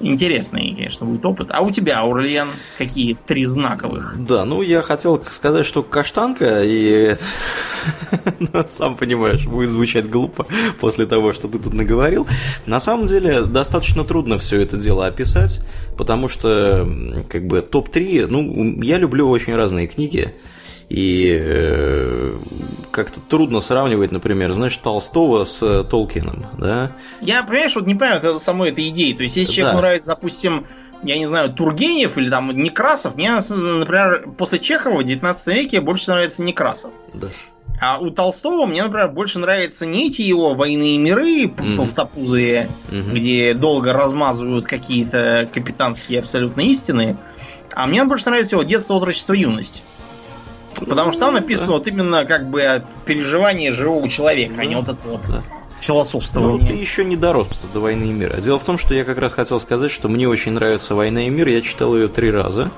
интересный, 0.00 0.74
конечно, 0.74 1.06
будет 1.06 1.24
опыт. 1.24 1.48
А 1.50 1.62
у 1.62 1.70
тебя, 1.70 2.00
Аурлиен, 2.00 2.48
какие 2.76 3.14
три 3.14 3.44
знаковых? 3.44 4.14
Да, 4.18 4.44
ну 4.44 4.62
я 4.62 4.82
хотел 4.82 5.22
сказать, 5.30 5.66
что 5.66 5.82
каштанка, 5.82 6.62
и 6.64 7.16
ну, 8.38 8.64
сам 8.68 8.96
понимаешь, 8.96 9.46
будет 9.46 9.70
звучать 9.70 10.08
глупо 10.08 10.46
после 10.80 11.06
того, 11.06 11.32
что 11.32 11.48
ты 11.48 11.58
тут 11.58 11.74
наговорил. 11.74 12.26
На 12.66 12.80
самом 12.80 13.06
деле, 13.06 13.42
достаточно 13.42 14.04
трудно 14.04 14.38
все 14.38 14.60
это 14.60 14.76
дело 14.76 15.06
описать, 15.06 15.60
потому 15.96 16.28
что, 16.28 16.88
как 17.28 17.46
бы, 17.46 17.62
топ-3, 17.62 18.26
ну, 18.28 18.82
я 18.82 18.98
люблю 18.98 19.28
очень 19.28 19.54
разные 19.54 19.86
книги. 19.86 20.34
И 20.88 21.38
э, 21.38 22.32
как-то 22.90 23.20
трудно 23.20 23.60
сравнивать, 23.60 24.10
например, 24.10 24.52
знаешь, 24.52 24.76
Толстого 24.76 25.44
с 25.44 25.84
Толкином, 25.84 26.46
да? 26.56 26.92
Я, 27.20 27.42
понимаешь, 27.42 27.74
вот 27.74 27.86
не 27.86 27.94
понимаю 27.94 28.18
это 28.18 28.38
самой 28.38 28.70
этой 28.70 28.88
идеи. 28.88 29.12
То 29.12 29.22
есть, 29.22 29.36
если 29.36 29.50
да. 29.50 29.56
человеку 29.56 29.80
нравится, 29.80 30.08
допустим, 30.08 30.66
я 31.02 31.18
не 31.18 31.26
знаю, 31.26 31.52
Тургенев 31.52 32.16
или 32.16 32.30
там 32.30 32.50
Некрасов. 32.50 33.16
Мне, 33.16 33.32
например, 33.32 34.28
после 34.36 34.58
Чехова 34.58 34.98
в 34.98 35.04
19 35.04 35.46
веке 35.48 35.80
больше 35.80 36.10
нравится 36.10 36.42
Некрасов. 36.42 36.90
Да. 37.14 37.28
А 37.80 37.98
у 37.98 38.10
Толстого 38.10 38.66
мне, 38.66 38.82
например, 38.82 39.08
больше 39.08 39.38
нравятся 39.38 39.86
не 39.86 40.08
эти 40.08 40.22
его 40.22 40.54
войны 40.54 40.98
миры 40.98 41.44
mm-hmm. 41.44 41.76
толстопузые, 41.76 42.68
mm-hmm. 42.90 43.12
где 43.12 43.54
долго 43.54 43.92
размазывают 43.92 44.66
какие-то 44.66 45.48
капитанские 45.52 46.18
абсолютно 46.18 46.62
истины, 46.62 47.16
а 47.72 47.86
мне 47.86 48.02
больше 48.04 48.26
нравится 48.26 48.56
его 48.56 48.64
детство, 48.64 48.94
отрочество, 48.94 49.34
юность. 49.34 49.84
Потому 50.86 51.12
что 51.12 51.20
там 51.22 51.34
написано 51.34 51.72
вот 51.72 51.86
именно 51.86 52.24
как 52.24 52.48
бы 52.48 52.82
переживание 53.04 53.72
живого 53.72 54.08
человека, 54.08 54.54
а 54.58 54.64
не 54.64 54.76
вот 54.76 54.88
это 54.88 54.98
вот 55.04 55.22
философствование. 55.80 56.60
Ну, 56.60 56.66
ты 56.66 56.74
еще 56.74 57.04
не 57.04 57.16
дорос 57.16 57.48
до 57.72 57.80
«Войны 57.80 58.04
и 58.04 58.12
мира». 58.12 58.40
Дело 58.40 58.58
в 58.58 58.64
том, 58.64 58.78
что 58.78 58.94
я 58.94 59.04
как 59.04 59.18
раз 59.18 59.32
хотел 59.32 59.60
сказать, 59.60 59.90
что 59.90 60.08
мне 60.08 60.28
очень 60.28 60.52
нравится 60.52 60.94
«Война 60.94 61.26
и 61.26 61.30
мир». 61.30 61.48
Я 61.48 61.62
читал 61.62 61.94
ее 61.94 62.08
три 62.08 62.30
раза. 62.30 62.70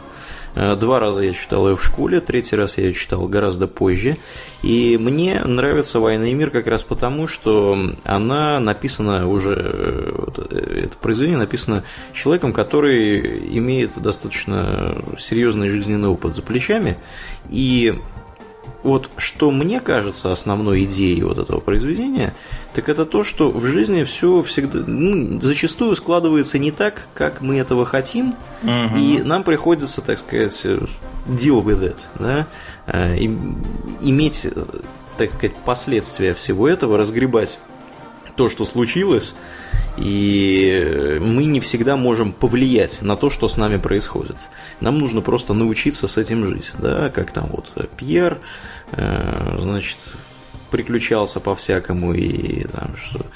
Э, 0.54 0.76
два 0.76 0.98
раза 1.00 1.22
я 1.22 1.32
читал 1.32 1.68
ее 1.68 1.76
в 1.76 1.84
школе, 1.84 2.20
третий 2.20 2.56
раз 2.56 2.78
я 2.78 2.84
ее 2.84 2.92
читал 2.92 3.26
гораздо 3.26 3.66
позже. 3.66 4.16
И 4.62 4.98
мне 5.00 5.40
нравится 5.44 6.00
«Война 6.00 6.26
и 6.26 6.34
мир» 6.34 6.50
как 6.50 6.66
раз 6.66 6.82
потому, 6.82 7.26
что 7.26 7.78
она 8.04 8.60
написана 8.60 9.28
уже, 9.28 9.54
э, 9.56 10.44
э, 10.50 10.80
это 10.84 10.96
произведение 10.98 11.38
написано 11.38 11.84
человеком, 12.12 12.52
который 12.52 13.56
имеет 13.58 14.00
достаточно 14.00 15.02
серьезный 15.18 15.68
жизненный 15.68 16.08
опыт 16.08 16.34
за 16.34 16.42
плечами. 16.42 16.98
И 17.48 17.94
вот 18.82 19.10
что 19.16 19.50
мне 19.50 19.80
кажется 19.80 20.32
основной 20.32 20.84
идеей 20.84 21.22
вот 21.22 21.38
этого 21.38 21.60
произведения, 21.60 22.34
так 22.74 22.88
это 22.88 23.04
то, 23.04 23.24
что 23.24 23.50
в 23.50 23.64
жизни 23.64 24.04
все 24.04 24.42
всегда 24.42 24.80
ну, 24.86 25.40
зачастую 25.40 25.94
складывается 25.94 26.58
не 26.58 26.70
так, 26.70 27.08
как 27.14 27.40
мы 27.40 27.58
этого 27.58 27.84
хотим, 27.84 28.36
угу. 28.62 28.96
и 28.96 29.20
нам 29.22 29.44
приходится, 29.44 30.00
так 30.00 30.18
сказать, 30.18 30.64
deal 30.64 31.62
with 31.62 31.82
it, 31.82 31.96
да, 32.18 32.46
э, 32.86 33.18
и, 33.18 33.26
иметь, 34.00 34.46
так 35.16 35.32
сказать, 35.32 35.56
последствия 35.64 36.34
всего 36.34 36.68
этого, 36.68 36.96
разгребать 36.96 37.58
то, 38.40 38.48
что 38.48 38.64
случилось, 38.64 39.34
и 39.98 41.18
мы 41.20 41.44
не 41.44 41.60
всегда 41.60 41.98
можем 41.98 42.32
повлиять 42.32 43.02
на 43.02 43.14
то, 43.14 43.28
что 43.28 43.48
с 43.48 43.58
нами 43.58 43.76
происходит. 43.76 44.36
Нам 44.80 44.98
нужно 44.98 45.20
просто 45.20 45.52
научиться 45.52 46.08
с 46.08 46.16
этим 46.16 46.46
жить, 46.46 46.72
да, 46.78 47.10
как 47.10 47.32
там 47.32 47.50
вот 47.50 47.70
Пьер, 47.98 48.38
э, 48.92 49.58
значит, 49.60 49.98
приключался 50.70 51.38
по-всякому 51.38 52.14
и 52.14 52.64
там 52.68 52.96
что 52.96 53.26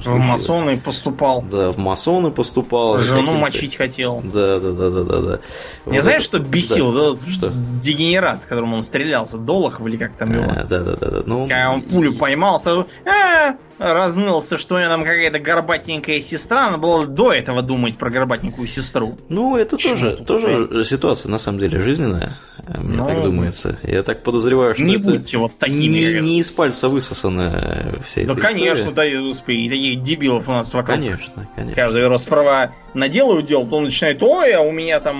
что 0.00 0.10
в 0.10 0.18
масоны 0.18 0.78
поступал. 0.78 1.42
Да, 1.42 1.70
в 1.72 1.78
масоны 1.78 2.30
поступал. 2.30 2.98
Жену 2.98 3.34
мочить 3.34 3.76
хотел. 3.76 4.20
Да, 4.22 4.58
да, 4.60 4.72
да, 4.72 4.90
да, 4.90 5.02
да, 5.04 5.20
да. 5.20 5.40
Не 5.86 5.98
вот 5.98 6.04
знаешь, 6.04 6.22
что 6.22 6.38
бесил? 6.38 6.92
Да. 6.92 7.12
Да, 7.12 7.30
что? 7.30 7.52
Дегенерат, 7.82 8.42
с 8.42 8.46
которым 8.46 8.74
он 8.74 8.82
стрелялся, 8.82 9.38
Долохов 9.38 9.86
или 9.86 9.96
как 9.96 10.16
там 10.16 10.32
его. 10.32 10.44
А, 10.44 10.64
да, 10.64 10.80
да, 10.80 10.96
да, 10.96 11.10
да. 11.10 11.22
Ну, 11.26 11.42
Когда 11.42 11.72
он 11.72 11.82
пулю 11.82 12.14
поймал, 12.14 12.58
сразу, 12.58 12.86
а, 13.06 13.56
разнылся, 13.78 14.58
что 14.58 14.76
у 14.76 14.78
него 14.78 14.88
там 14.88 15.02
какая-то 15.02 15.38
горбатенькая 15.38 16.20
сестра, 16.20 16.66
надо 16.66 16.78
было 16.78 17.06
до 17.06 17.32
этого 17.32 17.62
думать 17.62 17.98
про 17.98 18.10
горбатенькую 18.10 18.68
сестру. 18.68 19.18
Ну, 19.28 19.56
это 19.56 19.76
Почему 19.76 19.94
тоже, 19.94 20.16
тоже 20.16 20.84
ситуация, 20.84 21.30
на 21.30 21.38
самом 21.38 21.58
деле, 21.58 21.80
жизненная, 21.80 22.38
мне 22.66 22.96
ну, 22.96 23.04
так 23.04 23.22
думается. 23.22 23.78
Я 23.82 24.02
так 24.02 24.22
подозреваю, 24.22 24.74
что 24.74 24.84
не 24.84 24.96
это 24.96 25.10
будьте 25.10 25.38
вот 25.38 25.58
такими. 25.58 25.98
Не, 25.98 26.20
не 26.20 26.40
из 26.40 26.50
пальца 26.50 26.88
высосано 26.88 28.00
вся 28.04 28.24
да, 28.24 28.32
эта 28.32 28.40
конечно, 28.40 28.90
история. 28.90 29.28
да, 29.28 29.34
таких 29.34 30.02
дебилов 30.02 30.48
у 30.48 30.52
нас 30.52 30.72
вокруг. 30.72 30.96
Конечно, 30.96 31.48
конечно. 31.54 31.74
Каждый 31.74 32.08
раз 32.08 32.24
права 32.24 32.72
наделают 32.94 33.46
дел, 33.46 33.66
то 33.66 33.76
он 33.76 33.84
начинает, 33.84 34.22
ой, 34.22 34.52
а 34.52 34.60
у 34.60 34.70
меня 34.70 35.00
там 35.00 35.16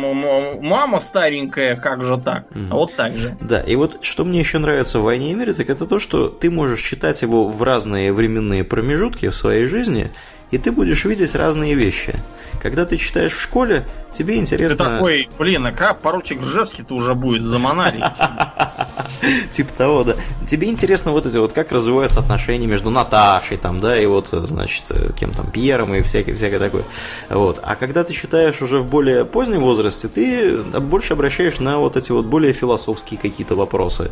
мама 0.63 1.01
старенькая, 1.01 1.77
как 1.77 2.05
же 2.05 2.17
так? 2.19 2.51
Mm. 2.53 2.69
А 2.71 2.75
вот 2.77 2.95
так 2.95 3.19
же. 3.19 3.37
Да, 3.41 3.61
и 3.61 3.75
вот 3.77 3.99
что 4.03 4.25
мне 4.25 4.41
еще 4.41 4.59
нравится 4.59 5.01
в 5.01 5.03
«Войне 5.03 5.33
и 5.33 5.35
мире», 5.35 5.55
так 5.55 5.69
это 5.69 5.87
то, 5.87 5.99
что 5.99 6.29
ты 6.29 6.51
можешь 6.51 6.83
читать 6.83 7.21
его 7.23 7.49
в 7.49 7.63
разные 7.63 8.13
временные 8.13 8.65
промежутки 8.65 9.29
в 9.29 9.35
своей 9.35 9.67
жизни, 9.67 10.13
и 10.51 10.59
ты 10.59 10.71
будешь 10.71 11.05
видеть 11.05 11.35
разные 11.35 11.75
вещи. 11.75 12.21
Когда 12.63 12.87
ты 12.87 12.97
читаешь 12.97 13.33
в 13.33 13.41
школе, 13.43 13.87
тебе 14.13 14.37
интересно... 14.37 14.77
Ты 14.77 14.91
такой, 14.93 15.29
блин, 15.39 15.67
а 15.67 15.73
как 15.73 16.01
поручик 16.01 16.41
Ржевский-то 16.41 16.95
уже 16.95 17.15
будет 17.15 17.43
за 17.43 17.59
монарий? 17.59 18.03
Типа 19.51 19.73
того, 19.75 20.05
да. 20.05 20.17
Тебе 20.47 20.69
интересно 20.69 21.13
вот 21.13 21.27
эти 21.27 21.37
вот, 21.37 21.53
как 21.53 21.73
развиваются 21.73 22.21
отношения 22.21 22.67
между 22.67 22.91
Наташей, 22.91 23.57
там, 23.57 23.81
да, 23.81 24.01
и 24.01 24.07
вот, 24.07 24.29
значит, 24.31 24.85
кем 25.19 25.33
там, 25.33 25.51
Пьером 25.51 25.95
и 25.95 26.03
всякое, 26.03 26.35
всякое 26.35 26.59
такое. 26.59 26.85
Вот. 27.29 27.61
А 27.63 27.77
когда 27.77 28.05
ты 28.05 28.13
читаешь 28.13 28.63
уже 28.63 28.79
в 28.79 28.87
более 28.87 29.25
позднем 29.25 29.61
возрасте, 29.61 30.09
ты 30.09 30.59
больше 30.63 31.15
обращаешь 31.15 31.59
на 31.59 31.79
вот 31.79 31.97
эти 31.97 32.13
вот 32.13 32.27
более 32.27 32.53
философские 32.53 33.19
какие-то 33.19 33.57
вопросы. 33.57 34.11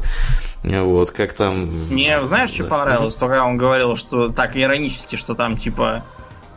Вот, 0.63 1.11
как 1.11 1.33
там... 1.33 1.65
Мне, 1.91 2.25
знаешь, 2.25 2.51
что 2.51 2.65
понравилось? 2.65 3.17
Только 3.17 3.43
он 3.43 3.57
говорил, 3.57 3.97
что 3.97 4.29
так 4.29 4.57
иронически, 4.57 5.17
что 5.17 5.35
там, 5.35 5.57
типа, 5.57 6.05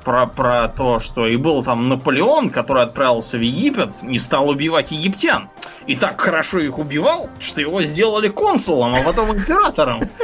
про, 0.06 0.28
про 0.28 0.68
то, 0.68 1.00
что 1.00 1.26
и 1.26 1.36
был 1.36 1.64
там 1.64 1.90
Наполеон, 1.90 2.52
который 2.52 2.84
отправился 2.84 3.38
в 3.38 3.42
Египет 3.42 3.92
и 4.08 4.18
стал 4.20 4.48
убивать 4.50 4.92
египтян. 4.92 5.50
И 5.88 5.96
так 5.96 6.22
хорошо 6.22 6.60
их 6.60 6.78
убивал, 6.78 7.30
что 7.40 7.60
его 7.60 7.82
сделали 7.82 8.30
консулом, 8.30 8.96
а 8.96 9.02
потом 9.02 9.36
императором. 9.36 10.10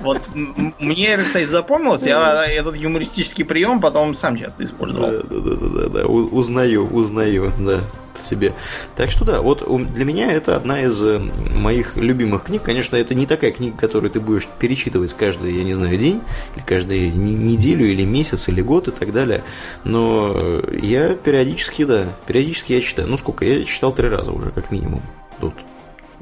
Вот 0.00 0.30
мне 0.34 1.06
это, 1.08 1.24
кстати, 1.24 1.44
запомнилось. 1.44 2.04
Я 2.04 2.44
этот 2.46 2.76
юмористический 2.76 3.44
прием 3.44 3.80
потом 3.80 4.14
сам 4.14 4.36
часто 4.36 4.64
использовал. 4.64 5.10
Да, 5.10 5.22
да, 5.22 5.40
да, 5.40 5.68
да, 5.68 5.88
да. 5.88 6.06
Узнаю, 6.06 6.88
узнаю, 6.88 7.52
да 7.58 7.84
себе. 8.22 8.54
Так 8.96 9.10
что 9.10 9.24
да, 9.24 9.40
вот 9.40 9.62
для 9.94 10.04
меня 10.04 10.32
это 10.32 10.56
одна 10.56 10.82
из 10.82 11.02
э, 11.02 11.18
моих 11.18 11.96
любимых 11.96 12.44
книг. 12.44 12.62
Конечно, 12.62 12.96
это 12.96 13.14
не 13.14 13.26
такая 13.26 13.52
книга, 13.52 13.76
которую 13.76 14.10
ты 14.10 14.20
будешь 14.20 14.48
перечитывать 14.58 15.14
каждый, 15.14 15.56
я 15.56 15.64
не 15.64 15.74
знаю, 15.74 15.96
день, 15.96 16.20
или 16.56 16.62
каждую 16.64 17.14
неделю, 17.14 17.90
или 17.90 18.04
месяц, 18.04 18.48
или 18.48 18.60
год 18.60 18.88
и 18.88 18.90
так 18.90 19.12
далее. 19.12 19.42
Но 19.84 20.62
я 20.72 21.14
периодически, 21.14 21.84
да, 21.84 22.06
периодически 22.26 22.74
я 22.74 22.80
читаю. 22.80 23.08
Ну 23.08 23.16
сколько? 23.16 23.44
Я 23.44 23.64
читал 23.64 23.92
три 23.92 24.08
раза 24.08 24.32
уже, 24.32 24.50
как 24.50 24.70
минимум. 24.70 25.02
Тут 25.40 25.54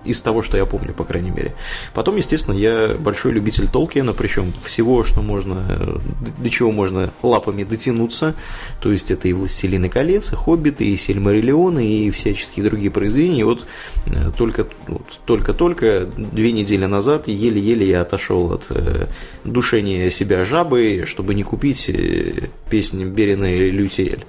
из 0.04 0.20
того, 0.20 0.42
что 0.42 0.56
я 0.56 0.66
помню, 0.66 0.92
по 0.94 1.04
крайней 1.04 1.30
мере. 1.30 1.54
Потом, 1.94 2.16
естественно, 2.16 2.54
я 2.54 2.94
большой 2.98 3.32
любитель 3.32 3.68
Толкиена, 3.68 4.12
причем 4.12 4.52
всего, 4.62 5.04
что 5.04 5.22
можно, 5.22 6.00
до 6.38 6.50
чего 6.50 6.72
можно 6.72 7.12
лапами 7.22 7.64
дотянуться. 7.64 8.34
То 8.80 8.92
есть 8.92 9.10
это 9.10 9.28
и 9.28 9.32
«Властелины 9.32 9.88
колец», 9.88 10.32
и 10.32 10.36
«Хоббиты», 10.36 10.84
и 10.84 10.96
«Сильмариллионы», 10.96 11.86
и 11.86 12.10
всяческие 12.10 12.64
другие 12.64 12.90
произведения. 12.90 13.40
И 13.40 13.44
вот 13.44 13.66
э, 14.06 14.30
только, 14.36 14.66
вот, 14.86 15.20
только-только 15.24 16.06
две 16.16 16.52
недели 16.52 16.86
назад 16.86 17.28
еле-еле 17.28 17.86
я 17.86 18.02
отошел 18.02 18.52
от 18.52 18.66
э, 18.70 19.08
душения 19.44 20.10
себя 20.10 20.44
жабы, 20.44 21.04
чтобы 21.06 21.34
не 21.34 21.42
купить 21.42 21.88
э, 21.88 22.48
песню 22.70 23.08
Берина 23.08 23.54
или 23.54 23.70
Лютиэль. 23.70 24.24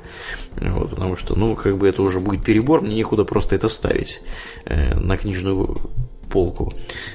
Вот, 0.59 0.91
потому 0.91 1.15
что, 1.15 1.35
ну, 1.35 1.55
как 1.55 1.77
бы 1.77 1.87
это 1.87 2.01
уже 2.01 2.19
будет 2.19 2.43
перебор, 2.43 2.81
мне 2.81 2.95
некуда 2.95 3.23
просто 3.23 3.55
это 3.55 3.67
ставить 3.69 4.21
э, 4.65 4.95
на 4.95 5.17
книжную 5.17 5.77
полку. 6.29 6.73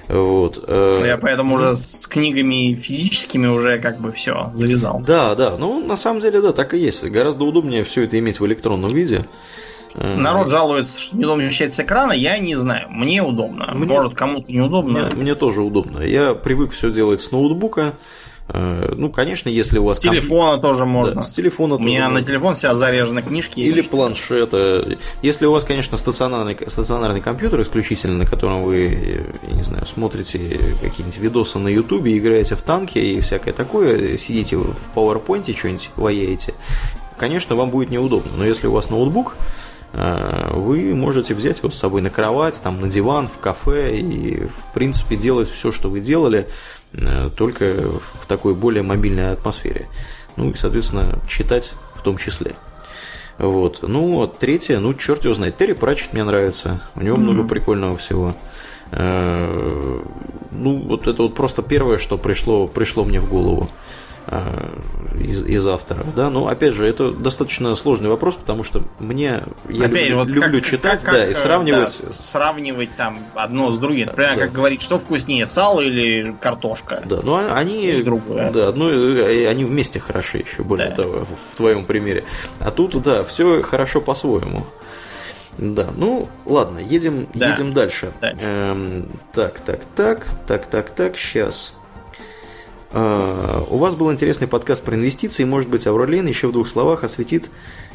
Вот. 0.09 0.65
Э, 0.67 0.95
Я 1.07 1.19
поэтому 1.19 1.55
уже 1.57 1.77
с 1.77 2.07
книгами 2.07 2.75
физическими 2.75 3.47
уже 3.47 3.79
как 3.79 3.99
бы 4.01 4.13
все 4.13 4.53
завязал. 4.55 5.03
Да, 5.07 5.35
да. 5.35 5.57
Ну, 5.57 5.85
на 5.85 5.97
самом 5.97 6.21
деле, 6.21 6.41
да, 6.41 6.53
так 6.53 6.75
и 6.75 6.79
есть. 6.79 7.05
Гораздо 7.05 7.45
удобнее 7.45 7.85
все 7.85 8.05
это 8.05 8.19
иметь 8.19 8.41
в 8.41 8.47
электронном 8.47 8.93
виде. 8.93 9.27
Э, 9.95 10.17
Народ 10.17 10.49
жалуется, 10.49 11.01
что 11.01 11.17
неудобно 11.17 11.43
вещать 11.43 11.73
с 11.73 11.81
экрана, 11.81 12.13
я 12.13 12.39
не 12.39 12.55
знаю. 12.55 12.89
Мне 12.91 13.23
удобно. 13.23 13.73
Мне, 13.75 13.87
Может, 13.87 14.15
кому-то 14.15 14.53
неудобно. 14.53 15.07
Мне, 15.07 15.15
мне 15.23 15.35
тоже 15.35 15.63
удобно. 15.63 16.01
Я 16.01 16.35
привык 16.35 16.73
все 16.73 16.93
делать 16.93 17.21
с 17.21 17.31
ноутбука. 17.33 17.95
Э, 18.49 18.93
ну, 18.97 19.11
конечно, 19.11 19.49
если 19.49 19.79
у 19.79 19.85
вас... 19.85 19.99
С 19.99 20.01
телефона 20.01 20.53
комп... 20.53 20.63
тоже 20.63 20.87
можно. 20.87 21.17
Да, 21.17 21.23
с 21.23 21.31
телефона 21.31 21.77
У 21.77 21.79
меня 21.79 22.09
на 22.09 22.23
телефон 22.23 22.55
вся 22.55 22.75
заряжены 22.75 23.23
книжки. 23.23 23.61
Или 23.61 23.81
планшета. 23.81 24.99
Если 25.23 25.47
у 25.47 25.53
вас, 25.53 25.65
конечно, 25.65 25.97
стационарный, 25.97 26.57
стационарный 26.67 27.21
компьютер 27.21 27.63
исключительно, 27.63 28.19
на 28.19 28.27
котором 28.27 28.63
вы, 28.63 29.27
я 29.43 29.53
не 29.53 29.65
знаю, 29.65 29.87
смотрите 29.87 30.39
какие-нибудь 30.81 31.19
видосы 31.19 31.59
на 31.59 31.69
ютубе, 31.69 32.17
играете 32.17 32.55
в 32.55 32.63
танки 32.63 32.99
и 32.99 33.21
всякое 33.21 33.53
такое, 33.53 34.17
сидите 34.19 34.57
в 34.57 34.77
PowerPoint, 34.95 35.53
что-нибудь 35.57 35.91
ваяете, 35.97 36.55
конечно, 37.17 37.57
вам 37.57 37.71
будет 37.71 37.91
неудобно. 37.91 38.33
Но 38.37 38.45
если 38.45 38.67
у 38.67 38.73
вас 38.73 38.91
ноутбук, 38.91 39.37
э, 39.93 40.51
вы 40.53 40.95
можете 40.95 41.35
взять 41.35 41.59
его 41.59 41.71
с 41.71 41.77
собой 41.77 42.03
на 42.03 42.11
кровать, 42.11 42.61
там, 42.63 42.81
на 42.81 42.89
диван, 42.89 43.29
в 43.29 43.39
кафе 43.39 43.99
и, 43.99 44.45
в 44.45 44.73
принципе, 44.75 45.17
делать 45.17 45.49
все, 45.49 45.73
что 45.73 45.89
вы 45.89 46.01
делали, 46.01 46.49
только 47.37 47.75
в 48.15 48.27
такой 48.27 48.55
более 48.55 48.83
мобильной 48.83 49.33
атмосфере. 49.33 49.89
Ну 50.37 50.51
и, 50.51 50.55
соответственно, 50.57 51.19
читать 51.29 51.73
в 51.95 52.03
том 52.03 52.17
числе. 52.17 52.55
Вот. 53.39 53.83
Ну, 53.83 54.23
а 54.23 54.29
третье, 54.29 54.79
ну, 54.79 54.95
черт 54.95 55.25
его 55.25 55.35
знает. 55.35 55.57
Терри 55.57 55.75
Пратчет 55.75 56.13
мне 56.13 56.25
нравится. 56.25 56.83
У 56.95 57.03
него 57.03 57.17
mm-hmm. 57.17 57.21
много 57.21 57.49
прикольного 57.49 57.97
всего. 57.97 58.35
Э, 58.93 60.03
ну, 60.53 60.77
вот 60.77 61.07
это 61.07 61.23
вот 61.23 61.35
просто 61.35 61.63
первое, 61.63 61.99
что 61.99 62.17
пришло, 62.17 62.67
пришло 62.67 63.05
мне 63.05 63.21
в 63.21 63.29
голову. 63.29 63.69
Э, 64.29 64.69
из, 65.21 65.45
из 65.45 65.67
авторов, 65.67 66.15
да, 66.15 66.31
но 66.31 66.49
опять 66.49 66.75
же 66.75 66.85
это 66.85 67.13
достаточно 67.13 67.75
сложный 67.77 68.11
вопрос, 68.11 68.35
потому 68.35 68.65
что 68.65 68.83
мне 68.99 69.45
я 69.69 69.87
опять, 69.87 70.09
люблю, 70.09 70.17
вот 70.17 70.29
люблю 70.29 70.61
как, 70.61 70.69
читать, 70.69 71.03
как, 71.03 71.15
да, 71.15 71.27
и 71.29 71.33
сравнивать, 71.33 71.85
да, 71.85 71.87
сравнивать 71.87 72.91
там 72.97 73.21
одно 73.35 73.71
с 73.71 73.79
другим, 73.79 74.07
например, 74.07 74.35
да. 74.35 74.43
как 74.43 74.53
говорить, 74.53 74.83
что 74.83 74.99
вкуснее, 74.99 75.47
сало 75.47 75.81
или 75.81 76.35
картошка. 76.41 77.03
Да, 77.05 77.21
ну 77.23 77.37
а 77.37 77.55
они, 77.55 78.03
другое. 78.03 78.51
да, 78.51 78.73
ну 78.73 78.89
они 78.89 79.65
вместе 79.65 80.01
хороши 80.01 80.39
еще, 80.39 80.65
более 80.65 80.91
да. 80.91 80.97
того, 80.97 81.25
в 81.25 81.57
твоем 81.57 81.85
примере, 81.85 82.25
а 82.59 82.73
тут 82.73 83.01
да, 83.01 83.23
все 83.23 83.63
хорошо 83.63 84.01
по-своему. 84.01 84.67
Да, 85.57 85.89
ну 85.97 86.29
ладно, 86.45 86.81
едем, 86.81 87.29
да. 87.33 87.53
едем 87.53 87.73
дальше. 87.73 88.13
дальше. 88.21 88.45
Эм, 88.45 89.09
так, 89.33 89.61
так, 89.61 89.81
так, 89.95 90.27
так, 90.47 90.67
так, 90.67 90.91
так, 90.91 91.17
сейчас. 91.17 91.73
А, 92.99 93.63
у 93.69 93.77
вас 93.77 93.95
был 93.95 94.11
интересный 94.11 94.49
подкаст 94.49 94.83
про 94.83 94.97
инвестиции, 94.97 95.45
может 95.45 95.69
быть, 95.69 95.87
Ауралин 95.87 96.27
еще 96.27 96.47
в 96.47 96.53
двух 96.53 96.67
словах 96.67 97.05
осветит 97.05 97.51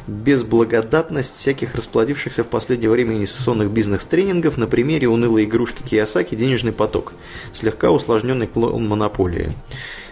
безблагодатность 0.06 1.34
всяких 1.34 1.74
расплодившихся 1.74 2.44
в 2.44 2.46
последнее 2.46 2.88
время 2.88 3.16
инвестиционных 3.16 3.72
бизнес-тренингов 3.72 4.58
на 4.58 4.68
примере 4.68 5.08
унылой 5.08 5.42
игрушки 5.42 5.82
Киосаки 5.82 6.36
«Денежный 6.36 6.70
поток», 6.70 7.14
слегка 7.52 7.90
усложненный 7.90 8.46
клон 8.46 8.86
монополии. 8.86 9.52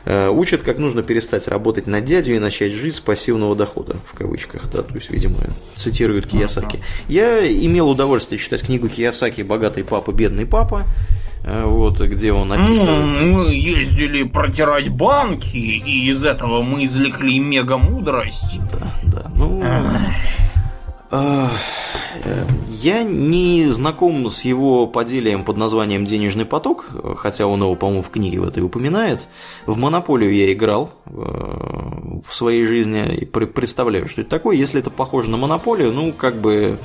А, 0.06 0.30
учат, 0.30 0.62
как 0.62 0.78
нужно 0.78 1.04
перестать 1.04 1.46
работать 1.46 1.86
на 1.86 2.00
дядю 2.00 2.34
и 2.34 2.40
начать 2.40 2.72
жить 2.72 2.96
с 2.96 3.00
пассивного 3.00 3.54
дохода, 3.54 3.98
в 4.04 4.18
кавычках, 4.18 4.68
да, 4.72 4.82
то 4.82 4.94
есть, 4.96 5.08
видимо, 5.10 5.54
цитируют 5.76 6.26
Киясаки. 6.26 6.80
Я 7.06 7.48
имел 7.48 7.88
удовольствие 7.88 8.40
читать 8.40 8.62
книгу 8.62 8.88
Киясаки 8.88 9.42
«Богатый 9.42 9.84
папа, 9.84 10.10
бедный 10.10 10.46
папа», 10.46 10.84
вот, 11.64 12.00
где 12.00 12.32
он 12.32 12.52
описывает... 12.52 13.22
Мы 13.22 13.54
ездили 13.54 14.22
протирать 14.24 14.88
банки, 14.88 15.56
и 15.56 16.08
из 16.08 16.24
этого 16.24 16.62
мы 16.62 16.84
извлекли 16.84 17.38
мега 17.38 17.76
мудрость. 17.76 18.58
Да, 18.70 18.94
да, 19.02 19.30
ну... 19.34 19.62
Э, 21.12 21.48
я 22.68 23.02
не 23.02 23.66
знаком 23.70 24.30
с 24.30 24.44
его 24.44 24.86
поделием 24.86 25.44
под 25.44 25.56
названием 25.56 26.04
«Денежный 26.04 26.44
поток», 26.44 26.86
хотя 27.16 27.46
он 27.46 27.62
его, 27.62 27.74
по-моему, 27.74 28.02
в 28.02 28.10
книге 28.10 28.40
в 28.40 28.46
этой 28.46 28.62
упоминает. 28.62 29.26
В 29.66 29.76
«Монополию» 29.76 30.32
я 30.32 30.52
играл 30.52 30.90
э, 31.06 31.10
в 31.10 32.34
своей 32.34 32.64
жизни 32.64 33.14
и 33.14 33.24
представляю, 33.24 34.08
что 34.08 34.20
это 34.20 34.30
такое. 34.30 34.56
Если 34.56 34.80
это 34.80 34.90
похоже 34.90 35.30
на 35.30 35.36
«Монополию», 35.36 35.92
ну, 35.92 36.12
как 36.12 36.36
бы 36.36 36.78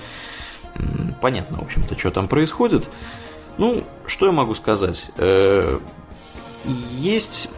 понятно, 1.21 1.59
в 1.59 1.63
общем-то, 1.63 1.97
что 1.97 2.11
там 2.11 2.27
происходит. 2.27 2.89
Ну, 3.57 3.83
что 4.05 4.25
я 4.25 4.31
могу 4.31 4.53
сказать? 4.53 5.05
Э, 5.17 5.79
есть 6.97 7.49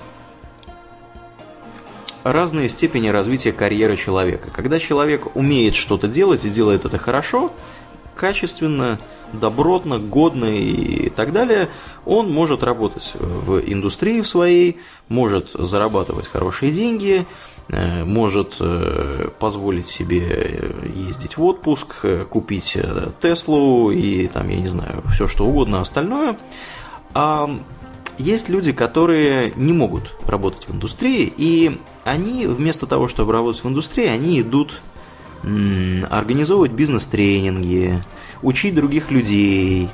разные 2.23 2.69
степени 2.69 3.07
развития 3.07 3.51
карьеры 3.51 3.95
человека. 3.95 4.49
Когда 4.51 4.79
человек 4.79 5.35
умеет 5.35 5.75
что-то 5.75 6.07
делать 6.07 6.45
и 6.45 6.49
делает 6.49 6.85
это 6.85 6.97
хорошо, 6.97 7.51
качественно, 8.15 8.99
добротно, 9.31 9.99
годно 9.99 10.45
и 10.45 11.09
так 11.09 11.31
далее, 11.31 11.69
он 12.05 12.31
может 12.31 12.63
работать 12.63 13.13
в 13.15 13.59
индустрии 13.59 14.21
в 14.21 14.27
своей, 14.27 14.79
может 15.07 15.51
зарабатывать 15.51 16.27
хорошие 16.27 16.71
деньги, 16.71 17.25
может 17.69 18.55
э, 18.61 19.29
позволить 19.39 19.87
себе 19.87 20.73
ездить 20.95 21.37
в 21.37 21.43
отпуск, 21.43 21.97
э, 22.03 22.25
купить 22.29 22.77
Теслу 23.21 23.91
и 23.91 24.27
там, 24.27 24.47
я 24.47 24.59
не 24.59 24.67
знаю, 24.67 25.03
все 25.07 25.27
что 25.27 25.45
угодно 25.45 25.81
остальное. 25.81 26.39
А 27.13 27.49
есть 28.17 28.47
люди, 28.49 28.71
которые 28.71 29.51
не 29.55 29.73
могут 29.73 30.15
работать 30.25 30.67
в 30.67 30.73
индустрии, 30.73 31.31
и 31.35 31.79
они 32.03 32.47
вместо 32.47 32.87
того, 32.87 33.07
чтобы 33.07 33.33
работать 33.33 33.63
в 33.63 33.67
индустрии, 33.67 34.07
они 34.07 34.41
идут 34.41 34.81
организовывать 35.43 36.71
бизнес-тренинги, 36.71 38.03
учить 38.41 38.75
других 38.75 39.11
людей, 39.11 39.89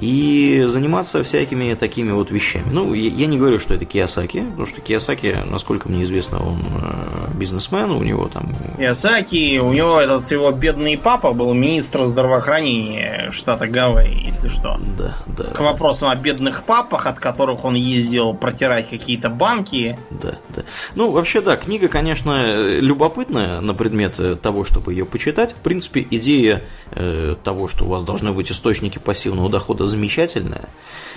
и 0.00 0.64
заниматься 0.66 1.22
всякими 1.22 1.74
такими 1.74 2.10
вот 2.12 2.30
вещами. 2.30 2.70
Ну, 2.72 2.94
я 2.94 3.26
не 3.26 3.36
говорю, 3.36 3.58
что 3.58 3.74
это 3.74 3.84
Киосаки, 3.84 4.40
потому 4.40 4.66
что 4.66 4.80
Киосаки, 4.80 5.44
насколько 5.44 5.90
мне 5.90 6.04
известно, 6.04 6.38
он 6.42 6.62
э, 6.82 7.28
бизнесмен, 7.34 7.90
у 7.90 8.02
него 8.02 8.28
там... 8.28 8.54
Киосаки, 8.78 9.58
у 9.58 9.72
него 9.72 10.00
этот 10.00 10.30
его 10.30 10.50
бедный 10.52 10.96
папа 10.96 11.32
был 11.32 11.52
министр 11.52 12.06
здравоохранения 12.06 13.30
штата 13.30 13.66
Гавайи, 13.66 14.28
если 14.28 14.48
что. 14.48 14.80
Да, 14.96 15.18
да. 15.26 15.44
К 15.52 15.60
вопросу 15.60 16.08
о 16.08 16.16
бедных 16.16 16.64
папах, 16.64 17.06
от 17.06 17.18
которых 17.18 17.66
он 17.66 17.74
ездил 17.74 18.32
протирать 18.32 18.88
какие-то 18.88 19.28
банки. 19.28 19.98
Да, 20.10 20.38
да. 20.48 20.62
Ну, 20.94 21.10
вообще, 21.10 21.42
да, 21.42 21.56
книга, 21.56 21.88
конечно, 21.88 22.78
любопытная 22.78 23.60
на 23.60 23.74
предмет 23.74 24.18
э, 24.18 24.36
того, 24.36 24.64
чтобы 24.64 24.94
ее 24.94 25.04
почитать. 25.04 25.52
В 25.52 25.60
принципе, 25.60 26.06
идея 26.10 26.64
э, 26.92 27.36
того, 27.44 27.68
что 27.68 27.84
у 27.84 27.88
вас 27.88 28.02
должны 28.02 28.32
быть 28.32 28.50
источники 28.50 28.98
пассивного 28.98 29.50
дохода 29.50 29.89
замечательная, 29.90 30.70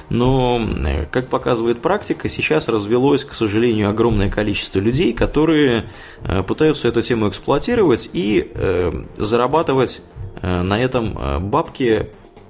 но, 0.09 0.61
э, 0.85 1.05
как 1.05 1.27
показывает 1.27 1.81
практика, 1.81 2.29
сейчас 2.29 2.67
развелось, 2.67 3.25
к 3.25 3.33
сожалению, 3.33 3.89
огромное 3.89 4.29
количество 4.29 4.79
людей, 4.79 5.13
которые 5.13 5.89
э, 6.23 6.43
пытаются 6.43 6.87
эту 6.87 7.01
тему 7.01 7.29
эксплуатировать 7.29 8.09
и 8.13 8.51
э, 8.53 8.91
зарабатывать 9.17 10.01
на 10.41 10.77
этом 10.77 11.49
бабки 11.49 12.09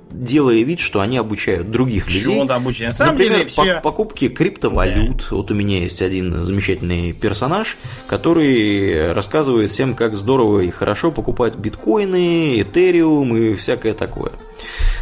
делая 0.09 0.63
вид, 0.63 0.79
что 0.79 0.99
они 0.99 1.17
обучают 1.17 1.69
других 1.69 2.07
людей. 2.07 2.23
Чему-то 2.23 2.55
обучают. 2.55 2.93
На 2.93 2.97
самом 2.97 3.13
Например, 3.13 3.37
деле, 3.39 3.49
все... 3.49 3.81
покупки 3.83 4.29
криптовалют. 4.29 5.17
Да. 5.29 5.35
Вот 5.35 5.51
у 5.51 5.53
меня 5.53 5.79
есть 5.79 6.01
один 6.01 6.43
замечательный 6.43 7.13
персонаж, 7.13 7.77
который 8.07 9.11
рассказывает 9.11 9.69
всем, 9.69 9.93
как 9.93 10.15
здорово 10.15 10.61
и 10.61 10.71
хорошо 10.71 11.11
покупать 11.11 11.55
биткоины, 11.55 12.61
этериум 12.61 13.35
и 13.35 13.53
всякое 13.55 13.93
такое. 13.93 14.31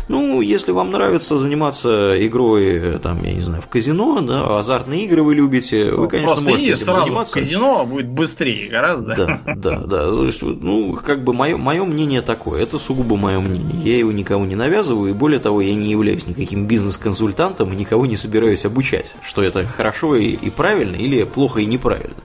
Ну, 0.08 0.42
если 0.42 0.72
вам 0.72 0.92
нравится 0.92 1.38
заниматься 1.38 2.16
игрой, 2.26 3.00
там, 3.00 3.24
я 3.24 3.34
не 3.34 3.42
знаю, 3.42 3.62
в 3.62 3.68
казино, 3.68 4.22
да, 4.22 4.58
азартные 4.58 5.06
игры 5.06 5.24
вы 5.24 5.36
любите, 5.36 5.92
вы, 5.92 6.08
конечно, 6.08 6.28
Просто 6.28 6.50
можете 6.50 6.72
этим 6.72 6.86
сразу 6.86 7.02
заниматься. 7.02 7.32
В 7.32 7.36
казино 7.36 7.86
будет 7.86 8.08
быстрее 8.08 8.70
гораздо. 8.70 9.16
Да, 9.16 9.42
да, 9.56 9.80
да. 9.80 10.06
То 10.06 10.26
есть, 10.26 10.42
ну, 10.42 10.94
как 10.94 11.24
бы 11.24 11.34
мое, 11.34 11.58
мое 11.58 11.84
мнение 11.86 12.22
такое, 12.22 12.62
это 12.62 12.80
сугубо 12.80 13.16
мое 13.16 13.40
мнение. 13.40 13.76
Я 13.84 13.98
его 13.98 14.12
никому 14.12 14.46
не 14.46 14.56
навязываю, 14.56 15.12
и 15.12 15.14
более 15.14 15.40
того, 15.40 15.62
я 15.62 15.74
не 15.76 15.92
являюсь 15.92 16.26
никаким 16.26 16.66
бизнес-консультантом 16.66 17.72
и 17.72 17.76
никого 17.76 18.06
не 18.06 18.16
собираюсь 18.16 18.66
обучать, 18.66 19.16
что 19.24 19.44
это 19.44 19.66
хорошо 19.66 20.16
и, 20.16 20.32
и 20.32 20.50
правильно 20.50 20.96
или 20.96 21.24
плохо 21.24 21.60
и 21.62 21.66
неправильно. 21.66 22.16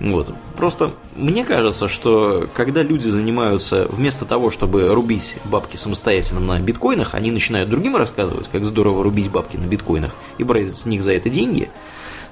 Вот. 0.00 0.34
Просто 0.56 0.92
мне 1.16 1.44
кажется, 1.44 1.88
что 1.88 2.48
когда 2.52 2.82
люди 2.82 3.08
занимаются, 3.08 3.86
вместо 3.90 4.24
того, 4.24 4.50
чтобы 4.50 4.88
рубить 4.88 5.36
бабки 5.44 5.76
самостоятельно 5.76 6.40
на 6.40 6.60
биткоинах, 6.60 7.03
они 7.12 7.30
начинают 7.30 7.68
другим 7.68 7.96
рассказывать, 7.96 8.48
как 8.48 8.64
здорово 8.64 9.04
рубить 9.04 9.30
бабки 9.30 9.58
на 9.58 9.66
биткоинах 9.66 10.14
и 10.38 10.44
брать 10.44 10.72
с 10.72 10.86
них 10.86 11.02
за 11.02 11.12
это 11.12 11.28
деньги, 11.28 11.70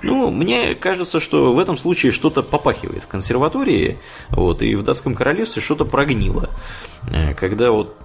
ну, 0.03 0.31
мне 0.31 0.75
кажется, 0.75 1.21
что 1.21 1.53
в 1.53 1.59
этом 1.59 1.77
случае 1.77 2.13
что-то 2.13 2.43
попахивает 2.43 3.03
в 3.03 3.07
консерватории, 3.07 3.99
вот, 4.31 4.63
и 4.63 4.75
в 4.75 4.83
датском 4.83 5.15
королевстве 5.15 5.63
что-то 5.63 5.85
прогнило, 5.85 6.51
э, 7.09 7.35
когда 7.35 7.71
вот 7.71 7.97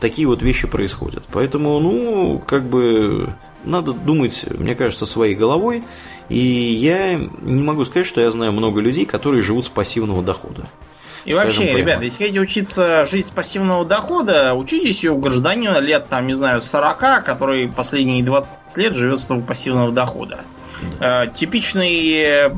такие 0.00 0.26
вот 0.26 0.42
вещи 0.42 0.66
происходят. 0.66 1.24
Поэтому, 1.32 1.78
ну, 1.78 2.42
как 2.46 2.64
бы 2.64 3.34
надо 3.64 3.92
думать, 3.92 4.44
мне 4.50 4.74
кажется, 4.74 5.06
своей 5.06 5.34
головой. 5.34 5.82
И 6.28 6.38
я 6.38 7.14
не 7.16 7.62
могу 7.62 7.84
сказать, 7.84 8.06
что 8.06 8.20
я 8.20 8.30
знаю 8.30 8.52
много 8.52 8.80
людей, 8.80 9.04
которые 9.04 9.42
живут 9.42 9.66
с 9.66 9.68
пассивного 9.68 10.22
дохода. 10.22 10.68
И 11.24 11.34
вообще, 11.34 11.64
прямо. 11.64 11.78
ребята, 11.78 12.04
если 12.04 12.24
хотите 12.24 12.40
учиться 12.40 13.04
жить 13.04 13.26
с 13.26 13.30
пассивного 13.30 13.84
дохода, 13.84 14.54
учитесь 14.54 15.04
у 15.04 15.16
гражданина 15.16 15.78
лет, 15.78 16.08
там, 16.08 16.26
не 16.26 16.34
знаю, 16.34 16.62
40, 16.62 17.24
который 17.24 17.68
последние 17.68 18.24
20 18.24 18.76
лет 18.76 18.94
живет 18.94 19.20
с 19.20 19.26
того 19.26 19.40
пассивного 19.40 19.92
дохода. 19.92 20.40
Да. 20.98 21.24
Э, 21.24 21.30
типичный 21.30 22.10
э, 22.22 22.50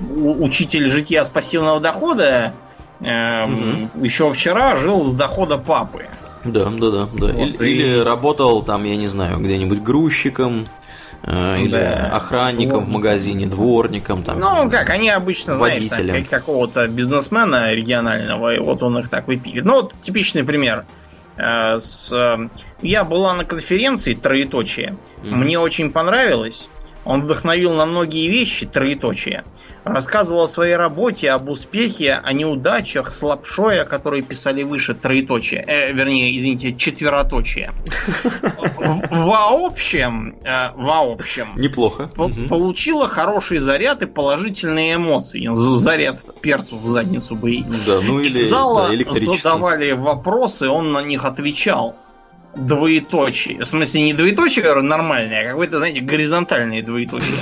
учитель 0.00 0.88
житья 0.90 1.24
с 1.24 1.30
пассивного 1.30 1.80
дохода 1.80 2.52
угу. 3.00 3.06
еще 4.04 4.30
вчера 4.32 4.74
жил 4.76 5.04
с 5.04 5.14
дохода 5.14 5.58
папы. 5.58 6.06
Да, 6.44 6.70
да, 6.70 6.90
да. 6.90 7.08
да. 7.12 7.32
Вот, 7.32 7.60
или, 7.60 7.68
и... 7.68 7.70
или 7.70 7.98
работал 7.98 8.62
там, 8.62 8.84
я 8.84 8.96
не 8.96 9.08
знаю, 9.08 9.38
где-нибудь 9.38 9.82
грузчиком, 9.82 10.68
или 11.28 11.72
да. 11.72 12.10
охранником 12.12 12.84
в 12.84 12.88
магазине, 12.88 13.46
дворником. 13.46 14.22
Там, 14.22 14.40
ну, 14.40 14.70
как, 14.70 14.88
они 14.88 15.10
обычно, 15.10 15.56
водителем. 15.56 16.06
знаешь, 16.06 16.26
как, 16.28 16.40
какого-то 16.40 16.88
бизнесмена 16.88 17.72
регионального, 17.74 18.54
и 18.54 18.58
вот 18.58 18.82
он 18.82 18.98
их 18.98 19.08
так 19.08 19.28
выпиливает. 19.28 19.64
Ну, 19.64 19.72
вот 19.74 19.94
типичный 20.00 20.42
пример. 20.42 20.86
Э, 21.36 21.78
с, 21.78 22.10
э, 22.12 22.48
я 22.80 23.04
была 23.04 23.34
на 23.34 23.44
конференции 23.44 24.14
троеточие. 24.14 24.96
Mm-hmm. 25.22 25.30
Мне 25.34 25.58
очень 25.58 25.92
понравилось. 25.92 26.70
Он 27.04 27.22
вдохновил 27.22 27.74
на 27.74 27.84
многие 27.84 28.28
вещи, 28.28 28.66
троеточие. 28.66 29.44
Рассказывал 29.92 30.42
о 30.42 30.48
своей 30.48 30.76
работе, 30.76 31.30
об 31.30 31.48
успехе, 31.48 32.20
о 32.22 32.32
неудачах, 32.32 33.12
слабшое, 33.12 33.84
которые 33.84 34.22
писали 34.22 34.62
выше, 34.62 34.94
троеточие. 34.94 35.64
Э, 35.66 35.92
вернее, 35.92 36.36
извините, 36.36 36.74
четвероточие. 36.74 37.72
В 39.10 39.64
общем, 39.64 40.36
э, 40.44 40.70
в 40.76 40.90
общем... 40.90 41.54
Неплохо. 41.56 42.10
Получила 42.48 43.08
хороший 43.08 43.58
заряд 43.58 44.02
и 44.02 44.06
положительные 44.06 44.96
эмоции. 44.96 45.48
Заряд 45.54 46.22
перцу 46.40 46.76
в 46.76 46.88
задницу 46.88 47.34
бы. 47.34 47.64
Да, 47.86 48.00
ну 48.02 48.20
или 48.20 48.30
зала 48.30 48.90
задавали 49.12 49.92
вопросы, 49.92 50.68
он 50.68 50.92
на 50.92 51.02
них 51.02 51.24
отвечал 51.24 51.96
двоеточие. 52.54 53.60
В 53.60 53.64
смысле, 53.64 54.02
не 54.02 54.14
двоеточие 54.14 54.74
нормальное, 54.82 55.44
а 55.44 55.50
какое-то, 55.50 55.78
знаете, 55.78 56.00
горизонтальное 56.00 56.82
двоеточие. 56.82 57.38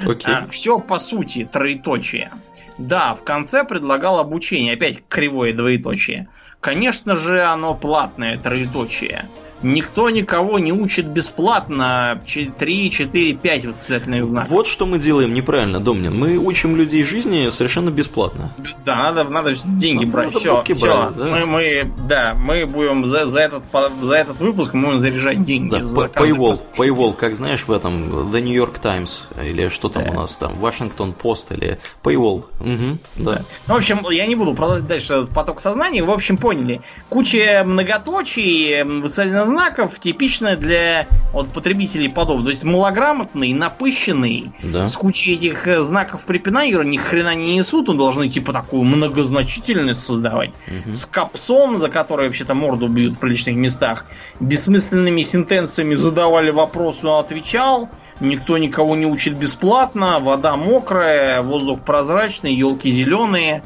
Okay. 0.00 0.22
А, 0.26 0.46
все 0.48 0.78
по 0.78 0.98
сути 0.98 1.48
троеточие. 1.50 2.30
Да, 2.78 3.14
в 3.14 3.24
конце 3.24 3.64
предлагал 3.64 4.18
обучение. 4.18 4.74
Опять 4.74 5.02
кривое 5.08 5.52
двоеточие. 5.52 6.28
Конечно 6.60 7.16
же, 7.16 7.42
оно 7.42 7.74
платное 7.74 8.38
троеточие. 8.38 9.26
Никто 9.62 10.10
никого 10.10 10.58
не 10.58 10.72
учит 10.72 11.06
бесплатно 11.06 12.20
3, 12.24 12.90
4, 12.90 13.34
5 13.34 13.66
восклицательных 13.66 14.24
знаков. 14.24 14.50
Вот 14.50 14.66
что 14.66 14.86
мы 14.86 14.98
делаем 14.98 15.34
неправильно, 15.34 15.80
Домнин. 15.80 16.16
Мы 16.16 16.38
учим 16.38 16.76
людей 16.76 17.04
жизни 17.04 17.48
совершенно 17.50 17.90
бесплатно. 17.90 18.54
Да, 18.84 18.96
надо, 18.96 19.24
надо 19.24 19.54
деньги 19.64 20.04
ну, 20.04 20.12
брать. 20.12 20.34
Все, 20.34 20.62
все. 20.62 20.86
Брать, 20.86 21.16
да? 21.16 21.24
Мы, 21.24 21.46
мы, 21.46 21.92
да, 22.08 22.34
мы 22.34 22.66
будем 22.66 23.06
за, 23.06 23.26
за, 23.26 23.40
этот, 23.40 23.64
за 24.00 24.14
этот 24.14 24.38
выпуск 24.40 24.74
мы 24.74 24.86
будем 24.86 24.98
заряжать 24.98 25.42
деньги. 25.42 25.70
Да, 25.70 25.84
за 25.84 25.98
paywall, 26.06 26.60
paywall, 26.76 27.14
как 27.14 27.34
знаешь 27.36 27.64
в 27.66 27.72
этом 27.72 28.30
The 28.30 28.40
New 28.40 28.54
York 28.54 28.78
Times 28.78 29.28
или 29.42 29.68
что 29.68 29.88
там 29.88 30.04
да. 30.04 30.10
у 30.10 30.14
нас 30.14 30.36
там, 30.36 30.54
Washington 30.54 31.14
Post 31.16 31.46
или 31.50 31.78
Paywall. 32.02 32.44
Угу, 32.60 32.98
да. 33.16 33.42
Ну, 33.66 33.74
в 33.74 33.76
общем, 33.76 34.06
я 34.10 34.26
не 34.26 34.34
буду 34.34 34.54
продолжать 34.54 34.86
дальше 34.86 35.14
этот 35.14 35.30
поток 35.30 35.60
сознания. 35.60 36.02
В 36.02 36.10
общем, 36.10 36.36
поняли. 36.36 36.80
Куча 37.08 37.62
многоточий, 37.64 38.82
восклицательных 38.82 39.42
знаков 39.50 39.98
типичная 39.98 40.56
для 40.56 41.06
вот, 41.32 41.52
потребителей 41.52 42.08
подобного. 42.08 42.44
То 42.44 42.50
есть 42.50 42.64
малограмотный, 42.64 43.52
напыщенный, 43.52 44.52
да. 44.62 44.86
с 44.86 44.96
кучей 44.96 45.34
этих 45.34 45.66
э, 45.66 45.82
знаков 45.82 46.24
препинания, 46.24 46.82
ни 46.82 46.96
хрена 46.96 47.34
не 47.34 47.56
несут, 47.56 47.88
он 47.88 47.98
должны 47.98 48.28
типа 48.28 48.52
такую 48.52 48.84
многозначительность 48.84 50.02
создавать. 50.02 50.52
Угу. 50.66 50.92
С 50.92 51.06
капсом, 51.06 51.78
за 51.78 51.88
который 51.88 52.26
вообще-то 52.26 52.54
морду 52.54 52.88
бьют 52.88 53.14
в 53.14 53.18
приличных 53.18 53.56
местах, 53.56 54.06
бессмысленными 54.38 55.22
сентенциями 55.22 55.94
задавали 55.94 56.50
вопрос, 56.50 57.00
он 57.02 57.20
отвечал. 57.20 57.88
Никто 58.20 58.58
никого 58.58 58.96
не 58.96 59.06
учит 59.06 59.38
бесплатно, 59.38 60.18
вода 60.20 60.56
мокрая, 60.56 61.40
воздух 61.40 61.80
прозрачный, 61.80 62.54
елки 62.54 62.90
зеленые. 62.90 63.62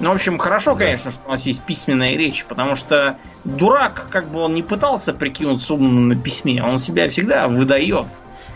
Ну, 0.00 0.10
в 0.10 0.14
общем, 0.14 0.38
хорошо, 0.38 0.74
да. 0.74 0.86
конечно, 0.86 1.10
что 1.10 1.20
у 1.26 1.30
нас 1.30 1.44
есть 1.44 1.62
письменная 1.62 2.16
речь, 2.16 2.44
потому 2.46 2.74
что 2.74 3.18
дурак, 3.44 4.06
как 4.10 4.28
бы 4.30 4.40
он 4.40 4.54
не 4.54 4.62
пытался 4.62 5.12
прикинуться 5.12 5.74
умным 5.74 6.08
на 6.08 6.16
письме, 6.16 6.62
он 6.62 6.78
себя 6.78 7.08
всегда 7.10 7.48
выдает. 7.48 8.06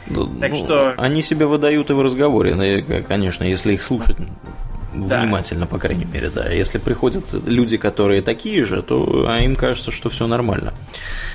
Так 0.07 0.51
ну, 0.51 0.55
что... 0.55 0.95
Они 0.97 1.23
себя 1.23 1.47
выдают 1.47 1.91
и 1.91 1.93
в 1.93 2.01
разговоре, 2.01 2.83
конечно, 3.07 3.45
если 3.45 3.75
их 3.75 3.83
слушать 3.83 4.17
да. 4.95 5.21
внимательно, 5.23 5.67
по 5.67 5.79
крайней 5.79 6.05
мере, 6.05 6.31
да. 6.31 6.49
Если 6.51 6.79
приходят 6.79 7.25
люди, 7.47 7.77
которые 7.77 8.23
такие 8.23 8.65
же, 8.65 8.83
то 8.83 9.27
а 9.29 9.41
им 9.41 9.57
кажется, 9.57 9.91
что 9.91 10.11
все 10.11 10.27
нормально. 10.27 10.75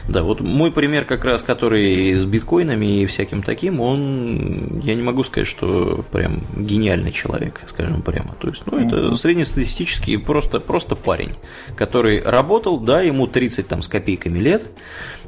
Да, 0.07 0.23
вот 0.23 0.41
мой 0.41 0.71
пример 0.71 1.05
как 1.05 1.25
раз, 1.25 1.43
который 1.43 2.15
с 2.15 2.25
биткоинами 2.25 3.01
и 3.01 3.05
всяким 3.05 3.43
таким, 3.43 3.79
он, 3.79 4.79
я 4.83 4.95
не 4.95 5.01
могу 5.01 5.23
сказать, 5.23 5.47
что 5.47 6.03
прям 6.11 6.41
гениальный 6.55 7.11
человек, 7.11 7.61
скажем 7.67 8.01
прямо. 8.01 8.35
То 8.39 8.47
есть, 8.47 8.63
ну, 8.65 8.79
это 8.79 9.15
среднестатистический 9.15 10.17
просто, 10.17 10.59
просто 10.59 10.95
парень, 10.95 11.33
который 11.75 12.21
работал, 12.21 12.79
да, 12.79 13.01
ему 13.01 13.27
30 13.27 13.67
там 13.67 13.81
с 13.81 13.87
копейками 13.87 14.39
лет, 14.39 14.65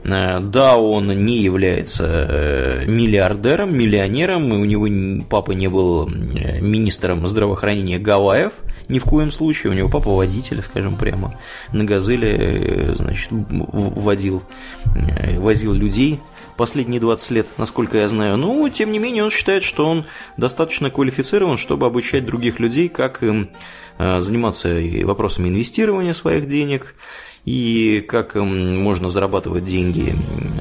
да, 0.03 0.77
он 0.77 1.25
не 1.25 1.37
является 1.37 2.05
э, 2.05 2.85
миллиардером, 2.87 3.77
миллионером, 3.77 4.51
и 4.51 4.57
у 4.57 4.65
него 4.65 5.25
папа 5.29 5.51
не 5.51 5.67
был 5.67 6.09
э, 6.09 6.59
министром 6.59 7.27
здравоохранения 7.27 7.99
Гавайев, 7.99 8.53
ни 8.89 8.97
в 8.97 9.03
коем 9.03 9.31
случае, 9.31 9.71
у 9.71 9.75
него 9.75 9.89
папа 9.89 10.09
водитель, 10.09 10.61
скажем 10.63 10.95
прямо, 10.95 11.39
на 11.71 11.83
газели, 11.83 12.95
значит, 12.97 13.29
водил, 13.31 14.43
возил 15.37 15.73
людей 15.73 16.19
последние 16.57 16.99
20 16.99 17.31
лет, 17.31 17.47
насколько 17.57 17.99
я 17.99 18.09
знаю. 18.09 18.37
Но, 18.37 18.67
тем 18.69 18.91
не 18.91 18.99
менее, 18.99 19.23
он 19.23 19.29
считает, 19.29 19.63
что 19.63 19.85
он 19.85 20.05
достаточно 20.35 20.89
квалифицирован, 20.89 21.57
чтобы 21.57 21.85
обучать 21.85 22.25
других 22.25 22.59
людей, 22.59 22.89
как 22.89 23.23
им 23.23 23.51
заниматься 23.97 24.77
вопросами 25.05 25.47
инвестирования 25.47 26.13
своих 26.13 26.47
денег, 26.47 26.95
и 27.45 28.05
как 28.07 28.35
можно 28.35 29.09
зарабатывать 29.09 29.65
деньги 29.65 30.13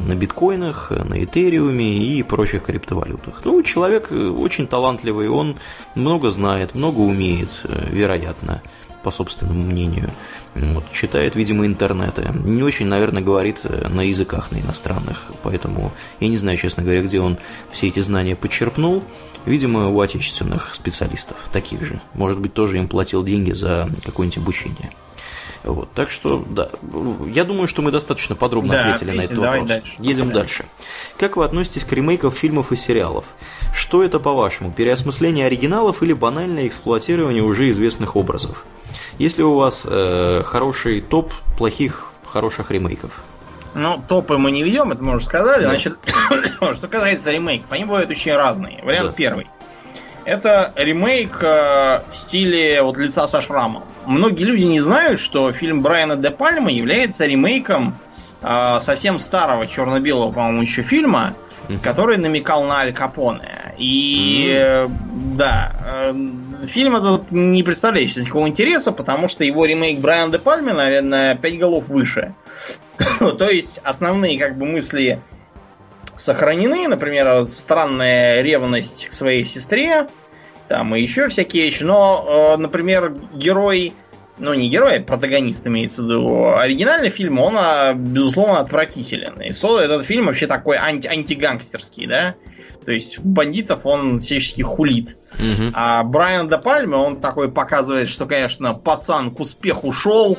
на 0.07 0.15
биткоинах, 0.15 0.91
на 0.91 1.23
этериуме 1.23 1.99
и 1.99 2.23
прочих 2.23 2.65
криптовалютах. 2.65 3.42
Ну, 3.44 3.62
человек 3.62 4.10
э, 4.10 4.28
очень 4.28 4.67
талантливый, 4.67 5.28
он 5.28 5.57
много 5.94 6.31
знает, 6.31 6.75
много 6.75 7.00
умеет, 7.00 7.50
э, 7.65 7.89
вероятно, 7.91 8.62
по 9.02 9.10
собственному 9.10 9.62
мнению. 9.62 10.10
Вот, 10.55 10.84
читает, 10.92 11.36
видимо, 11.36 11.67
интернеты. 11.67 12.33
Не 12.44 12.62
очень, 12.62 12.86
наверное, 12.86 13.23
говорит 13.23 13.60
э, 13.65 13.89
на 13.89 14.02
языках, 14.02 14.50
на 14.50 14.59
иностранных. 14.59 15.26
Поэтому 15.42 15.92
я 16.18 16.28
не 16.28 16.36
знаю, 16.36 16.57
честно 16.57 16.83
говоря, 16.83 17.02
где 17.02 17.20
он 17.20 17.39
все 17.70 17.89
эти 17.89 18.00
знания 18.00 18.36
почерпнул. 18.36 19.02
Видимо, 19.47 19.89
у 19.89 20.00
отечественных 20.00 20.75
специалистов, 20.75 21.36
таких 21.52 21.83
же. 21.83 22.00
Может 22.15 22.41
быть, 22.41 22.52
тоже 22.52 22.78
им 22.78 22.89
платил 22.89 23.25
деньги 23.25 23.52
за 23.52 23.89
какое-нибудь 24.05 24.39
обучение. 24.39 24.91
Вот, 25.63 25.93
так 25.93 26.09
что, 26.11 26.43
да, 26.49 26.71
я 27.27 27.45
думаю, 27.45 27.69
что 27.69 27.83
мы 27.83 27.91
достаточно 27.91 28.35
подробно 28.35 28.73
да, 28.73 28.81
ответили 28.81 29.17
на 29.17 29.23
этот 29.23 29.39
вопрос. 29.39 29.69
Дальше. 29.69 29.93
Едем 29.99 30.29
да. 30.29 30.35
дальше. 30.35 30.65
Как 31.19 31.37
вы 31.37 31.45
относитесь 31.45 31.85
к 31.85 31.93
ремейкам 31.93 32.31
фильмов 32.31 32.73
и 32.73 32.77
сериалов? 32.77 33.27
Что 33.75 34.03
это, 34.03 34.19
по-вашему, 34.19 34.73
переосмысление 34.73 35.47
оригиналов 35.47 36.03
или 36.03 36.15
банальное 36.15 36.67
эксплуатирование 36.67 37.43
уже 37.43 37.71
известных 37.71 38.17
образов? 38.17 38.65
Если 39.19 39.43
у 39.43 39.55
вас 39.55 39.83
э, 39.85 40.43
хороший 40.47 41.03
топ 41.03 41.33
плохих, 41.59 42.07
хороших 42.25 42.71
ремейков? 42.71 43.11
Ну, 43.75 44.03
топы 44.09 44.39
мы 44.39 44.51
не 44.51 44.63
ведем, 44.63 44.93
это 44.93 45.03
мы 45.03 45.17
уже 45.17 45.27
сказали. 45.27 45.65
Да. 45.65 45.71
Значит, 45.71 45.99
что 46.73 46.89
касается 46.89 47.31
ремейков, 47.31 47.71
они 47.71 47.85
бывают 47.85 48.09
очень 48.09 48.33
разные. 48.35 48.83
Вариант 48.83 49.11
да. 49.11 49.15
первый. 49.15 49.47
Это 50.25 50.73
ремейк 50.77 51.43
э, 51.43 52.03
в 52.09 52.17
стиле 52.17 52.83
вот 52.83 52.97
лица 52.97 53.27
со 53.27 53.41
шрамом. 53.41 53.85
Многие 54.07 54.45
люди 54.45 54.65
не 54.65 54.81
знают, 54.81 55.19
что 55.19 55.53
фильм 55.53 55.83
Брайана 55.83 56.17
Де 56.17 56.31
Пальма 56.31 56.71
является 56.71 57.27
ремейком 57.27 57.99
э, 58.43 58.79
совсем 58.81 59.19
старого 59.19 59.67
черно-белого, 59.67 60.33
по-моему, 60.33 60.63
еще 60.63 60.83
фильма, 60.83 61.35
который 61.83 62.19
намекал 62.19 62.65
на 62.65 62.81
Аль 62.81 62.93
Капоне. 62.93 63.75
И 63.79 64.53
э, 64.53 64.89
да, 65.37 65.73
э, 65.85 66.15
фильм 66.65 66.97
этот 66.97 67.31
не 67.31 67.63
представляет 67.63 68.11
сейчас 68.11 68.25
никакого 68.25 68.47
интереса, 68.47 68.93
потому 68.93 69.29
что 69.29 69.45
его 69.45 69.65
ремейк 69.65 70.01
Брайана 70.01 70.33
Де 70.33 70.39
Пальме, 70.39 70.75
наверное, 70.75 71.35
5 71.35 71.59
голов 71.59 71.89
выше. 71.89 72.35
То 73.19 73.49
есть 73.49 73.81
основные 73.85 74.39
как 74.39 74.59
бы 74.59 74.67
мысли 74.67 75.21
сохранены, 76.21 76.87
например, 76.87 77.47
странная 77.49 78.43
ревность 78.43 79.09
к 79.09 79.13
своей 79.13 79.45
сестре, 79.45 80.09
там 80.69 80.95
и 80.95 81.01
еще 81.01 81.29
всякие 81.29 81.65
вещи. 81.65 81.83
Но, 81.83 82.55
э, 82.55 82.57
например, 82.59 83.17
герой, 83.35 83.95
ну 84.39 84.55
не 84.55 84.69
герой, 84.69 84.99
а 84.99 85.03
протагонист 85.03 85.67
имеется 85.67 86.03
в 86.03 86.07
виду, 86.07 86.55
оригинальный 86.55 87.11
фильм, 87.11 87.39
он, 87.39 87.57
а, 87.59 87.95
безусловно, 87.95 88.61
отвратителен. 88.61 89.41
И 89.41 89.53
Соло 89.53 89.81
этот 89.81 90.05
фильм 90.05 90.27
вообще 90.27 90.47
такой 90.47 90.77
анти 90.77 91.09
антигангстерский, 91.09 92.07
да? 92.07 92.35
То 92.85 92.93
есть 92.93 93.19
бандитов 93.19 93.87
он 93.87 94.21
всячески 94.21 94.63
хулит. 94.63 95.19
Угу. 95.35 95.71
А 95.75 96.03
Брайан 96.03 96.49
Де 96.49 96.59
Пальме, 96.59 96.97
он 96.97 97.21
такой 97.21 97.51
показывает, 97.51 98.09
что, 98.09 98.27
конечно, 98.27 98.75
пацан 98.75 99.35
к 99.35 99.41
успеху 99.41 99.93
шел, 99.93 100.39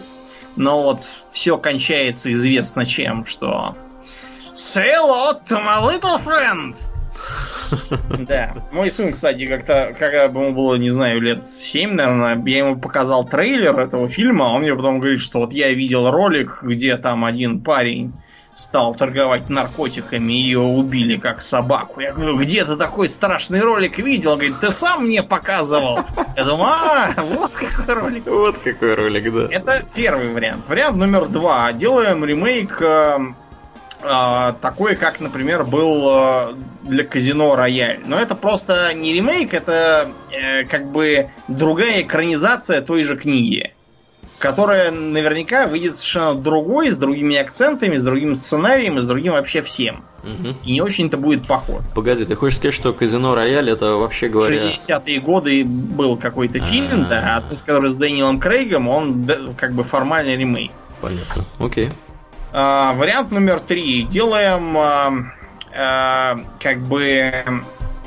но 0.56 0.84
вот 0.84 1.02
все 1.32 1.58
кончается 1.58 2.32
известно 2.34 2.86
чем, 2.86 3.26
что 3.26 3.76
Say 4.54 4.92
hello 4.92 5.34
to 5.46 5.62
my 5.64 5.80
little 5.80 6.18
friend. 6.20 6.76
Да. 8.28 8.54
Мой 8.72 8.92
сын, 8.92 9.14
кстати, 9.14 9.48
как-то, 9.48 9.96
когда 9.98 10.24
ему 10.24 10.54
было, 10.54 10.76
не 10.76 10.90
знаю, 10.90 11.22
лет 11.22 11.46
7, 11.46 11.94
наверное, 11.94 12.42
я 12.46 12.58
ему 12.58 12.78
показал 12.78 13.26
трейлер 13.26 13.80
этого 13.80 14.10
фильма, 14.10 14.48
а 14.48 14.50
он 14.50 14.62
мне 14.62 14.76
потом 14.76 15.00
говорит, 15.00 15.22
что 15.22 15.40
вот 15.40 15.54
я 15.54 15.72
видел 15.72 16.12
ролик, 16.12 16.60
где 16.64 16.98
там 16.98 17.24
один 17.24 17.62
парень 17.62 18.14
стал 18.54 18.94
торговать 18.94 19.50
наркотиками, 19.50 20.34
и 20.34 20.42
ее 20.42 20.60
убили 20.60 21.18
как 21.18 21.42
собаку. 21.42 22.02
Я 22.02 22.12
говорю, 22.12 22.38
где 22.38 22.66
ты 22.66 22.76
такой 22.76 23.08
страшный 23.08 23.62
ролик 23.62 24.00
видел? 24.00 24.32
Он 24.32 24.38
говорит, 24.38 24.60
ты 24.60 24.70
сам 24.72 25.06
мне 25.06 25.24
показывал. 25.24 26.00
Я 26.36 26.44
думаю, 26.44 26.74
а, 26.74 27.14
вот 27.18 27.52
какой 27.52 27.96
ролик. 27.96 28.26
Вот 28.26 28.58
какой 28.58 28.96
ролик, 28.96 29.34
да. 29.34 29.48
Это 29.50 29.86
первый 29.94 30.34
вариант. 30.34 30.68
Вариант 30.68 30.98
номер 30.98 31.28
два. 31.28 31.72
Делаем 31.72 32.26
ремейк 32.26 32.82
эм, 32.82 33.38
такой, 34.02 34.96
как, 34.96 35.20
например, 35.20 35.64
был 35.64 36.10
э, 36.10 36.54
для 36.84 37.04
казино 37.04 37.56
Рояль. 37.56 38.02
Но 38.06 38.20
это 38.20 38.36
просто 38.36 38.94
не 38.94 39.14
ремейк, 39.14 39.54
это 39.54 40.12
э, 40.32 40.66
как 40.66 40.92
бы 40.92 41.30
другая 41.48 42.02
экранизация 42.02 42.82
той 42.82 43.04
же 43.04 43.18
книги 43.18 43.74
которая 44.42 44.92
наверняка 44.92 45.68
выйдет 45.68 45.96
совершенно 45.96 46.34
другой, 46.34 46.90
с 46.90 46.98
другими 46.98 47.38
акцентами, 47.38 47.96
с 47.96 48.02
другим 48.02 48.36
сценарием 48.36 48.98
и 48.98 49.02
с 49.02 49.06
другим 49.06 49.34
вообще 49.34 49.62
всем. 49.62 50.04
Угу. 50.24 50.58
И 50.66 50.74
не 50.74 50.82
очень-то 50.82 51.18
будет 51.18 51.48
похож. 51.48 51.86
Погоди, 51.96 52.26
ты 52.26 52.36
хочешь 52.36 52.58
сказать, 52.58 52.74
что 52.74 52.92
Казино 52.92 53.34
Рояль 53.36 53.70
это 53.70 53.96
вообще 53.96 54.28
говоря... 54.28 54.56
60-е 54.56 55.20
годы 55.20 55.64
был 55.64 56.18
какой-то 56.18 56.60
фильм, 56.60 57.08
да, 57.08 57.38
а 57.38 57.42
тот, 57.50 57.62
который 57.62 57.90
с 57.90 57.96
Дэниелом 57.96 58.40
Крейгом, 58.40 58.88
он 58.88 59.28
как 59.56 59.74
бы 59.74 59.84
формальный 59.84 60.36
ремейк. 60.36 60.72
Понятно, 61.02 61.44
окей. 61.60 61.92
А, 62.54 62.94
вариант 62.94 63.32
номер 63.32 63.60
три. 63.60 64.04
Делаем 64.04 64.78
а, 64.78 65.14
а, 65.74 66.40
как 66.60 66.80
бы 66.80 67.34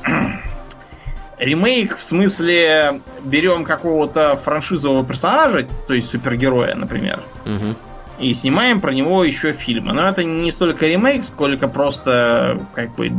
ремейк 1.39 1.97
в 1.97 2.02
смысле 2.02 3.00
берем 3.23 3.64
какого-то 3.64 4.36
франшизового 4.36 5.05
персонажа, 5.05 5.66
то 5.86 5.94
есть 5.94 6.10
супергероя, 6.10 6.74
например, 6.74 7.23
угу. 7.47 7.76
и 8.18 8.34
снимаем 8.34 8.81
про 8.81 8.92
него 8.92 9.24
еще 9.24 9.52
фильмы. 9.52 9.94
Но 9.94 10.08
это 10.08 10.24
не 10.24 10.50
столько 10.50 10.86
ремейк, 10.86 11.24
сколько 11.24 11.66
просто 11.66 12.60
как 12.74 12.94
бы 12.97 13.12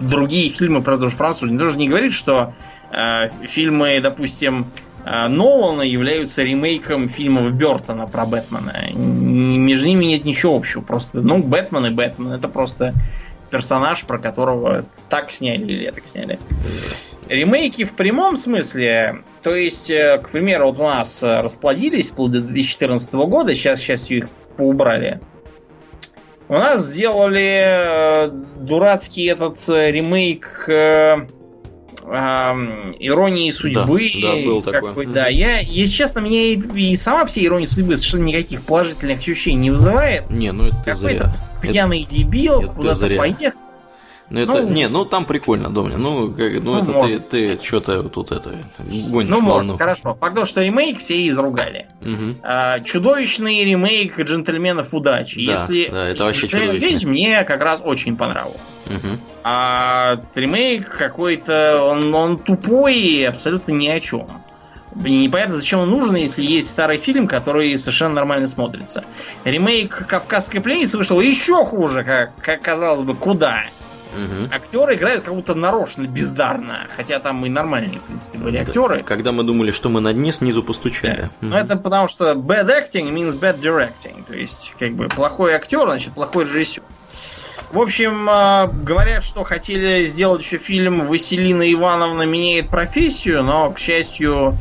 другие 0.00 0.50
фильмы 0.50 0.82
про 0.82 0.96
ту 0.96 1.08
же. 1.08 1.50
Не 1.50 1.58
должен 1.58 1.78
не 1.78 1.88
говорить, 1.88 2.14
что 2.14 2.54
э, 2.90 3.28
фильмы, 3.46 4.00
допустим, 4.00 4.66
э, 4.66 4.93
Нолана 5.04 5.82
являются 5.82 6.42
ремейком 6.42 7.08
фильмов 7.08 7.52
Бертона 7.52 8.06
про 8.06 8.24
Бэтмена. 8.24 8.90
Между 8.94 9.88
ними 9.88 10.06
нет 10.06 10.24
ничего 10.24 10.56
общего. 10.56 10.80
Просто, 10.80 11.20
ну, 11.20 11.42
Бэтмен 11.42 11.86
и 11.86 11.90
Бэтмен. 11.90 12.32
Это 12.32 12.48
просто 12.48 12.94
персонаж, 13.54 14.02
про 14.04 14.18
которого 14.18 14.84
так 15.08 15.30
сняли 15.30 15.64
или 15.64 15.90
так 15.90 16.08
сняли. 16.08 16.40
Ремейки 17.28 17.84
в 17.84 17.92
прямом 17.92 18.36
смысле, 18.36 19.22
то 19.42 19.54
есть, 19.54 19.90
э, 19.90 20.18
к 20.22 20.30
примеру, 20.30 20.66
вот 20.66 20.80
у 20.80 20.82
нас 20.82 21.22
э, 21.22 21.40
расплодились 21.40 22.10
вплоть 22.10 22.32
до 22.32 22.40
2014 22.40 23.14
года, 23.14 23.54
сейчас, 23.54 23.78
к 23.78 23.82
счастью, 23.84 24.18
их 24.18 24.28
поубрали. 24.56 25.20
У 26.48 26.54
нас 26.54 26.84
сделали 26.84 28.26
э, 28.26 28.28
дурацкий 28.56 29.26
этот 29.26 29.56
ремейк 29.68 30.64
иронии 32.04 33.50
судьбы. 33.50 34.10
Да, 34.20 34.34
да 34.34 34.42
был 34.42 34.62
такой. 34.62 34.92
Бы, 34.92 35.06
да, 35.06 35.28
я, 35.28 35.60
если 35.60 35.94
честно, 35.94 36.20
мне 36.20 36.52
и, 36.52 36.90
и 36.90 36.96
сама 36.96 37.24
все 37.24 37.44
иронии 37.44 37.66
судьбы 37.66 37.96
совершенно 37.96 38.24
никаких 38.24 38.62
положительных 38.62 39.20
ощущений 39.20 39.56
не 39.56 39.70
вызывает. 39.70 40.28
Не, 40.28 40.52
ну 40.52 40.66
это 40.66 40.76
Какой-то 40.84 41.36
пьяный 41.62 42.02
это, 42.02 42.14
дебил 42.14 42.62
куда-то 42.68 43.08
поехал 43.08 43.63
ну 44.30 44.40
это, 44.40 44.52
ну, 44.62 44.68
не, 44.70 44.88
ну 44.88 45.04
там 45.04 45.26
прикольно, 45.26 45.68
Домня. 45.70 45.98
Ну, 45.98 46.32
как, 46.32 46.52
ну, 46.54 46.60
ну 46.74 46.76
это 46.82 46.90
может. 46.92 47.28
ты, 47.28 47.56
ты 47.56 47.64
что-то 47.64 48.02
тут 48.04 48.32
это 48.32 48.50
гонишь 49.08 49.30
Ну, 49.30 49.40
может, 49.40 49.66
волну. 49.66 49.78
хорошо. 49.78 50.14
Факт 50.14 50.34
то, 50.34 50.44
что 50.44 50.62
ремейк 50.62 50.98
все 50.98 51.26
изругали. 51.28 51.86
Угу. 52.00 52.36
А, 52.42 52.80
чудовищный 52.80 53.64
ремейк 53.64 54.18
джентльменов 54.18 54.94
удачи. 54.94 55.44
Да, 55.46 55.52
Если 55.52 55.88
да, 55.90 56.08
это 56.08 56.24
вообще 56.24 56.48
чудовищно. 56.48 57.08
мне 57.10 57.44
как 57.44 57.62
раз 57.62 57.82
очень 57.84 58.16
понравился. 58.16 58.58
Угу. 58.86 59.18
А 59.44 60.20
ремейк 60.34 60.88
какой-то, 60.88 61.82
он, 61.84 62.14
он 62.14 62.38
тупой 62.38 62.94
и 62.96 63.24
абсолютно 63.24 63.72
ни 63.72 63.88
о 63.88 64.00
чем. 64.00 64.26
Непонятно, 64.94 65.56
зачем 65.56 65.80
он 65.80 65.90
нужен, 65.90 66.14
если 66.14 66.42
есть 66.42 66.70
старый 66.70 66.98
фильм, 66.98 67.26
который 67.26 67.76
совершенно 67.76 68.14
нормально 68.14 68.46
смотрится. 68.46 69.04
Ремейк 69.44 70.06
«Кавказской 70.06 70.60
пленницы» 70.60 70.96
вышел 70.96 71.20
еще 71.20 71.64
хуже, 71.64 72.04
как, 72.04 72.36
как 72.40 72.62
казалось 72.62 73.02
бы, 73.02 73.14
куда? 73.14 73.64
Угу. 73.66 73.83
Актеры 74.50 74.94
играют 74.94 75.24
как 75.24 75.34
будто 75.34 75.54
нарочно 75.54 76.06
бездарно, 76.06 76.86
хотя 76.96 77.18
там 77.18 77.44
и 77.46 77.48
нормальные, 77.48 78.00
в 78.00 78.02
принципе, 78.02 78.38
были 78.38 78.56
актеры. 78.58 79.02
Когда 79.02 79.32
мы 79.32 79.44
думали, 79.44 79.70
что 79.70 79.88
мы 79.88 80.00
на 80.00 80.12
дне, 80.12 80.32
снизу 80.32 80.62
постучали. 80.62 81.30
Да. 81.40 81.46
Угу. 81.46 81.54
Но 81.54 81.58
это 81.58 81.76
потому 81.76 82.08
что 82.08 82.32
bad 82.32 82.68
acting 82.68 83.12
means 83.12 83.38
bad 83.38 83.60
directing. 83.60 84.24
То 84.26 84.34
есть, 84.34 84.74
как 84.78 84.92
бы, 84.94 85.08
плохой 85.08 85.54
актер, 85.54 85.84
значит, 85.84 86.14
плохой 86.14 86.44
режиссер. 86.44 86.82
В 87.72 87.80
общем, 87.80 88.28
а, 88.30 88.68
говорят, 88.68 89.24
что 89.24 89.42
хотели 89.42 90.04
сделать 90.04 90.42
еще 90.42 90.58
фильм 90.58 91.06
«Василина 91.06 91.72
Ивановна 91.72 92.22
меняет 92.22 92.68
профессию», 92.68 93.42
но, 93.42 93.70
к 93.72 93.78
счастью, 93.78 94.56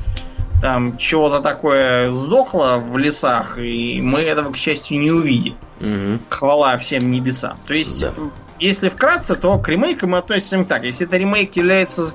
там 0.62 0.98
чего-то 0.98 1.40
такое 1.40 2.12
сдохло 2.12 2.82
в 2.84 2.98
лесах, 2.98 3.60
и 3.60 4.02
мы 4.02 4.22
этого, 4.22 4.52
к 4.52 4.58
счастью, 4.58 5.00
не 5.00 5.12
увидим. 5.12 5.58
Угу. 5.80 6.22
Хвала 6.30 6.78
всем 6.78 7.12
небесам. 7.12 7.58
То 7.68 7.74
есть, 7.74 8.02
да 8.02 8.14
если 8.60 8.90
вкратце, 8.90 9.36
то 9.36 9.58
к 9.58 9.68
ремейкам 9.68 10.12
мы 10.12 10.20
относимся 10.20 10.66
так. 10.66 10.84
Если 10.84 11.08
это 11.08 11.18
ремейк 11.18 11.56
является 11.56 12.14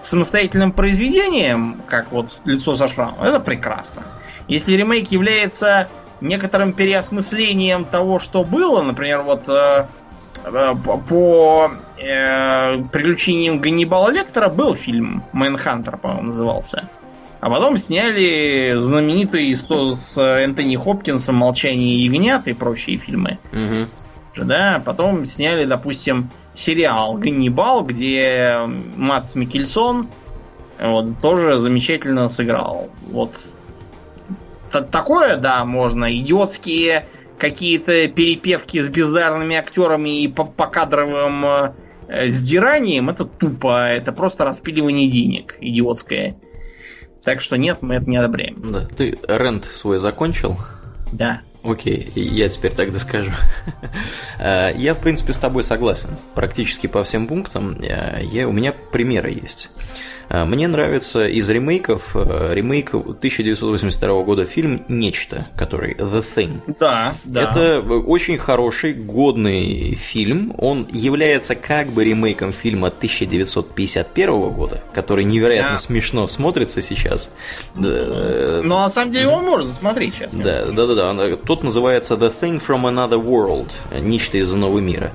самостоятельным 0.00 0.72
произведением, 0.72 1.82
как 1.88 2.12
вот 2.12 2.38
лицо 2.44 2.76
со 2.76 2.88
шрамом, 2.88 3.20
это 3.20 3.40
прекрасно. 3.40 4.02
Если 4.46 4.74
ремейк 4.76 5.10
является 5.10 5.88
некоторым 6.20 6.72
переосмыслением 6.72 7.84
того, 7.84 8.18
что 8.18 8.44
было, 8.44 8.82
например, 8.82 9.22
вот 9.22 9.48
э, 9.48 9.86
э, 10.44 10.74
по 11.08 11.70
э, 11.96 12.82
приключениям 12.92 13.60
Ганнибала 13.60 14.10
Лектора 14.10 14.48
был 14.48 14.74
фильм 14.74 15.24
Мэнхантер, 15.32 15.96
по-моему, 15.96 16.28
назывался. 16.28 16.88
А 17.40 17.50
потом 17.50 17.76
сняли 17.76 18.74
знаменитый 18.78 19.54
с 19.54 20.18
Энтони 20.18 20.74
Хопкинсом 20.74 21.36
«Молчание 21.36 22.04
ягнят» 22.04 22.48
и 22.48 22.52
прочие 22.52 22.98
фильмы. 22.98 23.38
Угу 23.52 23.88
да. 24.44 24.82
Потом 24.84 25.26
сняли, 25.26 25.64
допустим, 25.64 26.30
сериал 26.54 27.14
«Ганнибал», 27.14 27.84
где 27.84 28.58
Мац 28.96 29.34
Микельсон 29.34 30.08
вот, 30.80 31.20
тоже 31.20 31.58
замечательно 31.58 32.28
сыграл. 32.30 32.90
Вот 33.10 33.38
такое, 34.70 35.36
да, 35.36 35.64
можно. 35.64 36.14
Идиотские 36.16 37.06
какие-то 37.38 38.08
перепевки 38.08 38.80
с 38.80 38.88
бездарными 38.88 39.56
актерами 39.56 40.22
и 40.22 40.28
по, 40.28 40.44
по 40.44 40.66
кадровым 40.66 41.44
э, 42.08 42.28
сдиранием, 42.28 43.08
это 43.10 43.24
тупо, 43.24 43.88
это 43.88 44.12
просто 44.12 44.44
распиливание 44.44 45.08
денег 45.08 45.56
идиотское. 45.60 46.36
Так 47.24 47.40
что 47.40 47.56
нет, 47.56 47.78
мы 47.80 47.96
это 47.96 48.08
не 48.08 48.16
одобряем. 48.16 48.66
Да, 48.68 48.86
ты 48.86 49.18
рент 49.28 49.64
свой 49.66 49.98
закончил? 49.98 50.56
Да. 51.12 51.42
Окей, 51.64 52.10
я 52.14 52.48
теперь 52.48 52.72
тогда 52.72 52.98
скажу. 52.98 53.32
Э, 54.38 54.72
я, 54.76 54.94
в 54.94 55.00
принципе, 55.00 55.32
с 55.32 55.38
тобой 55.38 55.64
согласен. 55.64 56.10
Практически 56.34 56.86
по 56.86 57.02
всем 57.02 57.26
пунктам. 57.26 57.80
Э, 57.82 58.20
я, 58.22 58.48
у 58.48 58.52
меня 58.52 58.72
примеры 58.72 59.30
есть. 59.30 59.70
Э, 60.28 60.44
мне 60.44 60.68
нравится 60.68 61.26
из 61.26 61.48
ремейков 61.48 62.14
ремейк 62.14 62.94
1982 62.94 64.22
года 64.22 64.44
фильм 64.44 64.84
«Нечто», 64.88 65.48
который 65.56 65.94
«The 65.94 66.24
Thing». 66.34 66.60
Да, 66.78 67.14
да. 67.24 67.50
Это 67.50 67.80
очень 67.80 68.38
хороший, 68.38 68.92
годный 68.92 69.94
фильм. 69.94 70.54
Он 70.58 70.86
является 70.90 71.54
как 71.54 71.88
бы 71.88 72.04
ремейком 72.04 72.52
фильма 72.52 72.88
1951 72.88 74.50
года, 74.50 74.82
который 74.92 75.24
невероятно 75.24 75.72
да. 75.72 75.78
смешно 75.78 76.26
смотрится 76.26 76.82
сейчас. 76.82 77.30
Но 77.74 78.62
на 78.62 78.88
самом 78.88 79.12
деле 79.12 79.24
его 79.26 79.40
можно 79.40 79.72
смотреть 79.72 80.14
сейчас. 80.14 80.34
Да, 80.34 80.66
да, 80.66 80.86
да, 80.86 81.12
да. 81.12 81.36
Тот 81.36 81.62
называется 81.62 82.14
The 82.14 82.32
Thing 82.38 82.62
from 82.64 82.82
Another 82.82 83.22
World, 83.22 83.70
нечто 84.00 84.38
из 84.38 84.52
нового 84.52 84.78
мира. 84.78 85.12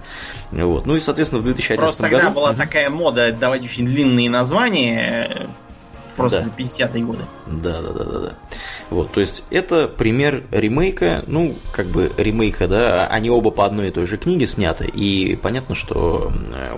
Вот. 0.54 0.86
Ну 0.86 0.96
и, 0.96 1.00
соответственно, 1.00 1.42
в 1.42 1.46
2011 1.46 1.80
Просто 1.80 2.04
году... 2.04 2.16
тогда 2.16 2.30
была 2.30 2.54
такая 2.54 2.90
мода 2.90 3.32
давать 3.32 3.64
очень 3.64 3.86
длинные 3.86 4.30
названия, 4.30 5.50
просто 6.16 6.42
да. 6.42 6.64
50-е 6.64 7.04
годы. 7.04 7.24
Да, 7.48 7.82
да, 7.82 7.92
да, 7.92 8.04
да, 8.04 8.20
да. 8.20 8.34
Вот, 8.92 9.12
то 9.12 9.20
есть 9.20 9.46
это 9.50 9.88
пример 9.88 10.44
ремейка, 10.52 11.24
ну, 11.26 11.56
как 11.72 11.88
бы 11.88 12.12
ремейка, 12.16 12.68
да, 12.68 13.08
они 13.08 13.32
оба 13.32 13.50
по 13.50 13.66
одной 13.66 13.88
и 13.88 13.92
той 13.92 14.06
же 14.06 14.18
книге 14.18 14.46
сняты, 14.46 14.86
и 14.86 15.36
понятно, 15.36 15.74
что 15.74 16.32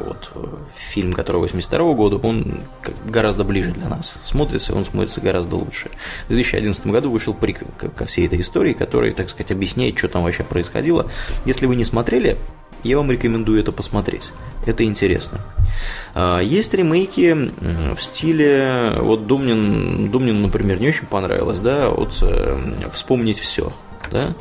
вот 0.06 0.32
фильм, 0.78 1.12
который 1.12 1.38
82 1.42 1.94
года, 1.94 2.16
он 2.16 2.62
гораздо 3.04 3.44
ближе 3.44 3.72
для 3.72 3.90
нас 3.90 4.18
смотрится, 4.24 4.74
он 4.74 4.86
смотрится 4.86 5.20
гораздо 5.20 5.58
лучше. 5.58 5.92
В 6.26 6.30
2011 6.30 6.88
году 6.88 7.12
вышел 7.12 7.34
приквел 7.34 7.68
ко 7.94 8.06
всей 8.06 8.28
этой 8.28 8.40
истории, 8.40 8.72
который, 8.72 9.12
так 9.14 9.30
сказать, 9.30 9.52
объясняет, 9.52 9.98
что 9.98 10.08
там 10.08 10.24
вообще 10.24 10.46
происходило. 10.46 11.12
Если 11.44 11.66
вы 11.66 11.76
не 11.76 11.84
смотрели, 11.84 12.38
я 12.88 12.98
вам 12.98 13.12
рекомендую 13.12 13.60
это 13.60 13.72
посмотреть. 13.72 14.32
Это 14.66 14.84
интересно. 14.84 15.42
А, 16.14 16.40
есть 16.40 16.74
ремейки 16.74 17.34
в 17.96 18.02
стиле, 18.02 18.94
вот 19.00 19.28
Думнин, 19.28 20.10
Думнин, 20.12 20.42
например, 20.42 20.80
не 20.80 20.90
очень 20.90 21.06
понравилось, 21.06 21.60
да, 21.60 21.90
вот 21.90 22.18
э, 22.22 22.90
вспомнить 22.94 23.40
все, 23.40 23.74
да, 24.12 24.34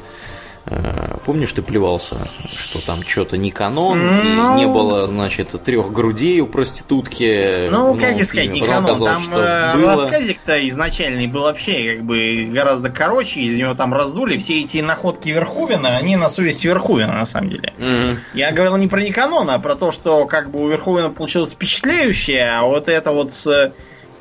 помнишь, 1.25 1.53
ты 1.53 1.63
плевался, 1.63 2.29
что 2.49 2.85
там 2.85 3.03
что-то 3.07 3.37
не 3.37 3.51
канон, 3.51 3.99
Ну. 4.37 4.57
не 4.57 4.67
было, 4.67 5.07
значит, 5.09 5.51
трех 5.65 5.93
грудей 5.93 6.41
у 6.41 6.47
проститутки. 6.47 7.69
Ну, 7.71 7.97
как 7.99 8.19
и 8.19 8.25
сказать, 8.25 8.51
не 8.51 8.61
канон. 8.61 8.87
оказалось, 8.87 9.27
Там 9.27 9.35
э, 9.39 9.77
было. 9.77 10.03
рассказик-то 10.03 10.67
изначальный 10.69 11.27
был 11.27 11.43
вообще 11.43 11.95
как 11.97 12.05
бы 12.05 12.49
гораздо 12.53 12.91
короче, 12.91 13.41
из 13.41 13.55
него 13.59 13.75
там 13.75 13.93
раздули. 13.93 14.39
Все 14.39 14.61
эти 14.61 14.79
находки 14.79 15.29
Верховина, 15.29 15.97
они 15.97 16.17
на 16.17 16.29
совести 16.29 16.67
Верховина, 16.67 17.13
на 17.15 17.27
самом 17.27 17.51
деле. 17.51 17.73
Мгм. 17.79 18.21
Я 18.33 18.53
говорил 18.53 18.77
не 18.77 18.89
про 18.89 19.03
Никанон, 19.03 19.51
а 19.51 19.59
про 19.59 19.75
то, 19.75 19.91
что 19.91 20.27
как 20.27 20.51
бы 20.51 20.63
у 20.63 20.69
Верховина 20.69 21.11
получилось 21.11 21.53
впечатляющее, 21.53 22.49
а 22.51 22.63
вот 22.65 22.89
это 22.89 23.13
вот 23.13 23.33
с 23.33 23.73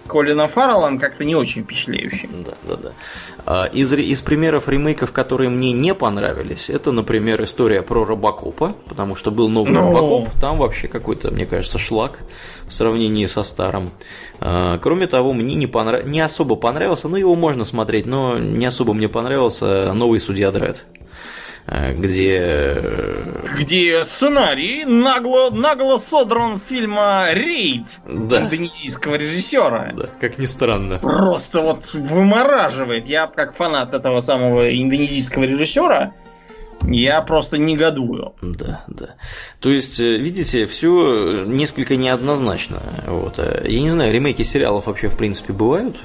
Колином 0.07 0.48
Фарреллом 0.48 0.99
как-то 0.99 1.23
не 1.23 1.35
очень 1.35 1.64
впечатляющее. 1.64 2.30
Да, 2.45 2.53
да, 2.64 2.75
да. 2.75 2.91
А, 3.45 3.65
Из, 3.65 3.91
из 3.93 4.22
примеров 4.22 4.67
ремейков, 4.67 5.11
которые 5.11 5.49
мне 5.49 5.72
не 5.72 5.93
понравились, 5.93 6.69
это, 6.69 6.91
например, 6.91 7.43
история 7.43 7.82
про 7.82 8.03
Робокопа, 8.03 8.75
потому 8.88 9.15
что 9.15 9.32
был 9.32 9.49
новый 9.49 9.72
Ну. 9.72 9.82
Робокоп, 9.82 10.30
там 10.40 10.57
вообще 10.57 10.88
какой-то, 10.88 11.32
мне 11.32 11.45
кажется, 11.45 11.77
шлак 11.77 12.19
в 12.67 12.73
сравнении 12.73 13.25
со 13.25 13.43
старым. 13.43 13.91
А, 14.40 14.77
Кроме 14.80 15.07
того, 15.07 15.33
мне 15.33 15.56
не, 15.56 15.67
понрав... 15.67 16.06
не 16.06 16.19
особо 16.19 16.56
понравился, 16.56 17.07
ну 17.07 17.15
его 17.15 17.35
можно 17.35 17.65
смотреть, 17.65 18.06
но 18.06 18.38
не 18.38 18.65
особо 18.65 18.93
мне 18.93 19.07
понравился 19.09 19.93
новый 19.93 20.19
Судья 20.19 20.51
Дред, 20.51 20.85
где 21.67 22.40
э, 22.42 23.24
Где 23.58 24.03
сценарий 24.03 24.83
нагло, 24.85 25.50
нагло 25.50 25.98
содран 25.98 26.56
с 26.58 26.67
фильма 26.67 27.27
«Рейд» 27.32 28.00
Да. 28.06 28.42
индонезийского 28.42 29.16
режиссера. 29.16 29.92
да, 29.95 30.09
как 30.19 30.38
ни 30.38 30.45
странно. 30.45 31.00
Просто 31.00 31.61
вот 31.61 31.93
вымораживает. 31.93 33.08
Я 33.08 33.27
как 33.27 33.56
фанат 33.56 33.93
этого 33.93 34.19
самого 34.19 34.69
индонезийского 34.75 35.43
режиссера, 35.43 36.14
я 36.82 37.22
просто 37.22 37.58
негодую. 37.58 38.33
Да, 38.42 38.83
да. 38.88 39.16
То 39.61 39.69
есть, 39.69 40.01
э, 40.01 40.17
видите, 40.17 40.66
все 40.66 41.45
несколько 41.45 41.95
неоднозначно. 41.95 42.80
Вот. 43.08 43.40
э, 43.40 43.66
Я 43.69 43.80
не 43.80 43.90
знаю, 43.90 44.11
ремейки 44.14 44.42
сериалов 44.42 44.88
вообще 44.88 45.08
в 45.08 45.16
принципе 45.17 45.53
бывают? 45.53 45.95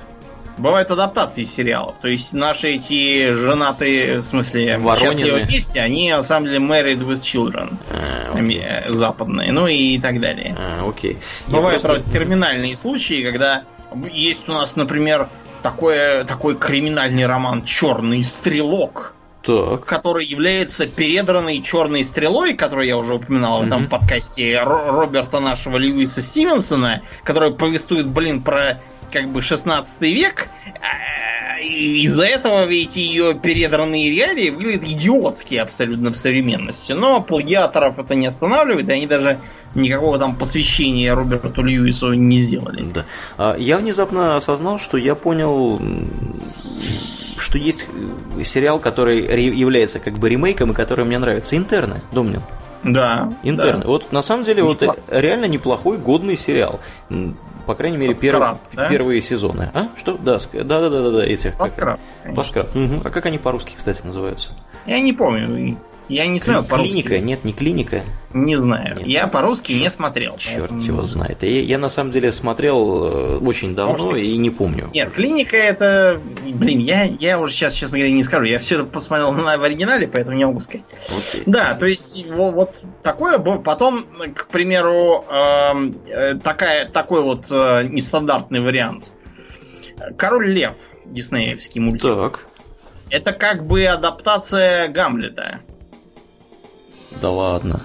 Бывают 0.59 0.91
адаптации 0.91 1.45
сериалов. 1.45 1.97
То 2.03 2.09
есть 2.09 2.33
наши 2.33 2.71
эти 2.71 3.33
женатые, 3.33 4.19
в 4.19 4.23
смысле, 4.23 4.79
Воронины. 4.79 5.13
счастливы 5.13 5.41
вместе, 5.41 5.81
они 5.81 6.11
на 6.11 6.23
самом 6.23 6.47
деле 6.47 6.59
married 6.59 6.99
with 7.07 7.23
children. 7.23 7.77
А, 7.91 8.93
Западные. 8.93 9.53
Ну 9.53 9.67
и 9.67 9.99
так 9.99 10.21
далее. 10.21 10.55
А, 10.59 10.89
окей. 10.89 11.19
Бывают 11.47 11.83
просто- 11.83 12.03
правда, 12.03 12.19
терминальные 12.19 12.77
случаи, 12.77 13.23
когда 13.23 13.65
есть 14.13 14.49
у 14.49 14.53
нас, 14.53 14.77
например, 14.77 15.29
такое, 15.63 16.25
такой 16.25 16.57
криминальный 16.57 17.27
роман 17.27 17.65
Черный 17.65 18.23
стрелок. 18.23 19.15
Так. 19.41 19.87
который 19.87 20.27
является 20.27 20.87
передранной 20.87 21.63
черной 21.63 22.05
стрелой, 22.05 22.53
которую 22.55 22.87
я 22.87 22.99
уже 22.99 23.15
упоминал 23.15 23.63
в 23.63 23.67
этом 23.67 23.89
подкасте 23.89 24.53
Ро- 24.63 24.91
Роберта 24.91 25.41
нашего 25.41 25.79
Льюиса 25.79 26.21
Стивенсона, 26.21 27.03
который 27.25 27.53
повествует, 27.55 28.09
блин, 28.09 28.43
про 28.43 28.81
как 29.13 29.29
бы 29.29 29.43
16 29.43 30.01
век. 30.03 30.49
А, 30.81 31.61
и 31.61 32.03
Из-за 32.03 32.25
этого 32.25 32.67
эти 32.69 32.99
ее 33.01 33.35
передранные 33.35 34.11
реалии 34.11 34.51
выглядят 34.51 34.85
идиотски 34.89 35.57
абсолютно 35.57 36.11
в 36.13 36.17
современности. 36.17 36.93
Но 36.93 37.21
плагиаторов 37.21 37.99
это 37.99 38.15
не 38.15 38.27
останавливает, 38.27 38.89
и 38.89 38.93
они 38.93 39.07
даже 39.07 39.41
никакого 39.75 40.19
там 40.19 40.37
посвящения 40.37 41.13
Роберту 41.15 41.63
Льюису 41.63 42.13
не 42.13 42.37
сделали. 42.39 42.85
Да. 42.95 43.05
А, 43.37 43.57
Я 43.57 43.79
внезапно 43.79 44.37
осознал, 44.37 44.79
что 44.79 44.97
я 44.97 45.15
понял, 45.15 45.81
что 47.39 47.59
есть 47.59 47.87
э, 48.39 48.45
сериал, 48.45 48.79
который 48.79 49.21
является 49.55 49.99
как 49.99 50.15
бы 50.15 50.29
ремейком 50.29 50.71
и 50.73 50.75
который 50.75 51.05
мне 51.05 51.19
нравится. 51.19 51.57
Интерны, 51.57 52.03
Домнин. 52.13 52.43
Да. 52.85 53.33
Интерны. 53.43 53.83
да. 53.83 53.89
Вот 53.89 54.13
на 54.13 54.23
самом 54.23 54.45
деле 54.45 54.63
вот 54.63 54.81
Неплохо. 54.83 55.01
э, 55.09 55.21
реально 55.21 55.47
неплохой, 55.47 55.99
годный 55.99 56.37
сериал. 56.37 56.81
По 57.69 57.75
крайней 57.75 57.99
мере, 57.99 58.15
перв- 58.15 58.33
Паскарат, 58.33 58.61
да? 58.73 58.89
первые 58.89 59.21
сезоны. 59.21 59.71
А? 59.75 59.89
Что? 59.95 60.17
Да, 60.17 60.37
ск- 60.37 60.65
да, 60.65 60.81
да, 60.81 60.89
да, 60.89 61.03
да, 61.03 61.11
да, 61.11 61.25
этих. 61.27 61.51
как- 61.51 61.59
Паскрат, 61.59 62.01
конечно. 62.23 62.43
Паскрат. 62.43 62.75
Мгм. 62.75 63.03
А 63.05 63.11
как 63.11 63.27
они 63.27 63.37
по-русски, 63.37 63.75
кстати, 63.77 64.01
называются? 64.07 64.53
Я 64.87 65.01
не 65.01 65.13
помню. 65.13 65.77
Я 66.09 66.27
не 66.27 66.41
смотрел 66.41 66.63
Кли- 66.65 66.69
по-русски. 66.69 67.03
Клиника? 67.03 67.19
Нет, 67.21 67.45
не 67.45 67.53
клиника. 67.53 68.03
Не 68.33 68.57
знаю. 68.57 68.97
Нет. 68.97 69.07
Я 69.07 69.27
по-русски 69.27 69.73
не 69.73 69.91
смотрел. 69.91 70.37
Черт 70.39 70.69
поэтому- 70.71 70.81
его 70.83 71.03
знает. 71.05 71.43
Я, 71.43 71.61
я 71.63 71.79
на 71.79 71.89
самом 71.91 72.11
деле 72.13 72.33
смотрел 72.33 73.05
э, 73.05 73.39
очень 73.39 73.75
давно 73.75 74.07
Может, 74.07 74.17
и 74.25 74.37
не 74.37 74.51
помню. 74.51 74.91
Нет, 74.95 75.13
клиника 75.13 75.57
это... 75.57 76.21
Блин, 76.47 76.79
я, 76.79 77.05
я 77.05 77.39
уже 77.39 77.53
сейчас, 77.53 77.75
честно 77.75 77.99
говоря, 77.99 78.13
не 78.15 78.23
скажу. 78.23 78.45
Я 78.45 78.59
все 78.59 78.77
это 78.77 78.85
посмотрел 78.85 79.33
на, 79.33 79.59
в 79.59 79.63
оригинале, 79.63 80.09
поэтому 80.09 80.37
не 80.37 80.47
могу 80.47 80.61
сказать. 80.61 80.85
Окей. 81.09 81.43
Да, 81.47 81.75
то 81.75 81.85
есть 81.87 82.25
во- 82.27 82.51
вот 82.53 82.83
такое 83.03 83.37
было. 83.39 83.59
Потом, 83.59 84.07
к 84.35 84.47
примеру, 84.49 85.25
эм, 85.31 85.95
э, 86.07 86.35
такая, 86.37 86.89
такой 86.89 87.21
вот 87.23 87.49
э, 87.51 87.85
нестандартный 87.89 88.61
вариант. 88.61 89.13
Король 90.17 90.49
Лев, 90.51 90.77
диснеевский 91.07 91.81
мультик. 91.81 92.03
Так. 92.03 92.47
Это 93.11 93.33
как 93.33 93.67
бы 93.67 93.85
адаптация 93.87 94.89
Гамлета. 94.89 95.61
Да 97.23 97.31
ладно. 97.31 97.81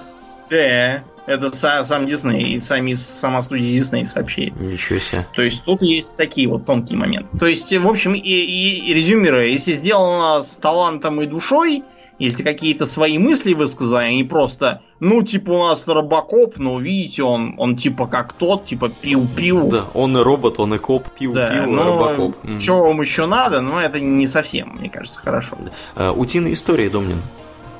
Да, 0.49 1.03
это 1.25 1.47
са- 1.47 1.83
сам 1.83 2.05
Дисней, 2.05 2.53
и 2.55 2.59
сами, 2.59 2.93
сама 2.93 3.41
студия 3.41 3.71
Дисней 3.71 4.05
сообщили. 4.05 4.53
Ничего 4.59 4.99
себе. 4.99 5.27
То 5.35 5.41
есть 5.41 5.63
тут 5.63 5.81
есть 5.81 6.17
такие 6.17 6.47
вот 6.47 6.65
тонкие 6.65 6.97
моменты. 6.99 7.37
То 7.39 7.45
есть, 7.47 7.73
в 7.73 7.87
общем, 7.87 8.13
и, 8.13 8.19
и- 8.19 8.89
и 8.89 8.93
резюмируя, 8.93 9.45
если 9.47 9.73
сделано 9.73 10.43
с 10.43 10.57
талантом 10.57 11.21
и 11.21 11.25
душой, 11.25 11.83
если 12.19 12.43
какие-то 12.43 12.85
свои 12.85 13.17
мысли 13.17 13.53
высказаны, 13.53 14.01
а 14.03 14.11
не 14.11 14.23
просто, 14.23 14.81
ну, 14.99 15.23
типа 15.23 15.51
у 15.51 15.67
нас 15.67 15.87
робокоп, 15.87 16.57
но 16.57 16.77
видите, 16.77 17.23
он, 17.23 17.55
он 17.57 17.75
типа 17.75 18.05
как 18.05 18.33
тот, 18.33 18.65
типа 18.65 18.89
пиу-пиу. 19.01 19.69
Да, 19.69 19.85
он 19.95 20.15
и 20.17 20.21
робот, 20.21 20.59
он 20.59 20.75
и 20.75 20.77
коп, 20.77 21.07
пиу, 21.17 21.33
Да, 21.33 21.49
пиу, 21.49 21.71
но 21.71 21.83
робокоп. 21.83 22.35
Что 22.59 22.83
вам 22.83 23.01
еще 23.01 23.25
надо, 23.25 23.61
но 23.61 23.81
это 23.81 23.99
не 23.99 24.27
совсем, 24.27 24.75
мне 24.79 24.89
кажется, 24.89 25.19
хорошо. 25.19 25.57
А, 25.95 26.11
утиные 26.11 26.53
истории, 26.53 26.87
Домнин. 26.87 27.21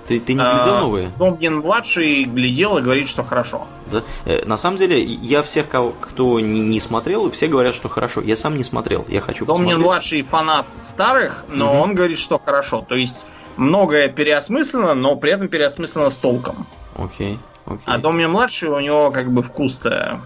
Ты, 0.08 0.20
ты 0.20 0.34
не 0.34 0.42
А, 0.42 0.56
глядел 0.58 0.80
новые? 0.82 1.12
Домнин 1.18 1.58
младший 1.60 2.26
глядел 2.26 2.78
и 2.78 2.82
говорит, 2.82 3.08
что 3.08 3.24
хорошо. 3.24 3.68
Да? 3.92 4.04
Э, 4.26 4.44
На 4.46 4.58
самом 4.58 4.76
деле, 4.78 5.02
я 5.02 5.42
всех, 5.44 5.70
кого, 5.70 5.94
кто 6.00 6.40
не, 6.40 6.60
не 6.60 6.80
смотрел, 6.82 7.32
все 7.32 7.48
говорят, 7.48 7.74
что 7.74 7.88
хорошо. 7.90 8.20
Я 8.22 8.36
сам 8.36 8.58
не 8.58 8.64
смотрел, 8.64 9.06
я 9.08 9.22
хочу 9.22 9.46
Домнин 9.46 9.64
посмотреть. 9.66 9.86
младший 9.86 10.22
фанат 10.24 10.68
старых, 10.82 11.46
но 11.50 11.74
Мгм. 11.74 11.82
он 11.82 11.96
говорит, 11.96 12.20
что 12.20 12.38
хорошо. 12.38 12.86
То 12.88 12.96
есть 12.96 13.26
многое 13.56 14.10
переосмыслено, 14.10 14.94
но 14.94 15.16
при 15.16 15.32
этом 15.32 15.48
переосмыслено 15.48 16.10
с 16.10 16.18
толком. 16.18 16.66
Окей, 16.96 17.40
окей. 17.66 17.82
А 17.86 17.98
Домнин 17.98 18.30
младший 18.32 18.70
у 18.70 18.80
него 18.80 19.12
как 19.12 19.32
бы 19.32 19.42
вкус-то 19.44 20.20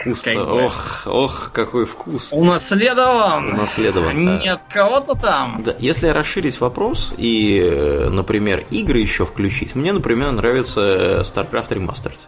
Вкус-то, 0.00 0.34
как 0.34 0.46
бы- 0.46 0.64
ох, 0.64 1.02
ох, 1.06 1.50
какой 1.52 1.86
вкус. 1.86 2.28
унаследован. 2.32 3.52
Унаследован, 3.54 4.24
да. 4.26 4.38
Не 4.38 4.48
от 4.48 4.62
кого-то 4.72 5.14
там. 5.14 5.62
Да, 5.64 5.74
если 5.78 6.08
расширить 6.08 6.60
вопрос 6.60 7.12
и, 7.16 7.58
э, 7.60 8.08
например, 8.08 8.64
игры 8.70 8.98
еще 8.98 9.24
включить, 9.26 9.74
мне, 9.74 9.92
например, 9.92 10.32
нравится 10.32 10.80
э, 10.80 11.20
StarCraft 11.22 11.68
Remastered. 11.70 12.18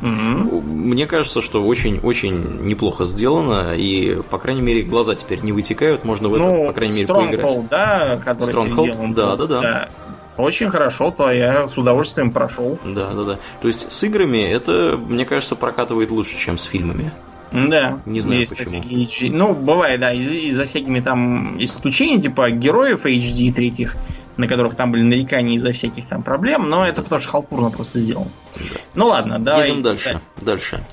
Мгм. 0.00 0.60
Мне 0.90 1.06
кажется, 1.06 1.40
что 1.40 1.64
очень-очень 1.64 2.66
неплохо 2.66 3.06
сделано, 3.06 3.74
и, 3.74 4.20
по 4.30 4.38
крайней 4.38 4.60
мере, 4.60 4.82
глаза 4.82 5.14
теперь 5.14 5.40
не 5.40 5.52
вытекают, 5.52 6.04
можно 6.04 6.28
в 6.28 6.34
это, 6.34 6.44
Ну, 6.44 6.66
по 6.66 6.72
крайней 6.74 6.94
мере, 6.96 7.06
поиграть. 7.06 7.68
Да, 7.70 8.20
который 8.22 8.52
Stronghold, 8.52 9.14
да, 9.14 9.36
был, 9.36 9.46
да, 9.48 9.60
да. 9.62 9.88
Очень 10.36 10.68
хорошо, 10.68 11.10
то 11.10 11.30
я 11.30 11.66
с 11.68 11.78
удовольствием 11.78 12.30
прошел. 12.30 12.78
Да, 12.84 13.12
да, 13.14 13.24
да. 13.24 13.38
То 13.62 13.68
есть 13.68 13.90
с 13.90 14.02
играми 14.04 14.44
это, 14.46 14.96
мне 14.98 15.24
кажется, 15.24 15.56
прокатывает 15.56 16.10
лучше, 16.10 16.36
чем 16.38 16.58
с 16.58 16.64
фильмами. 16.64 17.10
Да. 17.52 18.00
Не 18.06 18.20
знаю 18.20 18.40
Есть 18.40 18.58
почему. 18.58 18.82
такие. 18.82 19.32
Ну, 19.32 19.54
бывает, 19.54 20.00
да, 20.00 20.12
из- 20.12 20.30
из-за 20.30 20.66
всякими 20.66 21.00
там 21.00 21.56
исключений, 21.62 22.20
типа 22.20 22.50
героев 22.50 23.06
HD 23.06 23.52
третьих, 23.52 23.96
на 24.36 24.46
которых 24.48 24.74
там 24.74 24.90
были 24.92 25.02
нарекания 25.02 25.54
из-за 25.54 25.72
всяких 25.72 26.06
там 26.08 26.22
проблем, 26.22 26.68
но 26.68 26.84
это 26.86 27.02
потому 27.02 27.20
что 27.20 27.30
халтурно 27.30 27.70
просто 27.70 28.00
сделал. 28.00 28.26
Да. 28.56 28.80
Ну 28.94 29.06
ладно, 29.06 29.38
давай. 29.38 29.70
Едем 29.70 29.82
дальше. 29.82 30.20
Дальше. 30.42 30.84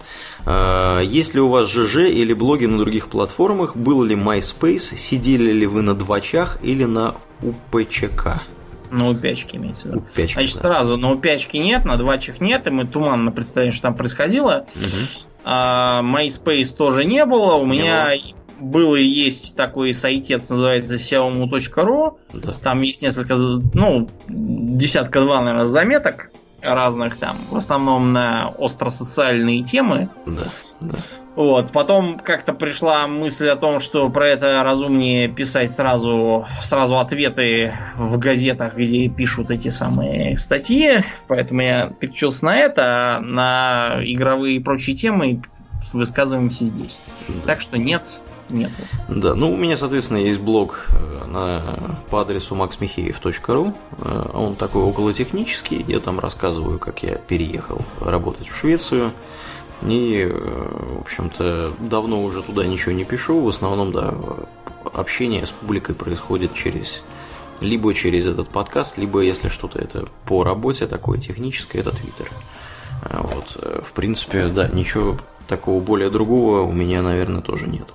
А, 0.46 1.00
Есть 1.02 1.34
ли 1.34 1.42
у 1.42 1.50
вас 1.50 1.70
ЖЖ 1.70 1.98
или 2.10 2.34
блоги 2.34 2.66
на 2.66 2.78
других 2.78 3.08
платформах? 3.08 3.76
Был 3.76 4.04
ли 4.04 4.16
MySpace? 4.16 4.96
Сидели 4.96 5.52
ли 5.52 5.66
вы 5.66 5.82
на 5.82 5.96
двачах 5.96 6.60
или 6.62 6.86
на 6.86 7.16
УПЧК? 7.42 8.44
На 8.94 9.10
упячке 9.10 9.58
имеется 9.58 9.84
в 9.84 9.86
виду. 9.88 9.98
Упячка, 10.00 10.40
Значит, 10.40 10.56
да. 10.56 10.62
сразу 10.62 10.98
на 10.98 11.12
упячке 11.12 11.58
нет, 11.58 11.84
на 11.84 11.98
двачах 11.98 12.40
нет, 12.40 12.68
и 12.68 12.70
мы 12.70 12.86
туманно 12.86 13.32
представим, 13.32 13.72
что 13.72 13.82
там 13.82 13.96
происходило. 13.96 14.68
Мгм. 14.76 15.08
А, 15.44 16.02
MySpace 16.04 16.76
тоже 16.78 17.04
не 17.04 17.26
было. 17.26 17.56
У 17.56 17.66
меня 17.66 18.12
был 18.60 18.96
и 18.96 19.02
есть 19.02 19.56
такой 19.56 19.96
сайтец, 19.96 20.48
называется 20.52 20.96
xiaomu.ru. 20.96 22.18
Да. 22.34 22.52
Там 22.62 22.84
есть 22.84 23.02
несколько, 23.02 23.36
ну, 23.36 24.08
десятка 24.28 25.22
два, 25.22 25.42
наверное, 25.42 25.66
заметок 25.66 26.30
разных 26.64 27.18
там, 27.18 27.38
в 27.50 27.58
основном 27.58 28.14
на 28.14 28.54
остросоциальные 28.58 29.64
темы. 29.64 30.10
Да, 30.26 30.44
да. 30.82 30.98
Вот, 31.36 31.72
потом 31.72 32.20
как-то 32.20 32.54
пришла 32.54 33.08
мысль 33.08 33.48
о 33.50 33.56
том, 33.56 33.80
что 33.80 34.08
про 34.10 34.28
это 34.28 34.62
разумнее 34.64 35.28
писать 35.28 35.72
сразу, 35.72 36.46
сразу 36.62 37.00
ответы 37.00 37.74
в 37.96 38.20
газетах, 38.20 38.76
где 38.76 39.10
пишут 39.10 39.50
эти 39.50 39.70
самые 39.70 40.38
статьи. 40.38 41.04
Поэтому 41.28 41.62
я 41.62 41.88
переключился 41.88 42.46
на 42.46 42.58
это, 42.58 42.84
а 42.86 43.20
на 43.20 43.96
игровые 44.04 44.58
и 44.58 44.60
прочие 44.60 44.96
темы 44.96 45.42
высказываемся 45.92 46.66
здесь. 46.66 47.00
Так 47.46 47.62
что 47.62 47.78
нет, 47.78 48.20
нет. 48.50 48.72
Да, 49.08 49.36
ну 49.36 49.54
у 49.54 49.58
меня, 49.58 49.78
соответственно, 49.78 50.18
есть 50.18 50.40
блог 50.40 50.88
э, 50.90 51.26
на, 51.26 52.00
по 52.10 52.22
адресу 52.22 52.56
maxmicheев.ru. 52.56 53.76
Э, 54.00 54.30
он 54.34 54.56
такой 54.56 54.84
околотехнический. 54.84 55.84
Я 55.88 56.00
там 56.00 56.20
рассказываю, 56.20 56.80
как 56.80 57.04
я 57.04 57.16
переехал 57.16 57.82
работать 58.00 58.48
в 58.48 58.56
Швецию. 58.56 59.12
И, 59.82 60.22
э, 60.22 60.98
в 60.98 61.02
общем-то, 61.02 61.74
давно 61.80 62.24
уже 62.24 62.42
туда 62.44 62.66
ничего 62.66 62.94
не 62.94 63.06
пишу. 63.06 63.42
В 63.42 63.50
основном, 63.50 63.92
да, 63.92 64.14
общение 64.94 65.46
с 65.46 65.52
публикой 65.52 65.96
происходит 65.96 66.54
через 66.54 67.04
либо 67.60 67.94
через 67.94 68.26
этот 68.26 68.50
подкаст, 68.50 68.98
либо 68.98 69.22
если 69.22 69.48
что-то 69.48 69.80
это 69.80 70.08
по 70.26 70.44
работе 70.44 70.86
такое 70.86 71.20
техническое, 71.20 71.80
это 71.80 71.92
Твиттер. 71.92 72.30
Вот, 73.10 73.84
в 73.86 73.92
принципе, 73.94 74.48
да, 74.48 74.68
ничего 74.68 75.18
такого 75.48 75.82
более 75.82 76.10
другого 76.10 76.62
у 76.62 76.72
меня, 76.72 77.02
наверное, 77.02 77.42
тоже 77.42 77.68
нет. 77.68 77.88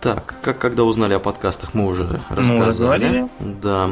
Так, 0.00 0.36
как 0.42 0.58
когда 0.58 0.84
узнали 0.84 1.14
о 1.14 1.18
подкастах, 1.18 1.74
мы 1.74 1.86
уже 1.86 2.20
рассказали. 2.30 2.58
Мы 2.58 2.68
уже 2.68 2.78
говорили. 2.78 3.28
Да. 3.40 3.90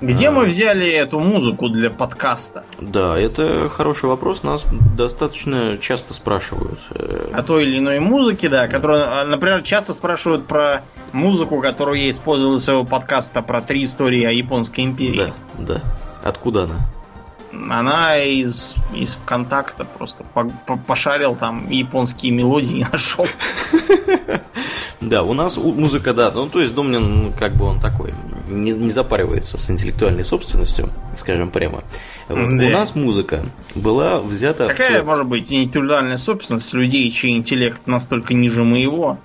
Где 0.00 0.28
а... 0.28 0.32
мы 0.32 0.44
взяли 0.46 0.90
эту 0.90 1.18
музыку 1.18 1.68
для 1.68 1.90
подкаста? 1.90 2.64
Да, 2.78 3.18
это 3.18 3.68
хороший 3.68 4.08
вопрос. 4.08 4.42
Нас 4.42 4.64
достаточно 4.96 5.78
часто 5.78 6.14
спрашивают. 6.14 6.78
Э, 6.94 7.30
о 7.32 7.42
той 7.42 7.64
или 7.64 7.78
иной 7.78 8.00
музыке, 8.00 8.48
да, 8.48 8.68
которую, 8.68 9.00
а, 9.02 9.24
например, 9.24 9.62
часто 9.62 9.94
спрашивают 9.94 10.46
про 10.46 10.82
музыку, 11.12 11.60
которую 11.60 11.98
я 11.98 12.10
использовал 12.10 12.52
для 12.52 12.60
своего 12.60 12.84
подкаста 12.84 13.42
про 13.42 13.60
три 13.60 13.84
истории 13.84 14.24
о 14.24 14.30
Японской 14.30 14.84
империи. 14.84 15.32
Да, 15.58 15.74
да. 15.74 15.82
Откуда 16.22 16.64
она? 16.64 16.76
Она 17.52 18.18
из, 18.18 18.76
из 18.94 19.14
ВКонтакта 19.14 19.84
просто 19.84 20.22
по, 20.22 20.44
по, 20.66 20.76
пошарил 20.76 21.34
там 21.34 21.68
японские 21.68 22.32
мелодии 22.32 22.78
и 22.78 22.84
нашел. 22.92 23.26
Да, 25.00 25.22
у 25.22 25.32
нас 25.32 25.56
музыка, 25.56 26.12
да, 26.12 26.30
ну 26.30 26.48
то 26.48 26.60
есть 26.60 26.74
Домнин, 26.74 27.22
ну, 27.22 27.32
как 27.38 27.56
бы 27.56 27.64
он 27.64 27.80
такой, 27.80 28.12
не, 28.48 28.72
не 28.72 28.90
запаривается 28.90 29.56
с 29.56 29.70
интеллектуальной 29.70 30.24
собственностью, 30.24 30.90
скажем 31.16 31.50
прямо. 31.50 31.84
Вот. 32.28 32.58
Да. 32.58 32.66
У 32.66 32.68
нас 32.68 32.94
музыка 32.94 33.44
была 33.74 34.20
взята... 34.20 34.68
Какая 34.68 35.02
в... 35.02 35.06
может 35.06 35.26
быть 35.26 35.50
интеллектуальная 35.52 36.18
собственность 36.18 36.72
людей, 36.74 37.10
чей 37.10 37.36
интеллект 37.36 37.86
настолько 37.86 38.34
ниже 38.34 38.62
моего? 38.62 39.18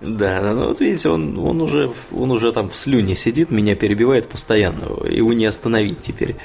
Да, 0.00 0.42
ну 0.52 0.68
вот 0.68 0.80
видите, 0.80 1.08
он, 1.08 1.38
он, 1.38 1.62
уже, 1.62 1.90
он 2.12 2.30
уже 2.30 2.52
там 2.52 2.68
в 2.68 2.76
слюне 2.76 3.14
сидит, 3.14 3.50
меня 3.50 3.74
перебивает 3.74 4.28
постоянно, 4.28 4.84
его 5.08 5.32
не 5.32 5.46
остановить 5.46 6.00
теперь. 6.00 6.36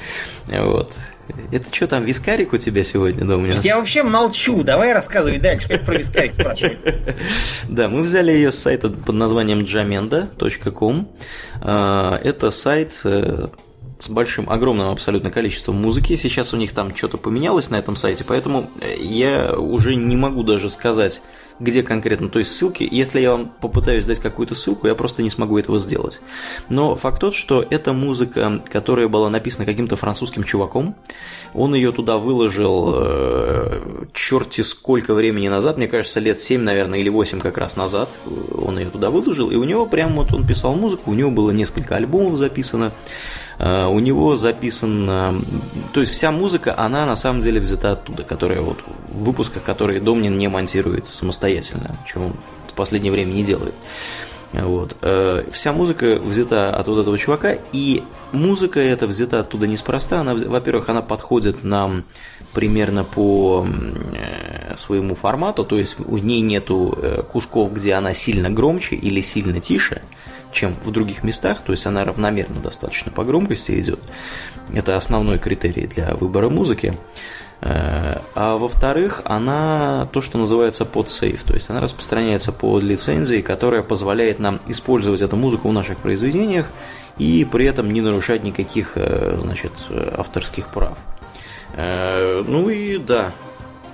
Вот. 0.47 0.93
Это 1.51 1.73
что 1.73 1.87
там, 1.87 2.03
вискарик 2.03 2.53
у 2.53 2.57
тебя 2.57 2.83
сегодня 2.83 3.25
дома? 3.25 3.47
Я 3.63 3.77
вообще 3.77 4.03
молчу, 4.03 4.63
давай 4.63 4.93
рассказывай 4.93 5.37
дальше, 5.37 5.67
как 5.67 5.85
про 5.85 5.97
вискарик 5.97 6.33
спрашивать. 6.33 6.79
Да, 7.69 7.87
мы 7.87 8.01
взяли 8.01 8.31
ее 8.31 8.51
с 8.51 8.59
сайта 8.59 8.89
под 8.89 9.15
названием 9.15 9.59
jamenda.com. 9.59 11.09
А, 11.61 12.17
это 12.17 12.51
сайт 12.51 12.93
э, 13.03 13.47
с 14.01 14.09
большим, 14.09 14.49
огромным 14.49 14.89
абсолютно 14.89 15.31
количеством 15.31 15.75
музыки. 15.75 16.15
Сейчас 16.15 16.53
у 16.53 16.57
них 16.57 16.73
там 16.73 16.95
что-то 16.95 17.17
поменялось 17.17 17.69
на 17.69 17.75
этом 17.75 17.95
сайте, 17.95 18.23
поэтому 18.23 18.69
э, 18.79 18.95
я 18.99 19.53
уже 19.55 19.95
не 19.95 20.15
могу 20.15 20.43
даже 20.43 20.69
сказать, 20.69 21.21
где 21.61 21.83
конкретно, 21.83 22.27
то 22.27 22.39
есть 22.39 22.51
ссылки. 22.51 22.87
Если 22.89 23.19
я 23.19 23.31
вам 23.31 23.53
попытаюсь 23.61 24.05
дать 24.05 24.19
какую-то 24.19 24.55
ссылку, 24.55 24.87
я 24.87 24.95
просто 24.95 25.21
не 25.21 25.29
смогу 25.29 25.59
этого 25.59 25.77
сделать. 25.79 26.19
Но 26.69 26.95
факт 26.95 27.21
тот, 27.21 27.35
что 27.35 27.65
это 27.69 27.93
музыка, 27.93 28.63
которая 28.71 29.07
была 29.07 29.29
написана 29.29 29.65
каким-то 29.65 29.95
французским 29.95 30.43
чуваком. 30.43 30.95
Он 31.53 31.75
ее 31.75 31.91
туда 31.91 32.17
выложил 32.17 32.93
э, 32.95 34.05
черти 34.13 34.61
сколько 34.61 35.13
времени 35.13 35.47
назад, 35.49 35.77
мне 35.77 35.87
кажется, 35.87 36.19
лет 36.19 36.39
7, 36.39 36.61
наверное, 36.61 36.99
или 36.99 37.09
8 37.09 37.39
как 37.39 37.57
раз 37.59 37.75
назад. 37.75 38.09
Он 38.51 38.79
ее 38.79 38.89
туда 38.89 39.11
выложил, 39.11 39.51
и 39.51 39.55
у 39.55 39.63
него 39.63 39.85
прямо 39.85 40.15
вот 40.15 40.33
он 40.33 40.47
писал 40.47 40.73
музыку, 40.73 41.11
у 41.11 41.13
него 41.13 41.29
было 41.29 41.51
несколько 41.51 41.95
альбомов 41.95 42.37
записано. 42.37 42.91
Э, 43.59 43.85
у 43.85 43.99
него 43.99 44.35
записано... 44.35 45.41
То 45.93 46.01
есть 46.01 46.11
вся 46.11 46.31
музыка, 46.31 46.77
она 46.77 47.05
на 47.05 47.15
самом 47.15 47.41
деле 47.41 47.59
взята 47.59 47.93
оттуда, 47.93 48.23
которая 48.23 48.61
вот 48.61 48.79
в 49.09 49.23
выпусках, 49.23 49.63
которые 49.63 49.99
Домнин 49.99 50.37
не 50.37 50.47
монтирует 50.47 51.07
самостоятельно, 51.07 51.97
чего 52.05 52.27
он 52.27 52.35
в 52.67 52.73
последнее 52.73 53.11
время 53.11 53.31
не 53.31 53.43
делает. 53.43 53.73
Вот. 54.53 54.97
Э, 55.01 55.45
вся 55.51 55.71
музыка 55.71 56.19
взята 56.21 56.75
от 56.75 56.87
вот 56.87 56.99
этого 56.99 57.17
чувака, 57.17 57.55
и 57.71 58.03
музыка 58.31 58.79
эта 58.79 59.07
взята 59.07 59.39
оттуда 59.41 59.67
неспроста. 59.67 60.21
Она, 60.21 60.33
во-первых, 60.35 60.89
она 60.89 61.01
подходит 61.01 61.63
нам 61.63 62.03
примерно 62.53 63.03
по 63.03 63.65
э, 63.65 64.75
своему 64.75 65.15
формату, 65.15 65.63
то 65.63 65.77
есть 65.77 65.97
у 65.99 66.17
ней 66.17 66.41
нету 66.41 66.97
кусков, 67.31 67.73
где 67.73 67.93
она 67.93 68.13
сильно 68.13 68.49
громче 68.49 68.95
или 68.95 69.21
сильно 69.21 69.61
тише 69.61 70.01
чем 70.51 70.75
в 70.75 70.91
других 70.91 71.23
местах, 71.23 71.61
то 71.61 71.71
есть 71.71 71.85
она 71.85 72.03
равномерно 72.05 72.59
достаточно 72.59 73.11
по 73.11 73.23
громкости 73.23 73.79
идет. 73.79 73.99
Это 74.73 74.97
основной 74.97 75.39
критерий 75.39 75.87
для 75.87 76.13
выбора 76.15 76.49
музыки. 76.49 76.97
Э, 77.61 78.21
а 78.33 78.57
во-вторых, 78.57 79.21
она 79.25 80.07
то, 80.11 80.21
что 80.21 80.37
называется 80.37 80.85
под 80.85 81.09
сейф, 81.09 81.43
то 81.43 81.53
есть 81.53 81.69
она 81.69 81.79
распространяется 81.79 82.51
под 82.51 82.83
лицензией, 82.83 83.41
которая 83.41 83.83
позволяет 83.83 84.39
нам 84.39 84.59
использовать 84.67 85.21
эту 85.21 85.35
музыку 85.35 85.69
в 85.69 85.73
наших 85.73 85.97
произведениях 85.97 86.67
и 87.17 87.45
при 87.49 87.65
этом 87.65 87.91
не 87.91 88.01
нарушать 88.01 88.43
никаких 88.43 88.93
э, 88.95 89.37
значит, 89.41 89.73
авторских 89.89 90.67
прав. 90.67 90.97
Э, 91.73 92.41
ну 92.45 92.69
и 92.69 92.97
да, 92.97 93.31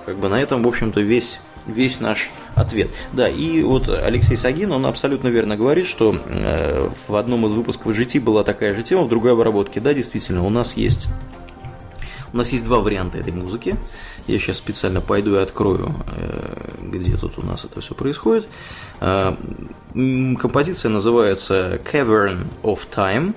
как 0.06 0.18
бы 0.18 0.30
на 0.30 0.42
этом, 0.42 0.64
в 0.64 0.68
общем-то, 0.68 1.02
весь 1.02 1.40
весь 1.68 2.00
наш 2.00 2.30
ответ. 2.56 2.90
Да, 3.14 3.30
и 3.30 3.62
вот 3.62 3.90
Алексей 3.90 4.38
Сагин, 4.38 4.72
он 4.72 4.86
абсолютно 4.86 5.28
верно 5.28 5.56
говорит, 5.56 5.86
что 5.86 6.16
э, 6.26 6.90
в 7.08 7.16
одном 7.16 7.46
из 7.46 7.52
выпусков 7.52 7.98
GT 7.98 8.20
была 8.20 8.44
такая 8.44 8.74
же 8.74 8.84
тема, 8.84 9.04
в 9.04 9.10
другой 9.10 9.34
обработке. 9.34 9.80
Да, 9.80 9.94
действительно, 9.94 10.44
у 10.44 10.50
нас 10.50 10.76
есть 10.76 11.08
у 12.34 12.38
нас 12.38 12.50
есть 12.52 12.66
два 12.66 12.80
варианта 12.80 13.18
этой 13.18 13.32
музыки. 13.32 13.78
Я 14.28 14.38
сейчас 14.40 14.58
специально 14.58 15.02
пойду 15.02 15.36
и 15.36 15.40
открою, 15.40 15.96
э, 16.08 16.72
где 16.82 17.16
тут 17.16 17.38
у 17.38 17.46
нас 17.46 17.64
это 17.66 17.80
все 17.80 17.96
происходит. 17.96 18.48
Э, 19.00 19.36
композиция 19.94 20.90
называется 20.90 21.80
Cavern 21.92 22.46
of 22.64 22.82
Time 22.94 23.34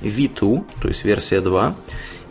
V2, 0.00 0.64
то 0.80 0.88
есть 0.88 1.04
версия 1.04 1.40
2. 1.40 1.74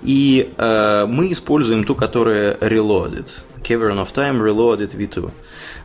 И 0.01 0.53
э, 0.57 1.05
мы 1.07 1.31
используем 1.31 1.83
ту, 1.83 1.95
которая 1.95 2.55
Reloaded. 2.55 3.27
Cavern 3.63 3.97
of 3.97 4.13
Time 4.13 4.39
Reloaded 4.41 4.95
V2. 4.95 5.31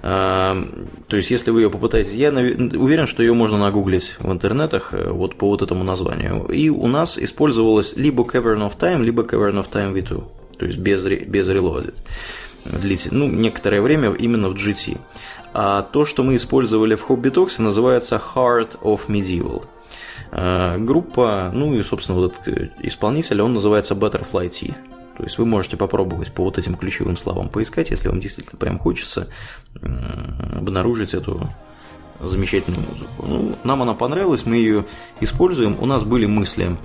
Uh, 0.03 0.89
то 1.09 1.17
есть, 1.17 1.31
если 1.31 1.51
вы 1.51 1.63
ее 1.63 1.71
попытаетесь, 1.71 2.13
я 2.13 2.31
уверен, 2.31 3.07
что 3.07 3.23
ее 3.23 3.35
можно 3.35 3.59
нагуглить 3.59 4.17
в 4.19 4.31
интернетах 4.31 4.93
э, 4.93 5.11
вот 5.11 5.37
по 5.37 5.49
вот 5.49 5.63
этому 5.63 5.85
названию. 5.85 6.47
И 6.47 6.69
у 6.69 6.87
нас 6.87 7.19
использовалась 7.19 7.97
либо 7.97 8.23
Cavern 8.25 8.69
of 8.69 8.79
Time, 8.79 9.03
либо 9.03 9.23
Cavern 9.23 9.63
of 9.63 9.71
Time 9.71 9.95
V2. 9.95 10.25
То 10.59 10.67
есть 10.67 10.79
без, 10.79 11.05
без 11.05 11.49
Reloaded. 11.49 11.95
Длитель, 12.65 13.11
ну, 13.13 13.29
некоторое 13.29 13.81
время 13.81 14.13
именно 14.13 14.49
в 14.49 14.55
GT. 14.55 14.99
А 15.53 15.83
то, 15.83 16.05
что 16.05 16.23
мы 16.23 16.35
использовали 16.37 16.95
в 16.95 17.09
Hobby 17.09 17.33
Talks, 17.33 17.61
называется 17.61 18.21
Heart 18.35 18.81
of 18.83 19.07
Medieval. 19.09 19.65
Uh, 20.33 20.79
группа, 20.79 21.51
ну 21.55 21.75
и, 21.75 21.83
собственно, 21.83 22.19
вот 22.19 22.33
этот 22.33 22.49
э, 22.49 22.71
исполнитель, 22.83 23.41
он 23.41 23.55
называется 23.55 23.95
Butterfly 23.95 24.49
Tea. 24.49 24.75
То 25.17 25.23
есть 25.23 25.39
вы 25.39 25.47
можете 25.47 25.77
попробовать 25.77 26.33
по 26.33 26.45
вот 26.45 26.59
этим 26.59 26.75
ключевым 26.75 27.17
словам 27.17 27.49
поискать, 27.49 27.91
если 27.91 28.09
вам 28.09 28.21
действительно 28.21 28.59
прям 28.59 28.79
хочется 28.79 29.29
обнаружить 29.83 31.15
эту 31.15 31.49
замечательную 32.21 32.83
музыку. 32.89 33.27
Ну, 33.27 33.55
нам 33.65 33.83
она 33.83 33.95
понравилась, 33.95 34.47
мы 34.47 34.57
ее 34.57 34.87
используем. 35.21 35.77
У 35.81 35.87
нас 35.87 36.05
были 36.05 36.27
мысли 36.27 36.77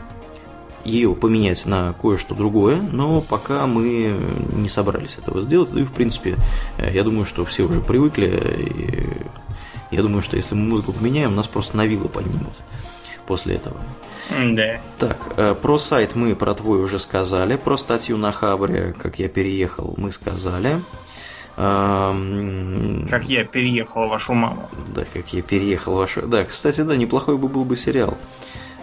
ее 0.85 1.13
поменять 1.13 1.65
на 1.65 1.93
кое-что 1.93 2.35
другое, 2.35 2.81
но 2.81 3.21
пока 3.21 3.67
мы 3.67 4.15
не 4.53 4.69
собрались 4.69 5.17
этого 5.17 5.41
сделать. 5.41 5.71
Ну 5.71 5.79
и, 5.79 5.83
в 5.83 5.91
принципе, 5.91 6.35
я 6.77 7.03
думаю, 7.03 7.25
что 7.25 7.45
все 7.45 7.63
уже 7.63 7.81
привыкли. 7.81 9.27
И 9.91 9.95
я 9.95 10.01
думаю, 10.01 10.21
что 10.21 10.37
если 10.37 10.55
мы 10.55 10.69
музыку 10.69 10.93
поменяем, 10.93 11.35
нас 11.35 11.47
просто 11.47 11.77
на 11.77 11.85
вилы 11.85 12.07
поднимут 12.07 12.53
после 13.29 13.55
этого. 13.55 13.77
Да. 14.29 14.81
Так, 14.97 15.33
э, 15.37 15.53
про 15.53 15.77
сайт 15.77 16.15
мы 16.15 16.35
про 16.35 16.55
твой 16.55 16.83
уже 16.83 16.97
сказали, 16.97 17.57
про 17.57 17.77
статью 17.77 18.17
на 18.17 18.31
Хабре, 18.31 18.95
как 18.97 19.19
я 19.19 19.29
переехал, 19.29 19.93
мы 19.97 20.11
сказали. 20.11 20.81
Как 21.55 23.29
я 23.29 23.43
переехал 23.45 24.07
вашу 24.07 24.33
маму. 24.33 24.69
Да, 24.95 25.03
как 25.13 25.33
я 25.33 25.41
переехал 25.41 25.93
вашу... 25.93 26.21
Да, 26.21 26.43
кстати, 26.45 26.81
да, 26.81 26.95
неплохой 26.95 27.37
бы 27.37 27.47
был 27.49 27.65
бы 27.65 27.77
сериал. 27.77 28.17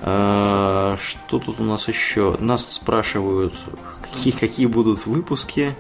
А, 0.03 0.97
что 1.03 1.39
тут 1.39 1.59
у 1.59 1.65
нас 1.65 1.89
еще? 1.89 2.37
Нас 2.39 2.75
спрашивают, 2.75 3.55
какие, 4.03 4.33
какие 4.33 4.67
будут 4.67 5.07
выпуски. 5.07 5.75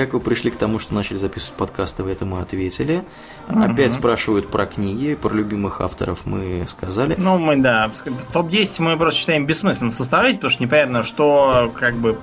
Как 0.00 0.14
вы 0.14 0.20
пришли 0.20 0.50
к 0.50 0.56
тому, 0.56 0.78
что 0.78 0.94
начали 0.94 1.18
записывать 1.18 1.52
подкасты, 1.56 2.02
вы 2.02 2.12
этому 2.12 2.40
ответили. 2.40 3.04
Угу. 3.50 3.62
Опять 3.62 3.92
спрашивают 3.92 4.48
про 4.48 4.64
книги, 4.64 5.14
про 5.14 5.34
любимых 5.34 5.82
авторов 5.82 6.20
мы 6.24 6.64
сказали. 6.68 7.16
Ну, 7.18 7.36
мы, 7.36 7.56
да, 7.56 7.90
топ-10 8.32 8.80
мы 8.80 8.96
просто 8.96 9.20
считаем 9.20 9.44
бессмысленным 9.44 9.92
составлять, 9.92 10.36
потому 10.36 10.52
что 10.52 10.62
непонятно, 10.62 11.02
что, 11.02 11.70
как 11.78 11.96
бы, 11.96 12.18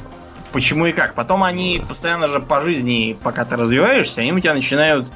почему 0.54 0.88
и 0.88 0.92
как. 0.92 1.14
Потом 1.14 1.44
они 1.44 1.84
постоянно 1.88 2.30
же 2.30 2.40
по 2.40 2.62
жизни, 2.62 3.16
пока 3.22 3.46
ты 3.46 3.56
развиваешься, 3.56 4.22
они 4.22 4.34
у 4.34 4.40
тебя 4.40 4.56
начинают 4.56 5.12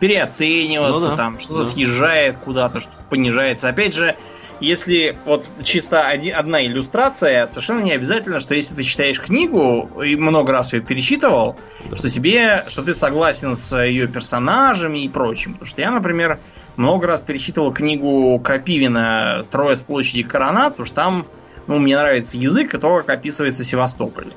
переоцениваться, 0.00 1.10
ну, 1.10 1.10
да, 1.10 1.16
там 1.16 1.38
что-то 1.38 1.64
да. 1.64 1.68
съезжает 1.68 2.38
куда-то, 2.38 2.80
что-то 2.80 3.04
понижается. 3.10 3.68
Опять 3.68 3.94
же, 3.94 4.16
если 4.60 5.16
вот 5.24 5.48
чисто 5.62 6.06
один, 6.06 6.34
одна 6.34 6.64
иллюстрация, 6.64 7.46
совершенно 7.46 7.80
не 7.80 7.92
обязательно, 7.92 8.40
что 8.40 8.54
если 8.54 8.74
ты 8.74 8.82
читаешь 8.82 9.20
книгу 9.20 10.02
и 10.02 10.16
много 10.16 10.52
раз 10.52 10.72
ее 10.72 10.80
перечитывал, 10.80 11.56
да. 11.88 11.96
что 11.96 12.10
тебе, 12.10 12.64
что 12.68 12.82
ты 12.82 12.94
согласен 12.94 13.54
с 13.54 13.76
ее 13.80 14.08
персонажами 14.08 15.00
и 15.00 15.08
прочим. 15.08 15.54
Потому 15.54 15.66
что 15.66 15.80
я, 15.80 15.90
например, 15.90 16.38
много 16.76 17.06
раз 17.06 17.22
перечитывал 17.22 17.72
книгу 17.72 18.38
Крапивина 18.40 19.44
«Трое 19.50 19.76
с 19.76 19.80
площади 19.80 20.22
Коронат», 20.22 20.74
потому 20.74 20.86
что 20.86 20.94
там 20.94 21.26
ну, 21.68 21.78
мне 21.78 21.96
нравится 21.96 22.36
язык 22.36 22.74
и 22.74 22.78
то, 22.78 22.96
как 22.98 23.10
описывается 23.10 23.62
Севастополь. 23.62 24.32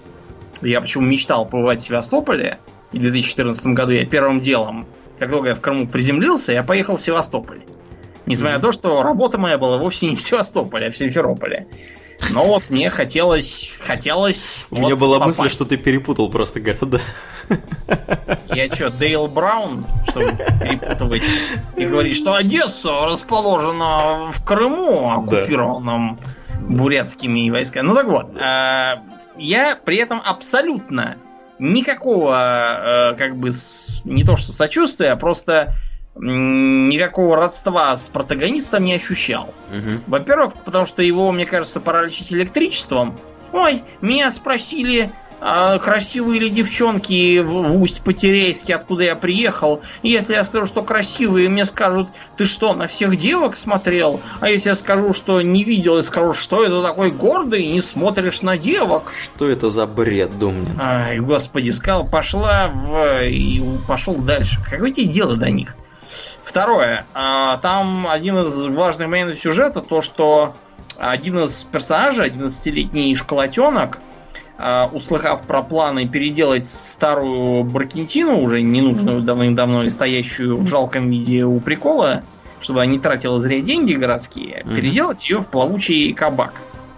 Я 0.61 0.81
почему 0.81 1.05
мечтал 1.05 1.45
побывать 1.47 1.81
в 1.81 1.85
Севастополе, 1.85 2.59
и 2.91 2.99
в 2.99 3.01
2014 3.01 3.67
году 3.67 3.91
я 3.93 4.05
первым 4.05 4.41
делом, 4.41 4.85
как 5.17 5.31
только 5.31 5.49
я 5.49 5.55
в 5.55 5.61
Крыму 5.61 5.87
приземлился, 5.87 6.51
я 6.51 6.61
поехал 6.61 6.97
в 6.97 7.01
Севастополь. 7.01 7.61
Несмотря 8.25 8.57
на 8.57 8.61
то, 8.61 8.71
что 8.71 9.03
работа 9.03 9.37
моя 9.37 9.57
была 9.57 9.77
вовсе 9.77 10.07
не 10.07 10.15
в 10.15 10.21
Севастополе, 10.21 10.87
а 10.87 10.91
в 10.91 10.97
Симферополе. 10.97 11.67
Но 12.29 12.45
вот 12.45 12.69
мне 12.69 12.89
хотелось... 12.89 13.71
хотелось 13.79 14.65
У 14.69 14.75
вот 14.75 14.85
меня 14.85 14.95
была 14.95 15.19
попасть. 15.19 15.39
мысль, 15.39 15.53
что 15.53 15.65
ты 15.65 15.77
перепутал 15.77 16.29
просто 16.29 16.59
города. 16.59 17.01
Я 18.53 18.67
что, 18.73 18.89
Дейл 18.91 19.27
Браун, 19.27 19.85
чтобы 20.07 20.37
перепутывать 20.61 21.23
и 21.75 21.85
говорить, 21.85 22.15
что 22.15 22.35
Одесса 22.35 23.05
расположена 23.07 24.31
в 24.31 24.45
Крыму, 24.45 25.11
оккупированном 25.11 26.19
да. 26.21 26.57
бурятскими 26.59 27.49
войсками. 27.49 27.87
Ну 27.87 27.95
так 27.95 28.05
вот, 28.05 28.35
э, 28.35 29.01
я 29.37 29.75
при 29.83 29.97
этом 29.97 30.21
абсолютно 30.23 31.17
никакого, 31.59 33.11
э, 33.11 33.15
как 33.17 33.35
бы, 33.35 33.49
не 34.05 34.23
то 34.23 34.35
что 34.35 34.51
сочувствия, 34.51 35.11
а 35.11 35.15
просто 35.15 35.75
никакого 36.15 37.37
родства 37.37 37.95
с 37.95 38.09
протагонистом 38.09 38.83
не 38.83 38.93
ощущал. 38.93 39.53
Угу. 39.69 40.03
Во-первых, 40.07 40.53
потому 40.65 40.85
что 40.85 41.01
его, 41.01 41.31
мне 41.31 41.45
кажется, 41.45 41.79
пора 41.79 42.03
лечить 42.03 42.31
электричеством. 42.33 43.17
Ой, 43.53 43.83
меня 44.01 44.31
спросили, 44.31 45.11
а, 45.43 45.79
красивые 45.79 46.39
ли 46.39 46.49
девчонки 46.51 47.39
в, 47.39 47.81
Усть-Потерейске, 47.81 48.75
откуда 48.75 49.05
я 49.05 49.15
приехал. 49.15 49.81
Если 50.03 50.33
я 50.33 50.43
скажу, 50.43 50.67
что 50.67 50.83
красивые, 50.83 51.49
мне 51.49 51.65
скажут, 51.65 52.09
ты 52.37 52.45
что, 52.45 52.73
на 52.73 52.85
всех 52.87 53.15
девок 53.15 53.57
смотрел? 53.57 54.21
А 54.39 54.49
если 54.49 54.69
я 54.69 54.75
скажу, 54.75 55.13
что 55.13 55.41
не 55.41 55.63
видел, 55.63 55.97
и 55.97 56.03
скажу, 56.03 56.33
что 56.33 56.63
это 56.63 56.83
такой 56.83 57.11
гордый, 57.11 57.65
не 57.65 57.81
смотришь 57.81 58.43
на 58.43 58.55
девок? 58.55 59.11
Что 59.23 59.49
это 59.49 59.71
за 59.71 59.87
бред, 59.87 60.37
Думнин? 60.37 60.79
Ай, 60.79 61.19
господи, 61.19 61.71
сказал, 61.71 62.07
пошла 62.07 62.69
в... 62.71 63.23
и 63.23 63.63
пошел 63.87 64.15
дальше. 64.15 64.59
Какое 64.69 64.91
тебе 64.91 65.07
дело 65.07 65.37
до 65.37 65.49
них? 65.49 65.75
Второе. 66.51 67.05
А, 67.13 67.57
там 67.59 68.07
один 68.09 68.39
из 68.39 68.67
важных 68.67 69.07
моментов 69.07 69.39
сюжета 69.39 69.79
то, 69.79 70.01
что 70.01 70.53
один 70.97 71.39
из 71.45 71.63
персонажей, 71.63 72.29
11-летний 72.29 73.15
школотенок, 73.15 73.99
а, 74.57 74.89
услыхав 74.91 75.43
про 75.47 75.63
планы 75.63 76.09
переделать 76.09 76.67
старую 76.67 77.63
Бракентину, 77.63 78.41
уже 78.41 78.61
ненужную 78.61 79.21
давным-давно 79.21 79.85
и 79.85 79.89
стоящую 79.89 80.57
в 80.57 80.67
жалком 80.67 81.09
виде 81.09 81.45
у 81.45 81.61
прикола, 81.61 82.21
чтобы 82.59 82.81
она 82.81 82.91
не 82.91 82.99
тратила 82.99 83.39
зря 83.39 83.61
деньги 83.61 83.93
городские, 83.93 84.63
mm-hmm. 84.65 84.75
переделать 84.75 85.29
ее 85.29 85.37
в 85.37 85.47
плавучий 85.47 86.13
кабак. 86.13 86.55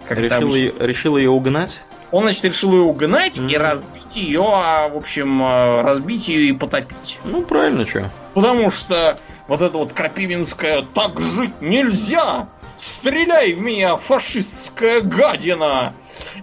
Как 0.08 0.18
решил, 0.18 0.52
ее, 0.52 0.74
решил 0.80 1.16
ее 1.16 1.30
угнать? 1.30 1.80
Он, 2.14 2.22
значит, 2.22 2.44
решил 2.44 2.70
ее 2.70 2.82
угнать 2.82 3.38
mm-hmm. 3.38 3.50
и 3.50 3.56
разбить 3.56 4.14
ее, 4.14 4.44
а, 4.46 4.88
в 4.88 4.96
общем, 4.96 5.42
а, 5.42 5.82
разбить 5.82 6.28
ее 6.28 6.50
и 6.50 6.52
потопить. 6.52 7.18
Ну, 7.24 7.42
правильно, 7.42 7.84
что. 7.84 8.12
Потому 8.34 8.70
что 8.70 9.18
вот 9.48 9.60
это 9.60 9.76
вот 9.76 9.92
крапивинское 9.94 10.82
«так 10.94 11.20
жить 11.20 11.60
нельзя!» 11.60 12.46
«Стреляй 12.76 13.54
в 13.54 13.60
меня, 13.60 13.96
фашистская 13.96 15.00
гадина!» 15.00 15.94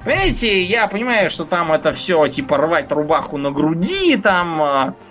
Понимаете, 0.03 0.61
я 0.61 0.87
понимаю, 0.87 1.29
что 1.29 1.45
там 1.45 1.71
это 1.71 1.93
все 1.93 2.27
типа 2.27 2.57
рвать 2.57 2.91
рубаху 2.91 3.37
на 3.37 3.51
груди, 3.51 4.17
там 4.17 4.61
а, 4.61 4.87
э, 4.89 5.10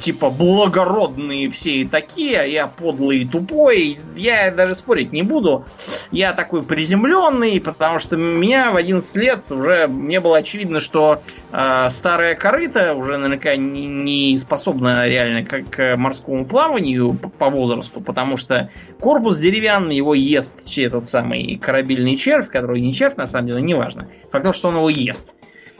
типа 0.00 0.30
благородные 0.30 1.50
все 1.50 1.76
и 1.76 1.86
такие, 1.86 2.52
я 2.52 2.66
подлый 2.66 3.20
и 3.20 3.24
тупой. 3.24 3.98
Я 4.16 4.50
даже 4.50 4.74
спорить 4.74 5.12
не 5.12 5.22
буду. 5.22 5.64
Я 6.10 6.32
такой 6.32 6.62
приземленный, 6.62 7.60
потому 7.60 7.98
что 7.98 8.16
меня 8.16 8.72
в 8.72 8.76
11 8.76 9.16
лет 9.16 9.44
уже 9.50 9.86
мне 9.86 10.20
было 10.20 10.38
очевидно, 10.38 10.80
что 10.80 11.22
э, 11.52 11.86
старая 11.90 12.34
корыта 12.34 12.94
уже 12.94 13.16
наверняка 13.16 13.56
не, 13.56 13.86
не 13.86 14.36
способна 14.38 15.08
реально 15.08 15.44
к, 15.44 15.70
к 15.70 15.96
морскому 15.96 16.44
плаванию 16.44 17.14
по, 17.14 17.28
по 17.28 17.50
возрасту, 17.50 18.00
потому 18.00 18.36
что 18.36 18.70
корпус 19.00 19.38
деревянный, 19.38 19.96
его 19.96 20.14
ест 20.14 20.66
этот 20.76 21.06
самый 21.06 21.56
корабельный 21.56 22.16
червь, 22.16 22.48
который 22.48 22.80
не 22.80 22.94
червь, 22.94 23.16
на 23.16 23.26
самом 23.26 23.48
деле, 23.48 23.62
неважно. 23.62 24.08
Факт 24.30 24.44
то, 24.44 24.52
что 24.52 24.68
он 24.68 24.76
его 24.76 24.90
ест. 24.90 25.34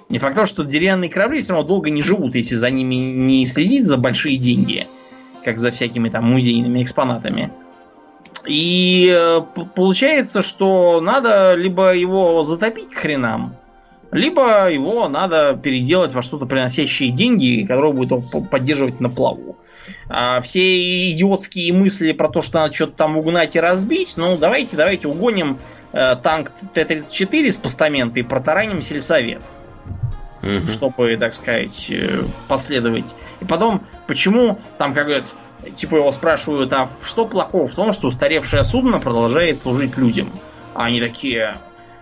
Не 0.09 0.19
факт 0.19 0.37
то, 0.37 0.47
что 0.47 0.65
деревянные 0.65 1.11
корабли 1.11 1.41
все 1.41 1.53
равно 1.53 1.67
долго 1.67 1.91
не 1.91 2.03
живут, 2.03 2.35
если 2.35 2.55
за 2.55 2.71
ними 2.71 2.95
не 2.95 3.47
следить 3.47 3.87
за 3.87 3.97
большие 3.97 4.37
деньги, 4.37 4.87
как 5.45 5.59
за 5.59 5.71
всякими 5.71 6.09
там 6.09 6.25
музейными 6.25 6.83
экспонатами. 6.83 7.53
И 8.47 9.11
э, 9.11 9.41
получается, 9.75 10.43
что 10.43 11.01
надо 11.01 11.55
либо 11.55 11.95
его 11.95 12.45
затопить 12.45 12.91
к 12.91 12.97
хренам, 12.97 13.57
либо 14.11 14.71
его 14.71 15.09
надо 15.09 15.59
переделать 15.61 16.13
во 16.13 16.21
что-то 16.21 16.45
приносящее 16.45 17.11
деньги, 17.11 17.65
которое 17.67 17.93
будет 17.93 18.11
его 18.11 18.43
поддерживать 18.43 19.01
на 19.01 19.09
плаву. 19.09 19.57
А 20.09 20.41
все 20.43 21.13
идиотские 21.13 21.73
мысли 21.73 22.13
про 22.13 22.29
то, 22.29 22.43
что 22.43 22.61
надо 22.61 22.75
что-то 22.75 22.93
там 22.93 23.17
угнать 23.17 23.57
и 23.57 23.61
разбить, 23.61 24.15
ну 24.17 24.37
давайте, 24.37 24.77
давайте 24.77 25.09
угоним 25.09 25.59
э, 25.93 26.17
танк 26.23 26.53
Т-34 26.75 27.51
с 27.51 27.57
постамента 27.57 28.21
и 28.21 28.23
протараним 28.23 28.83
сельсовет 28.83 29.43
угу. 30.45 30.67
чтобы, 30.67 31.17
так 31.17 31.35
сказать, 31.35 31.87
э, 31.91 32.23
последовать. 32.49 33.15
И 33.41 33.45
потом, 33.45 33.83
почему 34.07 34.59
там, 34.79 34.95
как 34.95 35.07
говорят, 35.07 35.35
типа 35.75 35.97
его 35.97 36.13
спрашивают, 36.13 36.73
а 36.73 36.89
что 37.03 37.27
плохого 37.27 37.67
в 37.67 37.75
том, 37.75 37.93
что 37.93 38.09
устаревшее 38.09 38.65
судно 38.65 39.01
продолжает 39.01 39.59
служить 39.59 39.97
людям? 39.97 40.31
А 40.75 40.85
они 40.85 41.01
такие, 41.01 41.59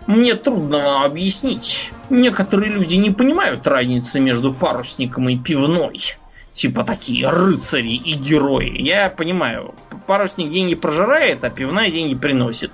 мне 0.07 0.35
трудно 0.35 1.05
объяснить. 1.05 1.91
Некоторые 2.09 2.71
люди 2.71 2.95
не 2.95 3.11
понимают 3.11 3.65
разницы 3.67 4.19
между 4.19 4.53
парусником 4.53 5.29
и 5.29 5.37
пивной. 5.37 6.15
Типа 6.51 6.83
такие 6.83 7.27
рыцари 7.29 7.95
и 7.95 8.13
герои. 8.13 8.79
Я 8.79 9.09
понимаю, 9.09 9.73
парусник 10.05 10.51
деньги 10.51 10.75
прожирает, 10.75 11.43
а 11.43 11.49
пивная 11.49 11.89
деньги 11.89 12.13
приносит. 12.13 12.71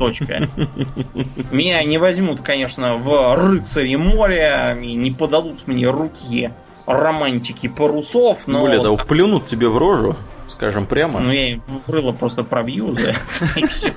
Точка. 0.00 0.48
Меня 1.52 1.84
не 1.84 1.98
возьмут, 1.98 2.40
конечно, 2.40 2.96
в 2.96 3.36
рыцари 3.36 3.96
моря, 3.96 4.74
не 4.74 5.10
подадут 5.10 5.66
мне 5.66 5.90
руки 5.90 6.52
романтики 6.86 7.68
парусов, 7.68 8.46
но... 8.46 8.60
Более 8.60 8.80
того, 8.80 8.96
плюнут 8.96 9.46
тебе 9.46 9.68
в 9.68 9.76
рожу, 9.76 10.16
скажем 10.48 10.86
прямо. 10.86 11.20
Ну, 11.20 11.30
я 11.30 11.60
в 11.86 11.92
рыло 11.92 12.12
просто 12.12 12.44
пробью, 12.44 12.92
да, 12.92 13.12
и 13.56 13.66
все. 13.66 13.92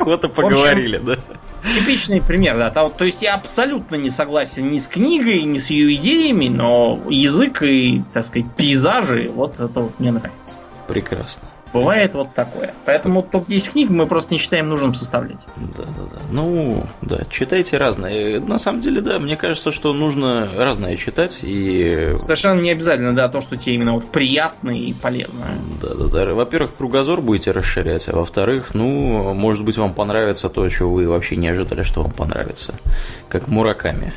Вот 0.00 0.24
и 0.24 0.28
поговорили, 0.28 0.98
да. 0.98 1.16
Типичный 1.72 2.20
пример, 2.20 2.58
да. 2.58 2.70
То 2.70 3.04
есть 3.04 3.22
я 3.22 3.34
абсолютно 3.34 3.94
не 3.94 4.10
согласен 4.10 4.68
ни 4.68 4.80
с 4.80 4.88
книгой, 4.88 5.42
ни 5.44 5.58
с 5.58 5.70
ее 5.70 5.94
идеями, 5.94 6.48
но 6.48 7.00
язык 7.08 7.62
и, 7.62 8.02
так 8.12 8.24
сказать, 8.24 8.50
пейзажи, 8.56 9.30
вот 9.32 9.60
это 9.60 9.78
вот 9.78 10.00
мне 10.00 10.10
нравится. 10.10 10.58
Прекрасно. 10.88 11.48
Бывает 11.72 12.14
вот 12.14 12.34
такое. 12.34 12.74
Поэтому 12.84 13.22
топ-10 13.22 13.72
книг 13.72 13.90
мы 13.90 14.06
просто 14.06 14.34
не 14.34 14.40
считаем 14.40 14.68
нужным 14.68 14.94
составлять. 14.94 15.46
Да, 15.56 15.84
да, 15.84 16.02
да. 16.12 16.20
Ну, 16.30 16.86
да, 17.02 17.20
читайте 17.30 17.76
разное. 17.76 18.40
На 18.40 18.58
самом 18.58 18.80
деле, 18.80 19.00
да, 19.00 19.18
мне 19.18 19.36
кажется, 19.36 19.72
что 19.72 19.92
нужно 19.92 20.48
разное 20.56 20.96
читать 20.96 21.40
и... 21.42 22.14
Совершенно 22.18 22.60
не 22.60 22.70
обязательно, 22.70 23.14
да, 23.14 23.28
то, 23.28 23.40
что 23.40 23.56
тебе 23.56 23.74
именно 23.74 23.92
вот 23.92 24.10
приятно 24.10 24.70
и 24.70 24.92
полезно. 24.92 25.46
Да, 25.82 25.94
да, 25.94 26.06
да. 26.06 26.34
Во-первых, 26.34 26.76
кругозор 26.76 27.20
будете 27.20 27.50
расширять, 27.50 28.08
а 28.08 28.12
во-вторых, 28.12 28.74
ну, 28.74 29.34
может 29.34 29.64
быть, 29.64 29.76
вам 29.76 29.92
понравится 29.94 30.48
то, 30.48 30.68
чего 30.68 30.92
вы 30.92 31.08
вообще 31.08 31.36
не 31.36 31.48
ожидали, 31.48 31.82
что 31.82 32.02
вам 32.02 32.12
понравится. 32.12 32.74
Как 33.28 33.48
Мураками. 33.48 34.14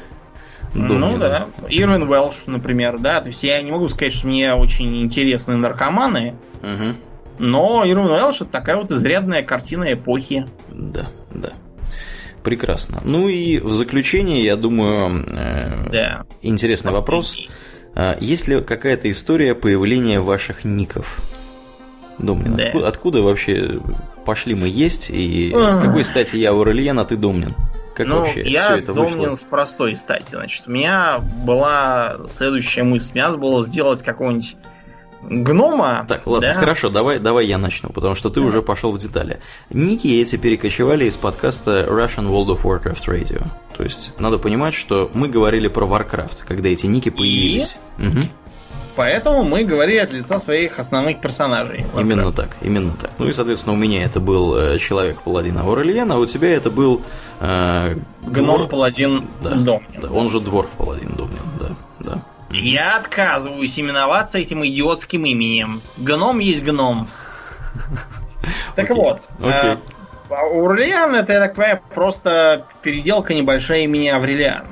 Думаю, 0.74 1.14
ну 1.14 1.18
да. 1.18 1.48
да. 1.58 1.68
Ирвин 1.70 2.04
Уэлш, 2.04 2.44
например, 2.46 3.00
да. 3.00 3.22
То 3.22 3.28
есть 3.28 3.44
я 3.44 3.62
не 3.62 3.72
могу 3.72 3.90
сказать, 3.90 4.14
что 4.14 4.28
мне 4.28 4.54
очень 4.54 5.02
интересны 5.02 5.56
наркоманы. 5.56 6.36
Угу. 6.62 6.96
Но 7.40 7.84
Ирвин 7.86 8.06
Уэлш 8.10 8.42
это 8.42 8.52
такая 8.52 8.76
вот 8.78 8.92
изрядная 8.92 9.42
картина 9.44 9.94
эпохи. 9.94 10.46
Да, 10.70 11.08
да. 11.34 11.54
Прекрасно. 12.44 13.02
Ну 13.04 13.28
и 13.28 13.60
в 13.60 13.72
заключение, 13.74 14.44
я 14.44 14.56
думаю, 14.56 15.26
э, 15.30 15.90
Да. 15.92 16.26
интересный 16.42 16.92
вопрос. 16.92 17.36
А, 17.96 18.18
Есть 18.20 18.48
ли 18.48 18.62
какая-то 18.62 19.10
история 19.10 19.56
появления 19.56 20.20
ваших 20.22 20.64
ников? 20.64 21.20
Домнин, 22.18 22.56
Да. 22.56 22.64
откуда, 22.68 22.88
откуда 22.88 23.22
вообще 23.22 23.80
пошли 24.26 24.54
мы 24.54 24.68
есть, 24.68 25.10
и 25.10 25.52
с 25.54 25.78
какой 25.82 26.04
стати 26.04 26.36
я 26.36 26.50
Аурельян, 26.52 27.00
а 27.00 27.06
ты 27.06 27.16
Домнин? 27.16 27.56
Как 27.96 28.08
ну, 28.08 28.20
вообще 28.20 28.42
я 28.50 28.66
все 28.66 28.76
это 28.78 28.94
Домнин 28.94 29.20
вышло? 29.20 29.36
с 29.36 29.44
простой 29.44 29.96
стати. 29.96 30.32
Значит, 30.36 30.68
у 30.68 30.72
меня 30.72 31.20
была 31.20 32.20
следующая 32.28 32.84
мысль. 32.84 33.12
Мне 33.14 33.24
надо 33.24 33.38
было 33.38 33.62
сделать 33.62 34.02
какого-нибудь 34.04 34.56
гнома. 35.22 36.06
Так, 36.08 36.26
ладно, 36.26 36.54
да? 36.54 36.60
хорошо, 36.60 36.90
давай, 36.90 37.20
давай 37.20 37.46
я 37.48 37.58
начну, 37.58 37.90
потому 37.90 38.16
что 38.16 38.30
ты 38.30 38.36
Давай. 38.36 38.50
уже 38.50 38.62
пошел 38.62 38.92
в 38.92 38.98
детали. 38.98 39.40
Ники 39.70 40.08
эти 40.22 40.36
перекочевали 40.38 41.06
из 41.06 41.18
подкаста 41.18 41.86
Russian 41.90 42.28
World 42.28 42.58
of 42.58 42.62
Warcraft 42.64 43.06
Radio. 43.08 43.46
То 43.78 43.84
есть, 43.84 44.14
надо 44.20 44.38
понимать, 44.38 44.74
что 44.74 45.10
мы 45.14 45.28
говорили 45.28 45.68
про 45.68 45.86
Warcraft, 45.86 46.40
когда 46.48 46.70
эти 46.70 46.86
ники 46.86 47.10
появились. 47.10 47.78
Мгм. 47.98 48.30
Поэтому 48.96 49.44
мы 49.44 49.64
говорили 49.64 50.00
от 50.00 50.12
лица 50.12 50.40
своих 50.40 50.78
основных 50.78 51.22
персонажей. 51.22 51.86
Именно 51.98 52.24
Warcraft. 52.24 52.36
так, 52.36 52.58
именно 52.62 52.94
так. 53.00 53.12
Ну 53.18 53.28
и, 53.30 53.34
соответственно, 53.34 53.74
у 53.76 53.78
меня 53.80 54.04
это 54.04 54.20
был 54.20 54.56
э, 54.58 54.78
человек-паладин 54.78 55.58
Аурельян, 55.58 56.12
а 56.12 56.18
у 56.18 56.26
тебя 56.26 56.50
это 56.54 56.70
был... 56.70 57.02
э, 57.40 57.96
Гном 58.26 58.64
двор- 58.64 58.68
паладин 58.68 59.28
Да, 59.42 59.52
Домнин. 59.52 60.02
да, 60.02 60.10
он 60.10 60.30
же 60.30 60.42
дворф-паладин 60.42 61.16
Домнин, 61.16 61.40
да, 61.60 61.76
да. 62.00 62.24
Я 62.50 62.98
отказываюсь 62.98 63.80
именоваться 63.80 64.40
этим 64.40 64.66
идиотским 64.66 65.26
именем. 65.26 65.82
Гном 65.98 66.40
есть 66.40 66.64
гном. 66.64 67.08
Так 68.76 68.90
вот, 68.92 69.30
окей. 69.40 69.72
э, 69.72 69.78
Аурелиан 70.34 71.14
это, 71.14 71.34
я 71.34 71.40
так 71.40 71.56
понимаю, 71.56 71.82
просто 71.94 72.66
переделка 72.82 73.34
небольшая 73.34 73.82
имени 73.82 74.08
Аврелиан. 74.08 74.66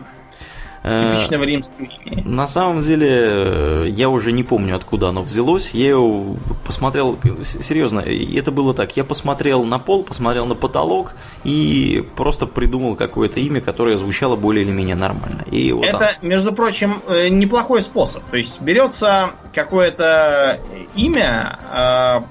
Э, 0.87 0.97
Типичного 0.97 1.43
римского 1.43 1.85
имени. 2.05 2.23
На 2.25 2.47
самом 2.47 2.81
деле, 2.81 3.09
э, 3.09 3.87
я 3.89 4.09
уже 4.09 4.31
не 4.31 4.43
помню, 4.43 4.75
откуда 4.75 5.09
оно 5.09 5.21
взялось. 5.21 5.71
Я 5.71 5.89
его 5.89 6.35
посмотрел, 6.65 7.17
серьезно, 7.43 7.99
это 7.99 8.51
было 8.51 8.73
так. 8.73 8.95
Я 8.95 9.03
посмотрел 9.03 9.63
на 9.63 9.79
пол, 9.79 10.03
посмотрел 10.03 10.45
на 10.45 10.55
потолок 10.55 11.13
и 11.43 12.05
просто 12.15 12.45
придумал 12.45 12.95
какое-то 12.95 13.39
имя, 13.39 13.61
которое 13.61 13.97
звучало 13.97 14.35
более 14.35 14.63
или 14.63 14.71
менее 14.71 14.95
нормально. 14.95 15.43
И 15.51 15.71
вот 15.71 15.85
Это, 15.85 16.11
между 16.21 16.53
прочим, 16.53 17.01
э, 17.07 17.29
неплохой 17.29 17.81
способ. 17.81 18.23
То 18.25 18.37
есть 18.37 18.61
берется 18.61 19.31
какое-то 19.53 20.59
имя, 20.95 21.57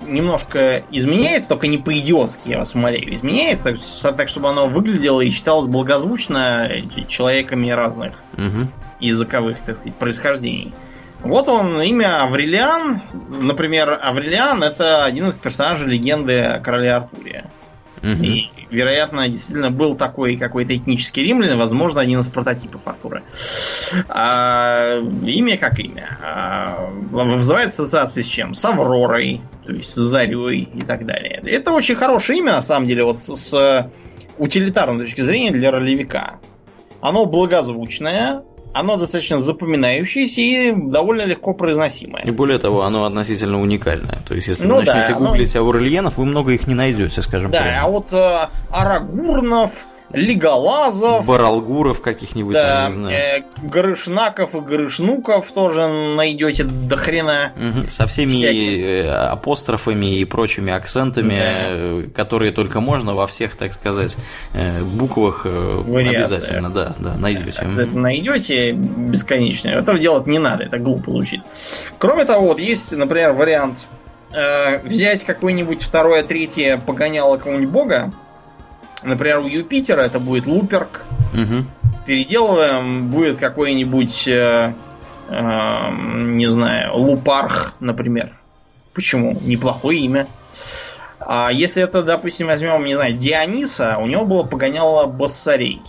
немножко 0.06 0.84
изменяется, 0.90 1.48
только 1.48 1.66
не 1.66 1.78
по-идиотски, 1.78 2.50
я 2.50 2.58
вас 2.58 2.74
умоляю, 2.74 3.14
изменяется, 3.14 3.74
так 4.12 4.28
чтобы 4.28 4.48
оно 4.48 4.68
выглядело 4.68 5.20
и 5.20 5.30
читалось 5.30 5.66
благозвучно 5.66 6.70
человеками 7.08 7.70
разных 7.70 8.22
Мгм. 8.46 8.70
языковых, 9.00 9.58
так 9.62 9.76
сказать, 9.76 9.94
происхождений. 9.94 10.72
Вот 11.20 11.48
он, 11.48 11.80
имя 11.82 12.22
Аврелиан. 12.22 13.02
Например, 13.28 13.98
Аврелиан 14.02 14.62
это 14.62 15.04
один 15.04 15.28
из 15.28 15.38
персонажей 15.38 15.88
легенды 15.88 16.40
о 16.40 16.60
короле 16.60 16.92
Артуре. 16.92 17.46
Мгм. 18.02 18.22
И, 18.22 18.50
вероятно, 18.70 19.26
действительно 19.28 19.70
был 19.70 19.96
такой 19.96 20.36
какой-то 20.36 20.76
этнический 20.76 21.24
римлянин, 21.24 21.58
возможно, 21.58 22.00
один 22.00 22.20
из 22.20 22.28
прототипов 22.28 22.82
Артура. 22.84 23.22
А, 24.08 24.98
имя 25.24 25.56
как 25.56 25.78
имя. 25.80 26.18
А, 26.22 26.90
вызывает 27.10 27.68
ассоциации 27.68 28.22
с 28.22 28.26
чем? 28.26 28.54
С 28.54 28.64
Авророй, 28.64 29.40
то 29.64 29.72
есть 29.72 29.90
с 29.90 29.96
Зарей 29.96 30.68
и 30.72 30.82
так 30.82 31.06
далее. 31.06 31.42
Это 31.44 31.72
очень 31.72 31.94
хорошее 31.94 32.38
имя, 32.40 32.52
на 32.52 32.62
самом 32.62 32.86
деле, 32.86 33.04
вот 33.04 33.22
с, 33.22 33.34
с 33.34 33.90
утилитарной 34.38 35.04
точки 35.04 35.22
зрения 35.22 35.50
для 35.50 35.70
ролевика. 35.70 36.38
Оно 37.08 37.24
благозвучное, 37.26 38.42
оно 38.72 38.96
достаточно 38.96 39.38
запоминающееся 39.38 40.40
и 40.40 40.72
довольно 40.72 41.22
легко 41.22 41.54
произносимое. 41.54 42.22
И 42.24 42.30
более 42.32 42.58
того, 42.58 42.82
оно 42.82 43.04
относительно 43.04 43.60
уникальное. 43.60 44.18
То 44.28 44.34
есть, 44.34 44.48
если 44.48 44.64
Ну 44.66 44.74
вы 44.74 44.80
начнете 44.84 45.10
да, 45.12 45.16
оно- 45.16 45.28
гуглить 45.28 45.54
Аурельянов, 45.56 46.18
вы 46.18 46.24
много 46.24 46.52
их 46.52 46.66
не 46.66 46.74
найдете, 46.74 47.22
скажем 47.22 47.52
Да, 47.52 47.62
прямо. 47.62 47.82
а 47.84 47.88
вот 47.88 48.12
э, 48.12 48.48
Арагурнов, 48.70 49.86
Леголазов, 50.12 51.26
Баралгуров 51.26 52.00
каких-нибудь, 52.00 52.54
там, 52.54 52.64
Да, 52.64 52.86
не 52.88 52.92
знаю. 52.92 53.16
э, 53.16 53.42
Горышнаков 53.62 54.54
и 54.54 54.60
Горышнуков 54.60 55.50
тоже 55.52 55.86
найдете 55.88 56.64
до 56.64 56.96
хрена. 56.96 57.52
Со 57.90 58.06
всеми 58.06 58.32
всякие. 58.32 59.04
э, 59.04 59.08
апострофами 59.10 60.16
и 60.18 60.24
прочими 60.24 60.72
акцентами, 60.72 61.34
Да. 61.38 61.66
э, 61.68 62.02
которые 62.14 62.52
только 62.52 62.80
можно 62.80 63.14
во 63.14 63.26
всех, 63.26 63.56
так 63.56 63.72
сказать, 63.72 64.16
э, 64.54 64.82
буквах 64.82 65.44
Вариациях. 65.44 66.24
обязательно, 66.26 66.70
да, 66.70 66.94
да, 66.98 67.14
найдете. 67.16 67.62
Это 67.62 67.86
найдете 67.96 68.72
бесконечно. 68.72 69.68
Этого 69.68 69.98
делать 69.98 70.26
не 70.26 70.38
надо, 70.38 70.64
это 70.64 70.78
глупо 70.78 71.10
звучит. 71.10 71.40
Кроме 71.98 72.24
того, 72.24 72.48
вот 72.48 72.60
есть, 72.60 72.96
например, 72.96 73.32
вариант 73.32 73.88
э, 74.32 74.78
взять 74.86 75.24
какое-нибудь 75.24 75.82
второе, 75.82 76.22
третье 76.22 76.78
погоняло 76.84 77.36
какого-нибудь 77.38 77.70
бога. 77.72 78.12
Например, 79.02 79.40
у 79.40 79.46
Юпитера 79.46 80.02
это 80.02 80.18
будет 80.18 80.46
Луперк. 80.46 81.04
Мгм. 81.32 81.68
Переделываем, 82.06 83.10
будет 83.10 83.38
какой-нибудь, 83.38 84.28
э, 84.28 84.72
э, 85.28 85.90
не 85.90 86.46
знаю, 86.48 86.96
Лупарх, 86.96 87.74
например. 87.80 88.32
Почему? 88.94 89.36
Неплохое 89.42 89.98
имя. 90.00 90.26
А 91.18 91.50
если 91.52 91.82
это, 91.82 92.02
допустим, 92.02 92.46
возьмем, 92.46 92.84
не 92.84 92.94
знаю, 92.94 93.14
Диониса, 93.14 93.98
у 93.98 94.06
него 94.06 94.24
было 94.24 94.44
погоняло 94.44 95.06
Бассарей. 95.06 95.82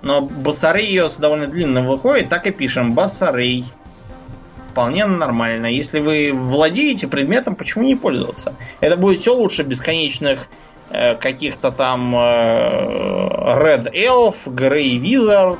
Но 0.00 0.20
Бассареиос 0.22 1.16
довольно 1.16 1.48
длинно 1.48 1.82
выходит, 1.82 2.28
так 2.28 2.46
и 2.46 2.52
пишем 2.52 2.94
Бассарей. 2.94 3.64
Вполне 4.70 5.06
нормально. 5.06 5.66
Если 5.66 5.98
вы 5.98 6.30
владеете 6.32 7.08
предметом, 7.08 7.56
почему 7.56 7.84
не 7.84 7.96
пользоваться? 7.96 8.54
Это 8.80 8.96
будет 8.96 9.20
все 9.20 9.34
лучше 9.34 9.64
бесконечных 9.64 10.46
каких-то 10.90 11.70
там 11.70 12.14
э, 12.14 12.18
Red 12.18 13.92
Elf, 13.94 14.36
Grey 14.46 14.98
Wizard, 15.00 15.58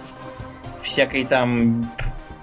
всякой 0.82 1.24
там 1.24 1.90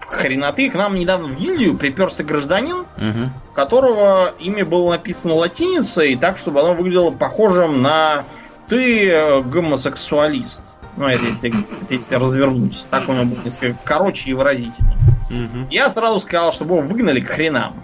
хреноты. 0.08 0.70
К 0.70 0.76
нам 0.76 0.96
недавно 0.96 1.28
в 1.28 1.40
гильдию 1.40 1.76
приперся 1.78 2.24
гражданин, 2.24 2.86
Мгм. 2.98 3.32
у 3.52 3.56
которого 3.56 4.34
имя 4.40 4.66
было 4.66 4.92
написано 4.92 5.34
латиницей, 5.36 6.16
так, 6.16 6.38
чтобы 6.38 6.62
оно 6.62 6.74
выглядело 6.76 7.12
похожим 7.12 7.82
на 7.82 8.24
«ты 8.68 9.10
э, 9.10 9.42
гомосексуалист». 9.42 10.76
Ну, 10.98 11.08
это 11.08 11.26
если, 11.28 11.50
это 11.82 11.94
если 11.94 12.16
развернуть. 12.16 12.86
Так 12.90 13.10
у 13.10 13.14
него 13.14 13.26
будет 13.26 13.46
несколько 13.46 13.78
короче 13.84 14.30
и 14.30 14.34
выразительнее. 14.34 14.96
Мгм. 15.30 15.68
Я 15.70 15.90
сразу 15.90 16.20
сказал, 16.20 16.52
чтобы 16.54 16.78
его 16.78 16.88
выгнали 16.88 17.20
к 17.20 17.30
хренам. 17.30 17.84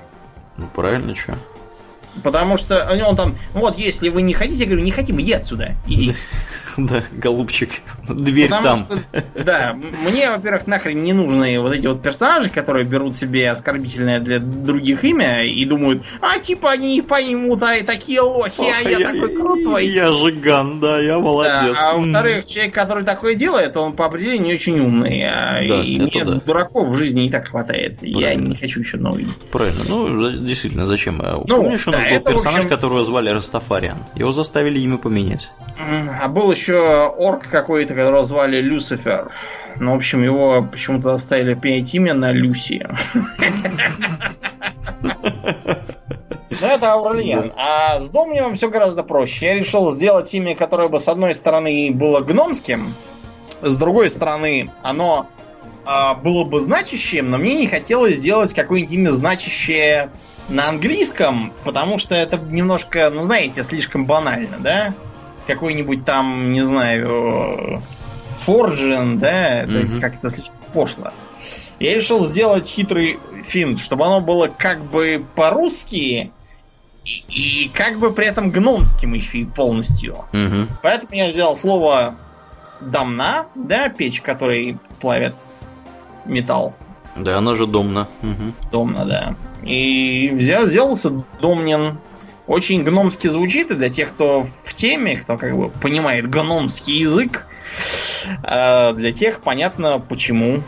Ну, 0.57 0.67
правильно, 0.67 1.15
что? 1.15 1.33
Потому 2.23 2.57
что 2.57 2.75
э, 2.75 3.03
он 3.03 3.15
там, 3.15 3.35
вот, 3.53 3.77
если 3.77 4.09
вы 4.09 4.21
не 4.21 4.33
хотите, 4.33 4.59
я 4.59 4.65
говорю, 4.65 4.83
не 4.83 4.91
хотим, 4.91 5.19
иди 5.21 5.33
отсюда, 5.33 5.75
иди. 5.87 6.15
Да, 6.91 7.03
голубчик, 7.11 7.69
дверь 8.07 8.49
Потому 8.49 8.77
там. 8.77 8.77
что, 8.77 9.43
да, 9.43 9.73
мне, 9.75 10.29
во-первых, 10.29 10.67
нахрен 10.67 11.03
не 11.03 11.13
нужны 11.13 11.59
вот 11.59 11.73
эти 11.73 11.87
вот 11.87 12.01
персонажи, 12.01 12.49
которые 12.49 12.85
берут 12.85 13.15
себе 13.15 13.49
оскорбительное 13.51 14.19
для 14.19 14.39
других 14.39 15.03
имя 15.03 15.43
и 15.45 15.63
думают, 15.65 16.03
а 16.21 16.39
типа 16.39 16.71
они 16.71 16.95
не 16.95 17.01
поймут, 17.01 17.61
а 17.63 17.75
и 17.77 17.83
такие 17.83 18.21
лохи, 18.21 18.61
а 18.61 18.87
я, 18.89 18.99
такой 19.07 19.35
крутой. 19.35 19.87
Я 19.87 20.11
жиган, 20.13 20.79
да, 20.79 20.99
я 20.99 21.13
Да, 21.15 21.19
молодец. 21.19 21.77
а 21.79 21.95
М. 21.95 22.03
во-вторых, 22.03 22.45
человек, 22.45 22.73
который 22.73 23.03
такое 23.03 23.35
делает, 23.35 23.75
он 23.77 23.93
по 23.93 24.05
определению 24.05 24.47
не 24.47 24.53
очень 24.53 24.79
умный. 24.79 25.23
а, 25.23 25.59
Да, 25.67 25.81
и 25.83 25.99
мне 25.99 26.23
да. 26.25 26.35
дураков 26.45 26.87
в 26.87 26.95
жизни 26.95 27.25
и 27.25 27.29
так 27.31 27.47
хватает. 27.49 27.97
Я 28.01 28.19
Правильно. 28.27 28.47
не 28.49 28.55
хочу 28.55 28.79
еще 28.79 28.97
новый. 28.97 29.27
Правильно, 29.51 29.81
ну, 29.89 30.29
действительно, 30.31 30.85
зачем? 30.85 31.21
А 31.21 31.41
Ну, 31.45 31.57
Помнишь, 31.61 31.87
у 31.87 31.91
нас 31.91 32.01
да, 32.01 32.09
был 32.09 32.15
это, 32.17 32.31
персонаж, 32.33 32.57
общем- 32.57 32.69
которого 32.69 33.03
звали 33.03 33.29
Растафариан? 33.29 33.97
Его 34.15 34.31
заставили 34.31 34.79
имя 34.79 34.97
поменять. 34.97 35.49
А 36.21 36.27
был 36.27 36.51
еще 36.51 36.60
орк 36.69 37.47
какой-то, 37.49 37.93
которого 37.93 38.23
звали 38.23 38.61
Люцифер. 38.61 39.31
Ну, 39.79 39.93
в 39.93 39.95
общем, 39.95 40.23
его 40.23 40.67
почему-то 40.69 41.13
оставили 41.13 41.53
пенять 41.53 41.93
имя 41.95 42.13
на 42.13 42.31
Люси. 42.31 42.87
Ну, 46.61 46.67
это 46.67 46.93
Аурельян. 46.93 47.53
А 47.57 47.99
с 47.99 48.09
Домнином 48.09 48.55
все 48.55 48.69
гораздо 48.69 49.03
проще. 49.03 49.47
Я 49.47 49.55
решил 49.55 49.91
сделать 49.91 50.31
имя, 50.33 50.55
которое 50.55 50.89
бы, 50.89 50.99
с 50.99 51.07
одной 51.07 51.33
стороны, 51.33 51.89
было 51.91 52.19
гномским, 52.19 52.93
с 53.61 53.75
другой 53.75 54.09
стороны, 54.09 54.69
оно 54.83 55.27
а, 55.85 56.13
было 56.13 56.43
бы 56.43 56.59
значащим, 56.59 57.29
но 57.29 57.37
мне 57.37 57.55
не 57.55 57.67
хотелось 57.67 58.17
сделать 58.17 58.53
какое-нибудь 58.53 58.93
имя 58.93 59.09
значащее 59.09 60.11
на 60.49 60.69
английском, 60.69 61.53
потому 61.63 61.97
что 61.97 62.15
это 62.15 62.37
немножко, 62.37 63.09
ну, 63.09 63.23
знаете, 63.23 63.63
слишком 63.63 64.05
банально, 64.05 64.57
да? 64.59 64.93
Какой-нибудь 65.47 66.03
там, 66.03 66.51
не 66.51 66.61
знаю, 66.61 67.81
Forgin, 68.45 69.17
да? 69.17 69.61
Это 69.61 69.71
Мгм. 69.71 69.99
как-то 69.99 70.29
слишком 70.29 70.57
пошло. 70.73 71.11
Я 71.79 71.95
решил 71.95 72.25
сделать 72.25 72.67
хитрый 72.67 73.19
финт, 73.43 73.79
чтобы 73.79 74.05
оно 74.05 74.21
было 74.21 74.47
как 74.47 74.83
бы 74.85 75.23
по-русски 75.35 76.31
и, 77.03 77.23
и 77.29 77.71
как 77.73 77.97
бы 77.97 78.11
при 78.13 78.27
этом 78.27 78.51
гномским 78.51 79.13
еще 79.13 79.39
и 79.39 79.45
полностью. 79.45 80.25
Мгм. 80.31 80.67
Поэтому 80.83 81.13
я 81.15 81.29
взял 81.29 81.55
слово 81.55 82.15
домна, 82.79 83.47
да, 83.55 83.89
печь, 83.89 84.21
которой 84.21 84.77
плавят 84.99 85.47
металл. 86.25 86.75
Да, 87.15 87.37
она 87.39 87.55
же 87.55 87.65
домна. 87.67 88.07
Угу. 88.21 88.69
Домна, 88.71 89.05
да. 89.05 89.35
И 89.63 90.31
взял, 90.33 90.65
сделался 90.65 91.11
домнин. 91.41 91.97
Очень 92.47 92.83
гномски 92.83 93.27
звучит, 93.27 93.71
и 93.71 93.75
для 93.75 93.89
тех, 93.89 94.11
кто 94.11 94.41
в 94.41 94.73
теме, 94.73 95.17
кто 95.17 95.37
как 95.37 95.55
бы 95.55 95.69
понимает 95.69 96.27
гномский 96.27 96.97
язык, 96.99 97.45
для 98.33 99.11
тех 99.11 99.41
понятно 99.41 99.99
почему. 99.99 100.61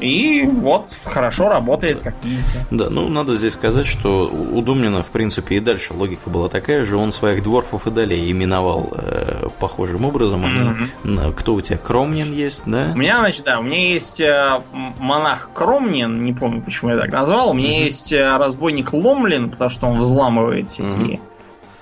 И 0.00 0.44
вот 0.46 0.88
хорошо 1.04 1.48
работает, 1.48 2.02
как 2.02 2.14
видите. 2.22 2.64
Да, 2.70 2.88
ну 2.88 3.08
надо 3.08 3.34
здесь 3.34 3.54
сказать, 3.54 3.86
что 3.86 4.28
у 4.28 4.62
Домнина, 4.62 5.02
в 5.02 5.10
принципе, 5.10 5.56
и 5.56 5.60
дальше 5.60 5.92
логика 5.92 6.30
была 6.30 6.48
такая 6.48 6.84
же. 6.84 6.96
Он 6.96 7.10
своих 7.10 7.42
дворфов 7.42 7.86
и 7.86 7.90
далее 7.90 8.30
именовал 8.30 8.92
э, 8.92 9.48
похожим 9.58 10.04
образом. 10.04 10.88
Mm-hmm. 11.02 11.34
Кто 11.34 11.54
у 11.54 11.60
тебя? 11.60 11.78
Кромнин 11.78 12.32
есть, 12.32 12.62
да? 12.66 12.92
У 12.94 12.98
меня, 12.98 13.18
значит, 13.18 13.44
да, 13.44 13.58
у 13.58 13.62
меня 13.62 13.92
есть 13.92 14.20
э, 14.20 14.60
монах 14.98 15.50
Кромнин, 15.52 16.22
не 16.22 16.32
помню, 16.32 16.62
почему 16.62 16.90
я 16.90 16.96
так 16.96 17.10
назвал. 17.10 17.50
У 17.50 17.54
меня 17.54 17.80
mm-hmm. 17.80 17.84
есть 17.84 18.12
э, 18.12 18.36
разбойник 18.36 18.92
Ломлин, 18.92 19.50
потому 19.50 19.70
что 19.70 19.88
он 19.88 19.98
взламывает 19.98 20.68
всякие. 20.68 21.16
Mm-hmm. 21.16 21.20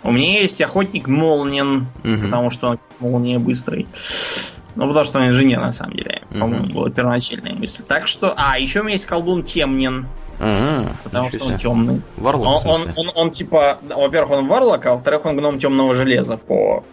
У 0.05 0.13
меня 0.13 0.41
есть 0.41 0.63
охотник 0.63 1.09
Молнин, 1.09 1.89
mm-hmm. 2.03 2.23
потому 2.23 2.49
что 2.49 2.69
он 2.69 2.79
молния 3.01 3.39
быстрый. 3.39 3.89
Ну, 4.77 4.87
потому 4.87 5.05
что 5.05 5.19
он 5.19 5.29
инженер, 5.29 5.61
на 5.61 5.73
самом 5.73 5.95
деле. 5.95 6.23
По-моему, 6.31 6.67
была 6.67 6.91
первоначальная 6.91 7.55
мысль. 7.55 7.83
Так 7.87 8.07
что... 8.07 8.35
А, 8.37 8.59
еще 8.59 8.81
у 8.81 8.83
меня 8.85 8.93
есть 8.93 9.07
колдун 9.07 9.43
Темнин. 9.43 10.07
А-а-а, 10.39 10.97
потому 11.03 11.31
что 11.31 11.45
он 11.45 11.57
темный. 11.57 12.03
Варлок, 12.17 12.47
он, 12.67 12.71
он, 12.71 12.93
он, 12.97 13.11
он, 13.15 13.31
типа, 13.31 13.79
во-первых, 13.83 14.39
он 14.39 14.47
варлок, 14.49 14.85
а 14.87 14.93
во-вторых, 14.93 15.25
он 15.25 15.37
гном 15.37 15.59
темного 15.59 15.95
железа 15.95 16.37
по. 16.37 16.85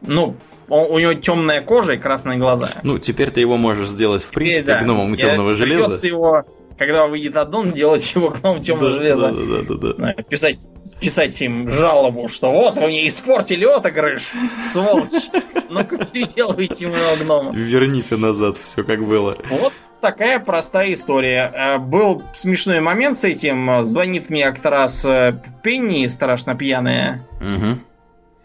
Ну, 0.00 0.34
он, 0.68 0.90
у 0.90 0.98
него 0.98 1.14
темная 1.14 1.62
кожа 1.62 1.92
и 1.92 1.98
красные 1.98 2.38
глаза. 2.38 2.70
Ну, 2.82 2.98
теперь 2.98 3.30
ты 3.30 3.40
его 3.40 3.56
можешь 3.56 3.88
сделать, 3.88 4.22
в 4.22 4.30
принципе, 4.30 4.62
теперь, 4.62 4.74
да. 4.74 4.82
гномом 4.82 5.14
темного 5.14 5.50
Я, 5.50 5.56
железа. 5.56 6.06
его, 6.06 6.44
когда 6.76 7.06
выйдет 7.06 7.36
аддон, 7.36 7.72
делать 7.72 8.12
его 8.14 8.30
гном 8.30 8.60
темного 8.60 8.90
да, 8.90 8.96
железа. 8.96 9.32
Да, 9.32 9.62
да, 9.68 9.74
да. 9.74 9.92
да. 9.96 10.22
Писать 10.24 10.58
писать 11.00 11.40
им 11.42 11.70
жалобу, 11.70 12.28
что 12.28 12.50
вот 12.50 12.76
вы 12.76 12.86
мне 12.88 13.08
испортили 13.08 13.64
отыгрыш, 13.64 14.32
сволочь. 14.64 15.30
Ну-ка 15.68 16.04
переделывайте 16.12 16.88
моего 16.88 17.16
гнома. 17.22 17.52
Верните 17.54 18.16
назад 18.16 18.56
все 18.62 18.84
как 18.84 19.04
было. 19.06 19.36
Вот 19.50 19.72
такая 20.00 20.38
простая 20.40 20.92
история. 20.92 21.50
Э, 21.54 21.78
был 21.78 22.22
смешной 22.34 22.80
момент 22.80 23.16
с 23.16 23.24
этим. 23.24 23.84
Звонит 23.84 24.30
мне 24.30 24.46
как-то 24.46 24.70
раз 24.70 25.04
э, 25.04 25.40
Пенни, 25.62 26.06
страшно 26.06 26.54
пьяная. 26.54 27.26
Угу 27.40 27.80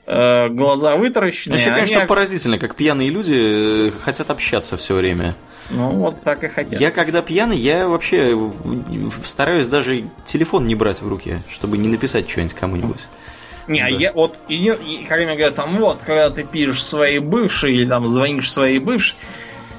глаза 0.07 0.97
вытаращенные. 0.97 1.59
Вообще, 1.59 1.73
конечно, 1.73 1.99
они... 1.99 2.07
поразительно, 2.07 2.57
как 2.57 2.75
пьяные 2.75 3.09
люди 3.09 3.93
хотят 4.03 4.29
общаться 4.29 4.75
все 4.75 4.95
время. 4.95 5.35
Ну, 5.71 5.89
вот 5.91 6.21
так 6.21 6.43
и 6.43 6.47
хотят. 6.47 6.79
Я 6.79 6.91
когда 6.91 7.21
пьяный, 7.21 7.57
я 7.57 7.87
вообще 7.87 8.37
стараюсь 9.25 9.67
даже 9.67 10.09
телефон 10.25 10.67
не 10.67 10.75
брать 10.75 11.01
в 11.01 11.07
руки, 11.07 11.41
чтобы 11.49 11.77
не 11.77 11.87
написать 11.87 12.29
что-нибудь 12.29 12.55
кому-нибудь. 12.55 13.07
Не, 13.67 13.79
а 13.79 13.89
да. 13.89 13.95
я 13.95 14.13
вот, 14.13 14.43
и, 14.49 14.55
и, 14.55 15.05
когда 15.05 15.25
мне 15.25 15.35
говорят, 15.35 15.55
там, 15.55 15.75
вот, 15.75 15.99
когда 16.05 16.29
ты 16.29 16.43
пишешь 16.43 16.83
своей 16.83 17.19
бывшей 17.19 17.73
или 17.73 17.87
там 17.87 18.07
звонишь 18.07 18.51
своей 18.51 18.79
бывшей, 18.79 19.15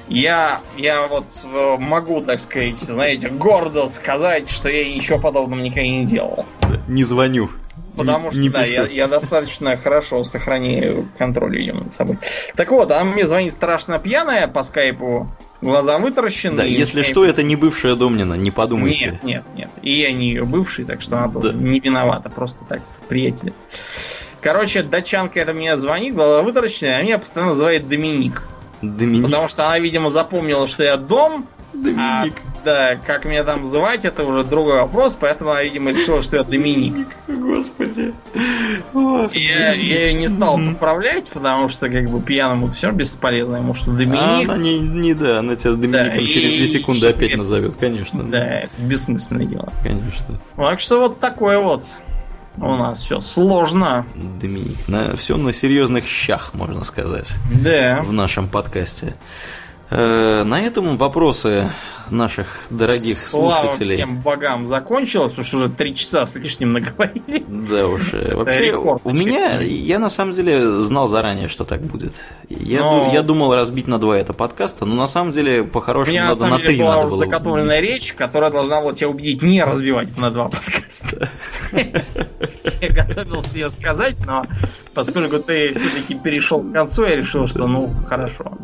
я, 0.07 0.61
я 0.77 1.07
вот 1.07 1.25
э, 1.43 1.77
могу, 1.77 2.21
так 2.21 2.39
сказать, 2.39 2.77
знаете, 2.77 3.29
гордо 3.29 3.87
сказать, 3.89 4.49
что 4.49 4.69
я 4.69 4.93
ничего 4.93 5.17
подобного 5.17 5.61
никогда 5.61 5.83
не 5.83 6.05
делал. 6.05 6.45
Не 6.87 7.03
звоню. 7.03 7.49
Потому 7.95 8.31
что, 8.31 8.39
не 8.39 8.49
да, 8.49 8.65
я, 8.65 8.85
я 8.87 9.07
достаточно 9.07 9.77
хорошо 9.77 10.23
сохраняю 10.23 11.09
контроль, 11.17 11.57
видимо, 11.57 11.83
над 11.83 11.93
собой. 11.93 12.17
Так 12.55 12.71
вот, 12.71 12.91
а 12.91 13.03
мне 13.03 13.27
звонит 13.27 13.53
страшно 13.53 13.99
пьяная 13.99 14.47
по 14.47 14.63
скайпу, 14.63 15.29
глаза 15.61 15.99
вытаращены. 15.99 16.57
Да, 16.57 16.63
если 16.63 17.01
скайп... 17.01 17.07
что, 17.07 17.25
это 17.25 17.43
не 17.43 17.55
бывшая 17.55 17.95
Домнина, 17.95 18.33
не 18.33 18.51
подумайте. 18.51 19.11
Нет, 19.11 19.23
нет, 19.23 19.43
нет. 19.55 19.69
И 19.81 19.91
я 19.93 20.11
не 20.11 20.29
ее 20.29 20.45
бывший, 20.45 20.85
так 20.85 21.01
что 21.01 21.17
она 21.17 21.27
да. 21.27 21.53
не 21.53 21.79
виновата, 21.79 22.29
просто 22.29 22.65
так, 22.65 22.81
приятели. 23.07 23.53
Короче, 24.41 24.83
датчанка 24.83 25.39
это 25.39 25.53
мне 25.53 25.77
звонит, 25.77 26.15
глаза 26.15 26.41
вытаращенные, 26.41 26.97
а 26.97 27.01
меня 27.01 27.17
постоянно 27.17 27.51
называет 27.51 27.87
Доминик. 27.87 28.43
Доминик. 28.81 29.23
Потому 29.23 29.47
что 29.47 29.65
она, 29.65 29.79
видимо, 29.79 30.09
запомнила, 30.09 30.67
что 30.67 30.83
я 30.83 30.97
дом, 30.97 31.47
Доминик. 31.73 32.33
А, 32.35 32.52
да, 32.63 32.95
как 32.95 33.25
меня 33.25 33.43
там 33.43 33.65
звать, 33.65 34.05
это 34.05 34.23
уже 34.23 34.43
другой 34.43 34.75
вопрос, 34.75 35.17
поэтому 35.19 35.51
она, 35.51 35.63
видимо, 35.63 35.91
решила, 35.91 36.21
что 36.21 36.37
я 36.37 36.43
Доминик. 36.43 37.07
Господи. 37.27 38.13
Я, 39.33 39.73
я 39.73 40.07
ее 40.07 40.13
не 40.13 40.27
стал 40.27 40.57
поправлять, 40.57 41.29
потому 41.29 41.67
что, 41.67 41.89
как 41.89 42.09
бы, 42.09 42.21
пьяному 42.21 42.67
все 42.69 42.91
бесполезно, 42.91 43.57
ему 43.57 43.73
что 43.73 43.91
Доминик. 43.91 44.19
А 44.19 44.39
она 44.39 44.57
не, 44.57 44.79
не 44.79 45.13
да, 45.13 45.39
она 45.39 45.55
тебя 45.55 45.73
Домиником 45.73 46.19
да, 46.19 46.27
через 46.27 46.51
две 46.51 46.67
секунды 46.67 47.07
опять 47.07 47.19
говоря, 47.19 47.37
назовет, 47.37 47.75
конечно. 47.75 48.23
Да, 48.23 48.59
это 48.61 48.81
бессмысленное 48.81 49.45
дело. 49.45 49.71
Конечно. 49.83 50.39
Так 50.55 50.79
что 50.79 50.99
вот 50.99 51.19
такое 51.19 51.59
вот. 51.59 51.83
У 52.57 52.75
нас 52.75 53.01
все 53.01 53.19
сложно. 53.19 54.05
Доминик. 54.39 54.87
На, 54.87 55.15
все 55.15 55.37
на 55.37 55.51
серьезных 55.51 56.05
щах, 56.05 56.53
можно 56.53 56.83
сказать. 56.83 57.33
Да. 57.63 58.01
В 58.03 58.13
нашем 58.13 58.47
подкасте. 58.47 59.15
Э, 59.89 60.43
на 60.43 60.61
этом 60.61 60.97
вопросы 60.97 61.71
наших 62.09 62.59
дорогих 62.69 63.17
Слава 63.17 63.69
слушателей. 63.69 63.95
всем 63.97 64.15
богам 64.21 64.65
закончилось, 64.65 65.31
потому 65.31 65.45
что 65.45 65.57
уже 65.57 65.69
три 65.69 65.95
часа 65.95 66.25
с 66.25 66.35
лишним 66.35 66.71
наговорили. 66.71 67.43
Да 67.47 67.87
уж. 67.87 68.13
Э, 68.13 68.35
вообще, 68.35 68.73
у 68.73 69.11
меня, 69.11 69.59
я 69.61 69.99
на 69.99 70.09
самом 70.09 70.33
деле 70.33 70.79
знал 70.81 71.07
заранее, 71.07 71.47
что 71.47 71.65
так 71.65 71.81
будет. 71.81 72.13
Я, 72.49 72.79
но... 72.79 73.11
я 73.13 73.21
думал 73.21 73.53
разбить 73.53 73.87
на 73.87 73.99
два 73.99 74.17
это 74.17 74.33
подкаста, 74.33 74.85
но 74.85 74.95
на 74.95 75.07
самом 75.07 75.31
деле 75.31 75.63
по-хорошему 75.63 76.17
надо 76.17 76.47
на 76.47 76.57
меня 76.57 76.67
на, 76.67 76.71
на 76.71 76.77
была 76.77 77.05
уже 77.05 77.17
заготовленная 77.17 77.79
речь, 77.79 78.13
которая 78.13 78.51
должна 78.51 78.81
была 78.81 78.93
тебя 78.93 79.09
убедить 79.09 79.41
не 79.41 79.63
разбивать 79.63 80.17
на 80.17 80.31
два 80.31 80.49
подкаста. 80.49 81.29
Я 82.81 82.89
готовился 82.89 83.55
ее 83.55 83.69
сказать, 83.69 84.15
но 84.25 84.45
поскольку 84.93 85.39
ты 85.39 85.73
все-таки 85.73 86.15
перешел 86.15 86.61
к 86.61 86.71
концу, 86.71 87.03
я 87.05 87.15
решил, 87.15 87.47
что 87.47 87.67
ну 87.67 87.93
хорошо. 88.07 88.57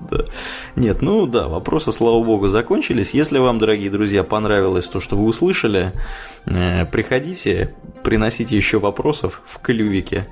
Нет, 0.75 1.01
ну 1.01 1.08
да, 1.25 1.47
вопросы, 1.47 1.91
слава 1.91 2.23
богу, 2.23 2.47
закончились. 2.47 3.11
Если 3.13 3.39
если 3.39 3.45
вам, 3.45 3.59
дорогие 3.59 3.89
друзья, 3.91 4.23
понравилось 4.23 4.87
то, 4.87 4.99
что 4.99 5.15
вы 5.15 5.25
услышали, 5.25 5.93
э, 6.45 6.85
приходите, 6.87 7.75
приносите 8.03 8.57
еще 8.57 8.79
вопросов 8.79 9.43
в 9.45 9.59
клювике, 9.59 10.25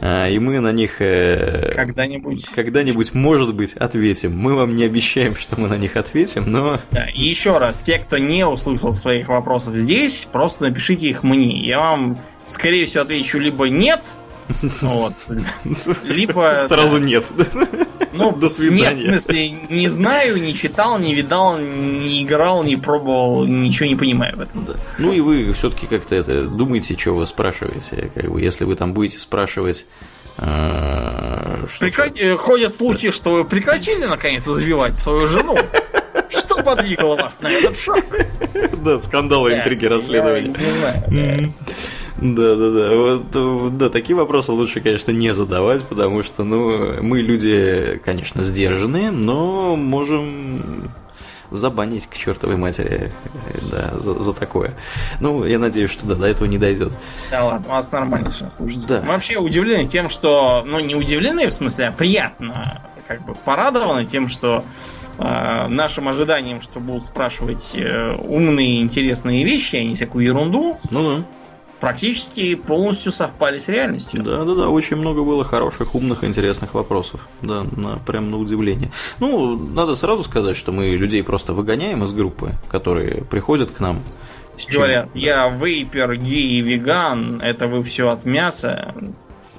э, 0.00 0.32
и 0.32 0.38
мы 0.38 0.58
на 0.60 0.72
них 0.72 1.02
э, 1.02 1.70
когда-нибудь, 1.76 2.46
когда-нибудь, 2.46 3.12
может 3.12 3.54
быть, 3.54 3.74
ответим. 3.74 4.34
Мы 4.36 4.54
вам 4.54 4.76
не 4.76 4.84
обещаем, 4.84 5.36
что 5.36 5.60
мы 5.60 5.68
на 5.68 5.76
них 5.76 5.96
ответим, 5.96 6.50
но... 6.50 6.80
Да, 6.90 7.06
и 7.14 7.20
еще 7.22 7.58
раз, 7.58 7.80
те, 7.80 7.98
кто 7.98 8.16
не 8.16 8.46
услышал 8.46 8.94
своих 8.94 9.28
вопросов 9.28 9.74
здесь, 9.74 10.26
просто 10.32 10.64
напишите 10.64 11.08
их 11.08 11.22
мне. 11.22 11.64
Я 11.66 11.80
вам, 11.80 12.18
скорее 12.46 12.86
всего, 12.86 13.02
отвечу 13.02 13.38
либо 13.38 13.68
нет, 13.68 14.14
вот. 14.80 15.14
Либо... 16.04 16.54
Сразу 16.68 16.98
нет. 16.98 17.24
Ну, 18.12 18.32
до 18.32 18.48
свидания. 18.48 18.82
Нет, 18.82 18.98
в 18.98 19.00
смысле, 19.00 19.50
не 19.50 19.88
знаю, 19.88 20.40
не 20.40 20.54
читал, 20.54 20.98
не 20.98 21.14
видал, 21.14 21.58
не 21.58 22.24
играл, 22.24 22.64
не 22.64 22.76
пробовал, 22.76 23.44
ничего 23.44 23.88
не 23.88 23.96
понимаю 23.96 24.36
в 24.36 24.40
этом. 24.40 24.64
Да. 24.64 24.74
Ну 24.98 25.12
и 25.12 25.20
вы 25.20 25.52
все-таки 25.52 25.86
как-то 25.86 26.14
это 26.14 26.44
думаете, 26.44 26.96
что 26.96 27.12
вы 27.12 27.26
спрашиваете. 27.26 28.10
Как 28.14 28.30
бы, 28.30 28.40
если 28.40 28.64
вы 28.64 28.76
там 28.76 28.94
будете 28.94 29.18
спрашивать 29.18 29.84
э, 30.38 31.66
Прекрати... 31.78 32.22
Э, 32.22 32.36
ходят 32.36 32.74
слухи, 32.74 33.10
что 33.10 33.34
вы 33.34 33.44
прекратили 33.44 34.04
наконец 34.04 34.46
избивать 34.46 34.96
свою 34.96 35.26
жену. 35.26 35.58
Что 36.30 36.62
подвигло 36.62 37.16
вас 37.16 37.40
на 37.40 37.48
этот 37.48 37.78
шаг? 37.78 38.04
Да, 38.82 39.00
скандалы, 39.00 39.54
интриги, 39.54 39.86
расследования. 39.86 40.48
Не 40.48 40.78
знаю. 40.78 41.54
Да, 42.20 42.56
да, 42.56 42.70
да. 42.70 42.96
Вот, 42.96 43.76
да, 43.76 43.90
такие 43.90 44.16
вопросы 44.16 44.50
лучше, 44.52 44.80
конечно, 44.80 45.12
не 45.12 45.32
задавать, 45.32 45.84
потому 45.84 46.22
что, 46.22 46.42
ну, 46.44 47.00
мы 47.02 47.20
люди, 47.20 48.00
конечно, 48.04 48.42
сдержанные, 48.42 49.10
но 49.10 49.76
можем 49.76 50.90
забанить 51.50 52.06
к 52.06 52.16
чертовой 52.16 52.56
матери, 52.56 53.12
да, 53.70 53.92
за, 54.00 54.18
за 54.18 54.32
такое. 54.32 54.74
Ну, 55.20 55.44
я 55.44 55.58
надеюсь, 55.58 55.90
что 55.90 56.06
да, 56.06 56.14
до 56.14 56.26
этого 56.26 56.46
не 56.46 56.58
дойдет. 56.58 56.92
Да 57.30 57.44
ладно, 57.44 57.66
у 57.68 57.70
вас 57.70 57.90
нормально 57.92 58.30
сейчас 58.30 58.56
слушайте. 58.56 58.86
Да. 58.86 59.00
Мы 59.00 59.08
вообще 59.08 59.38
удивлены 59.38 59.86
тем, 59.86 60.08
что, 60.08 60.64
ну, 60.66 60.80
не 60.80 60.94
удивлены, 60.94 61.46
в 61.46 61.52
смысле, 61.52 61.86
а 61.86 61.92
приятно, 61.92 62.82
как 63.06 63.24
бы 63.24 63.34
порадованы 63.34 64.04
тем, 64.04 64.28
что 64.28 64.64
э, 65.18 65.66
нашим 65.68 66.08
ожиданиям, 66.08 66.60
что 66.60 66.80
будут 66.80 67.04
спрашивать 67.04 67.72
э, 67.74 68.14
умные, 68.16 68.82
интересные 68.82 69.44
вещи, 69.44 69.76
а 69.76 69.84
не 69.84 69.94
всякую 69.94 70.24
ерунду. 70.24 70.78
Ну 70.90 71.16
да 71.16 71.24
практически 71.80 72.54
полностью 72.54 73.12
совпали 73.12 73.58
с 73.58 73.68
реальностью. 73.68 74.22
Да, 74.22 74.44
да, 74.44 74.54
да, 74.54 74.68
очень 74.68 74.96
много 74.96 75.22
было 75.22 75.44
хороших, 75.44 75.94
умных, 75.94 76.24
интересных 76.24 76.74
вопросов. 76.74 77.26
Да, 77.42 77.64
на, 77.76 77.98
прям 77.98 78.30
на 78.30 78.38
удивление. 78.38 78.90
Ну, 79.20 79.56
надо 79.56 79.94
сразу 79.94 80.24
сказать, 80.24 80.56
что 80.56 80.72
мы 80.72 80.88
людей 80.88 81.22
просто 81.22 81.52
выгоняем 81.52 82.04
из 82.04 82.12
группы, 82.12 82.52
которые 82.68 83.24
приходят 83.24 83.70
к 83.70 83.80
нам. 83.80 84.02
Говорят, 84.72 85.14
я 85.14 85.48
вейпер, 85.48 86.16
гей 86.16 86.58
и 86.58 86.60
веган, 86.60 87.40
это 87.40 87.68
вы 87.68 87.82
все 87.82 88.08
от 88.08 88.24
мяса. 88.24 88.92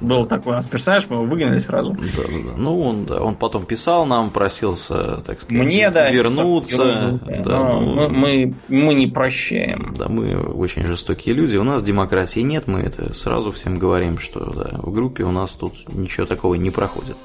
Был 0.01 0.25
такой 0.25 0.53
у 0.53 0.55
нас 0.55 0.65
персонаж, 0.65 1.07
мы 1.09 1.17
его 1.17 1.25
выгнали 1.25 1.59
сразу. 1.59 1.93
Да, 1.93 1.99
да, 2.15 2.51
да. 2.51 2.57
Ну, 2.57 2.79
он, 2.79 3.05
да, 3.05 3.21
он 3.21 3.35
потом 3.35 3.65
писал 3.65 4.05
нам, 4.05 4.29
просился, 4.29 5.17
так 5.25 5.41
сказать, 5.41 5.49
Мне, 5.49 5.89
да, 5.89 6.09
вернуться. 6.09 6.69
писал, 6.69 7.19
да, 7.43 7.79
но 7.79 7.81
ну, 7.81 8.09
мы, 8.09 8.09
мы, 8.09 8.55
мы 8.69 8.93
не 8.93 9.07
прощаем. 9.07 9.93
Да, 9.97 10.07
мы 10.07 10.39
очень 10.39 10.85
жестокие 10.85 11.35
люди. 11.35 11.57
У 11.57 11.63
нас 11.63 11.83
демократии 11.83 12.39
нет, 12.39 12.67
мы 12.67 12.79
это 12.79 13.13
сразу 13.13 13.51
всем 13.51 13.77
говорим, 13.77 14.19
что 14.19 14.51
да, 14.53 14.79
в 14.81 14.91
группе 14.93 15.23
у 15.23 15.31
нас 15.31 15.51
тут 15.51 15.73
ничего 15.93 16.25
такого 16.25 16.55
не 16.55 16.71
проходит. 16.71 17.17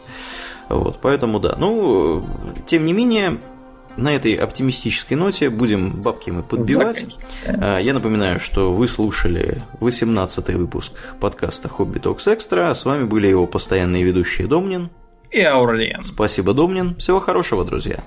Вот, 0.68 0.98
поэтому 1.00 1.40
да. 1.40 1.56
Ну, 1.58 2.24
тем 2.66 2.84
не 2.84 2.92
менее, 2.92 3.38
на 3.96 4.14
этой 4.14 4.34
оптимистической 4.34 5.16
ноте 5.16 5.50
будем 5.50 5.90
бабки 6.02 6.30
мы 6.30 6.42
подбивать. 6.42 7.04
А, 7.46 7.78
Я 7.78 7.94
напоминаю, 7.94 8.40
что 8.40 8.72
вы 8.74 8.88
слушали 8.88 9.62
18-й 9.80 10.54
выпуск 10.54 10.92
подкаста 11.20 11.68
Хобби 11.68 11.98
Токс 11.98 12.26
Экстра. 12.28 12.72
С 12.74 12.84
вами 12.84 13.04
были 13.04 13.26
его 13.28 13.46
постоянные 13.46 14.02
ведущие 14.02 14.46
Домнин. 14.46 14.90
И 15.30 15.40
Аурлиен. 15.40 16.04
Спасибо, 16.04 16.54
Домнин. 16.54 16.96
Всего 16.96 17.20
хорошего, 17.20 17.64
друзья. 17.64 18.04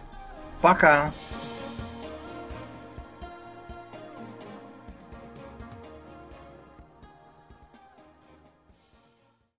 Пока. 0.62 1.12